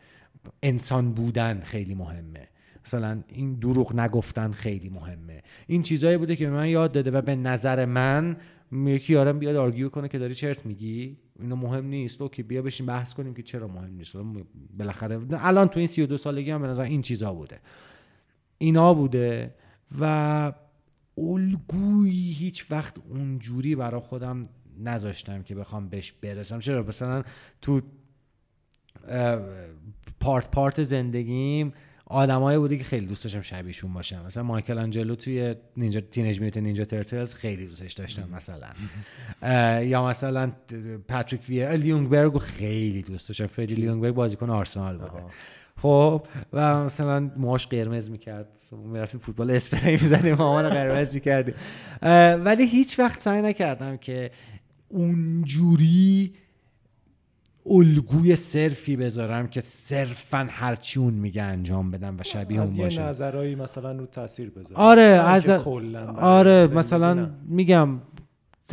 انسان 0.64 1.14
بودن 1.14 1.60
خیلی 1.60 1.96
مهمه. 1.96 2.48
مثلا 2.86 3.24
این 3.28 3.54
دروغ 3.56 3.96
نگفتن 3.96 4.52
خیلی 4.52 4.90
مهمه. 4.90 5.44
این 5.68 5.82
چیزهایی 5.82 6.18
بوده 6.18 6.36
که 6.36 6.46
به 6.46 6.52
من 6.52 6.68
یاد 6.68 6.92
داده 6.92 7.12
و 7.12 7.22
به 7.22 7.36
نظر 7.36 7.86
من 7.86 8.38
یکی 8.72 9.14
یارم 9.14 9.40
بیاد 9.40 9.56
آرگیو 9.56 9.90
کنه 9.90 10.08
که 10.08 10.20
داری 10.20 10.36
چرت 10.36 10.66
میگی؟ 10.66 11.18
اینو 11.42 11.56
مهم 11.56 11.86
نیست. 11.86 12.22
اوکی 12.22 12.44
بیا 12.44 12.62
بشین 12.62 12.86
بحث 12.86 13.14
کنیم 13.14 13.34
که 13.34 13.44
چرا 13.44 13.68
مهم 13.68 13.94
نیست. 13.94 14.16
بالاخره 14.78 15.20
الان 15.32 15.68
تو 15.68 15.80
این 15.80 15.88
32 15.88 16.18
سالگی 16.18 16.52
هم 16.52 16.62
به 16.62 16.68
نظر 16.68 16.84
این 16.84 17.02
چیزا 17.02 17.34
بوده. 17.34 17.60
اینا 18.58 18.94
بوده 18.94 19.56
و 20.00 20.54
الگویی 21.18 22.32
هیچ 22.32 22.72
وقت 22.72 22.98
اونجوری 23.10 23.76
برا 23.76 24.00
خودم 24.00 24.44
نذاشتم 24.80 25.44
که 25.44 25.56
بخوام 25.56 25.90
بهش 25.90 26.12
برسم. 26.12 26.60
چرا؟ 26.60 26.84
مثلا 26.84 27.24
تو 27.62 27.82
پارت 30.20 30.52
پارت 30.52 30.84
زندگیم 30.84 31.74
آدمایی 32.12 32.58
بوده 32.58 32.78
که 32.78 32.84
خیلی 32.84 33.06
دوست 33.06 33.24
داشتم 33.24 33.42
شبیهشون 33.42 33.94
باشم. 33.94 34.26
مثلا 34.26 34.44
مایکل 34.44 34.78
آنجلو 34.78 35.16
توی 35.16 35.56
نینجا 35.78 36.02
تینیج 36.02 36.42
میوت 36.42 36.58
نینجا 36.58 36.86
ترتلز 36.86 37.34
خیلی 37.34 37.68
دوستش 37.68 37.94
داشتم 37.94 38.30
مثلا. 38.30 38.68
یا 39.84 40.06
مثلا 40.06 40.52
پاتریک 41.08 41.42
ویر 41.50 41.72
لیونگبرگ 41.72 42.38
خیلی 42.38 43.02
دوست 43.02 43.28
داشتم. 43.28 43.46
فردی 43.46 43.76
لیونگبرگ 43.76 44.14
بازیکن 44.14 44.50
آرسنال 44.50 44.98
بوده. 44.98 45.24
خب 45.82 46.28
و 46.54 46.84
مثلا 46.84 47.32
موهاش 47.38 47.68
قرمز 47.68 48.10
می‌کرد. 48.10 48.48
می‌رفتی 48.72 49.18
فوتبال 49.18 49.52
اسپری 49.52 49.92
می‌زنیم 49.92 50.36
مامان 50.36 50.70
قرمز 50.70 51.16
می‌کردیم 51.16 51.54
ولی 52.46 52.68
هیچ 52.68 53.00
وقت 53.00 53.22
سعی 53.22 53.42
نکردم 53.42 53.98
که 53.98 54.32
اونجوری 54.90 56.34
الگوی 57.66 58.36
صرفی 58.36 58.96
بذارم 58.96 59.48
که 59.48 59.62
صرفا 59.62 60.48
هرچی 60.50 61.00
اون 61.00 61.14
میگه 61.14 61.44
انجام 61.44 61.92
بدم 61.92 62.20
و 62.20 62.24
شبیه 62.24 62.62
اون 62.62 62.78
باشه. 62.78 62.84
از 62.84 62.98
یه 62.98 63.04
نظرهایی 63.04 63.56
مثلا 63.56 63.92
رو 63.92 64.06
تاثیر 64.06 64.50
بذارم 64.50 64.82
آره 64.82 65.02
از 65.02 65.50
آره 65.50 66.68
مثلا 66.74 67.30
میگم 67.48 67.90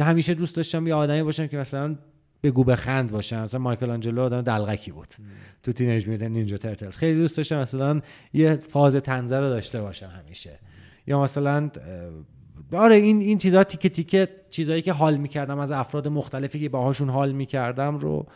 همیشه 0.00 0.34
دوست 0.34 0.56
داشتم 0.56 0.86
یه 0.86 0.94
آدمی 0.94 1.22
باشم 1.22 1.46
که 1.46 1.56
مثلا 1.56 1.96
بگو 2.42 2.64
بخند 2.64 3.10
باشم. 3.10 3.42
مثلا 3.42 3.60
مایکل 3.60 3.90
آنجلو 3.90 4.22
آدم 4.22 4.42
دلغکی 4.42 4.92
بود. 4.92 5.14
تو 5.62 5.72
تینیج 5.72 6.08
میدن 6.08 6.28
نینجا 6.28 6.56
ترتلز. 6.56 6.96
خیلی 6.96 7.20
دوست 7.20 7.36
داشتم 7.36 7.60
مثلا 7.60 8.00
یه 8.32 8.56
فاز 8.56 8.96
تنزه 8.96 9.38
رو 9.38 9.48
داشته 9.48 9.80
باشم 9.80 10.10
همیشه. 10.24 10.58
یا 11.06 11.22
مثلا 11.22 11.70
آره 12.72 12.94
این 12.94 13.20
این 13.20 13.38
چیزها 13.38 13.64
تیکه 13.64 13.88
تیکه 13.88 14.28
چیزایی 14.48 14.82
که 14.82 14.92
حال 14.92 15.16
می‌کردم 15.16 15.58
از 15.58 15.72
افراد 15.72 16.08
مختلفی 16.08 16.60
که 16.60 16.68
باهاشون 16.68 17.08
حال 17.08 17.32
می‌کردم 17.32 17.98
رو 17.98 18.26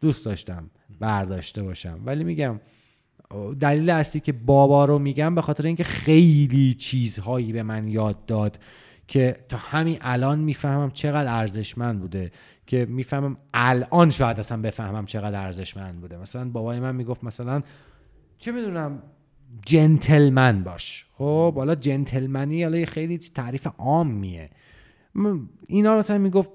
دوست 0.00 0.24
داشتم 0.24 0.70
برداشته 1.00 1.62
باشم. 1.62 2.00
ولی 2.04 2.24
میگم 2.24 2.60
دلیل 3.60 3.90
اصلی 3.90 4.20
که 4.20 4.32
بابا 4.32 4.84
رو 4.84 4.98
میگم 4.98 5.34
به 5.34 5.42
خاطر 5.42 5.66
اینکه 5.66 5.84
خیلی 5.84 6.74
چیزهایی 6.74 7.52
به 7.52 7.62
من 7.62 7.88
یاد 7.88 8.26
داد 8.26 8.58
که 9.08 9.36
تا 9.48 9.56
همین 9.56 9.98
الان 10.00 10.38
می‌فهمم 10.38 10.90
چقدر 10.90 11.34
ارزشمند 11.34 12.00
بوده 12.00 12.30
که 12.66 12.86
می‌فهمم 12.86 13.36
الان 13.54 14.10
شاید 14.10 14.38
اصلا 14.40 14.62
بفهمم 14.62 15.06
چقدر 15.06 15.44
ارزشمند 15.44 16.00
بوده. 16.00 16.16
مثلا 16.16 16.48
بابای 16.48 16.80
من 16.80 16.94
می‌گفت 16.94 17.24
مثلا 17.24 17.62
چه 18.38 18.52
می‌دونم 18.52 19.02
جنتلمن 19.66 20.64
باش. 20.64 21.06
خب 21.14 21.54
حالا 21.54 21.74
جنتلمنی 21.74 22.62
حالا 22.62 22.84
خیلی 22.84 23.18
تعریف 23.18 23.66
عامیه. 23.78 24.50
اینا 25.66 25.98
مثلا 25.98 26.18
می‌گفت 26.18 26.50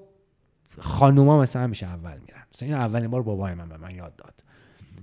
خانوما 0.78 1.40
مثلا 1.40 1.62
همیشه 1.62 1.86
اول 1.86 2.18
میرن. 2.26 2.43
مثلا 2.54 2.68
این 2.68 2.76
اولین 2.76 3.10
بار 3.10 3.22
بابای 3.22 3.54
من 3.54 3.68
به 3.68 3.76
من 3.76 3.94
یاد 3.94 4.16
داد. 4.16 4.44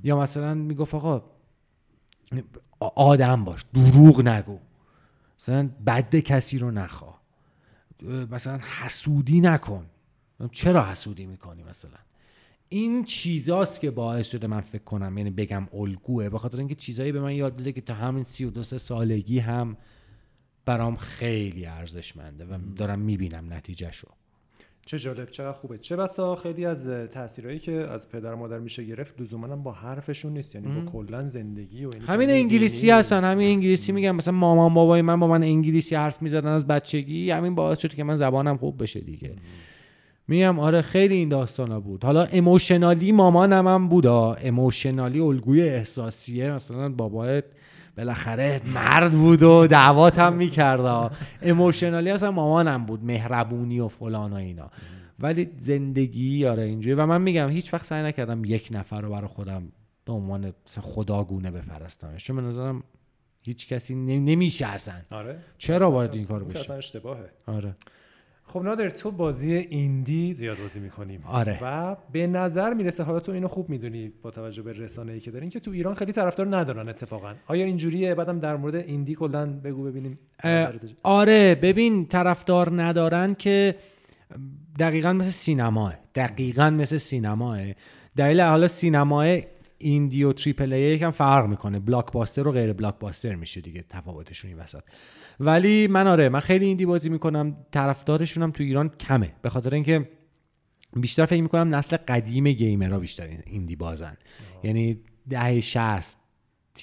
یا 0.04 0.20
مثلا 0.20 0.54
می‌گفت 0.54 0.96
آقا 0.96 1.24
آدم 2.80 3.44
باش 3.44 3.66
دروغ 3.74 4.28
نگو. 4.28 4.60
مثلا 5.40 5.70
بد 5.86 6.16
کسی 6.16 6.58
رو 6.58 6.72
نخوا. 6.72 7.16
مثلا 8.32 8.60
حسودی 8.80 9.42
نکن. 9.42 9.86
چرا 10.52 10.86
حسودی 10.86 11.26
می‌کنی 11.26 11.64
مثلا؟ 11.64 11.98
این 12.70 13.06
چیزاست 13.06 13.82
که 13.82 13.92
باعث 13.92 14.30
شده 14.30 14.48
من 14.48 14.62
فکر 14.62 14.84
کنم 14.84 15.18
یعنی 15.18 15.30
بگم 15.30 15.68
الگوه. 15.74 16.30
به 16.30 16.38
خاطر 16.38 16.58
اینکه 16.58 16.76
چیزایی 16.76 17.12
به 17.12 17.22
من 17.22 17.36
یاد 17.36 17.56
داده 17.56 17.72
که 17.72 17.82
تا 17.82 17.94
همین 17.94 18.24
سی 18.24 18.46
و 18.46 18.50
دو 18.50 18.64
سالگی 18.64 19.40
هم 19.40 19.78
برام 20.66 20.96
خیلی 20.96 21.66
ارزشمنده 21.66 22.46
و 22.46 22.58
دارم 22.76 23.00
می‌بینم 23.00 23.54
نتیجهشو. 23.54 24.08
چه 24.92 25.00
جالب 25.00 25.30
چقدر 25.30 25.52
خوبه. 25.52 25.78
چه 25.78 25.96
بسا 25.96 26.36
خیلی 26.36 26.66
از 26.66 26.90
تاثیرهایی 26.90 27.60
که 27.60 27.72
از 27.72 28.10
پدر 28.10 28.36
مادر 28.36 28.60
میشه 28.60 28.84
گرفت 28.84 29.22
لزوما 29.22 29.56
با 29.56 29.72
حرفشون 29.72 30.34
نیست. 30.34 30.56
یعنی 30.56 30.68
با 30.68 30.92
کلا 30.92 31.26
زندگی 31.26 31.86
و 31.86 31.92
همین 32.08 32.30
انگلیسی 32.30 32.90
هستن 32.90 33.24
همین 33.24 33.50
انگلیسی 33.50 33.92
میگم 33.92 34.16
مثلا 34.16 34.34
مامان 34.34 34.74
بابای 34.74 35.02
من 35.02 35.20
با 35.20 35.28
من 35.28 35.44
انگلیسی 35.44 35.96
حرف 35.96 36.22
می‌زدن 36.22 36.48
از 36.48 36.68
بچگی 36.68 37.32
همین 37.32 37.56
باعث 37.56 37.80
شد 37.80 37.94
که 37.94 38.04
من 38.04 38.16
زبانم 38.16 38.58
خوب 38.58 38.84
بشه 38.84 39.00
دیگه. 39.00 39.34
میگم 40.28 40.60
آره 40.60 40.82
خیلی 40.82 41.16
این 41.16 41.30
داستانا 41.30 41.80
بود. 41.80 42.04
حالا 42.04 42.24
اموشنالی 42.24 43.12
مامانم 43.12 43.68
هم 43.68 43.90
بودا. 43.90 44.34
اموشنالی 44.34 45.20
الگوی 45.20 45.62
احساسیه 45.62 46.52
مثلا 46.52 46.90
بابایت 46.90 47.44
بالاخره 48.02 48.62
مرد 48.74 49.12
بود 49.12 49.44
و 49.44 49.68
دعوات 49.68 50.20
هم 50.20 50.34
می‌کرد. 50.34 51.12
اموشنالی 51.42 52.10
اصلا 52.10 52.32
مامانم 52.32 52.86
بود 52.86 53.04
مهربونی 53.04 53.80
و 53.80 53.88
فلان 53.88 54.34
و 54.34 54.36
اینا. 54.36 54.72
ولی 55.20 55.50
زندگی 55.60 56.46
آره 56.46 56.64
اینجوری. 56.64 56.94
و 56.94 57.06
من 57.06 57.22
میگم 57.22 57.50
هیچ 57.50 57.74
وقت 57.74 57.86
سعی 57.86 58.04
نکردم 58.04 58.46
یک 58.46 58.70
نفر 58.72 59.02
رو 59.02 59.10
برای 59.10 59.28
خودم 59.28 59.72
به 60.06 60.14
عنوان 60.14 60.54
خداگونه 60.82 61.52
بپرستمش 61.52 62.26
چون 62.26 62.36
به 62.36 62.42
نظرم 62.42 62.84
هیچ 63.42 63.68
کسی 63.68 63.96
نمیشه 63.96 64.68
اصلا. 64.68 64.96
آره. 65.12 65.38
چرا 65.58 65.90
باید 65.90 66.14
این 66.14 66.26
کارو 66.26 66.46
بشه 66.46 66.60
اصلا 66.60 66.76
اشتباهه. 66.76 67.30
آره. 67.48 67.76
خب 68.52 68.62
نادر 68.64 68.90
تو 68.90 69.12
بازی 69.12 69.54
ایندی 69.54 70.34
زیاد 70.34 70.58
بازی 70.58 70.80
می‌کنیم. 70.80 71.22
آره. 71.26 71.60
و 71.62 71.96
به 72.12 72.28
نظر 72.28 72.74
می‌رسه 72.74 73.04
حالا 73.04 73.20
تو 73.20 73.32
اینو 73.32 73.48
خوب 73.48 73.70
می‌دونی 73.70 74.12
با 74.22 74.32
توجه 74.32 74.62
به 74.62 74.74
رسانه‌ای 74.74 75.20
که 75.20 75.32
دارین 75.32 75.50
که 75.50 75.60
تو 75.60 75.72
ایران 75.72 75.94
خیلی 75.94 76.12
طرفدار 76.12 76.56
ندارن 76.58 76.90
اتفاقا. 76.90 77.34
آیا 77.48 77.66
اینجوریه؟ 77.66 78.16
بعدم 78.16 78.40
در 78.40 78.56
مورد 78.56 78.76
ایندی 78.76 79.16
کلا 79.16 79.46
بگو 79.46 79.84
ببینیم؟ 79.84 80.20
آره 81.04 81.56
ببین 81.56 82.06
طرفدار 82.06 82.82
ندارن 82.82 83.34
که 83.34 83.76
دقیقا 84.80 85.14
مثل 85.14 85.30
سینماه. 85.30 85.96
دقیقا 86.16 86.70
مثل 86.70 86.98
سینماه. 86.98 87.60
دلیل 88.16 88.42
حالا 88.42 88.68
سینمای 88.68 89.38
indie 89.82 90.24
و 90.24 90.34
triple 90.34 90.74
A 90.74 90.82
یکم 90.82 91.12
فرق 91.12 91.48
می‌کنه. 91.48 91.80
blockbuster 91.80 92.48
و 92.48 92.52
غیر 92.52 92.74
blockbuster 92.74 93.36
میشه 93.36 93.62
دیگه 93.62 93.86
تفاوتشون 93.90 94.52
این 94.52 94.60
وسط. 94.60 94.82
ولی 95.40 95.88
من 95.88 96.08
آره 96.08 96.30
من 96.30 96.40
خیلی 96.40 96.66
indie 96.66 96.86
بازی 96.86 97.10
می‌کنم. 97.10 97.58
طرفدارشونم 97.72 98.52
تو 98.52 98.64
ایران 98.64 98.90
کمه. 98.90 99.34
به 99.42 99.50
خاطر 99.50 99.74
اینکه 99.74 100.10
بیشتر 100.96 101.26
فکر 101.26 101.42
می‌کنم 101.42 101.76
نسل 101.76 101.98
قدیم 101.98 102.52
gamer 102.52 102.92
ها 102.92 103.00
بیشتر 103.00 103.28
indie 103.46 103.76
بازن. 103.76 104.18
یعنی 104.64 105.00
دهه 105.30 105.60
60 105.60 106.18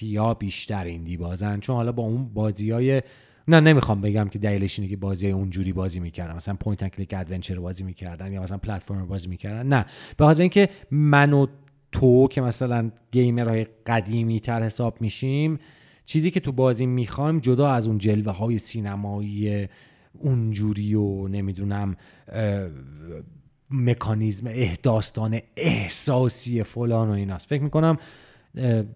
یا 0.01 0.33
بیشتر 0.33 0.83
indie 0.83 1.17
بازن. 1.17 1.59
چون 1.59 1.75
حالا 1.75 1.91
با 1.91 2.03
اون 2.03 2.33
بازی 2.33 2.71
های 2.71 3.01
نه 3.47 3.59
نمی‌خوام 3.59 4.01
بگم 4.01 4.27
که 4.27 4.39
دلیلش 4.39 4.79
اینه 4.79 4.89
که 4.89 4.97
بازی 4.97 5.25
های 5.25 5.33
اونجوری 5.33 5.73
بازی 5.73 5.99
می‌کردن. 5.99 6.35
مثلا 6.35 6.55
point 6.55 6.83
and 6.83 6.91
click 6.91 7.13
adventure 7.17 7.59
بازی 7.59 7.83
می‌کردن 7.83 8.31
یا 8.31 8.41
مثلا 8.41 8.57
پلتفرم 8.57 9.07
بازی 9.07 9.29
می‌کردن. 9.29 9.67
نه. 9.67 9.85
به 10.17 10.25
خاطر 10.25 10.41
اینکه 10.41 10.69
من 10.91 11.33
و 11.33 11.47
تو 11.91 12.27
که 12.27 12.41
مثلا 12.41 12.91
gamer 13.11 13.48
های 13.48 13.63
قدیمی 13.85 14.39
تر 14.39 14.63
حساب 14.63 15.01
میشیم 15.01 15.59
چیزی 16.05 16.31
که 16.31 16.39
تو 16.39 16.51
بازی 16.51 16.85
می‌خوایم 16.85 17.39
جدا 17.39 17.69
از 17.71 17.87
اون 17.87 17.97
جلوه 17.97 18.33
های 18.33 18.57
سینمایی 18.57 19.67
اونجوری 20.13 20.95
و 20.95 21.27
نمی‌دونم 21.27 21.95
مکانیزم 23.71 24.47
داستان 24.47 25.39
احساسی 25.57 26.63
فلان 26.63 27.09
و 27.09 27.11
ایناست. 27.11 27.49
فکر 27.49 27.63
می‌کنم 27.63 27.97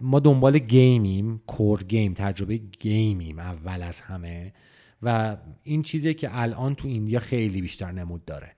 ما 0.01 0.19
دنبال 0.19 0.57
game 0.57 1.13
ایم 1.13 1.41
core 1.47 1.83
game 1.83 2.13
تجربه 2.13 2.57
game 2.57 3.12
ایم 3.12 3.39
اول 3.39 3.81
از 3.81 4.01
همه 4.01 4.53
و 5.01 5.37
این 5.63 5.81
چیزی 5.81 6.13
که 6.13 6.29
الان 6.31 6.75
تو 6.75 6.87
indie 6.87 7.14
ها 7.14 7.19
خیلی 7.19 7.61
بیشتر 7.61 7.91
نمود 7.91 8.25
داره. 8.25 8.51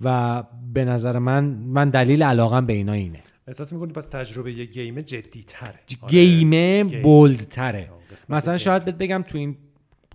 و 0.00 0.42
به 0.72 0.84
نظر 0.84 1.18
من 1.18 1.44
من 1.44 1.90
دلیل 1.90 2.22
علاقم 2.22 2.66
به 2.66 2.72
اینا 2.72 2.92
اینه. 2.92 3.20
احساس 3.46 3.72
می‌کنی 3.72 3.92
پس 3.92 4.08
تجربه 4.08 4.52
یه 4.52 4.64
game 4.64 5.00
جدی 5.00 5.44
تره 5.46 5.80
game 6.08 7.02
bold 7.02 7.40
تره 7.40 7.90
مثلا 8.28 8.56
شاید 8.56 8.84
بهت 8.84 8.94
بگم 8.94 9.24
تو 9.28 9.38
این 9.38 9.56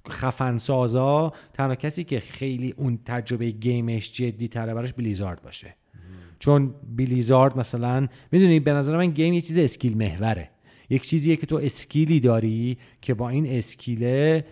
خفن 0.09 0.57
سازا 0.57 1.33
تنها 1.53 1.75
کسی 1.75 2.03
که 2.03 2.19
خیلی 2.19 2.73
اون 2.77 2.99
تجربه 3.05 3.51
game 3.51 3.91
ش 3.91 4.11
جدی 4.11 4.47
تره 4.47 4.73
براش 4.73 4.93
بلیزارد 4.93 5.41
باشه. 5.41 5.75
چون 6.39 6.75
بلیزارد 6.97 7.57
مثلا 7.57 8.07
می‌دونی 8.31 8.59
به 8.59 8.73
نظر 8.73 8.97
من 8.97 9.07
game 9.07 9.33
یه 9.33 9.41
چیز 9.41 9.57
skill 9.57 9.97
محوره. 9.97 10.49
یک 10.89 11.03
چیزیه 11.03 11.35
که 11.35 11.45
تو 11.45 11.55
skill 11.55 12.09
ی 12.09 12.19
داری 12.19 12.77
که 13.01 13.13
با 13.13 13.29
این 13.29 13.45
skill 13.45 14.29
ه 14.29 14.45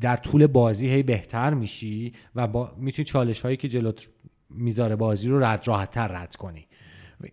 در 0.00 0.16
طول 0.16 0.46
بازی 0.46 0.88
هی 0.88 1.02
بهتر 1.02 1.54
میشی 1.54 2.12
و 2.34 2.46
با 2.46 2.72
می‌تونی 2.78 3.04
چالش 3.04 3.40
هایی 3.40 3.56
که 3.56 3.68
جلوت 3.68 4.10
می‌ذاره 4.50 4.96
بازی 4.96 5.28
رو 5.28 5.44
رد 5.44 5.68
راحت 5.68 5.90
تر 5.90 6.08
رد 6.08 6.36
کنی. 6.36 6.66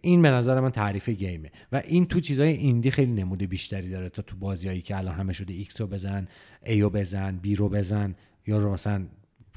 این 0.01 0.21
به 0.21 0.29
نظر 0.29 0.59
من 0.59 0.69
تعریف 0.69 1.09
game 1.09 1.37
ه. 1.37 1.51
و 1.71 1.81
این 1.85 2.05
تو 2.05 2.19
چیزای 2.19 2.49
indie 2.53 2.91
خیلی 2.91 3.11
نمود 3.11 3.47
بیشتری 3.47 3.89
داره 3.89 4.09
تا 4.09 4.21
تو 4.21 4.35
بازیایی 4.35 4.81
که 4.81 4.97
الان 4.97 5.15
همه 5.15 5.33
شده 5.33 5.53
X 5.53 5.81
رو 5.81 5.87
بزن 5.87 6.27
A 6.65 6.81
رو 6.81 6.89
بزن 6.89 7.37
B 7.37 7.55
رو 7.55 7.69
بزن 7.69 8.15
یا 8.47 8.59
رو 8.59 8.73
مثلا 8.73 9.05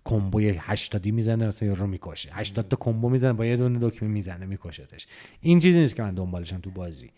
combo 0.05 0.42
ی 0.42 0.49
80 0.59 1.07
می‌زنه 1.07 1.47
مثلا 1.47 1.69
یا 1.69 1.75
رو 1.75 1.87
می‌کشه. 1.87 2.31
80 2.33 2.69
تا 2.69 2.77
combo 2.81 3.09
می‌زنه 3.09 3.33
با 3.33 3.47
یه 3.47 3.57
دونه 3.57 3.79
دکمه 3.83 4.09
می‌زنه 4.09 4.47
میکشتش. 4.47 5.07
این 5.41 5.59
چیزی 5.59 5.81
نیست 5.81 5.95
که 5.95 6.03
من 6.03 6.15
دنبالشم 6.15 6.59
تو 6.59 6.71
بازی. 6.71 7.11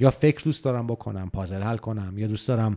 یا 0.00 0.10
فکر 0.10 0.44
دوست 0.44 0.64
دارم 0.64 0.86
بکنم 0.86 1.30
puzzle 1.30 1.62
حل 1.62 1.76
کنم 1.76 2.18
یا 2.18 2.26
دوست 2.26 2.48
دارم 2.48 2.76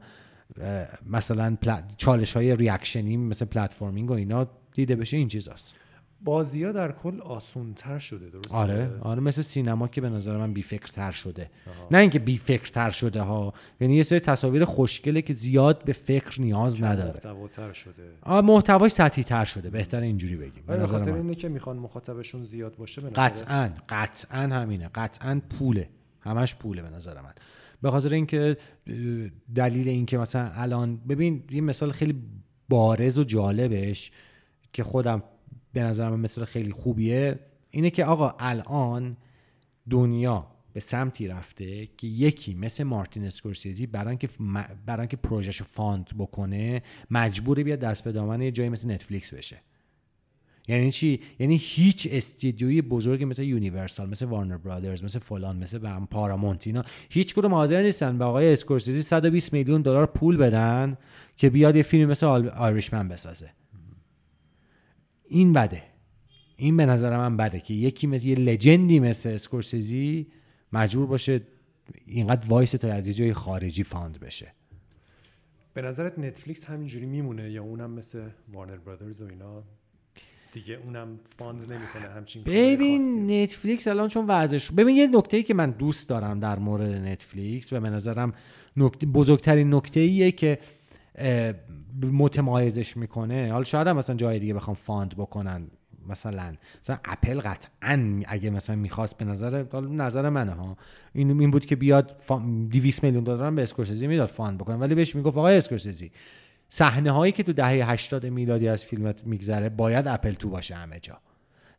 مثلا 1.06 1.58
چالش 1.98 2.34
های 2.34 2.56
reaction 2.56 3.11
ی 3.11 3.18
مثل 3.18 3.46
platforming 3.46 4.12
و 4.12 4.14
اینا 4.14 4.48
دیده 4.74 4.96
بشه 4.96 5.18
این 5.18 5.28
چیزاست. 5.28 5.76
بازی 6.24 6.64
ها 6.64 6.72
در 6.72 6.92
کل 6.92 7.22
آسون 7.22 7.74
تر 7.74 8.00
شده 8.00 8.30
درسته؟ 8.30 8.58
آره 8.58 8.90
آره 9.02 9.20
مثل 9.20 9.42
سینما 9.42 9.88
که 9.88 10.02
به 10.02 10.10
نظر 10.10 10.38
من 10.38 10.54
بی 10.54 10.64
محتواتر 10.94 11.12
شده 11.12 11.50
نه 11.92 11.98
اینکه 11.98 12.20
بی 12.20 12.38
محتواتر 12.74 12.90
شده 12.90 13.22
ها 13.22 13.54
یعنی 13.80 13.96
یه 13.96 14.04
سری 14.04 14.20
تصاویر 14.20 14.66
خوشگله 14.66 15.22
که 15.22 15.34
زیاد 15.34 15.84
به 15.84 15.94
فکر 15.94 16.42
نیاز 16.42 16.84
نداره. 16.84 17.14
محتواتر 17.14 17.74
شده. 17.74 18.12
آه 18.22 18.42
محتواش 18.42 18.92
سطحی 18.92 19.24
تر 19.24 19.46
شده 19.46 19.70
بهتر 19.70 20.00
اینجوری 20.00 20.36
بگیم 20.36 20.64
به 20.68 20.88
خاطر 20.88 21.14
اینه 21.14 21.36
که 21.36 21.50
می‌خوان 21.50 21.78
مخاطبشون 21.78 22.44
زیاد 22.44 22.76
باشه 22.76 23.02
به 23.02 23.10
قطعا 23.10 23.70
قطعا 23.90 24.42
همینه 24.42 24.90
قطعا 24.96 25.42
پوله 25.60 25.90
همش 26.22 26.56
پوله 26.56 26.82
به 26.82 26.90
نظر 26.90 27.22
من. 27.22 27.34
به 27.82 27.92
خاطر 27.92 28.14
اینکه 28.14 28.58
دلیل 29.56 29.88
اینکه 29.88 30.18
مثلا 30.18 30.52
الان 30.56 30.98
ببین 30.98 31.44
یه 31.52 31.62
مثال 31.62 31.92
خیلی 31.92 32.16
بارز 32.70 33.18
و 33.18 33.24
جالبش 33.24 34.12
که 34.74 34.84
خودم 34.84 35.24
به 35.74 35.84
نظر 35.84 36.10
من 36.10 36.20
مثال 36.20 36.46
خیلی 36.46 36.72
خوبیه 36.72 37.40
اینه 37.72 37.90
که 37.90 38.06
آقا 38.06 38.36
الان 38.40 39.18
دنیا 39.90 40.48
به 40.74 40.80
سمتی 40.80 41.28
رفته 41.28 41.86
که 41.98 42.08
یکی 42.08 42.54
مثل 42.54 42.84
مارتین 42.84 43.26
اسکورسیزی 43.26 43.88
برای 43.88 44.18
که 44.18 44.30
برای 44.86 45.08
که 45.08 45.18
پروژه‌شو 45.18 45.64
fund 45.66 46.10
بکنه 46.18 46.82
مجبوره 47.12 47.64
بیاد 47.64 47.80
دست 47.80 48.04
به 48.04 48.12
دامن 48.12 48.42
یه 48.42 48.52
جایی 48.52 48.70
مثل 48.70 48.92
Netflix 48.92 49.34
بشه. 49.34 49.58
یعنی 50.68 50.92
چی؟ 50.92 51.20
یعنی 51.40 51.58
هیچ 51.62 52.08
استدیوی 52.12 52.82
بزرگی 52.82 53.26
مثل 53.26 53.44
Universal 53.44 54.10
مثل 54.10 54.26
Warner 54.26 54.58
Brothers 54.58 55.04
مثل 55.04 55.20
فلان 55.20 55.58
مثل 55.58 56.06
Paramount 56.06 56.69
اینا 56.69 56.84
هیچ 57.10 57.36
کدوم 57.36 57.54
حاضر 57.54 57.82
نیستن 57.82 58.18
به 58.18 58.26
آقای 58.26 58.54
اسکورسیزی 58.54 59.02
120 59.02 59.54
میلیون 59.54 59.82
دلار 59.82 60.06
پول 60.06 60.38
بدن 60.38 60.98
که 61.38 61.50
بیاد 61.50 61.76
یه 61.76 61.84
فیلم 61.84 62.10
مثل 62.10 62.26
Irishman 62.26 63.08
بسازه. 63.08 63.50
این 65.30 65.54
بده. 65.54 65.84
این 66.56 66.78
به 66.78 66.86
نظر 66.86 67.18
من 67.18 67.38
بده 67.38 67.60
که 67.60 67.74
یکی 67.74 68.08
مثل 68.08 68.28
یه 68.28 68.36
legend 68.36 68.91
ی 68.91 69.00
مثل 69.00 69.30
اسکورسیزی 69.30 70.28
مجبور 70.74 71.06
باشه 71.06 71.42
اینقدر 72.06 72.48
وایسته 72.48 72.72
تا 72.72 72.94
از 72.94 73.08
یه 73.08 73.14
جای 73.14 73.34
خارجی 73.34 73.84
fund 73.84 74.20
بشه. 74.20 74.54
به 75.74 75.82
نظرت 75.82 76.20
Netflix 76.20 76.66
همینجوری 76.66 77.06
میمونه 77.06 77.52
یا 77.52 77.64
اونم 77.64 77.92
مثل 77.92 78.30
Warner 78.54 78.78
Brothers 78.78 79.22
و 79.22 79.26
اینا؟ 79.26 79.64
دیگه 80.54 80.80
اونم 80.86 81.20
fund 81.38 81.62
نمی‌کنه 81.62 82.10
همچین 82.16 82.44
ببین 82.44 83.32
Netflix 83.32 83.88
الان 83.88 84.08
چون 84.10 84.26
وضعش 84.28 84.72
ببین 84.72 84.96
یه 84.96 85.08
نکته 85.08 85.38
ای 85.38 85.44
که 85.44 85.54
من 85.54 85.72
دوست 85.72 86.10
دارم 86.10 86.40
در 86.40 86.60
مورد 86.60 86.92
Netflix 86.92 87.74
و 87.74 87.80
به 87.80 87.90
نظرم 87.90 88.34
نکته 88.78 89.08
بزرگترین 89.08 89.74
نکته 89.74 90.00
ایه 90.00 90.32
که 90.32 90.60
متمایزش 92.04 92.98
می‌کنه. 92.98 93.52
حالا 93.52 93.64
شاید 93.64 93.88
هم 93.88 93.98
مثلا 93.98 94.16
جای 94.16 94.40
دیگه 94.40 94.54
بخوام 94.54 94.76
fund 94.76 95.16
بکنن 95.16 95.68
مثلا 96.08 96.54
مثلا 96.84 96.98
اپل 97.06 97.40
قطعا 97.40 98.22
اگه 98.28 98.50
مثلا 98.50 98.76
می‌خواست 98.76 99.18
به 99.18 99.26
نظر 99.26 99.66
نظر 99.90 100.30
منه 100.30 100.52
ها. 100.52 100.78
این 101.14 101.40
این 101.40 101.52
بود 101.52 101.66
که 101.66 101.76
بیاد 101.76 102.22
200 102.72 103.04
میلیون 103.04 103.24
دلار 103.24 103.52
به 103.52 103.64
اسکورسیزی 103.64 104.08
می‌داد 104.08 104.30
fund 104.30 104.58
بکنه. 104.58 104.76
ولی 104.76 104.96
بهش 104.96 105.16
می‌گفت 105.16 105.38
آقای 105.38 105.58
اسکورسیزی 105.58 106.12
صحنه 106.70 107.12
هایی 107.12 107.32
که 107.32 107.44
تو 107.44 107.54
دهه 107.54 107.92
80 107.92 108.26
میلادی 108.26 108.68
از 108.68 108.86
فیلمت 108.86 109.28
میگذره 109.28 109.70
باید 109.70 110.08
اپل 110.08 110.32
تو 110.32 110.50
باشه 110.50 110.76
همه 110.76 111.00
جا. 111.00 111.18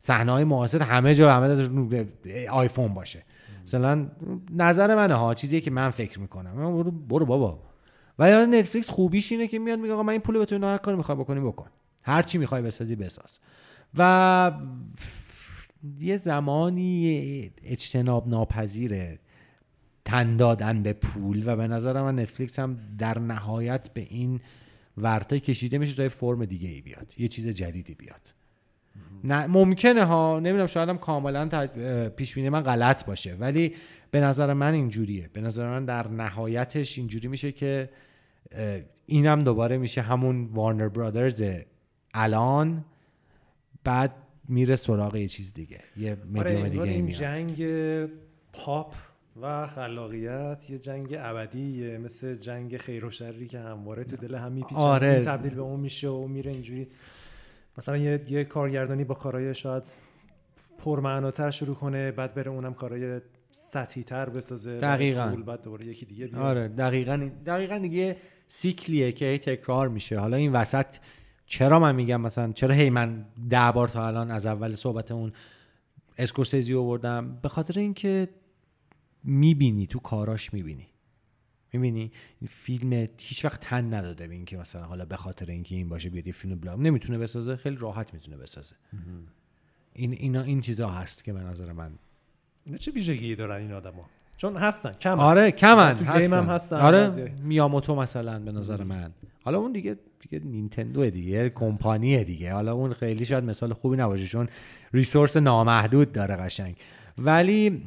صحنه 0.01 0.31
های 0.31 0.43
معاصر 0.43 0.81
همه 0.81 1.15
جا 1.15 1.33
همه 1.33 1.67
آیفون 2.51 2.93
باشه. 2.93 3.23
مثلا 3.63 4.07
نظر 4.55 4.95
منه 4.95 5.13
ها. 5.13 5.33
چیزی 5.33 5.61
که 5.61 5.71
من 5.71 5.89
فکر 5.89 6.19
می‌کنم. 6.19 6.83
برو 7.07 7.25
بابا. 7.25 7.59
ولی 8.21 8.59
نتفلیکس 8.59 8.89
خوبیش 8.89 9.31
اینه 9.31 9.47
که 9.47 9.59
میاد 9.59 9.79
میگه 9.79 9.93
آقا 9.93 10.03
من 10.03 10.11
این 10.11 10.21
پول 10.21 10.37
به 10.37 10.45
تو 10.45 10.65
هر 10.65 10.77
کاری 10.77 10.97
می‌خوای 10.97 11.17
بکنی 11.17 11.39
بکن. 11.39 11.67
هر 12.03 12.21
چی 12.21 12.37
می‌خوای 12.37 12.61
بسازی 12.61 12.95
بساز. 12.95 13.39
و 13.97 14.51
یه 15.99 16.17
زمانی 16.17 17.51
اجتناب 17.63 18.27
ناپذیره 18.27 19.19
تن 20.05 20.37
دادن 20.37 20.83
به 20.83 20.93
پول 20.93 21.43
و 21.45 21.55
به 21.55 21.67
نظر 21.67 22.01
من 22.01 22.19
نتفلیکس 22.19 22.59
هم 22.59 22.77
در 22.97 23.19
نهایت 23.19 23.93
به 23.93 24.01
این 24.09 24.39
ورطه 24.97 25.39
کشیده 25.39 25.77
میشه 25.77 25.95
تا 25.95 26.09
فرم 26.09 26.45
دیگه 26.45 26.69
ای 26.69 26.81
بیاد 26.81 27.13
یه 27.17 27.27
چیز 27.27 27.47
جدیدی 27.47 27.93
بیاد. 27.93 28.33
نه 29.23 29.47
ممکنه 29.47 30.03
ها 30.03 30.39
نمی‌دونم 30.39 30.65
شاید 30.65 30.89
هم 30.89 30.97
کاملا 30.97 31.67
پیش 32.09 32.35
بینی 32.35 32.49
من 32.49 32.61
غلط 32.61 33.05
باشه 33.05 33.35
ولی 33.35 33.73
به 34.11 34.21
نظر 34.21 34.53
من 34.53 34.73
اینجوریه. 34.73 35.29
به 35.33 35.41
نظر 35.41 35.69
من 35.69 35.85
در 35.85 36.07
نهایتش 36.07 36.97
اینجوری 36.97 37.27
میشه 37.27 37.51
که 37.51 37.89
اینم 39.05 39.39
دوباره 39.39 39.77
میشه 39.77 40.01
همون 40.01 40.45
وارنر 40.45 40.87
برادرز 40.87 41.43
الان 42.13 42.85
بعد 43.83 44.15
میره 44.47 44.75
سراغ 44.75 45.15
یه 45.15 45.27
چیز 45.27 45.53
دیگه 45.53 45.79
یه 45.97 46.17
مدیوم 46.33 46.59
آره 46.59 46.69
دیگه 46.69 46.83
این 46.83 47.05
میاد. 47.05 47.17
جنگ 47.19 47.65
پاپ 48.53 48.93
و 49.41 49.67
خلاقیت 49.67 50.69
یه 50.69 50.79
جنگ 50.79 51.15
ابدیه 51.19 51.97
مثل 51.97 52.35
جنگ 52.35 52.77
خیر 52.77 53.05
و 53.05 53.09
شری 53.09 53.47
که 53.47 53.59
همواره 53.59 54.03
تو 54.03 54.15
دل 54.15 54.35
هم 54.35 54.51
میپیچه 54.51 54.81
آره. 54.81 55.19
تبدیل 55.19 55.55
به 55.55 55.61
اون 55.61 55.79
میشه 55.79 56.09
و 56.09 56.27
میره 56.27 56.51
اینجوری. 56.51 56.87
مثلا 57.77 57.97
یه, 57.97 58.21
یه 58.29 58.43
کارگردانی 58.43 59.03
با 59.03 59.15
کارهای 59.15 59.55
شاید 59.55 59.91
پرمعناتر 60.77 61.51
شروع 61.51 61.75
کنه 61.75 62.11
بعد 62.11 62.33
بره 62.33 62.51
اونم 62.51 62.73
کارهای 62.73 63.21
سطحی 63.51 64.03
تر 64.03 64.29
بسازه 64.29 64.79
دقیقاً. 64.79 65.43
بعد 65.45 65.61
دوباره 65.61 65.85
یکی 65.85 66.05
دیگه 66.05 66.27
بیاد. 66.27 66.41
آره 66.41 66.67
دقیقا. 66.67 67.29
دقیقا 67.45 67.77
دیگه 67.77 68.17
سیکلیه 68.47 69.11
که 69.11 69.25
هی 69.25 69.37
تکرار 69.37 69.87
میشه. 69.87 70.19
حالا 70.19 70.37
این 70.37 70.51
وسط 70.51 70.85
چرا 71.45 71.79
من 71.79 71.95
میگم 71.95 72.21
مثلا 72.21 72.51
چرا 72.51 72.75
هی 72.75 72.89
من 72.89 73.25
ده 73.49 73.71
بار 73.71 73.87
تا 73.87 74.07
الان 74.07 74.31
از 74.31 74.45
اول 74.45 74.75
صحبتمون 74.75 75.31
اسکورسیزی 76.17 76.75
آوردم؟ 76.75 77.39
به 77.41 77.49
خاطر 77.49 77.79
اینکه 77.79 78.29
می‌بینی 79.23 79.87
تو 79.87 79.99
کاراش 79.99 80.53
می‌بینی. 80.53 80.87
می‌بینی؟ 81.73 82.11
فیلم 82.49 82.93
هیچ 83.17 83.45
وقت 83.45 83.59
تن 83.59 83.93
نداده 83.93 84.27
به 84.27 84.33
اینکه 84.33 84.57
مثلا 84.57 84.83
حالا 84.83 85.05
به 85.05 85.17
خاطر 85.17 85.51
اینکه 85.51 85.75
این 85.75 85.89
باشه 85.89 86.09
بیاد 86.09 86.27
یه 86.27 86.33
فیلم 86.33 86.59
بلام 86.59 86.81
نمی‌تونه 86.81 87.17
بسازه 87.17 87.55
خیلی 87.55 87.75
راحت 87.75 88.13
می‌تونه 88.13 88.37
بسازه. 88.37 88.75
این 89.93 90.11
اینا 90.13 90.41
این 90.41 90.61
چیزا 90.61 90.89
هست 90.89 91.23
که 91.23 91.33
به 91.33 91.39
نظر 91.39 91.71
من 91.71 91.91
اینا 92.65 92.77
چه 92.77 92.91
ویژگی 92.91 93.35
دارن 93.35 93.61
این 93.61 93.71
آدما؟ 93.71 94.05
چون 94.37 94.57
هستن 94.57 94.91
کم 94.91 95.19
آره 95.19 95.51
کمن 95.51 95.95
تو 95.95 96.19
گیم 96.19 96.33
هم 96.33 96.45
هستن. 96.45 96.75
آره. 96.75 97.31
میاموتو 97.43 97.95
مثلا 97.95 98.39
به 98.39 98.51
نظر 98.51 98.83
من. 98.83 99.11
حالا 99.43 99.57
اون 99.57 99.71
دیگه 99.71 99.97
دیگه 100.19 100.45
نینتندو 100.45 101.09
دیگه 101.09 101.49
کمپانیه 101.49 102.23
دیگه. 102.23 102.53
حالا 102.53 102.73
اون 102.73 102.93
خیلی 102.93 103.25
شاید 103.25 103.43
مثال 103.43 103.73
خوبی 103.73 103.97
نباشه 103.97 104.27
چون 104.27 104.49
ریسورس 104.93 105.37
نامحدود 105.37 106.11
داره 106.11 106.35
قشنگ. 106.35 106.75
ولی 107.17 107.83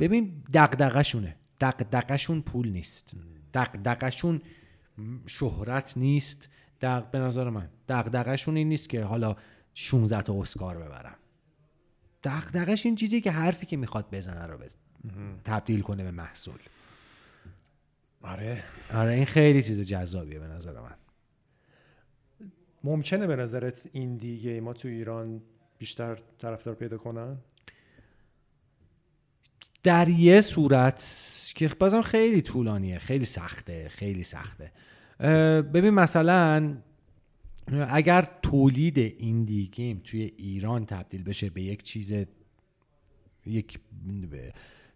ببین 0.00 0.32
دغدغه‌شونه. 0.54 1.36
دغدغه‌شون 1.60 2.40
پول 2.40 2.68
نیست. 2.68 3.14
دغدغه‌شون 3.54 4.40
شهرت 5.26 5.96
نیست. 5.96 6.48
دق 6.80 7.10
به 7.10 7.18
نظر 7.18 7.50
من 7.50 7.68
دغدغه‌شون 7.88 8.56
این 8.56 8.68
نیست 8.68 8.88
که 8.88 9.04
حالا 9.04 9.36
16 9.74 10.22
تا 10.22 10.40
اسکار 10.40 10.76
ببرم 10.76 11.14
دغدغش 12.24 12.86
این 12.86 12.94
چیزی 12.94 13.20
که 13.20 13.30
حرفی 13.30 13.66
که 13.66 13.76
می‌خواد 13.76 14.06
بزنه 14.12 14.46
رو 14.46 14.58
بز... 14.58 14.74
تبدیل 15.44 15.80
کنه 15.80 16.02
به 16.04 16.10
محصول. 16.10 16.58
آره. 18.22 18.62
آره 18.94 19.12
این 19.12 19.24
خیلی 19.24 19.62
چیز 19.62 19.80
جذابیه 19.80 20.38
به 20.38 20.46
نظر 20.46 20.80
من. 20.80 20.94
ممکنه 22.84 23.26
به 23.26 23.36
نظرت 23.36 23.88
این 23.92 24.16
دیگه 24.16 24.60
ما 24.60 24.72
تو 24.72 24.88
ایران 24.88 25.42
بیشتر 25.78 26.18
طرفدار 26.38 26.74
پیدا 26.74 26.98
کنن؟ 26.98 27.38
در 29.82 30.08
یه 30.08 30.40
صورت 30.40 31.26
که 31.54 31.68
بازم 31.68 32.02
خیلی 32.02 32.42
طولانیه 32.42 32.98
خیلی 32.98 33.24
سخته 33.24 33.88
خیلی 33.88 34.24
سخته. 34.24 34.72
ببین 35.62 35.90
مثلا 35.90 36.76
اگر 37.88 38.28
تولید 38.42 38.98
indie 38.98 39.66
game 39.66 40.00
توی 40.04 40.32
ایران 40.36 40.86
تبدیل 40.86 41.22
بشه 41.22 41.50
به 41.50 41.62
یک 41.62 41.82
چیز 41.82 42.14
یک 43.46 43.78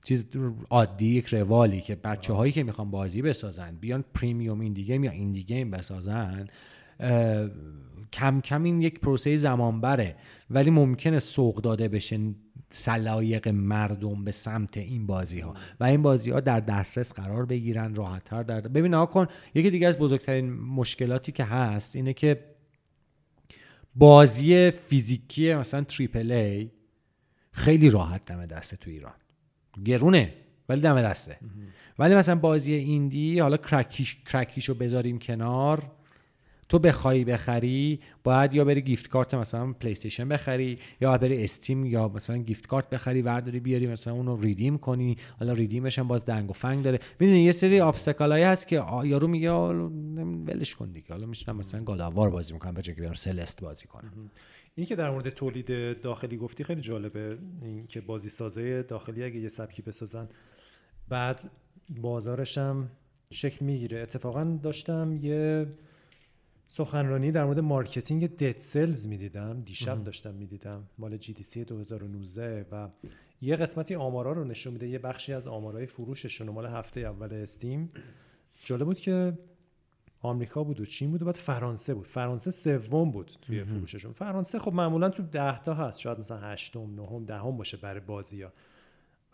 چیز 0.04 0.26
عادی 0.70 1.06
یک 1.06 1.26
روالی 1.26 1.80
که 1.80 1.94
بچه 1.94 2.32
هایی 2.32 2.52
که 2.52 2.62
می‌خوان 2.62 2.90
بازی 2.90 3.22
بسازن 3.22 3.76
بیان 3.80 4.04
premium 4.14 4.60
indie 4.60 4.84
game 4.84 5.04
یا 5.04 5.10
indie 5.10 5.42
game 5.42 5.70
بسازن 5.70 6.46
کم 8.12 8.40
کم 8.40 8.62
این 8.62 8.82
یک 8.82 9.00
پروسه 9.00 9.36
زمان 9.36 9.80
بره 9.80 10.16
ولی 10.50 10.70
ممکنه 10.70 11.18
سوق 11.18 11.60
داده 11.60 11.88
بشه 11.88 12.18
سلایق 12.70 13.48
مردم 13.48 14.24
به 14.24 14.32
سمت 14.32 14.76
این 14.76 15.06
بازی 15.06 15.40
ها 15.40 15.54
و 15.80 15.84
این 15.84 16.02
بازی 16.02 16.30
ها 16.30 16.40
در 16.40 16.60
دسترس 16.60 17.12
قرار 17.12 17.46
بگیرن 17.46 17.94
راحت 17.94 18.24
تر. 18.24 18.60
ببین 18.60 18.90
نگاه 18.90 19.06
کن 19.06 19.26
یکی 19.54 19.70
دیگه 19.70 19.88
از 19.88 19.98
بزرگترین 19.98 20.52
مشکلاتی 20.52 21.32
که 21.32 21.44
هست 21.44 21.96
اینه 21.96 22.12
که 22.12 22.53
بازی 23.96 24.70
فیزیکی 24.70 25.54
مثلا 25.54 25.84
triple 25.84 26.32
A 26.32 26.70
خیلی 27.52 27.90
راحت 27.90 28.24
دم 28.24 28.46
دسته 28.46 28.76
تو 28.76 28.90
ایران. 28.90 29.14
گرونه 29.84 30.34
ولی 30.68 30.80
دم 30.80 31.02
دسته. 31.02 31.38
ولی 31.98 32.14
مثلا 32.14 32.34
بازی 32.34 32.72
indie 32.74 33.38
حالا 33.38 33.56
crack 33.56 33.94
یش 33.94 34.16
crack 34.26 34.53
یشو 34.53 34.74
بذاریم 34.74 35.18
کنار. 35.18 35.92
تو 36.68 36.78
بخوای 36.78 37.24
بخری 37.24 38.00
باید 38.24 38.54
یا 38.54 38.64
بری 38.64 38.82
gift 38.82 39.08
card 39.08 39.34
مثلا 39.34 39.72
PlayStation 39.72 40.28
بخری 40.28 40.78
یا 41.00 41.08
باید 41.08 41.20
بری 41.20 41.44
Steam 41.44 41.84
یا 41.84 42.08
مثلا 42.08 42.36
gift 42.36 42.66
card 42.66 42.90
بخری 42.90 43.22
ورداری 43.22 43.60
بیاری 43.60 43.86
مثلا 43.86 44.12
اونو 44.12 44.36
redeem 44.36 44.78
کنی. 44.78 45.16
حالا 45.38 45.52
redeem 45.52 45.87
ش 45.87 45.98
هم 45.98 46.08
باز 46.08 46.24
دنگ 46.24 46.50
و 46.50 46.52
فنگ 46.52 46.84
داره. 46.84 46.98
می‌دونی 47.20 47.40
یه 47.40 47.52
سری 47.52 47.80
obstacle 47.80 48.31
ایی 48.31 48.44
هست 48.44 48.68
که 48.68 48.82
یارو 49.04 49.28
میگه 49.28 49.50
ولش 49.50 50.74
کن 50.74 50.92
دیگه. 50.92 51.08
حالا 51.08 51.26
میشینم 51.26 51.56
مثلا 51.56 51.84
God 51.84 52.01
of 52.01 52.13
War 52.13 52.30
بازی 52.30 52.52
می‌کنم 52.52 52.74
به 52.74 52.82
که 52.82 52.92
برم 52.92 53.14
Celeste 53.14 53.60
بازی 53.60 53.86
کنم. 53.86 54.30
این 54.74 54.86
که 54.86 54.96
در 54.96 55.10
مورد 55.10 55.30
تولید 55.30 56.00
داخلی 56.00 56.36
گفتی 56.36 56.64
خیلی 56.64 56.80
جالبه. 56.80 57.38
این 57.62 57.86
که 57.86 58.00
بازی 58.00 58.30
سازه 58.30 58.82
داخلی 58.82 59.24
اگه 59.24 59.40
یه 59.40 59.48
سبکی 59.48 59.82
بسازن 59.82 60.28
بعد 61.08 61.50
بازارش 61.90 62.58
هم 62.58 62.90
شکل 63.30 63.64
می‌گیره. 63.64 64.00
اتفاقا 64.00 64.58
داشتم 64.62 65.18
یه 65.22 65.66
سخنرانی 66.76 67.32
در 67.32 67.44
مورد 67.44 67.60
marketing 67.60 68.36
Dead 68.36 68.58
Cells 68.58 69.06
می‌دیدم. 69.06 69.60
دیشب 69.60 70.04
داشتم 70.04 70.34
می‌دیدم 70.34 70.86
مال 70.98 71.16
GDC 71.16 71.64
2019 71.64 72.66
و 72.72 72.88
یه 73.40 73.56
قسمتی 73.56 73.94
آمارا 73.94 74.32
رو 74.32 74.44
نشون 74.44 74.72
میده 74.72 74.88
یه 74.88 74.98
بخشی 74.98 75.32
از 75.32 75.46
آمارای 75.46 75.86
فروششون 75.86 76.50
مال 76.50 76.66
هفته 76.66 77.00
اول 77.00 77.34
Steam. 77.34 77.90
جالب 78.64 78.84
بود 78.84 79.00
که 79.00 79.38
آمریکا 80.20 80.64
بود 80.64 80.80
و 80.80 80.84
چین 80.84 81.10
بود 81.10 81.22
و 81.22 81.24
بعد 81.24 81.34
فرانسه 81.34 81.94
بود. 81.94 82.06
فرانسه 82.06 82.50
سوم 82.50 83.10
بود 83.10 83.32
توی 83.42 83.64
فروششون. 83.64 84.12
فرانسه 84.12 84.58
خب 84.58 84.72
معمولا 84.72 85.10
تو 85.10 85.22
ده 85.22 85.62
تا 85.62 85.74
هست. 85.74 85.98
شاید 86.00 86.18
مثلا 86.18 86.38
هشتم 86.38 86.94
نهم 86.94 87.24
دهم 87.24 87.56
باشه 87.56 87.76
برای 87.76 88.00
بازی 88.00 88.42
ها 88.42 88.52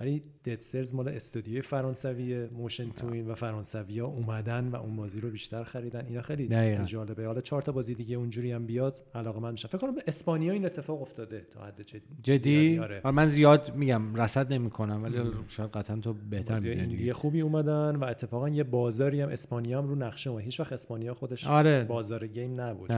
ولی 0.00 0.22
Dead 0.44 0.60
Cells 0.60 0.94
مال 0.94 1.08
استودیوی 1.08 1.62
فرانسویه 1.62 2.48
Motion 2.52 2.90
Twin 2.90 3.28
و 3.28 3.34
فرانسوی 3.34 3.98
ها 3.98 4.06
اومدن 4.06 4.68
و 4.68 4.76
اون 4.76 4.96
بازی 4.96 5.20
رو 5.20 5.30
بیشتر 5.30 5.64
خریدن. 5.64 6.06
اینا 6.06 6.22
خیلی 6.22 6.48
دقیقاً. 6.48 6.84
جالبه. 6.84 7.26
حالا 7.26 7.40
چهار 7.40 7.62
تا 7.62 7.72
بازی 7.72 7.94
دیگه 7.94 8.16
اونجوری 8.16 8.52
هم 8.52 8.66
بیاد 8.66 9.02
علاقه‌مند 9.14 9.50
میشم. 9.50 9.68
فکر 9.68 9.78
کنم 9.78 9.94
به 9.94 10.02
اسپانیا 10.06 10.52
این 10.52 10.64
اتفاق 10.64 11.02
افتاده 11.02 11.40
تا 11.40 11.60
حد 11.60 11.82
جدی. 11.82 12.00
جدی؟ 12.22 12.78
آره. 12.78 13.00
آره، 13.04 13.14
من 13.14 13.26
زیاد 13.26 13.76
میگم 13.76 14.14
رصد 14.14 14.52
نمی‌کنم 14.52 15.02
ولی 15.02 15.18
شاید 15.48 15.70
قطعا 15.70 15.96
تو 15.96 16.12
بهتر 16.12 16.54
می‌دونی 16.54 16.80
ایندی 16.80 17.12
خوبی 17.12 17.40
اومدن 17.40 17.96
و 17.96 18.04
اتفاقا 18.04 18.48
یه 18.48 18.64
بازاری 18.64 19.20
هم 19.20 19.28
اسپانیا 19.28 19.78
هم 19.78 19.88
رو 19.88 19.94
نقشه 19.94 20.30
اومد. 20.30 20.44
هیچ 20.44 20.60
وقت 20.60 20.72
اسپانیا 20.72 21.14
خودش 21.14 21.46
آره. 21.46 21.84
بازار 21.84 22.26
گیم 22.26 22.60
نبود. 22.60 22.90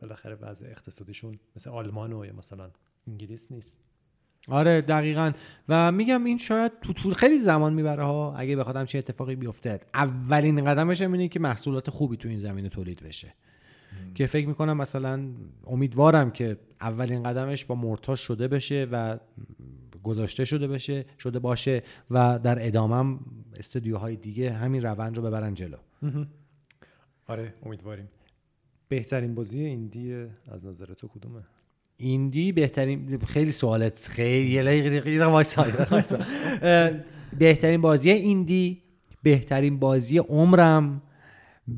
بالاخره 0.00 0.34
وضع 0.34 0.66
اقتصادیشون 0.66 1.38
مثل 1.56 1.70
آلمان 1.70 2.12
و 2.12 2.24
یا 2.24 2.32
مثلا 2.32 2.70
انگلیس 3.08 3.52
نیست. 3.52 3.80
آره 4.48 4.80
دقیقا. 4.80 5.32
و 5.68 5.92
میگم 5.92 6.24
این 6.24 6.38
شاید 6.38 6.72
تو 6.80 6.92
طول 6.92 7.14
خیلی 7.14 7.40
زمان 7.40 7.74
می‌بره 7.74 8.04
ها 8.04 8.34
اگه 8.36 8.56
بخواد 8.56 8.76
همچین 8.76 8.98
اتفاقی 8.98 9.36
بیفته. 9.36 9.80
اولین 9.94 10.64
قدمش 10.64 11.02
هم 11.02 11.12
اینه 11.12 11.28
که 11.28 11.40
محصولات 11.40 11.90
خوبی 11.90 12.16
تو 12.16 12.28
این 12.28 12.38
زمینه 12.38 12.68
تولید 12.68 13.02
بشه. 13.02 13.34
که 14.14 14.26
فکر 14.26 14.48
می‌کنم 14.48 14.76
مثلا 14.76 15.28
امیدوارم 15.66 16.30
که 16.30 16.58
اولین 16.80 17.22
قدمش 17.22 17.64
با 17.64 17.74
مرتاش 17.74 18.20
شده 18.20 18.48
بشه 18.48 18.88
و 18.92 19.18
گذاشته 20.02 20.44
شده 20.44 20.68
بشه 20.68 21.04
شده 21.18 21.38
باشه 21.38 21.82
و 22.10 22.38
در 22.38 22.66
ادامه 22.66 23.18
استودیوهای 23.56 24.16
دیگه 24.16 24.52
همین 24.52 24.82
روند 24.82 25.16
رو 25.16 25.22
ببرن 25.22 25.54
جلو. 25.54 25.76
آره 27.26 27.54
امیدواریم. 27.62 28.08
بهترین 28.88 29.34
بازی 29.34 29.60
ایندی 29.60 30.26
از 30.48 30.66
نظر 30.66 30.86
تو 30.86 31.08
کدومه؟ 31.08 31.40
ایندی 31.96 32.52
بهترین 32.52 33.18
خیلی 33.18 33.52
سوالت 33.52 34.08
خیلی 34.08 34.50
یه 34.50 34.62
بهترین 37.38 37.80
بازی 37.80 38.10
ایندی 38.10 38.82
بهترین 39.22 39.78
بازی 39.78 40.18
عمرم؟ 40.18 41.02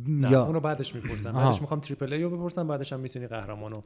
نه 0.08 0.30
یا 0.30 0.44
اونو 0.46 0.60
بعدش 0.60 0.94
می‌پرسم. 0.94 1.32
بعدش 1.32 1.60
می‌خوام 1.60 1.80
تریپل 1.80 2.12
ای 2.12 2.22
رو 2.22 2.30
بپرسم 2.30 2.68
بعدش 2.68 2.92
هم 2.92 3.00
می‌تونی 3.00 3.26
قهرمان 3.26 3.72
رو 3.72 3.84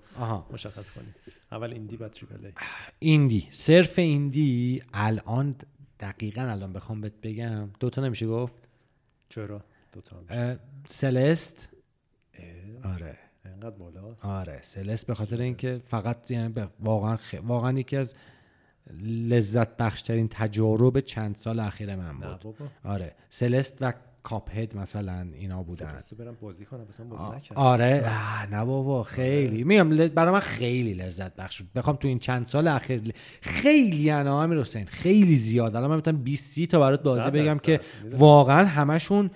مشخص 0.52 0.90
کنی. 0.90 1.14
اول 1.52 1.72
indie 1.72 1.96
بعد 1.96 2.10
triple 2.10 2.46
A. 2.46 2.52
indie. 2.98 3.48
صرف 3.50 3.98
indie. 3.98 4.82
الان 4.94 5.54
دقیقا 6.00 6.42
الان 6.42 6.72
بخوام 6.72 7.00
بهت 7.00 7.20
بگم. 7.22 7.70
دوتا 7.80 8.02
نمیشه 8.02 8.26
گفت؟ 8.26 8.68
چرا؟ 9.28 9.64
دوتا 9.92 10.20
میشه. 10.20 10.34
اه، 10.34 10.56
Celeste؟ 10.88 11.68
اه، 12.34 12.92
آره. 12.94 13.18
اینقدر 13.62 13.76
بالاست. 13.78 14.26
آره 14.26 14.58
Celeste 14.62 15.06
به 15.06 15.14
خاطر 15.14 15.40
اینکه 15.40 15.80
فقط 15.84 16.30
یعنی 16.30 16.54
واقعا 16.80 17.16
خ... 17.16 17.34
واقعا 17.46 17.78
یکی 17.78 17.96
از 17.96 18.14
لذت 19.02 19.76
بخشترین 19.76 20.28
تجارب 20.28 21.00
چند 21.00 21.36
سال 21.36 21.60
اخیر 21.60 21.96
من 21.96 22.18
بود. 22.18 22.38
بابا. 22.38 22.54
آره 22.84 23.14
Celeste 23.30 23.76
و 23.80 23.92
Cuphead 24.22 24.76
مثلا 24.76 25.26
اینا 25.34 25.62
بودن. 25.62 25.96
برم 26.18 26.36
بازی 26.40 26.64
کنم 26.64 26.84
مثلا 26.88 27.06
بازی 27.06 27.24
نکردم. 27.36 27.60
آره. 27.60 28.02
اه، 28.04 28.46
نه 28.50 28.64
بابا 28.64 29.02
خیلی. 29.02 29.64
میگم 29.64 29.92
ل- 29.92 30.08
برای 30.08 30.32
من 30.32 30.40
خیلی 30.40 30.94
لذت 30.94 31.36
بخش 31.36 31.62
بود. 31.62 31.72
بخوام 31.72 31.96
تو 31.96 32.08
این 32.08 32.18
چند 32.18 32.46
سال 32.46 32.68
اخیر 32.68 33.12
خیلی 33.42 34.10
انا 34.10 34.42
امیر 34.42 34.60
حسین 34.60 34.84
خیلی 34.86 35.36
زیاد. 35.36 35.76
الان 35.76 35.90
من 35.90 35.96
می‌تونم 35.96 36.22
20 36.22 36.44
30 36.44 36.66
تا 36.66 36.80
برات 36.80 37.02
بازی 37.02 37.30
بگم. 37.30 37.58
که. 37.58 37.80
واقعا 38.12 38.66
همشون 38.66 39.30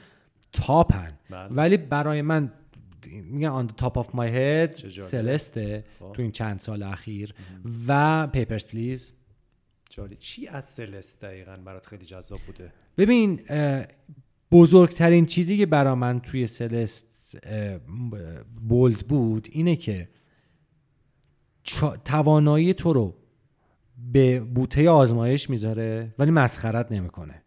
top 0.52 0.88
ن. 0.88 1.12
بله. 1.30 1.48
ولی 1.50 1.76
برای 1.76 2.22
من 2.22 2.52
میگم 3.20 3.48
on 3.48 3.66
top 3.66 3.98
of 3.98 4.14
my 4.14 4.28
head 4.28 4.76
جالب. 4.76 5.08
Celeste 5.08 5.75
ه 5.75 5.84
خب. 5.98 6.12
تو 6.12 6.22
این 6.22 6.30
چند 6.30 6.60
سال 6.60 6.82
اخیر 6.82 7.34
و 7.88 8.26
Papers, 8.26 8.66
Please 8.66 9.12
جالب 9.90 10.14
چی 10.18 10.48
از 10.48 10.64
Celeste 10.64 11.24
دقیقا 11.24 11.56
برات 11.56 11.86
خیلی 11.86 12.04
جذاب 12.04 12.40
بوده؟ 12.46 12.72
ببین 12.98 13.40
بزرگترین 14.52 15.26
چیزی 15.26 15.58
که 15.58 15.66
برا 15.66 15.94
من 15.94 16.20
توی 16.20 16.46
Celeste 16.46 17.38
bold 18.68 18.98
بود 18.98 19.48
اینه 19.52 19.76
که 19.76 20.08
توانایی 22.04 22.74
تو 22.74 22.92
رو 22.92 23.14
به 24.12 24.40
بوته 24.40 24.90
آزمایش 24.90 25.50
می‌ذاره 25.50 26.14
ولی 26.18 26.30
مسخرت 26.30 26.92
نمی‌کنه. 26.92 27.42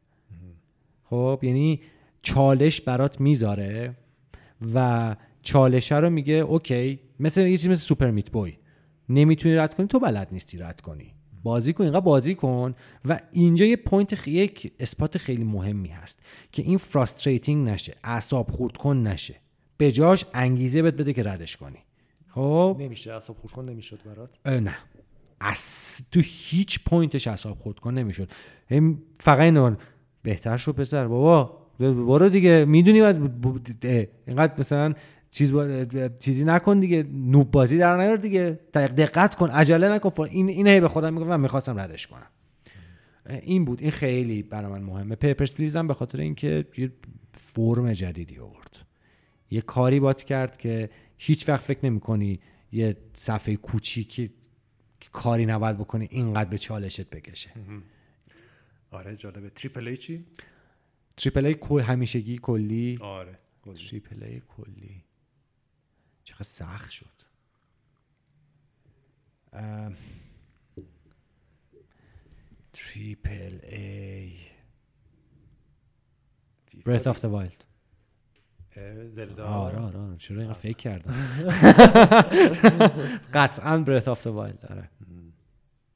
خب 1.03 1.39
یعنی 1.43 1.81
چالش 2.21 2.81
برات 2.81 3.21
می‌ذاره 3.21 3.97
و 4.73 5.15
چالشه 5.47 5.97
رو 5.97 6.09
میگه 6.09 6.33
OK 6.33 6.99
مثل 7.19 7.41
یه 7.41 7.57
چیزی 7.57 7.69
مثل 7.69 7.81
Super 7.81 8.11
Meat 8.11 8.29
Boy. 8.29 8.57
نمی‌تونی 9.09 9.55
رد 9.55 9.75
کنی 9.75 9.87
تو 9.87 9.99
بلد 9.99 10.27
نیستی 10.31 10.57
رد 10.57 10.81
کنی. 10.81 11.13
بازی 11.43 11.73
کن 11.73 11.83
اینقدر 11.83 11.99
بازی 11.99 12.35
کن. 12.35 12.75
و 13.05 13.19
اینجا 13.31 13.65
یه 13.65 13.75
point 13.75 14.15
خ... 14.15 14.27
یک 14.27 14.73
اثبات 14.79 15.17
خیلی 15.17 15.43
مهمی 15.43 15.89
هست 15.89 16.19
که 16.51 16.63
این 16.63 16.77
frustrating 16.77 17.69
نشه 17.69 17.95
اعصاب 18.03 18.51
خورد 18.51 18.77
کن 18.77 18.97
نشه. 18.97 19.35
به 19.77 19.91
جاش 19.91 20.25
انگیزه 20.33 20.81
بهت 20.81 20.93
بده 20.93 21.13
که 21.13 21.23
ردش 21.23 21.57
کنی. 21.57 21.79
خب؟ 22.27 22.77
نمیشه 22.79 23.13
اعصاب 23.13 23.37
خورد 23.37 23.53
کن 23.53 23.69
نمی‌شد 23.69 23.99
برات؟ 24.05 24.39
نه. 24.47 24.75
از 25.39 26.01
تو 26.11 26.21
هیچ 26.23 26.79
point 26.85 27.15
ش 27.15 27.27
اعصاب 27.27 27.59
خورد 27.59 27.79
کن 27.79 27.93
نمی‌شد. 27.93 28.29
فقط 29.19 29.39
اینو 29.39 29.75
بهتر 30.23 30.57
شو 30.57 30.73
پسر 30.73 31.07
بابا. 31.07 31.67
برو 31.79 32.29
دیگه. 32.29 32.65
می‌دونی 32.65 33.01
باید 33.01 33.41
ب- 33.41 33.47
ب- 33.47 33.59
اه، 33.83 34.05
اینقدر 34.27 34.59
مثلا 34.59 34.93
چیز 35.31 35.51
با- 35.51 35.85
چیزی 36.19 36.45
نکن 36.45 36.79
دیگه. 36.79 37.03
noob 37.03 37.51
بازی 37.51 37.77
در 37.77 37.97
نیار 37.97 38.17
دیگه. 38.17 38.59
دق- 38.73 38.77
دقت 38.77 39.35
کن. 39.35 39.49
عجله 39.49 39.89
نکن. 39.89 40.09
فلان. 40.09 40.29
این 40.29 40.49
این 40.49 40.67
هی 40.67 40.79
به 40.79 40.87
خودم 40.87 41.13
میگم 41.13 41.27
من 41.27 41.39
می‌خواستم 41.39 41.79
ردش 41.79 42.07
کنم. 42.07 42.27
این 43.41 43.65
بود. 43.65 43.81
این 43.81 43.91
خیلی 43.91 44.43
برای 44.43 44.71
من 44.71 44.81
مهمه. 44.81 45.15
Papers, 45.15 45.53
Please 45.53 45.75
هم 45.75 45.87
به 45.87 45.93
خاطر 45.93 46.19
اینکه 46.19 46.65
یه 46.77 46.91
فرم 47.31 47.93
جدیدی 47.93 48.39
آورد. 48.39 48.77
یه 49.51 49.61
کاری 49.61 49.99
بات 49.99 50.23
کرد 50.23 50.57
که 50.57 50.89
هیچ 51.17 51.49
وقت 51.49 51.63
فکر 51.63 51.79
نمی 51.85 51.99
کنی 51.99 52.39
یه 52.71 52.97
صفحه 53.15 53.55
کوچیکی 53.55 54.27
که 54.99 55.09
کاری 55.11 55.45
نباید 55.45 55.77
بکنی 55.77 56.07
اینقدر 56.11 56.49
به 56.49 56.57
چالشت 56.57 57.09
بکشه. 57.09 57.49
آره 58.91 59.15
جالبه. 59.15 59.49
triple 59.49 59.87
A 59.87 59.97
چی؟ 59.97 60.23
triple 61.17 61.45
A 61.45 61.53
کل 61.53 61.81
همیشگی 61.81 62.37
کلی. 62.41 62.97
آره. 63.01 63.37
triple 63.89 64.23
A 64.23 64.41
کلی. 64.57 65.03
چقدر 66.27 66.43
سخت 66.43 66.89
شد. 66.89 67.05
ام، 69.53 69.95
تریپل 72.73 73.59
ای 73.65 74.33
فیفا. 76.65 76.97
Breath 76.97 77.15
of 77.15 77.19
the 77.19 77.25
Wild. 77.27 77.63
اه، 78.75 79.07
زلدا. 79.07 79.47
آره 79.47 79.77
آره 79.77 79.99
آره. 79.99 80.17
چرا 80.17 80.41
اینقدر 80.41 80.59
فکر 80.59 80.77
کردم؟ 80.77 81.13
قطعا 83.33 83.85
Breath 83.85 84.05
of 84.05 84.19
the 84.21 84.31
Wild 84.31 84.71
آره. 84.71 84.89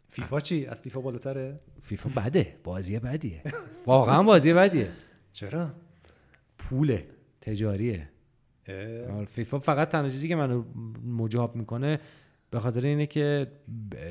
فیفا 0.10 0.40
چی؟ 0.40 0.66
از 0.66 0.82
فیفا 0.82 1.02
بالاتره؟ 1.02 1.60
فیفا 1.82 2.10
بده. 2.10 2.60
بازی 2.64 3.00
بدیه. 3.00 3.44
واقعا 3.86 4.24
بازی 4.24 4.54
بدیه. 4.54 4.92
چرا؟ 5.34 5.74
پوله 6.58 7.10
تجاریه. 7.42 8.11
فیفا 9.32 9.60
فقط 9.60 9.90
تنها 9.90 10.10
چیزی 10.10 10.28
که 10.28 10.36
منو 10.36 10.64
مجاب 11.06 11.56
می‌کنه 11.56 12.00
به 12.52 12.60
خاطر 12.60 12.86
اینه 12.86 13.06
که 13.06 13.48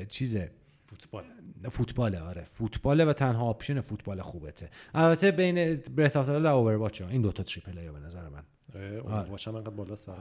چیزه. 0.09 0.51
فوتبال. 0.85 1.23
فوتباله 1.71 2.19
آره. 2.19 2.43
فوتباله 2.43 3.05
و 3.05 3.13
تنها 3.13 3.45
option 3.45 3.81
فوتبال 3.81 4.21
خوبته. 4.21 4.69
البته 4.93 5.31
بین 5.31 5.75
Breath 5.95 6.15
of 6.15 6.29
و 6.29 6.45
Overwatch 6.47 7.01
این 7.01 7.21
دوتا 7.21 7.43
triple 7.43 7.77
A 7.77 7.89
به 7.91 7.99
نظر 7.99 8.29
من. 8.29 8.43
اه، 8.75 8.81
اون 8.83 9.13
هم 9.47 9.55
انقدر 9.55 9.69
بالاست 9.69 10.09
آره 10.09 10.19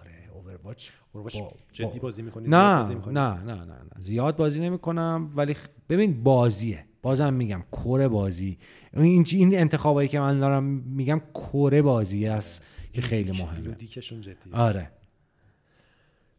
آره. 0.00 0.10
Overwatch 0.34 0.90
با- 1.12 1.30
جدی 1.72 1.86
با- 1.98 2.02
بازی 2.02 2.22
می‌کنی 2.22 2.46
نه 2.48 2.76
بازی 2.76 2.94
می‌کنی؟ 2.94 3.14
نه 3.14 3.34
نه 3.42 3.54
نه 3.54 3.64
نه. 3.64 3.90
زیاد 4.00 4.36
بازی 4.36 4.60
نمی‌کنم 4.60 5.30
ولی 5.36 5.56
ببین 5.88 6.22
بازیه. 6.22 6.84
بازم 7.02 7.34
میگم 7.34 7.62
core 7.72 8.08
بازی. 8.08 8.58
این 8.96 9.26
این 9.32 9.58
انتخابایی 9.58 10.08
که 10.08 10.20
من 10.20 10.40
دارم 10.40 10.64
میگم 10.64 11.20
core 11.34 11.82
بازی 11.82 12.26
است. 12.26 12.62
که 13.00 13.06
خیلی 13.06 13.30
مهمه. 13.32 13.60
ludic 13.60 13.93
شون 13.93 14.20
جدی 14.20 14.50
آره. 14.52 14.90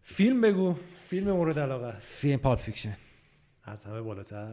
فیلم 0.03 0.41
بگو. 0.41 0.75
فیلم 1.07 1.31
مورد 1.31 1.59
علاقه. 1.59 1.93
فیلم 1.99 2.37
Pulp 2.37 2.59
Fiction. 2.59 2.93
از 3.63 3.85
همه 3.85 4.01
بالاتر. 4.01 4.47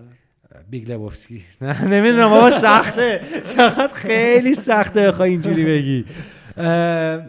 Big 0.71 0.91
Lebowski. 0.93 1.45
نه 1.61 1.85
نمی‌دونم 1.85 2.29
بابا 2.29 2.61
سخته. 2.61 3.21
چقدر 3.57 3.93
خیلی 3.93 4.55
سخته 4.55 5.09
بخوای 5.09 5.31
اینجوری 5.31 5.65
بگی. 5.65 6.05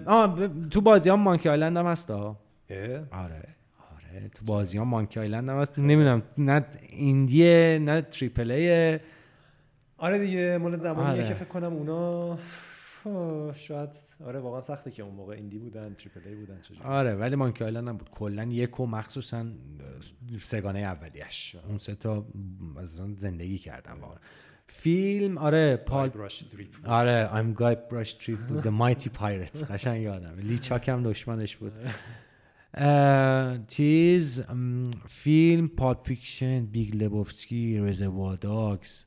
آه 0.06 0.50
تو 0.72 0.82
بازی 0.82 1.10
ها 1.10 1.16
Monkey 1.16 1.50
Island 1.50 1.78
هم 1.78 1.86
هست 1.86 2.12
آره 2.12 2.38
آره. 3.12 3.44
تو 4.34 4.46
بازی 4.46 4.78
ها 4.78 4.84
Monkey 4.86 5.20
Island 5.20 5.50
هم 5.50 5.58
هست. 5.60 5.80
نمی‌دونم 5.80 6.22
نه 6.38 6.66
indie 6.90 7.65
ه 7.65 7.80
نه 7.82 8.02
triple 8.02 8.52
آره 9.98 10.20
دیگه 10.20 10.58
مال 10.58 10.76
زمانیه 10.76 11.12
آره. 11.12 11.28
که 11.28 11.34
فکر 11.34 11.46
کنم 11.46 11.74
اونا 11.74 12.40
شاید 13.56 13.90
آره 14.26 14.40
واقعا 14.40 14.62
سخته 14.62 14.92
که 14.92 15.04
اون 15.04 15.16
موقع 15.16 15.34
ایندی 15.34 15.58
بودن 15.58 15.94
تریپل 15.94 16.28
ای 16.28 16.36
بودن 16.36 16.62
چجوری 16.62 16.82
آره 16.82 17.16
ولی 17.16 17.36
مانکی 17.36 17.64
آیلند 17.64 17.88
هم 17.88 17.98
بود 17.98 18.10
کلا 18.10 18.44
یک 18.44 18.80
و 18.80 18.86
مخصوصا 18.86 19.46
سگانه 20.42 20.80
اولیش. 20.80 21.56
اون 21.68 21.78
سه 21.78 21.96
تا 21.96 22.28
زندگی 23.18 23.58
کردم 23.58 23.98
واقعا. 24.02 24.18
فیلم 24.68 25.38
آره 25.38 25.78
پال 25.78 26.12
آره 26.86 27.30
I'm 27.34 27.60
Guy 27.60 27.76
Brush 27.94 28.12
Trip 28.26 28.52
with 28.52 28.64
the 28.64 28.72
Mighty 28.82 29.10
Pirates. 29.20 29.64
قشنگ 29.72 30.02
یادم. 30.02 30.36
لی 30.40 30.58
چاک 30.58 30.90
هم 30.90 31.04
دشمنش 31.04 31.56
بود. 31.56 31.74
چیز 33.68 34.42
فیلم 35.10 35.68
Pulp 35.68 36.08
Fiction، 36.08 36.66
Big 36.66 37.04
Lebowski، 37.04 37.80
Reservoir 37.80 38.36
Dogs. 38.36 39.07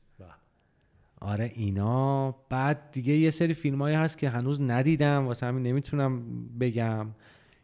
آره 1.21 1.51
اینا. 1.55 2.31
بعد 2.49 2.91
دیگه 2.91 3.13
یه 3.13 3.29
سری 3.29 3.53
فیلم 3.53 3.81
هست 3.81 4.17
که 4.17 4.29
هنوز 4.29 4.61
ندیدم 4.61 5.27
واسه 5.27 5.45
همین 5.45 5.63
نمی‌تونم 5.63 6.23
بگم. 6.59 7.07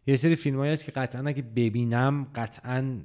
یه 0.08 0.16
سری 0.16 0.36
فیلم 0.36 0.64
هست 0.64 0.86
که 0.86 0.92
قطعا 0.92 1.28
اگه 1.28 1.42
ببینم 1.42 2.28
قطعا 2.36 2.98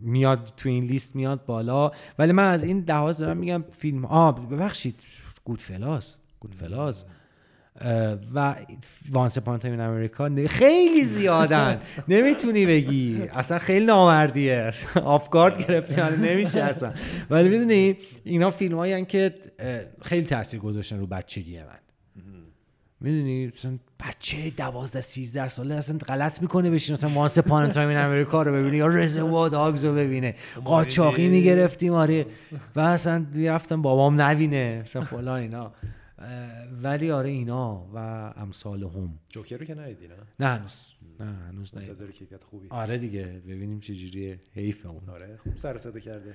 میاد 0.00 0.52
تو 0.56 0.68
این 0.68 0.84
لیست 0.84 1.16
میاد 1.16 1.46
بالا. 1.46 1.90
ولی 2.18 2.32
من 2.32 2.50
از 2.50 2.64
این 2.64 2.84
لحاظ 2.88 3.18
دارم 3.18 3.36
میگم 3.36 3.64
فیلم 3.78 4.04
آه 4.04 4.48
ببخشید 4.48 5.00
Goodfellas، 5.44 6.16
Goodfellas 6.40 7.04
و 8.34 8.54
Once 9.10 9.38
Upon 9.38 9.58
a 9.58 9.62
Time 9.62 9.80
in 9.80 9.91
America 9.91 10.30
خیلی 10.48 11.04
زیادن. 11.04 11.80
نمی‌تونی 12.08 12.66
بگی. 12.66 13.22
اصلا 13.32 13.58
خیلی 13.58 13.86
نامردیه. 13.86 14.54
اصلا 14.54 15.02
off 15.02 15.26
guard 15.26 15.66
گرفتی 15.66 16.26
نمیشه 16.28 16.62
اصلا. 16.62 16.92
ولی 17.30 17.48
می‌دونی 17.48 17.96
اینا 18.24 18.50
فیلم 18.50 18.76
هایی 18.76 19.04
که 19.04 19.34
خیلی 20.02 20.26
تاثیر 20.26 20.60
گذاشتن 20.60 20.98
رو 20.98 21.06
بچگی 21.06 21.58
من. 21.58 21.64
می‌دونی 23.00 23.52
بچه 24.08 24.50
دوازده 24.56 25.00
سیزده 25.00 25.48
ساله 25.48 25.74
اصلا 25.74 25.98
غلط 25.98 26.42
می‌کنه 26.42 26.70
بشین. 26.70 26.92
مثلا 26.92 27.10
Once 27.10 27.38
Upon 27.38 27.70
a 27.70 27.74
Time 27.74 27.88
in 27.88 27.98
America 27.98 28.42
رو 28.42 28.52
ببینه 28.52 28.76
یا 28.76 28.86
Reservoir 28.86 29.48
Dogs 29.48 29.84
رو 29.84 29.94
ببینه. 29.94 30.34
قاچاقی 30.64 31.28
می‌گرفتیم 31.28 31.92
آره 31.92 32.26
و 32.76 32.80
اصلا 32.80 33.26
می‌رفتم 33.32 33.82
بابام 33.82 34.20
نبینه. 34.20 34.80
مثلا 34.84 35.02
فلان 35.02 35.40
اینا. 35.40 35.72
ولی 36.82 37.10
آره 37.10 37.30
اینا 37.30 37.86
و 37.94 37.98
امثال 38.36 38.82
هم. 38.82 39.18
جوکر 39.28 39.56
رو 39.56 39.64
که 39.64 39.74
ندیدی 39.74 40.08
نه؟ 40.08 40.14
نه 40.40 40.46
هنوز. 40.46 40.92
نه 41.20 41.26
هنوز 41.26 41.76
نه 41.76 42.10
کیفیت 42.12 42.44
خوبی. 42.44 42.66
آره 42.70 42.98
دیگه 42.98 43.42
ببینیم 43.48 43.80
چجوریه 43.80 44.40
حیف 44.54 44.86
اون. 44.86 45.08
آره 45.08 45.36
خوب 45.42 45.56
سر 45.56 45.78
صدا 45.78 46.00
کرده. 46.00 46.34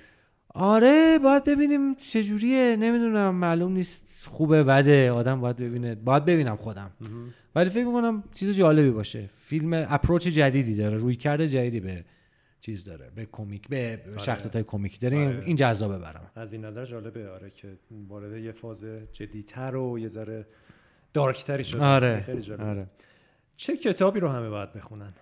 آره 0.54 1.20
باید 1.24 1.44
ببینیم 1.44 1.96
چجوریه 1.96 2.76
نمی‌دونم 2.76 3.36
معلوم 3.36 3.72
نیست 3.72 4.28
خوبه 4.30 4.64
بده. 4.64 5.12
آدم 5.12 5.42
باید 5.42 5.56
ببینه. 5.56 5.96
باید 5.96 6.26
ببینم 6.26 6.56
خودم. 6.56 6.92
ولی 7.56 7.70
فکر 7.70 7.86
می‌کنم 7.86 8.24
چیز 8.36 8.52
جالبی 8.52 8.90
باشه. 8.92 9.30
فیلم 9.38 9.74
اپروچ 9.74 10.28
جدیدی 10.28 10.76
داره 10.76 10.98
روی 10.98 11.16
کرده 11.16 11.48
جدیدی 11.48 11.80
به 11.80 12.06
چیز 12.62 12.84
داره 12.84 13.10
به 13.16 13.26
کمیک 13.26 13.68
به 13.68 14.02
شخصیت 14.18 14.54
های 14.56 14.64
کمیک 14.64 15.00
داره 15.00 15.18
این- 15.18 15.28
آره. 15.28 15.44
این 15.46 15.56
جذابه 15.56 15.98
برام. 15.98 16.32
از 16.36 16.54
این 16.54 16.66
نظر 16.66 16.86
جالبه 16.86 17.30
آره 17.32 17.50
که 17.50 17.78
وارد 18.08 18.38
یه 18.38 18.52
فاز 18.52 18.84
جدیتر 19.12 19.76
و 19.76 20.00
یه 20.00 20.08
ذره 20.08 20.48
دارکتری 21.14 21.64
شده. 21.64 21.84
آره. 21.84 22.22
خیلی 22.22 22.42
جالب 22.42 22.62
آره. 22.62 22.88
چه 23.56 23.78
کتابی 23.78 24.20
رو 24.20 24.28
همه 24.30 24.50
باید 24.50 24.74
بخونن؟ 24.74 25.14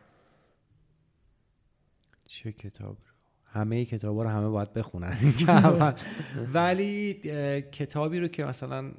چه 2.25 2.51
کتاب 2.51 2.97
رو؟ 2.97 3.13
همه 3.45 3.85
کتاب 3.85 4.19
رو 4.19 4.27
همه 4.29 4.47
باید 4.49 4.73
بخونن. 4.73 5.17
ولی 6.53 7.13
کتابی 7.71 8.19
رو 8.19 8.27
که 8.27 8.45
مثلا 8.45 8.91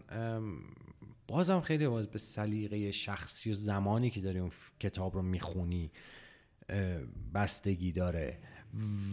بازم 1.28 1.60
خیلی 1.60 1.89
باز 1.89 2.07
به 2.07 2.18
سلیقه 2.18 2.91
شخصی 2.91 3.50
و 3.50 3.55
زمانی 3.55 4.10
که 4.10 4.20
داری 4.20 4.39
اون 4.39 4.50
کتاب 4.81 5.15
رو 5.15 5.23
می‌خونی 5.23 5.91
بستگی 7.35 7.93
داره. 7.93 8.39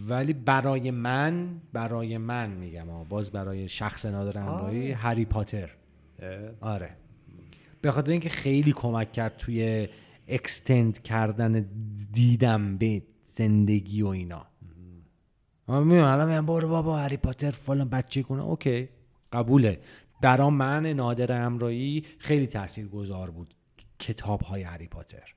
ولی 0.07 0.33
برای 0.33 0.91
من 0.91 1.61
برای 1.73 2.17
من 2.17 2.49
میگم 2.49 3.03
باز 3.09 3.31
برای 3.31 3.69
شخص 3.69 4.05
نادر 4.05 4.37
همراهی 4.41 4.91
هری 4.91 5.25
پاتر. 5.25 5.69
آره. 6.61 6.89
به 7.81 7.91
خاطر 7.91 8.11
اینکه 8.11 8.29
خیلی 8.29 8.71
کمک 8.71 9.11
کرد 9.11 9.37
توی 9.37 9.87
اکستند 10.27 11.01
کردن 11.01 11.65
دیدم 12.11 12.77
به 12.77 13.01
زندگی 13.23 14.01
و 14.01 14.07
اینا. 14.07 14.45
من 15.67 15.83
میگم 15.83 16.03
الان 16.03 16.29
میگم 16.29 16.45
برو 16.45 16.67
بابا 16.69 16.97
هری 16.97 17.17
پاتر 17.17 17.51
فلان 17.51 17.89
بچه 17.89 18.23
کنه. 18.23 18.43
اوکی. 18.43 18.89
قبوله. 19.31 19.79
برا 20.21 20.49
من 20.49 20.85
نادر 20.85 21.45
امرایی 21.45 22.05
خیلی 22.17 22.47
تأثیر 22.47 22.87
گذار 22.87 23.31
بود. 23.31 23.53
کتاب 23.99 24.41
های 24.41 24.61
هری 24.61 24.87
پاتر. 24.87 25.33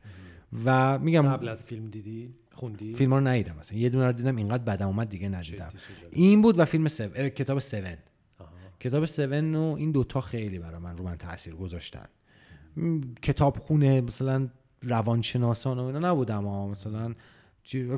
و 0.64 0.98
میگم 0.98 1.22
قبل 1.22 1.48
از 1.48 1.64
فیلم 1.64 1.86
دیدی؟ 1.90 2.34
خوندی؟ 2.52 2.94
فیلم 2.94 3.14
رو 3.14 3.20
ندیدم 3.20 3.56
مثلا 3.58 3.78
یه 3.78 3.88
دونه 3.88 4.06
رو 4.06 4.12
دیدم 4.12 4.36
اینقدر 4.36 4.62
بدم 4.62 4.86
اومد 4.86 5.08
دیگه 5.08 5.28
ندیدم. 5.28 5.70
این 6.10 6.42
بود 6.42 6.58
و 6.58 6.64
فیلم 6.64 6.88
سو... 6.88 7.08
کتاب 7.08 7.56
7 7.58 7.74
آها. 7.74 8.50
کتاب 8.80 9.02
7 9.02 9.18
و 9.20 9.74
این 9.78 9.92
دوتا 9.92 10.20
خیلی 10.20 10.58
برای 10.58 10.78
من 10.80 10.96
رو 10.96 11.04
من 11.04 11.16
تاثیر 11.16 11.54
گذاشتن. 11.54 12.06
م، 12.76 13.00
کتاب 13.22 13.58
خونه 13.58 14.00
مثلا 14.00 14.48
روانشناسان 14.82 15.78
و 15.78 15.82
اینا 15.84 15.98
نبودم 16.10 16.44
ها. 16.46 16.68
مثلا 16.68 17.14
چی- 17.62 17.88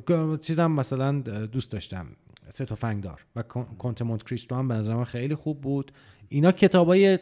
چیزم 0.40 0.70
مثلا 0.72 1.20
دوست 1.46 1.72
داشتم. 1.72 2.06
سه 2.48 2.64
تفنگدار 2.64 3.24
و 3.36 3.42
کن- 3.42 3.76
کنت 3.78 4.02
مونت 4.02 4.22
کریستو 4.22 4.54
هم 4.54 4.68
به 4.68 4.74
نظر 4.74 4.94
من 4.94 5.04
خیلی 5.04 5.34
خوب 5.34 5.60
بود. 5.60 5.92
اینا 6.28 6.52
کتابای 6.52 7.18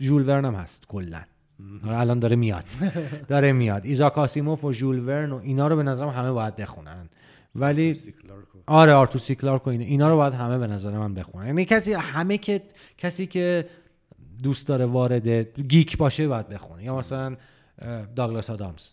ژول 0.00 0.28
ورن 0.28 0.44
هم 0.44 0.54
هست 0.54 0.86
کلا. 0.86 1.22
الان 1.84 2.18
داره 2.18 2.36
میاد. 2.36 2.64
داره 3.28 3.52
میاد. 3.52 3.84
ایزاک 3.84 4.18
آسیموف 4.18 4.64
و 4.64 4.72
ژول 4.72 5.08
ورن 5.08 5.32
و 5.32 5.36
اینا 5.36 5.68
رو 5.68 5.76
به 5.76 5.82
نظرم 5.82 6.08
همه 6.08 6.32
باید 6.32 6.56
بخونن. 6.56 7.08
ولی 7.54 7.96
آره 8.66 8.92
آرتور 8.92 9.20
سی 9.20 9.34
کلارک 9.34 9.66
و 9.66 9.70
اینا 9.70 9.84
اینا 9.84 10.08
رو 10.08 10.16
باید 10.16 10.32
همه 10.32 10.58
به 10.58 10.66
نظر 10.66 10.98
من 10.98 11.14
بخونن. 11.14 11.46
یعنی 11.46 11.64
کسی 11.64 11.92
همه 11.92 12.38
که 12.38 12.62
کسی 12.98 13.26
که 13.26 13.68
دوست 14.42 14.66
داره 14.66 14.84
وارد 14.84 15.28
geek 15.60 15.96
باشه 15.96 16.28
باید 16.28 16.48
بخونه. 16.48 16.84
یا 16.84 16.96
مثلا 16.96 17.36
داگلاس 18.16 18.50
آدامز. 18.50 18.92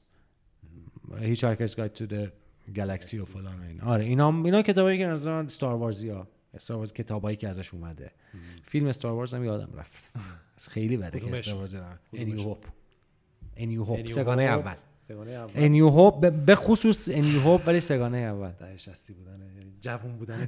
Hitchhiker's 1.19 1.75
Guide 1.75 1.93
to 1.93 2.05
the 2.05 2.31
Galaxy 2.75 3.19
و 3.19 3.25
فلان 3.25 3.59
و 3.59 3.63
اینا. 3.63 3.85
آره 3.85 4.05
اینا 4.05 4.29
اینا 4.29 4.61
کتابایی 4.61 4.97
که 4.97 5.05
نظر 5.05 5.41
من 5.41 5.47
Star 5.47 5.75
Wars 5.75 6.02
ی 6.02 6.09
ها 6.09 6.27
Star 6.53 6.77
Wars 6.77 6.93
کتابایی 6.93 7.37
که 7.37 7.47
ازش 7.49 7.73
اومده. 7.73 8.11
فیلم 8.63 8.87
Star 8.87 9.11
Wars 9.11 9.33
هم 9.33 9.43
یادم 9.43 9.69
رفت. 9.77 9.91
خیلی 10.69 10.97
بده 10.97 11.19
که 11.19 11.25
کدومش؟ 11.25 11.39
Star 11.39 11.55
Wars 11.55 11.75
A 12.13 12.19
New؟ 12.19 12.41
Hope 12.41 12.65
A 13.57 13.64
New 13.64 13.83
Hope 13.83 14.07
سه‌گانه. 14.07 14.43
اول 14.43 14.75
سه‌گانه 14.99 15.31
اول 15.31 15.51
A 15.55 15.64
New 15.64 15.89
Hope 15.89 16.29
به 16.29 16.55
خصوص 16.55 17.09
A 17.09 17.17
New 17.17 17.39
Hope 17.39 17.61
ولی 17.67 17.79
سه‌گانه 17.79 18.17
اول 18.17 18.51
ده 18.51 18.77
شستی 18.77 19.13
بودنه 19.13 19.45
یعنی 19.57 19.73
جوون 19.81 20.17
بودن 20.17 20.45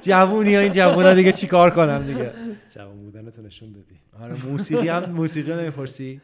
جوونی 0.00 0.54
ها 0.54 0.60
این 0.60 0.72
جوون 0.72 1.04
ها 1.04 1.14
دیگه 1.14 1.32
چیکار 1.32 1.70
کنم 1.70 2.06
دیگه 2.06 2.32
جوون 2.74 3.02
بودن 3.02 3.30
تو 3.30 3.42
نشون 3.42 3.72
دادی 3.72 3.96
آره 4.20 4.46
موسیقی 4.46 4.88
هم 4.88 5.12
موسیقی 5.12 5.54
نمی‌پرسی 5.54 6.20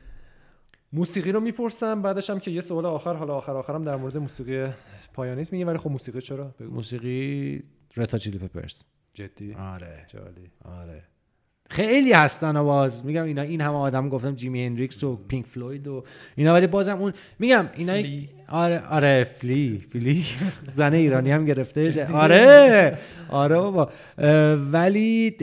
موسیقی 0.93 1.33
رو 1.33 1.41
می‌پرسم 1.41 2.03
بعدش 2.03 2.31
هم 2.31 2.41
که 2.41 2.51
یه 2.51 2.61
سوال 2.61 2.87
آخر 2.87 3.15
حالا 3.15 3.35
آخر 3.35 3.53
آخرم 3.57 3.85
در 3.85 3.97
مورد 3.97 4.17
موسیقی 4.17 4.73
پایانیت 5.13 5.53
میگه 5.53 5.65
ولی 5.65 5.79
خب 5.79 5.91
موسیقی 5.91 6.21
چرا 6.21 6.55
موسیقی 6.61 7.63
رتا 7.97 8.19
چیلی 8.19 8.39
پپرز 8.39 8.83
جدی 9.15 9.55
آره 9.55 10.07
جالی 10.09 10.51
آره 10.65 11.03
خیلی 11.69 12.13
هستن 12.13 12.57
و 12.57 12.65
باز 12.65 13.05
میگم 13.07 13.25
اینا 13.25 13.43
این 13.43 13.61
همه 13.61 13.77
آدم 13.77 14.09
گفتم 14.09 14.35
جیمی 14.35 14.67
هندریکس 14.67 15.05
و 15.05 15.17
پینک 15.29 15.47
فلوید 15.47 15.89
و 15.89 16.05
اینا 16.37 16.53
ولی 16.53 16.67
بازم 16.67 16.99
اون 16.99 17.13
میگم 17.39 17.69
اینا. 17.77 17.93
آره 18.49 18.83
آره 18.91 19.25
فلی 19.41 19.83
فلی. 19.93 20.25
زن 20.75 20.95
ایرانی 20.95 21.31
هم 21.31 21.45
گرفته 21.45 22.07
آره 22.13 22.99
آره 23.29 23.57
بابا. 23.57 23.91
ولی 24.73 25.37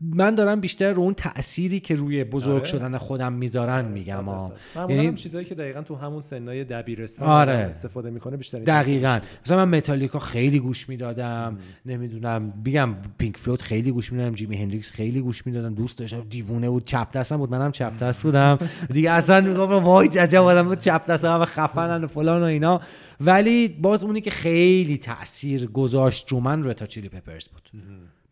من 0.00 0.34
دارم 0.34 0.60
بیشتر 0.60 0.92
رو 0.92 1.02
اون 1.02 1.14
تأثیری 1.14 1.80
که 1.80 1.94
روی 1.94 2.24
بزرگ 2.24 2.54
آره. 2.54 2.64
شدن 2.64 2.98
خودم 2.98 3.32
می‌ذارن 3.32 3.84
میگم 3.84 4.24
ها. 4.24 4.52
یعنی- 4.88 5.14
چیزایی 5.14 5.44
که 5.44 5.54
دقیقا 5.54 5.82
تو 5.82 5.94
همون 5.96 6.20
سنای 6.20 6.64
دبیرستان 6.64 7.28
آره. 7.28 7.52
استفاده 7.52 8.10
می‌کنه 8.10 8.36
بیشتر 8.36 8.58
دقیقا. 8.58 9.18
مثلا 9.46 9.64
من 9.66 9.76
متالیکا 9.76 10.18
خیلی 10.18 10.58
گوش 10.58 10.88
می‌دادم. 10.88 11.58
نمی‌دونم 11.86 12.52
بگم 12.64 12.94
پینک 13.18 13.36
فلوت 13.36 13.62
خیلی 13.62 13.90
گوش 13.90 14.12
می‌دادم. 14.12 14.34
جیمی 14.34 14.56
هندریکس 14.56 14.92
خیلی 14.92 15.20
گوش 15.20 15.46
می‌دادم. 15.46 15.74
دوست 15.74 15.98
داشتم. 15.98 16.20
دیوونه 16.30 16.70
بود. 16.70 16.84
چپ 16.84 17.12
دستم 17.12 17.36
بود. 17.36 17.50
منم 17.50 17.72
چپ 17.72 17.98
دست 17.98 18.22
بودم. 18.22 18.58
دیگه 18.92 19.10
اصلا 19.10 19.40
میگم 19.40 19.60
وای 19.84 20.08
عجب 20.08 20.42
آدم 20.42 20.74
چپ 20.74 21.06
دست 21.06 21.24
هم 21.24 21.44
خفنن 21.44 22.04
و 22.04 22.06
فلان. 22.06 22.33
و 22.40 22.44
اینا. 22.44 22.80
ولی 23.20 23.68
باز 23.68 24.04
اونی 24.04 24.20
که 24.20 24.30
خیلی 24.30 24.98
تاثیر 24.98 25.66
گذاشت 25.66 26.32
رو 26.32 26.40
من 26.40 26.64
Red 26.64 26.75
Hot 26.75 26.86
Chili 26.86 27.08
Peppers 27.08 27.48
بود. 27.48 27.70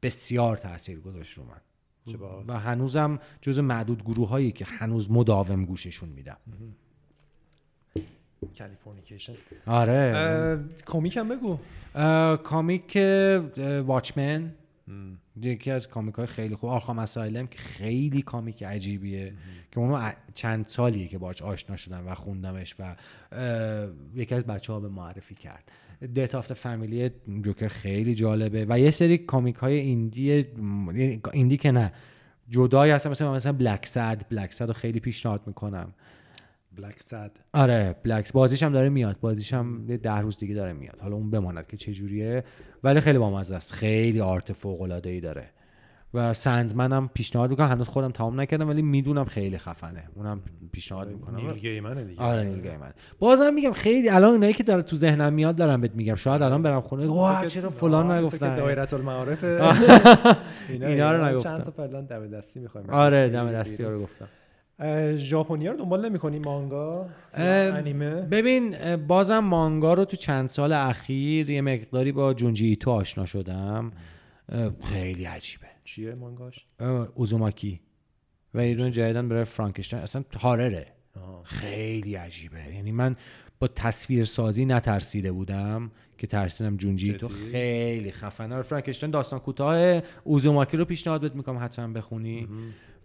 بسیار 0.02 0.56
تاثیر 0.56 1.00
گذاشت 1.00 1.38
رو 1.38 1.44
من. 1.44 1.60
و 2.48 2.58
هنوزم 2.58 3.18
جز 3.40 3.58
معدود 3.58 4.04
گروه 4.04 4.28
هایی 4.28 4.52
که 4.52 4.64
هنوز 4.64 5.10
مداوم 5.10 5.64
گوششون 5.64 6.08
میدم. 6.08 6.36
Californication. 8.58 9.32
آره. 9.66 10.58
کمیک 10.86 11.16
هم 11.16 11.28
بگو. 11.28 11.58
اه، 11.94 13.80
Watchmen. 13.80 14.52
یکی 15.40 15.70
از 15.70 15.88
کامیک 15.88 16.14
های 16.14 16.26
خیلی 16.26 16.54
خوب 16.54 16.70
Arkham 16.70 16.98
Asylum 16.98 17.46
که 17.46 17.58
خیلی 17.58 18.22
کامیک 18.22 18.62
عجیبیه 18.62 19.32
که 19.70 19.80
اونو 19.80 20.10
چند 20.34 20.68
سالیه 20.68 21.08
که 21.08 21.18
باش 21.18 21.42
آشنا 21.42 21.76
شدم 21.76 22.06
و 22.06 22.14
خوندمش 22.14 22.74
و 22.78 22.96
یکی 24.14 24.34
از 24.34 24.44
بچه 24.44 24.72
ها 24.72 24.80
به 24.80 24.88
معرفی 24.88 25.34
کرد. 25.34 25.64
دیت 26.14 26.34
آفت 26.34 26.54
فامیلی 26.54 27.10
جوکر 27.42 27.68
خیلی 27.68 28.14
جالبه 28.14 28.66
و 28.68 28.78
یه 28.78 28.90
سری 28.90 29.18
کامیک 29.18 29.56
های 29.56 29.78
ایندی 29.78 30.42
م- 30.42 31.20
ایندی 31.32 31.56
که 31.56 31.70
نه 31.70 31.92
جدایی 32.48 32.92
هستن 32.92 33.10
مثلا 33.10 33.34
مثلا 33.34 33.52
بلک 33.52 33.86
سد 33.86 34.22
بلک 34.30 34.52
سد 34.52 34.66
رو 34.66 34.72
خیلی 34.72 35.00
پیشنهاد 35.00 35.40
می‌کنم. 35.46 35.92
بلک 36.76 37.02
سد 37.02 37.30
آره 37.52 37.96
بلکس 38.04 38.32
بازیش 38.32 38.62
هم 38.62 38.72
داره 38.72 38.88
میاد. 38.88 39.16
بازیش 39.20 39.54
هم 39.54 39.84
یه 39.88 39.96
ده 39.96 40.18
روز 40.18 40.38
دیگه 40.38 40.54
داره 40.54 40.72
میاد. 40.72 41.00
حالا 41.00 41.16
اون 41.16 41.30
بماند 41.30 41.66
که 41.66 41.76
چه 41.76 41.92
جوریه 41.92 42.44
ولی 42.84 43.00
خیلی 43.00 43.18
بامزه 43.18 43.54
است. 43.56 43.72
خیلی 43.72 44.20
آرت 44.20 44.52
فوق 44.52 44.80
العاده 44.82 45.10
ای 45.10 45.20
داره. 45.20 45.44
و 46.14 46.34
سندمن 46.34 46.92
هم 46.92 47.10
پیشنهاد 47.14 47.50
می‌کنم. 47.50 47.66
هنوز 47.68 47.88
خودم 47.88 48.10
تمام 48.10 48.40
نکردم 48.40 48.68
ولی 48.68 48.82
می‌دونم 48.82 49.24
خیلی 49.24 49.58
خفنه. 49.58 50.04
اونم 50.14 50.40
پیشنهاد 50.72 51.08
می‌کنم. 51.08 51.36
نیل 51.36 51.52
گیمنه 51.58 52.04
دیگه. 52.04 52.20
آره 52.22 52.44
نیل 52.44 52.60
گیمن 52.62 52.92
بازم 53.18 53.54
میگم 53.54 53.72
خیلی 53.72 54.08
الان 54.08 54.32
اینایی 54.32 54.52
که 54.54 54.62
داره 54.62 54.82
تو 54.82 54.96
ذهنم 54.96 55.32
میاد 55.32 55.56
دارم 55.56 55.80
بهت 55.80 55.94
میگم. 55.94 56.14
شاید 56.14 56.42
الان 56.42 56.62
برم 56.62 56.80
خونه. 56.80 57.08
که- 57.42 57.48
چرا 57.48 57.70
فلان 57.70 58.10
نگفتن؟ 58.10 58.54
دایره 58.56 58.94
المعارف 58.94 59.44
اینا 60.70 61.12
رو 61.12 61.24
نگفتم. 61.24 61.50
چند 61.50 61.62
تا 61.62 61.70
فعلا 61.70 62.00
دم 62.00 62.26
دستی 62.26 62.60
می‌خوایم. 62.60 62.90
آره 62.90 63.28
دم 63.28 63.52
دستی 63.52 63.84
رو 63.84 64.00
گفتم. 64.02 64.28
ژاپنی 65.16 65.68
رو 65.68 65.76
دنبال 65.76 66.08
نمی‌کنی 66.08 66.38
مانگا 66.38 67.08
انیمه؟ 67.34 68.14
ببین 68.14 68.96
بازم 68.96 69.38
مانگا 69.38 69.94
رو 69.94 70.04
تو 70.04 70.16
چند 70.16 70.48
سال 70.48 70.72
اخیر 70.72 71.50
یه 71.50 71.60
مقداری 71.60 72.12
با 72.12 72.34
جونجی 72.34 72.68
ایتو 72.68 72.90
آشنا 72.90 73.24
شدم. 73.24 73.92
خیلی 74.84 75.24
عجیبه. 75.24 75.66
چیه 75.84 76.14
مانگاش؟ 76.14 76.66
اوزوماکی. 77.14 77.80
و 78.54 78.74
دونه 78.74 78.90
جدیدن 78.90 79.28
برای 79.28 79.44
فرانکشتاین. 79.44 80.02
اصلا 80.02 80.24
هارره. 80.40 80.86
خیلی 81.42 82.14
عجیبه. 82.14 82.74
یعنی 82.74 82.92
من 82.92 83.16
با 83.60 83.68
تصویر 83.68 84.24
سازی 84.24 84.64
نترسیده 84.64 85.32
بودم 85.32 85.90
که 86.18 86.26
ترسیدم 86.26 86.76
جونجی 86.76 87.12
تو؟ 87.12 87.28
خیلی 87.28 88.12
خفنه. 88.12 88.54
آره، 88.54 88.62
فرانکشتاین 88.62 89.12
داستان 89.12 89.38
کوتاه. 89.40 90.00
اوزوماکی 90.24 90.76
رو 90.76 90.84
پیشنهاد 90.84 91.20
بهت 91.20 91.34
می‌کنم 91.34 91.58
حتما 91.58 91.88
بخونی. 91.92 92.48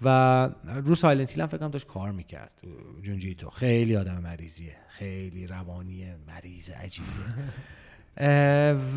و 0.01 0.49
رو 0.65 0.95
سایلنت 0.95 1.31
هیل 1.31 1.41
هم 1.41 1.47
فکر 1.47 1.57
کنم 1.57 1.71
داشت 1.71 1.87
کار 1.87 2.11
می‌کرد. 2.11 2.61
جونجی 3.01 3.35
تو 3.35 3.49
خیلی 3.49 3.95
آدم 3.97 4.21
مریضیه. 4.23 4.75
خیلی 4.87 5.47
روانیه 5.47 6.15
مریض 6.27 6.69
عجیبیه. 6.69 7.11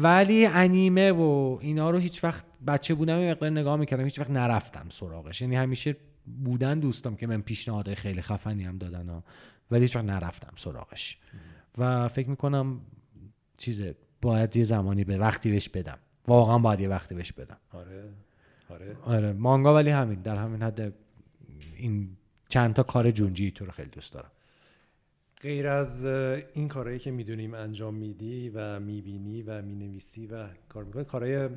ولی 0.02 0.46
انیمه 0.46 1.12
و 1.12 1.58
اینا 1.60 1.90
رو 1.90 1.98
هیچ 1.98 2.24
وقت 2.24 2.44
بچه 2.66 2.94
بودم 2.94 3.20
یه 3.20 3.30
مقدار 3.30 3.50
نگاه 3.50 3.76
می‌کردم. 3.76 4.04
هیچ 4.04 4.18
وقت 4.18 4.30
نرفتم 4.30 4.86
سراغش. 4.88 5.40
یعنی 5.40 5.56
همیشه 5.56 5.96
بودن 6.44 6.80
دوستم 6.80 7.16
که 7.16 7.26
من 7.26 7.40
پیشنهادهای 7.40 7.94
خیلی 7.94 8.22
خفنی 8.22 8.64
هم 8.64 8.78
دادن 8.78 9.08
ها. 9.08 9.24
ولی 9.70 9.82
هیچ 9.82 9.96
وقت 9.96 10.04
نرفتم 10.04 10.52
سراغش. 10.56 11.18
و 11.78 12.08
فکر 12.08 12.30
می‌کنم 12.30 12.80
چیزه 13.56 13.94
باید 14.22 14.56
یه 14.56 14.64
زمانی 14.64 15.04
به 15.04 15.18
وقتی 15.18 15.50
بهش 15.50 15.68
بدم. 15.68 15.98
واقعا 16.28 16.58
باید 16.58 16.80
یه 16.80 16.88
وقتی 16.88 17.14
بهش 17.14 17.32
بدم. 17.32 17.56
آره. 17.72 18.04
آره. 18.70 18.96
آره. 19.02 19.32
مانگا 19.32 19.74
ولی 19.74 19.90
همین 19.90 20.22
در 20.22 20.36
همین 20.36 20.62
حد 20.62 20.92
این 21.76 22.08
چند 22.48 22.74
تا 22.74 22.82
کار 22.82 23.10
جونجی 23.10 23.50
تو 23.50 23.64
رو 23.64 23.72
خیلی 23.72 23.90
دوست 23.90 24.12
دارم. 24.12 24.30
غیر 25.42 25.68
از 25.68 26.04
این 26.54 26.68
کارهایی 26.68 26.98
که 26.98 27.10
می‌دونیم 27.10 27.54
انجام 27.54 27.94
میدی 27.94 28.48
و 28.54 28.80
می‌بینی 28.80 29.42
و 29.42 29.62
می‌نویسی 29.62 30.26
و 30.26 30.46
کار 30.68 30.84
می‌کنی 30.84 31.04
کارهای 31.04 31.48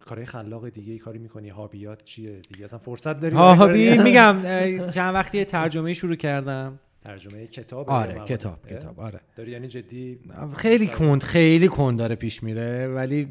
کارهای 0.00 0.26
خلاق 0.26 0.68
دیگه 0.68 0.98
کاری 0.98 1.18
می‌کنی؟ 1.18 1.48
هابیات 1.48 2.04
چیه 2.04 2.40
دیگه؟ 2.40 2.64
اصلا 2.64 2.78
فرصت 2.78 3.20
داری 3.20 3.34
هابی 3.36 3.98
میگم 3.98 4.36
چند 4.94 5.14
وقتی 5.14 5.44
ترجمه 5.44 5.94
شروع 5.94 6.16
کردم. 6.16 6.78
ترجمه 7.04 7.46
کتاب 7.46 7.90
آره 7.90 8.24
کتاب 8.26 8.68
کتاب 8.70 9.00
آره. 9.00 9.20
داری 9.36 9.50
یعنی 9.50 9.68
جدی 9.68 10.18
خیلی 10.56 10.86
کند 10.86 11.22
خیلی 11.22 11.68
کند 11.68 11.98
داره 11.98 12.14
پیش 12.14 12.42
میره 12.42 12.88
ولی 12.88 13.28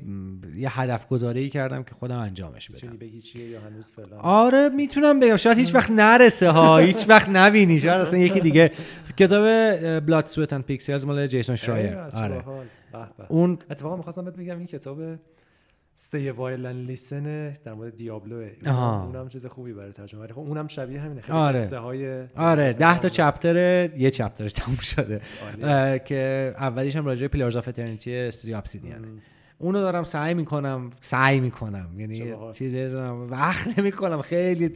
یه 0.56 0.80
هدف 0.80 1.08
گذاری 1.08 1.50
کردم 1.50 1.84
که 1.84 1.96
خودم 1.96 2.18
انجامش 2.18 2.70
بدم. 2.70 2.76
می‌تونی 2.76 2.98
بگی 2.98 3.22
چیه 3.22 3.50
یا 3.50 3.62
هنوز 3.62 3.92
فلان؟ 3.92 4.20
آره 4.20 4.70
می‌تونم 4.76 5.20
بگم. 5.20 5.36
شاید 5.36 5.58
هیچ 5.58 5.76
وقت 5.76 5.92
نرسه 5.92 6.50
ها 6.50 6.78
هیچ 6.78 7.06
وقت 7.10 7.30
نبینی. 7.30 7.80
شاید 7.80 8.02
اصلا 8.02 8.20
یکی 8.20 8.40
دیگه. 8.40 8.72
کتاب 9.18 9.44
بلاد 10.00 10.26
سویت 10.26 10.54
اند 10.54 10.64
پیکسی 10.64 11.06
مال 11.06 11.28
جیسون 11.28 11.56
شرایر 11.56 11.98
آره. 11.98 12.44
اون 13.28 13.58
اتفاقا 13.70 13.96
می‌خواستم 13.98 14.26
بهت 14.26 14.36
بگم 14.36 14.58
این 14.58 14.68
کتاب 14.68 15.02
Stay 16.02 16.30
Awhile 16.30 16.67
and 16.67 16.86
Listen 16.86 17.54
در 17.64 17.74
مورد 17.74 17.96
Diablo. 17.96 18.48
اونم 18.66 19.30
چیز 19.30 19.46
خوبی 19.46 19.74
برای 19.74 19.92
ترجمه. 19.92 20.28
خب 20.28 20.40
اونم 20.40 20.68
شبیه 20.68 21.02
همینه. 21.02 21.22
خیلی 21.22 21.38
آره. 21.38 21.68
های 21.80 22.28
آره. 22.36 22.74
10 22.74 23.00
تا 23.00 23.10
chapter 23.10 23.56
یه 23.98 24.12
chapter 24.12 24.44
ش 24.44 24.54
تموم 24.54 24.78
شده. 24.78 25.22
که 26.06 26.54
اولیش 26.58 26.96
هم 26.96 27.06
راجع 27.06 27.28
Pillars 27.28 27.56
of 27.56 27.68
Eternity 27.68 28.16
استودیو 28.16 28.58
Obsidian 28.58 29.02
ه 29.02 29.08
اونو 29.58 29.80
دارم 29.80 30.04
سعی 30.04 30.34
می‌کنم 30.34 30.90
سعی 31.02 31.40
می‌کنم. 31.40 31.90
یعنی 31.98 32.34
چیزی 32.54 32.78
وقت 33.30 33.80
نمی‌کنم. 33.80 34.22
خیلی 34.22 34.72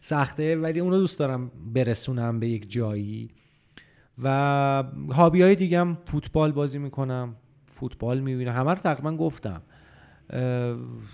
سخته 0.00 0.56
ولی 0.56 0.80
اونو 0.80 0.98
دوست 0.98 1.18
دارم 1.18 1.50
برسونم 1.74 2.40
به 2.40 2.48
یک 2.48 2.70
جایی. 2.70 3.30
و 4.22 4.84
هابی 5.12 5.42
های 5.42 5.54
دیگم 5.54 5.96
فوتبال 6.06 6.52
بازی 6.52 6.78
می‌کنم 6.78 7.36
فوتبال 7.74 8.20
می‌بینم. 8.20 8.52
همه 8.52 8.70
رو 8.70 8.78
تقریبا 8.78 9.16
گفتم. 9.16 9.62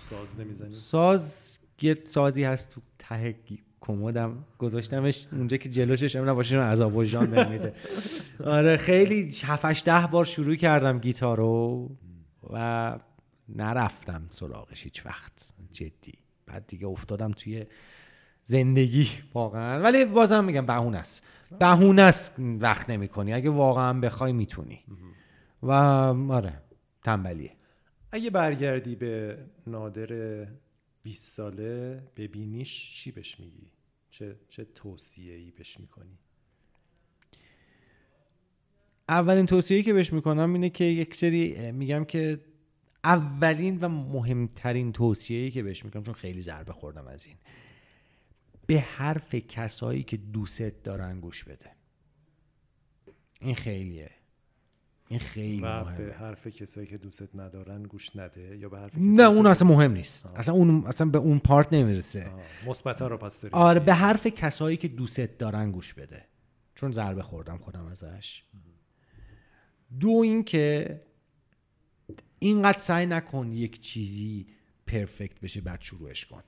ساز 0.09 0.39
نمی‌زنی. 0.39 0.71
ساز 0.71 1.57
یه 1.81 1.97
سازی 2.03 2.43
هست 2.43 2.69
تو 2.69 2.81
ته 2.99 3.35
کمدم. 3.81 4.45
گذاشتمش 4.59 5.27
اونجا 5.31 5.57
که 5.57 5.69
جلوشش 5.69 6.15
هم 6.15 6.29
نباشه 6.29 6.57
عذاب 6.59 6.95
وجدان 6.95 7.33
نمیده 7.33 7.73
آره 8.45 8.77
خیلی 8.77 9.31
7 9.43 9.85
ده 9.85 10.07
بار 10.07 10.25
شروع 10.25 10.55
کردم 10.55 10.99
گیتارو 10.99 11.89
و 12.53 12.99
نرفتم 13.49 14.23
سراغش 14.29 14.83
هیچ 14.83 15.05
وقت. 15.05 15.53
جدی. 15.71 16.13
بعد 16.45 16.67
دیگه 16.67 16.87
افتادم 16.87 17.31
توی 17.31 17.65
زندگی 18.45 19.09
واقعا. 19.33 19.81
ولی 19.81 20.05
بازم 20.05 20.43
میگم 20.43 20.65
بهونه 20.65 20.97
است. 20.97 21.25
بهونه 21.59 22.01
است 22.01 22.35
وقت 22.39 22.89
نمی‌کنی. 22.89 23.33
اگه 23.33 23.49
واقعا 23.49 23.99
بخوای 23.99 24.33
می‌تونی. 24.33 24.79
و 25.63 25.71
آره 25.71 26.53
تنبلیه. 27.03 27.51
اگه 28.11 28.29
برگردی 28.29 28.95
به 28.95 29.37
نادر 29.67 30.47
20 31.03 31.31
ساله 31.31 32.03
ببینیش 32.15 32.93
چی 32.95 33.11
بهش 33.11 33.39
میگی؟ 33.39 33.71
چه 34.09 34.35
چه 34.49 34.65
توصیه 34.65 35.35
ای 35.35 35.51
بهش 35.51 35.79
می‌کنی؟ 35.79 36.17
اولین 39.09 39.45
توصیه 39.45 39.83
که 39.83 39.93
بهش 39.93 40.13
می‌کنم 40.13 40.53
اینه 40.53 40.69
که 40.69 40.83
یک 40.83 41.15
سری 41.15 41.71
میگم 41.71 42.05
که 42.05 42.39
اولین 43.03 43.79
و 43.79 43.89
مهمترین 43.89 44.91
توصیه 44.91 45.51
که 45.51 45.63
بهش 45.63 45.85
می‌کنم 45.85 46.03
چون 46.03 46.13
خیلی 46.13 46.41
ضربه 46.41 46.73
خوردم 46.73 47.07
از 47.07 47.25
این 47.25 47.35
به 48.67 48.79
حرف 48.79 49.35
کسایی 49.35 50.03
که 50.03 50.17
دوست 50.17 50.61
دارن 50.61 51.19
گوش 51.19 51.43
بده. 51.43 51.71
این 53.41 53.55
خیلیه. 53.55 54.11
این 55.09 55.19
خیلی 55.19 55.61
و 55.61 55.83
مهمه. 55.83 56.05
به 56.05 56.13
حرف 56.13 56.47
کسایی 56.47 56.87
که 56.87 56.97
دوستت 56.97 57.35
ندارن 57.35 57.83
گوش 57.83 58.15
نده 58.15 58.57
یا 58.57 58.69
به 58.69 58.79
حرف 58.79 58.91
نه 58.97 59.23
اون 59.23 59.45
اصلا 59.45 59.67
مهم 59.67 59.91
نیست. 59.91 60.25
آه. 60.25 60.39
اصلا 60.39 60.55
اون 60.55 60.83
اصلا 60.85 61.07
به 61.07 61.17
اون 61.17 61.39
پارت 61.39 61.73
نمی‌رسه. 61.73 62.31
مثبتا 62.65 63.07
رو 63.07 63.17
پس 63.17 63.41
داری 63.41 63.53
آره 63.53 63.79
به 63.79 63.93
حرف 63.93 64.27
کسایی 64.27 64.77
که 64.77 64.87
دوستت 64.87 65.37
دارن 65.37 65.71
گوش 65.71 65.93
بده. 65.93 66.25
چون 66.75 66.91
ضربه 66.91 67.21
خوردم 67.21 67.57
خودم 67.57 67.85
ازش. 67.85 68.43
دو 69.99 70.09
اینکه 70.09 71.01
اینقدر 72.39 72.77
سعی 72.77 73.05
نکن 73.05 73.51
یک 73.51 73.79
چیزی 73.79 74.47
perfect 74.87 75.39
بشه 75.39 75.61
بعد 75.61 75.81
شروعش 75.81 76.25
کن. 76.25 76.43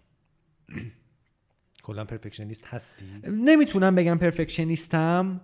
کلا 1.84 2.06
perfectionist 2.06 2.66
هستی؟ 2.66 3.06
نمی‌تونم 3.28 3.96
بگم 3.96 4.18
perfectionist 4.18 5.33
م 5.33 5.42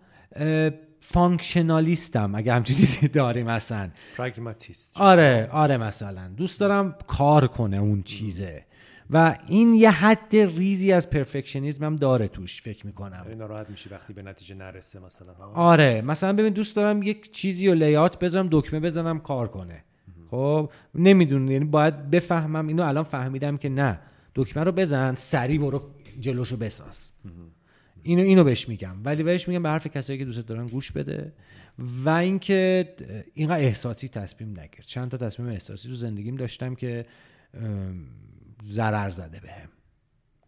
functionalist 1.08 2.27
م 2.27 2.36
اگه 2.36 2.54
همچین 2.54 2.76
چیزی 2.76 3.08
داریم 3.08 3.46
مثلا 3.46 3.90
پراگماتیست 4.18 5.02
آره 5.02 5.50
آره 5.52 5.78
مثلا. 5.78 6.28
دوست 6.28 6.60
دارم 6.60 6.96
کار 7.08 7.48
کنه 7.48 7.78
اون 7.78 8.04
چیزه. 8.04 8.66
و 9.10 9.38
این 9.48 9.74
یه 9.74 9.92
حد 9.92 10.36
ریزی 10.36 10.92
از 10.92 11.10
perfectionism 11.10 11.86
هم 11.86 11.96
داره 11.96 12.28
توش 12.28 12.62
فکر 12.62 12.86
می‌کنم. 12.86 13.22
یعنی 13.26 13.36
ناراحت 13.36 13.70
میشی 13.70 13.90
وقتی 13.90 14.14
به 14.14 14.22
نتیجه 14.22 14.56
نرسه 14.56 15.00
مثلا 15.06 15.34
آره. 15.54 16.02
مثلا 16.02 16.34
ببین 16.34 16.54
دوست 16.54 16.76
دارم 16.76 17.04
یک 17.04 17.32
چیزی 17.32 17.68
و 17.68 17.74
لیات 17.74 18.20
بذارم 18.20 18.48
دکمه 18.52 18.80
بزنم 18.80 19.20
کار 19.20 19.48
کنه. 19.48 19.84
خب؟ 20.32 20.72
نمی‌دونی 20.96 21.54
یعنی 21.54 21.66
باید 21.66 22.10
بفهمم. 22.10 22.68
اینو 22.68 22.84
الان 22.84 23.04
فهمیدم 23.04 23.58
که 23.58 23.70
نه. 23.70 24.00
دکمه 24.36 24.64
رو 24.64 24.72
بزن 24.72 25.16
سری 25.16 25.58
برو 25.58 25.82
جلوشو 26.20 26.58
بساز. 26.58 27.12
اینو 28.06 28.22
اینو 28.22 28.44
بهش 28.44 28.70
میگم. 28.70 28.96
ولی 29.04 29.24
بهش 29.24 29.48
میگم 29.48 29.64
به 29.64 29.70
حرف 29.70 29.88
کسایی 29.88 30.20
که 30.20 30.26
دوست 30.26 30.40
دارن 30.40 30.68
گوش 30.68 30.92
بده 30.92 31.34
و 31.80 32.10
اینکه 32.10 32.94
اینقدر 33.34 33.62
احساسی 33.62 34.08
تصمیم 34.08 34.60
نگیر. 34.60 34.82
چند 34.86 35.12
تا 35.12 35.18
تصمیم 35.18 35.50
احساسی 35.50 35.90
تو 35.90 35.96
زندگیم 35.96 36.36
داشتم 36.36 36.76
که 36.76 37.06
ضرر 38.70 39.10
زده 39.10 39.40
بهم. 39.40 39.70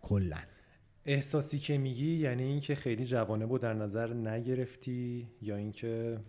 کلا. 0.02 0.38
احساسی 1.06 1.60
که 1.60 1.78
میگی 1.78 2.16
یعنی 2.16 2.44
اینکه 2.44 2.76
خیلی 2.76 3.06
جوانه 3.06 3.46
بود 3.46 3.62
در 3.62 3.74
نظر 3.74 4.14
نگرفتی 4.14 5.28
یا 5.42 5.56
اینکه 5.56 6.20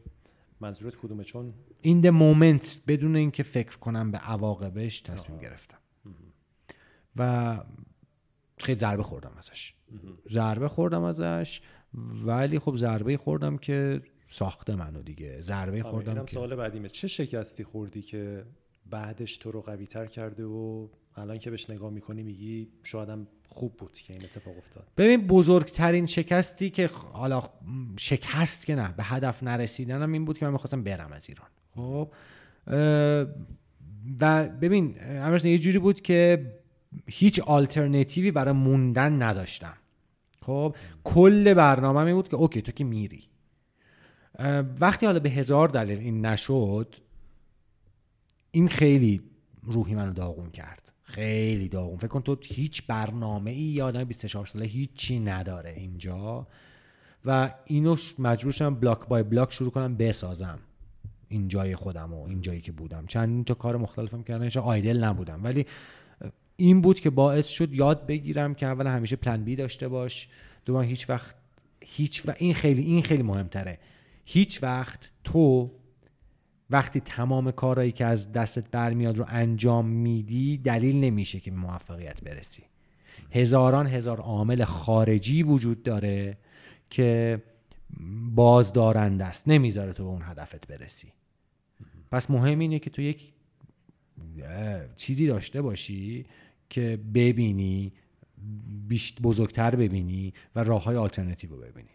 منظورت 0.61 0.97
کدومه؟ 0.97 1.25
چون 1.25 1.55
این 1.83 2.01
ده 2.01 2.11
مومنت 2.11 2.79
بدون 2.87 3.17
اینکه 3.17 3.43
فکر 3.43 3.79
کنم 3.79 4.11
به 4.11 4.19
عواقبش 4.19 5.01
تصمیم 5.01 5.39
گرفتم. 5.39 5.79
و 7.17 7.59
خیلی 8.63 8.79
ضربه 8.79 9.03
خوردم 9.03 9.33
ازش. 9.39 9.75
ضربه 10.31 10.69
خوردم 10.69 11.03
ازش 11.03 11.61
ولی 12.25 12.59
خب 12.59 12.77
ضربه 12.77 13.17
خوردم 13.17 13.57
که 13.57 14.03
ساخته 14.29 14.75
منو 14.75 15.03
دیگه. 15.03 15.43
ضربه 15.43 15.83
آره، 15.83 15.83
خوردم 15.83 16.25
که 16.25 16.33
سوال 16.33 16.57
بعدیمه. 16.57 16.89
چه 16.89 17.09
شکستی 17.09 17.65
خوردی 17.65 18.03
که 18.03 18.45
بعدش 18.87 19.37
تو 19.37 19.51
رو 19.51 19.61
قوی 19.61 19.87
تر 19.87 20.07
کرده 20.07 20.45
و 20.45 20.89
الان 21.17 21.39
که 21.39 21.51
بهش 21.51 21.71
نگاه 21.71 21.91
می‌کنی 21.91 22.23
میگی 22.23 22.69
شایدم 22.83 23.27
خوب 23.47 23.77
بود 23.77 23.93
که 23.93 24.13
این 24.13 24.25
اتفاق 24.25 24.57
افتاد؟ 24.59 24.87
ببین 24.97 25.27
بزرگترین 25.27 26.07
شکستی 26.07 26.71
که 26.71 26.91
حالا 27.13 27.43
شکست 27.99 28.67
که 28.67 28.75
نه 28.75 28.95
به 28.97 29.03
هدف 29.03 29.43
نرسیدنم 29.43 30.13
این 30.13 30.25
بود 30.25 30.39
که 30.39 30.47
من 30.47 30.53
می‌خواستم 30.53 30.83
برم 30.83 31.13
از 31.13 31.29
ایران. 31.29 31.49
خب 31.75 32.13
و 34.21 34.49
ببین 34.49 34.97
امروز 35.01 35.45
یه 35.45 35.59
جوری 35.59 35.79
بود 35.79 36.01
که 36.01 36.53
هیچ 37.07 37.41
آلترنتیوی 37.41 38.31
برای 38.31 38.55
موندن 38.55 39.23
نداشتم. 39.23 39.77
خب 40.43 40.77
کل 41.05 41.55
برنامه 41.55 42.05
می 42.05 42.13
بود 42.13 42.29
که 42.29 42.37
اوکی 42.37 42.63
تو 42.63 42.73
که 42.73 42.85
میری. 42.85 43.25
وقتی 44.81 45.07
حالا 45.07 45.21
به 45.21 45.31
هزار 45.31 45.69
دلیل 45.69 45.99
این 45.99 46.27
نشد 46.27 46.95
این 48.51 48.69
خیلی 48.69 49.23
روحی 49.63 49.95
منو 49.95 50.13
داغون 50.13 50.51
کرد. 50.51 50.93
خیلی 51.03 51.69
داغون. 51.69 51.99
فکر 51.99 52.09
کن 52.09 52.21
تو 52.21 52.37
هیچ 52.43 52.87
برنامه 52.87 53.51
ای 53.51 53.57
یا 53.57 53.87
آدم 53.87 54.05
24 54.05 54.47
ساله 54.47 54.67
هیچی 54.67 55.21
نداره 55.21 55.71
اینجا. 55.71 56.47
و 57.25 57.55
اینو 57.65 57.97
مجبور 58.19 58.53
شدم 58.53 58.75
بلاک 58.75 59.09
بای 59.09 59.23
بلاک 59.23 59.53
شروع 59.53 59.71
کنم 59.71 59.97
بسازم. 59.97 60.59
این 61.29 61.49
جای 61.49 61.77
خودم 61.77 62.15
و 62.15 62.25
این 62.25 62.41
جایی 62.41 62.61
که 62.61 62.73
بودم. 62.73 63.07
چند 63.07 63.45
تا 63.45 63.55
کار 63.55 63.77
مختلفم 63.77 64.23
کردم 64.23 64.61
آیدل 64.61 65.05
نبودم. 65.05 65.45
ولی 65.45 65.67
این 66.61 66.81
بود 66.81 67.01
که 67.01 67.11
باعث 67.11 67.49
شد 67.49 67.73
یاد 67.73 68.07
بگیرم 68.07 68.55
که 68.55 68.67
اول 68.67 68.87
همیشه 68.87 69.17
پلن 69.17 69.45
بی 69.45 69.57
داشته 69.57 69.89
باش. 69.89 70.29
دوم 70.65 70.83
هیچ 70.83 71.11
وقت 71.11 71.35
هیچ 71.85 72.29
و 72.29 72.35
این 72.39 72.55
خیلی 72.55 72.83
این 72.83 73.03
خیلی 73.03 73.23
مهمتره. 73.23 73.79
هیچ 74.25 74.63
وقت 74.63 75.11
تو 75.25 75.71
وقتی 76.71 77.01
تمام 77.01 77.51
کارهایی 77.51 77.93
که 77.93 78.05
از 78.05 78.33
دستت 78.33 78.71
برمیاد 78.71 79.19
رو 79.19 79.25
انجام 79.29 79.87
میدی 79.87 80.59
دلیل 80.59 80.97
نمیشه 80.97 81.41
که 81.41 81.51
موفقیت 81.51 82.23
برسی. 82.23 82.63
هزاران 83.31 83.87
هزار 83.87 84.21
عامل 84.21 84.65
خارجی 84.65 85.43
وجود 85.43 85.83
داره 85.83 86.39
که 86.91 87.43
بازدارنده 88.35 89.25
است. 89.25 89.49
نمی‌ذاره 89.49 89.93
تو 89.93 90.05
به 90.05 90.11
اون 90.11 90.23
هدفت 90.25 90.69
برسی. 90.69 91.13
پس 92.11 92.31
مهم 92.31 92.59
اینه 92.59 92.79
که 92.79 92.91
تو 92.91 93.03
یک 93.03 93.33
چیزی 94.97 95.27
داشته 95.27 95.63
باشی 95.63 96.27
که 96.71 96.99
ببینی 97.15 97.93
بزرگتر 99.23 99.77
ببینی 99.77 100.35
و 100.55 100.65
راه 100.65 100.85
های 100.85 100.97
آلترنتیو 100.97 101.51
رو 101.51 101.61
ببینی. 101.61 101.89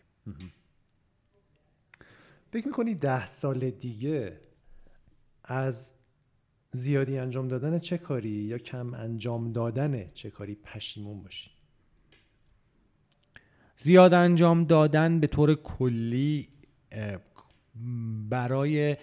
فکر 2.52 2.68
می‌کنی 2.68 2.96
ده 2.96 3.26
سال 3.26 3.70
دیگه 3.70 4.40
از 5.44 5.94
زیادی 6.72 7.18
انجام 7.18 7.48
دادن 7.48 7.80
چه 7.80 7.98
کاری 7.98 8.30
یا 8.30 8.58
کم 8.58 8.94
انجام 8.94 9.52
دادن 9.52 10.12
چه 10.14 10.30
کاری 10.30 10.56
پشیمون 10.56 11.24
باشی؟ 11.24 11.52
زیاد 13.78 14.14
انجام 14.14 14.64
دادن 14.64 15.20
به 15.20 15.28
طور 15.28 15.56
کلی 15.56 16.50
برای 18.30 18.98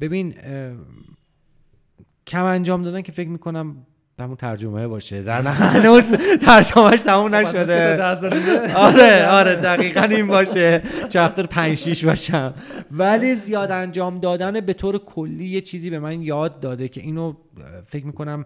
ببین 0.00 0.34
کم 2.26 2.44
انجام 2.44 2.82
دادن 2.82 3.02
که 3.02 3.12
فکر 3.12 3.28
می‌کنم 3.28 3.86
همون 4.20 4.36
ترجمه 4.36 4.88
باشه. 4.88 5.22
در 5.22 5.42
هنوز 5.72 6.12
ترجمهش 6.40 7.00
تموم 7.00 7.34
نشده. 7.34 8.02
آره 8.74 9.26
آره 9.38 9.56
دقیقا 9.56 10.00
این 10.00 10.26
باشه. 10.26 10.82
چپتر 11.08 11.46
5 11.46 11.78
6 11.78 12.04
باشم. 12.04 12.54
ولی 12.90 13.34
زیاد 13.34 13.70
انجام 13.70 14.20
دادن 14.20 14.60
به 14.60 14.72
طور 14.72 14.98
کلی 14.98 15.48
یه 15.48 15.60
چیزی 15.60 15.90
به 15.90 15.98
من 15.98 16.22
یاد 16.22 16.60
داده 16.60 16.88
که 16.88 17.00
اینو 17.00 17.34
فکر 17.86 18.06
می‌کنم 18.06 18.44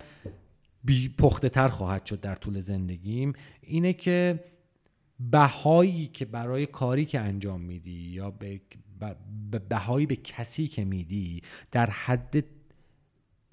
پخته 1.18 1.48
تر 1.48 1.68
خواهد 1.68 2.06
شد 2.06 2.20
در 2.20 2.34
طول 2.34 2.60
زندگیم 2.60 3.32
اینه 3.60 3.92
که 3.92 4.44
بهایی 5.30 6.10
که 6.12 6.24
برای 6.24 6.66
کاری 6.66 7.04
که 7.04 7.20
انجام 7.20 7.60
میدی 7.60 8.10
یا 8.14 8.30
به 8.30 8.60
بهایی 9.68 10.06
به 10.06 10.16
کسی 10.16 10.68
که 10.68 10.84
میدی 10.84 11.42
در 11.70 11.90
حد 11.90 12.44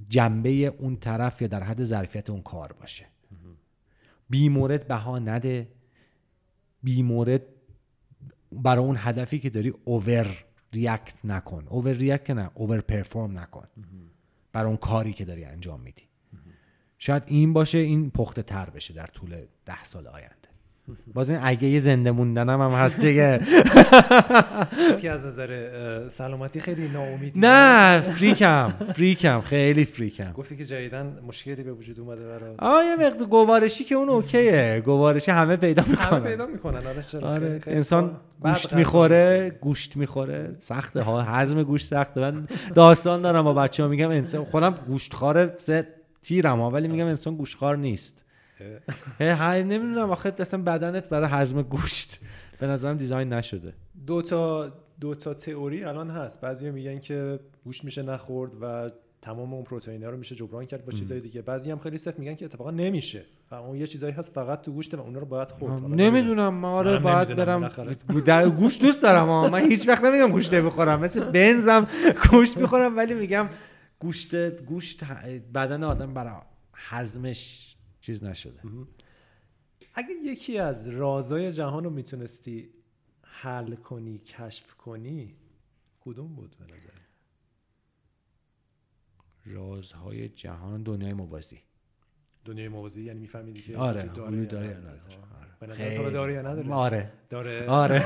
جنبه 0.10 0.50
اون 0.50 0.96
طرف 0.96 1.42
یا 1.42 1.48
در 1.48 1.64
حد 1.64 1.84
ظرفیت 1.84 2.30
اون 2.30 2.42
کار 2.42 2.74
باشه. 2.74 3.06
بی 4.30 4.50
مورد 4.50 4.88
بها 4.88 5.20
نده. 5.20 5.68
بی 6.84 7.02
مورد 7.02 7.42
برای 8.52 8.86
اون 8.86 8.96
هدفی 9.00 9.40
که 9.40 9.50
داری 9.50 9.74
اوور 9.86 10.46
ریاکت 10.74 11.26
نکن. 11.26 11.68
اوور 11.70 11.94
ریاکت 11.94 12.30
نه 12.30 12.52
اوور 12.54 12.82
پرفورم 12.82 13.40
نکن. 13.40 13.68
برای 14.52 14.68
اون 14.68 14.78
کاری 14.78 15.14
که 15.14 15.26
داری 15.26 15.46
انجام 15.46 15.82
میدی. 15.82 16.04
شاید 16.98 17.24
این 17.26 17.54
باشه 17.54 17.78
این 17.78 18.12
پخته 18.12 18.44
تر 18.44 18.70
بشه 18.70 18.94
در 18.94 19.08
طول 19.08 19.46
ده 19.66 19.84
سال 19.84 20.08
آینده. 20.08 20.36
باز 21.14 21.30
این 21.30 21.40
اگه 21.44 21.68
یه 21.68 21.80
زنده 21.80 22.12
موندنم 22.12 22.62
هم 22.62 22.72
هست 22.72 23.02
دیگه. 23.02 23.40
که 25.02 25.12
از 25.12 25.26
نظر 25.26 26.10
سلامتی 26.10 26.60
خیلی 26.60 26.88
ناامیدی؟ 26.88 27.40
نه 27.40 28.00
فریکم 28.00 28.68
فریکم 28.68 29.42
خیلی 29.42 29.86
فریکم. 29.86 30.32
گفتی 30.32 30.58
که 30.58 30.66
جدیدن 30.66 31.20
مشکلی 31.28 31.64
به 31.64 31.74
وجود 31.74 32.00
اومده 32.00 32.28
برات. 32.28 32.56
آه 32.60 32.86
یه 32.86 32.96
مقدار 32.96 33.28
گوارشی 33.28 33.84
که 33.84 33.96
اون 33.96 34.10
اوکیه. 34.10 34.82
گوارشی 34.86 35.32
همه 35.32 35.56
پیدا 35.56 35.84
می‌کنن. 35.88 36.08
همه 36.08 36.30
پیدا 36.30 36.46
می‌کنن. 36.46 36.82
آره, 36.88 37.24
آره. 37.24 37.62
انسان 37.68 38.12
گوشت 38.42 38.74
می‌خوره 38.74 39.58
گوشت 39.62 39.98
می‌خوره. 39.98 40.56
سخته 40.60 41.02
ها 41.02 41.22
هضم 41.22 41.64
گوشت 41.64 41.88
سخته. 41.88 42.22
من 42.22 42.48
داستان 42.76 43.22
دارم 43.22 43.44
با 43.44 43.54
بچه 43.54 43.84
ها 43.84 43.90
میگم 43.90 44.10
انسان 44.10 44.44
خودم 44.44 44.76
گوشت 44.88 45.14
خاره 45.14 45.56
تیرم 46.22 46.60
ها 46.60 46.70
ولی 46.70 46.88
میگم 46.88 47.06
انسان 47.06 47.36
گوشتخوار 47.36 47.78
نیست. 47.78 48.26
هی 49.20 49.64
نمی‌دونم 49.64 50.12
آخه 50.12 50.34
اصلا 50.40 50.62
بدنت 50.62 51.10
برای 51.10 51.30
هضم 51.32 51.62
گوشت 51.62 52.20
به 52.60 52.68
نظرم 52.68 52.98
دیزاین 52.98 53.34
نشده. 53.34 53.74
دو 54.08 54.22
تا 54.22 54.72
دو 55.00 55.16
تا 55.16 55.34
تئوری 55.34 55.84
الان 55.84 56.10
هست. 56.10 56.42
بعضی 56.42 56.70
میگن 56.70 57.00
که 57.00 57.40
گوشت 57.64 57.84
میشه 57.84 58.02
نخورد 58.02 58.52
و 58.62 58.90
تمام 59.22 59.54
اون 59.54 59.64
پروتئین 59.64 60.04
رو 60.04 60.18
میشه 60.18 60.36
جبران 60.36 60.66
کرد 60.66 60.86
با 60.86 60.92
چیزای 60.92 61.20
دیگه. 61.20 61.42
بعضی 61.42 61.72
هم 61.72 61.80
خیلی 61.80 61.98
سخت 61.98 62.20
میگن 62.20 62.36
که 62.36 62.46
اتفاقا 62.46 62.72
نمیشه 62.72 63.22
و 63.52 63.56
اون 63.56 63.78
یه 63.78 63.88
چیزایی 63.88 64.14
هست 64.14 64.34
فقط 64.34 64.62
تو 64.62 64.72
گوشت 64.72 64.94
و 64.94 65.02
اونا 65.02 65.20
رو 65.20 65.26
باید 65.26 65.52
خورد. 65.52 65.84
نمی‌دونم. 65.84 66.54
ما 66.54 66.72
آره 66.72 67.00
باید 67.00 67.36
برم. 67.36 67.72
در 68.26 68.50
گوشت 68.50 68.82
دوست 68.82 69.02
دارم 69.02 69.50
من 69.50 69.60
هیچ 69.60 69.88
وقت 69.88 70.04
نمیگم 70.04 70.32
گوشت 70.32 70.54
بخورم. 70.56 71.00
مثل 71.00 71.32
بنزم 71.32 71.88
گوشت 72.32 72.58
می‌خورم 72.58 72.98
ولی 72.98 73.14
میگم 73.14 73.50
گوشت 74.00 74.62
گوشت 74.62 75.04
بدن 75.54 75.84
آدم 75.84 76.14
برای 76.14 76.34
هضمش 76.74 77.69
چیز 78.02 78.24
نشده. 78.24 78.62
اگه 79.94 80.14
یکی 80.26 80.58
از 80.58 80.88
رازای 80.88 81.52
جهان 81.52 81.84
رو 81.84 81.90
می‌تونستی 81.90 82.70
حل 83.22 83.76
کنی 83.76 84.18
کشف 84.18 84.74
کنی 84.76 85.36
کدوم 86.00 86.36
بود 86.36 86.56
به 86.60 86.66
نظر؟ 86.66 87.00
رازهای 89.46 90.30
جهان 90.30 90.84
دنیای 90.84 91.14
موازی. 91.14 91.60
دنیای 92.46 92.68
موازی 92.68 93.04
یعنی 93.04 93.20
میفهمیدی 93.20 93.62
که 93.62 93.78
آره 93.78 94.04
داره 94.04 94.46
داره 94.46 94.68
یا 94.68 94.78
نداره 94.78 96.12
داره 96.12 96.34
یا 96.34 96.42
نداره؟ 96.42 96.74
آره. 96.74 97.12
داره. 97.30 97.68
آره. 97.68 98.00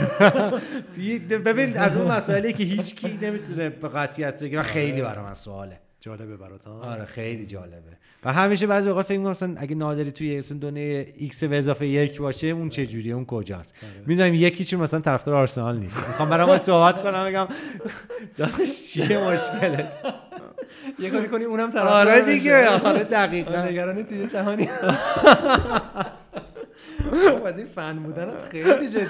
ببین 1.45 1.77
از 1.77 1.97
اون 1.97 2.11
مسائلی 2.11 2.53
که 2.53 2.63
هیچ 2.63 2.95
کی 2.95 3.17
نمی‌تونه 3.17 3.69
به 3.69 3.87
قطعیت 3.87 4.43
بگه 4.43 4.59
و 4.59 4.63
خیلی 4.63 5.01
آره. 5.01 5.01
برای 5.01 5.25
من 5.25 5.33
سواله. 5.33 5.79
جالبه 6.03 6.37
برات 6.37 6.67
آره 6.67 7.05
خیلی 7.05 7.45
جالبه. 7.45 7.97
و 8.23 8.33
همیشه 8.33 8.67
بعضی 8.67 8.89
اوقات 8.89 9.05
فکر 9.05 9.19
می‌کنم 9.19 9.55
اگه 9.57 9.75
نادری 9.75 10.11
توی 10.11 10.37
مثلا 10.37 10.57
دنیای 10.57 11.05
ایکس 11.15 11.43
به 11.43 11.57
اضافه 11.57 11.87
یک 11.87 12.21
باشه 12.21 12.47
اون 12.47 12.69
چه 12.69 12.85
جوریه 12.85 13.13
اون 13.13 13.25
کجاست؟ 13.25 13.75
آره. 13.83 14.03
می‌دونم 14.07 14.33
یکیشون 14.33 14.79
مثلا 14.79 14.99
طرفدار 14.99 15.35
آرسنال 15.35 15.77
نیست. 15.77 15.97
می‌خوام 16.07 16.29
برام 16.29 16.57
صحبت 16.57 17.03
کنم 17.03 17.25
بگم 17.25 17.47
داش 18.37 18.87
چیه 18.87 19.17
مشکلت؟ 19.17 19.97
یه 20.99 21.09
کاری 21.09 21.27
کنی 21.27 21.43
اونم 21.43 21.71
طرفدار 21.71 22.07
آره 22.07 22.21
دیگه 22.21 22.69
آره 22.69 23.03
دقیقاً. 23.03 23.65
نگرانی 23.65 24.03
توی 24.03 24.27
جهانی. 24.27 24.69
از 27.45 27.57
این 27.57 27.67
فن 27.67 27.99
بودن 27.99 28.31
خیلی 28.51 28.89
جدی. 28.89 29.05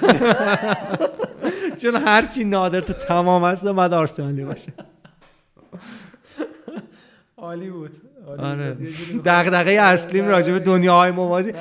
چون 1.82 1.96
هرچی 1.96 2.44
نادر 2.44 2.80
تو 2.80 2.92
تمام 2.92 3.44
هست 3.44 3.64
بعد 3.64 3.92
آرسنالی 3.92 4.44
باشه. 4.44 4.72
عالی 7.44 7.70
بود. 7.70 7.90
آره. 8.26 8.74
دغدغه 9.24 9.70
اصلیم 9.70 10.26
راجع 10.26 10.52
به 10.52 10.58
دنیاهای 10.58 11.10
موازی 11.10 11.52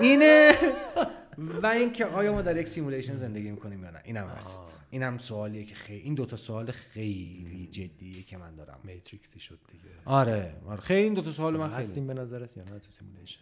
اینه. 0.00 0.52
و 1.62 1.66
اینکه 1.66 2.04
آیا 2.06 2.32
ما 2.32 2.42
در 2.42 2.56
یک 2.56 2.68
سیمولیشن 2.68 3.16
زندگی 3.16 3.50
می‌کنیم 3.50 3.84
یا 3.84 3.90
نه؟ 3.90 4.00
اینم 4.04 4.26
هست. 4.26 4.62
اینم 4.90 5.18
سوالیه 5.18 5.64
که 5.64 5.74
خیلی 5.74 6.00
این 6.00 6.14
دوتا 6.14 6.36
سوال 6.36 6.70
خیلی 6.70 7.68
جدیه 7.70 8.22
که 8.22 8.36
من 8.36 8.54
دارم. 8.54 8.78
Matrix 8.84 9.32
ی 9.32 9.40
شد 9.40 9.58
دیگه. 9.72 9.84
آره, 10.04 10.54
آره. 10.66 10.80
خیلی 10.80 11.02
این 11.02 11.14
دوتا 11.14 11.30
سوال 11.30 11.56
من 11.56 11.68
خیلی 11.68 11.78
هستیم 11.78 12.06
به 12.06 12.14
نظرت 12.14 12.56
یا 12.56 12.64
نه 12.64 12.78
تو 12.78 12.90
simulation 12.90 13.40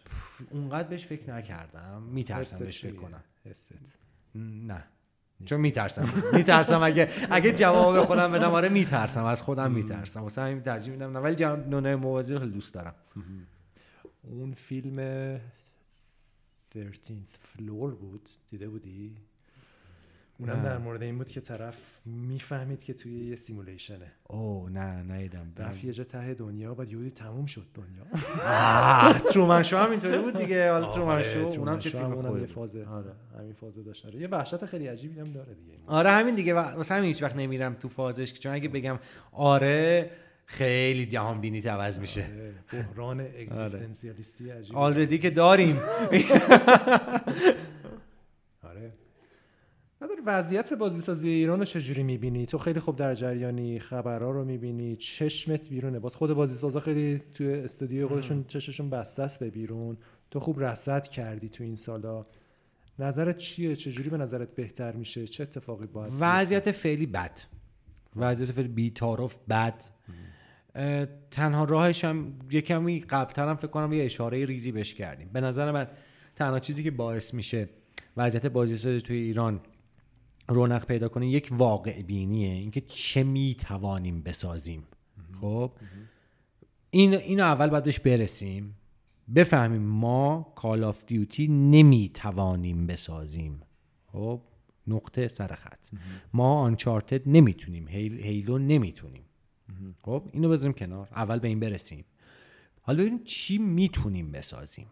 اونقدر 0.51 0.87
بهش 0.87 1.05
فکر 1.05 1.33
نکردم. 1.33 2.03
میترسم 2.11 2.65
بهش 2.65 2.79
فکر 2.79 2.95
کنم. 2.95 3.23
هست 3.49 3.73
نه 5.43 5.49
چون 5.49 5.61
میترسم. 5.61 6.09
میترسم 6.33 6.83
اگه 6.83 7.09
اگه 7.31 7.51
جواب 7.51 8.05
خودم 8.05 8.31
بدم 8.31 8.51
آره 8.51 8.69
میترسم. 8.69 9.23
از 9.23 9.41
خودم 9.41 9.71
میترسم. 9.71 10.21
واسه 10.21 10.41
همین 10.41 10.61
ترجیح 10.61 10.93
میدم 10.93 11.17
نه. 11.17 11.19
ولی 11.19 11.45
دنیای 11.45 11.95
موازی 11.95 12.33
رو 12.33 12.39
خیلی 12.39 12.51
دوست 12.51 12.73
دارم. 12.73 12.95
اون 14.23 14.53
فیلم 14.53 15.37
13th 16.75 17.37
فلور 17.39 17.95
بود. 17.95 18.29
دیده 18.49 18.69
بودی؟ 18.69 19.15
اونم 20.39 20.63
در 20.63 20.77
مورد 20.77 21.03
این 21.03 21.17
بود 21.17 21.27
که 21.27 21.41
طرف 21.41 21.99
می‌فهمید 22.05 22.83
که 22.83 22.93
توی 22.93 23.25
یه 23.25 23.35
سیمولیشنه. 23.35 24.11
او 24.23 24.69
نه 24.69 25.03
نیدم 25.03 25.53
رفت 25.57 25.83
یه 25.83 25.93
جا 25.93 26.03
ته 26.03 26.33
دنیا 26.33 26.73
بعد 26.73 26.91
یهودی 26.91 27.11
تموم 27.11 27.45
شد 27.45 27.65
دنیا. 27.73 28.03
ترومن 29.13 29.61
شو 29.63 29.77
هم 29.77 29.91
اینطوری 29.91 30.17
بود 30.17 30.37
دیگه. 30.37 30.71
حالا 30.71 30.91
ترومن 30.91 31.13
آره، 31.13 31.23
شو 31.23 31.59
اونم 31.59 31.79
چه 31.79 31.89
فیلم 31.89 32.11
اونم 32.13 32.39
یه 32.39 32.45
فاز 32.45 32.75
آره. 32.75 33.11
همین 33.39 33.53
فاز 33.53 33.85
داشت. 33.85 34.05
آره 34.05 34.19
یه 34.19 34.27
وحشت 34.27 34.65
خیلی 34.65 34.87
عجیبی 34.87 35.19
هم 35.19 35.31
داره 35.31 35.53
دیگه 35.53 35.73
آره 35.87 36.11
همین 36.11 36.35
دیگه. 36.35 36.53
واسه 36.53 36.93
همین 36.95 37.07
هیچ 37.07 37.23
وقت 37.23 37.35
نمیرم 37.35 37.73
تو 37.73 37.89
فازش 37.89 38.33
چون 38.33 38.53
اگه 38.53 38.69
بگم 38.69 38.99
آره 39.31 40.09
خیلی 40.45 41.05
جهان 41.05 41.41
بینی 41.41 41.61
عوض 41.61 41.99
میشه. 41.99 42.23
آره، 42.23 42.53
بحران 42.83 43.19
اگزیستانسیالیستی 43.39 44.49
عجیبی. 44.49 44.77
آلردی 44.77 45.19
که 45.19 45.29
داریم. 45.29 45.79
نداری 50.03 50.21
وضعیت 50.25 50.73
بازیسازی 50.73 51.29
ایران 51.29 51.59
رو 51.59 51.65
چجوری 51.65 52.03
می‌بینی؟ 52.03 52.45
تو 52.45 52.57
خیلی 52.57 52.79
خوب 52.79 52.95
در 52.95 53.13
جریانی 53.13 53.79
خبرها 53.79 54.31
رو 54.31 54.45
می‌بینی 54.45 54.95
چشمت 54.95 55.69
بیرونه. 55.69 55.99
باز 55.99 56.15
خود 56.15 56.33
بازیسازا 56.33 56.79
خیلی 56.79 57.21
توی 57.33 57.53
استودیو 57.53 58.07
خودشون 58.07 58.43
چششون 58.47 58.89
بسته 58.89 59.23
است 59.23 59.39
به 59.39 59.49
بیرون. 59.49 59.97
تو 60.31 60.39
خوب 60.39 60.63
رصد 60.63 61.07
کردی 61.07 61.49
تو 61.49 61.63
این 61.63 61.75
سالا. 61.75 62.25
نظرت 62.99 63.37
چیه؟ 63.37 63.75
چجوری 63.75 64.09
به 64.09 64.17
نظرت 64.17 64.55
بهتر 64.55 64.91
میشه؟ 64.91 65.27
چه 65.27 65.43
اتفاقی 65.43 65.87
باید 65.87 66.13
وضعیت 66.19 66.71
فعلی 66.71 67.05
بد. 67.05 67.39
وضعیت 68.15 68.51
فعلی 68.51 68.67
بی‌تعارف 68.67 69.39
بد. 69.49 69.83
تنها 71.31 71.63
راهش 71.63 72.05
هم 72.05 72.33
یه 72.51 72.61
کمی 72.61 72.99
قبلتر 72.99 73.47
هم 73.47 73.55
فکر 73.55 73.67
کنم 73.67 73.93
یه 73.93 74.03
اشاره 74.03 74.45
ریزی 74.45 74.71
بهش 74.71 74.93
کردیم. 74.93 75.29
به 75.33 75.41
نظر 75.41 75.71
من 75.71 75.87
تنها 76.35 76.59
چیزی 76.59 76.83
که 76.83 76.91
باعث 76.91 77.33
میشه 77.33 77.69
وضعیت 78.17 78.45
بازیسازی 78.45 79.01
توی 79.01 79.17
ایران 79.17 79.61
رونق 80.47 80.85
پیدا 80.85 81.07
کنه 81.09 81.27
یک 81.27 81.49
واقع 81.51 82.01
بینیه 82.01 82.53
اینکه 82.53 82.81
چه 82.81 83.23
می 83.23 83.55
توانیم 83.59 84.21
بسازیم. 84.21 84.83
خب؟ 85.41 85.71
این 86.89 87.13
اینو 87.13 87.43
اول 87.43 87.69
باید 87.69 87.83
بهش 87.83 87.99
برسیم. 87.99 88.75
بفهمیم 89.35 89.81
ما 89.81 90.53
کال 90.55 90.83
آف 90.83 91.05
دیوتی 91.05 91.47
نمی‌توانیم 91.47 92.87
بسازیم. 92.87 93.61
خب؟ 94.05 94.41
نقطه 94.87 95.27
سر 95.27 95.55
خط. 95.55 95.89
ما 96.33 96.61
آنچارتد 96.61 97.29
نمی‌تونیم. 97.29 97.87
هیل، 97.87 98.19
هیلو 98.19 98.57
نمی‌تونیم. 98.57 99.23
خب؟ 100.01 100.23
اینو 100.31 100.49
بذاریم 100.49 100.73
کنار. 100.73 101.07
اول 101.11 101.39
به 101.39 101.47
این 101.47 101.59
برسیم. 101.59 102.05
حالا 102.81 102.99
ببینیم 102.99 103.23
چی 103.23 103.57
می‌تونیم 103.57 104.31
بسازیم. 104.31 104.87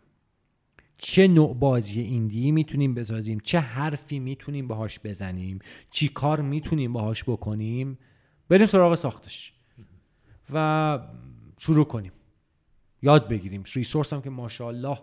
چه 1.03 1.27
نوع 1.27 1.55
بازی 1.55 2.01
ایندی 2.01 2.51
می‌تونیم 2.51 2.93
بسازیم؟ 2.93 3.39
چه 3.39 3.59
حرفی 3.59 4.19
می‌تونیم 4.19 4.67
باهاش 4.67 4.99
بزنیم؟ 4.99 5.59
چی 5.89 6.07
کار 6.07 6.41
می‌تونیم 6.41 6.93
باهاش 6.93 7.23
بکنیم؟ 7.23 7.97
بریم 8.49 8.65
سراغ 8.65 8.95
ساختش 8.95 9.53
و 10.53 10.99
شروع 11.57 11.85
کنیم. 11.85 12.11
یاد 13.01 13.27
بگیریم. 13.30 13.63
ریسورس 13.73 14.13
هم 14.13 14.21
که 14.21 14.30
ماشاءالله 14.30 14.97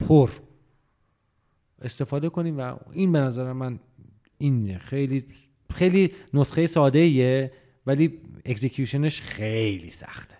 پر. 0.00 0.30
استفاده 1.82 2.28
کنیم 2.28 2.58
و 2.58 2.76
این 2.92 3.12
به 3.12 3.18
نظر 3.18 3.52
من 3.52 3.80
این 4.38 4.78
خیلی 4.78 5.24
خیلی 5.74 6.12
نسخه 6.34 6.66
ساده 6.66 6.98
ایه 6.98 7.52
ولی 7.86 8.20
اکزیکیوشنش 8.44 9.20
خیلی 9.20 9.92
آره 10.02 10.33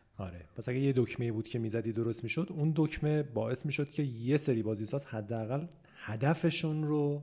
پس 0.57 0.69
اگه 0.69 0.79
یه 0.79 0.93
دکمه 0.97 1.33
بود 1.33 1.49
که 1.49 1.59
می‌زدی 1.59 1.93
درست 1.93 2.23
می‌شد 2.23 2.49
اون 2.51 2.73
دکمه 2.77 3.23
باعث 3.23 3.67
می‌شد 3.67 3.91
که 3.91 4.03
یه 4.03 4.37
سری 4.37 4.63
بازیساز 4.63 5.07
حداقل 5.07 5.67
هدفشون 5.97 6.85
رو 6.85 7.23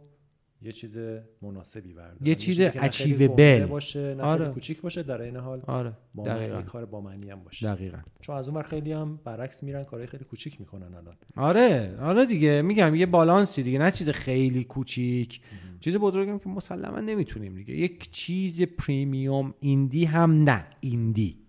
یه 0.63 0.71
چیز 0.71 0.97
مناسبی 1.41 1.93
بردارن. 1.93 2.17
یه 2.27 2.35
چیز. 2.35 2.61
گنده 2.61 3.65
باشه 3.65 4.15
نه 4.15 4.23
آره. 4.23 4.49
کوچیک 4.49 4.81
باشه 4.81 5.03
در 5.03 5.21
این 5.21 5.35
حال 5.35 5.61
آره. 5.67 5.93
با 6.15 6.23
دقیقاً. 6.23 6.61
کار 6.61 6.85
با 6.85 7.01
معنی 7.01 7.29
هم 7.29 7.43
باشه. 7.43 7.67
دقیقا. 7.73 7.97
چون 8.21 8.35
از 8.35 8.47
اون 8.47 8.57
ور 8.57 8.63
خیلی 8.63 8.91
هم 8.91 9.19
برعکس 9.23 9.63
میرن 9.63 9.83
کارهای 9.83 10.07
خیلی 10.07 10.23
کوچیک 10.23 10.59
می‌کنن 10.59 10.93
الان. 10.93 11.15
آره 11.35 11.97
آره 12.01 12.25
دیگه. 12.25 12.61
میگم 12.61 12.95
یه 12.95 13.05
بالانسی 13.05 13.63
دیگه 13.63 13.79
نه 13.79 13.91
چیز 13.91 14.09
خیلی 14.09 14.63
کوچیک. 14.63 15.41
چیز 15.79 15.97
بزرگم 15.97 16.39
که 16.39 16.49
مسلما 16.49 16.99
نمی‌تونیم 16.99 17.55
دیگه. 17.55 17.75
یک 17.75 18.11
چیز 18.11 18.61
پریمیوم 18.61 19.53
ایندی 19.59 20.05
هم 20.05 20.43
نه. 20.43 20.65
ایندی. 20.79 21.40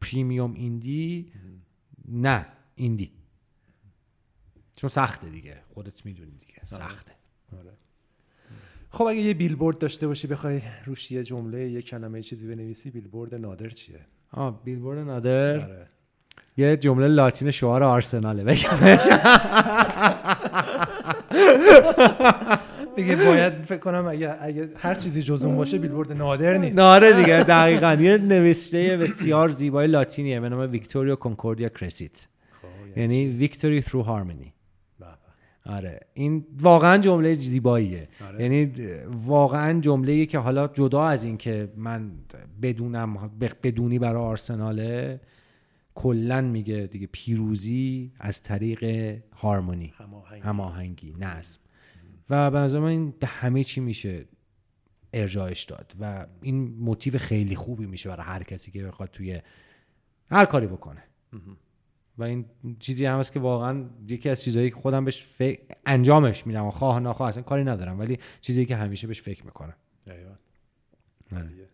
پریمیوم 0.00 0.54
ایندی 0.54 1.32
نه 2.08 2.46
ایندی. 2.74 3.10
چون 4.76 4.90
سخته 4.90 5.28
دیگه. 5.28 5.56
خودت 5.74 6.06
می‌دونی 6.06 6.36
دیگه. 6.36 6.54
سخته. 6.64 7.12
آره. 7.58 7.72
خب 8.90 9.04
اگه 9.04 9.20
یه 9.20 9.34
بیلبورد 9.34 9.78
داشته 9.78 10.06
باشی 10.06 10.26
بخوای 10.26 10.62
روش 10.86 11.10
یه 11.12 11.24
جمله 11.24 11.70
یه 11.70 11.82
کلمه 11.82 12.18
یه 12.18 12.22
چیزی 12.22 12.48
بنویسی 12.48 12.90
بیلبورد 12.90 13.34
نادر 13.34 13.68
چیه؟ 13.68 14.00
آه 14.32 14.64
بیلبورد 14.64 14.98
نادر. 14.98 15.60
آره. 15.60 15.86
یه 16.56 16.76
جمله 16.76 17.08
لاتین 17.08 17.50
شعار 17.50 17.82
آرسناله. 17.82 18.44
بگم. 18.44 18.78
دیگه 22.96 23.16
باید 23.16 23.52
فکر 23.52 23.78
کنم 23.78 24.06
اگه, 24.06 24.36
اگه 24.40 24.68
هر 24.76 24.94
چیزی 24.94 25.22
جز 25.22 25.44
اون 25.44 25.56
باشه 25.56 25.78
بیلبورد 25.78 26.12
نادر 26.12 26.58
نیست. 26.58 26.78
آره 26.78 27.12
دیگه 27.12 27.44
دقیقا. 27.44 27.96
یه 28.00 28.18
نوشته 28.18 28.96
بسیار 28.96 29.48
زیبای 29.48 29.86
لاتینیه 29.86 30.40
به 30.40 30.48
نام 30.48 30.70
ویکتوریا 30.70 31.16
کنکوردیا 31.16 31.68
کرسیت. 31.68 32.26
خب، 32.62 32.98
یعنی 32.98 33.26
ویکتوری 33.26 33.82
through 33.82 34.06
harmony. 34.06 34.50
به 35.00 35.06
به. 35.64 35.72
آره. 35.72 36.00
این 36.14 36.46
واقعا 36.60 36.98
جمله 36.98 37.34
زیباییه. 37.34 38.08
آره. 38.28 38.42
یعنی 38.42 38.72
واقعا 39.26 39.80
جمله 39.80 40.26
که 40.26 40.38
حالا 40.38 40.68
جدا 40.68 41.04
از 41.04 41.24
این 41.24 41.36
که 41.36 41.68
من 41.76 42.10
بدونم 42.62 43.30
بدونی 43.62 43.98
برای 43.98 44.22
آرسناله 44.22 45.20
کلا 45.94 46.40
میگه 46.40 46.88
دیگه 46.92 47.08
پیروزی 47.12 48.12
از 48.20 48.42
طریق 48.42 48.84
هارمونی 49.36 49.92
هماهنگی. 49.96 50.42
هماهنگی. 50.42 51.14
نظم 51.20 51.60
و 52.30 52.50
به 52.50 52.58
نظر 52.58 52.78
من 52.78 52.88
این 52.88 53.10
به 53.10 53.26
همه 53.26 53.64
چی 53.64 53.80
میشه 53.80 54.24
ارجاعش 55.12 55.64
داد 55.64 55.92
و 56.00 56.26
این 56.42 56.74
موتیو 56.78 57.18
خیلی 57.18 57.56
خوبی 57.56 57.86
میشه 57.86 58.08
برای 58.08 58.26
هر 58.26 58.42
کسی 58.42 58.70
که 58.70 58.84
بخواد 58.84 59.10
توی 59.10 59.40
هر 60.30 60.44
کاری 60.44 60.66
بکنه 60.66 61.02
و 62.18 62.22
این 62.22 62.44
چیزی 62.80 63.06
هم 63.06 63.18
هست 63.18 63.32
که 63.32 63.40
واقعا 63.40 63.84
یکی 64.08 64.28
از 64.28 64.42
چیزهایی 64.42 64.70
که 64.70 64.76
خودم 64.76 65.04
بهش 65.04 65.22
فکر 65.22 65.60
انجامش 65.86 66.46
میدم 66.46 66.70
خواه 66.70 67.00
ناخواه 67.00 67.28
اصلا 67.28 67.42
کاری 67.42 67.64
ندارم 67.64 67.98
ولی 67.98 68.18
چیزی 68.40 68.66
که 68.66 68.76
همیشه 68.76 69.06
بهش 69.06 69.22
فکر 69.22 69.44
می‌کنم. 69.44 69.74
عالیه. 71.32 71.68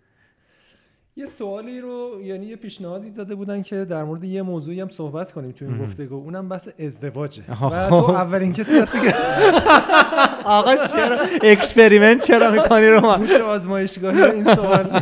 یه 1.16 1.26
سوالی 1.26 1.80
رو 1.80 2.20
یعنی 2.22 2.46
یه 2.46 2.56
پیشنهادی 2.56 3.10
داده 3.10 3.34
بودن 3.34 3.62
که 3.62 3.84
در 3.84 4.04
مورد 4.04 4.24
یه 4.24 4.42
موضوعی 4.42 4.80
هم 4.80 4.88
صحبت 4.88 5.32
کنیم 5.32 5.52
تو 5.52 5.64
این 5.64 5.78
گفتگو 5.78 6.14
اونم 6.14 6.48
بحث 6.48 6.68
ازدواجه. 6.80 7.42
و 7.50 7.88
تو 7.88 7.94
اولین 7.94 8.52
کسی 8.52 8.78
هستی 8.78 9.00
که 9.00 9.14
آقا 10.44 10.86
چرا 10.86 11.18
experiment 11.42 12.26
چرا 12.26 12.50
می‌کنی 12.50 12.86
رو 12.86 13.00
من 13.00 13.20
موش 13.20 13.32
آزمایشگاهی 13.32 14.22
این 14.22 14.54
سوال. 14.54 15.00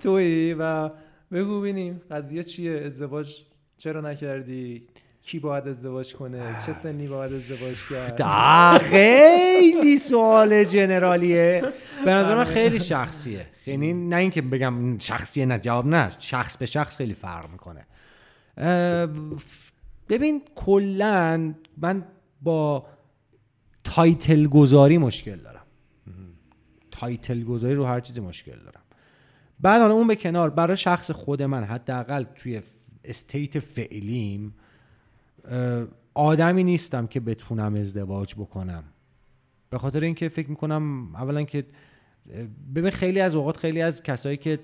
تویی 0.00 0.54
و 0.54 0.90
بگو 1.32 1.60
ببینیم 1.60 2.02
قضیه 2.10 2.42
چیه؟ 2.42 2.82
ازدواج 2.86 3.36
چرا 3.78 4.00
نکردی؟ 4.00 4.86
کی 5.22 5.38
باید 5.38 5.68
ازدواج 5.68 6.14
کنه؟ 6.14 6.56
چه 6.66 6.72
سنی 6.72 7.06
باید 7.06 7.32
ازدواج 7.32 7.76
کرد؟ 7.90 8.78
خیلی 8.78 9.98
سوال 9.98 10.64
general 10.64 11.33
یه. 11.33 11.62
به 12.04 12.10
نظر 12.10 12.34
من 12.34 12.44
خیلی 12.44 12.78
شخصیه. 12.78 13.46
یعنی 13.66 13.92
نه 13.92 14.16
اینکه 14.16 14.42
بگم 14.42 14.98
شخصیه 14.98 15.46
نه 15.46 15.58
جواب 15.58 15.86
نه. 15.86 16.10
شخص 16.18 16.56
به 16.56 16.66
شخص 16.66 16.96
خیلی 16.96 17.14
فرق 17.14 17.46
می‌کنه. 17.50 17.86
ببین 20.08 20.42
کلا 20.54 21.54
من 21.78 22.04
با 22.42 22.86
title 23.94 24.46
گذاری 24.46 24.98
مشکل 24.98 25.36
دارم. 25.36 25.64
title 26.90 27.42
گذاری 27.42 27.74
رو 27.74 27.84
هر 27.84 28.00
چیزی 28.00 28.20
مشکل 28.20 28.58
دارم. 28.58 28.80
بعد 29.60 29.80
حالا 29.80 29.94
اون 29.94 30.06
به 30.06 30.16
کنار 30.16 30.50
برای 30.50 30.76
شخص 30.76 31.10
خود 31.10 31.42
من 31.42 31.64
حداقل 31.64 32.22
توی 32.22 32.62
استیت 33.04 33.58
فعلیم 33.58 34.54
آدمی 36.14 36.64
نیستم 36.64 37.06
که 37.06 37.20
بتونم 37.20 37.74
ازدواج 37.74 38.34
بکنم. 38.34 38.84
به 39.70 39.78
خاطر 39.78 40.00
اینکه 40.00 40.28
فکر 40.28 40.50
می‌کنم 40.50 41.14
اولا 41.14 41.42
که 41.42 41.66
ببین 42.74 42.90
خیلی 42.90 43.20
از 43.20 43.34
اوقات 43.34 43.56
خیلی 43.56 43.82
از 43.82 44.02
کسایی 44.02 44.36
که 44.36 44.58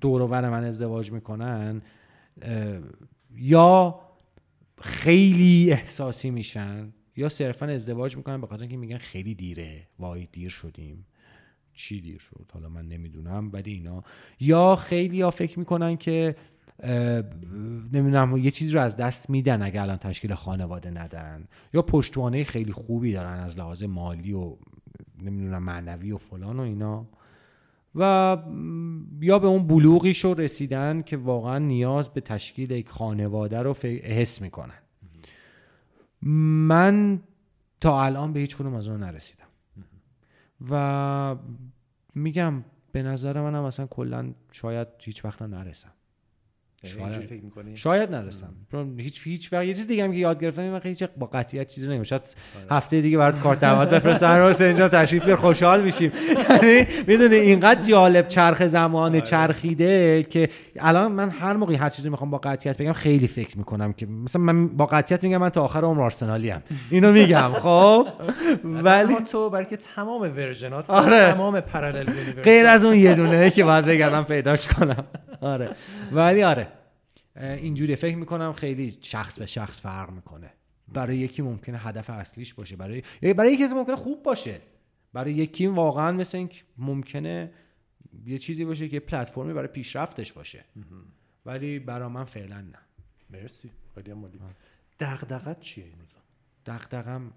دور 0.00 0.22
و 0.22 0.28
بر 0.28 0.50
من 0.50 0.64
ازدواج 0.64 1.12
می‌کنن 1.12 1.82
یا 3.34 4.00
خیلی 4.80 5.72
احساسی 5.72 6.30
میشن 6.30 6.92
یا 7.18 7.28
صرفا 7.28 7.66
ازدواج 7.66 8.16
می‌کنن 8.16 8.40
به 8.40 8.46
خاطر 8.46 8.60
اینکه 8.60 8.76
میگن 8.76 8.98
خیلی 8.98 9.34
دیره. 9.34 9.86
وای 9.98 10.28
دیر 10.32 10.48
شدیم. 10.48 11.06
چی 11.74 12.00
دیر 12.00 12.18
شد؟ 12.18 12.50
حالا 12.52 12.68
من 12.68 12.88
نمی‌دونم 12.88 13.50
ولی 13.52 13.72
اینا. 13.72 14.02
یا 14.40 14.76
خیلی 14.76 15.20
ها 15.20 15.30
فکر 15.30 15.58
می‌کنن 15.58 15.96
که 15.96 16.36
نمی‌دونم 17.92 18.36
یه 18.36 18.50
چیزی 18.50 18.72
رو 18.72 18.80
از 18.80 18.96
دست 18.96 19.30
میدن 19.30 19.62
اگر 19.62 19.82
الان 19.82 19.96
تشکیل 19.96 20.34
خانواده 20.34 20.90
ندن. 20.90 21.48
یا 21.74 21.82
پشتوانه 21.82 22.44
خیلی 22.44 22.72
خوبی 22.72 23.12
دارن 23.12 23.38
از 23.38 23.58
لحاظ 23.58 23.82
مالی 23.82 24.32
و 24.32 24.56
نمی‌دونم 25.22 25.62
معنوی 25.62 26.12
و 26.12 26.16
فلان 26.16 26.60
و 26.60 26.62
اینا. 26.62 27.06
و 27.94 28.36
یا 29.20 29.38
به 29.38 29.46
اون 29.46 29.66
بلوغیش 29.66 30.24
رو 30.24 30.34
رسیدن 30.34 31.02
که 31.02 31.16
واقعا 31.16 31.58
نیاز 31.58 32.08
به 32.08 32.20
تشکیل 32.20 32.70
یک 32.70 32.88
خانواده 32.88 33.58
رو 33.58 33.74
حس 34.02 34.42
می‌کنن. 34.42 34.78
من 36.22 37.22
تا 37.80 38.04
الان 38.04 38.32
به 38.32 38.40
هیچ 38.40 38.56
کدوم 38.56 38.74
از 38.74 38.88
اون 38.88 39.00
نرسیدم. 39.00 39.44
و 40.70 41.36
میگم 42.14 42.64
به 42.92 43.02
نظر 43.02 43.40
منم 43.40 43.62
اصلا 43.62 43.86
کلا 43.86 44.34
شاید 44.52 44.88
هیچ 44.98 45.24
وقت 45.24 45.42
نرسم. 45.42 45.92
اینجوری 46.84 47.26
فکر 47.26 47.44
می‌کنی؟ 47.44 47.76
شاید 47.76 48.10
نرسم. 48.10 48.54
چون 48.70 49.00
هیچ 49.00 49.20
هیچ 49.24 49.52
وقت 49.52 49.64
یه 49.64 49.74
چیز 49.74 49.86
دیگه 49.86 50.04
هم 50.04 50.12
که 50.12 50.18
یاد 50.18 50.40
گرفتم 50.40 50.62
این 50.62 50.72
وقت 50.72 50.86
هیچ 50.86 51.04
با 51.16 51.26
قطعیت 51.26 51.68
چیزی 51.68 51.88
نمیشه 51.88 52.08
شاید 52.08 52.36
هفته 52.70 53.00
دیگه 53.00 53.18
برات 53.18 53.40
کارت 53.40 53.60
دعوت 53.60 53.90
بفرستن 53.90 54.42
حسین 54.42 54.66
اینجا 54.66 54.88
تشریف 54.88 55.24
بیار 55.24 55.36
خوشحال 55.36 55.82
میشیم. 55.82 56.12
یعنی 56.50 56.86
می‌دونی 57.06 57.36
اینقدر 57.36 57.82
جالب 57.82 58.28
چرخ 58.28 58.66
زمان 58.66 59.20
چرخیده 59.20 60.22
که 60.22 60.48
الان 60.78 61.12
من 61.12 61.30
هر 61.30 61.52
موقع 61.52 61.74
هر 61.74 61.90
چیزی 61.90 62.10
می‌خوام 62.10 62.30
با 62.30 62.38
قطعیت 62.38 62.78
بگم 62.78 62.92
خیلی 62.92 63.28
فکر 63.28 63.58
می‌کنم 63.58 63.92
که 63.92 64.06
مثلا 64.06 64.42
من 64.42 64.68
با 64.68 64.86
قطعیت 64.86 65.24
میگم 65.24 65.38
من 65.38 65.48
تا 65.48 65.62
آخر 65.64 65.80
عمر 65.84 66.02
آرسنالی 66.02 66.50
ام 66.50 66.62
اینو 66.90 67.12
میگم 67.12 67.52
خب؟ 67.62 68.06
ولی 68.64 69.14
تو 69.14 69.50
بلکه 69.50 69.76
تمام 69.76 70.20
version 70.20 70.81
ات 70.81 70.90
آره. 70.90 71.32
تمام 71.32 71.60
parallel 71.60 72.08
universe 72.08 72.44
غیر 72.44 72.66
از 72.66 72.84
اون 72.84 72.96
یه 72.96 73.14
دونه 73.14 73.50
که 73.50 73.64
باید 73.64 73.84
بگردم 73.84 74.24
پیداش 74.24 74.68
کنم. 74.68 75.04
آره. 75.40 75.70
ولی 76.12 76.42
آره. 76.42 76.66
اینجوری 77.38 77.96
فکر 77.96 78.16
می‌کنم 78.16 78.52
خیلی 78.52 78.98
شخص 79.00 79.38
به 79.38 79.46
شخص 79.46 79.80
فرق 79.80 80.10
می‌کنه. 80.10 80.50
برای 80.88 81.18
یکی 81.18 81.42
ممکنه 81.42 81.78
هدف 81.78 82.10
اصلیش 82.10 82.54
باشه. 82.54 82.76
برای 82.76 83.02
یا 83.22 83.34
برای 83.34 83.52
یکی 83.52 83.64
ممکنه 83.64 83.96
خوب 83.96 84.22
باشه. 84.22 84.60
برای 85.12 85.32
یکی 85.32 85.66
واقعا 85.66 86.12
مثل 86.12 86.38
این 86.38 86.50
ممکنه 86.78 87.52
یه 88.26 88.38
چیزی 88.38 88.64
باشه 88.64 88.88
که 88.88 89.00
پلتفرمی 89.00 89.52
برای 89.52 89.68
پیشرفتش 89.68 90.32
باشه. 90.32 90.64
ولی 91.46 91.78
برای 91.78 92.08
من 92.08 92.24
فعلا 92.24 92.60
نه. 92.60 92.78
مرسی. 93.30 93.70
خیلی 93.94 94.12
مالی 94.12 94.40
دغدغت 95.00 95.60
چیه 95.60 95.84
این 95.84 95.94
دقدقم 96.66 97.32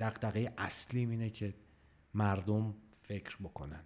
دقدقه 0.00 0.52
اصلی 0.58 1.00
اینه 1.00 1.30
که 1.30 1.54
مردم 2.14 2.74
فکر 3.02 3.36
بکنن. 3.36 3.84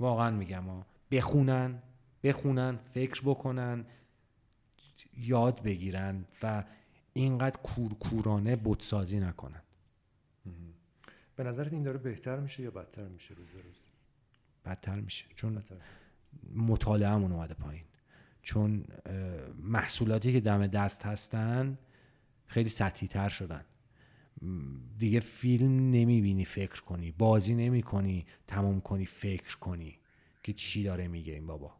واقعا 0.00 0.30
میگم 0.30 0.64
ها. 0.64 0.86
بخونن. 1.10 1.82
بخونن 2.22 2.78
فکر 2.94 3.22
بکنن. 3.24 3.84
یاد 5.18 5.62
بگیرن 5.62 6.24
و 6.42 6.64
اینقدر 7.12 7.56
کورکورانه 7.56 8.56
بتسازی 8.56 9.20
نکنن. 9.20 9.62
به 11.36 11.44
نظرت 11.44 11.72
این 11.72 11.82
داره 11.82 11.98
بهتر 11.98 12.40
میشه 12.40 12.62
یا 12.62 12.70
بدتر 12.70 13.08
میشه 13.08 13.34
روز 13.34 13.48
به 13.48 13.62
روز؟ 13.62 13.84
بدتر 14.64 15.00
میشه. 15.00 15.24
چون 15.36 15.54
بدتر. 15.54 15.76
مطالعهمون 16.54 17.32
اومده 17.32 17.54
پایین. 17.54 17.84
چون 18.42 18.84
محصولاتی 19.58 20.32
که 20.32 20.40
دم 20.40 20.66
دست 20.66 21.06
هستن 21.06 21.78
خیلی 22.46 22.68
سطحی 22.68 23.08
تر 23.08 23.28
شدن. 23.28 23.64
دیگه 24.98 25.20
فیلم 25.20 25.90
نمی‌بینی 25.90 26.44
فکر 26.44 26.82
کنی 26.82 27.10
بازی 27.10 27.54
نمی 27.54 27.82
کنی 27.82 28.26
تمام 28.46 28.80
کنی 28.80 29.06
فکر 29.06 29.58
کنی 29.58 29.98
که 30.42 30.52
چی 30.52 30.82
داره 30.82 31.08
میگه 31.08 31.32
این 31.32 31.46
بابا. 31.46 31.76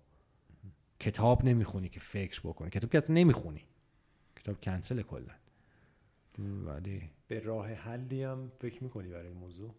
کتاب 1.05 1.45
نمی‌خونی 1.45 1.89
که 1.89 2.01
فکر 2.01 2.41
بکنی. 2.41 2.71
کتاب 2.71 2.91
که 2.91 2.99
اصلا 2.99 3.17
نمی‌خونی. 3.17 3.65
کتاب 4.37 4.61
کنسل 4.61 5.03
کلا 5.03 5.35
ولی 6.39 7.11
به 7.29 7.41
راه 7.41 7.73
حلی 7.73 8.23
هم 8.23 8.53
فکر 8.59 8.85
می‌کنی 8.85 9.09
برای 9.09 9.27
این 9.27 9.37
موضوع؟ 9.37 9.75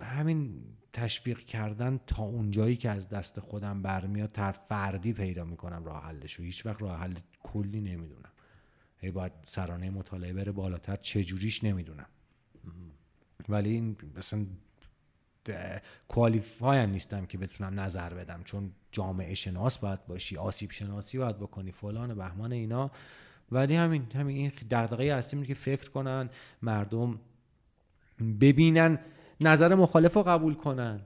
همین 0.00 0.62
تشویق 0.92 1.38
کردن 1.38 2.00
تا 2.06 2.22
اونجایی 2.22 2.76
که 2.76 2.90
از 2.90 3.08
دست 3.08 3.40
خودم 3.40 3.82
برمیاد 3.82 4.32
تر 4.32 4.52
فردی 4.52 5.12
پیدا 5.12 5.44
می‌کنم 5.44 5.84
راه 5.84 6.04
حلش 6.04 6.40
و 6.40 6.42
هیچ 6.42 6.66
وقت 6.66 6.82
راه 6.82 7.00
حل 7.00 7.14
کلی 7.42 7.80
نمی‌دونم. 7.80 8.32
هی 8.98 9.10
باید 9.10 9.32
سرانه 9.46 9.90
مطالعه 9.90 10.32
بره 10.32 10.52
بالاتر 10.52 10.96
چجوریش 10.96 11.64
نمی‌دونم. 11.64 12.06
ولی 13.48 13.70
این 13.70 13.96
مثلا 14.16 14.46
کوالیفای 16.08 16.78
هم 16.78 16.90
نیستم 16.90 17.26
که 17.26 17.38
بتونم 17.38 17.80
نظر 17.80 18.14
بدم. 18.14 18.40
چون 18.44 18.72
جامعه 18.92 19.34
شناس 19.34 19.78
باید 19.78 20.06
باشی 20.06 20.36
آسیب 20.36 20.70
شناسی 20.70 21.18
باید 21.18 21.38
بکنی 21.38 21.72
فلان 21.72 22.14
بهمان 22.14 22.52
اینا. 22.52 22.90
ولی 23.52 23.76
همین 23.76 24.06
همین 24.14 24.36
این 24.36 24.52
دغدغه 24.70 25.04
اصلی 25.04 25.46
که 25.46 25.54
فکر 25.54 25.90
کنن 25.90 26.30
مردم 26.62 27.20
ببینن 28.40 28.98
نظر 29.40 29.74
مخالف 29.74 30.14
رو 30.14 30.22
قبول 30.22 30.54
کنن. 30.54 31.00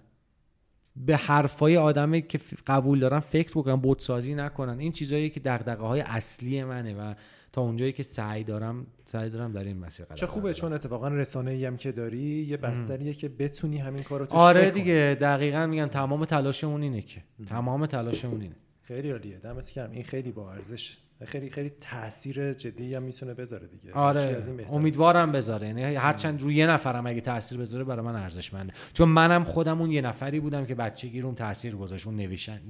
به 0.97 1.17
حرفای 1.17 1.77
آدمی 1.77 2.23
که 2.23 2.41
قبول 2.67 3.01
دارن 3.01 3.21
فکر 3.21 3.51
بکنن 3.51 3.77
بودسازی 3.77 4.35
نکنن. 4.35 4.79
این 4.79 4.93
چیزهایی 4.93 5.31
که 5.31 5.41
دغدغه 5.41 5.83
های 5.83 6.01
اصلی 6.01 6.65
منه 6.65 6.95
و 6.95 7.15
تا 7.53 7.63
اونجایی 7.63 7.93
که 7.93 8.03
سعی 8.03 8.45
دارم 8.45 8.87
سعی 9.07 9.31
دارم 9.31 9.53
در 9.53 9.65
این 9.65 9.79
مسیر 9.79 10.07
چه 10.15 10.27
خوبه 10.27 10.41
بردارم. 10.41 10.61
چون 10.61 10.73
اتفاقا 10.73 11.09
رسانه 11.09 11.51
ای 11.51 11.65
هم 11.65 11.77
که 11.77 11.93
داری 11.93 12.47
یه 12.49 12.57
بستریه 12.57 13.15
که 13.15 13.29
بتونی 13.29 13.79
همین 13.79 14.03
کارو 14.03 14.27
توش 14.27 14.39
آره. 14.39 14.71
دیگه 14.71 15.17
دقیقا 15.21 15.67
میگم 15.67 15.87
تمام 15.87 16.25
تلاشمون 16.25 16.83
اینه 16.83 17.03
که. 17.03 17.23
تمام 17.47 17.87
تلاشمون 17.87 18.41
اینه. 18.41 18.57
خیلی 18.83 19.11
عالیه 19.11 19.39
دمت 19.39 19.75
گرم. 19.75 19.91
این 19.91 20.03
خیلی 20.05 20.33
با 20.33 20.53
ارزش 20.53 20.99
خیلی 21.25 21.51
خیلی 21.51 21.73
تاثیر 21.81 22.53
جدی 22.53 22.95
هم 22.95 23.03
می‌تونه 23.03 23.35
بذاره 23.35 23.67
دیگه. 23.67 23.93
آره 23.93 24.21
از 24.21 24.47
این 24.47 24.57
بهتر. 24.57 24.75
امیدوارم 24.75 25.33
بذاره. 25.33 25.67
یعنی 25.67 25.83
هرچند 25.83 26.43
روی 26.43 26.55
یه 26.55 26.67
نفرم 26.67 27.07
اگه 27.07 27.21
تاثیر 27.21 27.59
بذاره 27.59 27.85
برای 27.85 28.05
من 28.05 28.17
ارزشمنده. 28.17 28.73
چون 28.93 29.09
منم 29.09 29.45
خودم 29.45 29.81
اون 29.81 29.91
یه 29.91 30.01
نفری 30.01 30.41
بودم 30.41 30.67
که 30.67 30.75
بچگی 30.75 31.21
روم 31.21 31.35
تاثیر 31.35 31.77
گذاشت. 31.77 32.07
اون 32.07 32.17
نوشتن 32.17 32.61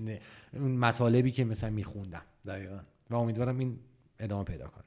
اون 0.53 0.77
مطالبی 0.77 1.31
که 1.31 1.45
مثلا 1.45 1.71
میخوندم. 1.71 2.23
دقیقاً. 2.47 2.79
و 3.11 3.15
امیدوارم 3.15 3.59
این 3.59 3.79
ادامه 4.19 4.45
پیدا 4.45 4.67
کنه. 4.67 4.85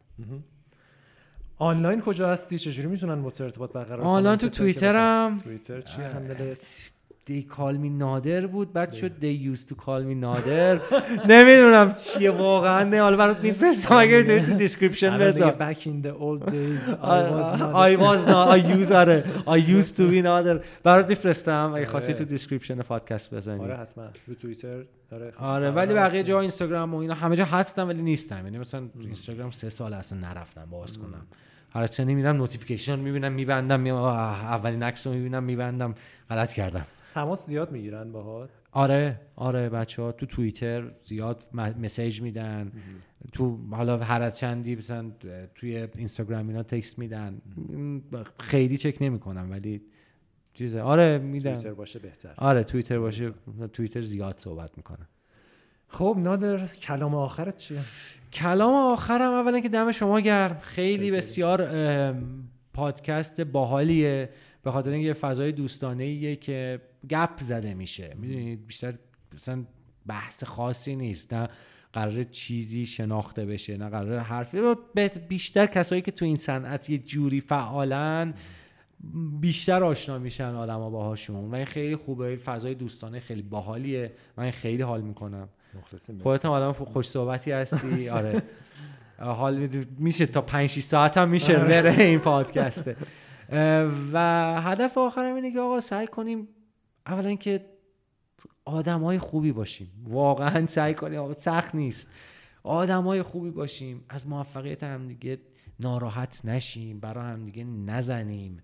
آنلاین 1.57 2.01
کجا 2.01 2.29
هستی؟ 2.29 2.57
چجوری 2.57 2.87
می‌تونن 2.87 3.21
با 3.21 3.33
ارتباط 3.39 3.71
برقرار 3.71 3.99
کنن؟ 3.99 4.07
آنلاین 4.07 4.37
تو 4.37 4.49
توییترم. 4.49 5.37
توییتر 5.37 5.81
هندلت 5.97 6.91
دی 7.27 7.43
کال 7.43 7.77
می 7.77 7.89
نادر 7.89 8.47
بود. 8.47 8.73
بعد 8.73 8.93
شد 8.93 9.19
دی 9.19 9.27
یوز 9.27 9.65
تو 9.65 9.75
کال 9.75 10.03
می 10.03 10.15
نادر 10.15 10.79
نمی‌دونم 11.29 11.93
چیه 11.93 12.31
واقعا. 12.31 12.83
نه 12.83 13.01
حالا 13.01 13.17
برات 13.17 13.39
میفرستم. 13.39 13.95
اگه 13.95 14.23
بتونی 14.23 14.39
تو 14.39 14.53
description 14.53 15.17
بذار. 15.17 15.51
Back 15.73 15.77
in 15.77 16.05
the 16.05 16.13
old 16.21 16.49
days 16.49 16.83
I 16.89 17.21
was 17.35 17.59
not 17.59 17.73
I 17.89 17.95
was 18.05 18.27
not 18.27 18.47
I 18.57 18.79
use 18.79 18.91
آره. 18.91 19.23
I 19.57 19.59
used 19.81 19.93
to 19.97 19.99
be 19.99 20.21
نادر 20.23 20.59
برات 20.83 21.07
میفرستم. 21.07 21.71
اگه 21.75 21.85
خواستی 21.85 22.11
آره. 22.13 22.19
تو 22.19 22.25
description 22.25 22.81
پادکست 22.81 23.33
بزنی. 23.33 23.59
آره 23.63 23.77
حتما. 23.77 24.03
رو 24.27 24.33
توییتر. 24.33 24.67
آره 25.11 25.33
آره 25.37 25.69
قبلا 25.69 25.71
ولی 25.71 25.93
بقیه. 25.93 26.23
جا 26.23 26.39
اینستاگرام 26.39 26.93
و 26.93 26.97
اینا 26.97 27.13
همه 27.13 27.35
جا 27.35 27.45
هستم 27.45 27.87
ولی 27.87 28.01
نیستم 28.01 28.45
یعنی 28.45 28.57
مثلا 28.57 28.81
اینستاگرام 28.99 29.51
سه 29.51 29.69
سال 29.69 29.93
اصلا 29.93 30.19
نرفتم 30.19 30.67
باز 30.71 30.97
کنم. 30.97 31.25
هر 31.73 31.87
چه 31.87 32.05
میرم 32.05 32.37
notification 32.37 32.99
می‌بینم 32.99 33.31
میبندم 33.31 33.87
اولین 33.87 34.83
عکس 34.83 35.07
رو 35.07 35.13
می‌بینم 35.13 35.43
میبندم. 35.43 35.95
غلط 36.29 36.53
کردم. 36.53 36.85
تماس 37.17 37.45
زیاد 37.45 37.71
می‌گیرن 37.71 38.11
باهات؟ 38.11 38.49
آره 38.71 39.21
آره 39.35 39.69
بچه 39.69 40.01
ها 40.01 40.11
تو 40.11 40.25
توییتر 40.25 40.91
زیاد 40.99 41.45
مسیج 41.53 42.21
میدن. 42.21 42.71
تو 43.31 43.57
حالا 43.71 43.97
هر 43.97 44.21
از 44.21 44.37
چندی 44.37 44.75
مثلا 44.75 45.11
توی 45.55 45.87
اینستاگرام 45.95 46.47
اینا 46.47 46.63
تکست 46.63 46.99
میدن. 46.99 47.41
خیلی 48.39 48.77
چک 48.77 48.97
نمی‌کنم 49.01 49.51
ولی 49.51 49.81
چیزه. 50.53 50.81
آره 50.81 51.17
میدن. 51.17 51.51
توییتر 51.51 51.73
باشه 51.73 51.99
بهتر. 51.99 52.33
آره 52.37 52.63
توییتر 52.63 52.99
باشه 52.99 53.33
توییتر 53.73 54.01
زیاد 54.01 54.37
صحبت 54.37 54.77
می‌کنم 54.77 55.07
خب 55.87 56.17
نادر 56.19 56.65
کلام 56.67 57.15
آخرت 57.15 57.57
چیه؟ 57.57 57.79
کلام 58.33 58.75
آخرم 58.75 59.31
اولا 59.31 59.59
که 59.59 59.69
دم 59.69 59.91
شما 59.91 60.19
گرم. 60.19 60.57
خیلی 60.61 60.95
شکری. 60.95 61.11
بسیار 61.11 61.67
پادکست 62.73 63.41
باحالیه. 63.41 64.29
به 64.63 64.71
خاطر 64.71 64.91
اینکه 64.91 65.13
فضای 65.13 65.51
دوستانه 65.51 66.03
ایه 66.03 66.35
که 66.35 66.81
گپ 67.09 67.43
زده 67.43 67.73
میشه. 67.73 68.15
می‌دونید 68.17 68.67
بیشتر 68.67 68.93
مثلا 69.33 69.63
بحث 70.05 70.43
خاصی 70.43 70.95
نیست. 70.95 71.33
نه 71.33 71.47
قرار 71.93 72.23
چیزی 72.23 72.85
شناخته 72.85 73.45
بشه 73.45 73.77
نه 73.77 73.89
قرار 73.89 74.19
حرفی 74.19 74.57
رو 74.57 74.75
بیشتر 75.29 75.65
کسایی 75.65 76.01
که 76.01 76.11
تو 76.11 76.25
این 76.25 76.35
صنعت 76.35 76.89
یه 76.89 76.97
جوری 76.97 77.41
فعالن 77.41 78.33
بیشتر 79.39 79.83
آشنا 79.83 80.19
میشن 80.19 80.55
آدما 80.55 80.89
باهاشون. 80.89 81.51
و 81.51 81.55
این 81.55 81.65
خیلی 81.65 81.95
خوبه. 81.95 82.25
این 82.25 82.37
فضای 82.37 82.75
دوستانه 82.75 83.19
خیلی 83.19 83.41
باحالیه. 83.41 84.11
من 84.37 84.51
خیلی 84.51 84.81
حال 84.81 85.01
می‌کنم. 85.01 85.49
خودت 86.23 86.45
هم 86.45 86.51
آدم 86.51 86.71
خوش 86.71 87.09
صحبتی 87.09 87.51
هستی. 87.51 88.09
آره. 88.09 88.43
حال 89.19 89.69
میشه 89.97 90.25
تا 90.25 90.41
5 90.41 90.69
6 90.69 90.83
ساعت 90.83 91.17
هم 91.17 91.29
میشه 91.29 91.59
بره 91.59 91.99
این 91.99 92.19
پادکسته. 92.19 92.95
و 94.13 94.61
هدف 94.61 94.97
آخرم 94.97 95.35
اینه 95.35 95.51
که 95.51 95.59
آقا 95.59 95.79
سعی 95.79 96.07
کنیم 96.07 96.47
اولا 97.07 97.35
که 97.35 97.65
آدم 98.65 99.01
های 99.01 99.19
خوبی 99.19 99.51
باشیم. 99.51 99.91
واقعا 100.07 100.67
سعی 100.67 100.93
کنیم. 100.93 101.33
سخت 101.33 101.75
نیست. 101.75 102.07
آدم 102.63 103.03
های 103.03 103.21
خوبی 103.21 103.51
باشیم. 103.51 104.05
از 104.09 104.27
موفقیت 104.27 104.83
هم 104.83 105.07
دیگه 105.07 105.39
ناراحت 105.79 106.41
نشیم. 106.45 106.99
برای 106.99 107.25
هم 107.25 107.45
دیگه 107.45 107.63
نزنیم. 107.63 108.61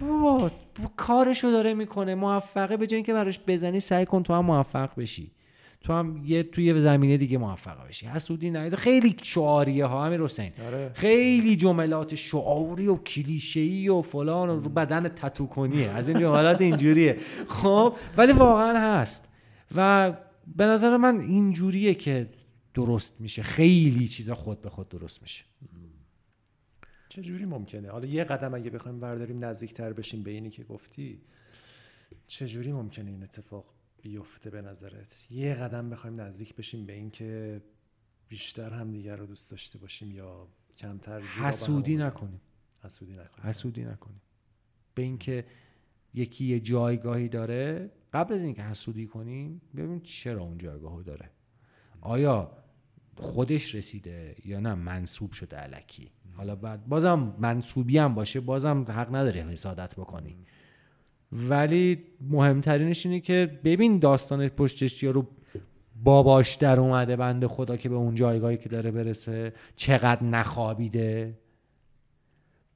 بابا 0.00 0.50
کارشو 0.96 1.50
داره 1.50 1.74
می‌کنه. 1.74 2.14
موفقه 2.14 2.76
به 2.76 2.86
جای 2.86 2.96
اینکه 2.96 3.12
براش 3.12 3.40
بزنی 3.46 3.80
سعی 3.80 4.06
کن 4.06 4.22
تو 4.22 4.34
هم 4.34 4.44
موفق 4.44 4.90
بشی. 4.96 5.32
تو 5.80 5.92
هم 5.92 6.22
یه 6.24 6.42
توی 6.42 6.64
یه 6.64 6.80
زمینه 6.80 7.16
دیگه 7.16 7.38
موفق 7.38 7.88
بشی. 7.88 8.06
حسودی 8.06 8.50
نه. 8.50 8.70
خیلی 8.70 9.16
شعاریه 9.22 9.86
ها 9.86 10.04
همین 10.04 10.20
حسین. 10.20 10.52
آره. 10.66 10.90
خیلی 10.94 11.56
جملات 11.56 12.14
شعاری 12.14 12.86
و 12.86 12.96
کلیشه‌ای 12.96 13.88
و 13.88 14.02
فلان 14.02 14.48
و 14.50 14.60
رو 14.60 14.68
بدن 14.68 15.08
تتو 15.08 15.46
کنیه. 15.46 15.90
از 15.90 16.08
این 16.08 16.18
جملات 16.18 16.60
اینجوریه. 16.60 17.18
خب 17.48 17.96
ولی 18.16 18.32
واقعا 18.32 18.78
هست. 18.78 19.24
و 19.76 20.12
به 20.56 20.64
نظر 20.64 20.96
من 20.96 21.20
اینجوریه 21.20 21.94
که 21.94 22.30
درست 22.74 23.20
میشه. 23.20 23.42
خیلی 23.42 24.08
چیزا 24.08 24.34
خود 24.34 24.62
به 24.62 24.70
خود 24.70 24.88
درست 24.88 25.22
میشه. 25.22 25.44
چه 27.08 27.22
جوری 27.22 27.44
ممکنه؟ 27.44 27.90
حالا 27.90 28.06
یه 28.06 28.24
قدم 28.24 28.54
اگه 28.54 28.70
بخوایم 28.70 28.98
برداریم 28.98 29.44
نزدیکتر 29.44 29.92
بشیم 29.92 30.22
به 30.22 30.30
اینی 30.30 30.50
که 30.50 30.64
گفتی 30.64 31.20
چه 32.26 32.46
جوری 32.46 32.72
ممکنه 32.72 33.10
این 33.10 33.22
اتفاق 33.22 33.64
بیفته 34.02 34.50
به 34.50 34.62
نظرت. 34.62 35.26
یه 35.30 35.54
قدم 35.54 35.90
بخوایم 35.90 36.20
نزدیک 36.20 36.54
بشیم 36.54 36.86
به 36.86 36.92
این 36.92 37.10
که 37.10 37.62
بیشتر 38.28 38.70
هم 38.70 38.90
دیگر 38.90 39.16
رو 39.16 39.26
دوست 39.26 39.50
داشته 39.50 39.78
باشیم 39.78 40.10
یا 40.10 40.48
کمتر 40.76 41.20
حسودی؟ 41.20 41.96
نکنیم. 41.96 42.40
حسودی 42.84 43.12
نکنیم. 43.12 43.48
حسودی 43.48 43.84
نکنیم. 43.84 44.20
به 44.94 45.02
اینکه 45.02 45.46
یکی 46.14 46.44
یه 46.44 46.60
جایگاهی 46.60 47.28
داره 47.28 47.90
قبل 48.12 48.34
از 48.34 48.40
اینکه 48.40 48.62
حسودی 48.62 49.06
کنیم 49.06 49.60
ببین 49.76 50.00
چرا 50.00 50.42
اون 50.42 50.58
جایگاهو 50.58 51.02
داره. 51.02 51.30
آیا 52.00 52.58
خودش 53.16 53.74
رسیده 53.74 54.36
یا 54.44 54.60
نه؟ 54.60 54.74
منصوب 54.74 55.32
شده 55.32 55.56
علکی. 55.56 56.10
حالا 56.32 56.56
بعد 56.56 56.86
بازم 56.86 57.34
منصوبی 57.38 57.98
هم 57.98 58.14
باشه 58.14 58.40
بازم 58.40 58.84
حق 58.88 59.14
نداری 59.14 59.40
حسادت 59.40 59.94
بکنی. 59.94 60.36
ولی 61.32 61.98
مهمترینش 62.30 63.06
اینه 63.06 63.20
که 63.20 63.60
ببین 63.64 63.98
داستان 63.98 64.48
پشتش 64.48 65.02
یا 65.02 65.10
رو 65.10 65.26
باباش 66.04 66.54
در 66.54 66.80
اومده 66.80 67.16
بنده 67.16 67.48
خدا 67.48 67.76
که 67.76 67.88
به 67.88 67.94
اون 67.94 68.14
جایگاهی 68.14 68.56
که 68.56 68.68
داره 68.68 68.90
برسه 68.90 69.52
چقدر 69.76 70.22
نخوابیده. 70.24 71.38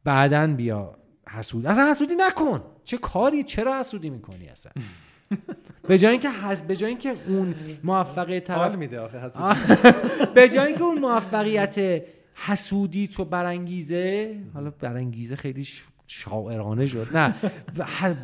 بعدا 0.04 0.46
بیا 0.46 0.96
حسود 1.28 1.66
اصلا 1.66 1.90
حسودی 1.90 2.14
نکن. 2.18 2.62
چه 2.84 2.98
کاری؟ 2.98 3.42
چرا 3.44 3.80
حسودی 3.80 4.10
می‌کنی 4.10 4.48
اصلا؟ 4.48 4.72
به 5.88 5.98
جای 5.98 6.10
اینکه 6.12 6.30
حس... 6.30 6.60
به 6.62 6.76
جای 6.76 6.88
اینکه 6.90 7.14
اون 7.26 7.54
موفقیت 7.84 8.44
طرف 8.44 8.74
میده 8.76 9.00
آخه 9.00 9.20
حسودی. 9.20 9.54
به 10.34 10.48
جای 10.48 10.66
اینکه 10.66 10.82
اون 10.82 10.98
موفقیت 10.98 12.02
حسودی 12.34 13.08
تو 13.08 13.24
برانگیزه 13.24 14.34
حالا 14.54 14.70
برانگیزه 14.70 15.36
خیلی 15.36 15.64
ش- 15.64 15.84
شاعرانه 16.06 16.86
شد. 16.86 17.16
نه. 17.16 17.34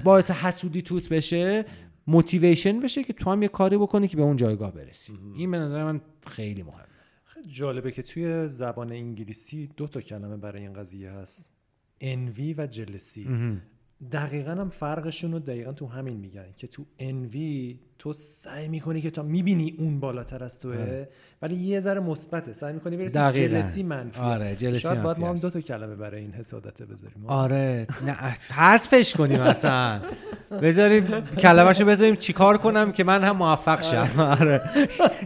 باعث 0.04 0.30
حسودی 0.30 0.82
توت 0.82 1.08
بشه 1.08 1.64
موتیویشن 2.06 2.80
بشه 2.80 3.04
که 3.04 3.12
تو 3.12 3.30
هم 3.30 3.42
یه 3.42 3.48
کاری 3.48 3.76
بکنی 3.76 4.08
که 4.08 4.16
به 4.16 4.22
اون 4.22 4.36
جایگاه 4.36 4.72
برسی. 4.72 5.18
این 5.36 5.50
به 5.50 5.58
نظر 5.58 5.84
من 5.84 6.00
خیلی 6.26 6.62
مهم 6.62 6.84
خیلی 7.24 7.48
جالبه 7.48 7.92
که 7.92 8.02
توی 8.02 8.48
زبان 8.48 8.92
انگلیسی 8.92 9.70
دو 9.76 9.86
تا 9.86 10.00
کلمه 10.00 10.36
برای 10.36 10.62
این 10.62 10.72
قضیه 10.72 11.10
هست. 11.10 11.54
انوی 12.00 12.54
و 12.54 12.66
جلسی 12.66 13.28
دقیقا 14.12 14.50
هم 14.50 14.70
فرقشون 14.70 15.32
رو 15.32 15.38
دقیقا 15.38 15.72
تو 15.72 15.86
همین 15.86 16.16
میگن 16.16 16.44
که 16.56 16.66
تو 16.66 16.84
انوی 16.98 17.78
تو 17.98 18.12
سعی 18.12 18.68
می‌کنی 18.68 19.00
که 19.00 19.10
تو 19.10 19.22
می‌بینی 19.22 19.74
اون 19.78 20.00
بالاتر 20.00 20.44
از 20.44 20.58
توه 20.58 21.06
ولی 21.42 21.54
یه 21.54 21.80
ذره 21.80 22.00
مثبته. 22.00 22.52
سعی 22.52 22.72
می‌کنی 22.72 22.96
برسی 22.96 23.18
دقیقاً. 23.18 23.56
جلسی 23.56 23.82
منفی 23.82 24.20
آره، 24.20 24.56
جلسی 24.56 24.80
شاید 24.80 25.02
باید 25.02 25.18
ما 25.18 25.28
هم. 25.28 25.36
دو 25.36 25.50
تا 25.50 25.60
کلمه 25.60 25.94
برای 25.94 26.20
این 26.20 26.32
حسادته 26.32 26.86
بذاریم. 26.86 27.26
آره 27.26 27.86
نه 28.06 28.12
حذفش 28.50 29.14
کنیم 29.16 29.40
اصلا. 29.40 30.00
بذاریم 30.62 31.06
کلمه‌شو 31.20 31.84
بذاریم 31.84 32.16
چیکار 32.16 32.58
کنم 32.58 32.92
که 32.92 33.04
من 33.04 33.24
هم 33.24 33.36
موفق 33.36 33.82
شم. 33.82 34.20
آره. 34.20 34.60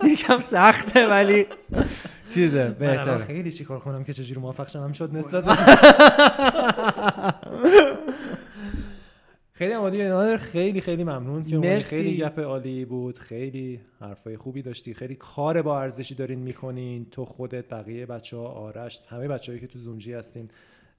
یکم 0.05 0.39
سخته 0.39 1.09
ولی 1.09 1.47
چیزه 2.35 2.69
بهتره. 2.69 3.25
خیلی 3.25 3.53
چیکار 3.53 3.79
کنم 3.79 4.05
که 4.05 4.13
چجوری 4.13 4.41
موفق 4.41 4.69
شم؟ 4.69 4.85
هم 4.85 4.93
شد 4.93 5.17
نسبت 5.17 5.45
خیلی 9.63 9.75
عالی 9.75 10.05
نادر 10.05 10.37
خیلی 10.37 10.81
خیلی 10.81 11.05
ممنون 11.05 11.45
که. 11.45 11.59
مرسی. 11.59 11.97
خیلی 11.97 12.17
گپ 12.17 12.41
عالی 12.41 12.85
بود. 12.85 13.19
خیلی 13.19 13.81
حرفای 14.01 14.37
خوبی 14.37 14.63
داشتی. 14.63 14.95
خیلی 14.95 15.15
کار 15.15 15.63
با 15.63 15.81
ارزشی 15.81 16.15
دارین 16.15 16.39
می‌کنین. 16.39 17.07
تو 17.11 17.25
خودت 17.25 17.69
بقیه 17.69 18.07
بچه 18.07 18.37
ها 18.37 18.45
آرش 18.45 19.01
همه 19.09 19.29
بچه‌هایی 19.29 19.61
که 19.61 19.67
تو 19.67 19.79
زومجی 19.79 20.13
هستین 20.13 20.49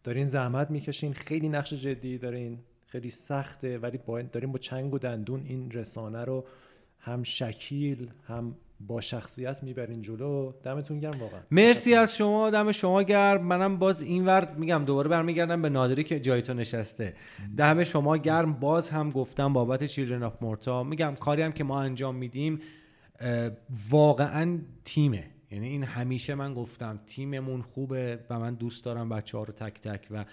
دارین 0.04 0.24
زحمت 0.24 0.72
می‌کشین. 0.72 1.14
خیلی 1.14 1.50
نقش 1.50 1.74
جدی 1.74 2.18
دارین. 2.18 2.60
خیلی 2.88 3.10
سخته. 3.10 3.78
ولی 3.78 3.98
با 4.06 4.22
دارین 4.22 4.52
با 4.52 4.58
چنگ 4.58 4.94
و 4.94 5.00
دندون 5.00 5.44
این 5.46 5.72
رسانه 5.72 6.24
رو 6.26 6.46
هم 7.00 7.24
شکیل 7.24 8.10
هم 8.28 8.56
با 8.80 9.02
شخصیت 9.02 9.64
می‌برین 9.64 10.02
جلو. 10.02 10.54
دمتون 10.64 11.00
گرم 11.00 11.20
واقعا. 11.20 11.40
مرسی 11.52 11.96
از 11.96 12.16
شما 12.16 12.50
دم 12.50 12.72
شما 12.72 13.04
گرم. 13.04 13.44
منم 13.44 13.78
باز 13.78 14.02
اینور 14.02 14.56
میگم 14.56 14.86
دوباره 14.86 15.10
برمیگردم 15.10 15.62
به 15.62 15.70
نادری 15.70 16.04
که 16.04 16.20
جای 16.20 16.42
تو 16.42 16.54
نشسته. 16.54 17.14
دم 17.58 17.84
شما 17.84 18.18
گرم. 18.18 18.54
باز 18.54 18.90
هم 18.90 19.10
گفتم 19.10 19.54
بابت 19.54 19.84
چیلدرن 19.84 20.24
آف 20.24 20.42
مورتا 20.42 20.84
میگم 20.84 21.16
کاری 21.20 21.42
هم 21.42 21.52
که 21.52 21.64
ما 21.64 21.82
انجام 21.82 22.16
میدیم 22.16 22.60
واقعا 23.90 24.60
تیمه. 24.86 25.30
یعنی 25.52 25.68
این 25.68 25.84
همیشه 25.84 26.36
من 26.36 26.54
گفتم 26.54 27.00
تیممون 27.08 27.62
خوبه 27.62 28.20
و 28.30 28.40
من 28.40 28.54
دوست 28.54 28.86
دارم 28.86 29.10
بچه 29.10 29.38
ها 29.38 29.44
رو 29.44 29.54
تک 29.54 29.82
تک 29.82 30.08
و 30.12 30.26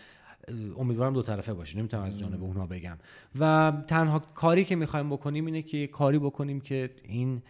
امیدوارم 0.79 1.13
دو 1.13 1.23
طرفه 1.23 1.55
باشه. 1.55 1.79
نمی‌تونم 1.79 2.03
از 2.03 2.19
جانب 2.19 2.43
اونا 2.45 2.67
بگم. 2.67 2.99
و 3.41 3.73
تنها 3.87 4.19
کاری 4.19 4.65
که 4.65 4.77
می‌خوایم 4.77 5.11
بکنیم 5.11 5.47
اینه 5.47 5.63
که 5.63 5.87
کاری 5.87 6.19
بکنیم 6.19 6.61
که 6.61 6.91
این 7.05 7.43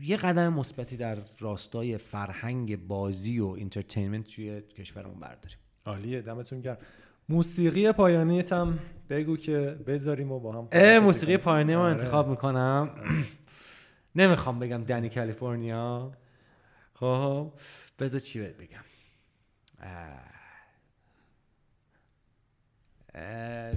یه 0.00 0.16
قدم 0.16 0.52
مثبتی 0.52 0.96
در 0.96 1.18
راستای 1.38 1.98
فرهنگ 1.98 2.86
بازی 2.86 3.38
و 3.40 3.46
entertainment 3.46 4.26
توی 4.26 4.60
کشورمون 4.60 5.20
برداریم 5.20 5.58
عالیه 5.84 6.22
دمتون 6.22 6.60
گرم 6.60 6.78
موسیقی 7.28 7.92
پایانیت 7.92 8.52
هم 8.52 8.78
بگو 9.10 9.36
که 9.36 9.58
بذاریم 9.86 10.32
و 10.32 10.40
با 10.40 10.52
هم 10.52 10.98
موسیقی. 10.98 11.36
پایانی 11.36 11.74
رو 11.74 11.80
آره. 11.80 11.90
انتخاب 11.90 12.28
می‌کنم 12.28 12.90
نمی‌خوام 14.16 14.58
بگم 14.58 14.84
Dani 14.84 15.08
California 15.08 16.12
خب 16.94 17.52
بذار 17.98 18.20
چی 18.20 18.38
بهت 18.38 18.56
بگم 18.56 18.84
اه. 19.80 20.08
اه. 23.14 23.74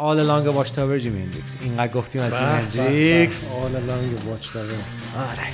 All 0.00 0.16
Along 0.16 0.44
the 0.44 0.52
Watchtower 0.52 0.98
جیمی 0.98 1.22
هندریکس. 1.22 1.56
اینقدر 1.60 1.92
گفتیم 1.92 2.22
از 2.22 2.32
جیمی 2.32 2.44
هندریکس. 2.44 3.54
All 3.54 3.56
along 3.56 4.04
the 4.14 4.20
watchtower. 4.28 5.18
آره. 5.18 5.48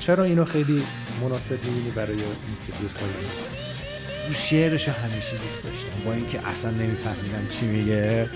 چرا 0.00 0.24
اینو 0.24 0.44
خیلی 0.44 0.82
مناسب 1.22 1.64
می‌بینی 1.64 1.90
برای 1.90 2.16
موسیقی 2.50 2.86
پایانیت 2.94 4.34
شعرش 4.34 4.88
همیشه 4.88 5.30
دوست 5.30 5.64
داشتم. 5.64 6.04
با 6.04 6.12
اینکه 6.12 6.48
اصلا 6.48 6.70
نمیفهمیدم 6.70 7.48
چی 7.48 7.66
میگه. 7.66 8.28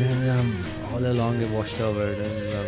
نمی‌دونم 0.00 0.52
حال 0.92 1.12
لانگ 1.12 1.52
واشتاور 1.52 2.06
نمی‌دونم. 2.06 2.64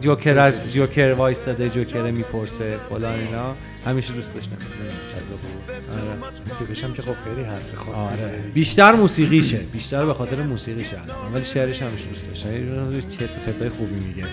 جوکر 0.00 0.38
از 0.38 0.72
جوکر 0.72 1.12
وایستاده 1.12 1.68
جوکر 1.68 2.10
می‌پرسه 2.10 2.76
فلان 2.76 3.18
اینا. 3.18 3.54
همیشه 3.86 4.12
دوست 4.12 4.34
داشتم 4.34 4.56
چه 4.56 5.20
بود. 5.20 5.70
آره. 5.70 6.32
موسیقیش 6.48 6.84
هم 6.84 6.92
که 6.92 7.02
خب 7.02 7.14
خیلی 7.24 7.42
حرف 7.42 7.74
خاصی 7.74 8.12
آره. 8.12 8.38
بیشتر 8.54 8.92
موسیقیشه. 8.92 9.56
بیشتر 9.56 10.06
به 10.06 10.14
خاطر 10.14 10.42
موسیقیشه 10.42 10.98
ولی 11.34 11.44
شعرش 11.44 11.82
همیشه 11.82 12.06
دوست 12.06 12.28
داشتم 12.28 12.52
یه 12.94 13.00
چرت 13.00 13.36
و 13.36 13.40
پرتای 13.40 13.68
خوبی 13.68 13.94
میگه. 13.94 14.24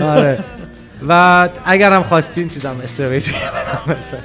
آره. 0.16 0.44
و 1.08 1.48
اگرم 1.64 2.02
خواستین 2.02 2.48
چیزم 2.48 2.80
استرویت 2.84 3.28
مثلا 3.86 4.20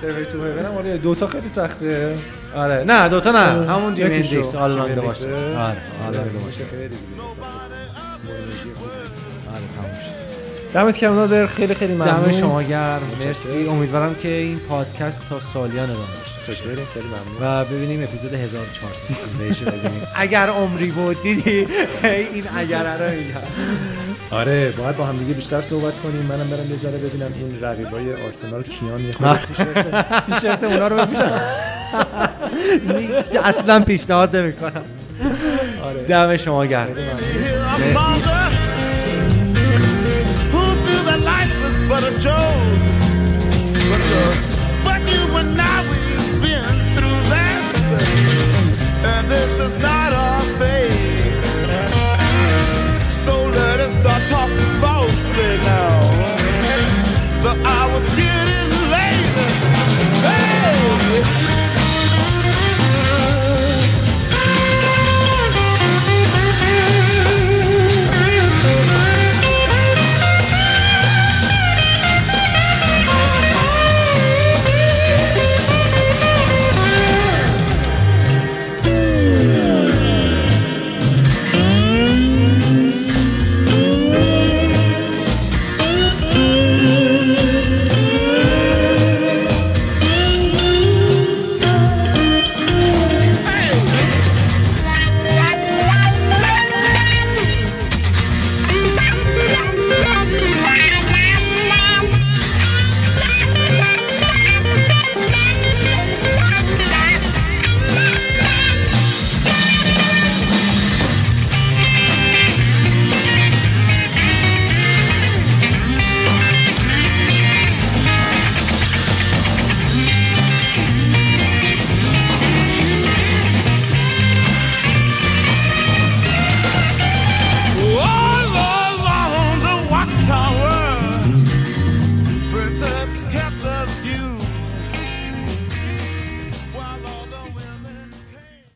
To 0.00 0.04
Heaven 0.04 0.64
هم 0.66 0.76
آره 0.76 0.96
دوتا 0.96 1.26
خیلی 1.26 1.48
سخته. 1.48 2.16
آره. 2.54 2.84
نه 2.84 3.08
دوتا 3.08 3.30
نه. 3.32 3.38
همون 3.72 3.94
جیمی 3.94 4.10
یکیشو. 4.10 4.36
هندریکس 4.36 4.54
آل 4.54 4.70
جیمی 4.72 4.82
لانگ 4.86 4.90
هندریکس. 4.90 5.18
باشه 5.20 5.34
آره 5.36 5.76
آره. 6.08 6.18
آره 6.20 6.30
باشه. 6.44 6.66
خیلی 6.66 6.88
دیگه. 6.88 7.00
آره 9.52 9.66
تموم. 9.76 10.19
دمت 10.74 10.98
گرم 10.98 11.14
نادر 11.14 11.46
خیلی 11.46 11.74
خیلی 11.74 11.94
ممنون. 11.94 12.20
دم 12.22 12.32
شما 12.32 12.62
گرم. 12.62 13.00
مرسی. 13.24 13.68
امیدوارم 13.68 14.14
که 14.14 14.28
این 14.28 14.58
پادکست 14.58 15.20
تا 15.28 15.40
سالیان 15.40 15.84
ادامه 15.90 15.98
داشته 16.18 16.38
باشه. 16.48 16.62
خیلی 16.62 16.82
خیلی 16.94 17.06
ممنون. 17.06 17.62
و 17.62 17.64
ببینیم 17.64 18.02
اپیزود 18.02 18.34
1400 18.34 19.38
بهش 19.38 19.58
ببینیم. 19.58 20.02
اگر 20.16 20.46
عمری 20.48 20.90
بود 20.90 21.22
دیدی؟ 21.22 21.66
این 22.04 22.44
اگر 22.56 22.82
رو 22.82 23.10
میگم 23.10 23.40
آره 24.30 24.70
باید 24.70 24.96
با 24.96 25.04
هم 25.04 25.16
دیگه 25.16 25.34
بیشتر 25.34 25.60
صحبت 25.60 25.98
کنیم. 25.98 26.22
منم 26.22 26.48
برم 26.50 26.70
یه 26.70 26.76
ذره 26.76 26.98
ببینم 26.98 27.30
این 27.36 27.58
رقیبای 27.62 28.14
آرسنال 28.26 28.62
کیان 28.62 29.00
یه 29.00 29.12
خورده 29.12 29.46
تیشرت 29.46 30.24
تیشرت 30.34 30.64
اونا 30.64 30.88
رو 30.88 30.96
بپوشن 30.96 31.40
اصلا 33.44 33.80
پیشنهاد 33.80 34.36
نمی‌کنم. 34.36 34.84
آره. 35.84 36.02
دم 36.02 36.36
شما 36.36 36.66
گرم. 36.66 36.94
خیلی 36.94 37.96
this 49.30 49.60
is 49.60 49.74
not 49.80 50.12
our 50.12 50.42
fate. 50.58 51.44
So 53.08 53.34
let 53.48 53.78
us 53.78 53.92
start 53.92 54.22
talking 54.28 54.72
falsely 54.82 55.56
now. 55.58 55.98
The 57.44 57.54
hour's 57.64 58.10
getting 58.10 58.69